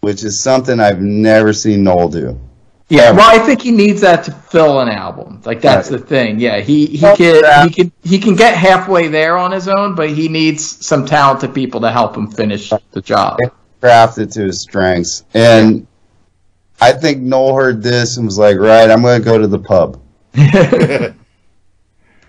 which 0.00 0.24
is 0.24 0.42
something 0.42 0.80
I've 0.80 1.00
never 1.00 1.52
seen 1.52 1.84
Noel 1.84 2.08
do. 2.08 2.40
Yeah, 2.88 3.12
well, 3.12 3.30
I 3.30 3.38
think 3.38 3.62
he 3.62 3.70
needs 3.70 4.00
that 4.00 4.24
to 4.24 4.32
fill 4.32 4.80
an 4.80 4.88
album. 4.88 5.40
Like 5.44 5.60
that's 5.60 5.88
the 5.88 5.98
thing. 5.98 6.40
Yeah, 6.40 6.58
he 6.58 6.86
he 6.86 6.98
can 6.98 7.68
he 7.68 7.72
can 7.72 7.92
he 8.02 8.18
can 8.18 8.34
get 8.34 8.56
halfway 8.56 9.06
there 9.06 9.36
on 9.36 9.52
his 9.52 9.68
own, 9.68 9.94
but 9.94 10.10
he 10.10 10.28
needs 10.28 10.84
some 10.84 11.06
talented 11.06 11.54
people 11.54 11.80
to 11.82 11.92
help 11.92 12.16
him 12.16 12.28
finish 12.28 12.72
the 12.90 13.00
job. 13.00 13.38
Crafted 13.80 14.32
to 14.32 14.46
his 14.46 14.62
strengths, 14.62 15.24
and 15.34 15.86
I 16.80 16.90
think 16.90 17.20
Noel 17.20 17.54
heard 17.54 17.80
this 17.80 18.16
and 18.16 18.26
was 18.26 18.38
like, 18.38 18.58
"Right, 18.58 18.90
I'm 18.90 19.02
going 19.02 19.20
to 19.20 19.24
go 19.24 19.38
to 19.38 19.46
the 19.46 19.60
pub." 19.60 20.02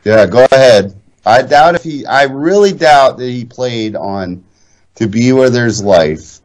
Yeah, 0.03 0.25
go 0.25 0.45
ahead. 0.51 0.95
I 1.25 1.43
doubt 1.43 1.75
if 1.75 1.83
he. 1.83 2.05
I 2.05 2.23
really 2.23 2.73
doubt 2.73 3.17
that 3.17 3.29
he 3.29 3.45
played 3.45 3.95
on 3.95 4.43
"To 4.95 5.07
Be 5.07 5.33
Where 5.33 5.49
There's 5.49 5.83
Life," 5.83 6.39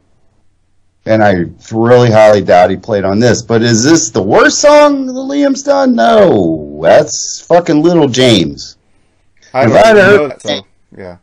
and 1.05 1.23
I 1.23 1.45
really 1.71 2.11
highly 2.11 2.41
doubt 2.41 2.69
he 2.69 2.77
played 2.77 3.05
on 3.05 3.19
this. 3.19 3.41
But 3.41 3.61
is 3.61 3.83
this 3.83 4.09
the 4.09 4.23
worst 4.23 4.59
song 4.59 5.07
that 5.07 5.13
Liam's 5.13 5.63
done? 5.63 5.95
No, 5.95 6.79
that's 6.83 7.41
fucking 7.41 7.81
Little 7.81 8.07
James. 8.07 8.77
I 9.53 9.65
If 9.65 9.71
I'd 9.73 9.97
heard 9.97 10.31
that 10.31 10.41
song. 10.41 10.65
Yeah. 10.95 11.17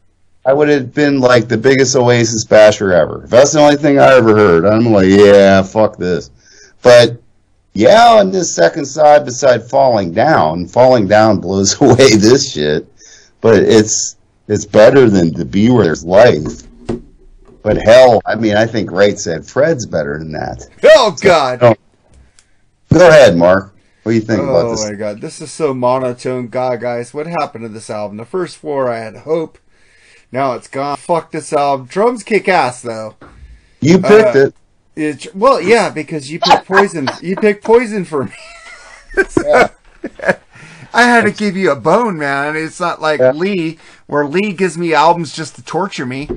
I 0.47 0.53
would 0.53 0.69
have 0.69 0.93
been 0.93 1.21
like 1.21 1.49
the 1.49 1.57
biggest 1.57 1.97
Oasis 1.97 2.45
basher 2.45 2.93
ever. 2.93 3.25
If 3.25 3.31
that's 3.31 3.53
the 3.53 3.61
only 3.61 3.77
thing 3.77 3.99
I 3.99 4.15
ever 4.15 4.37
heard, 4.37 4.67
I'm 4.67 4.93
like, 4.93 5.09
yeah, 5.09 5.63
fuck 5.63 5.97
this. 5.97 6.31
But 6.83 7.19
yeah, 7.73 8.09
on 8.09 8.31
this 8.31 8.55
second 8.55 8.85
side, 8.85 9.25
beside 9.25 9.69
falling 9.69 10.13
down, 10.13 10.67
falling 10.67 11.09
down 11.09 11.41
blows 11.41 11.81
away 11.81 12.17
this 12.17 12.53
shit. 12.53 12.87
But 13.41 13.57
it's 13.57 14.17
it's 14.49 14.67
better 14.67 15.09
than 15.09 15.33
to 15.35 15.45
be 15.45 15.71
where 15.71 15.85
there's 15.85 16.05
life. 16.05 16.63
But 17.65 17.79
hell, 17.83 18.21
I 18.27 18.35
mean, 18.35 18.57
I 18.57 18.67
think 18.67 18.93
Right 18.93 19.19
Said 19.19 19.47
Fred's 19.47 19.87
better 19.87 20.19
than 20.19 20.31
that. 20.33 20.69
Oh 20.85 21.17
God. 21.21 21.59
Oh, 21.63 21.75
Go 22.93 23.09
ahead, 23.09 23.37
Mark. 23.37 23.75
What 24.03 24.13
do 24.13 24.17
you 24.17 24.21
think 24.21 24.43
about 24.43 24.71
this? 24.71 24.85
Oh 24.85 24.91
my 24.91 24.95
god, 24.97 25.23
this 25.23 25.41
is 25.41 25.51
so 25.51 25.73
monotone. 25.73 26.49
God, 26.49 26.83
guys, 26.83 27.15
what 27.15 27.27
happened 27.27 27.65
to 27.65 27.71
this 27.71 27.89
album? 27.89 28.19
The 28.19 28.27
first 28.27 28.59
four, 28.59 28.91
I 28.93 28.99
had 28.99 29.17
hope. 29.17 29.59
Now 30.31 30.53
it's 30.53 30.69
gone. 30.69 30.99
Fuck 30.99 31.33
this 31.33 31.55
album. 31.55 31.87
Drums 31.87 32.23
kick 32.23 32.49
ass 32.49 32.83
though. 32.83 33.17
You 33.81 33.99
picked 33.99 34.37
Uh, 34.37 34.51
it. 34.95 35.35
Well, 35.35 35.59
yeah, 35.61 35.89
because 35.89 36.31
you 36.31 36.39
picked 36.41 36.67
poison. 36.67 37.09
you 37.23 37.35
picked 37.35 37.65
poison 37.65 38.05
for 38.05 38.25
me. 38.25 38.33
I 40.93 41.03
had 41.03 41.23
to 41.23 41.31
give 41.33 41.57
you 41.57 41.71
a 41.73 41.77
bone, 41.77 42.19
man. 42.19 42.57
It's 42.57 42.79
not 42.79 43.01
like 43.01 43.21
Yeah. 43.21 43.33
Lee, 43.33 43.79
where 44.07 44.27
Lee 44.27 44.53
gives 44.53 44.77
me 44.77 44.93
albums 44.93 45.35
just 45.35 45.57
to 45.57 45.63
torture 45.65 46.07
me. 46.07 46.29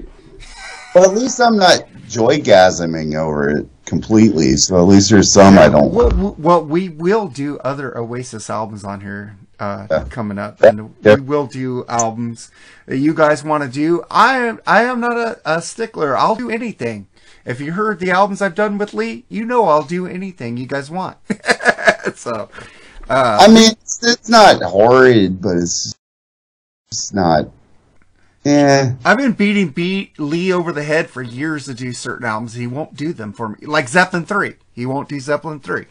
But 0.98 1.10
at 1.10 1.14
least 1.16 1.40
I'm 1.40 1.58
not 1.58 1.82
joygasming 2.08 3.16
over 3.16 3.50
it 3.50 3.68
completely. 3.86 4.56
So 4.58 4.78
at 4.78 4.88
least 4.88 5.12
there's 5.12 5.32
some 5.32 5.60
I 5.60 5.70
don't. 5.70 5.94
Well, 5.94 6.36
well, 6.40 6.66
we 6.66 6.90
will 6.90 7.28
do 7.28 7.60
other 7.60 7.96
Oasis 7.96 8.50
albums 8.50 8.84
on 8.84 9.02
here 9.02 9.38
uh, 9.60 9.86
Yeah. 9.92 10.06
coming 10.10 10.40
up, 10.40 10.60
and 10.64 10.96
Yeah. 11.04 11.16
we 11.16 11.22
will 11.22 11.46
do 11.46 11.86
albums 11.88 12.50
that 12.88 12.98
you 12.98 13.14
guys 13.14 13.44
want 13.44 13.62
to 13.64 13.70
do. 13.70 14.04
I 14.10 14.40
am 14.40 14.60
I 14.66 14.86
am 14.86 15.00
not 15.00 15.18
a, 15.18 15.40
a 15.46 15.62
stickler. 15.62 16.18
I'll 16.18 16.36
do 16.36 16.50
anything. 16.50 17.06
If 17.46 17.62
you 17.62 17.74
heard 17.74 18.00
the 18.00 18.10
albums 18.10 18.42
I've 18.42 18.56
done 18.56 18.80
with 18.80 18.96
Lee, 18.96 19.26
you 19.30 19.46
know 19.46 19.66
I'll 19.66 19.84
do 19.84 20.08
anything 20.08 20.58
you 20.58 20.66
guys 20.66 20.90
want. 20.90 21.18
so, 22.16 22.50
uh, 23.08 23.38
I 23.40 23.48
mean, 23.50 23.70
it's, 23.72 24.04
it's 24.04 24.30
not 24.30 24.64
horrid, 24.64 25.44
but 25.44 25.58
it's 25.58 25.94
it's 26.90 27.14
not. 27.14 27.52
Yeah, 28.48 28.94
I've 29.04 29.18
been 29.18 29.34
beating 29.34 29.70
beat 29.70 30.18
Lee 30.18 30.54
over 30.54 30.72
the 30.72 30.84
head 30.84 31.10
for 31.10 31.22
years 31.22 31.66
to 31.66 31.74
do 31.74 31.92
certain 31.92 32.26
albums. 32.26 32.54
He 32.54 32.66
won't 32.66 32.96
do 32.96 33.12
them 33.12 33.34
for 33.34 33.50
me, 33.50 33.58
like 33.66 33.90
Zeppelin 33.90 34.26
three. 34.26 34.56
He 34.72 34.86
won't 34.86 35.10
do 35.10 35.20
Zeppelin 35.20 35.60
three. 35.60 35.86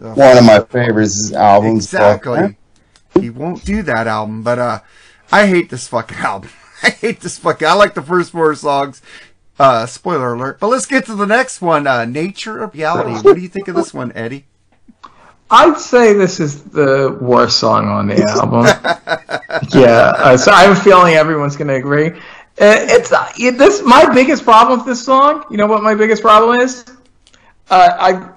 So- 0.00 0.14
one 0.14 0.38
of 0.38 0.44
my 0.44 0.60
favorites 0.60 1.32
albums. 1.32 1.86
Exactly. 1.86 2.56
He 3.20 3.30
won't 3.30 3.64
do 3.64 3.82
that 3.82 4.06
album, 4.06 4.42
but 4.44 4.58
uh 4.60 4.80
I 5.32 5.48
hate 5.48 5.70
this 5.70 5.88
fucking 5.88 6.18
album. 6.32 6.50
I 6.84 6.90
hate 6.90 7.20
this 7.20 7.36
fucking 7.38 7.66
I 7.66 7.72
like 7.72 7.94
the 7.94 8.02
first 8.02 8.30
four 8.30 8.54
songs. 8.54 9.02
Uh 9.58 9.86
spoiler 9.86 10.34
alert. 10.34 10.60
But 10.60 10.68
let's 10.68 10.86
get 10.86 11.04
to 11.06 11.16
the 11.16 11.26
next 11.26 11.60
one, 11.60 11.88
uh 11.88 12.04
Nature 12.04 12.62
of 12.62 12.74
Reality. 12.74 13.10
What 13.12 13.34
do 13.34 13.40
you 13.42 13.48
think 13.48 13.66
of 13.66 13.74
this 13.74 13.92
one, 13.92 14.12
Eddie? 14.12 14.44
I'd 15.50 15.78
say 15.78 16.12
this 16.12 16.40
is 16.40 16.62
the 16.62 17.16
worst 17.20 17.58
song 17.58 17.88
on 17.88 18.06
the 18.06 18.22
album. 18.22 18.64
yeah, 19.72 20.12
uh, 20.16 20.36
so 20.36 20.52
I 20.52 20.64
have 20.64 20.76
a 20.76 20.80
feeling 20.80 21.14
everyone's 21.14 21.56
going 21.56 21.68
to 21.68 21.74
agree. 21.74 22.08
Uh, 22.08 22.76
it's 22.90 23.12
uh, 23.12 23.30
it, 23.38 23.56
this 23.56 23.82
my 23.82 24.12
biggest 24.12 24.44
problem 24.44 24.80
with 24.80 24.86
this 24.86 25.04
song. 25.04 25.44
You 25.50 25.56
know 25.56 25.66
what 25.66 25.82
my 25.82 25.94
biggest 25.94 26.22
problem 26.22 26.60
is? 26.60 26.84
Uh, 27.70 27.96
I 27.98 28.30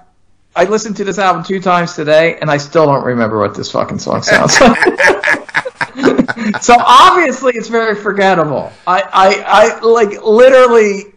I 0.54 0.64
listened 0.64 0.96
to 0.98 1.04
this 1.04 1.18
album 1.18 1.42
two 1.44 1.60
times 1.60 1.94
today, 1.94 2.38
and 2.40 2.50
I 2.50 2.56
still 2.56 2.86
don't 2.86 3.04
remember 3.04 3.38
what 3.38 3.54
this 3.54 3.70
fucking 3.72 3.98
song 3.98 4.22
sounds 4.22 4.60
like. 4.60 4.78
so 6.62 6.76
obviously, 6.78 7.54
it's 7.56 7.68
very 7.68 7.96
forgettable. 7.96 8.72
I 8.86 9.02
I, 9.02 9.44
I 9.46 9.80
like 9.80 10.22
literally. 10.24 11.11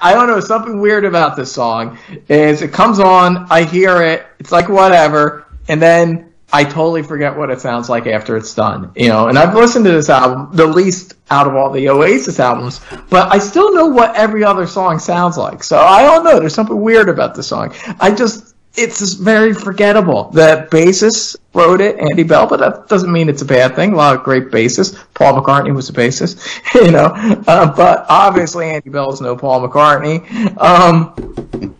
I, 0.00 0.14
don't 0.14 0.28
know 0.28 0.40
something 0.40 0.80
weird 0.80 1.04
about 1.04 1.36
this 1.36 1.52
song 1.52 1.98
is 2.28 2.62
it 2.62 2.72
comes 2.72 2.98
on, 2.98 3.46
I 3.50 3.64
hear 3.64 4.02
it, 4.02 4.26
it's 4.38 4.52
like 4.52 4.68
whatever, 4.68 5.46
and 5.68 5.80
then 5.80 6.32
I 6.52 6.62
totally 6.64 7.02
forget 7.02 7.36
what 7.36 7.50
it 7.50 7.60
sounds 7.60 7.88
like 7.88 8.06
after 8.06 8.36
it's 8.36 8.54
done. 8.54 8.92
You 8.94 9.08
know, 9.08 9.28
and 9.28 9.38
I've 9.38 9.54
listened 9.54 9.84
to 9.86 9.90
this 9.90 10.08
album 10.08 10.54
the 10.54 10.66
least 10.66 11.14
out 11.30 11.46
of 11.46 11.56
all 11.56 11.70
the 11.70 11.88
Oasis 11.88 12.38
albums, 12.38 12.80
but 13.10 13.32
I 13.32 13.38
still 13.38 13.74
know 13.74 13.86
what 13.86 14.14
every 14.14 14.44
other 14.44 14.66
song 14.66 14.98
sounds 14.98 15.36
like. 15.36 15.64
So 15.64 15.78
I 15.78 16.02
don't 16.02 16.22
know. 16.22 16.38
There's 16.38 16.54
something 16.54 16.80
weird 16.80 17.08
about 17.08 17.34
the 17.34 17.42
song. 17.42 17.74
I 17.98 18.12
just 18.12 18.53
it's 18.76 19.14
very 19.14 19.54
forgettable. 19.54 20.30
The 20.30 20.68
bassist 20.70 21.36
wrote 21.52 21.80
it, 21.80 21.98
Andy 21.98 22.24
Bell, 22.24 22.46
but 22.46 22.58
that 22.60 22.88
doesn't 22.88 23.12
mean 23.12 23.28
it's 23.28 23.42
a 23.42 23.46
bad 23.46 23.76
thing. 23.76 23.92
A 23.92 23.96
lot 23.96 24.16
of 24.16 24.24
great 24.24 24.50
bassists. 24.50 25.02
Paul 25.14 25.40
McCartney 25.40 25.74
was 25.74 25.88
a 25.88 25.92
bassist, 25.92 26.40
you 26.74 26.90
know, 26.90 27.12
uh, 27.46 27.74
but 27.74 28.06
obviously 28.08 28.70
Andy 28.70 28.90
Bell 28.90 29.12
is 29.12 29.20
no 29.20 29.36
Paul 29.36 29.68
McCartney. 29.68 30.60
Um, 30.60 31.74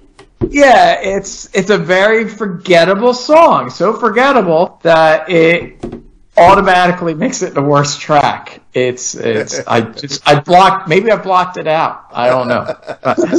yeah, 0.50 1.00
it's 1.00 1.52
it's 1.54 1.70
a 1.70 1.78
very 1.78 2.28
forgettable 2.28 3.14
song. 3.14 3.70
So 3.70 3.92
forgettable 3.92 4.78
that 4.82 5.28
it 5.28 5.82
automatically 6.36 7.14
makes 7.14 7.42
it 7.42 7.54
the 7.54 7.62
worst 7.62 8.00
track. 8.00 8.60
It's 8.72 9.14
it's 9.14 9.60
I 9.66 9.80
just 9.82 10.26
I 10.28 10.40
blocked 10.40 10.88
maybe 10.88 11.10
I 11.10 11.16
blocked 11.16 11.56
it 11.56 11.66
out. 11.66 12.06
I 12.12 12.28
don't 12.28 12.48
know. 12.48 12.74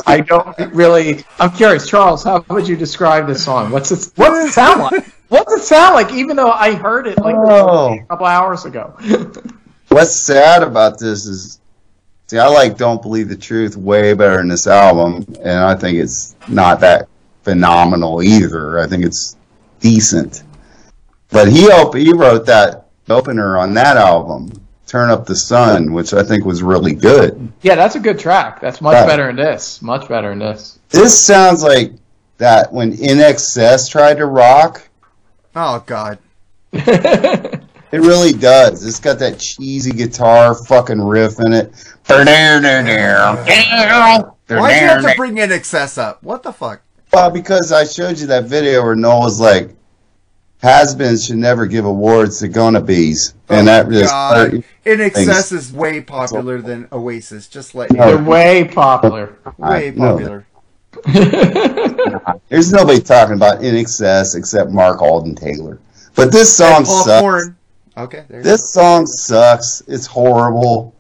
I 0.08 0.22
don't 0.22 0.58
really. 0.74 1.24
I'm 1.40 1.52
curious, 1.52 1.88
Charles. 1.88 2.24
How 2.24 2.44
would 2.50 2.68
you 2.68 2.78
describe 2.78 3.28
this 3.28 3.44
song? 3.44 3.72
What's 3.72 3.92
it 3.92 4.12
What's 4.16 4.50
it 4.50 4.52
sound 4.54 4.82
like? 4.82 5.06
What's 5.30 5.54
it 5.54 5.64
sound 5.64 5.96
like? 5.96 6.12
Even 6.14 6.36
though 6.38 6.52
I 6.52 6.74
heard 6.74 7.08
it 7.08 7.18
like 7.20 7.36
Oh. 7.38 7.96
a 8.00 8.06
couple 8.06 8.26
hours 8.28 8.66
ago. 8.66 8.96
What's 9.90 10.16
sad 10.16 10.64
about 10.64 11.00
this 11.00 11.26
is, 11.26 11.60
see, 12.28 12.38
I 12.38 12.48
like 12.48 12.78
"Don't 12.78 13.02
Believe 13.02 13.30
the 13.30 13.36
Truth" 13.36 13.76
way 13.78 14.14
better 14.14 14.40
in 14.40 14.48
this 14.48 14.68
album, 14.68 15.26
and 15.44 15.60
I 15.60 15.76
think 15.76 15.98
it's 15.98 16.36
not 16.48 16.80
that 16.82 17.08
phenomenal 17.44 18.24
either. 18.24 18.80
I 18.80 18.88
think 18.88 19.04
it's 19.06 19.36
decent, 19.80 20.44
but 21.30 21.48
he 21.48 21.70
he 21.94 22.14
wrote 22.14 22.46
that 22.48 22.85
opener 23.10 23.58
on 23.58 23.74
that 23.76 23.98
album, 23.98 24.52
Turn 24.88 25.10
Up 25.10 25.26
the 25.26 25.36
Sun, 25.36 25.94
which 25.94 26.14
I 26.14 26.24
think 26.24 26.46
was 26.46 26.62
really 26.64 26.94
good. 26.94 27.52
Yeah, 27.62 27.76
that's 27.76 27.96
a 27.96 28.00
good 28.00 28.20
track. 28.20 28.62
That's 28.62 28.82
much 28.82 28.94
Right. 28.94 29.08
better 29.08 29.28
than 29.28 29.36
this. 29.38 29.82
Much 29.82 30.08
better 30.08 30.30
than 30.30 30.40
this. 30.40 30.80
This 30.90 31.20
sounds 31.20 31.64
like 31.64 31.94
that 32.38 32.72
when 32.72 32.94
INXS 32.96 33.90
tried 33.90 34.18
to 34.18 34.26
rock. 34.26 34.88
Oh 35.56 35.84
God. 35.86 36.18
It 37.92 38.00
really 38.02 38.34
does. 38.34 38.86
It's 38.86 39.00
got 39.00 39.20
that 39.20 39.40
cheesy 39.40 39.92
guitar 39.92 40.54
fucking 40.54 41.02
riff 41.02 41.40
in 41.40 41.54
it. 41.54 41.72
Why'd 42.08 42.28
you 42.28 42.34
have 44.58 45.04
to 45.04 45.14
bring 45.16 45.36
INXS 45.36 45.98
up? 45.98 46.22
What 46.22 46.44
the 46.44 46.52
fuck? 46.52 46.82
Well, 47.14 47.32
because 47.32 47.72
I 47.72 47.86
showed 47.86 48.20
you 48.20 48.28
that 48.28 48.46
video 48.46 48.84
where 48.84 48.96
Noel's 48.96 49.40
like, 49.40 49.70
has-beens 50.66 51.26
should 51.26 51.38
never 51.38 51.68
give 51.68 51.86
awards 51.86 52.40
to 52.40 52.48
gonna 52.48 52.82
bees, 52.82 53.36
and 53.50 53.68
that 53.68 53.86
oh, 53.86 53.92
just 53.92 54.12
God. 54.12 54.52
hurt. 54.52 54.64
INXS 54.86 55.54
is 55.54 55.72
way 55.72 56.02
popular 56.02 56.60
than 56.62 56.88
Oasis. 56.92 57.48
Just 57.48 57.76
like 57.76 57.92
No. 57.92 58.08
They're 58.08 58.24
way 58.24 58.66
popular. 58.66 59.38
Way 59.58 59.92
popular. 59.92 60.48
There's 62.50 62.72
nobody 62.72 63.00
talking 63.00 63.36
about 63.36 63.62
INXS 63.62 64.36
except 64.36 64.72
Mark 64.72 65.02
Alden 65.02 65.36
Taylor. 65.36 65.80
But 66.16 66.32
this 66.32 66.56
song 66.56 66.86
Paul 66.86 67.04
sucks. 67.04 67.22
Korn. 67.22 67.58
Okay. 67.98 68.26
There 68.28 68.40
you 68.40 68.44
This 68.44 68.68
song 68.68 69.06
sucks. 69.06 69.84
It's 69.88 70.08
horrible. 70.08 70.96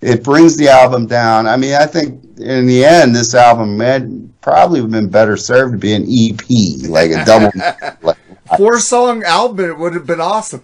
It 0.00 0.24
brings 0.24 0.56
the 0.56 0.68
album 0.68 1.06
down. 1.06 1.46
I 1.46 1.56
mean, 1.56 1.74
I 1.74 1.86
think 1.86 2.22
in 2.38 2.66
the 2.66 2.84
end, 2.84 3.14
this 3.14 3.34
album 3.34 3.76
man 3.76 4.32
probably 4.40 4.80
would 4.80 4.92
have 4.92 5.02
been 5.02 5.10
better 5.10 5.36
served 5.36 5.72
to 5.72 5.78
be 5.78 5.92
an 5.92 6.04
EP, 6.08 6.88
like 6.88 7.10
a 7.10 7.24
double. 7.24 7.50
like, 8.02 8.02
go. 8.02 8.14
Four 8.56 8.78
song 8.80 9.22
album 9.24 9.70
it 9.70 9.78
would 9.78 9.94
have 9.94 10.06
been 10.06 10.20
awesome. 10.20 10.62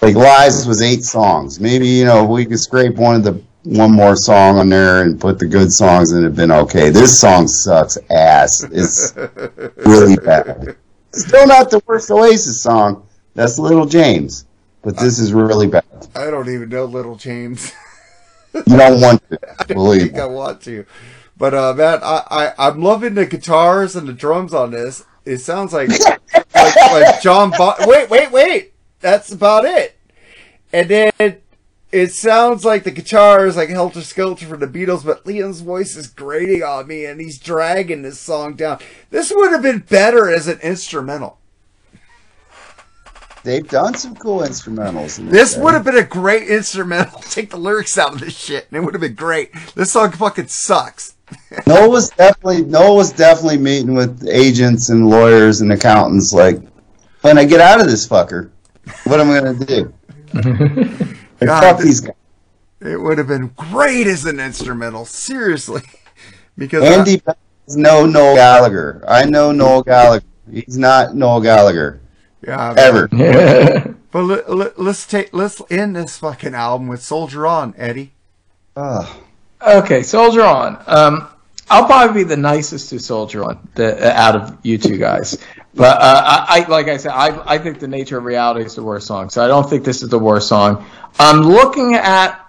like 0.00 0.14
Lies 0.14 0.66
was 0.66 0.82
eight 0.82 1.04
songs. 1.04 1.60
Maybe 1.60 1.86
you 1.86 2.04
know 2.04 2.24
we 2.24 2.44
could 2.46 2.58
scrape 2.60 2.96
one 2.96 3.16
of 3.16 3.24
the 3.24 3.42
one 3.64 3.92
more 3.92 4.16
song 4.16 4.58
on 4.58 4.68
there 4.68 5.02
and 5.02 5.20
put 5.20 5.38
the 5.38 5.46
good 5.46 5.70
songs 5.72 6.12
and 6.12 6.24
it'd 6.24 6.36
been 6.36 6.50
okay. 6.52 6.90
This 6.90 7.18
song 7.20 7.46
sucks 7.48 7.98
ass. 8.10 8.62
It's 8.64 9.14
really 9.84 10.16
bad. 10.16 10.76
Still 11.12 11.46
not 11.46 11.70
the 11.70 11.82
worst 11.86 12.10
Oasis 12.10 12.62
song. 12.62 13.06
That's 13.34 13.58
Little 13.58 13.86
James, 13.86 14.46
but 14.82 14.96
this 14.96 15.18
is 15.18 15.32
really 15.32 15.66
bad. 15.66 15.84
I 16.14 16.30
don't 16.30 16.48
even 16.48 16.68
know 16.68 16.84
Little 16.86 17.16
James. 17.16 17.72
You 18.54 18.62
don't 18.76 19.00
want 19.00 19.22
to 19.30 19.38
I 19.60 19.64
believe. 19.64 20.02
think 20.02 20.18
I 20.18 20.26
want 20.26 20.62
to. 20.62 20.84
But 21.36 21.54
uh, 21.54 21.74
man, 21.74 22.00
I, 22.02 22.22
I 22.58 22.68
I'm 22.68 22.80
loving 22.82 23.14
the 23.14 23.26
guitars 23.26 23.94
and 23.94 24.08
the 24.08 24.12
drums 24.12 24.52
on 24.54 24.70
this. 24.72 25.04
It 25.24 25.38
sounds 25.38 25.72
like 25.72 25.90
like, 26.92 27.20
John. 27.22 27.50
Bo- 27.50 27.74
wait, 27.80 28.08
wait, 28.10 28.30
wait. 28.30 28.72
That's 29.00 29.32
about 29.32 29.64
it. 29.64 29.96
And 30.72 30.88
then 30.88 31.12
it 31.90 32.12
sounds 32.12 32.64
like 32.64 32.84
the 32.84 32.90
guitar 32.90 33.46
is 33.46 33.56
like 33.56 33.70
Helter 33.70 34.02
Skelter 34.02 34.46
from 34.46 34.60
the 34.60 34.66
Beatles, 34.66 35.04
but 35.04 35.24
Liam's 35.24 35.60
voice 35.60 35.96
is 35.96 36.06
grating 36.06 36.62
on 36.62 36.86
me, 36.86 37.04
and 37.06 37.20
he's 37.20 37.38
dragging 37.38 38.02
this 38.02 38.20
song 38.20 38.54
down. 38.54 38.78
This 39.10 39.32
would 39.34 39.52
have 39.52 39.62
been 39.62 39.78
better 39.80 40.28
as 40.30 40.48
an 40.48 40.58
instrumental. 40.60 41.38
They've 43.44 43.66
done 43.66 43.94
some 43.94 44.14
cool 44.16 44.40
instrumentals. 44.40 45.18
in 45.18 45.28
This 45.28 45.54
day. 45.54 45.62
would 45.62 45.72
have 45.72 45.84
been 45.84 45.96
a 45.96 46.02
great 46.02 46.48
instrumental. 46.48 47.20
Take 47.30 47.50
the 47.50 47.56
lyrics 47.56 47.96
out 47.96 48.14
of 48.14 48.20
this 48.20 48.36
shit, 48.36 48.66
and 48.68 48.76
it 48.76 48.84
would 48.84 48.94
have 48.94 49.00
been 49.00 49.14
great. 49.14 49.52
This 49.74 49.92
song 49.92 50.10
fucking 50.12 50.48
sucks. 50.48 51.14
Noel 51.66 51.90
was 51.90 52.10
definitely 52.10 52.62
Noel 52.62 52.96
was 52.96 53.12
definitely 53.12 53.58
meeting 53.58 53.94
with 53.94 54.26
agents 54.28 54.90
and 54.90 55.08
lawyers 55.08 55.60
and 55.60 55.72
accountants. 55.72 56.32
Like, 56.32 56.60
when 57.22 57.38
I 57.38 57.44
get 57.44 57.60
out 57.60 57.80
of 57.80 57.86
this 57.86 58.06
fucker, 58.06 58.50
what 59.04 59.20
am 59.20 59.30
I 59.30 59.40
gonna 59.40 59.64
do? 59.64 59.94
Like, 61.40 61.46
God, 61.46 61.60
fuck 61.62 61.76
this- 61.76 61.86
these 61.86 62.00
guys. 62.00 62.14
It 62.80 63.00
would 63.00 63.16
have 63.18 63.28
been 63.28 63.52
great 63.56 64.08
as 64.08 64.24
an 64.24 64.40
instrumental, 64.40 65.04
seriously. 65.04 65.82
Because 66.56 66.82
Andy 66.82 67.18
Bell 67.18 67.36
is 67.68 67.76
no 67.76 68.04
Noel 68.04 68.34
Gallagher. 68.34 69.04
I 69.06 69.24
know 69.26 69.52
Noel 69.52 69.84
Gallagher. 69.84 70.26
He's 70.50 70.76
not 70.76 71.14
Noel 71.14 71.40
Gallagher 71.40 72.00
yeah, 72.42 72.74
ever. 72.76 73.06
But 74.10 74.22
let, 74.22 74.50
let, 74.50 74.78
let's 74.80 75.06
take 75.06 75.32
let's 75.32 75.60
end 75.70 75.94
this 75.94 76.18
fucking 76.18 76.54
album 76.54 76.88
with 76.88 77.02
"Soldier 77.02 77.46
On," 77.46 77.74
Eddie. 77.76 78.12
Ugh. 78.74 79.06
Okay, 79.60 80.02
Soldier 80.02 80.42
On. 80.42 80.78
Um, 80.86 81.28
I'll 81.70 81.86
probably 81.86 82.24
be 82.24 82.28
the 82.28 82.36
nicest 82.36 82.90
to 82.90 82.98
Soldier 82.98 83.44
On 83.44 83.68
the, 83.74 84.10
out 84.16 84.36
of 84.36 84.58
you 84.62 84.78
two 84.78 84.96
guys. 84.96 85.38
But 85.74 85.98
uh, 86.00 86.22
I, 86.48 86.64
I, 86.64 86.68
like 86.68 86.88
I 86.88 86.96
said, 86.96 87.12
I, 87.12 87.54
I 87.54 87.58
think 87.58 87.78
the 87.78 87.88
nature 87.88 88.18
of 88.18 88.24
reality 88.24 88.64
is 88.64 88.74
the 88.74 88.82
worst 88.82 89.06
song. 89.06 89.30
So 89.30 89.44
I 89.44 89.48
don't 89.48 89.68
think 89.68 89.84
this 89.84 90.02
is 90.02 90.08
the 90.08 90.18
worst 90.18 90.48
song. 90.48 90.84
I'm 91.18 91.40
looking 91.40 91.94
at. 91.94 92.44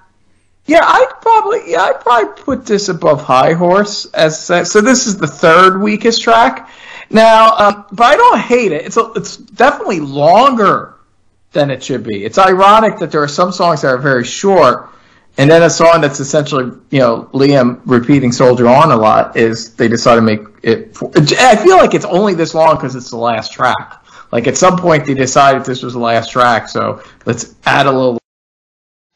Yeah, 0.66 0.82
I'd 0.84 1.14
probably 1.22 1.72
yeah 1.72 1.82
I'd 1.82 2.00
probably 2.00 2.44
put 2.44 2.66
this 2.66 2.90
above 2.90 3.24
High 3.24 3.54
Horse 3.54 4.06
as 4.06 4.46
so. 4.46 4.82
This 4.82 5.08
is 5.08 5.18
the 5.18 5.28
third 5.28 5.82
weakest 5.82 6.22
track. 6.22 6.70
Now, 7.10 7.56
um, 7.58 7.86
but 7.92 8.04
I 8.04 8.16
don't 8.16 8.40
hate 8.40 8.72
it. 8.72 8.86
It's 8.86 8.98
a, 8.98 9.12
it's 9.16 9.38
definitely 9.38 10.00
longer 10.00 10.96
than 11.54 11.72
it 11.72 11.84
should 11.84 12.04
be. 12.04 12.24
It's 12.24 12.38
ironic 12.38 13.00
that 13.00 13.12
there 13.12 13.24
are 13.24 13.28
some 13.28 13.52
songs 13.52 13.82
that 13.82 13.88
are 13.88 13.98
very 13.98 14.24
short, 14.24 14.90
and 15.40 15.50
then 15.50 15.64
a 15.64 15.70
song 15.70 16.02
that's 16.02 16.20
essentially, 16.20 16.66
you 16.92 17.00
know, 17.00 17.30
Liam 17.34 17.80
repeating 17.86 18.34
"Soldier 18.34 18.68
On" 18.68 18.92
a 18.92 18.96
lot 18.98 19.38
is 19.38 19.74
they 19.76 19.88
decided 19.88 20.20
to 20.20 20.26
make 20.26 20.42
it. 20.64 20.98
I 21.40 21.56
feel 21.56 21.78
like 21.78 21.94
it's 21.94 22.04
only 22.04 22.34
this 22.34 22.54
long 22.54 22.76
because 22.76 22.94
it's 22.94 23.10
the 23.10 23.18
last 23.18 23.54
track. 23.54 24.04
Like 24.34 24.48
at 24.48 24.58
some 24.58 24.78
point 24.78 25.06
they 25.06 25.14
decided 25.14 25.64
this 25.64 25.82
was 25.82 25.94
the 25.94 26.00
last 26.00 26.30
track, 26.30 26.68
so 26.68 27.02
let's 27.26 27.56
add 27.66 27.86
a 27.86 27.92
little 27.92 28.20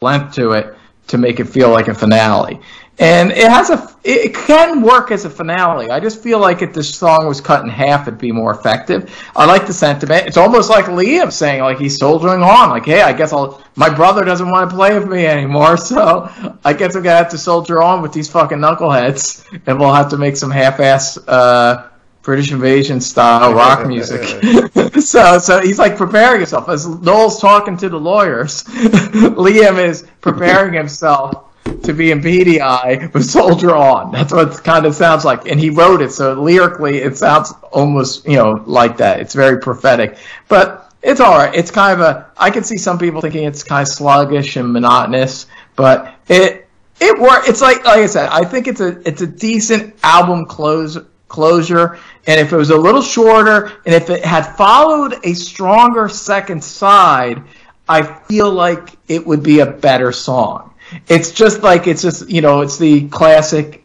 length 0.01 0.33
to 0.35 0.51
it 0.53 0.77
to 1.07 1.17
make 1.17 1.41
it 1.41 1.45
feel 1.45 1.69
like 1.69 1.89
a 1.89 1.93
finale. 1.93 2.61
And 2.99 3.31
it 3.31 3.49
has 3.49 3.71
a, 3.71 3.89
it 4.03 4.35
can 4.35 4.83
work 4.83 5.09
as 5.09 5.25
a 5.25 5.29
finale. 5.29 5.89
I 5.89 5.99
just 5.99 6.21
feel 6.21 6.37
like 6.37 6.61
if 6.61 6.73
this 6.73 6.93
song 6.93 7.25
was 7.25 7.41
cut 7.41 7.63
in 7.63 7.69
half, 7.69 8.07
it'd 8.07 8.19
be 8.19 8.31
more 8.31 8.51
effective. 8.51 9.11
I 9.35 9.45
like 9.45 9.65
the 9.65 9.73
sentiment. 9.73 10.27
It's 10.27 10.37
almost 10.37 10.69
like 10.69 10.85
Liam 10.85 11.31
saying, 11.31 11.61
like 11.61 11.79
he's 11.79 11.97
soldiering 11.97 12.43
on. 12.43 12.69
Like, 12.69 12.85
hey, 12.85 13.01
I 13.01 13.13
guess 13.13 13.33
I'll. 13.33 13.63
My 13.75 13.89
brother 13.89 14.23
doesn't 14.23 14.47
want 14.47 14.69
to 14.69 14.75
play 14.75 14.97
with 14.97 15.09
me 15.09 15.25
anymore, 15.25 15.75
so 15.77 16.29
I 16.63 16.73
guess 16.73 16.95
I'm 16.95 17.01
gonna 17.01 17.15
have 17.15 17.29
to 17.29 17.37
soldier 17.39 17.81
on 17.81 18.03
with 18.03 18.13
these 18.13 18.29
fucking 18.29 18.59
knuckleheads, 18.59 19.43
and 19.65 19.79
we'll 19.79 19.93
have 19.93 20.09
to 20.09 20.17
make 20.17 20.37
some 20.37 20.51
half-ass 20.51 21.17
uh, 21.27 21.89
British 22.21 22.51
invasion 22.51 23.01
style 23.01 23.53
rock 23.55 23.87
music. 23.87 24.23
so, 25.01 25.39
so 25.39 25.61
he's 25.61 25.79
like 25.79 25.97
preparing 25.97 26.41
himself 26.41 26.69
as 26.69 26.87
Noel's 26.87 27.41
talking 27.41 27.75
to 27.77 27.89
the 27.89 27.99
lawyers. 27.99 28.63
Liam 28.63 29.83
is 29.83 30.05
preparing 30.21 30.73
himself 30.73 31.49
to 31.83 31.93
be 31.93 32.11
in 32.11 32.21
Beady 32.21 32.61
Eye 32.61 33.09
with 33.13 33.25
Soldier 33.25 33.75
On. 33.75 34.11
That's 34.11 34.33
what 34.33 34.53
it 34.53 34.63
kind 34.63 34.85
of 34.85 34.95
sounds 34.95 35.25
like. 35.25 35.47
And 35.47 35.59
he 35.59 35.69
wrote 35.69 36.01
it, 36.01 36.11
so 36.11 36.33
lyrically 36.33 36.97
it 36.97 37.17
sounds 37.17 37.53
almost, 37.71 38.25
you 38.27 38.37
know, 38.37 38.63
like 38.65 38.97
that. 38.97 39.19
It's 39.19 39.33
very 39.33 39.59
prophetic. 39.59 40.17
But 40.47 40.93
it's 41.01 41.19
all 41.19 41.37
right. 41.37 41.53
It's 41.53 41.71
kind 41.71 41.99
of 41.99 42.05
a. 42.05 42.31
I 42.37 42.49
can 42.49 42.63
see 42.63 42.77
some 42.77 42.97
people 42.97 43.21
thinking 43.21 43.43
it's 43.43 43.63
kind 43.63 43.81
of 43.81 43.87
sluggish 43.87 44.55
and 44.55 44.71
monotonous, 44.71 45.47
but 45.75 46.15
it 46.29 46.67
it 46.99 47.19
work. 47.19 47.43
It's 47.47 47.61
like 47.61 47.83
like 47.85 47.99
I 47.99 48.05
said. 48.05 48.29
I 48.29 48.45
think 48.45 48.67
it's 48.67 48.79
a 48.79 49.07
it's 49.07 49.21
a 49.21 49.27
decent 49.27 49.95
album 50.03 50.45
close 50.45 50.97
closure. 51.27 51.99
And 52.27 52.39
if 52.39 52.53
it 52.53 52.55
was 52.55 52.69
a 52.69 52.77
little 52.77 53.01
shorter, 53.01 53.73
and 53.85 53.93
if 53.93 54.09
it 54.09 54.23
had 54.23 54.43
followed 54.55 55.15
a 55.23 55.33
stronger 55.33 56.07
second 56.07 56.63
side, 56.63 57.43
I 57.89 58.03
feel 58.03 58.51
like 58.51 58.97
it 59.09 59.25
would 59.25 59.43
be 59.43 59.59
a 59.59 59.65
better 59.65 60.11
song. 60.11 60.72
It's 61.07 61.31
just 61.31 61.63
like 61.63 61.87
it's 61.87 62.01
just 62.01 62.29
you 62.29 62.41
know 62.41 62.61
it's 62.61 62.77
the 62.77 63.07
classic 63.09 63.83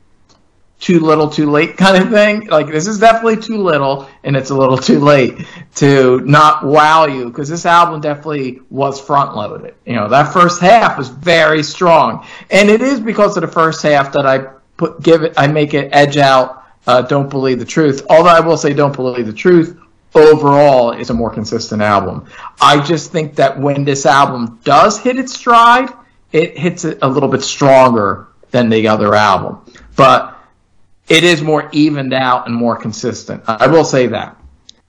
too 0.80 1.00
little 1.00 1.28
too 1.28 1.50
late 1.50 1.76
kind 1.76 2.02
of 2.02 2.10
thing. 2.10 2.46
Like 2.46 2.68
this 2.68 2.86
is 2.86 2.98
definitely 2.98 3.38
too 3.38 3.58
little 3.58 4.08
and 4.22 4.36
it's 4.36 4.50
a 4.50 4.54
little 4.54 4.76
too 4.78 5.00
late 5.00 5.44
to 5.76 6.20
not 6.20 6.64
wow 6.64 7.06
you 7.06 7.26
because 7.26 7.48
this 7.48 7.66
album 7.66 8.00
definitely 8.00 8.60
was 8.70 9.00
front 9.00 9.34
loaded 9.34 9.74
you 9.84 9.94
know 9.94 10.08
that 10.08 10.32
first 10.32 10.60
half 10.60 10.96
was 10.96 11.08
very 11.08 11.62
strong. 11.62 12.24
And 12.50 12.68
it 12.68 12.80
is 12.80 13.00
because 13.00 13.36
of 13.36 13.42
the 13.42 13.48
first 13.48 13.82
half 13.82 14.12
that 14.12 14.26
i 14.26 14.38
put 14.76 15.02
give 15.02 15.22
it 15.22 15.34
i 15.36 15.46
make 15.46 15.74
it 15.74 15.90
edge 15.92 16.16
out 16.16 16.64
uh, 16.86 17.02
don't 17.02 17.28
believe 17.28 17.58
the 17.58 17.64
truth. 17.64 18.06
Although 18.08 18.30
i 18.30 18.40
will 18.40 18.56
say 18.56 18.72
don't 18.72 18.94
believe 18.94 19.26
the 19.26 19.32
truth 19.32 19.78
overall 20.14 20.92
is 20.92 21.10
a 21.10 21.14
more 21.14 21.30
consistent 21.30 21.82
album. 21.82 22.26
I 22.60 22.80
just 22.82 23.12
think 23.12 23.34
that 23.36 23.58
when 23.58 23.84
this 23.84 24.06
album 24.06 24.58
does 24.64 24.98
hit 24.98 25.18
its 25.18 25.34
stride 25.34 25.90
it 26.32 26.58
hits 26.58 26.84
it 26.84 26.98
a 27.02 27.08
little 27.08 27.28
bit 27.28 27.42
stronger 27.42 28.28
than 28.50 28.68
the 28.68 28.88
other 28.88 29.14
album 29.14 29.60
but 29.98 30.38
it 31.08 31.24
is 31.24 31.42
more 31.42 31.68
evened 31.72 32.14
out 32.14 32.46
and 32.46 32.54
more 32.54 32.76
consistent. 32.76 33.42
I 33.48 33.66
will 33.66 33.84
say 33.84 34.06
that. 34.06 34.36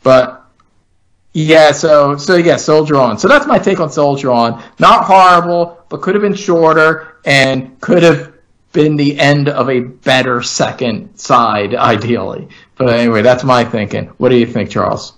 But 0.03 0.45
yeah, 1.33 1.71
so 1.71 2.15
so 2.15 2.35
yeah, 2.35 2.57
Soldier 2.57 2.97
On. 2.97 3.17
So 3.17 3.27
that's 3.27 3.47
my 3.47 3.57
take 3.57 3.79
on 3.79 3.89
Soldier 3.89 4.31
On. 4.31 4.63
Not 4.77 5.05
horrible, 5.05 5.83
but 5.89 6.01
could 6.01 6.13
have 6.13 6.21
been 6.21 6.35
shorter 6.35 7.17
and 7.25 7.81
could 7.81 8.03
have 8.03 8.33
been 8.71 8.95
the 8.95 9.19
end 9.19 9.49
of 9.49 9.67
a 9.69 9.79
better 9.79 10.43
second 10.43 11.17
side, 11.17 11.73
ideally. 11.73 12.47
But 12.75 12.89
anyway, 12.89 13.23
that's 13.23 13.43
my 13.43 13.65
thinking. 13.65 14.07
What 14.17 14.29
do 14.29 14.37
you 14.37 14.45
think, 14.45 14.69
Charles? 14.69 15.13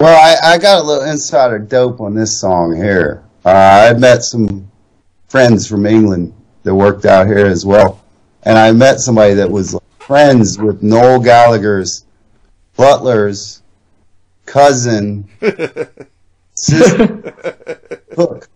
Well, 0.00 0.18
I, 0.18 0.54
I 0.54 0.58
got 0.58 0.80
a 0.80 0.82
little 0.82 1.04
insider 1.04 1.58
dope 1.58 2.00
on 2.00 2.14
this 2.14 2.40
song 2.40 2.74
here. 2.74 3.22
Uh, 3.44 3.92
I 3.94 3.98
met 3.98 4.22
some 4.22 4.61
friends 5.32 5.66
from 5.66 5.86
England 5.86 6.30
that 6.62 6.74
worked 6.74 7.06
out 7.06 7.26
here 7.26 7.46
as 7.46 7.64
well, 7.64 8.04
and 8.42 8.58
I 8.58 8.70
met 8.70 9.00
somebody 9.00 9.32
that 9.32 9.50
was 9.50 9.74
friends 9.98 10.58
with 10.58 10.82
Noel 10.82 11.20
Gallagher's 11.20 12.04
butler's 12.76 13.62
cousin, 14.44 15.26
sister, 16.54 17.32
cook. 18.14 18.46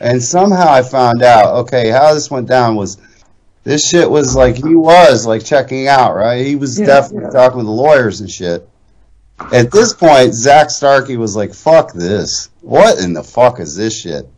And 0.00 0.20
somehow 0.20 0.68
I 0.68 0.82
found 0.82 1.22
out, 1.22 1.54
okay, 1.60 1.90
how 1.90 2.12
this 2.12 2.28
went 2.28 2.48
down 2.48 2.74
was 2.74 3.00
this 3.62 3.88
shit 3.88 4.10
was 4.10 4.34
like 4.34 4.56
he 4.56 4.74
was 4.74 5.26
like 5.26 5.44
checking 5.44 5.86
out, 5.86 6.16
right? 6.16 6.44
He 6.44 6.56
was 6.56 6.76
Yeah, 6.76 6.86
definitely 6.86 7.26
yeah. 7.26 7.38
talking 7.38 7.58
with 7.58 7.66
the 7.66 7.72
lawyers 7.72 8.20
and 8.20 8.28
shit. 8.28 8.68
At 9.52 9.70
this 9.70 9.92
point, 9.92 10.34
Zak 10.34 10.70
Starkey 10.70 11.16
was 11.16 11.36
like, 11.36 11.54
"Fuck 11.54 11.92
this! 11.92 12.48
What 12.62 12.98
in 12.98 13.12
the 13.12 13.22
fuck 13.22 13.60
is 13.60 13.76
this 13.76 13.96
shit?" 13.96 14.28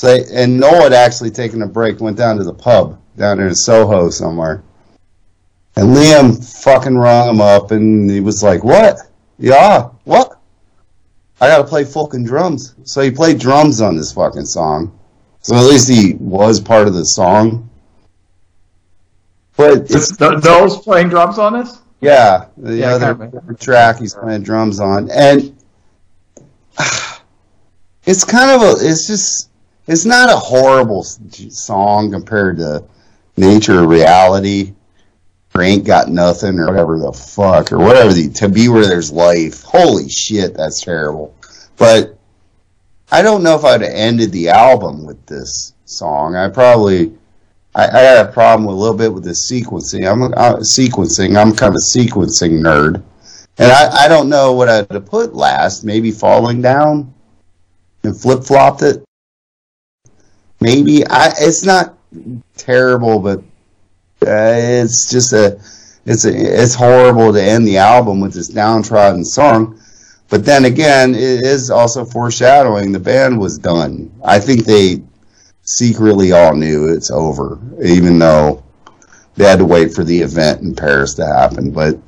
So, 0.00 0.06
they, 0.06 0.24
and 0.34 0.58
Noel 0.58 0.84
had 0.84 0.92
actually 0.94 1.30
taken 1.30 1.60
a 1.60 1.66
break, 1.66 2.00
went 2.00 2.16
down 2.16 2.38
to 2.38 2.42
the 2.42 2.54
pub 2.54 2.98
down 3.18 3.36
there 3.36 3.48
in 3.48 3.54
Soho 3.54 4.08
somewhere, 4.08 4.62
and 5.76 5.94
Liam 5.94 6.42
fucking 6.62 6.96
rung 6.96 7.28
him 7.28 7.42
up, 7.42 7.70
and 7.70 8.10
he 8.10 8.20
was 8.20 8.42
like, 8.42 8.64
"What? 8.64 8.96
Yeah, 9.38 9.90
what? 10.04 10.40
I 11.42 11.48
gotta 11.48 11.64
play 11.64 11.84
fucking 11.84 12.24
drums." 12.24 12.76
So 12.84 13.02
he 13.02 13.10
played 13.10 13.38
drums 13.38 13.82
on 13.82 13.94
this 13.94 14.10
fucking 14.10 14.46
song. 14.46 14.98
So 15.42 15.54
at 15.54 15.64
least 15.66 15.86
he 15.90 16.14
was 16.14 16.60
part 16.60 16.88
of 16.88 16.94
the 16.94 17.04
song. 17.04 17.68
But 19.54 19.90
it's 19.90 20.18
No- 20.18 20.30
Noel's 20.30 20.78
playing 20.82 21.10
drums 21.10 21.38
on 21.38 21.52
this. 21.52 21.76
yeah, 22.00 22.46
the 22.56 22.74
Yeah, 22.76 22.94
other 22.94 23.30
track 23.58 23.98
he's 23.98 24.14
playing 24.14 24.44
drums 24.44 24.80
on, 24.80 25.10
and 25.10 25.54
it's 28.06 28.24
kind 28.24 28.50
of 28.50 28.62
a. 28.62 28.70
It's 28.80 29.06
just. 29.06 29.48
It's 29.86 30.04
not 30.04 30.30
a 30.30 30.36
horrible 30.36 31.02
song 31.02 32.10
compared 32.10 32.58
to 32.58 32.84
Nature 33.36 33.86
Reality, 33.86 34.74
or 35.54 35.62
Ain't 35.62 35.84
Got 35.84 36.08
Nothing, 36.08 36.58
or 36.58 36.66
whatever 36.66 36.98
the 36.98 37.12
fuck, 37.12 37.72
or 37.72 37.78
whatever 37.78 38.12
the 38.12 38.28
To 38.30 38.48
Be 38.48 38.68
Where 38.68 38.86
There's 38.86 39.10
Life. 39.10 39.62
Holy 39.62 40.08
shit, 40.08 40.54
that's 40.54 40.82
terrible. 40.82 41.34
But 41.76 42.18
I 43.10 43.22
don't 43.22 43.42
know 43.42 43.56
if 43.56 43.64
I'd 43.64 43.80
have 43.80 43.90
ended 43.92 44.30
the 44.32 44.50
album 44.50 45.04
with 45.04 45.24
this 45.26 45.74
song. 45.84 46.36
I 46.36 46.48
probably. 46.48 47.16
I, 47.72 47.86
I 47.86 48.00
had 48.00 48.26
a 48.26 48.32
problem 48.32 48.66
with 48.66 48.74
a 48.74 48.78
little 48.78 48.96
bit 48.96 49.14
with 49.14 49.22
the 49.22 49.30
sequencing. 49.30 50.10
I'm 50.10 50.22
uh, 50.22 50.56
sequencing. 50.56 51.36
I'm 51.36 51.54
kind 51.54 51.70
of 51.70 51.76
a 51.76 51.98
sequencing 51.98 52.60
nerd, 52.60 53.02
and 53.58 53.72
I, 53.72 54.04
I 54.04 54.08
don't 54.08 54.28
know 54.28 54.52
what 54.52 54.68
I'd 54.68 54.90
have 54.90 55.06
put 55.06 55.34
last. 55.34 55.84
Maybe 55.84 56.10
falling 56.10 56.62
down 56.62 57.14
and 58.02 58.20
flip 58.20 58.42
flopped 58.44 58.82
it. 58.82 59.04
Maybe 60.60 61.06
I. 61.06 61.32
It's 61.38 61.64
not 61.64 61.96
terrible, 62.56 63.18
but 63.18 63.38
uh, 64.26 64.54
it's 64.56 65.10
just 65.10 65.32
a. 65.32 65.60
It's 66.06 66.24
a, 66.24 66.32
it's 66.32 66.74
horrible 66.74 67.32
to 67.32 67.42
end 67.42 67.68
the 67.68 67.76
album 67.76 68.20
with 68.20 68.32
this 68.32 68.48
downtrodden 68.48 69.24
song. 69.24 69.80
But 70.30 70.44
then 70.44 70.64
again, 70.64 71.14
it 71.14 71.44
is 71.44 71.70
also 71.70 72.04
foreshadowing 72.04 72.92
the 72.92 73.00
band 73.00 73.38
was 73.38 73.58
done. 73.58 74.10
I 74.24 74.38
think 74.38 74.64
they 74.64 75.02
secretly 75.62 76.32
all 76.32 76.54
knew 76.54 76.88
it's 76.88 77.10
over, 77.10 77.58
even 77.84 78.18
though 78.18 78.62
they 79.34 79.44
had 79.44 79.58
to 79.58 79.64
wait 79.64 79.92
for 79.92 80.04
the 80.04 80.18
event 80.20 80.62
in 80.62 80.74
Paris 80.74 81.14
to 81.14 81.26
happen. 81.26 81.70
But 81.70 81.98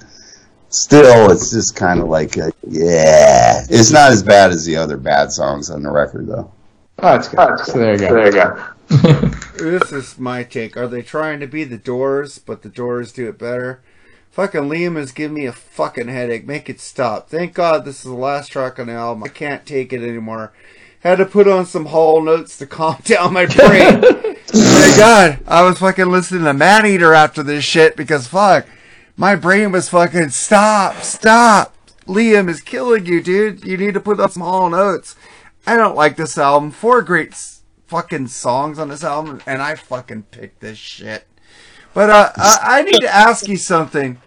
still, 0.68 1.31
it's 1.31 1.50
just 1.50 1.76
kind 1.76 2.00
of 2.00 2.08
like, 2.08 2.36
a, 2.36 2.52
yeah, 2.66 3.64
it's 3.68 3.90
not 3.90 4.12
as 4.12 4.22
bad 4.22 4.52
as 4.52 4.64
the 4.64 4.76
other 4.76 4.97
bad 4.97 5.32
songs 5.32 5.68
on 5.68 5.82
the 5.82 5.90
record, 5.90 6.28
though. 6.28 6.50
Ah, 7.02 7.08
oh, 7.08 7.12
that's 7.14 7.28
good. 7.28 7.39
Ah, 7.40 7.56
so 7.56 7.78
there 7.78 7.92
you 7.94 7.98
go. 7.98 8.14
There 8.14 8.26
you 8.26 8.32
go. 8.32 9.32
This 9.62 9.92
is 9.92 10.18
my 10.18 10.42
take. 10.42 10.76
Are 10.76 10.89
they 10.89 11.02
trying 11.02 11.39
to 11.40 11.47
be 11.47 11.62
the 11.62 11.78
Doors, 11.78 12.39
but 12.39 12.62
the 12.62 12.68
Doors 12.68 13.12
do 13.12 13.28
it 13.28 13.39
better? 13.39 13.81
Fucking 14.31 14.62
Liam 14.62 14.97
is 14.97 15.12
giving 15.12 15.34
me 15.34 15.47
a 15.47 15.52
fucking 15.52 16.08
headache. 16.08 16.47
Make 16.47 16.68
it 16.70 16.81
stop. 16.81 17.28
Thank 17.28 17.55
God 17.55 17.84
this 17.84 17.98
is 17.98 18.05
the 18.05 18.14
last 18.14 18.48
track 18.50 18.78
on 18.78 18.86
the 18.86 18.94
album. 18.94 19.22
I 19.22 19.28
can't 19.28 19.66
take 19.66 19.92
it 19.92 20.02
anymore. 20.02 20.52
Had 21.00 21.18
to 21.18 21.26
put 21.26 21.47
on 21.47 21.66
some 21.66 21.86
Hall 21.86 22.28
& 22.28 22.28
Oates 22.28 22.56
to 22.58 22.66
calm 22.68 22.97
down 23.05 23.32
my 23.34 23.47
brain. 23.47 24.00
my 24.00 24.94
God. 24.97 25.39
I 25.47 25.62
was 25.62 25.78
fucking 25.78 26.10
listening 26.10 26.44
to 26.44 26.55
Maneater 26.55 27.14
after 27.14 27.42
this 27.42 27.64
shit 27.64 27.97
because 27.97 28.26
fuck. 28.26 28.66
My 29.16 29.36
brain 29.36 29.70
was 29.72 29.89
fucking 29.89 30.31
stop, 30.31 31.02
stop. 31.02 31.74
Liam 32.06 32.48
is 32.48 32.60
killing 32.60 33.06
you, 33.06 33.22
dude. 33.22 33.64
You 33.64 33.76
need 33.76 33.94
to 33.94 34.00
put 34.00 34.18
on 34.18 34.31
some 34.31 34.42
Hall 34.42 34.74
& 34.74 34.76
Oates. 34.76 35.14
I 35.66 35.76
don't 35.76 35.97
like 35.97 36.16
this 36.16 36.36
album. 36.39 36.70
Four 36.70 37.02
great 37.02 37.34
fucking 37.86 38.28
songs 38.28 38.78
on 38.78 38.89
this 38.89 39.05
album, 39.05 39.41
and 39.47 39.62
I 39.62 39.74
fucking 39.74 40.24
picked 40.24 40.60
this 40.60 40.78
shit. 40.78 41.26
But 41.94 42.10
uh, 42.10 42.32
I, 42.36 42.58
I 42.62 42.82
need 42.82 43.00
to 43.00 43.15
ask 43.15 43.47
you 43.47 43.57
something. 43.57 44.20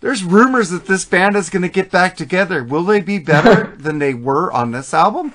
There's 0.00 0.22
rumors 0.22 0.70
that 0.70 0.86
this 0.86 1.04
band 1.04 1.36
is 1.36 1.50
going 1.50 1.62
to 1.62 1.68
get 1.68 1.90
back 1.90 2.16
together. 2.16 2.62
Will 2.62 2.84
they 2.84 3.00
be 3.00 3.18
better 3.18 3.74
than 3.78 3.98
they 3.98 4.14
were 4.14 4.52
on 4.52 4.70
this 4.70 4.94
album? 4.94 5.34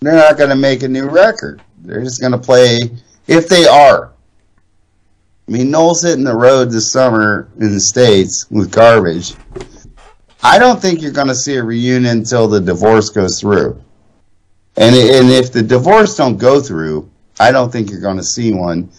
They're 0.00 0.14
not 0.14 0.38
going 0.38 0.50
to 0.50 0.56
make 0.56 0.82
a 0.82 0.88
new 0.88 1.08
record. 1.08 1.62
They're 1.78 2.02
just 2.02 2.20
going 2.20 2.32
to 2.32 2.38
play, 2.38 2.78
if 3.26 3.48
they 3.48 3.66
are. 3.66 4.12
I 5.48 5.50
mean, 5.50 5.70
Noel's 5.70 6.02
hitting 6.02 6.24
the 6.24 6.36
road 6.36 6.70
this 6.70 6.92
summer 6.92 7.48
in 7.58 7.72
the 7.72 7.80
States 7.80 8.46
with 8.50 8.70
garbage. 8.70 9.34
I 10.42 10.58
don't 10.58 10.80
think 10.80 11.00
you're 11.00 11.12
going 11.12 11.28
to 11.28 11.34
see 11.34 11.56
a 11.56 11.62
reunion 11.62 12.18
until 12.18 12.48
the 12.48 12.60
divorce 12.60 13.10
goes 13.10 13.40
through. 13.40 13.80
And, 14.76 14.94
and 14.96 15.30
if 15.30 15.52
the 15.52 15.62
divorce 15.62 16.16
don't 16.16 16.36
go 16.36 16.60
through, 16.60 17.08
I 17.38 17.52
don't 17.52 17.70
think 17.70 17.90
you're 17.90 18.00
going 18.00 18.16
to 18.16 18.24
see 18.24 18.52
one 18.52 18.90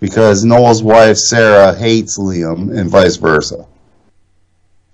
because 0.00 0.44
Noel's 0.44 0.82
wife, 0.82 1.16
Sarah, 1.16 1.74
hates 1.74 2.18
Liam 2.18 2.76
and 2.78 2.88
vice 2.88 3.16
versa. 3.16 3.66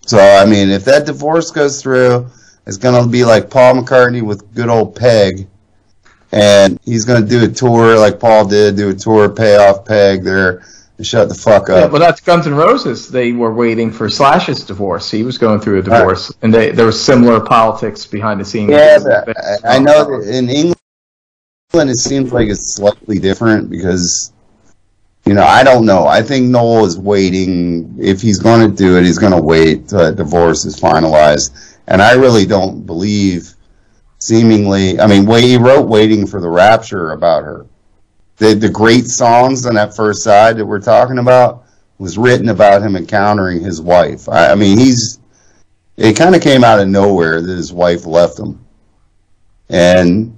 So, 0.06 0.18
I 0.18 0.44
mean, 0.44 0.70
if 0.70 0.84
that 0.86 1.06
divorce 1.06 1.50
goes 1.50 1.80
through, 1.80 2.28
it's 2.66 2.76
going 2.76 3.02
to 3.02 3.08
be 3.08 3.24
like 3.24 3.50
Paul 3.50 3.74
McCartney 3.74 4.22
with 4.22 4.52
good 4.54 4.68
old 4.68 4.96
Peg. 4.96 5.46
And 6.32 6.80
he's 6.84 7.04
going 7.04 7.22
to 7.22 7.28
do 7.28 7.44
a 7.44 7.48
tour 7.48 7.96
like 7.98 8.18
Paul 8.18 8.48
did, 8.48 8.76
do 8.76 8.88
a 8.88 8.94
tour, 8.94 9.28
pay 9.28 9.56
off 9.56 9.84
Peg 9.84 10.24
there, 10.24 10.64
shut 11.04 11.28
the 11.28 11.34
fuck 11.34 11.68
Yeah, 11.68 11.74
up. 11.76 11.92
well, 11.92 12.00
that's 12.00 12.20
Guns 12.20 12.46
N' 12.46 12.54
Roses. 12.54 13.08
They 13.08 13.32
were 13.32 13.52
waiting 13.52 13.90
for 13.90 14.08
Slash's 14.08 14.64
divorce. 14.64 15.10
He 15.10 15.22
was 15.22 15.38
going 15.38 15.60
through 15.60 15.80
a 15.80 15.82
divorce, 15.82 16.32
and 16.42 16.52
they, 16.52 16.70
there 16.70 16.86
was 16.86 17.02
similar 17.02 17.40
politics 17.40 18.06
behind 18.06 18.40
the 18.40 18.44
scenes. 18.44 18.70
Yeah, 18.70 19.24
I, 19.64 19.76
I 19.76 19.78
know 19.78 20.20
that 20.20 20.28
in 20.28 20.48
England 20.48 20.76
it 21.90 21.96
seems 21.98 22.32
like 22.32 22.48
it's 22.48 22.74
slightly 22.76 23.18
different 23.18 23.70
because, 23.70 24.32
you 25.24 25.34
know, 25.34 25.44
I 25.44 25.62
don't 25.64 25.86
know. 25.86 26.06
I 26.06 26.22
think 26.22 26.46
Noel 26.48 26.84
is 26.84 26.98
waiting. 26.98 27.96
If 27.98 28.20
he's 28.20 28.38
going 28.38 28.68
to 28.70 28.76
do 28.76 28.96
it, 28.98 29.04
he's 29.04 29.18
going 29.18 29.32
to 29.32 29.42
wait 29.42 29.88
till 29.88 29.98
that 29.98 30.16
divorce 30.16 30.64
is 30.64 30.78
finalized. 30.78 31.76
And 31.86 32.02
I 32.02 32.12
really 32.14 32.46
don't 32.46 32.84
believe, 32.86 33.54
seemingly, 34.18 35.00
I 35.00 35.06
mean, 35.06 35.26
he 35.42 35.56
wrote 35.56 35.88
Waiting 35.88 36.26
for 36.26 36.40
the 36.40 36.48
Rapture 36.48 37.12
about 37.12 37.44
her. 37.44 37.66
The, 38.42 38.54
the 38.54 38.68
great 38.68 39.06
songs 39.06 39.66
on 39.66 39.76
that 39.76 39.94
first 39.94 40.24
side 40.24 40.56
that 40.56 40.66
we're 40.66 40.80
talking 40.80 41.18
about 41.18 41.64
was 41.98 42.18
written 42.18 42.48
about 42.48 42.82
him 42.82 42.96
encountering 42.96 43.60
his 43.60 43.80
wife. 43.80 44.28
I, 44.28 44.50
I 44.50 44.54
mean, 44.56 44.76
he's, 44.78 45.20
it 45.96 46.16
kind 46.16 46.34
of 46.34 46.42
came 46.42 46.64
out 46.64 46.80
of 46.80 46.88
nowhere 46.88 47.40
that 47.40 47.56
his 47.56 47.72
wife 47.72 48.04
left 48.04 48.40
him. 48.40 48.58
And 49.68 50.36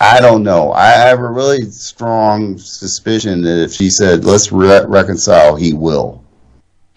I 0.00 0.22
don't 0.22 0.42
know. 0.42 0.72
I 0.72 0.86
have 0.86 1.18
a 1.18 1.28
really 1.28 1.70
strong 1.70 2.56
suspicion 2.56 3.42
that 3.42 3.62
if 3.62 3.72
she 3.72 3.90
said, 3.90 4.24
let's 4.24 4.50
re- 4.50 4.86
reconcile, 4.86 5.54
he 5.54 5.74
will. 5.74 6.24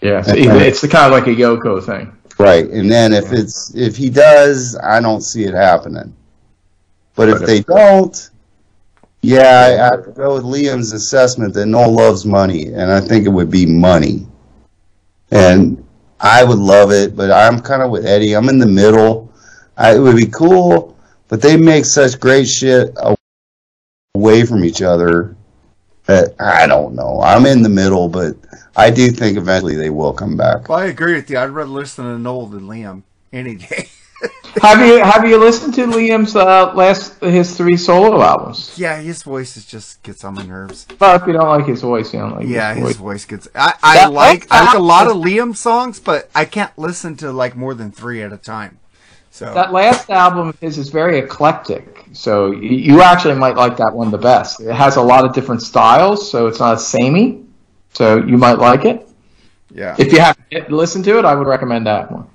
Yeah, 0.00 0.22
so 0.22 0.32
it's 0.34 0.80
the 0.80 0.88
kind 0.88 1.12
of 1.12 1.12
like 1.12 1.26
a 1.26 1.38
Yoko 1.38 1.84
thing. 1.84 2.10
Right. 2.38 2.66
And 2.70 2.90
then 2.90 3.12
if 3.12 3.34
it's, 3.34 3.74
if 3.74 3.98
he 3.98 4.08
does, 4.08 4.78
I 4.82 4.98
don't 5.00 5.20
see 5.20 5.44
it 5.44 5.52
happening. 5.52 6.16
But 7.14 7.28
if 7.28 7.40
they 7.40 7.60
don't, 7.60 8.30
yeah, 9.22 9.90
I 9.92 9.96
have 9.96 10.04
to 10.04 10.12
go 10.12 10.34
with 10.34 10.44
Liam's 10.44 10.92
assessment 10.92 11.54
that 11.54 11.66
Noel 11.66 11.92
loves 11.92 12.24
money, 12.24 12.66
and 12.66 12.92
I 12.92 13.00
think 13.00 13.26
it 13.26 13.30
would 13.30 13.50
be 13.50 13.66
money. 13.66 14.26
And 15.30 15.84
I 16.20 16.44
would 16.44 16.58
love 16.58 16.92
it, 16.92 17.16
but 17.16 17.30
I'm 17.30 17.60
kind 17.60 17.82
of 17.82 17.90
with 17.90 18.06
Eddy. 18.06 18.34
I'm 18.34 18.48
in 18.48 18.58
the 18.58 18.66
middle. 18.66 19.32
I, 19.76 19.96
it 19.96 19.98
would 19.98 20.16
be 20.16 20.26
cool, 20.26 20.96
but 21.28 21.42
they 21.42 21.56
make 21.56 21.84
such 21.84 22.20
great 22.20 22.46
shit 22.46 22.96
away 24.14 24.44
from 24.44 24.64
each 24.64 24.82
other 24.82 25.36
that 26.06 26.34
I 26.40 26.66
don't 26.66 26.94
know. 26.94 27.20
I'm 27.20 27.46
in 27.46 27.62
the 27.62 27.68
middle, 27.68 28.08
but 28.08 28.36
I 28.76 28.90
do 28.90 29.10
think 29.10 29.36
eventually 29.36 29.74
they 29.74 29.90
will 29.90 30.12
come 30.12 30.36
back. 30.36 30.68
Well, 30.68 30.78
I 30.78 30.86
agree 30.86 31.14
with 31.14 31.28
you. 31.28 31.38
I'd 31.38 31.50
rather 31.50 31.68
listen 31.68 32.04
to 32.04 32.18
Noel 32.18 32.46
than 32.46 32.62
Liam 32.62 33.02
any 33.32 33.56
day. 33.56 33.88
Have 34.62 34.80
you 34.86 35.02
have 35.04 35.28
you 35.28 35.36
listened 35.36 35.74
to 35.74 35.86
Liam's 35.86 36.34
uh, 36.34 36.72
last 36.74 37.20
his 37.22 37.54
three 37.56 37.76
solo 37.76 38.22
albums? 38.22 38.74
yeah, 38.78 38.98
his 39.00 39.22
voice 39.22 39.56
is 39.58 39.66
just 39.66 40.02
gets 40.02 40.24
on 40.24 40.34
my 40.34 40.44
nerves. 40.46 40.86
Well, 40.98 41.16
if 41.20 41.26
you 41.26 41.34
don't 41.34 41.48
like 41.48 41.66
his 41.66 41.82
voice, 41.82 42.12
you 42.14 42.20
don't 42.20 42.36
like 42.36 42.46
Yeah, 42.48 42.72
his 42.74 42.86
his 42.86 42.96
voice. 42.96 42.96
voice 42.96 43.24
gets. 43.26 43.48
I, 43.54 43.74
I 43.82 43.94
That- 43.96 44.12
like 44.12 44.46
I 44.50 44.64
like 44.64 44.74
a 44.74 44.78
lot 44.78 45.06
of 45.08 45.16
Liam 45.18 45.54
songs, 45.54 46.00
but 46.00 46.30
I 46.34 46.46
can't 46.46 46.72
listen 46.78 47.16
to 47.18 47.32
like 47.32 47.54
more 47.56 47.74
than 47.74 47.92
three 47.92 48.22
at 48.22 48.32
a 48.32 48.38
time. 48.38 48.78
So 49.30 49.52
That 49.52 49.72
last 49.74 50.08
album 50.08 50.48
of 50.48 50.58
his 50.60 50.78
is 50.78 50.88
very 50.88 51.18
eclectic, 51.18 52.06
so 52.14 52.52
you 52.52 53.02
actually 53.02 53.34
might 53.34 53.56
like 53.56 53.76
that 53.76 53.92
one 53.92 54.10
the 54.10 54.16
best. 54.16 54.60
It 54.62 54.72
has 54.72 54.96
a 54.96 55.02
lot 55.02 55.26
of 55.26 55.34
different 55.34 55.60
styles, 55.60 56.30
so 56.30 56.46
it's 56.46 56.58
not 56.58 56.80
samey, 56.80 57.44
so 57.92 58.16
you 58.16 58.38
might 58.38 58.58
like 58.58 58.86
it. 58.86 59.06
yeah, 59.70 59.94
If 59.98 60.10
you 60.14 60.20
haven't 60.20 60.70
listened 60.72 61.04
to 61.04 61.18
it, 61.18 61.26
I 61.26 61.34
would 61.34 61.46
recommend 61.46 61.86
that 61.86 62.10
one. 62.10 62.26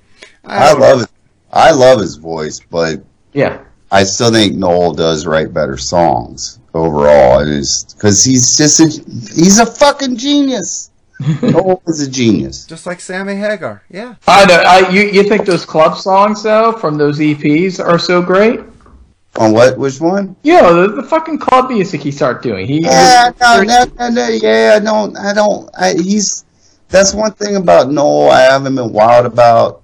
I 0.46 0.74
love 0.74 1.02
it. 1.02 1.10
I 1.52 1.72
love 1.72 2.00
his 2.00 2.16
voice, 2.16 2.60
but 2.60 3.04
Yeah. 3.34 3.60
I 3.92 4.04
still 4.06 4.32
think 4.32 4.56
Noel 4.56 4.94
does 4.94 5.26
write 5.28 5.54
better 5.54 5.76
songs 5.78 6.60
overall. 6.74 7.40
It 7.42 7.50
is 7.50 7.86
because 7.94 8.24
he's 8.24 8.56
just 8.56 8.80
a, 8.80 8.86
he's 8.86 9.60
a 9.60 9.66
fucking 9.66 10.16
genius. 10.16 10.92
Noel 11.42 11.82
is 11.88 12.00
a 12.02 12.10
genius. 12.10 12.66
just 12.66 12.86
like 12.86 13.00
Sammy 13.02 13.36
Hagar. 13.36 13.84
Yeah, 13.90 14.16
I 14.28 14.46
know. 14.46 14.64
I, 14.66 14.90
you, 14.90 15.02
you 15.04 15.24
think 15.24 15.46
those 15.46 15.66
club 15.66 15.98
songs, 15.98 16.42
though, 16.42 16.72
from 16.72 16.98
those 16.98 17.20
EPs 17.20 17.84
are 17.84 18.00
so 18.00 18.22
great? 18.22 18.62
On 19.38 19.52
what? 19.52 19.78
Which 19.78 20.00
one? 20.02 20.36
Yeah, 20.44 20.72
the, 20.72 20.88
the 20.88 21.04
fucking 21.04 21.38
club 21.40 21.70
music 21.70 22.02
he 22.02 22.12
started 22.12 22.42
doing. 22.42 22.68
He, 22.68 22.82
Yeah, 22.82 23.32
no, 23.40 23.62
no, 23.62 23.86
no, 24.00 24.10
no, 24.10 24.28
yeah, 24.30 24.74
I 24.76 24.84
don't, 24.84 25.16
I 25.18 25.34
don't. 25.34 25.70
I, 25.78 25.94
he's 25.94 26.44
that's 26.90 27.14
one 27.14 27.34
thing 27.34 27.56
about 27.58 27.92
Noel. 27.92 28.32
I 28.32 28.42
haven't 28.42 28.76
been 28.76 28.92
wild 28.92 29.26
about. 29.26 29.81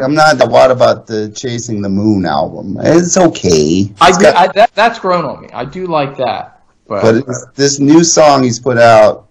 I'm 0.00 0.14
not 0.14 0.38
that 0.38 0.48
wild 0.48 0.70
about 0.70 1.06
the 1.06 1.30
Chasing 1.30 1.82
the 1.82 1.88
Moon 1.88 2.24
album. 2.24 2.76
It's 2.80 3.16
okay. 3.16 3.92
I, 4.00 4.08
It's 4.08 4.18
do, 4.18 4.24
got- 4.24 4.36
I 4.36 4.52
that, 4.52 4.74
that's 4.74 4.98
grown 4.98 5.24
on 5.24 5.42
me. 5.42 5.48
I 5.52 5.64
do 5.64 5.86
like 5.86 6.16
that. 6.16 6.62
But, 6.86 7.02
But 7.02 7.14
it's, 7.16 7.46
this 7.54 7.78
new 7.78 8.02
song 8.04 8.42
he's 8.42 8.58
put 8.58 8.78
out 8.78 9.28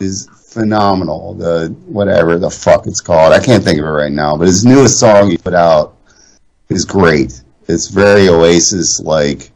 is 0.00 0.28
phenomenal. 0.52 1.34
The 1.34 1.74
whatever 1.86 2.38
the 2.38 2.50
fuck 2.50 2.86
it's 2.86 3.00
called, 3.00 3.32
I 3.32 3.40
can't 3.44 3.62
think 3.64 3.78
of 3.78 3.84
it 3.86 3.88
right 3.88 4.12
now. 4.12 4.36
But 4.36 4.46
his 4.48 4.64
newest 4.64 4.98
song 4.98 5.30
he 5.30 5.36
put 5.38 5.54
out 5.54 5.96
is 6.68 6.84
great. 6.84 7.42
It's 7.68 7.88
very 7.88 8.28
Oasis 8.28 9.00
like. 9.00 9.50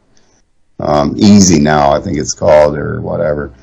Um, 0.77 1.13
Easy 1.17 1.61
now, 1.61 1.93
I 1.93 2.01
think 2.01 2.17
it's 2.17 2.33
called 2.33 2.77
or 2.77 2.99
whatever. 2.99 3.53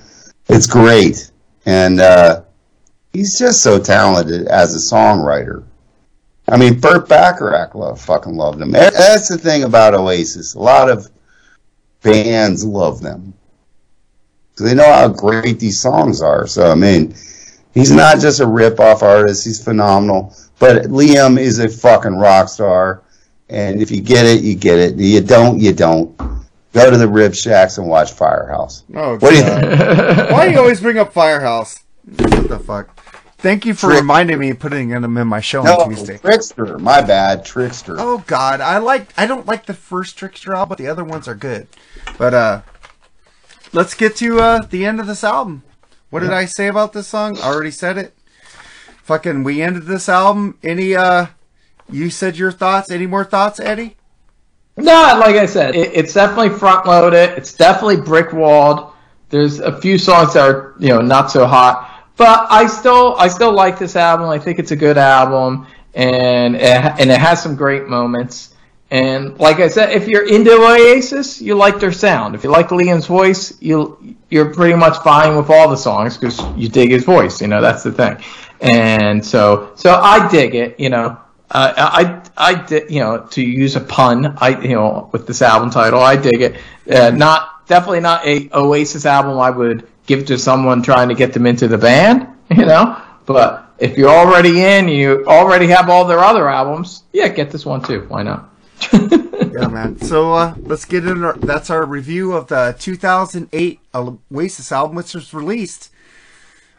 It's 0.49 0.67
great, 0.67 1.31
and 1.67 2.01
uh, 2.01 2.41
he's 3.13 3.39
just 3.39 3.63
so 3.63 3.79
talented 3.79 4.47
as 4.49 4.75
a 4.75 4.95
songwriter. 4.95 5.63
I 6.49 6.57
mean, 6.57 6.81
Burt 6.81 7.09
Bacharach 7.09 7.75
love, 7.75 8.01
fucking 8.01 8.35
loved 8.35 8.59
them. 8.59 8.73
That's 8.73 9.29
the 9.29 9.39
thing 9.39 9.63
about 9.65 9.95
Oasis. 9.95 10.55
A 10.55 10.59
lot 10.59 10.91
of 10.91 11.09
bands 12.03 12.65
love 12.65 13.01
them. 13.01 13.35
So 14.57 14.65
they 14.65 14.75
know 14.75 14.93
how 14.93 15.09
great 15.09 15.59
these 15.61 15.81
songs 15.81 16.21
are. 16.21 16.47
So 16.47 16.71
I 16.71 16.75
mean, 16.75 17.15
he's 17.73 17.91
not 17.91 18.19
just 18.21 18.41
a 18.41 18.47
rip-off 18.47 19.03
artist; 19.03 19.45
he's 19.45 19.63
phenomenal. 19.63 20.35
But 20.59 20.85
Liam 20.85 21.39
is 21.39 21.59
a 21.59 21.69
fucking 21.69 22.17
rock 22.17 22.49
star, 22.49 23.03
and 23.49 23.81
if 23.81 23.91
you 23.91 24.01
get 24.01 24.27
it, 24.27 24.43
you 24.43 24.55
get 24.55 24.79
it. 24.79 24.97
You 24.97 25.21
don't, 25.21 25.59
you 25.59 25.73
don't. 25.73 26.17
Go 26.73 26.91
to 26.91 26.97
the 26.97 27.09
Rib 27.09 27.35
Shacks 27.35 27.77
and 27.79 27.87
watch 27.87 28.13
Firehouse. 28.13 28.85
Oh, 28.95 29.19
What 29.19 29.31
do 29.31 29.37
you 29.37 29.43
think? 29.43 30.31
Why 30.31 30.47
do 30.47 30.53
you 30.53 30.59
always 30.59 30.81
bring 30.81 30.99
up 30.99 31.13
Firehouse? 31.13 31.79
What 32.05 32.49
the 32.49 32.59
fuck? 32.59 32.99
Thank 33.43 33.67
you 33.67 33.75
for 33.75 33.89
Trick- 33.89 34.01
reminding 34.01 34.39
me 34.39 34.51
of 34.51 34.61
putting 34.61 34.89
them 34.91 35.17
in 35.17 35.27
my 35.27 35.41
show 35.41 35.63
No, 35.65 35.79
on 35.81 35.89
Tuesday. 35.91 36.19
Trixter. 36.19 36.79
My 36.79 37.03
bad, 37.03 37.45
Trixter. 37.45 37.97
Oh 37.99 38.23
God, 38.29 38.61
I 38.61 38.79
like. 38.79 39.13
I 39.19 39.27
don't 39.27 39.47
like 39.47 39.67
the 39.67 39.75
first 39.75 40.17
Trixter 40.17 40.55
album, 40.55 40.69
but 40.71 40.79
the 40.79 40.87
other 40.87 41.03
ones 41.03 41.27
are 41.27 41.35
good. 41.35 41.67
But 42.19 42.35
uh, 42.35 42.63
let's 43.73 43.95
get 43.95 44.15
to 44.17 44.39
uh 44.41 44.63
the 44.71 44.87
end 44.87 45.01
of 45.01 45.09
this 45.09 45.25
album. 45.25 45.65
What 46.11 46.21
did 46.21 46.33
I 46.33 46.45
say 46.45 46.69
about 46.69 46.93
this 46.93 47.09
song? 47.09 47.37
I 47.39 47.47
already 47.53 47.71
said 47.73 47.99
it. 47.99 48.15
Fucking, 49.03 49.43
we 49.43 49.61
ended 49.61 49.85
this 49.87 50.09
album. 50.09 50.57
Any 50.63 50.95
uh, 50.95 51.27
you 51.91 52.11
said 52.11 52.37
your 52.39 52.53
thoughts. 52.53 52.91
Any 52.93 53.07
more 53.09 53.25
thoughts, 53.25 53.59
Eddy? 53.59 53.97
No, 54.77 55.17
like 55.19 55.37
I 55.37 55.47
said, 55.47 55.75
it, 55.75 55.91
it's 55.95 56.15
definitely 56.15 56.51
front 56.51 56.87
loaded. 56.87 57.31
It's 57.37 57.53
definitely 57.55 57.97
brick 57.97 58.33
walled. 58.33 58.93
There's 59.31 59.59
a 59.59 59.81
few 59.81 59.99
songs 59.99 60.35
that 60.35 60.49
are 60.49 60.75
you 60.79 60.91
know 60.91 61.01
not 61.01 61.31
so 61.31 61.47
hot, 61.47 61.89
but 62.23 62.47
I 62.53 62.69
still 62.69 63.17
I 63.19 63.27
still 63.27 63.53
like 63.53 63.81
this 63.81 63.97
album. 63.97 64.29
I 64.29 64.39
think 64.39 64.61
it's 64.61 64.71
a 64.71 64.77
good 64.77 64.97
album, 64.97 65.67
and 65.93 66.55
it, 66.55 66.63
and 66.63 67.11
it 67.11 67.19
has 67.19 67.43
some 67.43 67.57
great 67.57 67.89
moments. 67.89 68.55
And 68.93 69.37
like 69.41 69.59
I 69.59 69.67
said, 69.67 69.91
if 69.91 70.07
you're 70.07 70.29
into 70.29 70.53
Oasis, 70.53 71.41
you 71.41 71.57
like 71.57 71.81
their 71.81 71.91
sound. 71.91 72.37
If 72.37 72.45
you 72.45 72.51
like 72.51 72.69
Liam's 72.69 73.07
voice, 73.07 73.61
you 73.61 74.17
you're 74.31 74.55
pretty 74.55 74.77
much 74.77 74.99
fine 74.99 75.37
with 75.37 75.51
all 75.51 75.69
the 75.69 75.77
songs 75.77 76.17
because 76.17 76.41
you 76.57 76.69
dig 76.69 76.93
his 76.93 77.05
voice. 77.05 77.41
You 77.41 77.49
know 77.49 77.61
that's 77.61 77.83
the 77.83 77.91
thing. 77.91 78.23
And 78.61 79.25
so 79.25 79.73
so 79.75 79.93
I 79.93 80.29
dig 80.29 80.55
it. 80.55 80.79
You 80.79 80.91
know, 80.91 81.19
uh, 81.51 81.73
I 81.77 82.23
I 82.37 82.55
did 82.55 82.89
you 82.89 83.01
know 83.01 83.27
to 83.33 83.43
use 83.43 83.75
a 83.75 83.81
pun. 83.81 84.37
I 84.39 84.61
you 84.61 84.77
know 84.77 85.11
with 85.11 85.27
this 85.27 85.43
album 85.43 85.71
title, 85.71 85.99
I 85.99 86.15
dig 86.15 86.41
it. 86.41 86.61
Uh, 86.89 87.11
not 87.11 87.67
definitely 87.67 88.01
not 88.01 88.25
a 88.25 88.49
Oasis 88.55 89.07
album 89.07 89.41
I 89.41 89.51
would 89.51 89.89
give 90.07 90.27
to 90.27 90.39
someone 90.39 90.83
trying 90.83 91.09
to 91.09 91.15
get 91.15 91.33
them 91.33 91.47
into 91.47 91.69
the 91.69 91.79
band. 91.79 92.29
You 92.53 92.67
know, 92.67 93.01
but 93.25 93.73
if 93.79 93.97
you're 93.97 94.11
already 94.11 94.63
in, 94.63 94.87
you 94.87 95.25
already 95.27 95.69
have 95.69 95.89
all 95.89 96.05
their 96.05 96.19
other 96.19 96.51
albums. 96.51 97.05
Yeah, 97.15 97.29
get 97.29 97.51
this 97.51 97.65
one 97.65 97.83
too. 97.83 98.05
Why 98.09 98.23
not? 98.23 98.51
Yeah, 99.53 99.69
man. 99.69 99.99
So 100.01 100.33
uh, 100.33 100.55
let's 100.63 100.85
get 100.87 101.07
in. 101.07 101.23
Our, 101.25 101.35
that's 101.35 101.69
our 101.69 101.85
review 101.85 102.33
of 102.33 102.49
the 102.49 102.75
2008 102.79 103.81
Oasis 103.95 104.73
album, 104.73 104.97
which 104.97 105.15
was 105.15 105.35
released. 105.35 105.91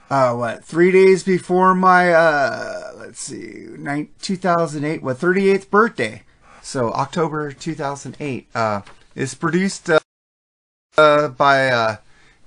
Uh, 0.09 0.33
what 0.33 0.65
three 0.65 0.91
days 0.91 1.23
before 1.23 1.75
my 1.75 2.11
uh, 2.11 2.91
let's 2.97 3.19
see, 3.19 3.67
nine, 3.77 4.09
2008, 4.21 5.03
what 5.03 5.17
38th 5.17 5.69
birthday. 5.69 6.23
So 6.61 6.91
October 6.93 7.51
2008. 7.51 8.47
Uh, 8.55 8.81
it's 9.15 9.35
produced 9.35 9.89
uh, 10.97 11.27
by 11.27 11.69
uh, 11.69 11.97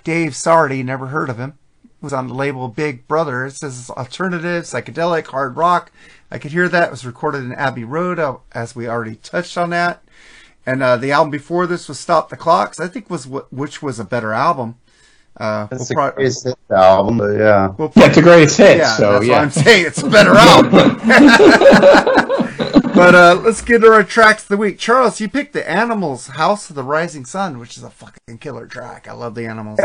Dave 0.06 0.32
Sardy. 0.36 0.84
Never 0.84 1.08
heard 1.08 1.28
of 1.28 1.36
him. 1.36 1.58
Was 2.00 2.12
on 2.12 2.28
the 2.28 2.34
label 2.34 2.68
Big 2.68 3.08
Brother. 3.08 3.44
It 3.46 3.56
says 3.56 3.90
alternative, 3.90 4.62
psychedelic, 4.62 5.26
hard 5.26 5.56
rock. 5.56 5.90
I 6.30 6.38
could 6.38 6.52
hear 6.52 6.68
that. 6.68 6.84
It 6.84 6.90
was 6.92 7.04
recorded 7.04 7.42
in 7.42 7.52
Abbey 7.52 7.82
Road, 7.82 8.20
uh, 8.20 8.36
as 8.52 8.76
we 8.76 8.86
already 8.86 9.16
touched 9.16 9.58
on 9.58 9.70
that. 9.70 10.04
And 10.64 10.80
uh, 10.80 10.96
the 10.96 11.10
album 11.10 11.32
before 11.32 11.66
this 11.66 11.88
was 11.88 11.98
Stop 11.98 12.28
the 12.28 12.36
Clocks. 12.36 12.78
I 12.78 12.86
think 12.86 13.10
was 13.10 13.24
wh- 13.24 13.52
which 13.52 13.82
was 13.82 13.98
a 13.98 14.04
better 14.04 14.32
album. 14.32 14.76
Uh, 15.36 15.66
That's 15.66 15.80
we'll 15.80 15.88
the 15.88 15.94
pro- 15.94 16.10
greatest 16.12 16.44
hit 16.44 16.56
album, 16.70 17.18
but 17.18 17.32
yeah. 17.36 17.68
we'll 17.76 17.92
Yeah, 17.96 18.06
it's 18.06 18.16
a 18.16 18.22
greatest 18.22 18.56
hit. 18.58 18.76
yeah, 18.78 18.88
so 18.96 19.12
that's 19.14 19.26
yeah. 19.26 19.32
what 19.32 19.42
I'm 19.42 19.50
saying. 19.50 19.86
It's 19.86 20.02
a 20.02 20.08
better 20.08 20.34
album. 20.36 21.00
but 22.96 23.14
uh, 23.14 23.40
let's 23.44 23.60
get 23.60 23.82
to 23.82 23.92
our 23.92 24.02
tracks 24.02 24.42
of 24.44 24.48
the 24.48 24.56
week. 24.56 24.78
Charles, 24.78 25.20
you 25.20 25.28
picked 25.28 25.52
the 25.52 25.68
Animals 25.68 26.28
"House 26.28 26.70
of 26.70 26.76
the 26.76 26.82
Rising 26.82 27.24
Sun," 27.24 27.58
which 27.58 27.76
is 27.76 27.82
a 27.82 27.90
fucking 27.90 28.38
killer 28.38 28.66
track. 28.66 29.06
I 29.06 29.12
love 29.12 29.34
the 29.34 29.46
Animals. 29.46 29.78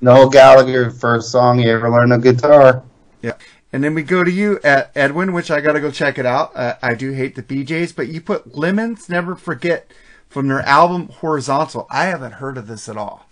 Noel 0.00 0.28
Gallagher, 0.28 0.90
first 0.90 1.30
song 1.30 1.58
he 1.58 1.70
ever 1.70 1.88
learned 1.88 2.12
on 2.12 2.20
guitar. 2.20 2.82
Yeah. 3.22 3.34
And 3.72 3.82
then 3.82 3.94
we 3.94 4.02
go 4.02 4.22
to 4.22 4.30
you 4.30 4.60
at 4.62 4.90
Edwin, 4.94 5.32
which 5.32 5.50
I 5.50 5.60
got 5.60 5.72
to 5.72 5.80
go 5.80 5.90
check 5.90 6.18
it 6.18 6.26
out. 6.26 6.54
Uh, 6.54 6.74
I 6.82 6.94
do 6.94 7.12
hate 7.12 7.36
the 7.36 7.42
Bee 7.42 7.64
Gees, 7.64 7.92
but 7.92 8.08
you 8.08 8.20
put 8.20 8.54
Lemons 8.54 9.08
Never 9.08 9.34
Forget 9.34 9.90
from 10.28 10.48
their 10.48 10.60
album 10.60 11.08
Horizontal. 11.08 11.86
I 11.88 12.04
haven't 12.04 12.32
heard 12.32 12.58
of 12.58 12.66
this 12.66 12.88
at 12.88 12.98
all. 12.98 13.26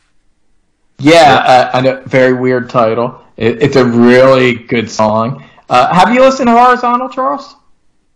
Yeah, 0.99 1.35
uh, 1.47 1.71
I 1.75 1.81
know. 1.81 2.03
Very 2.07 2.33
weird 2.33 2.71
title. 2.71 3.23
It, 3.37 3.63
it's 3.63 3.77
a 3.77 3.85
really 3.85 4.55
good 4.55 4.91
song. 4.91 5.45
Uh, 5.69 5.93
have 5.95 6.15
you 6.15 6.21
listened 6.21 6.47
to 6.49 6.53
Horizontal, 6.53 7.09
Charles? 7.09 7.57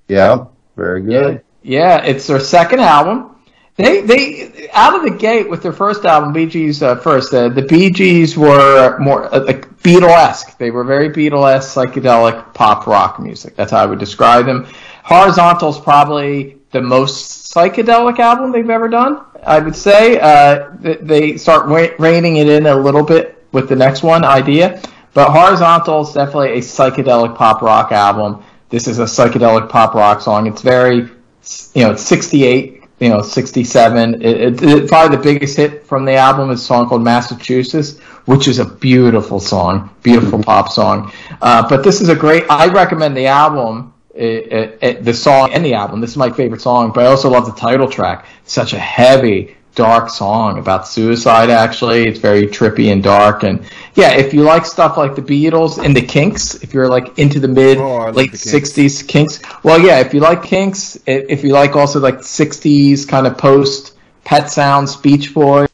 Yeah, 0.08 0.46
very 0.76 1.02
good. 1.02 1.42
Yeah, 1.62 2.02
it's 2.04 2.26
their 2.26 2.40
second 2.40 2.80
album. 2.80 3.30
They 3.76 4.02
they 4.02 4.68
out 4.72 4.94
of 4.94 5.02
the 5.02 5.18
gate 5.18 5.48
with 5.48 5.62
their 5.62 5.72
first 5.72 6.04
album, 6.04 6.32
Bee 6.32 6.46
Gees 6.46 6.82
uh, 6.82 6.94
first. 6.96 7.34
Uh, 7.34 7.48
the 7.48 7.62
Bee 7.62 7.90
Gees 7.90 8.36
were 8.36 8.96
more 9.00 9.34
uh, 9.34 9.44
like 9.44 9.68
Beatlesque. 9.82 10.56
They 10.58 10.70
were 10.70 10.84
very 10.84 11.08
Beatlesque, 11.10 11.74
psychedelic 11.74 12.54
pop 12.54 12.86
rock 12.86 13.18
music. 13.18 13.56
That's 13.56 13.72
how 13.72 13.78
I 13.78 13.86
would 13.86 13.98
describe 13.98 14.46
them. 14.46 14.66
Horizontal's 15.02 15.80
probably 15.80 16.58
the 16.70 16.80
most 16.80 17.52
psychedelic 17.52 18.18
album 18.20 18.52
they've 18.52 18.70
ever 18.70 18.88
done. 18.88 19.24
I 19.44 19.58
would 19.58 19.76
say 19.76 20.20
uh, 20.20 20.70
th- 20.76 21.00
they 21.02 21.36
start 21.36 21.68
wa- 21.68 21.88
reining 21.98 22.36
it 22.36 22.48
in 22.48 22.66
a 22.66 22.74
little 22.76 23.02
bit 23.02 23.44
with 23.52 23.68
the 23.68 23.76
next 23.76 24.02
one, 24.02 24.24
Idea. 24.24 24.80
But 25.14 25.30
Horizontal 25.30 26.02
is 26.02 26.12
definitely 26.12 26.52
a 26.52 26.58
psychedelic 26.58 27.36
pop 27.36 27.60
rock 27.62 27.92
album. 27.92 28.42
This 28.74 28.88
is 28.88 28.98
a 28.98 29.04
psychedelic 29.04 29.68
pop 29.68 29.94
rock 29.94 30.20
song. 30.20 30.48
It's 30.48 30.60
very, 30.60 30.96
you 30.96 31.84
know, 31.84 31.92
it's 31.92 32.02
68, 32.02 32.82
you 32.98 33.08
know, 33.08 33.22
67. 33.22 34.14
It, 34.14 34.24
it, 34.24 34.62
it- 34.64 34.88
probably 34.88 35.16
the 35.16 35.22
biggest 35.22 35.56
hit 35.56 35.86
from 35.86 36.04
the 36.04 36.14
album 36.16 36.50
is 36.50 36.60
a 36.60 36.64
song 36.64 36.88
called 36.88 37.04
Massachusetts, 37.04 38.00
which 38.24 38.48
is 38.48 38.58
a 38.58 38.64
beautiful 38.64 39.38
song, 39.38 39.94
beautiful 40.02 40.42
pop 40.42 40.70
song. 40.72 41.12
Uh, 41.40 41.68
but 41.68 41.84
this 41.84 42.00
is 42.00 42.08
a 42.08 42.16
great, 42.16 42.46
I 42.50 42.66
recommend 42.66 43.16
the 43.16 43.26
album, 43.28 43.94
it, 44.12 44.52
it, 44.52 44.78
it- 44.82 45.04
the 45.04 45.14
song 45.14 45.52
and 45.52 45.64
the 45.64 45.74
album. 45.74 46.00
This 46.00 46.10
is 46.10 46.16
my 46.16 46.30
favorite 46.30 46.60
song, 46.60 46.90
but 46.92 47.04
I 47.04 47.10
also 47.10 47.30
love 47.30 47.46
the 47.46 47.52
title 47.52 47.88
track. 47.88 48.26
Such 48.44 48.72
a 48.72 48.78
heavy, 48.80 49.56
dark 49.74 50.08
song 50.10 50.58
about 50.58 50.86
suicide. 50.86 51.50
Actually, 51.50 52.06
it's 52.08 52.18
very 52.18 52.46
trippy 52.46 52.92
and 52.92 53.02
dark. 53.02 53.42
And 53.42 53.64
yeah, 53.94 54.12
if 54.12 54.32
you 54.32 54.42
like 54.42 54.64
stuff 54.66 54.96
like 54.96 55.14
the 55.14 55.22
Beatles 55.22 55.84
and 55.84 55.94
the 55.96 56.02
Kinks, 56.02 56.54
if 56.62 56.72
you're 56.72 56.88
like 56.88 57.18
into 57.18 57.40
the 57.40 57.48
mid 57.48 57.78
Oh, 57.78 58.10
late 58.10 58.32
the 58.32 58.38
Kinks. 58.38 58.72
'60s 58.72 59.06
Kinks, 59.06 59.40
well, 59.62 59.80
yeah, 59.80 60.00
if 60.00 60.14
you 60.14 60.20
like 60.20 60.42
Kinks, 60.42 60.98
if 61.06 61.42
you 61.44 61.50
like 61.52 61.76
also 61.76 62.00
like 62.00 62.18
'60s 62.18 63.06
kind 63.08 63.26
of 63.26 63.36
post 63.38 63.92
Pet 64.24 64.50
Sounds, 64.50 64.96
Beach 64.96 65.34
Boys, 65.34 65.68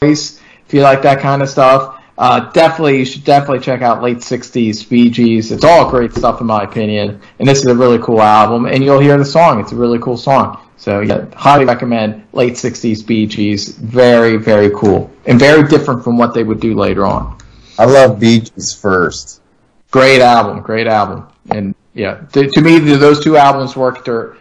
if 0.00 0.38
you 0.72 0.82
like 0.82 1.02
that 1.02 1.20
kind 1.20 1.42
of 1.42 1.48
stuff. 1.48 1.98
Uh, 2.18 2.50
definitely, 2.52 2.98
you 2.98 3.04
should 3.04 3.24
definitely 3.24 3.58
check 3.58 3.80
out 3.82 4.02
late 4.02 4.18
'60s 4.18 4.88
Bee 4.88 5.10
Gees. 5.10 5.50
It's 5.50 5.64
all 5.64 5.90
great 5.90 6.12
stuff, 6.14 6.40
in 6.40 6.46
my 6.46 6.62
opinion. 6.62 7.20
And 7.38 7.48
this 7.48 7.58
is 7.58 7.66
a 7.66 7.74
really 7.74 7.98
cool 7.98 8.20
album, 8.20 8.66
and 8.66 8.84
you'll 8.84 9.00
hear 9.00 9.16
the 9.16 9.24
song. 9.24 9.60
It's 9.60 9.72
a 9.72 9.76
really 9.76 9.98
cool 9.98 10.16
song. 10.16 10.60
So 10.82 10.98
yeah, 10.98 11.26
highly 11.36 11.64
recommend 11.64 12.24
late 12.32 12.54
'60s 12.54 13.06
Bee 13.06 13.24
Gees. 13.24 13.68
Very, 13.76 14.36
very 14.36 14.68
cool, 14.70 15.12
and 15.26 15.38
very 15.38 15.62
different 15.68 16.02
from 16.02 16.18
what 16.18 16.34
they 16.34 16.42
would 16.42 16.58
do 16.58 16.74
later 16.74 17.06
on. 17.06 17.38
I 17.78 17.84
love 17.84 18.18
Bee 18.18 18.40
Gees 18.40 18.74
first. 18.74 19.42
Great 19.92 20.20
album, 20.20 20.60
great 20.60 20.88
album, 20.88 21.28
and 21.52 21.76
yeah, 21.94 22.22
to, 22.32 22.48
to 22.48 22.60
me, 22.60 22.80
the, 22.80 22.96
those 22.96 23.22
two 23.22 23.36
albums 23.36 23.76
work. 23.76 24.04
They're 24.04 24.36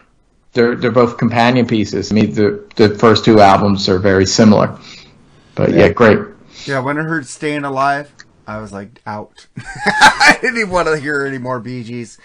they're 0.53 0.75
they're 0.75 0.89
both 0.91 1.19
companion 1.19 1.67
pieces. 1.67 2.11
I 2.11 2.15
mean, 2.15 2.33
the 2.33 2.67
the 2.75 2.97
first 2.97 3.23
two 3.23 3.39
albums 3.39 3.87
are 3.87 3.99
very 3.99 4.25
similar, 4.25 4.75
but 5.53 5.69
yeah, 5.69 5.85
Yeah. 5.85 5.89
great. 5.89 6.19
Yeah, 6.65 6.79
when 6.79 6.97
I 6.97 7.03
heard 7.03 7.27
"Staying 7.27 7.65
Alive," 7.65 8.11
I 8.47 8.57
was 8.59 8.73
like 8.73 8.99
out. 9.05 9.45
I 9.85 10.39
didn't 10.41 10.57
even 10.57 10.71
want 10.71 10.87
to 10.87 10.97
hear 10.97 11.23
any 11.23 11.37
more 11.37 11.59
Bee 11.59 11.83
Gees. 11.83 12.17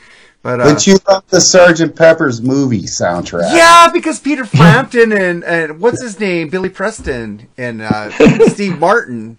But, 0.47 0.61
uh, 0.61 0.75
But 0.75 0.87
you 0.87 0.97
love 1.09 1.25
the 1.27 1.41
Sergeant 1.41 1.97
Pepper's 1.97 2.41
movie 2.41 2.83
soundtrack. 2.85 3.53
yeah, 3.53 3.91
because 3.93 4.21
Peter 4.21 4.45
Frampton 4.57 5.11
and 5.11 5.43
and 5.43 5.81
what's 5.81 6.01
his 6.01 6.21
name, 6.21 6.51
Billy 6.51 6.69
Preston 6.69 7.49
and 7.59 7.83
uh, 7.83 8.11
Steve 8.51 8.79
Martin. 8.79 9.39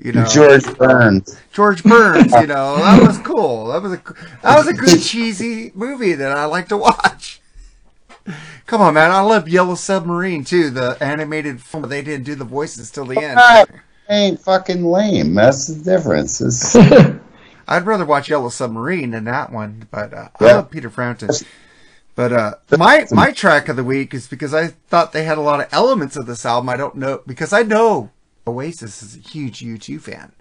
You 0.00 0.12
know, 0.12 0.24
George 0.24 0.64
Burns. 0.78 1.36
George 1.52 1.82
Burns. 1.82 2.30
You 2.30 2.46
know, 2.46 2.76
that 2.80 3.02
was 3.04 3.18
cool. 3.18 3.66
That 3.72 3.82
was 3.82 3.94
a 3.94 4.02
that 4.44 4.56
was 4.56 4.68
a 4.68 4.72
good 4.72 5.02
cheesy 5.02 5.72
movie 5.74 6.12
that 6.12 6.30
I 6.30 6.44
like 6.44 6.68
to 6.68 6.76
watch. 6.76 7.40
Come 8.66 8.80
on, 8.80 8.94
man! 8.94 9.10
I 9.10 9.22
love 9.22 9.48
Yellow 9.48 9.74
Submarine 9.74 10.44
too, 10.44 10.70
the 10.70 10.96
animated 11.00 11.60
film. 11.60 11.88
They 11.88 12.02
didn't 12.02 12.24
do 12.24 12.36
the 12.36 12.44
voices 12.44 12.92
till 12.92 13.06
the 13.06 13.18
end. 13.20 13.40
Ain't 14.08 14.38
fucking 14.38 14.84
lame. 14.84 15.34
That's 15.34 15.66
the 15.66 15.82
difference. 15.82 16.40
It's, 17.66 17.72
I'd 17.72 17.86
rather 17.86 18.04
watch 18.04 18.28
Yellow 18.28 18.48
Submarine 18.48 19.10
than 19.10 19.24
that 19.24 19.52
one, 19.52 19.88
but 19.90 20.12
uh, 20.14 20.28
I 20.40 20.44
love 20.44 20.70
Peter 20.70 20.90
Frampton. 20.90 21.30
But 22.14 22.32
uh, 22.32 22.54
my 22.78 23.06
my 23.10 23.30
track 23.32 23.68
of 23.68 23.76
the 23.76 23.84
week 23.84 24.14
is 24.14 24.26
because 24.26 24.54
I 24.54 24.68
thought 24.68 25.12
they 25.12 25.24
had 25.24 25.36
a 25.38 25.42
lot 25.42 25.60
of 25.60 25.68
elements 25.72 26.16
of 26.16 26.26
this 26.26 26.46
album. 26.46 26.68
I 26.68 26.76
don't 26.76 26.94
know 26.96 27.20
because 27.26 27.52
I 27.52 27.62
know 27.62 28.10
Oasis 28.46 29.02
is 29.02 29.16
a 29.16 29.20
huge 29.20 29.60
U2 29.60 30.00
fan, 30.00 30.32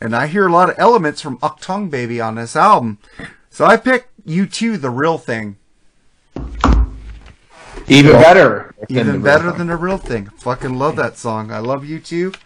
and 0.00 0.14
I 0.14 0.26
hear 0.26 0.46
a 0.46 0.52
lot 0.52 0.68
of 0.68 0.78
elements 0.78 1.20
from 1.22 1.38
Achtung 1.38 1.88
Baby 1.90 2.20
on 2.20 2.34
this 2.34 2.54
album. 2.56 2.98
So 3.50 3.64
I 3.64 3.76
picked 3.78 4.10
U2, 4.26 4.80
the 4.80 4.90
real 4.90 5.16
thing, 5.16 5.56
Even 7.86 8.12
better. 8.12 8.74
even 8.90 9.22
better 9.22 9.50
than 9.52 9.68
the 9.68 9.76
real 9.76 9.96
thing. 9.96 10.26
Fucking 10.26 10.78
love 10.78 10.96
that 10.96 11.16
song. 11.16 11.50
I 11.50 11.58
love 11.60 11.84
U2. 11.84 12.36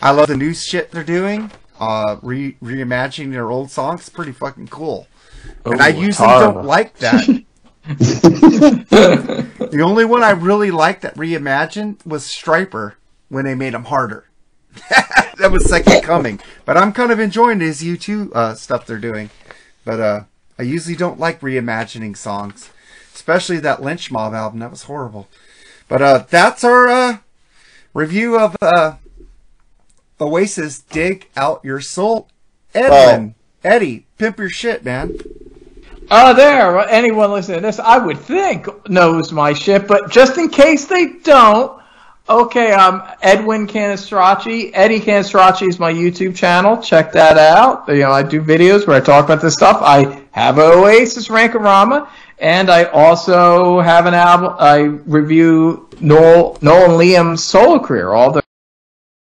I 0.00 0.10
love 0.10 0.28
the 0.28 0.36
new 0.36 0.54
shit 0.54 0.90
they're 0.90 1.04
doing. 1.04 1.50
Uh, 1.78 2.16
re- 2.22 2.56
reimagining 2.62 3.32
their 3.32 3.50
old 3.50 3.70
songs, 3.70 4.00
it's 4.00 4.08
pretty 4.08 4.32
fucking 4.32 4.68
cool. 4.68 5.06
and 5.64 5.80
I 5.80 5.88
usually 5.88 6.28
horrible. 6.28 6.54
don't 6.54 6.66
like 6.66 6.96
that. 6.98 7.44
the 7.86 9.80
only 9.84 10.04
one 10.04 10.22
I 10.22 10.30
really 10.30 10.72
liked 10.72 11.02
that 11.02 11.14
reimagined 11.14 12.04
was 12.04 12.24
Stryper 12.24 12.94
when 13.28 13.44
they 13.44 13.54
made 13.54 13.74
him 13.74 13.84
harder. 13.84 14.24
that 15.38 15.50
was 15.52 15.68
Second 15.68 16.02
Coming. 16.02 16.40
But 16.64 16.76
I'm 16.76 16.92
kind 16.92 17.12
of 17.12 17.20
enjoying 17.20 17.58
this 17.58 17.82
U2 17.82 18.32
uh, 18.34 18.54
stuff 18.54 18.86
they're 18.86 18.98
doing. 18.98 19.30
But 19.84 20.00
uh, 20.00 20.20
I 20.58 20.62
usually 20.62 20.96
don't 20.96 21.20
like 21.20 21.40
reimagining 21.40 22.16
songs, 22.16 22.70
especially 23.14 23.58
that 23.60 23.82
Lynch 23.82 24.10
Mob 24.10 24.34
album. 24.34 24.58
That 24.58 24.70
was 24.70 24.84
horrible. 24.84 25.28
But 25.88 26.02
uh, 26.02 26.24
that's 26.28 26.64
our 26.64 26.88
uh, 26.88 27.18
review 27.94 28.38
of 28.38 28.56
uh, 28.60 28.96
Oasis 30.20 30.80
Dig 30.80 31.28
Out 31.36 31.60
Your 31.64 31.80
Soul. 31.80 32.28
Edwin, 32.74 33.34
Eddy, 33.64 34.06
pimp 34.18 34.38
your 34.38 34.50
shit, 34.50 34.84
man. 34.84 35.16
Oh, 36.10 36.34
there. 36.34 36.78
Anyone 36.88 37.32
listening 37.32 37.58
to 37.58 37.66
this, 37.66 37.78
I 37.78 37.98
would 37.98 38.18
think 38.18 38.88
knows 38.88 39.32
my 39.32 39.52
shit, 39.52 39.88
but 39.88 40.10
just 40.10 40.38
in 40.38 40.48
case 40.48 40.84
they 40.84 41.14
don't, 41.24 41.82
okay, 42.28 42.72
I'm 42.72 43.02
Edwin 43.22 43.66
Cannistraci. 43.66 44.70
Eddy 44.72 45.00
Cannistraci 45.00 45.68
is 45.68 45.78
my 45.78 45.92
YouTube 45.92 46.36
channel. 46.36 46.80
Check 46.80 47.12
that 47.12 47.38
out. 47.38 47.88
You 47.88 48.00
know, 48.00 48.12
I 48.12 48.22
do 48.22 48.40
videos 48.40 48.86
where 48.86 48.96
I 48.96 49.00
talk 49.00 49.24
about 49.24 49.40
this 49.40 49.54
stuff. 49.54 49.78
I 49.80 50.22
have 50.32 50.58
Oasis 50.58 51.28
Rankorama, 51.28 52.08
and 52.38 52.70
I 52.70 52.84
also 52.84 53.80
have 53.80 54.06
an 54.06 54.14
album. 54.14 54.54
I 54.58 54.78
review 54.78 55.88
Noel, 56.00 56.58
Noel 56.62 56.84
and 56.90 57.00
Liam's 57.00 57.42
solo 57.42 57.78
career, 57.80 58.12
all 58.12 58.30
the 58.30 58.42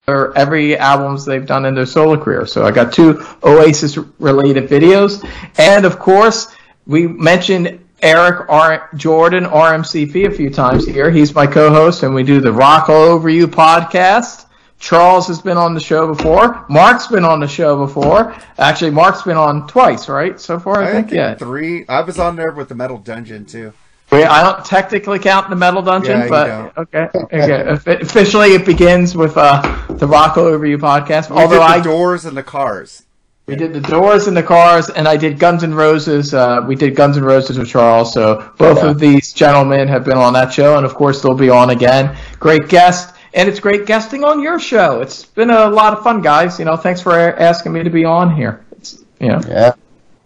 or 0.06 0.36
every 0.36 0.76
albums 0.76 1.24
they've 1.24 1.46
done 1.46 1.64
in 1.64 1.74
their 1.74 1.86
solo 1.86 2.16
career. 2.16 2.46
So 2.46 2.64
I 2.64 2.70
got 2.70 2.92
two 2.92 3.24
Oasis 3.42 3.96
related 4.18 4.68
videos, 4.68 5.26
and 5.58 5.84
of 5.84 5.98
course 5.98 6.54
we 6.86 7.06
mentioned 7.06 7.80
Eric 8.02 8.48
R- 8.50 8.90
Jordan 8.96 9.44
RMCP 9.44 10.26
a 10.26 10.30
few 10.30 10.50
times 10.50 10.86
here. 10.86 11.10
He's 11.10 11.34
my 11.34 11.46
co-host, 11.46 12.02
and 12.02 12.14
we 12.14 12.22
do 12.22 12.40
the 12.40 12.52
Rock 12.52 12.88
All 12.90 13.02
Over 13.02 13.30
You 13.30 13.48
podcast. 13.48 14.44
Charles 14.78 15.26
has 15.28 15.40
been 15.40 15.56
on 15.56 15.72
the 15.72 15.80
show 15.80 16.14
before. 16.14 16.66
Mark's 16.68 17.06
been 17.06 17.24
on 17.24 17.40
the 17.40 17.48
show 17.48 17.86
before. 17.86 18.36
Actually, 18.58 18.90
Mark's 18.90 19.22
been 19.22 19.38
on 19.38 19.66
twice, 19.66 20.10
right? 20.10 20.38
So 20.38 20.58
far, 20.58 20.82
I, 20.82 20.92
think, 20.92 21.10
yeah. 21.10 21.34
three. 21.34 21.86
I 21.88 22.02
was 22.02 22.18
on 22.18 22.36
there 22.36 22.52
with 22.52 22.68
the 22.68 22.74
Metal 22.74 22.98
Dungeon 22.98 23.46
too. 23.46 23.72
Wait, 24.14 24.26
I 24.26 24.42
don't 24.42 24.64
technically 24.64 25.18
count 25.18 25.50
the 25.50 25.56
Metal 25.56 25.82
Dungeon, 25.82 26.18
Yeah, 26.20 26.24
you 26.24 26.30
but 26.30 26.78
okay, 26.78 27.08
okay. 27.32 27.68
Offi- 27.70 28.00
Officially, 28.02 28.48
it 28.54 28.64
begins 28.64 29.16
with 29.16 29.36
uh, 29.36 29.60
the 29.88 30.06
Rock 30.06 30.36
All 30.36 30.44
Over 30.44 30.66
You 30.66 30.78
podcast. 30.78 31.30
We 31.30 31.36
Although 31.36 31.54
did 31.56 31.60
the 31.60 31.64
I 31.64 31.80
doors 31.80 32.24
and 32.24 32.36
the 32.36 32.42
cars. 32.42 33.02
We 33.46 33.56
did 33.56 33.74
the 33.74 33.80
Doors 33.80 34.26
and 34.26 34.34
the 34.34 34.42
Cars, 34.42 34.88
and 34.88 35.06
I 35.06 35.18
did 35.18 35.38
Guns 35.38 35.62
N' 35.64 35.74
Roses. 35.74 36.32
Uh, 36.32 36.64
we 36.66 36.74
did 36.76 36.96
Guns 36.96 37.18
N' 37.18 37.24
Roses 37.24 37.58
with 37.58 37.68
Charles. 37.68 38.10
So 38.14 38.50
both 38.56 38.78
Yeah. 38.82 38.88
of 38.90 38.98
these 38.98 39.34
gentlemen 39.34 39.86
have 39.88 40.02
been 40.02 40.16
on 40.16 40.32
that 40.32 40.50
show, 40.50 40.78
and 40.78 40.86
of 40.86 40.94
course 40.94 41.20
they'll 41.20 41.34
be 41.34 41.50
on 41.50 41.68
again. 41.68 42.16
Great 42.40 42.70
guest, 42.70 43.14
and 43.34 43.46
it's 43.46 43.60
great 43.60 43.84
guesting 43.84 44.24
on 44.24 44.40
your 44.40 44.58
show. 44.58 45.02
It's 45.02 45.26
been 45.26 45.50
a 45.50 45.68
lot 45.68 45.92
of 45.92 46.02
fun, 46.02 46.22
guys. 46.22 46.58
You 46.58 46.64
know, 46.64 46.76
thanks 46.76 47.02
for 47.02 47.12
asking 47.38 47.74
me 47.74 47.82
to 47.82 47.90
be 47.90 48.06
on 48.06 48.34
here. 48.34 48.64
It's, 48.78 49.04
you 49.20 49.28
know, 49.28 49.40
yeah. 49.46 49.72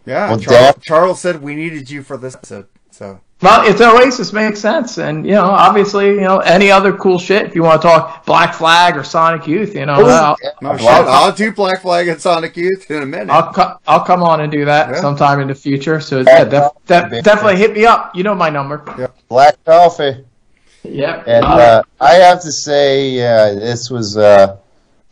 Yeah, 0.07 0.29
Well, 0.31 0.39
Charles, 0.39 0.47
Dad- 0.61 0.83
Charles 0.83 1.21
said 1.21 1.43
we 1.43 1.57
needed 1.57 1.91
you 1.91 2.05
for 2.05 2.17
this 2.17 2.37
episode. 2.37 2.67
So 2.93 3.19
well, 3.41 3.65
it's 3.71 3.81
Oasis 3.81 4.33
makes 4.33 4.61
sense, 4.61 4.99
and 4.99 5.25
you 5.25 5.33
know, 5.33 5.45
obviously, 5.45 6.07
you 6.09 6.21
know, 6.23 6.39
any 6.41 6.71
other 6.73 6.93
cool 6.93 7.19
shit. 7.21 7.47
If 7.47 7.55
you 7.55 7.63
want 7.63 7.81
to 7.81 7.87
talk 7.89 8.27
Black 8.27 8.53
Flag 8.53 8.97
or 8.97 9.05
Sonic 9.05 9.47
Youth, 9.47 9.75
you 9.77 9.87
know, 9.87 9.93
I'll, 9.95 10.37
no 10.61 10.77
shit. 10.77 10.85
Well, 10.85 11.09
I'll 11.09 11.33
do 11.33 11.53
Black 11.53 11.83
Flag 11.83 12.09
and 12.09 12.21
Sonic 12.21 12.57
Youth 12.57 12.91
in 12.91 13.03
a 13.03 13.07
minute. 13.07 13.31
I'll, 13.31 13.53
co- 13.53 13.79
I'll 13.87 14.05
come 14.05 14.23
on 14.25 14.41
and 14.41 14.51
do 14.51 14.65
that 14.65 14.89
Yeah. 14.91 15.01
sometime 15.01 15.39
in 15.41 15.47
the 15.49 15.55
future. 15.55 16.01
So 16.01 16.21
yeah, 16.21 16.45
def- 16.45 16.73
def- 16.87 17.23
definitely 17.23 17.57
hit 17.59 17.75
me 17.75 17.87
up. 17.87 18.15
You 18.17 18.25
know 18.25 18.35
my 18.35 18.51
number. 18.51 19.11
Black 19.29 19.63
Coffee. 19.65 20.25
Yep. 20.83 21.25
And 21.29 21.45
uh, 21.45 21.83
I 22.01 22.15
have 22.15 22.41
to 22.43 22.51
say, 22.53 23.21
uh, 23.21 23.55
this 23.55 23.91
was 23.91 24.17
uh, 24.17 24.57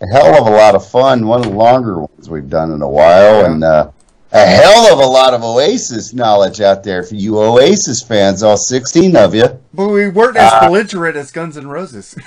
a 0.00 0.06
hell 0.12 0.34
of 0.40 0.46
a 0.52 0.56
lot 0.56 0.74
of 0.74 0.88
fun. 0.88 1.26
One 1.26 1.40
of 1.40 1.46
the 1.46 1.52
longer 1.56 1.98
ones 2.00 2.28
we've 2.30 2.48
done 2.48 2.72
in 2.72 2.82
a 2.82 2.88
while, 2.88 3.44
and 3.44 3.62
uh, 3.62 3.90
a 4.32 4.44
hell 4.46 4.92
of 4.92 4.98
a 4.98 5.06
lot 5.06 5.34
of 5.34 5.42
Oasis 5.44 6.12
knowledge 6.12 6.60
out 6.60 6.82
there 6.82 7.02
for 7.02 7.14
you 7.14 7.38
Oasis 7.38 8.02
fans, 8.02 8.42
all 8.42 8.56
16 8.56 9.16
of 9.16 9.34
you. 9.34 9.46
but 9.72 9.88
we 9.88 10.08
weren't 10.08 10.36
as 10.36 10.52
belligerent 10.66 11.16
as 11.16 11.30
Guns 11.30 11.56
N' 11.56 11.66
Roses. 11.68 12.16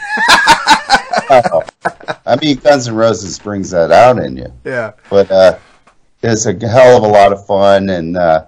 I 1.30 2.38
mean, 2.42 2.58
Guns 2.58 2.88
N' 2.88 2.95
Roses 2.95 3.38
brings 3.40 3.69
that 3.72 3.92
out 3.92 4.18
in 4.19 4.38
you. 4.38 4.52
yeah. 4.64 4.92
But 5.10 5.32
uh, 5.32 5.58
it's 6.24 6.45
a 6.45 6.53
hell 6.68 6.98
of 6.98 7.03
a 7.03 7.08
lot 7.08 7.32
of 7.32 7.45
fun, 7.45 7.90
and 7.90 8.18
uh, 8.18 8.45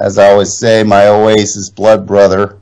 as 0.00 0.18
I 0.18 0.30
always 0.30 0.56
say, 0.58 0.82
my 0.82 1.06
Oasis 1.08 1.70
blood 1.70 2.06
brother, 2.06 2.58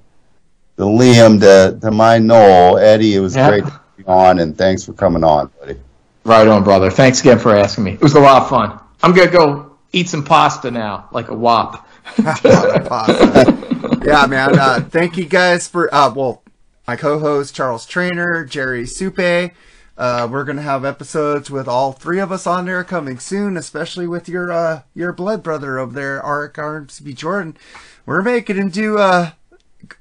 the 0.77 0.85
Liam 0.85 1.41
to, 1.41 1.79
to 1.81 1.91
my 1.91 2.19
Noel, 2.19 2.79
Eddy, 2.79 3.15
it 3.17 3.21
was 3.21 3.35
Yeah. 3.37 3.49
great 3.49 3.65
to 3.65 3.81
be 3.97 4.05
on, 4.07 4.39
and 4.41 4.57
thanks 4.57 4.85
for 4.85 4.93
coming 4.93 5.25
on, 5.25 5.51
buddy. 5.61 5.77
Right 6.25 6.47
on, 6.47 6.65
brother. 6.65 6.91
Thanks 6.91 7.21
again 7.21 7.39
for 7.39 7.55
asking 7.57 7.85
me. 7.85 7.93
It 7.93 8.01
was 8.03 8.15
a 8.15 8.21
lot 8.21 8.43
of 8.43 8.49
fun. 8.49 8.79
I'm 9.03 9.15
gonna 9.15 9.31
go 9.31 9.66
eat 9.93 10.09
some 10.09 10.25
pasta 10.25 10.71
now, 10.71 11.09
like 11.13 11.29
a 11.29 11.35
wop. 11.35 11.87
yeah, 12.19 14.27
man. 14.29 14.59
Uh, 14.59 14.81
thank 14.89 15.17
you 15.17 15.25
guys 15.25 15.69
for 15.69 15.93
uh, 15.95 16.13
well, 16.15 16.43
my 16.87 16.97
co-host 16.97 17.55
Charles 17.55 17.87
Trainer, 17.87 18.45
Jerry 18.45 18.87
Supe. 18.87 19.53
Uh, 19.99 20.29
we're 20.31 20.45
gonna 20.45 20.63
have 20.63 20.85
episodes 20.85 21.51
with 21.51 21.67
all 21.67 21.93
three 21.93 22.21
of 22.21 22.31
us 22.31 22.47
on 22.47 22.67
there 22.67 22.85
coming 22.85 23.19
soon, 23.19 23.57
especially 23.57 24.07
with 24.07 24.29
your 24.29 24.53
uh, 24.53 24.83
your 24.95 25.13
blood 25.13 25.43
brother 25.43 25.79
over 25.79 25.93
there, 25.93 26.21
Arik 26.21 26.55
Armsby 26.55 27.15
Jordan. 27.15 27.57
We're 28.05 28.23
making 28.23 28.57
him 28.57 28.69
do 28.69 28.99
uh, 28.99 29.33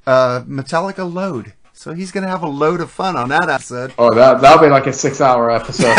uh, 0.06 0.42
Metallica 0.42 1.12
Load. 1.12 1.54
So 1.78 1.94
he's 1.94 2.12
gonna 2.12 2.30
have 2.30 2.42
a 2.42 2.48
load 2.48 2.80
of 2.80 2.90
fun 2.90 3.18
on 3.18 3.30
that 3.30 3.50
episode. 3.50 3.94
Oh, 4.00 4.12
that 4.16 4.40
that'll 4.40 4.64
be 4.64 4.70
like 4.70 4.88
a 4.88 4.94
six-hour 4.94 5.52
episode. 5.52 5.94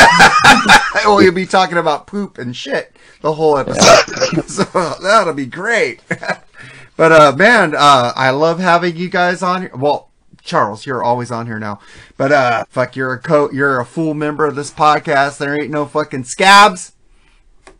oh, 1.05 1.21
you'll 1.23 1.35
be 1.35 1.45
talking 1.47 1.77
about 1.77 2.07
poop 2.07 2.39
and 2.39 2.57
shit 2.57 2.97
the 3.21 3.35
whole 3.35 3.59
episode. 3.59 4.43
so 4.49 4.65
that'll 5.03 5.35
be 5.35 5.45
great. 5.45 6.01
but 6.97 7.13
uh, 7.13 7.37
man, 7.37 7.75
uh, 7.75 8.13
I 8.17 8.31
love 8.31 8.59
having 8.59 8.97
you 8.97 9.11
guys 9.11 9.43
on 9.43 9.61
here. 9.61 9.77
Well, 9.77 10.11
Charles, 10.43 10.87
you're 10.87 11.05
always 11.05 11.31
on 11.31 11.45
here 11.45 11.59
now. 11.59 11.81
But 12.17 12.33
uh, 12.33 12.65
fuck, 12.71 12.97
you're 12.97 13.13
a 13.13 13.21
co, 13.21 13.51
you're 13.53 13.79
a 13.79 13.85
full 13.85 14.15
member 14.15 14.47
of 14.47 14.57
this 14.57 14.71
podcast. 14.71 15.37
There 15.37 15.61
ain't 15.61 15.71
no 15.71 15.85
fucking 15.85 16.25
scabs 16.25 16.93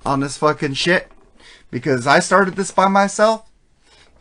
on 0.05 0.21
this 0.21 0.37
fucking 0.37 0.75
shit 0.75 1.11
because 1.71 2.07
I 2.07 2.19
started 2.19 2.57
this 2.57 2.71
by 2.71 2.89
myself. 2.89 3.51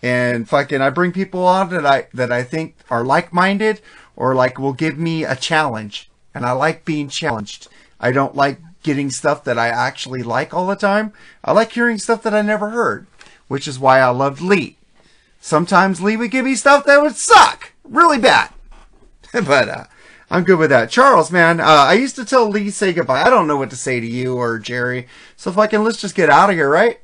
And 0.06 0.48
fucking, 0.48 0.82
I 0.82 0.92
bring 0.92 1.12
people 1.12 1.48
on 1.48 1.70
that 1.70 1.84
I 1.84 2.06
that 2.14 2.32
I 2.32 2.44
think 2.44 2.76
are 2.92 3.04
like-minded 3.04 3.82
or 4.16 4.36
like 4.36 4.60
will 4.60 4.72
give 4.72 5.00
me 5.00 5.24
a 5.24 5.36
challenge, 5.36 6.12
and 6.32 6.46
I 6.46 6.52
like 6.52 6.86
being 6.86 7.10
challenged. 7.10 7.70
I 8.00 8.12
don't 8.12 8.36
like 8.36 8.60
getting 8.84 9.10
stuff 9.10 9.44
that 9.46 9.58
I 9.58 9.70
actually 9.70 10.22
like 10.22 10.54
all 10.54 10.68
the 10.68 10.76
time. 10.76 11.12
I 11.44 11.54
like 11.54 11.72
hearing 11.72 11.98
stuff 11.98 12.22
that 12.22 12.36
I 12.36 12.44
never 12.44 12.70
heard, 12.70 13.08
which 13.48 13.68
is 13.68 13.80
why 13.80 14.00
I 14.00 14.10
loved 14.10 14.42
Lee. 14.42 14.78
Sometimes 15.42 16.04
Lee 16.04 16.18
would 16.18 16.30
give 16.30 16.46
me 16.46 16.54
stuff 16.54 16.86
that 16.86 17.02
would 17.02 17.16
suck 17.16 17.74
really 17.84 18.20
bad, 18.20 18.52
but 19.34 19.68
uh, 19.68 19.86
I'm 20.30 20.44
good 20.44 20.60
with 20.60 20.70
that. 20.70 20.92
Charles, 20.92 21.32
man, 21.32 21.60
uh, 21.60 21.64
I 21.64 21.94
used 21.94 22.16
to 22.18 22.26
tell 22.26 22.48
Lee 22.48 22.70
say 22.70 22.94
goodbye. 22.94 23.24
I 23.24 23.32
don't 23.32 23.48
know 23.48 23.58
what 23.58 23.72
to 23.72 23.76
say 23.76 24.00
to 24.00 24.06
you 24.06 24.36
or 24.36 24.60
Jerry, 24.60 25.08
so 25.36 25.52
fucking 25.52 25.84
let's 25.84 26.00
just 26.00 26.14
get 26.14 26.30
out 26.30 26.52
of 26.52 26.56
here, 26.56 26.70
right? 26.70 27.00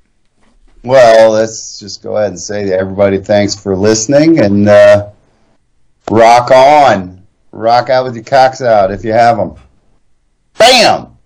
Well, 0.83 1.31
let's 1.31 1.79
just 1.79 2.01
go 2.01 2.17
ahead 2.17 2.29
and 2.29 2.39
say 2.39 2.65
to 2.65 2.73
everybody, 2.73 3.19
thanks 3.19 3.55
for 3.55 3.75
listening 3.75 4.39
and 4.39 4.67
uh, 4.67 5.09
rock 6.09 6.49
on. 6.51 7.21
Rock 7.51 7.89
out 7.89 8.05
with 8.05 8.15
your 8.15 8.23
cocks 8.23 8.61
out 8.61 8.91
if 8.91 9.03
you 9.03 9.11
have 9.11 9.37
them. 9.37 9.55
Bam! 10.57 11.17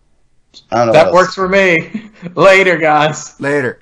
I 0.71 0.77
don't 0.77 0.87
know. 0.87 0.93
that 0.93 1.13
works 1.13 1.35
for 1.35 1.47
me. 1.47 2.09
Later, 2.35 2.77
guys. 2.77 3.39
Later. 3.39 3.81